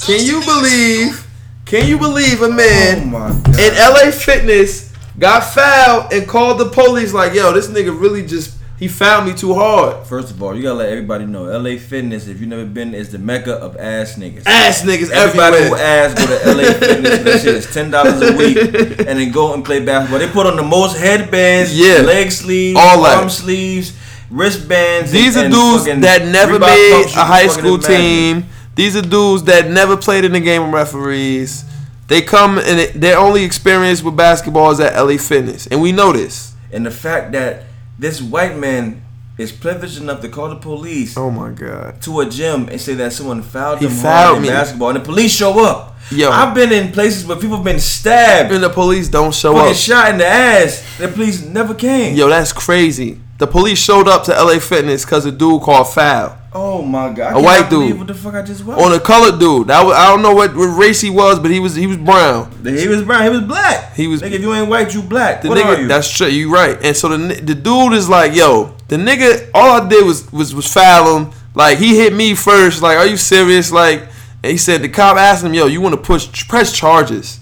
Can 0.05 0.25
you 0.25 0.41
believe? 0.45 1.25
Can 1.65 1.87
you 1.87 1.97
believe 1.97 2.41
a 2.41 2.45
Oh 2.45 2.51
man 2.51 3.11
my 3.11 3.29
god. 3.29 3.59
in 3.59 3.73
LA 3.75 4.11
Fitness 4.11 4.91
got 5.17 5.41
fouled 5.43 6.11
and 6.13 6.27
called 6.27 6.59
the 6.59 6.65
police 6.69 7.13
like, 7.13 7.33
"Yo, 7.33 7.51
this 7.53 7.67
nigga 7.67 7.93
really 7.99 8.25
just 8.25 8.55
He 8.79 8.87
found 8.87 9.27
me 9.27 9.33
too 9.33 9.53
hard. 9.53 10.07
First 10.07 10.31
of 10.31 10.41
all, 10.41 10.55
you 10.55 10.63
gotta 10.63 10.75
let 10.75 10.89
everybody 10.89 11.25
know 11.25 11.43
LA 11.43 11.77
Fitness, 11.77 12.27
if 12.27 12.39
you've 12.39 12.47
never 12.49 12.63
been, 12.65 12.93
is 12.93 13.11
the 13.11 13.17
mecca 13.19 13.55
of 13.55 13.75
ass 13.77 14.15
niggas. 14.15 14.43
Ass 14.45 14.83
niggas 14.83 15.09
Everybody 15.11 15.57
who 15.57 15.75
everywhere. 15.75 15.81
ass 15.83 16.13
go 16.13 16.25
to 16.25 16.53
LA 16.55 16.73
Fitness. 16.79 17.19
That 17.23 17.41
shit 17.41 17.55
is 17.55 17.73
ten 17.73 17.91
dollars 17.91 18.21
a 18.21 18.37
week, 18.37 18.57
and 18.57 19.19
then 19.19 19.31
go 19.33 19.53
and 19.53 19.65
play 19.65 19.83
basketball. 19.83 20.19
They 20.19 20.29
put 20.29 20.45
on 20.47 20.55
the 20.55 20.63
most 20.63 20.97
headbands, 20.97 21.77
Yeah. 21.77 22.03
leg 22.05 22.31
sleeves, 22.31 22.79
All 22.79 23.03
that. 23.03 23.17
arm 23.17 23.29
sleeves, 23.29 23.91
wristbands. 24.31 25.11
These 25.11 25.35
and, 25.35 25.53
are 25.53 25.57
and 25.59 25.85
dudes 25.85 26.01
that 26.05 26.25
never 26.25 26.57
made 26.57 27.05
a 27.17 27.25
high 27.25 27.47
school 27.47 27.77
team. 27.79 28.45
These 28.75 28.95
are 28.95 29.01
dudes 29.01 29.43
that 29.43 29.69
never 29.69 29.97
played 29.97 30.23
in 30.23 30.31
the 30.31 30.39
game 30.39 30.61
of 30.63 30.71
referees. 30.71 31.65
They 32.07 32.21
come 32.21 32.57
and 32.57 32.79
their 33.01 33.17
only 33.19 33.43
experience 33.43 34.01
with 34.01 34.15
basketball 34.15 34.71
is 34.71 34.79
at 34.79 34.95
LA 34.95 35.17
Fitness, 35.17 35.67
and 35.67 35.81
we 35.81 35.91
know 35.91 36.13
this. 36.13 36.53
And 36.71 36.85
the 36.85 36.91
fact 36.91 37.33
that 37.33 37.63
this 37.99 38.21
white 38.21 38.57
man 38.57 39.01
is 39.37 39.51
privileged 39.51 39.97
enough 40.01 40.21
to 40.21 40.29
call 40.29 40.49
the 40.49 40.55
police 40.55 41.15
Oh 41.17 41.29
my 41.29 41.51
god. 41.51 42.01
to 42.01 42.19
a 42.21 42.25
gym 42.29 42.67
and 42.69 42.79
say 42.79 42.93
that 42.95 43.13
someone 43.13 43.41
fouled 43.41 43.79
He 43.79 43.85
him 43.85 43.91
fouled 43.91 44.37
in 44.39 44.45
basketball, 44.45 44.89
and 44.89 44.97
the 44.99 45.03
police 45.05 45.31
show 45.31 45.63
up. 45.65 45.95
Yo. 46.11 46.29
I've 46.31 46.55
been 46.55 46.71
in 46.71 46.91
places 46.91 47.25
where 47.25 47.37
people 47.37 47.57
have 47.57 47.63
been 47.63 47.79
stabbed, 47.79 48.51
And 48.51 48.63
the 48.63 48.69
police 48.69 49.07
don't 49.09 49.33
show 49.33 49.55
up. 49.57 49.75
shot 49.75 50.09
in 50.09 50.17
the 50.17 50.25
ass. 50.25 50.83
The 50.97 51.07
police 51.07 51.41
never 51.45 51.75
came. 51.75 52.15
Yo, 52.17 52.27
that's 52.29 52.51
crazy. 52.51 53.21
The 53.37 53.45
police 53.47 53.77
showed 53.79 54.07
up 54.07 54.23
to 54.23 54.31
LA 54.31 54.57
Fitness 54.59 55.05
because 55.05 55.25
a 55.25 55.31
dude 55.31 55.61
called 55.61 55.87
foul 55.93 56.35
Oh 56.51 56.81
my 56.81 57.13
god! 57.13 57.33
I 57.35 57.39
A 57.39 57.43
white 57.43 57.69
dude. 57.69 57.97
What 57.97 58.07
the 58.07 58.13
fuck 58.15 58.33
I 58.33 58.41
just 58.41 58.65
watched? 58.65 58.81
on 58.81 58.91
a 58.91 58.99
colored 58.99 59.39
dude. 59.39 59.67
That 59.67 59.85
was, 59.85 59.95
I 59.95 60.07
don't 60.07 60.23
know 60.23 60.33
what, 60.33 60.55
what 60.55 60.65
race 60.65 60.99
he 60.99 61.11
was, 61.11 61.37
but 61.37 61.51
he 61.51 61.59
was 61.59 61.75
he 61.75 61.85
was 61.85 61.97
brown. 61.97 62.51
he 62.63 62.87
was 62.87 63.03
brown. 63.03 63.23
He 63.23 63.29
was 63.29 63.41
black. 63.41 63.93
He 63.93 64.07
was- 64.07 64.21
Nigga, 64.23 64.31
if 64.31 64.41
you 64.41 64.53
ain't 64.53 64.67
white, 64.67 64.91
you 64.93 65.03
black. 65.03 65.43
The 65.43 65.49
what 65.49 65.59
nigga, 65.59 65.87
that's 65.87 66.09
true. 66.09 66.27
You 66.27 66.51
right. 66.51 66.77
And 66.83 66.97
so 66.97 67.09
the 67.09 67.35
the 67.35 67.53
dude 67.53 67.93
is 67.93 68.09
like, 68.09 68.33
yo, 68.33 68.73
the 68.87 68.95
nigga. 68.95 69.49
All 69.53 69.79
I 69.79 69.87
did 69.87 70.03
was 70.05 70.31
was 70.33 70.55
was 70.55 70.71
foul 70.73 71.17
him. 71.17 71.31
Like 71.53 71.77
he 71.77 71.95
hit 71.97 72.13
me 72.13 72.33
first. 72.33 72.81
Like, 72.81 72.97
are 72.97 73.05
you 73.05 73.17
serious? 73.17 73.71
Like, 73.71 74.01
and 74.41 74.51
he 74.51 74.57
said 74.57 74.81
the 74.81 74.89
cop 74.89 75.17
asked 75.17 75.43
him, 75.43 75.53
yo, 75.53 75.67
you 75.67 75.81
want 75.81 75.93
to 75.93 76.01
push 76.01 76.47
press 76.47 76.75
charges? 76.75 77.39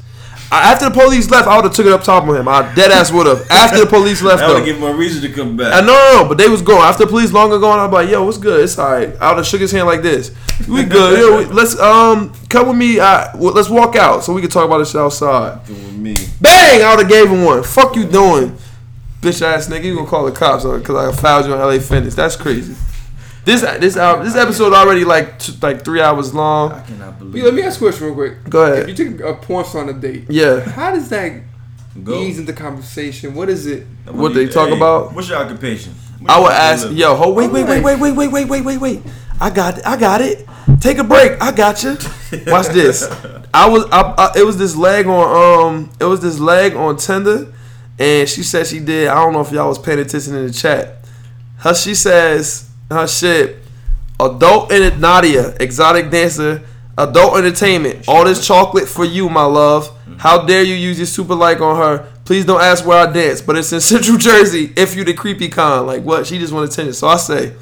I, 0.52 0.72
after 0.72 0.86
the 0.86 0.92
police 0.92 1.30
left, 1.30 1.48
I 1.48 1.56
would 1.58 1.66
have 1.66 1.74
took 1.74 1.86
it 1.86 1.92
up 1.92 2.04
top 2.04 2.28
of 2.28 2.34
him. 2.36 2.48
I 2.48 2.74
dead 2.74 2.92
ass 2.92 3.12
would 3.12 3.28
have. 3.28 3.46
After 3.52 3.80
the 3.80 3.86
police 3.86 4.22
left, 4.22 4.40
that 4.42 4.48
would 4.48 4.58
have 4.58 4.66
given 4.66 4.82
him 4.82 4.90
a 4.90 4.98
reason 4.98 5.22
to 5.24 5.36
come 5.36 5.58
back. 5.58 5.74
I 5.74 5.82
know, 5.82 5.88
no, 5.88 6.22
no, 6.24 6.30
but 6.30 6.38
they 6.38 6.48
was 6.48 6.62
going 6.62 6.80
after 6.82 7.04
the 7.06 7.10
police 7.10 7.34
longer 7.34 7.60
gone. 7.60 7.80
I'm 7.80 7.92
like, 7.92 8.10
yo, 8.10 8.24
what's 8.24 8.38
good? 8.38 8.64
It's 8.64 8.80
alright. 8.80 9.16
I 9.20 9.30
would 9.32 9.38
have 9.40 9.46
shook 9.48 9.60
his 9.62 9.72
hand 9.72 9.88
like 9.88 10.02
this. 10.02 10.34
We 10.68 10.84
good. 10.86 11.20
Yo, 11.20 11.38
we- 11.40 11.46
let's 11.54 11.78
um 11.80 12.32
come 12.50 12.70
with 12.70 12.78
me. 12.78 13.00
Uh, 13.00 13.28
well, 13.38 13.54
let's 13.54 13.70
walk 13.70 13.96
out 13.96 14.24
so 14.24 14.32
we 14.34 14.42
can 14.42 14.50
talk 14.50 14.66
about 14.66 14.78
this 14.80 14.96
outside. 14.96 15.68
With 15.68 15.94
me. 15.98 16.16
Bang! 16.40 16.82
I 16.82 16.92
would 16.96 17.00
have 17.02 17.10
gave 17.10 17.30
him 17.30 17.44
one. 17.44 17.64
Fuck 17.64 17.96
you 17.96 18.06
doing, 18.06 18.56
bitch 19.22 19.42
ass 19.42 19.68
nigga. 19.68 19.84
You 19.84 19.96
gonna 19.96 20.08
call 20.08 20.26
the 20.26 20.32
cops 20.32 20.64
on 20.66 20.80
because 20.80 20.96
I 20.96 21.22
fouled 21.22 21.46
you 21.46 21.54
on 21.54 21.60
LA 21.60 21.80
Fitness? 21.80 22.16
That's 22.16 22.36
crazy. 22.38 22.76
This 23.48 23.62
this 23.62 23.96
hour, 23.96 24.26
this 24.26 24.36
episode 24.36 24.74
already 24.74 25.06
like 25.06 25.40
t- 25.40 25.54
like 25.62 25.86
three 25.86 26.02
hours 26.02 26.34
long. 26.34 26.74
I 26.74 26.82
cannot 26.82 27.18
believe. 27.18 27.46
Let 27.46 27.54
me 27.54 27.62
ask 27.62 27.78
a 27.80 27.86
question 27.86 28.08
real 28.08 28.14
quick. 28.16 28.50
Go 28.50 28.64
ahead. 28.66 28.90
If 28.90 29.00
you 29.00 29.06
take 29.12 29.22
a 29.22 29.36
porn 29.36 29.64
star 29.64 29.84
on 29.84 29.90
a 29.90 29.94
date, 29.94 30.26
Yeah. 30.28 30.60
how 30.60 30.92
does 30.92 31.08
that 31.12 31.32
Go. 32.04 32.20
ease 32.20 32.40
into 32.40 32.52
conversation? 32.52 33.34
What 33.34 33.48
is 33.48 33.66
it? 33.66 33.88
What 34.06 34.34
they 34.34 34.48
talk 34.50 34.68
Hey, 34.68 34.76
about? 34.76 35.14
What's 35.14 35.30
your 35.30 35.38
occupation? 35.38 35.94
What 36.20 36.30
I 36.30 36.36
you 36.38 36.44
would 36.44 36.52
ask, 36.52 36.84
live? 36.88 36.98
yo, 36.98 37.16
ho, 37.16 37.32
wait, 37.32 37.50
wait, 37.50 37.64
wait, 37.66 37.82
wait, 37.82 37.98
wait, 37.98 38.12
wait, 38.18 38.28
wait, 38.28 38.50
wait, 38.50 38.62
wait, 38.66 38.78
wait. 38.82 39.02
I 39.40 39.50
got, 39.50 39.78
it. 39.78 39.88
I 39.88 39.96
got 39.96 40.20
it. 40.20 40.46
Take 40.82 40.98
a 40.98 41.06
break. 41.06 41.42
I 41.42 41.54
got 41.54 41.82
you. 41.84 41.92
Watch 42.48 42.68
this. 42.68 43.04
I 43.54 43.70
was, 43.70 43.86
I, 43.94 44.02
I, 44.18 44.32
it 44.40 44.44
was 44.46 44.58
this 44.58 44.76
leg 44.76 45.08
on, 45.08 45.68
um, 45.78 45.90
it 46.02 46.04
was 46.04 46.20
this 46.20 46.38
leg 46.38 46.76
on 46.76 46.98
Tinder, 46.98 47.54
and 47.98 48.28
she 48.28 48.44
said 48.44 48.68
she 48.68 48.80
did. 48.82 49.08
I 49.08 49.16
don't 49.16 49.32
know 49.32 49.40
if 49.40 49.54
y'all 49.54 49.70
was 49.70 49.80
paying 49.80 50.00
attention 50.00 50.36
in 50.36 50.48
the 50.48 50.52
chat. 50.52 50.98
Her, 51.60 51.74
she 51.74 51.96
says, 51.96 52.67
her 52.90 53.08
shit, 53.08 53.58
adult 54.20 54.72
and 54.72 55.00
Nadia, 55.02 55.56
exotic 55.60 56.10
dancer, 56.10 56.64
adult 56.98 57.38
entertainment. 57.38 58.08
All 58.08 58.26
this 58.26 58.46
chocolate 58.46 58.88
for 58.88 59.06
you, 59.06 59.30
my 59.30 59.44
love. 59.44 59.90
Mm. 60.06 60.20
How 60.20 60.46
dare 60.46 60.64
you 60.64 60.74
use 60.74 60.98
your 60.98 61.06
super 61.06 61.36
like 61.36 61.62
on 61.62 61.78
her? 61.78 62.12
Please 62.26 62.46
don't 62.46 62.62
ask 62.62 62.86
where 62.86 63.08
I 63.08 63.12
dance, 63.12 63.42
but 63.42 63.58
it's 63.58 63.72
in 63.72 63.80
Central 63.82 64.18
Jersey. 64.18 64.74
If 64.76 64.96
you 64.96 65.04
the 65.04 65.14
creepy 65.14 65.50
con, 65.50 65.86
like 65.86 66.04
what? 66.04 66.28
She 66.28 66.40
just 66.40 66.54
want 66.54 66.72
attention. 66.72 66.94
So 66.94 67.08
I 67.08 67.18
say, 67.18 67.54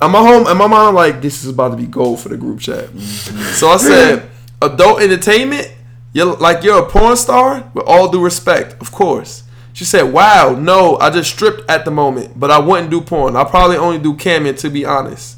I'm 0.00 0.14
at 0.14 0.18
home, 0.18 0.46
and 0.46 0.58
my 0.58 0.66
mom 0.66 0.94
like 0.94 1.20
this 1.20 1.42
is 1.42 1.50
about 1.50 1.70
to 1.70 1.76
be 1.76 1.86
gold 1.86 2.20
for 2.20 2.28
the 2.28 2.36
group 2.36 2.60
chat. 2.60 2.86
Mm, 2.86 2.98
mm. 2.98 3.54
So 3.54 3.68
I 3.68 3.76
said, 3.78 4.30
adult 4.62 5.00
entertainment. 5.00 5.74
You're 6.14 6.36
like 6.36 6.64
you're 6.64 6.82
a 6.82 6.88
porn 6.88 7.16
star. 7.16 7.70
With 7.74 7.84
all 7.86 8.08
due 8.08 8.22
respect, 8.22 8.80
of 8.80 8.90
course. 8.92 9.44
She 9.78 9.84
said, 9.84 10.12
"Wow, 10.12 10.56
no, 10.58 10.98
I 10.98 11.08
just 11.08 11.30
stripped 11.30 11.70
at 11.70 11.84
the 11.84 11.92
moment, 11.92 12.32
but 12.34 12.50
I 12.50 12.58
wouldn't 12.58 12.90
do 12.90 13.00
porn. 13.00 13.36
I 13.36 13.44
probably 13.44 13.76
only 13.76 14.00
do 14.00 14.12
camming, 14.12 14.58
to 14.58 14.70
be 14.70 14.84
honest." 14.84 15.36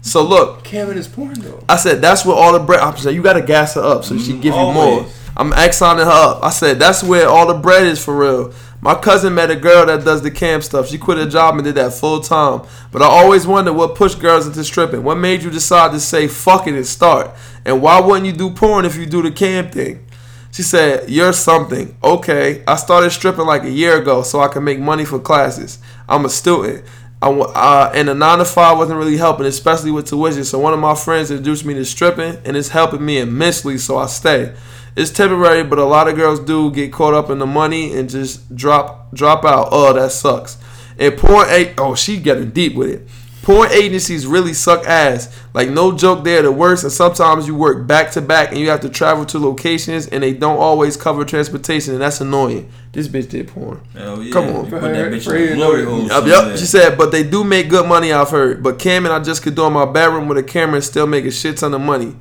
So 0.00 0.22
look, 0.22 0.64
Cameron 0.64 0.96
is 0.96 1.06
porn 1.06 1.34
though. 1.34 1.62
I 1.68 1.76
said 1.76 2.00
that's 2.00 2.24
where 2.24 2.34
all 2.34 2.54
the 2.54 2.58
bread. 2.58 2.80
I 2.80 2.94
said 2.94 3.14
you 3.14 3.22
got 3.22 3.34
to 3.34 3.42
gas 3.42 3.74
her 3.74 3.82
up 3.82 4.04
so 4.04 4.16
she 4.16 4.32
give 4.32 4.54
you 4.54 4.72
more. 4.72 5.04
I'm 5.36 5.52
exoning 5.52 6.06
her 6.06 6.10
up. 6.10 6.42
I 6.42 6.48
said 6.48 6.78
that's 6.78 7.04
where 7.04 7.28
all 7.28 7.46
the 7.46 7.60
bread 7.60 7.86
is 7.86 8.02
for 8.02 8.16
real. 8.16 8.54
My 8.80 8.94
cousin 8.94 9.34
met 9.34 9.50
a 9.50 9.56
girl 9.56 9.84
that 9.84 10.06
does 10.06 10.22
the 10.22 10.30
cam 10.30 10.62
stuff. 10.62 10.88
She 10.88 10.96
quit 10.96 11.18
her 11.18 11.28
job 11.28 11.56
and 11.56 11.64
did 11.64 11.74
that 11.74 11.92
full 11.92 12.20
time. 12.20 12.62
But 12.92 13.02
I 13.02 13.04
always 13.04 13.46
wonder 13.46 13.74
what 13.74 13.94
pushed 13.94 14.20
girls 14.20 14.46
into 14.46 14.64
stripping. 14.64 15.02
What 15.02 15.18
made 15.18 15.42
you 15.42 15.50
decide 15.50 15.92
to 15.92 16.00
say 16.00 16.28
fuck 16.28 16.66
it 16.66 16.74
and 16.74 16.86
start? 16.86 17.30
And 17.66 17.82
why 17.82 18.00
wouldn't 18.00 18.24
you 18.24 18.32
do 18.32 18.48
porn 18.48 18.86
if 18.86 18.96
you 18.96 19.04
do 19.04 19.20
the 19.20 19.30
cam 19.30 19.70
thing? 19.70 20.06
She 20.52 20.62
said, 20.62 21.10
You're 21.10 21.32
something. 21.32 21.96
Okay. 22.04 22.62
I 22.68 22.76
started 22.76 23.10
stripping 23.10 23.46
like 23.46 23.64
a 23.64 23.70
year 23.70 24.00
ago 24.00 24.22
so 24.22 24.40
I 24.40 24.48
can 24.48 24.62
make 24.62 24.78
money 24.78 25.04
for 25.04 25.18
classes. 25.18 25.78
I'm 26.08 26.24
a 26.24 26.28
student. 26.28 26.84
I, 27.22 27.30
uh, 27.30 27.92
and 27.94 28.08
the 28.08 28.14
9 28.14 28.38
to 28.38 28.44
5 28.44 28.78
wasn't 28.78 28.98
really 28.98 29.16
helping, 29.16 29.46
especially 29.46 29.90
with 29.92 30.06
tuition. 30.08 30.44
So 30.44 30.58
one 30.58 30.74
of 30.74 30.80
my 30.80 30.94
friends 30.94 31.30
introduced 31.30 31.64
me 31.64 31.72
to 31.74 31.84
stripping, 31.84 32.36
and 32.44 32.56
it's 32.56 32.68
helping 32.68 33.04
me 33.04 33.18
immensely, 33.18 33.78
so 33.78 33.96
I 33.96 34.06
stay. 34.06 34.54
It's 34.96 35.10
temporary, 35.10 35.62
but 35.62 35.78
a 35.78 35.84
lot 35.84 36.08
of 36.08 36.16
girls 36.16 36.40
do 36.40 36.70
get 36.70 36.92
caught 36.92 37.14
up 37.14 37.30
in 37.30 37.38
the 37.38 37.46
money 37.46 37.96
and 37.96 38.10
just 38.10 38.54
drop 38.54 39.14
drop 39.14 39.44
out. 39.44 39.68
Oh, 39.70 39.92
that 39.94 40.12
sucks. 40.12 40.58
And 40.98 41.16
porn, 41.16 41.46
a- 41.48 41.74
oh, 41.78 41.94
she 41.94 42.18
getting 42.18 42.50
deep 42.50 42.74
with 42.74 42.90
it. 42.90 43.08
Porn 43.42 43.72
agencies 43.72 44.24
really 44.24 44.54
suck 44.54 44.86
ass. 44.86 45.36
Like 45.52 45.68
no 45.68 45.96
joke, 45.96 46.22
they're 46.22 46.42
the 46.42 46.52
worst. 46.52 46.84
And 46.84 46.92
sometimes 46.92 47.48
you 47.48 47.56
work 47.56 47.86
back 47.88 48.12
to 48.12 48.20
back, 48.20 48.50
and 48.50 48.58
you 48.58 48.70
have 48.70 48.80
to 48.80 48.88
travel 48.88 49.26
to 49.26 49.38
locations, 49.38 50.06
and 50.06 50.22
they 50.22 50.32
don't 50.32 50.58
always 50.58 50.96
cover 50.96 51.24
transportation, 51.24 51.92
and 51.92 52.02
that's 52.02 52.20
annoying. 52.20 52.70
This 52.92 53.08
bitch 53.08 53.30
did 53.30 53.48
porn. 53.48 53.80
Hell 53.94 54.22
yeah. 54.22 54.32
Come 54.32 54.44
on. 54.46 54.64
You 54.66 54.70
put 54.70 54.82
that 54.82 55.12
bitch 55.12 55.34
in 55.34 55.50
the 55.50 55.54
glory 55.56 55.84
hole. 55.84 56.02
Yup, 56.02 56.24
somewhere. 56.24 56.56
She 56.56 56.66
said, 56.66 56.96
but 56.96 57.10
they 57.10 57.24
do 57.24 57.42
make 57.42 57.68
good 57.68 57.86
money. 57.88 58.12
I've 58.12 58.30
heard. 58.30 58.62
But 58.62 58.78
Cam 58.78 59.06
and 59.06 59.14
I 59.14 59.18
just 59.18 59.42
could 59.42 59.56
do 59.56 59.66
in 59.66 59.72
my 59.72 59.86
bedroom 59.86 60.28
with 60.28 60.38
a 60.38 60.42
camera 60.42 60.76
and 60.76 60.84
still 60.84 61.06
make 61.06 61.24
a 61.24 61.30
shit 61.30 61.56
ton 61.56 61.74
of 61.74 61.80
money. 61.80 62.14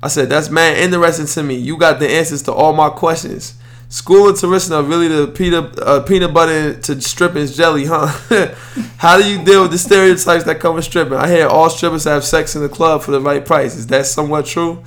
I 0.00 0.08
said, 0.08 0.28
that's 0.28 0.48
man 0.48 0.76
interesting 0.76 1.26
to 1.26 1.42
me. 1.42 1.56
You 1.56 1.76
got 1.76 1.98
the 1.98 2.08
answers 2.08 2.42
to 2.42 2.52
all 2.52 2.72
my 2.72 2.88
questions. 2.88 3.54
School 3.90 4.28
and 4.28 4.36
tuition 4.36 4.74
are 4.74 4.82
really 4.82 5.08
the 5.08 5.26
peanut 5.28 5.78
uh, 5.80 6.02
peanut 6.02 6.34
butter 6.34 6.74
to 6.78 7.00
stripping's 7.00 7.56
jelly, 7.56 7.86
huh? 7.86 8.06
How 8.98 9.16
do 9.18 9.26
you 9.26 9.42
deal 9.42 9.62
with 9.62 9.70
the 9.70 9.78
stereotypes 9.78 10.44
that 10.44 10.60
come 10.60 10.74
with 10.74 10.84
stripping? 10.84 11.14
I 11.14 11.26
hear 11.26 11.46
all 11.46 11.70
strippers 11.70 12.04
have 12.04 12.22
sex 12.22 12.54
in 12.54 12.60
the 12.60 12.68
club 12.68 13.02
for 13.02 13.12
the 13.12 13.20
right 13.20 13.44
price. 13.44 13.74
Is 13.76 13.86
that 13.86 14.04
somewhat 14.04 14.44
true? 14.44 14.82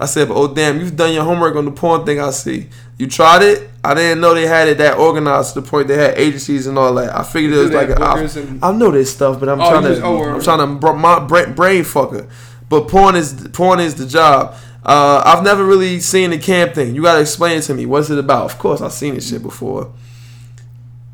I 0.00 0.06
said, 0.06 0.28
but 0.28 0.36
oh 0.36 0.54
damn, 0.54 0.78
you've 0.80 0.96
done 0.96 1.12
your 1.12 1.24
homework 1.24 1.54
on 1.56 1.66
the 1.66 1.70
porn 1.70 2.06
thing. 2.06 2.18
I 2.18 2.30
see. 2.30 2.68
You 2.96 3.06
tried 3.08 3.42
it. 3.42 3.68
I 3.84 3.92
didn't 3.92 4.22
know 4.22 4.32
they 4.32 4.46
had 4.46 4.68
it 4.68 4.78
that 4.78 4.96
organized 4.96 5.52
to 5.52 5.60
the 5.60 5.68
point 5.68 5.88
they 5.88 5.96
had 5.98 6.16
agencies 6.18 6.66
and 6.66 6.78
all 6.78 6.94
that. 6.94 7.14
I 7.14 7.24
figured 7.24 7.52
it 7.52 7.58
was 7.58 7.70
like 7.72 7.88
have 7.88 8.00
a, 8.00 8.58
I, 8.62 8.70
I 8.70 8.72
know 8.72 8.90
this 8.90 9.12
stuff, 9.12 9.38
but 9.38 9.50
I'm 9.50 9.60
Oh, 9.60 9.70
trying 9.70 9.82
to 9.82 9.88
just- 9.90 10.02
oh, 10.02 10.14
I'm 10.24 10.32
word. 10.34 10.44
trying 10.44 10.58
to 10.60 10.66
br- 10.80 10.92
my 10.94 11.18
brain, 11.20 11.52
brain 11.54 11.82
fucker. 11.84 12.26
But 12.70 12.88
porn 12.88 13.16
is 13.16 13.34
porn 13.52 13.80
is 13.80 13.94
the 13.96 14.06
job. 14.06 14.54
Uh, 14.86 15.20
I've 15.24 15.42
never 15.42 15.64
really 15.64 15.98
seen 15.98 16.30
the 16.30 16.38
cam 16.38 16.72
thing. 16.72 16.94
You 16.94 17.02
gotta 17.02 17.20
explain 17.20 17.58
it 17.58 17.62
to 17.62 17.74
me. 17.74 17.86
What's 17.86 18.08
it 18.08 18.18
about? 18.18 18.44
Of 18.44 18.56
course, 18.58 18.80
I've 18.80 18.92
seen 18.92 19.14
this 19.16 19.28
shit 19.28 19.42
before. 19.42 19.92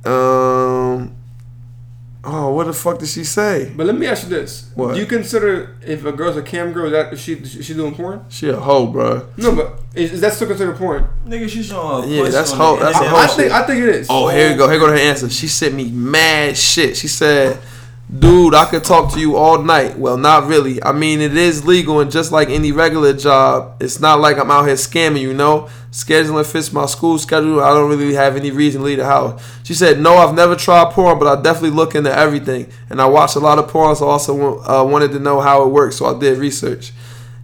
Um. 0.05 1.17
Oh, 2.25 2.53
what 2.55 2.67
the 2.69 2.73
fuck 2.73 3.01
did 3.01 3.09
she 3.09 3.25
say? 3.25 3.73
But 3.75 3.87
let 3.87 3.97
me 3.99 4.07
ask 4.07 4.23
you 4.25 4.29
this: 4.29 4.71
What? 4.75 4.95
Do 4.95 5.01
you 5.01 5.07
consider 5.07 5.77
if 5.85 6.05
a 6.05 6.13
girl's 6.13 6.37
a 6.37 6.43
cam 6.43 6.73
girl 6.73 6.89
that 6.91 7.13
is 7.13 7.21
she 7.21 7.33
is 7.33 7.65
she 7.65 7.75
doing 7.75 7.95
porn? 7.95 8.25
She 8.29 8.49
a 8.49 8.57
hoe, 8.57 8.87
bro. 8.87 9.27
No, 9.39 9.57
but 9.57 9.81
is, 9.95 10.13
is 10.13 10.21
that 10.21 10.33
still 10.35 10.47
considered 10.47 10.77
porn? 10.77 11.09
Nigga, 11.27 11.49
she 11.49 11.63
showing 11.65 12.05
her 12.09 12.15
Yeah, 12.15 12.29
that's 12.29 12.53
hoe- 12.53 12.79
that's 12.79 13.01
a 13.01 13.09
hoe 13.09 13.17
I 13.17 13.27
shit. 13.27 13.37
think 13.37 13.53
I 13.53 13.63
think 13.67 13.83
it 13.83 13.89
is. 13.89 14.07
Oh, 14.09 14.29
here 14.29 14.51
we 14.51 14.57
go. 14.57 14.69
Here 14.69 14.79
go 14.79 14.87
to 14.87 14.93
her 14.93 14.99
answer. 14.99 15.29
She 15.31 15.49
sent 15.49 15.75
me 15.75 15.91
mad 15.91 16.57
shit. 16.57 16.97
She 16.97 17.09
said, 17.09 17.59
"Dude, 18.17 18.55
I 18.55 18.67
could 18.67 18.85
talk 18.85 19.13
to 19.15 19.21
you 19.21 19.37
all 19.37 19.63
night." 19.63 19.99
Well, 19.99 20.17
not 20.17 20.47
really. 20.47 20.83
I 20.83 20.93
mean, 20.93 21.21
it 21.21 21.37
is 21.37 21.65
legal, 21.65 22.01
and 22.01 22.11
just 22.11 22.31
like 22.31 22.51
any 22.51 22.71
regular 22.73 23.13
job, 23.13 23.77
it's 23.81 24.01
not 24.01 24.21
like 24.21 24.39
I'm 24.39 24.51
out 24.51 24.67
here 24.67 24.75
scamming. 24.75 25.23
You 25.23 25.33
know, 25.33 25.69
scheduling 25.91 26.45
fits 26.45 26.73
my 26.73 26.87
school 26.87 27.19
schedule. 27.19 27.63
I 27.63 27.73
don't 27.73 27.89
really 27.89 28.15
have 28.15 28.37
any 28.37 28.51
reason 28.51 28.83
to 28.83 28.87
leave 28.87 28.99
the 28.99 29.07
house. 29.07 29.43
She 29.63 29.75
said, 29.75 29.99
"No, 29.99 30.17
I've 30.17 30.35
never 30.35 30.57
tried 30.57 30.93
porn, 30.93 31.19
but 31.19 31.27
I 31.27 31.41
definitely 31.41 31.77
look 31.77 31.95
into 31.95 32.15
everything, 32.15 32.71
and 32.91 33.01
I 33.01 33.07
watch 33.07 33.35
a 33.35 33.41
lot 33.41 33.59
of 33.59 33.69
porn. 33.69 33.97
So 33.97 34.09
I 34.09 34.13
also 34.13 34.61
uh, 34.61 34.85
wanted 34.85 35.13
to 35.13 35.19
know 35.19 35.41
how 35.41 35.63
it 35.63 35.69
works, 35.69 35.97
so 35.97 36.07
I 36.07 36.19
did 36.19 36.39
research." 36.39 36.93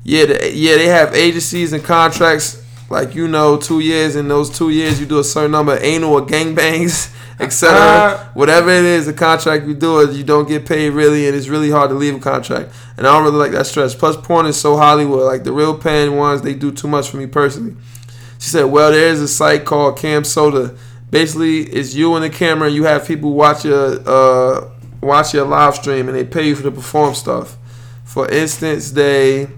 Yeah, 0.04 0.26
the, 0.26 0.52
yeah, 0.54 0.76
they 0.76 0.86
have 0.86 1.14
agencies 1.14 1.72
and 1.72 1.82
contracts 1.84 2.62
like 2.90 3.14
you 3.14 3.28
know, 3.28 3.56
two 3.56 3.80
years. 3.80 4.16
In 4.16 4.28
those 4.28 4.50
two 4.50 4.70
years, 4.70 5.00
you 5.00 5.06
do 5.06 5.18
a 5.18 5.24
certain 5.24 5.52
number 5.52 5.74
of 5.76 5.82
anal 5.82 6.14
or 6.14 6.26
gangbangs, 6.26 7.14
etc. 7.40 7.76
Uh, 7.76 8.24
Whatever 8.34 8.70
it 8.70 8.84
is, 8.84 9.06
the 9.06 9.12
contract 9.12 9.66
you 9.66 9.74
do 9.74 10.00
it, 10.00 10.14
you 10.14 10.24
don't 10.24 10.48
get 10.48 10.66
paid 10.66 10.90
really, 10.90 11.26
and 11.26 11.36
it's 11.36 11.48
really 11.48 11.70
hard 11.70 11.90
to 11.90 11.96
leave 11.96 12.14
a 12.14 12.20
contract. 12.20 12.72
And 12.96 13.06
I 13.06 13.12
don't 13.12 13.24
really 13.24 13.36
like 13.36 13.52
that 13.52 13.66
stress. 13.66 13.94
Plus, 13.94 14.16
porn 14.16 14.46
is 14.46 14.58
so 14.60 14.76
Hollywood. 14.76 15.24
Like 15.24 15.44
the 15.44 15.52
real 15.52 15.76
paying 15.76 16.16
ones, 16.16 16.42
they 16.42 16.54
do 16.54 16.72
too 16.72 16.88
much 16.88 17.10
for 17.10 17.18
me 17.18 17.26
personally. 17.26 17.76
She 18.38 18.50
said, 18.50 18.64
"Well, 18.64 18.90
there 18.92 19.08
is 19.08 19.20
a 19.20 19.28
site 19.28 19.64
called 19.64 19.98
Cam 19.98 20.24
Soda. 20.24 20.76
Basically, 21.10 21.60
it's 21.60 21.94
you 21.94 22.14
and 22.14 22.24
the 22.24 22.30
camera. 22.30 22.70
You 22.70 22.84
have 22.84 23.06
people 23.06 23.32
watch 23.32 23.64
your 23.64 23.98
uh, 24.06 24.70
watch 25.02 25.34
your 25.34 25.46
live 25.46 25.74
stream, 25.74 26.08
and 26.08 26.16
they 26.16 26.24
pay 26.24 26.48
you 26.48 26.56
for 26.56 26.62
the 26.62 26.70
perform 26.70 27.14
stuff. 27.14 27.56
For 28.04 28.28
instance, 28.30 28.92
they." 28.92 29.48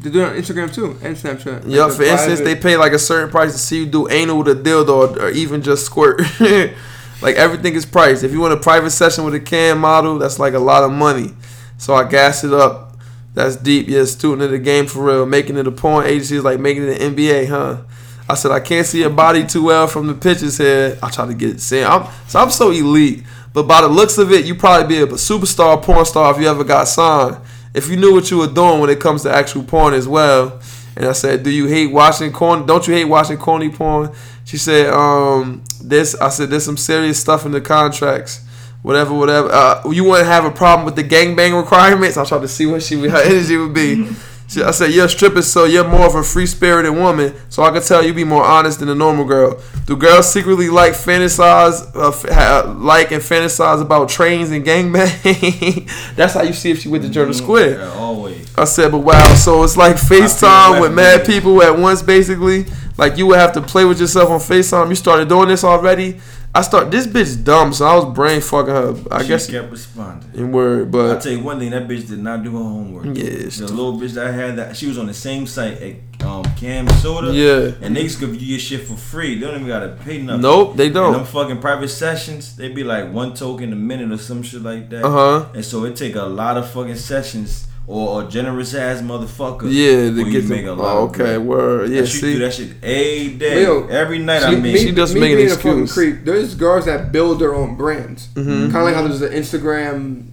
They 0.00 0.08
do 0.08 0.22
it 0.22 0.28
on 0.28 0.34
Instagram 0.34 0.74
too 0.74 0.98
and 1.02 1.14
Snapchat. 1.14 1.68
Yup. 1.68 1.88
Like 1.88 1.96
For 1.96 2.04
the 2.04 2.10
instance, 2.12 2.40
they 2.40 2.56
pay 2.56 2.76
like 2.78 2.92
a 2.92 2.98
certain 2.98 3.30
price 3.30 3.52
to 3.52 3.58
see 3.58 3.80
you 3.80 3.86
do 3.86 4.08
anal 4.08 4.38
with 4.38 4.48
a 4.48 4.54
dildo 4.54 4.88
or, 4.88 5.22
or 5.24 5.30
even 5.30 5.60
just 5.60 5.84
squirt. 5.84 6.20
like 7.22 7.36
everything 7.36 7.74
is 7.74 7.84
priced. 7.84 8.24
If 8.24 8.32
you 8.32 8.40
want 8.40 8.54
a 8.54 8.56
private 8.56 8.92
session 8.92 9.24
with 9.24 9.34
a 9.34 9.40
cam 9.40 9.78
model, 9.78 10.18
that's 10.18 10.38
like 10.38 10.54
a 10.54 10.58
lot 10.58 10.84
of 10.84 10.90
money. 10.90 11.34
So 11.76 11.94
I 11.94 12.08
gas 12.08 12.44
it 12.44 12.52
up. 12.54 12.96
That's 13.34 13.56
deep. 13.56 13.88
Yeah, 13.88 14.04
student 14.04 14.42
of 14.42 14.50
the 14.50 14.58
game 14.58 14.86
for 14.86 15.04
real. 15.04 15.26
Making 15.26 15.58
it 15.58 15.66
a 15.66 15.70
porn 15.70 16.06
agency 16.06 16.36
is 16.36 16.44
like 16.44 16.58
making 16.58 16.84
it 16.84 17.00
an 17.00 17.14
NBA, 17.14 17.48
huh? 17.48 17.82
I 18.28 18.34
said 18.34 18.52
I 18.52 18.60
can't 18.60 18.86
see 18.86 19.00
your 19.00 19.10
body 19.10 19.44
too 19.44 19.64
well 19.64 19.86
from 19.86 20.06
the 20.06 20.14
pictures 20.14 20.56
here. 20.56 20.98
I 21.02 21.10
try 21.10 21.26
to 21.26 21.34
get 21.34 21.50
it 21.50 21.60
seen. 21.60 21.84
I'm 21.84 22.08
so 22.26 22.40
I'm 22.40 22.50
so 22.50 22.70
elite. 22.70 23.24
But 23.52 23.64
by 23.64 23.82
the 23.82 23.88
looks 23.88 24.16
of 24.16 24.32
it, 24.32 24.46
you 24.46 24.54
probably 24.54 24.88
be 24.88 25.02
a 25.02 25.06
superstar 25.16 25.82
porn 25.82 26.04
star 26.04 26.32
if 26.32 26.40
you 26.40 26.48
ever 26.48 26.64
got 26.64 26.84
signed. 26.84 27.36
If 27.74 27.88
you 27.88 27.96
knew 27.96 28.12
what 28.12 28.30
you 28.30 28.38
were 28.38 28.46
doing 28.46 28.80
when 28.80 28.90
it 28.90 29.00
comes 29.00 29.22
to 29.22 29.32
actual 29.32 29.62
porn 29.62 29.94
as 29.94 30.08
well. 30.08 30.60
And 30.96 31.06
I 31.06 31.12
said, 31.12 31.42
Do 31.44 31.50
you 31.50 31.66
hate 31.66 31.92
watching 31.92 32.32
corn? 32.32 32.66
Don't 32.66 32.86
you 32.86 32.94
hate 32.94 33.04
watching 33.04 33.38
corny 33.38 33.70
porn? 33.70 34.12
She 34.44 34.58
said, 34.58 34.92
um, 34.92 35.62
this 35.82 36.14
I 36.16 36.28
said 36.28 36.50
there's 36.50 36.64
some 36.64 36.76
serious 36.76 37.20
stuff 37.20 37.46
in 37.46 37.52
the 37.52 37.60
contracts. 37.60 38.44
Whatever, 38.82 39.14
whatever. 39.14 39.48
Uh, 39.52 39.88
you 39.90 40.04
wouldn't 40.04 40.26
have 40.26 40.44
a 40.44 40.50
problem 40.50 40.86
with 40.86 40.96
the 40.96 41.04
gangbang 41.04 41.58
requirements. 41.60 42.16
I 42.16 42.24
tried 42.24 42.40
to 42.40 42.48
see 42.48 42.66
what 42.66 42.82
she 42.82 42.96
her 43.08 43.18
energy 43.24 43.56
would 43.56 43.74
be. 43.74 44.08
She, 44.50 44.64
I 44.64 44.72
said, 44.72 44.90
you're 44.92 45.04
a 45.04 45.08
stripper, 45.08 45.42
so 45.42 45.64
you're 45.64 45.86
more 45.86 46.06
of 46.06 46.16
a 46.16 46.24
free 46.24 46.44
spirited 46.46 46.92
woman. 46.92 47.34
So 47.50 47.62
I 47.62 47.70
could 47.70 47.84
tell 47.84 48.04
you 48.04 48.12
be 48.12 48.24
more 48.24 48.42
honest 48.44 48.80
than 48.80 48.88
a 48.88 48.96
normal 48.96 49.24
girl. 49.24 49.62
Do 49.86 49.96
girls 49.96 50.32
secretly 50.32 50.68
like 50.68 50.94
fantasize, 50.94 51.94
uh, 51.94 52.08
f- 52.08 52.28
ha- 52.28 52.74
like 52.76 53.12
and 53.12 53.22
fantasize 53.22 53.80
about 53.80 54.08
trains 54.08 54.50
and 54.50 54.64
gangbang? 54.64 55.86
That's 56.16 56.34
how 56.34 56.42
you 56.42 56.52
see 56.52 56.72
if 56.72 56.80
she 56.80 56.88
went 56.88 57.04
to 57.04 57.10
Journal 57.10 57.32
Square. 57.32 57.78
Yeah, 57.78 57.92
always. 57.92 58.52
I 58.58 58.64
said, 58.64 58.90
but 58.90 58.98
wow, 58.98 59.34
so 59.36 59.62
it's 59.62 59.76
like 59.76 59.94
FaceTime 59.94 60.80
with 60.80 60.94
mad 60.94 61.24
people 61.24 61.62
at 61.62 61.78
once, 61.78 62.02
basically. 62.02 62.66
Like 62.98 63.16
you 63.18 63.26
would 63.28 63.38
have 63.38 63.52
to 63.52 63.60
play 63.62 63.84
with 63.84 64.00
yourself 64.00 64.30
on 64.30 64.40
FaceTime. 64.40 64.88
You 64.88 64.96
started 64.96 65.28
doing 65.28 65.46
this 65.48 65.62
already. 65.62 66.20
I 66.52 66.62
start 66.62 66.90
this 66.90 67.06
bitch 67.06 67.44
dumb, 67.44 67.72
so 67.72 67.86
I 67.86 67.94
was 67.94 68.12
brain 68.12 68.40
fucking 68.40 68.74
her. 68.74 68.96
I 69.12 69.22
guess 69.22 69.46
she 69.46 69.52
guess 69.52 69.60
kept 69.60 69.70
responding. 69.70 70.30
in 70.34 70.50
word, 70.50 70.90
but 70.90 71.16
I 71.16 71.20
tell 71.20 71.30
you 71.30 71.44
one 71.44 71.60
thing, 71.60 71.70
that 71.70 71.86
bitch 71.86 72.08
did 72.08 72.18
not 72.18 72.42
do 72.42 72.50
her 72.50 72.58
homework. 72.58 73.04
Yeah, 73.06 73.12
the 73.12 73.68
little 73.68 73.96
bitch 73.96 74.14
that 74.14 74.26
I 74.26 74.32
had, 74.32 74.56
that 74.56 74.76
she 74.76 74.88
was 74.88 74.98
on 74.98 75.06
the 75.06 75.14
same 75.14 75.46
site 75.46 75.80
at 75.80 76.26
um, 76.26 76.42
Cam 76.56 76.88
Soda. 76.88 77.32
Yeah. 77.32 77.76
and 77.80 77.96
niggas 77.96 78.18
give 78.18 78.34
you 78.34 78.48
your 78.48 78.58
shit 78.58 78.82
for 78.82 78.96
free. 78.96 79.36
They 79.36 79.46
don't 79.46 79.56
even 79.56 79.68
gotta 79.68 79.96
pay 80.04 80.20
nothing. 80.20 80.42
Nope, 80.42 80.76
they 80.76 80.90
don't. 80.90 81.14
And 81.14 81.24
them 81.24 81.24
fucking 81.24 81.60
private 81.60 81.88
sessions, 81.88 82.56
they 82.56 82.68
be 82.68 82.82
like 82.82 83.12
one 83.12 83.32
token 83.32 83.72
a 83.72 83.76
minute 83.76 84.10
or 84.10 84.18
some 84.18 84.42
shit 84.42 84.62
like 84.62 84.90
that. 84.90 85.04
Uh-huh. 85.04 85.46
And 85.54 85.64
so 85.64 85.84
it 85.84 85.94
take 85.94 86.16
a 86.16 86.24
lot 86.24 86.56
of 86.56 86.68
fucking 86.70 86.96
sessions 86.96 87.68
or 87.86 88.22
a 88.22 88.28
generous 88.28 88.72
ass 88.74 89.00
motherfucker. 89.02 89.62
yeah, 89.72 90.10
before 90.10 90.24
to 90.24 90.30
you 90.30 90.40
get 90.40 90.48
make 90.48 90.64
the, 90.64 90.72
a 90.72 90.74
lot. 90.74 90.96
oh, 90.96 91.04
okay, 91.08 91.16
bread. 91.36 91.38
word, 91.40 91.90
yeah. 91.90 91.98
And 92.00 92.08
she 92.08 92.18
See, 92.18 92.32
do 92.34 92.38
that 92.40 92.54
shit 92.54 92.70
every 92.82 93.34
day, 93.36 93.62
Yo, 93.64 93.86
every 93.88 94.18
night. 94.20 94.40
See, 94.40 94.46
I 94.46 94.50
mean, 94.52 94.62
me, 94.62 94.76
She 94.78 94.92
just 94.92 95.14
me 95.14 95.20
making 95.20 95.36
being 95.38 95.50
a 95.50 95.56
fucking 95.56 95.86
creep. 95.88 96.24
There's 96.24 96.54
girls 96.54 96.84
that 96.86 97.10
build 97.12 97.40
their 97.40 97.54
own 97.54 97.76
brands. 97.76 98.28
Mm-hmm. 98.28 98.70
Kind 98.72 98.76
of 98.76 98.82
like 98.84 98.94
how 98.94 99.02
there's 99.02 99.22
an 99.22 99.32
Instagram 99.32 100.28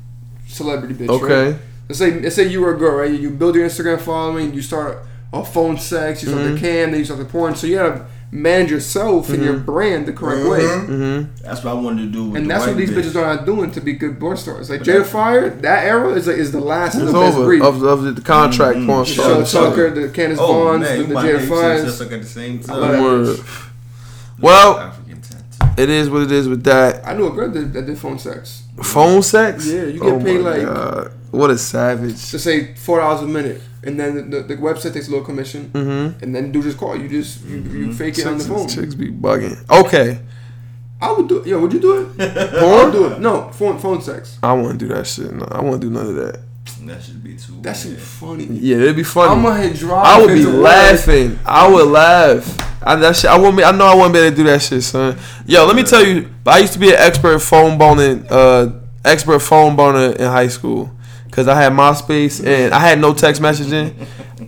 celebrity 0.48 0.94
bitch. 0.96 1.10
Okay. 1.10 1.52
Right? 1.52 1.60
Let's 1.90 2.00
say 2.00 2.20
let's 2.20 2.36
say 2.36 2.48
you 2.48 2.62
were 2.62 2.74
a 2.76 2.78
girl, 2.78 2.98
right? 2.98 3.12
You 3.12 3.30
build 3.32 3.56
your 3.56 3.66
Instagram 3.68 4.00
following. 4.00 4.54
You 4.54 4.62
start 4.62 5.00
a 5.34 5.44
phone 5.44 5.78
sex. 5.78 6.22
You 6.22 6.30
start 6.30 6.44
Mm-hmm. 6.44 6.54
the 6.56 6.60
cam. 6.60 6.92
Then 6.92 7.00
you 7.00 7.06
start 7.06 7.20
the 7.20 7.26
porn. 7.26 7.56
So 7.56 7.66
you 7.68 7.76
gotta 7.78 8.06
manage 8.30 8.70
yourself 8.72 9.30
and 9.30 9.42
your 9.44 9.56
mm-hmm. 9.56 9.66
brand 9.66 10.06
the 10.06 10.14
correct 10.14 10.48
way. 10.50 10.60
Mm-hmm. 10.60 10.92
mm-hmm. 10.92 11.44
that's 11.44 11.64
what 11.64 11.72
I 11.72 11.74
wanted 11.74 12.02
to 12.04 12.08
do. 12.12 12.26
With 12.26 12.36
And 12.42 12.46
the 12.46 12.54
that's 12.54 12.68
what 12.68 12.78
these 12.78 12.90
bitch. 12.90 13.04
bitches 13.04 13.16
are 13.16 13.36
not 13.36 13.46
doing 13.46 13.72
to 13.72 13.82
be 13.82 13.94
good 13.94 14.20
porn 14.20 14.36
stars. 14.38 14.70
Like 14.70 14.80
But 14.80 14.88
Jada 14.88 15.00
that- 15.00 15.08
Fire, 15.08 15.50
that 15.50 15.84
era 15.86 16.14
is 16.14 16.28
like 16.28 16.38
is 16.38 16.52
the 16.52 16.60
last 16.60 16.96
of 16.96 17.08
the 17.08 17.14
best 17.14 17.38
over 17.38 17.46
breed. 17.46 17.62
of, 17.62 17.84
of 17.84 18.16
the 18.16 18.22
contract 18.22 18.78
mm-hmm. 18.78 18.88
porn 18.88 19.06
Show 19.06 19.44
star. 19.44 19.70
Tucker, 19.70 19.90
the 19.92 20.10
Candace 20.10 20.40
Oh 20.40 20.54
Vaughns, 20.54 20.82
man, 20.82 20.90
the, 20.96 20.98
you 20.98 21.08
the 21.08 21.14
might 21.14 21.26
Jada 21.26 21.40
have 21.40 21.50
Fires. 21.50 22.02
at 22.02 22.10
the 22.10 22.24
same 22.26 22.60
time. 22.60 23.02
Word. 23.02 23.40
Well, 24.40 24.94
it 25.78 25.90
is 25.90 26.10
what 26.10 26.24
it 26.24 26.32
is 26.32 26.48
with 26.50 26.64
that. 26.66 27.08
I 27.08 27.14
knew 27.14 27.28
a 27.28 27.32
girl 27.32 27.50
that, 27.50 27.74
that 27.74 27.86
did 27.86 27.98
phone 27.98 28.20
sex. 28.20 28.64
Phone 28.82 29.24
sex? 29.24 29.68
Yeah, 29.68 29.84
you 29.86 30.00
get 30.00 30.14
Oh 30.14 30.20
paid 30.20 30.40
like- 30.40 30.64
God. 30.64 31.14
What 31.32 31.50
a 31.50 31.58
savage. 31.58 32.30
to 32.32 32.40
say 32.40 32.74
four 32.76 33.00
dollars 33.00 33.22
a 33.22 33.28
minute, 33.28 33.62
and 33.84 34.00
then 34.00 34.30
the, 34.30 34.42
the 34.42 34.56
website 34.58 34.94
takes 34.94 35.08
a 35.08 35.12
little 35.12 35.26
commission, 35.26 35.70
Mm-hmm. 35.74 36.24
and 36.24 36.36
then 36.36 36.52
do 36.52 36.62
just 36.64 36.78
call 36.78 36.96
you. 36.96 37.08
Just 37.10 37.44
you, 37.46 37.58
you 37.58 37.94
fake 37.94 38.18
it 38.18 38.28
on 38.28 38.38
the 38.38 38.44
phone. 38.44 38.68
chicks 38.68 38.96
be 38.96 39.12
bugging. 39.12 39.58
Okay. 39.70 40.20
I 41.00 41.12
would 41.12 41.28
do. 41.30 41.40
it. 41.42 41.48
Yo, 41.48 41.60
would 41.60 41.72
you 41.74 41.80
do 41.80 42.02
it? 42.18 42.38
I 42.56 42.60
Porn? 42.60 42.86
would 42.86 42.92
do 42.94 43.06
it. 43.14 43.20
No, 43.20 43.50
phone 43.52 43.78
phone 43.78 44.02
sex. 44.02 44.40
I 44.42 44.54
wouldn't 44.54 44.80
do 44.80 44.88
that 44.90 45.06
shit. 45.06 45.32
No, 45.32 45.46
I 45.52 45.62
wouldn't 45.62 45.82
do 45.82 45.90
none 45.92 46.08
of 46.08 46.16
that. 46.16 46.40
That 46.86 47.02
should 47.04 47.24
be 47.24 47.36
too. 47.36 47.62
That 47.62 47.78
shit 47.78 47.92
weird. 47.92 48.02
funny. 48.02 48.46
Yeah, 48.46 48.78
it'd 48.78 48.96
be 48.96 49.04
funny. 49.04 49.32
I'm 49.32 49.44
gonna 49.44 49.62
hit 49.62 49.78
drive. 49.78 50.06
I 50.06 50.20
would 50.20 50.28
be 50.34 50.40
into 50.42 50.54
work. 50.54 50.64
laughing. 50.64 51.40
I 51.46 51.68
would 51.72 51.88
laugh. 51.88 52.64
I, 52.84 52.96
that 52.96 53.16
shit, 53.16 53.30
I 53.30 53.38
wouldn't 53.38 53.58
be, 53.58 53.64
I 53.64 53.72
know 53.72 53.86
I 53.86 53.96
wouldn't 53.96 54.14
be 54.14 54.20
able 54.20 54.30
to 54.32 54.36
do 54.38 54.44
that 54.46 54.62
shit, 54.62 54.82
son. 54.84 55.18
Yo, 55.46 55.66
let 55.66 55.76
me 55.76 55.84
tell 55.84 56.06
you. 56.06 56.30
I 56.46 56.60
used 56.60 56.74
to 56.74 56.80
be 56.80 56.90
an 56.90 56.96
expert 56.98 57.40
phone 57.40 57.78
boning, 57.78 58.26
uh, 58.30 58.80
expert 59.04 59.40
phone 59.40 59.76
boner 59.76 60.12
in 60.14 60.26
high 60.26 60.48
school, 60.48 60.90
cause 61.38 61.48
I 61.48 61.62
had 61.62 61.72
MySpace 61.72 62.44
and 62.44 62.74
I 62.74 62.80
had 62.80 63.00
no 63.00 63.14
text 63.14 63.40
messaging. 63.40 63.94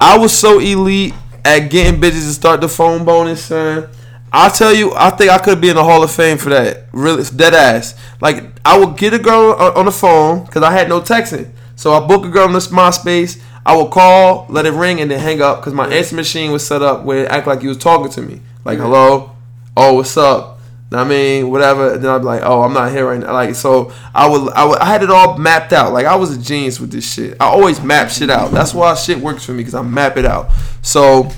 I 0.01 0.17
was 0.17 0.35
so 0.35 0.57
elite 0.59 1.13
at 1.45 1.69
getting 1.69 2.01
bitches 2.01 2.25
to 2.25 2.33
start 2.33 2.61
the 2.61 2.67
phone 2.67 3.05
boning, 3.05 3.35
son. 3.35 3.87
I 4.33 4.49
tell 4.49 4.73
you, 4.73 4.91
I 4.95 5.11
think 5.11 5.29
I 5.29 5.37
could 5.37 5.61
be 5.61 5.69
in 5.69 5.75
the 5.75 5.83
Hall 5.83 6.01
of 6.01 6.11
Fame 6.11 6.39
for 6.39 6.49
that. 6.49 6.87
Really, 6.91 7.23
dead 7.35 7.53
ass. 7.53 7.93
Like 8.21 8.43
I 8.65 8.79
would 8.79 8.97
get 8.97 9.13
a 9.13 9.19
girl 9.19 9.53
on, 9.53 9.77
on 9.77 9.85
the 9.85 9.91
phone 9.91 10.45
because 10.45 10.63
I 10.63 10.71
had 10.71 10.89
no 10.89 10.99
texting. 10.99 11.51
So 11.75 11.93
I 11.93 12.05
book 12.07 12.25
a 12.25 12.29
girl 12.29 12.45
on 12.45 12.53
this 12.53 12.69
MySpace. 12.69 13.39
I 13.67 13.77
would 13.77 13.91
call, 13.91 14.47
let 14.49 14.65
it 14.65 14.73
ring, 14.73 14.99
and 14.99 15.11
then 15.11 15.19
hang 15.19 15.43
up 15.43 15.59
because 15.59 15.73
my 15.73 15.87
answer 15.89 16.15
machine 16.15 16.51
was 16.51 16.65
set 16.65 16.81
up 16.81 17.03
where 17.03 17.25
it 17.25 17.29
act 17.29 17.45
like 17.45 17.61
you 17.61 17.69
was 17.69 17.77
talking 17.77 18.11
to 18.13 18.21
me. 18.23 18.41
Like, 18.65 18.79
hello, 18.79 19.35
oh, 19.77 19.93
what's 19.93 20.17
up? 20.17 20.58
I 20.91 21.03
mean, 21.03 21.51
whatever. 21.51 21.93
And 21.93 22.03
then 22.03 22.09
I'd 22.09 22.19
be 22.19 22.25
like, 22.25 22.41
oh, 22.43 22.63
I'm 22.63 22.73
not 22.73 22.91
here 22.91 23.07
right 23.07 23.19
now. 23.19 23.31
Like, 23.31 23.55
so 23.55 23.93
I 24.13 24.27
would, 24.27 24.51
I 24.53 24.65
would, 24.65 24.79
I 24.79 24.85
had 24.85 25.03
it 25.03 25.11
all 25.11 25.37
mapped 25.37 25.71
out. 25.71 25.93
Like, 25.93 26.05
I 26.05 26.15
was 26.15 26.35
a 26.35 26.41
genius 26.41 26.79
with 26.79 26.91
this 26.91 27.11
shit. 27.11 27.37
I 27.39 27.45
always 27.45 27.81
map 27.81 28.09
shit 28.09 28.29
out. 28.29 28.51
That's 28.51 28.73
why 28.73 28.93
shit 28.95 29.19
works 29.19 29.45
for 29.45 29.51
me 29.51 29.59
because 29.59 29.75
I 29.75 29.83
map 29.83 30.17
it 30.17 30.25
out. 30.25 30.49
So 30.81 31.29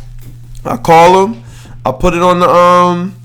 I 0.64 0.78
call 0.78 1.28
them. 1.28 1.44
I 1.86 1.92
put 1.92 2.14
it 2.14 2.22
on 2.22 2.40
the 2.40 2.50
um. 2.50 3.16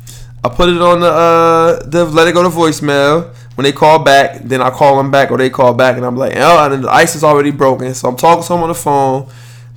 I 0.43 0.49
put 0.49 0.69
it 0.69 0.81
on 0.81 1.01
the 1.01 1.11
uh 1.11 1.85
the 1.87 2.05
let 2.05 2.29
it 2.29 2.33
go 2.33 2.43
to 2.43 2.49
voicemail. 2.49 3.35
When 3.57 3.65
they 3.65 3.73
call 3.73 4.03
back, 4.03 4.43
then 4.43 4.61
I 4.61 4.71
call 4.71 4.97
them 4.97 5.11
back 5.11 5.31
or 5.31 5.39
they 5.39 5.51
call 5.51 5.75
back 5.75 5.97
and 5.97 6.05
I'm 6.05 6.17
like, 6.17 6.35
oh, 6.37 6.71
and 6.71 6.85
the 6.85 6.91
ice 6.91 7.17
is 7.17 7.25
already 7.25 7.51
broken. 7.51 7.95
So 7.95 8.09
I'm 8.09 8.17
talking 8.17 8.43
to 8.43 8.49
them 8.51 8.63
on 8.63 8.69
the 8.69 8.75
phone. 8.75 9.29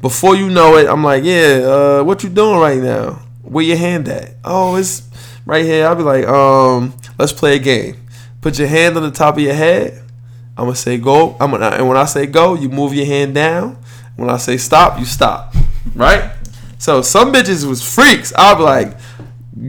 Before 0.01 0.35
you 0.35 0.49
know 0.49 0.75
it, 0.77 0.87
I'm 0.87 1.03
like, 1.03 1.23
yeah, 1.23 1.61
uh, 1.63 2.03
what 2.03 2.23
you 2.23 2.29
doing 2.29 2.59
right 2.59 2.77
now? 2.77 3.21
Where 3.41 3.63
your 3.63 3.77
hand 3.77 4.07
at? 4.09 4.35
Oh, 4.43 4.75
it's 4.75 5.08
right 5.49 5.65
here. 5.65 5.87
I'll 5.87 5.95
be 5.95 6.03
like, 6.03 6.27
um, 6.27 6.93
let's 7.17 7.33
play 7.33 7.55
a 7.55 7.59
game. 7.59 7.97
Put 8.41 8.59
your 8.59 8.67
hand 8.67 8.95
on 8.95 9.03
the 9.03 9.11
top 9.11 9.35
of 9.35 9.43
your 9.43 9.55
head. 9.55 10.03
I'm 10.55 10.65
gonna 10.65 10.75
say 10.75 10.97
go. 10.97 11.35
I'm 11.39 11.51
gonna, 11.51 11.67
and 11.67 11.87
when 11.87 11.97
I 11.97 12.05
say 12.05 12.25
go, 12.27 12.53
you 12.53 12.69
move 12.69 12.93
your 12.93 13.05
hand 13.05 13.33
down. 13.33 13.77
When 14.15 14.29
I 14.29 14.37
say 14.37 14.57
stop, 14.57 14.99
you 14.99 15.05
stop. 15.05 15.55
Right? 15.95 16.31
So 16.77 17.01
some 17.01 17.33
bitches 17.33 17.67
was 17.67 17.81
freaks. 17.81 18.31
I'll 18.37 18.57
be 18.57 18.63
like, 18.63 18.97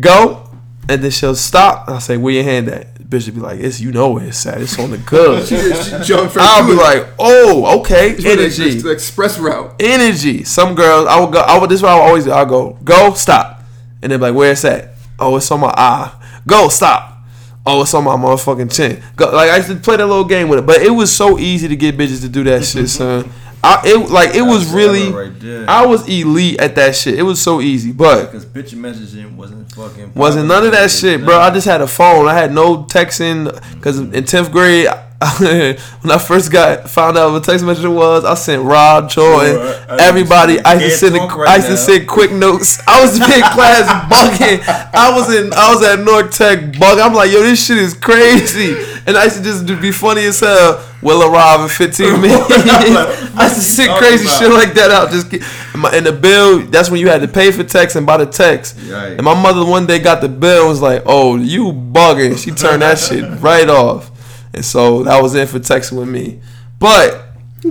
go, 0.01 0.51
and 0.89 1.03
then 1.03 1.11
she'll 1.11 1.35
stop. 1.35 1.89
I'll 1.89 2.01
say, 2.01 2.17
where 2.17 2.35
your 2.35 2.45
hand 2.45 2.69
at? 2.69 2.95
Bitch 2.97 3.27
will 3.27 3.35
be 3.35 3.41
like, 3.41 3.59
it's 3.61 3.81
you 3.81 3.91
know 3.91 4.11
where 4.13 4.27
it's 4.27 4.45
at. 4.47 4.61
It's 4.61 4.79
on 4.79 4.91
the 4.91 4.99
good. 5.07 5.47
She, 5.47 5.57
she 6.05 6.15
I'll 6.15 6.67
be 6.67 6.75
like, 6.75 7.09
oh, 7.19 7.81
okay, 7.81 8.15
energy, 8.25 8.79
the 8.81 8.91
express 8.91 9.39
route. 9.39 9.75
energy. 9.81 10.45
Some 10.45 10.75
girls, 10.75 11.07
I 11.09 11.19
would 11.19 11.33
go. 11.33 11.41
I 11.41 11.59
would. 11.59 11.71
This 11.71 11.79
is 11.79 11.83
what 11.83 11.93
I 11.93 11.95
would 11.97 12.03
always 12.03 12.25
do. 12.25 12.33
I 12.33 12.43
will 12.43 12.75
go, 12.75 12.79
go, 12.85 13.15
stop, 13.15 13.63
and 14.03 14.13
then 14.13 14.21
be 14.21 14.27
like, 14.27 14.35
where 14.35 14.53
it's 14.53 14.65
at? 14.65 14.90
Oh, 15.21 15.37
it's 15.37 15.51
on 15.51 15.61
my 15.61 15.73
eye. 15.77 16.13
Go, 16.47 16.69
stop. 16.69 17.19
Oh, 17.67 17.83
it's 17.83 17.93
on 17.95 18.05
my 18.05 18.15
motherfucking 18.17 18.75
chin. 18.75 19.03
Go, 19.17 19.27
like 19.31 19.51
I 19.51 19.57
used 19.59 19.69
to 19.69 19.77
play 19.77 19.97
that 19.97 20.07
little 20.07 20.25
game 20.25 20.49
with 20.49 20.61
it, 20.61 20.67
but 20.67 20.81
it 20.81 20.91
was 20.91 21.15
so 21.15 21.39
easy 21.39 21.69
to 21.69 21.77
get 21.77 21.97
bitches 21.97 22.23
to 22.23 22.29
do 22.29 22.43
that 22.45 22.65
shit, 22.65 22.89
son. 22.89 23.31
I 23.63 23.83
it 23.85 24.09
like 24.09 24.35
it 24.35 24.41
was 24.41 24.73
really. 24.73 25.11
right. 25.13 25.69
I 25.69 25.85
was 25.85 26.09
elite 26.09 26.59
at 26.59 26.75
that 26.77 26.97
shit. 26.97 27.19
It 27.19 27.23
was 27.23 27.43
so 27.43 27.61
easy, 27.61 27.93
but 27.93 28.33
Because 28.33 28.47
bitch 28.47 28.73
messaging 28.75 29.37
wasn't 29.37 29.71
fucking. 29.73 30.15
wasn't 30.15 30.49
none 30.49 30.65
of 30.65 30.73
that 30.73 30.91
shit, 30.91 31.23
bro. 31.23 31.39
I 31.39 31.51
just 31.51 31.67
had 31.67 31.83
a 31.83 31.87
phone. 31.87 32.27
I 32.27 32.33
had 32.33 32.55
no 32.55 32.85
texting 32.85 33.53
because 33.75 33.99
in 34.01 34.25
tenth 34.25 34.51
grade, 34.51 34.89
when 35.39 35.77
I 36.11 36.17
first 36.17 36.51
got 36.51 36.89
found 36.89 37.19
out 37.19 37.33
what 37.33 37.45
text 37.45 37.63
message 37.63 37.85
it 37.85 37.89
was, 37.89 38.25
I 38.25 38.33
sent 38.33 38.63
Rob, 38.63 39.11
Joy, 39.11 39.53
Sure, 39.53 40.01
everybody. 40.01 40.59
I 40.61 40.75
used 40.81 41.01
to 41.01 41.11
send, 41.11 41.17
talk 41.17 41.37
right 41.37 41.49
I 41.49 41.57
used 41.57 41.69
to 41.69 41.77
send 41.77 42.09
quick 42.09 42.33
notes. 42.33 42.81
I 42.89 43.03
was 43.03 43.17
in 43.17 43.23
class 43.27 43.85
bugging. 44.11 44.67
I 44.95 45.15
was 45.15 45.35
in, 45.35 45.53
I 45.53 45.75
was 45.75 45.85
at 45.85 46.03
North 46.03 46.35
Tech 46.35 46.61
bugging. 46.73 47.05
I'm 47.05 47.13
like, 47.13 47.31
yo, 47.31 47.43
this 47.43 47.67
shit 47.67 47.77
is 47.77 47.93
crazy. 47.93 48.73
And 49.07 49.15
I 49.15 49.25
used 49.25 49.37
to 49.37 49.43
just 49.43 49.67
be 49.83 49.93
funny 49.93 50.25
as 50.25 50.41
hell. 50.41 50.87
Will 51.03 51.23
arrive 51.23 51.61
in 51.61 51.69
15 51.69 52.13
minutes. 52.23 52.51
I 52.51 53.45
used 53.45 53.57
to 53.57 53.61
send 53.61 53.99
crazy 53.99 54.25
Talking 54.25 54.49
shit 54.49 54.53
like 54.55 54.73
that 54.75 54.91
out. 54.91 55.11
Just 55.11 55.31
in 55.35 55.43
and 55.75 55.85
and 55.95 56.07
the 56.07 56.13
bill. 56.13 56.61
That's 56.61 56.91
when 56.91 56.99
you 56.99 57.09
had 57.09 57.21
to 57.21 57.29
pay 57.29 57.51
for 57.53 57.63
text 57.63 57.97
and 57.97 58.07
buy 58.07 58.17
the 58.17 58.27
text. 58.27 58.79
Right. 58.89 59.13
And 59.13 59.23
my 59.23 59.35
mother 59.35 59.65
one 59.65 59.87
day 59.87 59.99
got 59.99 60.23
the 60.23 60.29
bill 60.29 60.61
and 60.63 60.69
was 60.71 60.81
like, 60.81 61.03
"Oh, 61.05 61.37
you 61.37 61.73
bugging." 61.73 62.43
She 62.43 62.53
turned 62.53 62.83
that 62.83 62.99
shit 62.99 63.25
right 63.41 63.69
off. 63.69 64.11
And 64.53 64.65
so 64.65 65.05
that 65.05 65.23
was 65.23 65.35
it 65.35 65.49
for 65.49 65.59
texting 65.59 65.99
with 65.99 66.09
me. 66.09 66.41
But 66.79 67.27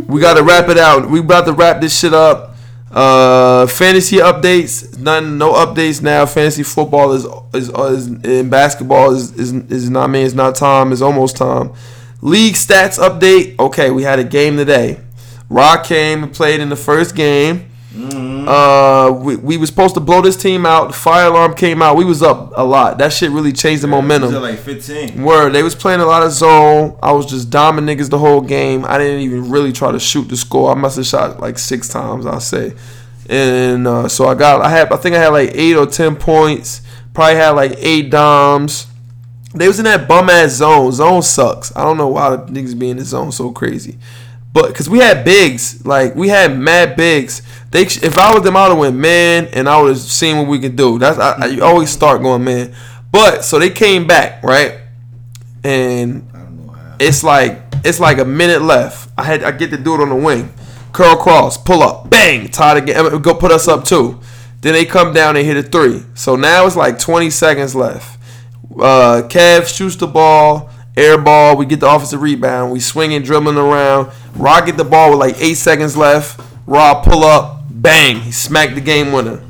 we 0.07 0.21
got 0.21 0.35
to 0.35 0.43
wrap 0.43 0.69
it 0.69 0.77
out. 0.77 1.09
We 1.09 1.19
about 1.19 1.45
to 1.45 1.53
wrap 1.53 1.81
this 1.81 1.99
shit 1.99 2.13
up. 2.13 2.55
Uh, 2.91 3.67
fantasy 3.67 4.17
updates. 4.17 4.97
None, 4.97 5.37
no 5.37 5.53
updates 5.53 6.01
now. 6.01 6.25
Fantasy 6.25 6.63
football 6.63 7.11
is 7.11 7.25
is, 7.53 7.69
is 7.69 8.07
in 8.23 8.49
basketball 8.49 9.13
is 9.13 9.31
is 9.33 9.53
is 9.53 9.89
not 9.89 10.05
I 10.05 10.07
mean 10.07 10.25
it's 10.25 10.35
not 10.35 10.55
time. 10.55 10.91
It's 10.91 11.01
almost 11.01 11.37
time. 11.37 11.71
League 12.21 12.55
stats 12.55 12.97
update. 12.97 13.59
Okay, 13.59 13.91
we 13.91 14.03
had 14.03 14.19
a 14.19 14.23
game 14.23 14.57
today. 14.57 14.99
Rock 15.49 15.85
came 15.85 16.23
and 16.23 16.33
played 16.33 16.59
in 16.59 16.69
the 16.69 16.75
first 16.75 17.15
game. 17.15 17.69
Uh, 18.47 19.11
we, 19.11 19.35
we 19.37 19.57
was 19.57 19.69
supposed 19.69 19.95
to 19.95 19.99
blow 19.99 20.21
this 20.21 20.37
team 20.37 20.65
out. 20.65 20.87
The 20.87 20.93
fire 20.93 21.27
alarm 21.27 21.55
came 21.55 21.81
out. 21.81 21.97
We 21.97 22.05
was 22.05 22.21
up 22.21 22.51
a 22.55 22.63
lot. 22.63 22.97
That 22.99 23.11
shit 23.11 23.31
really 23.31 23.51
changed 23.51 23.83
the 23.83 23.87
momentum. 23.87 24.33
Is 24.33 24.41
like 24.41 24.59
15? 24.59 25.23
Word, 25.23 25.51
they 25.51 25.63
was 25.63 25.75
playing 25.75 25.99
a 26.01 26.05
lot 26.05 26.23
of 26.23 26.31
zone. 26.31 26.97
I 27.01 27.11
was 27.11 27.25
just 27.25 27.49
doming 27.49 27.85
niggas 27.85 28.09
the 28.09 28.19
whole 28.19 28.41
game. 28.41 28.85
I 28.85 28.97
didn't 28.97 29.21
even 29.21 29.49
really 29.49 29.71
try 29.71 29.91
to 29.91 29.99
shoot 29.99 30.29
the 30.29 30.37
score. 30.37 30.71
I 30.71 30.75
must 30.75 30.97
have 30.97 31.05
shot 31.05 31.39
like 31.39 31.57
six 31.57 31.89
times, 31.89 32.25
I'll 32.25 32.39
say. 32.39 32.73
And 33.29 33.87
uh, 33.87 34.07
so 34.07 34.25
I 34.27 34.35
got, 34.35 34.61
I 34.61 34.69
had, 34.69 34.91
I 34.91 34.97
think 34.97 35.15
I 35.15 35.19
had 35.19 35.29
like 35.29 35.51
eight 35.53 35.75
or 35.75 35.85
ten 35.85 36.15
points. 36.15 36.81
Probably 37.13 37.35
had 37.35 37.51
like 37.51 37.73
eight 37.77 38.09
doms. 38.09 38.87
They 39.53 39.67
was 39.67 39.79
in 39.79 39.85
that 39.85 40.07
bum 40.07 40.29
ass 40.29 40.51
zone. 40.51 40.91
Zone 40.91 41.21
sucks. 41.21 41.75
I 41.75 41.83
don't 41.83 41.97
know 41.97 42.07
why 42.07 42.35
the 42.35 42.37
niggas 42.51 42.77
be 42.77 42.89
in 42.89 42.97
the 42.97 43.05
zone 43.05 43.31
so 43.31 43.51
crazy. 43.51 43.97
But 44.51 44.69
because 44.69 44.89
we 44.89 44.99
had 44.99 45.23
bigs, 45.23 45.85
like 45.85 46.15
we 46.15 46.29
had 46.29 46.57
mad 46.57 46.95
bigs. 46.95 47.41
They 47.71 47.83
if 47.83 48.17
I 48.17 48.33
was 48.33 48.43
them, 48.43 48.57
I 48.57 48.67
would 48.67 48.73
have 48.73 48.79
went 48.79 48.95
man, 48.95 49.47
and 49.53 49.69
I 49.69 49.79
would 49.81 49.89
have 49.89 49.99
seen 49.99 50.37
what 50.37 50.47
we 50.47 50.59
could 50.59 50.75
do. 50.75 50.97
That's 50.97 51.19
I, 51.19 51.31
I 51.31 51.45
you 51.47 51.63
always 51.63 51.89
start 51.89 52.21
going 52.21 52.43
man. 52.43 52.73
But 53.11 53.43
so 53.43 53.59
they 53.59 53.69
came 53.69 54.07
back 54.07 54.43
right, 54.43 54.75
and 55.63 56.27
I 56.33 56.39
don't 56.39 56.65
know 56.65 56.71
how. 56.73 56.95
it's 56.99 57.23
like 57.23 57.61
it's 57.83 57.99
like 57.99 58.17
a 58.17 58.25
minute 58.25 58.61
left. 58.61 59.11
I 59.17 59.23
had 59.23 59.43
I 59.43 59.51
get 59.51 59.69
to 59.71 59.77
do 59.77 59.95
it 59.95 60.01
on 60.01 60.09
the 60.09 60.15
wing, 60.15 60.51
curl 60.93 61.15
cross, 61.15 61.57
pull 61.57 61.83
up, 61.83 62.09
bang, 62.09 62.49
tie 62.49 62.79
the 62.79 62.81
game, 62.81 63.21
go 63.21 63.35
put 63.35 63.51
us 63.51 63.67
up 63.67 63.83
two. 63.85 64.19
Then 64.61 64.73
they 64.73 64.85
come 64.85 65.13
down 65.13 65.37
and 65.37 65.45
hit 65.45 65.57
a 65.57 65.63
three. 65.63 66.03
So 66.15 66.35
now 66.35 66.65
it's 66.65 66.75
like 66.75 66.99
20 66.99 67.29
seconds 67.29 67.75
left. 67.75 68.19
Uh, 68.75 69.23
Kev 69.27 69.73
shoots 69.73 69.95
the 69.95 70.07
ball, 70.07 70.69
air 70.97 71.17
ball. 71.17 71.55
We 71.55 71.65
get 71.65 71.79
the 71.79 71.89
offensive 71.89 72.21
rebound. 72.21 72.71
We 72.71 72.79
swinging, 72.79 73.23
dribbling 73.23 73.57
around. 73.57 74.11
Rock 74.35 74.65
get 74.65 74.77
the 74.77 74.83
ball 74.83 75.11
with 75.11 75.19
like 75.19 75.41
eight 75.41 75.55
seconds 75.55 75.95
left. 75.95 76.41
Rob 76.67 77.03
pull 77.03 77.23
up, 77.23 77.58
bang, 77.81 78.21
he 78.21 78.31
smacked 78.31 78.75
the 78.75 78.81
game 78.81 79.11
winner. 79.11 79.41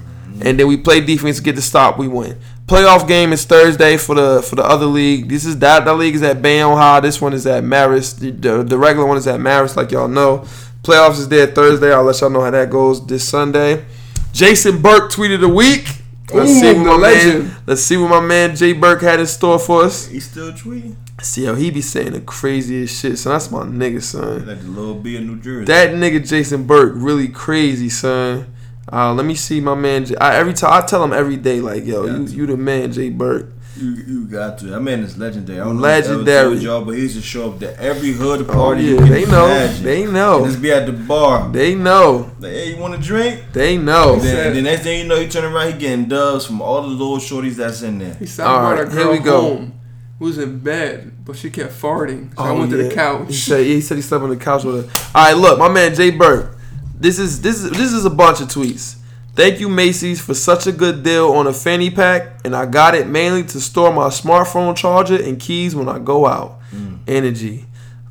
And 0.41 0.57
then 0.59 0.67
we 0.67 0.77
play 0.77 1.01
defense 1.01 1.37
to 1.37 1.43
get 1.43 1.55
the 1.55 1.61
stop. 1.61 1.97
We 1.97 2.07
win. 2.07 2.37
Playoff 2.65 3.07
game 3.07 3.33
is 3.33 3.45
Thursday 3.45 3.97
for 3.97 4.15
the 4.15 4.41
for 4.41 4.55
the 4.55 4.63
other 4.63 4.85
league. 4.85 5.27
This 5.27 5.43
is 5.43 5.57
that 5.59 5.85
that 5.85 5.93
league 5.95 6.15
is 6.15 6.21
at 6.21 6.41
Bayonne 6.41 6.77
High. 6.77 6.99
This 6.99 7.19
one 7.19 7.33
is 7.33 7.45
at 7.47 7.63
Marist. 7.63 8.19
The, 8.19 8.31
the, 8.31 8.63
the 8.63 8.77
regular 8.77 9.07
one 9.07 9.17
is 9.17 9.27
at 9.27 9.39
Marist, 9.39 9.75
like 9.75 9.91
y'all 9.91 10.07
know. 10.07 10.45
Playoffs 10.83 11.17
is 11.17 11.27
there 11.27 11.47
Thursday. 11.47 11.91
I'll 11.91 12.03
let 12.03 12.21
y'all 12.21 12.29
know 12.29 12.41
how 12.41 12.51
that 12.51 12.69
goes 12.69 13.05
this 13.05 13.27
Sunday. 13.27 13.85
Jason 14.31 14.81
Burke 14.81 15.11
tweeted 15.11 15.43
a 15.43 15.47
week. 15.49 15.87
Let's 16.31 16.51
Ooh, 16.51 16.59
see 16.59 16.73
what 16.73 16.85
my 16.85 16.95
legend. 16.95 17.43
man. 17.45 17.57
Let's 17.65 17.81
see 17.81 17.97
what 17.97 18.09
my 18.09 18.21
man 18.21 18.55
Jay 18.55 18.73
Burke 18.73 19.01
had 19.01 19.19
in 19.19 19.25
store 19.25 19.57
for 19.59 19.83
us. 19.83 20.05
He 20.07 20.19
still 20.19 20.51
tweeting? 20.53 20.95
See 21.21 21.43
how 21.45 21.53
he 21.55 21.69
be 21.69 21.81
saying 21.81 22.13
the 22.13 22.21
craziest 22.21 23.01
shit. 23.01 23.17
So 23.17 23.29
that's 23.29 23.51
my 23.51 23.63
nigga, 23.63 24.01
son. 24.01 24.47
Like 24.47 24.61
the 24.61 24.67
little 24.67 24.95
B 24.95 25.17
of 25.17 25.23
New 25.23 25.39
Jersey. 25.39 25.65
That 25.65 25.89
nigga 25.91 26.25
Jason 26.27 26.65
Burke 26.65 26.93
really 26.95 27.27
crazy, 27.27 27.89
son. 27.89 28.53
Uh, 28.91 29.13
let 29.13 29.25
me 29.25 29.35
see 29.35 29.59
my 29.61 29.75
man. 29.75 30.05
J- 30.05 30.15
I, 30.15 30.35
every 30.37 30.53
time 30.53 30.71
I 30.73 30.85
tell 30.85 31.03
him 31.03 31.13
every 31.13 31.37
day, 31.37 31.59
like, 31.61 31.85
yo, 31.85 32.05
you, 32.05 32.23
you 32.25 32.45
the 32.47 32.57
man, 32.57 32.91
Jay 32.91 33.09
Burke. 33.09 33.51
You, 33.77 33.91
you 33.91 34.25
got 34.25 34.57
to. 34.59 34.65
That 34.67 34.79
man 34.81 35.01
is 35.01 35.17
legendary. 35.17 35.59
I 35.61 35.63
don't 35.65 35.79
know 35.79 35.85
if 35.85 35.89
I 36.05 36.07
ever 36.09 36.09
Legendary. 36.17 36.49
told 36.55 36.61
y'all, 36.63 36.85
but 36.85 36.91
he 36.95 37.01
used 37.03 37.15
to 37.15 37.21
show 37.21 37.51
up 37.51 37.59
to 37.59 37.79
every 37.79 38.11
hood 38.11 38.41
Oh 38.49 38.53
party. 38.53 38.83
you 38.83 38.95
yeah, 38.95 39.01
can 39.01 39.09
they 39.11 39.25
know, 39.25 39.45
imagine. 39.45 39.83
they 39.83 40.03
And 40.03 40.13
know, 40.13 40.45
just 40.45 40.61
be 40.61 40.71
at 40.71 40.85
the 40.85 40.91
bar. 40.93 41.49
they 41.51 41.75
know, 41.75 42.31
Like, 42.39 42.51
hey, 42.51 42.73
you 42.73 42.77
want 42.81 42.95
a 42.95 42.97
drink? 42.97 43.43
they 43.53 43.77
know. 43.77 44.13
And 44.15 44.21
then, 44.23 44.53
the 44.55 44.61
next 44.63 44.81
thing 44.83 44.99
you 44.99 45.05
know, 45.07 45.15
you 45.19 45.29
turn 45.29 45.45
around, 45.45 45.71
he 45.73 45.77
getting 45.79 46.05
dubs 46.07 46.45
from 46.47 46.61
all 46.61 46.81
the 46.81 46.87
little 46.87 47.17
shorties 47.17 47.55
that's 47.55 47.81
in 47.83 47.99
there. 47.99 48.15
He 48.15 48.25
said 48.25 48.47
I 48.47 48.51
All 48.51 48.59
brought 48.59 48.79
right, 48.79 48.87
a 48.87 48.91
here 48.91 49.03
girl 49.03 49.11
we 49.11 49.19
go. 49.19 49.41
home 49.41 49.78
who 49.78 49.78
was 50.19 50.37
in 50.37 50.59
bed, 50.59 51.11
but 51.25 51.35
she 51.37 51.49
kept 51.49 51.73
farting. 51.73 52.35
So 52.35 52.43
I 52.43 52.49
Oh, 52.49 52.59
went 52.59 52.71
to 52.71 52.77
the 52.77 52.93
couch. 52.93 53.21
He 53.21 53.33
couch. 53.33 53.35
said 53.35 53.65
he 53.65 53.81
said 53.81 53.95
he 53.97 54.01
slept 54.01 54.23
on 54.23 54.29
the 54.29 54.35
couch 54.37 54.63
with 54.65 54.85
her. 54.85 55.09
All 55.17 55.25
right, 55.25 55.33
look, 55.37 55.57
my 55.59 55.69
man 55.69 55.95
Jay 55.95 56.11
Burke. 56.11 56.57
This 56.99 57.17
is 57.19 57.41
this 57.41 57.63
is 57.63 57.71
this 57.71 57.93
is 57.93 58.03
a 58.05 58.09
bunch 58.09 58.41
of 58.41 58.47
tweets. 58.49 58.97
Thank 59.35 59.61
you 59.61 59.69
Macy's 59.69 60.19
for 60.19 60.33
such 60.33 60.67
a 60.67 60.71
good 60.73 61.01
deal 61.03 61.31
on 61.31 61.47
a 61.47 61.53
fanny 61.53 61.89
pack, 61.89 62.41
and 62.43 62.53
I 62.53 62.65
got 62.65 62.93
it 62.95 63.07
mainly 63.07 63.43
to 63.43 63.61
store 63.61 63.93
my 63.93 64.07
smartphone 64.09 64.75
charger 64.75 65.15
and 65.15 65.39
keys 65.39 65.73
when 65.75 65.87
I 65.87 65.99
go 65.99 66.25
out. 66.25 66.59
Energy. 67.07 67.65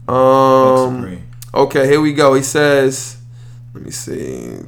Um. 0.09 1.23
Okay, 1.53 1.87
here 1.87 2.01
we 2.01 2.13
go. 2.15 2.35
He 2.35 2.43
says, 2.43 3.17
let 3.75 3.85
me 3.85 3.91
see. 3.91 4.59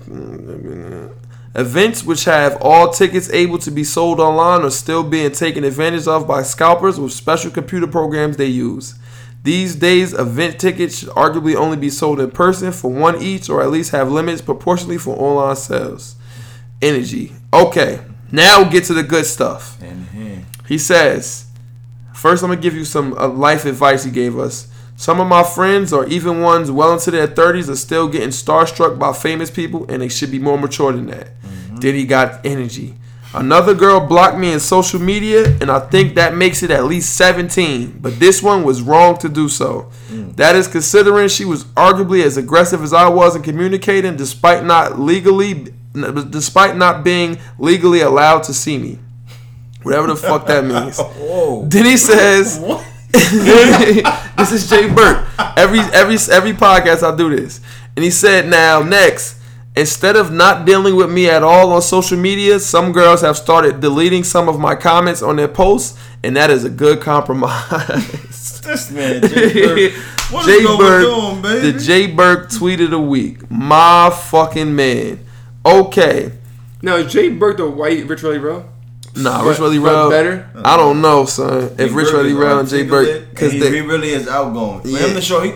Events 1.55 2.05
which 2.05 2.25
have 2.27 2.57
all 2.61 2.93
tickets 2.93 3.29
able 3.31 3.59
to 3.59 3.71
be 3.73 3.83
sold 3.83 4.21
online 4.21 4.63
are 4.63 4.71
still 4.71 5.03
being 5.03 5.33
taken 5.33 5.65
advantage 5.65 6.07
of 6.07 6.29
by 6.29 6.43
scalpers 6.43 7.01
with 7.01 7.13
special 7.13 7.51
computer 7.51 7.89
programs 7.89 8.37
they 8.37 8.47
use. 8.47 8.95
These 9.43 9.77
days, 9.77 10.13
event 10.13 10.61
tickets 10.61 10.99
should 10.99 11.09
arguably 11.11 11.57
only 11.57 11.77
be 11.77 11.91
sold 11.91 12.21
in 12.21 12.31
person 12.31 12.73
for 12.73 12.91
one 12.91 13.21
each 13.21 13.49
or 13.49 13.63
at 13.63 13.71
least 13.71 13.91
have 13.91 14.13
limits 14.13 14.43
proportionally 14.43 14.99
for 14.99 15.17
online 15.17 15.57
sales. 15.57 16.15
Energy. 16.81 17.33
Okay, 17.53 18.01
now 18.31 18.61
we'll 18.61 18.71
get 18.71 18.85
to 18.85 18.95
the 18.95 19.03
good 19.03 19.27
stuff. 19.27 19.81
He 20.69 20.79
says, 20.79 21.47
first 22.15 22.45
I'm 22.45 22.51
gonna 22.51 22.61
give 22.61 22.75
you 22.75 22.85
some 22.85 23.15
uh, 23.15 23.27
life 23.29 23.65
advice 23.65 24.05
he 24.05 24.11
gave 24.13 24.39
us. 24.39 24.69
Some 25.01 25.19
of 25.19 25.29
my 25.29 25.43
friends, 25.43 25.95
or 25.95 26.07
even 26.09 26.43
ones 26.43 26.71
well 26.71 26.93
into 26.93 27.11
their 27.11 27.27
30s, 27.27 27.71
are 27.71 27.77
still 27.77 28.07
getting 28.07 28.29
starstruck 28.29 28.99
by 28.99 29.15
famous 29.15 29.51
people, 29.51 29.87
and 29.89 30.03
they 30.03 30.11
should 30.11 30.31
be 30.31 30.39
more 30.39 30.59
mature 30.59 30.93
than 30.93 31.07
that. 31.07 31.29
Mm-hmm. 31.41 31.77
Then 31.77 31.95
he 31.95 32.05
got 32.05 32.45
energy. 32.45 32.97
Another 33.33 33.75
girl 33.75 34.07
blocked 34.07 34.37
me 34.37 34.53
in 34.53 34.61
social 34.61 35.01
media, 35.01 35.57
and 35.63 35.71
I 35.71 35.81
think 35.81 36.17
that 36.17 36.35
makes 36.35 36.63
it 36.63 36.71
at 36.71 36.85
least 36.85 37.17
17. 37.17 38.01
But 38.03 38.21
this 38.21 38.43
one 38.43 38.63
was 38.63 38.83
wrong 38.83 39.17
to 39.21 39.31
do 39.31 39.49
so. 39.49 39.91
Mm. 40.09 40.37
That 40.37 40.55
is 40.55 40.69
considering 40.69 41.29
she 41.29 41.47
was 41.47 41.65
arguably 41.65 42.23
as 42.23 42.37
aggressive 42.37 42.83
as 42.83 42.93
I 42.93 43.09
was 43.09 43.35
in 43.35 43.41
communicating, 43.41 44.17
despite 44.17 44.67
not 44.67 45.01
legally, 45.01 45.69
despite 46.29 46.77
not 46.77 47.05
being 47.05 47.39
legally 47.59 48.03
allowed 48.03 48.43
to 48.43 48.53
see 48.53 48.77
me. 48.77 48.99
Whatever 49.83 50.09
the 50.09 50.17
fuck 50.17 50.47
that 50.47 50.63
means. 50.67 50.99
Whoa. 50.99 51.65
Then 51.65 51.87
he 51.87 51.97
says, 51.97 52.59
"This 54.37 54.53
is 54.53 54.69
Jay 54.71 54.89
Burke. 54.89 55.27
Every 55.57 55.81
every 55.81 56.17
every 56.33 56.53
podcast 56.53 57.03
I 57.03 57.17
do 57.17 57.35
this." 57.35 57.61
And 57.97 58.05
he 58.05 58.11
said, 58.11 58.47
"Now 58.49 58.83
next, 58.83 59.37
instead 59.77 60.17
of 60.17 60.31
not 60.33 60.65
dealing 60.65 60.97
with 60.97 61.11
me 61.11 61.29
at 61.29 61.43
all 61.43 61.73
on 61.73 61.83
social 61.83 62.19
media, 62.19 62.61
some 62.61 62.93
girls 62.93 63.21
have 63.23 63.37
started 63.37 63.81
deleting 63.81 64.25
some 64.25 64.49
of 64.49 64.59
my 64.61 64.75
comments 64.75 65.23
on 65.23 65.37
their 65.37 65.49
posts, 65.49 65.99
and 66.23 66.37
that 66.37 66.51
is 66.51 66.65
a 66.65 66.71
good 66.71 67.01
compromise." 67.01 68.27
This 68.61 68.91
man, 68.93 69.21
Jay 69.23 69.53
Burke. 69.65 69.93
What 70.31 70.47
is 70.49 70.57
Jay 70.59 70.63
going 70.63 70.79
Burke, 70.79 71.09
on, 71.09 71.43
baby? 71.43 71.73
the 71.73 71.79
Jay 71.81 72.07
Burke 72.07 72.51
tweet 72.53 72.81
of 72.81 72.91
the 72.91 73.01
week, 73.01 73.51
my 73.51 74.11
fucking 74.11 74.77
man. 74.77 75.19
Okay, 75.67 76.31
Now 76.81 76.95
is 76.97 77.13
Jay 77.13 77.31
Burke 77.31 77.57
the 77.57 77.69
white 77.69 78.07
Rich 78.07 78.23
Riley 78.23 78.39
Bro? 78.39 78.65
Nah, 79.17 79.43
Rich 79.43 79.59
Really 79.59 79.79
but 79.79 80.11
better? 80.11 80.51
I 80.65 80.77
don't 80.77 81.01
know, 81.01 81.25
son. 81.25 81.71
If 81.79 81.91
He 81.91 81.97
Rich 81.97 82.13
Really 82.13 82.31
is 82.33 82.39
and 82.39 82.69
Jay 82.69 82.83
Burke, 82.85 83.31
because 83.31 83.53
he, 83.53 83.59
they 83.59 83.71
he 83.71 83.81
really 83.81 84.11
is 84.11 84.29
outgoing. 84.29 84.81
For 84.83 84.89
Yeah. 84.89 84.99
him 85.07 85.15
to 85.15 85.21
show 85.21 85.41
he, 85.41 85.53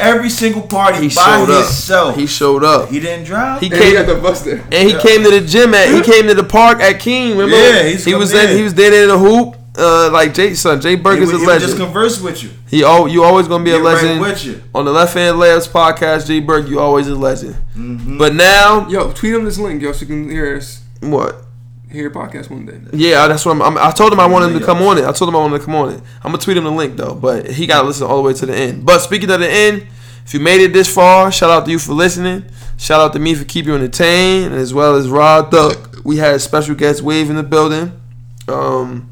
every 0.00 0.30
single 0.30 0.62
party 0.62 1.08
he 1.08 1.14
by 1.14 1.44
showed 1.46 1.50
up. 1.50 2.16
He 2.16 2.26
showed 2.26 2.64
up. 2.64 2.88
He 2.90 3.00
didn't 3.00 3.24
drive. 3.24 3.60
He 3.60 3.66
And 3.66 3.74
came 3.76 3.94
got 3.94 4.06
the 4.06 4.16
bus 4.20 4.42
there. 4.42 4.60
and 4.72 4.88
he 4.88 4.96
came 4.98 5.22
to 5.22 5.30
the 5.30 5.40
gym 5.40 5.74
at 5.74 5.88
he 5.94 6.00
came 6.02 6.26
to 6.28 6.34
the 6.34 6.44
park 6.44 6.80
at 6.80 7.00
King. 7.00 7.36
Remember? 7.36 7.56
Yeah, 7.56 7.82
he's 7.84 8.04
he 8.04 8.14
was 8.14 8.32
coming 8.32 8.46
in, 8.46 8.50
in. 8.52 8.56
he 8.58 8.62
was 8.64 8.74
there 8.74 9.02
in 9.02 9.08
the 9.08 9.18
hoop. 9.18 9.56
Uh, 9.74 10.10
like 10.12 10.34
Jay 10.34 10.52
son, 10.52 10.78
Jay 10.82 10.96
Burke 10.96 11.16
he, 11.16 11.22
is 11.24 11.32
a 11.32 11.38
he 11.38 11.46
would 11.46 11.58
just 11.60 11.78
converse 11.78 12.20
with 12.20 12.42
you. 12.42 12.50
He 12.68 12.84
oh, 12.84 13.06
you 13.06 13.24
always 13.24 13.48
gonna 13.48 13.64
be 13.64 13.70
a 13.70 13.78
legend 13.78 14.20
with 14.20 14.44
you. 14.44 14.62
on 14.74 14.84
the 14.84 14.90
Left 14.92 15.14
Hand 15.14 15.38
Layups 15.38 15.66
podcast. 15.70 16.26
Jay 16.26 16.40
Burke, 16.40 16.68
you 16.68 16.78
always 16.78 17.08
a 17.08 17.14
legend. 17.14 17.54
Mm-hmm. 17.74 18.18
But 18.18 18.34
now 18.34 18.86
Yo, 18.88 19.12
tweet 19.14 19.32
him 19.32 19.46
this 19.46 19.58
link, 19.58 19.80
yo, 19.80 19.92
so 19.92 20.00
you 20.02 20.06
can 20.08 20.28
hear 20.28 20.56
us. 20.58 20.82
what? 21.00 21.36
Hear 21.92 22.02
your 22.02 22.10
podcast 22.10 22.50
one 22.50 22.66
day. 22.66 22.80
Yeah, 22.92 23.28
that's 23.28 23.44
what 23.44 23.52
I'm, 23.52 23.62
I'm. 23.62 23.78
I 23.78 23.90
told 23.90 24.12
him 24.12 24.20
I 24.20 24.26
wanted 24.26 24.52
him 24.52 24.60
to 24.60 24.64
come 24.64 24.78
on 24.82 24.98
it. 24.98 25.04
I 25.04 25.12
told 25.12 25.28
him 25.28 25.36
I 25.36 25.38
wanted 25.38 25.58
to 25.58 25.64
come 25.64 25.74
on 25.74 25.92
it. 25.94 26.00
I'm 26.22 26.32
gonna 26.32 26.38
tweet 26.38 26.56
him 26.56 26.64
the 26.64 26.70
link 26.70 26.96
though, 26.96 27.14
but 27.14 27.50
he 27.50 27.66
gotta 27.66 27.86
listen 27.86 28.06
all 28.06 28.16
the 28.16 28.22
way 28.22 28.34
to 28.34 28.46
the 28.46 28.54
end. 28.54 28.84
But 28.84 29.00
speaking 29.00 29.30
of 29.30 29.40
the 29.40 29.50
end, 29.50 29.86
if 30.24 30.34
you 30.34 30.40
made 30.40 30.60
it 30.60 30.72
this 30.72 30.92
far, 30.92 31.30
shout 31.32 31.50
out 31.50 31.64
to 31.66 31.70
you 31.70 31.78
for 31.78 31.92
listening. 31.92 32.44
Shout 32.78 33.00
out 33.00 33.12
to 33.12 33.18
me 33.18 33.34
for 33.34 33.44
keeping 33.44 33.70
you 33.70 33.76
entertained, 33.76 34.54
as 34.54 34.74
well 34.74 34.96
as 34.96 35.08
Rod 35.08 35.50
Duck. 35.50 36.04
We 36.04 36.16
had 36.16 36.34
a 36.34 36.38
special 36.38 36.74
guest 36.74 37.02
Wave 37.02 37.30
in 37.30 37.36
the 37.36 37.42
building. 37.42 37.92
Um, 38.48 39.10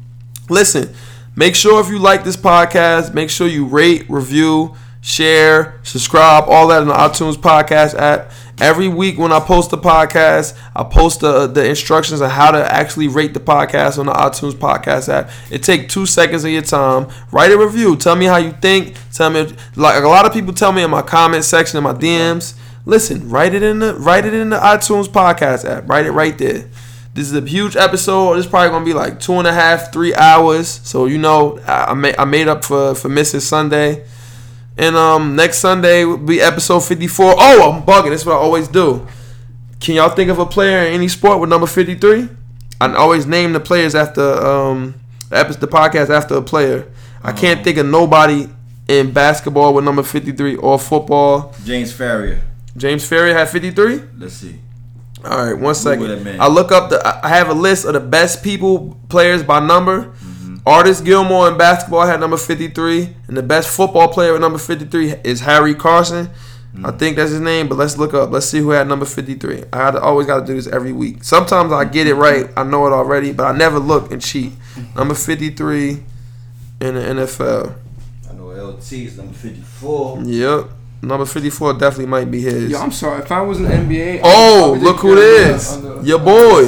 listen, 0.49 0.93
make 1.35 1.55
sure 1.55 1.79
if 1.79 1.89
you 1.89 1.99
like 1.99 2.23
this 2.23 2.35
podcast, 2.35 3.13
make 3.13 3.29
sure 3.29 3.47
you 3.47 3.65
rate, 3.65 4.05
review, 4.09 4.75
share, 5.01 5.79
subscribe, 5.83 6.45
all 6.47 6.67
that 6.67 6.81
in 6.81 6.87
the 6.87 6.93
iTunes 6.93 7.35
podcast 7.35 7.95
app. 7.95 8.31
Every 8.61 8.87
week 8.87 9.17
when 9.17 9.31
I 9.31 9.39
post 9.39 9.71
the 9.71 9.77
podcast, 9.79 10.55
I 10.75 10.83
post 10.83 11.21
the, 11.21 11.47
the 11.47 11.67
instructions 11.67 12.21
on 12.21 12.29
how 12.29 12.51
to 12.51 12.59
actually 12.71 13.07
rate 13.07 13.33
the 13.33 13.39
podcast 13.39 13.97
on 13.97 14.05
the 14.05 14.13
iTunes 14.13 14.51
podcast 14.51 15.09
app. 15.09 15.31
It 15.49 15.63
takes 15.63 15.91
two 15.91 16.05
seconds 16.05 16.43
of 16.43 16.51
your 16.51 16.61
time. 16.61 17.09
Write 17.31 17.51
a 17.51 17.57
review. 17.57 17.95
Tell 17.95 18.15
me 18.15 18.25
how 18.25 18.37
you 18.37 18.51
think. 18.51 18.95
Tell 19.11 19.31
me 19.31 19.51
like 19.75 20.03
a 20.03 20.07
lot 20.07 20.27
of 20.27 20.33
people 20.33 20.53
tell 20.53 20.71
me 20.71 20.83
in 20.83 20.91
my 20.91 21.01
comment 21.01 21.43
section 21.43 21.79
in 21.79 21.83
my 21.83 21.93
DMs. 21.93 22.53
Listen, 22.85 23.27
write 23.31 23.55
it 23.55 23.63
in 23.63 23.79
the 23.79 23.95
write 23.95 24.25
it 24.25 24.33
in 24.35 24.51
the 24.51 24.59
iTunes 24.59 25.07
podcast 25.07 25.67
app. 25.67 25.89
Write 25.89 26.05
it 26.05 26.11
right 26.11 26.37
there. 26.37 26.69
This 27.15 27.31
is 27.31 27.33
a 27.33 27.41
huge 27.41 27.75
episode. 27.75 28.35
This 28.35 28.45
probably 28.45 28.69
gonna 28.69 28.85
be 28.85 28.93
like 28.93 29.19
two 29.19 29.33
and 29.33 29.47
a 29.47 29.53
half, 29.53 29.91
three 29.91 30.13
hours. 30.13 30.67
So 30.67 31.07
you 31.07 31.17
know, 31.17 31.57
I, 31.65 32.13
I 32.15 32.25
made 32.25 32.47
up 32.47 32.63
for 32.63 32.93
for 32.93 33.09
missing 33.09 33.39
Sunday. 33.39 34.05
And 34.77 34.95
um, 34.95 35.35
next 35.35 35.57
Sunday 35.57 36.05
will 36.05 36.17
be 36.17 36.41
episode 36.41 36.81
54. 36.81 37.35
Oh, 37.37 37.71
I'm 37.71 37.83
bugging. 37.83 38.09
That's 38.09 38.25
what 38.25 38.33
I 38.33 38.37
always 38.37 38.67
do. 38.67 39.07
Can 39.79 39.95
y'all 39.95 40.09
think 40.09 40.29
of 40.29 40.39
a 40.39 40.45
player 40.45 40.85
in 40.87 40.93
any 40.93 41.07
sport 41.07 41.39
with 41.39 41.49
number 41.49 41.67
53? 41.67 42.29
I 42.79 42.95
always 42.95 43.25
name 43.27 43.53
the 43.53 43.59
players 43.59 43.93
after 43.93 44.21
um 44.21 44.95
the 45.29 45.57
the 45.59 45.67
podcast 45.67 46.09
after 46.09 46.35
a 46.35 46.41
player. 46.41 46.91
I 47.23 47.31
can't 47.31 47.63
think 47.63 47.77
of 47.77 47.85
nobody 47.85 48.47
in 48.87 49.11
basketball 49.11 49.73
with 49.73 49.85
number 49.85 50.03
53 50.03 50.55
or 50.55 50.79
football. 50.79 51.53
James 51.63 51.93
Farrior. 51.93 52.41
James 52.75 53.07
Farrior 53.07 53.33
had 53.33 53.49
53. 53.49 54.01
Let's 54.17 54.33
see. 54.33 54.59
All 55.23 55.45
right, 55.45 55.53
one 55.57 55.75
second. 55.75 56.27
I 56.41 56.47
look 56.47 56.71
up 56.71 56.89
the. 56.89 57.25
I 57.25 57.29
have 57.29 57.49
a 57.49 57.53
list 57.53 57.85
of 57.85 57.93
the 57.93 57.99
best 57.99 58.43
people 58.43 58.97
players 59.09 59.43
by 59.43 59.59
number. 59.59 60.13
Artis 60.65 61.01
Gilmore 61.01 61.47
in 61.49 61.57
basketball 61.57 62.05
had 62.05 62.19
number 62.19 62.37
fifty 62.37 62.67
three, 62.67 63.15
and 63.27 63.35
the 63.35 63.41
best 63.43 63.75
football 63.75 64.07
player 64.09 64.31
with 64.33 64.41
number 64.41 64.59
fifty 64.59 64.85
three 64.85 65.13
is 65.23 65.39
Harry 65.41 65.73
Carson. 65.73 66.27
Mm-hmm. 66.27 66.85
I 66.85 66.91
think 66.91 67.17
that's 67.17 67.31
his 67.31 67.41
name, 67.41 67.67
but 67.67 67.77
let's 67.77 67.97
look 67.97 68.13
up. 68.13 68.29
Let's 68.31 68.45
see 68.45 68.59
who 68.59 68.69
had 68.69 68.87
number 68.87 69.05
fifty 69.05 69.33
three. 69.35 69.63
I 69.73 69.77
had 69.77 69.91
to, 69.91 70.01
always 70.01 70.27
got 70.27 70.41
to 70.41 70.45
do 70.45 70.53
this 70.53 70.67
every 70.67 70.93
week. 70.93 71.23
Sometimes 71.23 71.71
I 71.73 71.83
get 71.85 72.07
it 72.07 72.13
right, 72.15 72.47
I 72.55 72.63
know 72.63 72.85
it 72.87 72.91
already, 72.93 73.33
but 73.33 73.43
I 73.45 73.57
never 73.57 73.79
look 73.79 74.11
and 74.11 74.21
cheat. 74.21 74.53
Number 74.95 75.15
fifty 75.15 75.49
three 75.49 76.03
in 76.79 76.95
the 76.95 77.01
NFL. 77.01 77.75
I 78.29 78.33
know 78.33 78.47
LT 78.49 78.91
is 78.93 79.17
number 79.17 79.33
54. 79.33 80.21
Yep, 80.25 80.69
number 81.01 81.25
fifty 81.25 81.49
four 81.49 81.73
definitely 81.73 82.05
might 82.05 82.29
be 82.31 82.39
his. 82.41 82.69
Yo, 82.71 82.79
I'm 82.79 82.91
sorry. 82.91 83.21
If 83.23 83.31
I 83.31 83.41
was 83.41 83.57
in 83.59 83.63
the 83.65 83.71
NBA, 83.71 84.21
Oh, 84.23 84.77
look 84.79 84.97
who 84.99 85.13
it 85.13 85.17
is. 85.17 85.23
care 85.41 85.49
of 85.49 85.55
is. 85.55 85.81
the- 85.81 85.89
on 85.91 86.01
the- 86.03 86.07
Your 86.07 86.19
boy. 86.19 86.67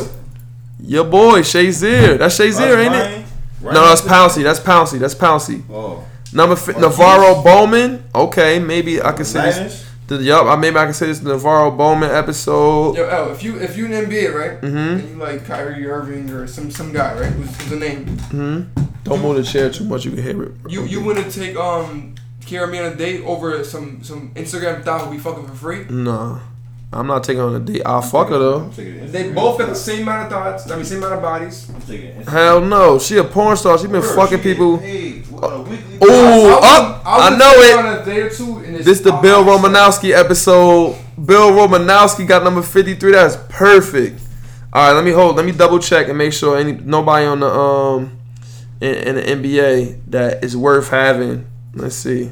Your 0.85 1.05
boy, 1.05 1.41
Shazier. 1.43 2.17
That's 2.17 2.37
Shazier, 2.37 2.77
ain't 2.83 2.93
it? 2.95 3.22
No, 3.71 3.85
that's 3.85 4.01
Pouncey. 4.01 4.43
That's 4.43 4.59
Pouncey. 4.59 4.99
That's 4.99 5.15
Pouncey. 5.15 5.63
Oh. 5.69 6.05
Number 6.33 6.55
fi- 6.55 6.73
NaVorro 6.73 7.43
Bowman. 7.43 8.03
Okay, 8.13 8.59
maybe 8.59 9.01
I 9.01 9.11
can 9.11 9.25
say 9.25 9.41
this. 9.43 9.57
Niners? 9.57 9.85
The, 10.07 10.17
yup, 10.17 10.45
I 10.47 10.55
maybe 10.57 10.75
I 10.75 10.85
can 10.85 10.93
say 10.93 11.07
this 11.07 11.19
NaVorro 11.19 11.77
Bowman 11.77 12.11
episode. 12.11 12.97
Yo, 12.97 13.07
L, 13.07 13.31
if 13.31 13.43
you 13.43 13.57
if 13.59 13.77
you 13.77 13.85
in 13.85 13.91
the 13.91 13.97
NBA, 13.97 14.33
right, 14.33 14.61
mm-hmm. 14.61 14.77
and 14.77 15.09
you 15.09 15.15
like 15.15 15.45
Kyrie 15.45 15.85
Irving 15.87 16.29
or 16.31 16.47
some 16.47 16.71
some 16.71 16.91
guy, 16.91 17.17
right, 17.17 17.31
who's, 17.31 17.61
who's 17.61 17.71
a 17.71 17.79
name, 17.79 18.05
hmm 18.17 18.63
Don't 19.03 19.21
move 19.21 19.37
the 19.37 19.43
chair 19.43 19.69
too 19.69 19.85
much. 19.85 20.03
You 20.05 20.11
can 20.11 20.23
hear 20.23 20.43
it. 20.43 20.51
you 20.67 20.83
you 20.83 21.03
wouldn't 21.03 21.31
take 21.31 21.55
um 21.55 22.15
care 22.45 22.65
of 22.65 22.69
me 22.69 22.79
on 22.79 22.91
a 22.91 22.95
date 22.95 23.23
over 23.23 23.63
some 23.63 24.03
some 24.03 24.33
Instagram 24.33 24.83
thought 24.83 25.05
who 25.05 25.11
be 25.11 25.17
fucking 25.17 25.47
for 25.47 25.55
free. 25.55 25.85
Nah, 25.85 26.39
I'm 26.93 27.07
not 27.07 27.23
taking 27.23 27.41
on 27.41 27.55
a 27.55 27.59
date. 27.59 27.81
I'll 27.85 28.01
fuck 28.01 28.29
her 28.29 28.37
though. 28.37 28.69
They 28.69 29.31
both 29.31 29.57
got 29.59 29.69
the 29.69 29.75
same 29.75 30.03
amount 30.03 30.25
of 30.25 30.31
thoughts. 30.31 30.69
I 30.69 30.75
mean, 30.75 30.85
same 30.85 30.99
amount 30.99 31.15
of 31.15 31.21
bodies. 31.21 31.71
Hell 32.27 32.61
no. 32.61 32.99
She 32.99 33.17
a 33.17 33.23
porn 33.23 33.57
star. 33.57 33.77
She 33.77 33.87
been 33.87 34.01
fucking 34.01 34.39
people. 34.39 34.77
Hey, 34.77 35.19
Ooh, 35.19 35.39
I, 35.41 36.59
up. 36.63 37.05
I 37.05 37.29
would 37.29 37.39
know 37.39 37.51
it. 37.51 37.77
On 37.77 38.01
a 38.01 38.05
date 38.05 38.23
or 38.23 38.29
two, 38.29 38.57
and 38.59 38.75
it's 38.75 38.85
This 38.85 39.01
the 39.01 39.11
Bill 39.11 39.43
Romanowski 39.43 40.11
episode. 40.11 40.97
Bill 41.23 41.51
Romanowski 41.51 42.27
got 42.27 42.43
number 42.43 42.61
53. 42.61 43.11
That's 43.11 43.37
perfect. 43.49 44.21
All 44.71 44.87
right, 44.87 44.93
let 44.93 45.03
me 45.03 45.11
hold. 45.11 45.35
Let 45.35 45.45
me 45.45 45.51
double 45.51 45.79
check 45.79 46.07
and 46.07 46.17
make 46.17 46.33
sure 46.33 46.57
any 46.57 46.71
nobody 46.71 47.25
on 47.25 47.41
the 47.41 47.47
um 47.47 48.19
in, 48.81 48.95
in 48.95 49.41
the 49.41 49.49
NBA 49.49 50.01
that 50.07 50.43
is 50.43 50.57
worth 50.57 50.89
having. 50.89 51.47
Let's 51.73 51.95
see. 51.95 52.31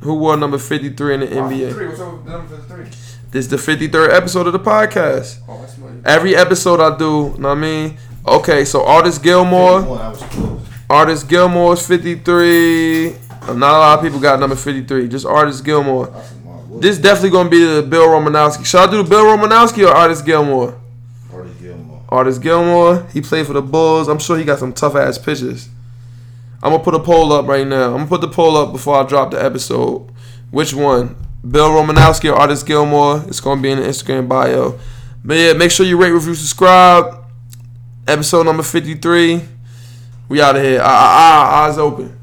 Who 0.00 0.14
wore 0.16 0.36
number 0.36 0.58
53 0.58 1.14
in 1.14 1.20
the 1.20 1.26
NBA? 1.26 1.72
Three. 1.72 1.86
What's 1.88 2.00
up 2.00 2.12
with 2.14 2.26
number 2.26 2.56
the 2.56 2.62
three? 2.62 2.86
This 3.32 3.46
is 3.46 3.50
the 3.50 3.56
53rd 3.56 4.12
episode 4.12 4.46
of 4.46 4.52
the 4.52 4.60
podcast. 4.60 5.38
Oh. 5.48 5.66
Every 6.04 6.36
episode 6.36 6.80
I 6.80 6.98
do, 6.98 7.30
know 7.38 7.48
what 7.48 7.48
I 7.48 7.54
mean? 7.54 7.96
Okay, 8.28 8.66
so 8.66 8.84
Artis 8.84 9.16
Gilmore. 9.16 10.12
Artis 10.90 11.24
Gilmore 11.24 11.72
is 11.72 11.86
53. 11.86 13.08
Uh, 13.08 13.14
Not 13.54 13.56
a 13.56 13.78
lot 13.78 13.98
of 13.98 14.04
people 14.04 14.20
got 14.20 14.38
number 14.38 14.54
53. 14.54 15.08
Just 15.08 15.24
Artis 15.24 15.62
Gilmore. 15.62 16.14
This 16.78 16.98
definitely 16.98 17.30
gonna 17.30 17.48
be 17.48 17.64
the 17.64 17.80
Bill 17.80 18.06
Romanowski. 18.06 18.66
Should 18.66 18.80
I 18.86 18.90
do 18.90 19.02
the 19.02 19.08
Bill 19.08 19.24
Romanowski 19.24 19.88
or 19.88 19.92
Artis 19.94 20.20
Gilmore? 20.20 20.78
Artis 21.32 21.56
Gilmore. 21.58 22.04
Artis 22.10 22.38
Gilmore. 22.38 23.06
He 23.14 23.22
played 23.22 23.46
for 23.46 23.54
the 23.54 23.62
Bulls. 23.62 24.08
I'm 24.08 24.18
sure 24.18 24.36
he 24.36 24.44
got 24.44 24.58
some 24.58 24.74
tough 24.74 24.94
ass 24.94 25.16
pitches. 25.16 25.70
I'm 26.62 26.72
gonna 26.72 26.84
put 26.84 26.94
a 26.94 27.00
poll 27.00 27.32
up 27.32 27.46
right 27.46 27.66
now. 27.66 27.92
I'm 27.92 27.96
gonna 27.96 28.06
put 28.08 28.20
the 28.20 28.28
poll 28.28 28.58
up 28.58 28.72
before 28.72 28.96
I 28.96 29.08
drop 29.08 29.30
the 29.30 29.42
episode. 29.42 30.10
Which 30.50 30.74
one? 30.74 31.16
Bill 31.48 31.70
Romanowski 31.70 32.32
or 32.32 32.36
Artis 32.36 32.62
Gilmore? 32.62 33.24
It's 33.26 33.40
gonna 33.40 33.60
be 33.60 33.70
in 33.70 33.80
the 33.80 33.86
Instagram 33.86 34.28
bio. 34.28 34.78
But 35.24 35.36
yeah, 35.36 35.52
make 35.52 35.70
sure 35.70 35.86
you 35.86 35.96
rate, 35.96 36.10
review, 36.10 36.34
subscribe. 36.34 37.24
Episode 38.06 38.44
number 38.44 38.62
53. 38.62 39.42
We 40.28 40.40
out 40.40 40.56
of 40.56 40.62
here. 40.62 40.80
Ah, 40.82 40.86
ah, 40.86 41.50
ah, 41.50 41.64
eyes 41.64 41.78
open. 41.78 42.18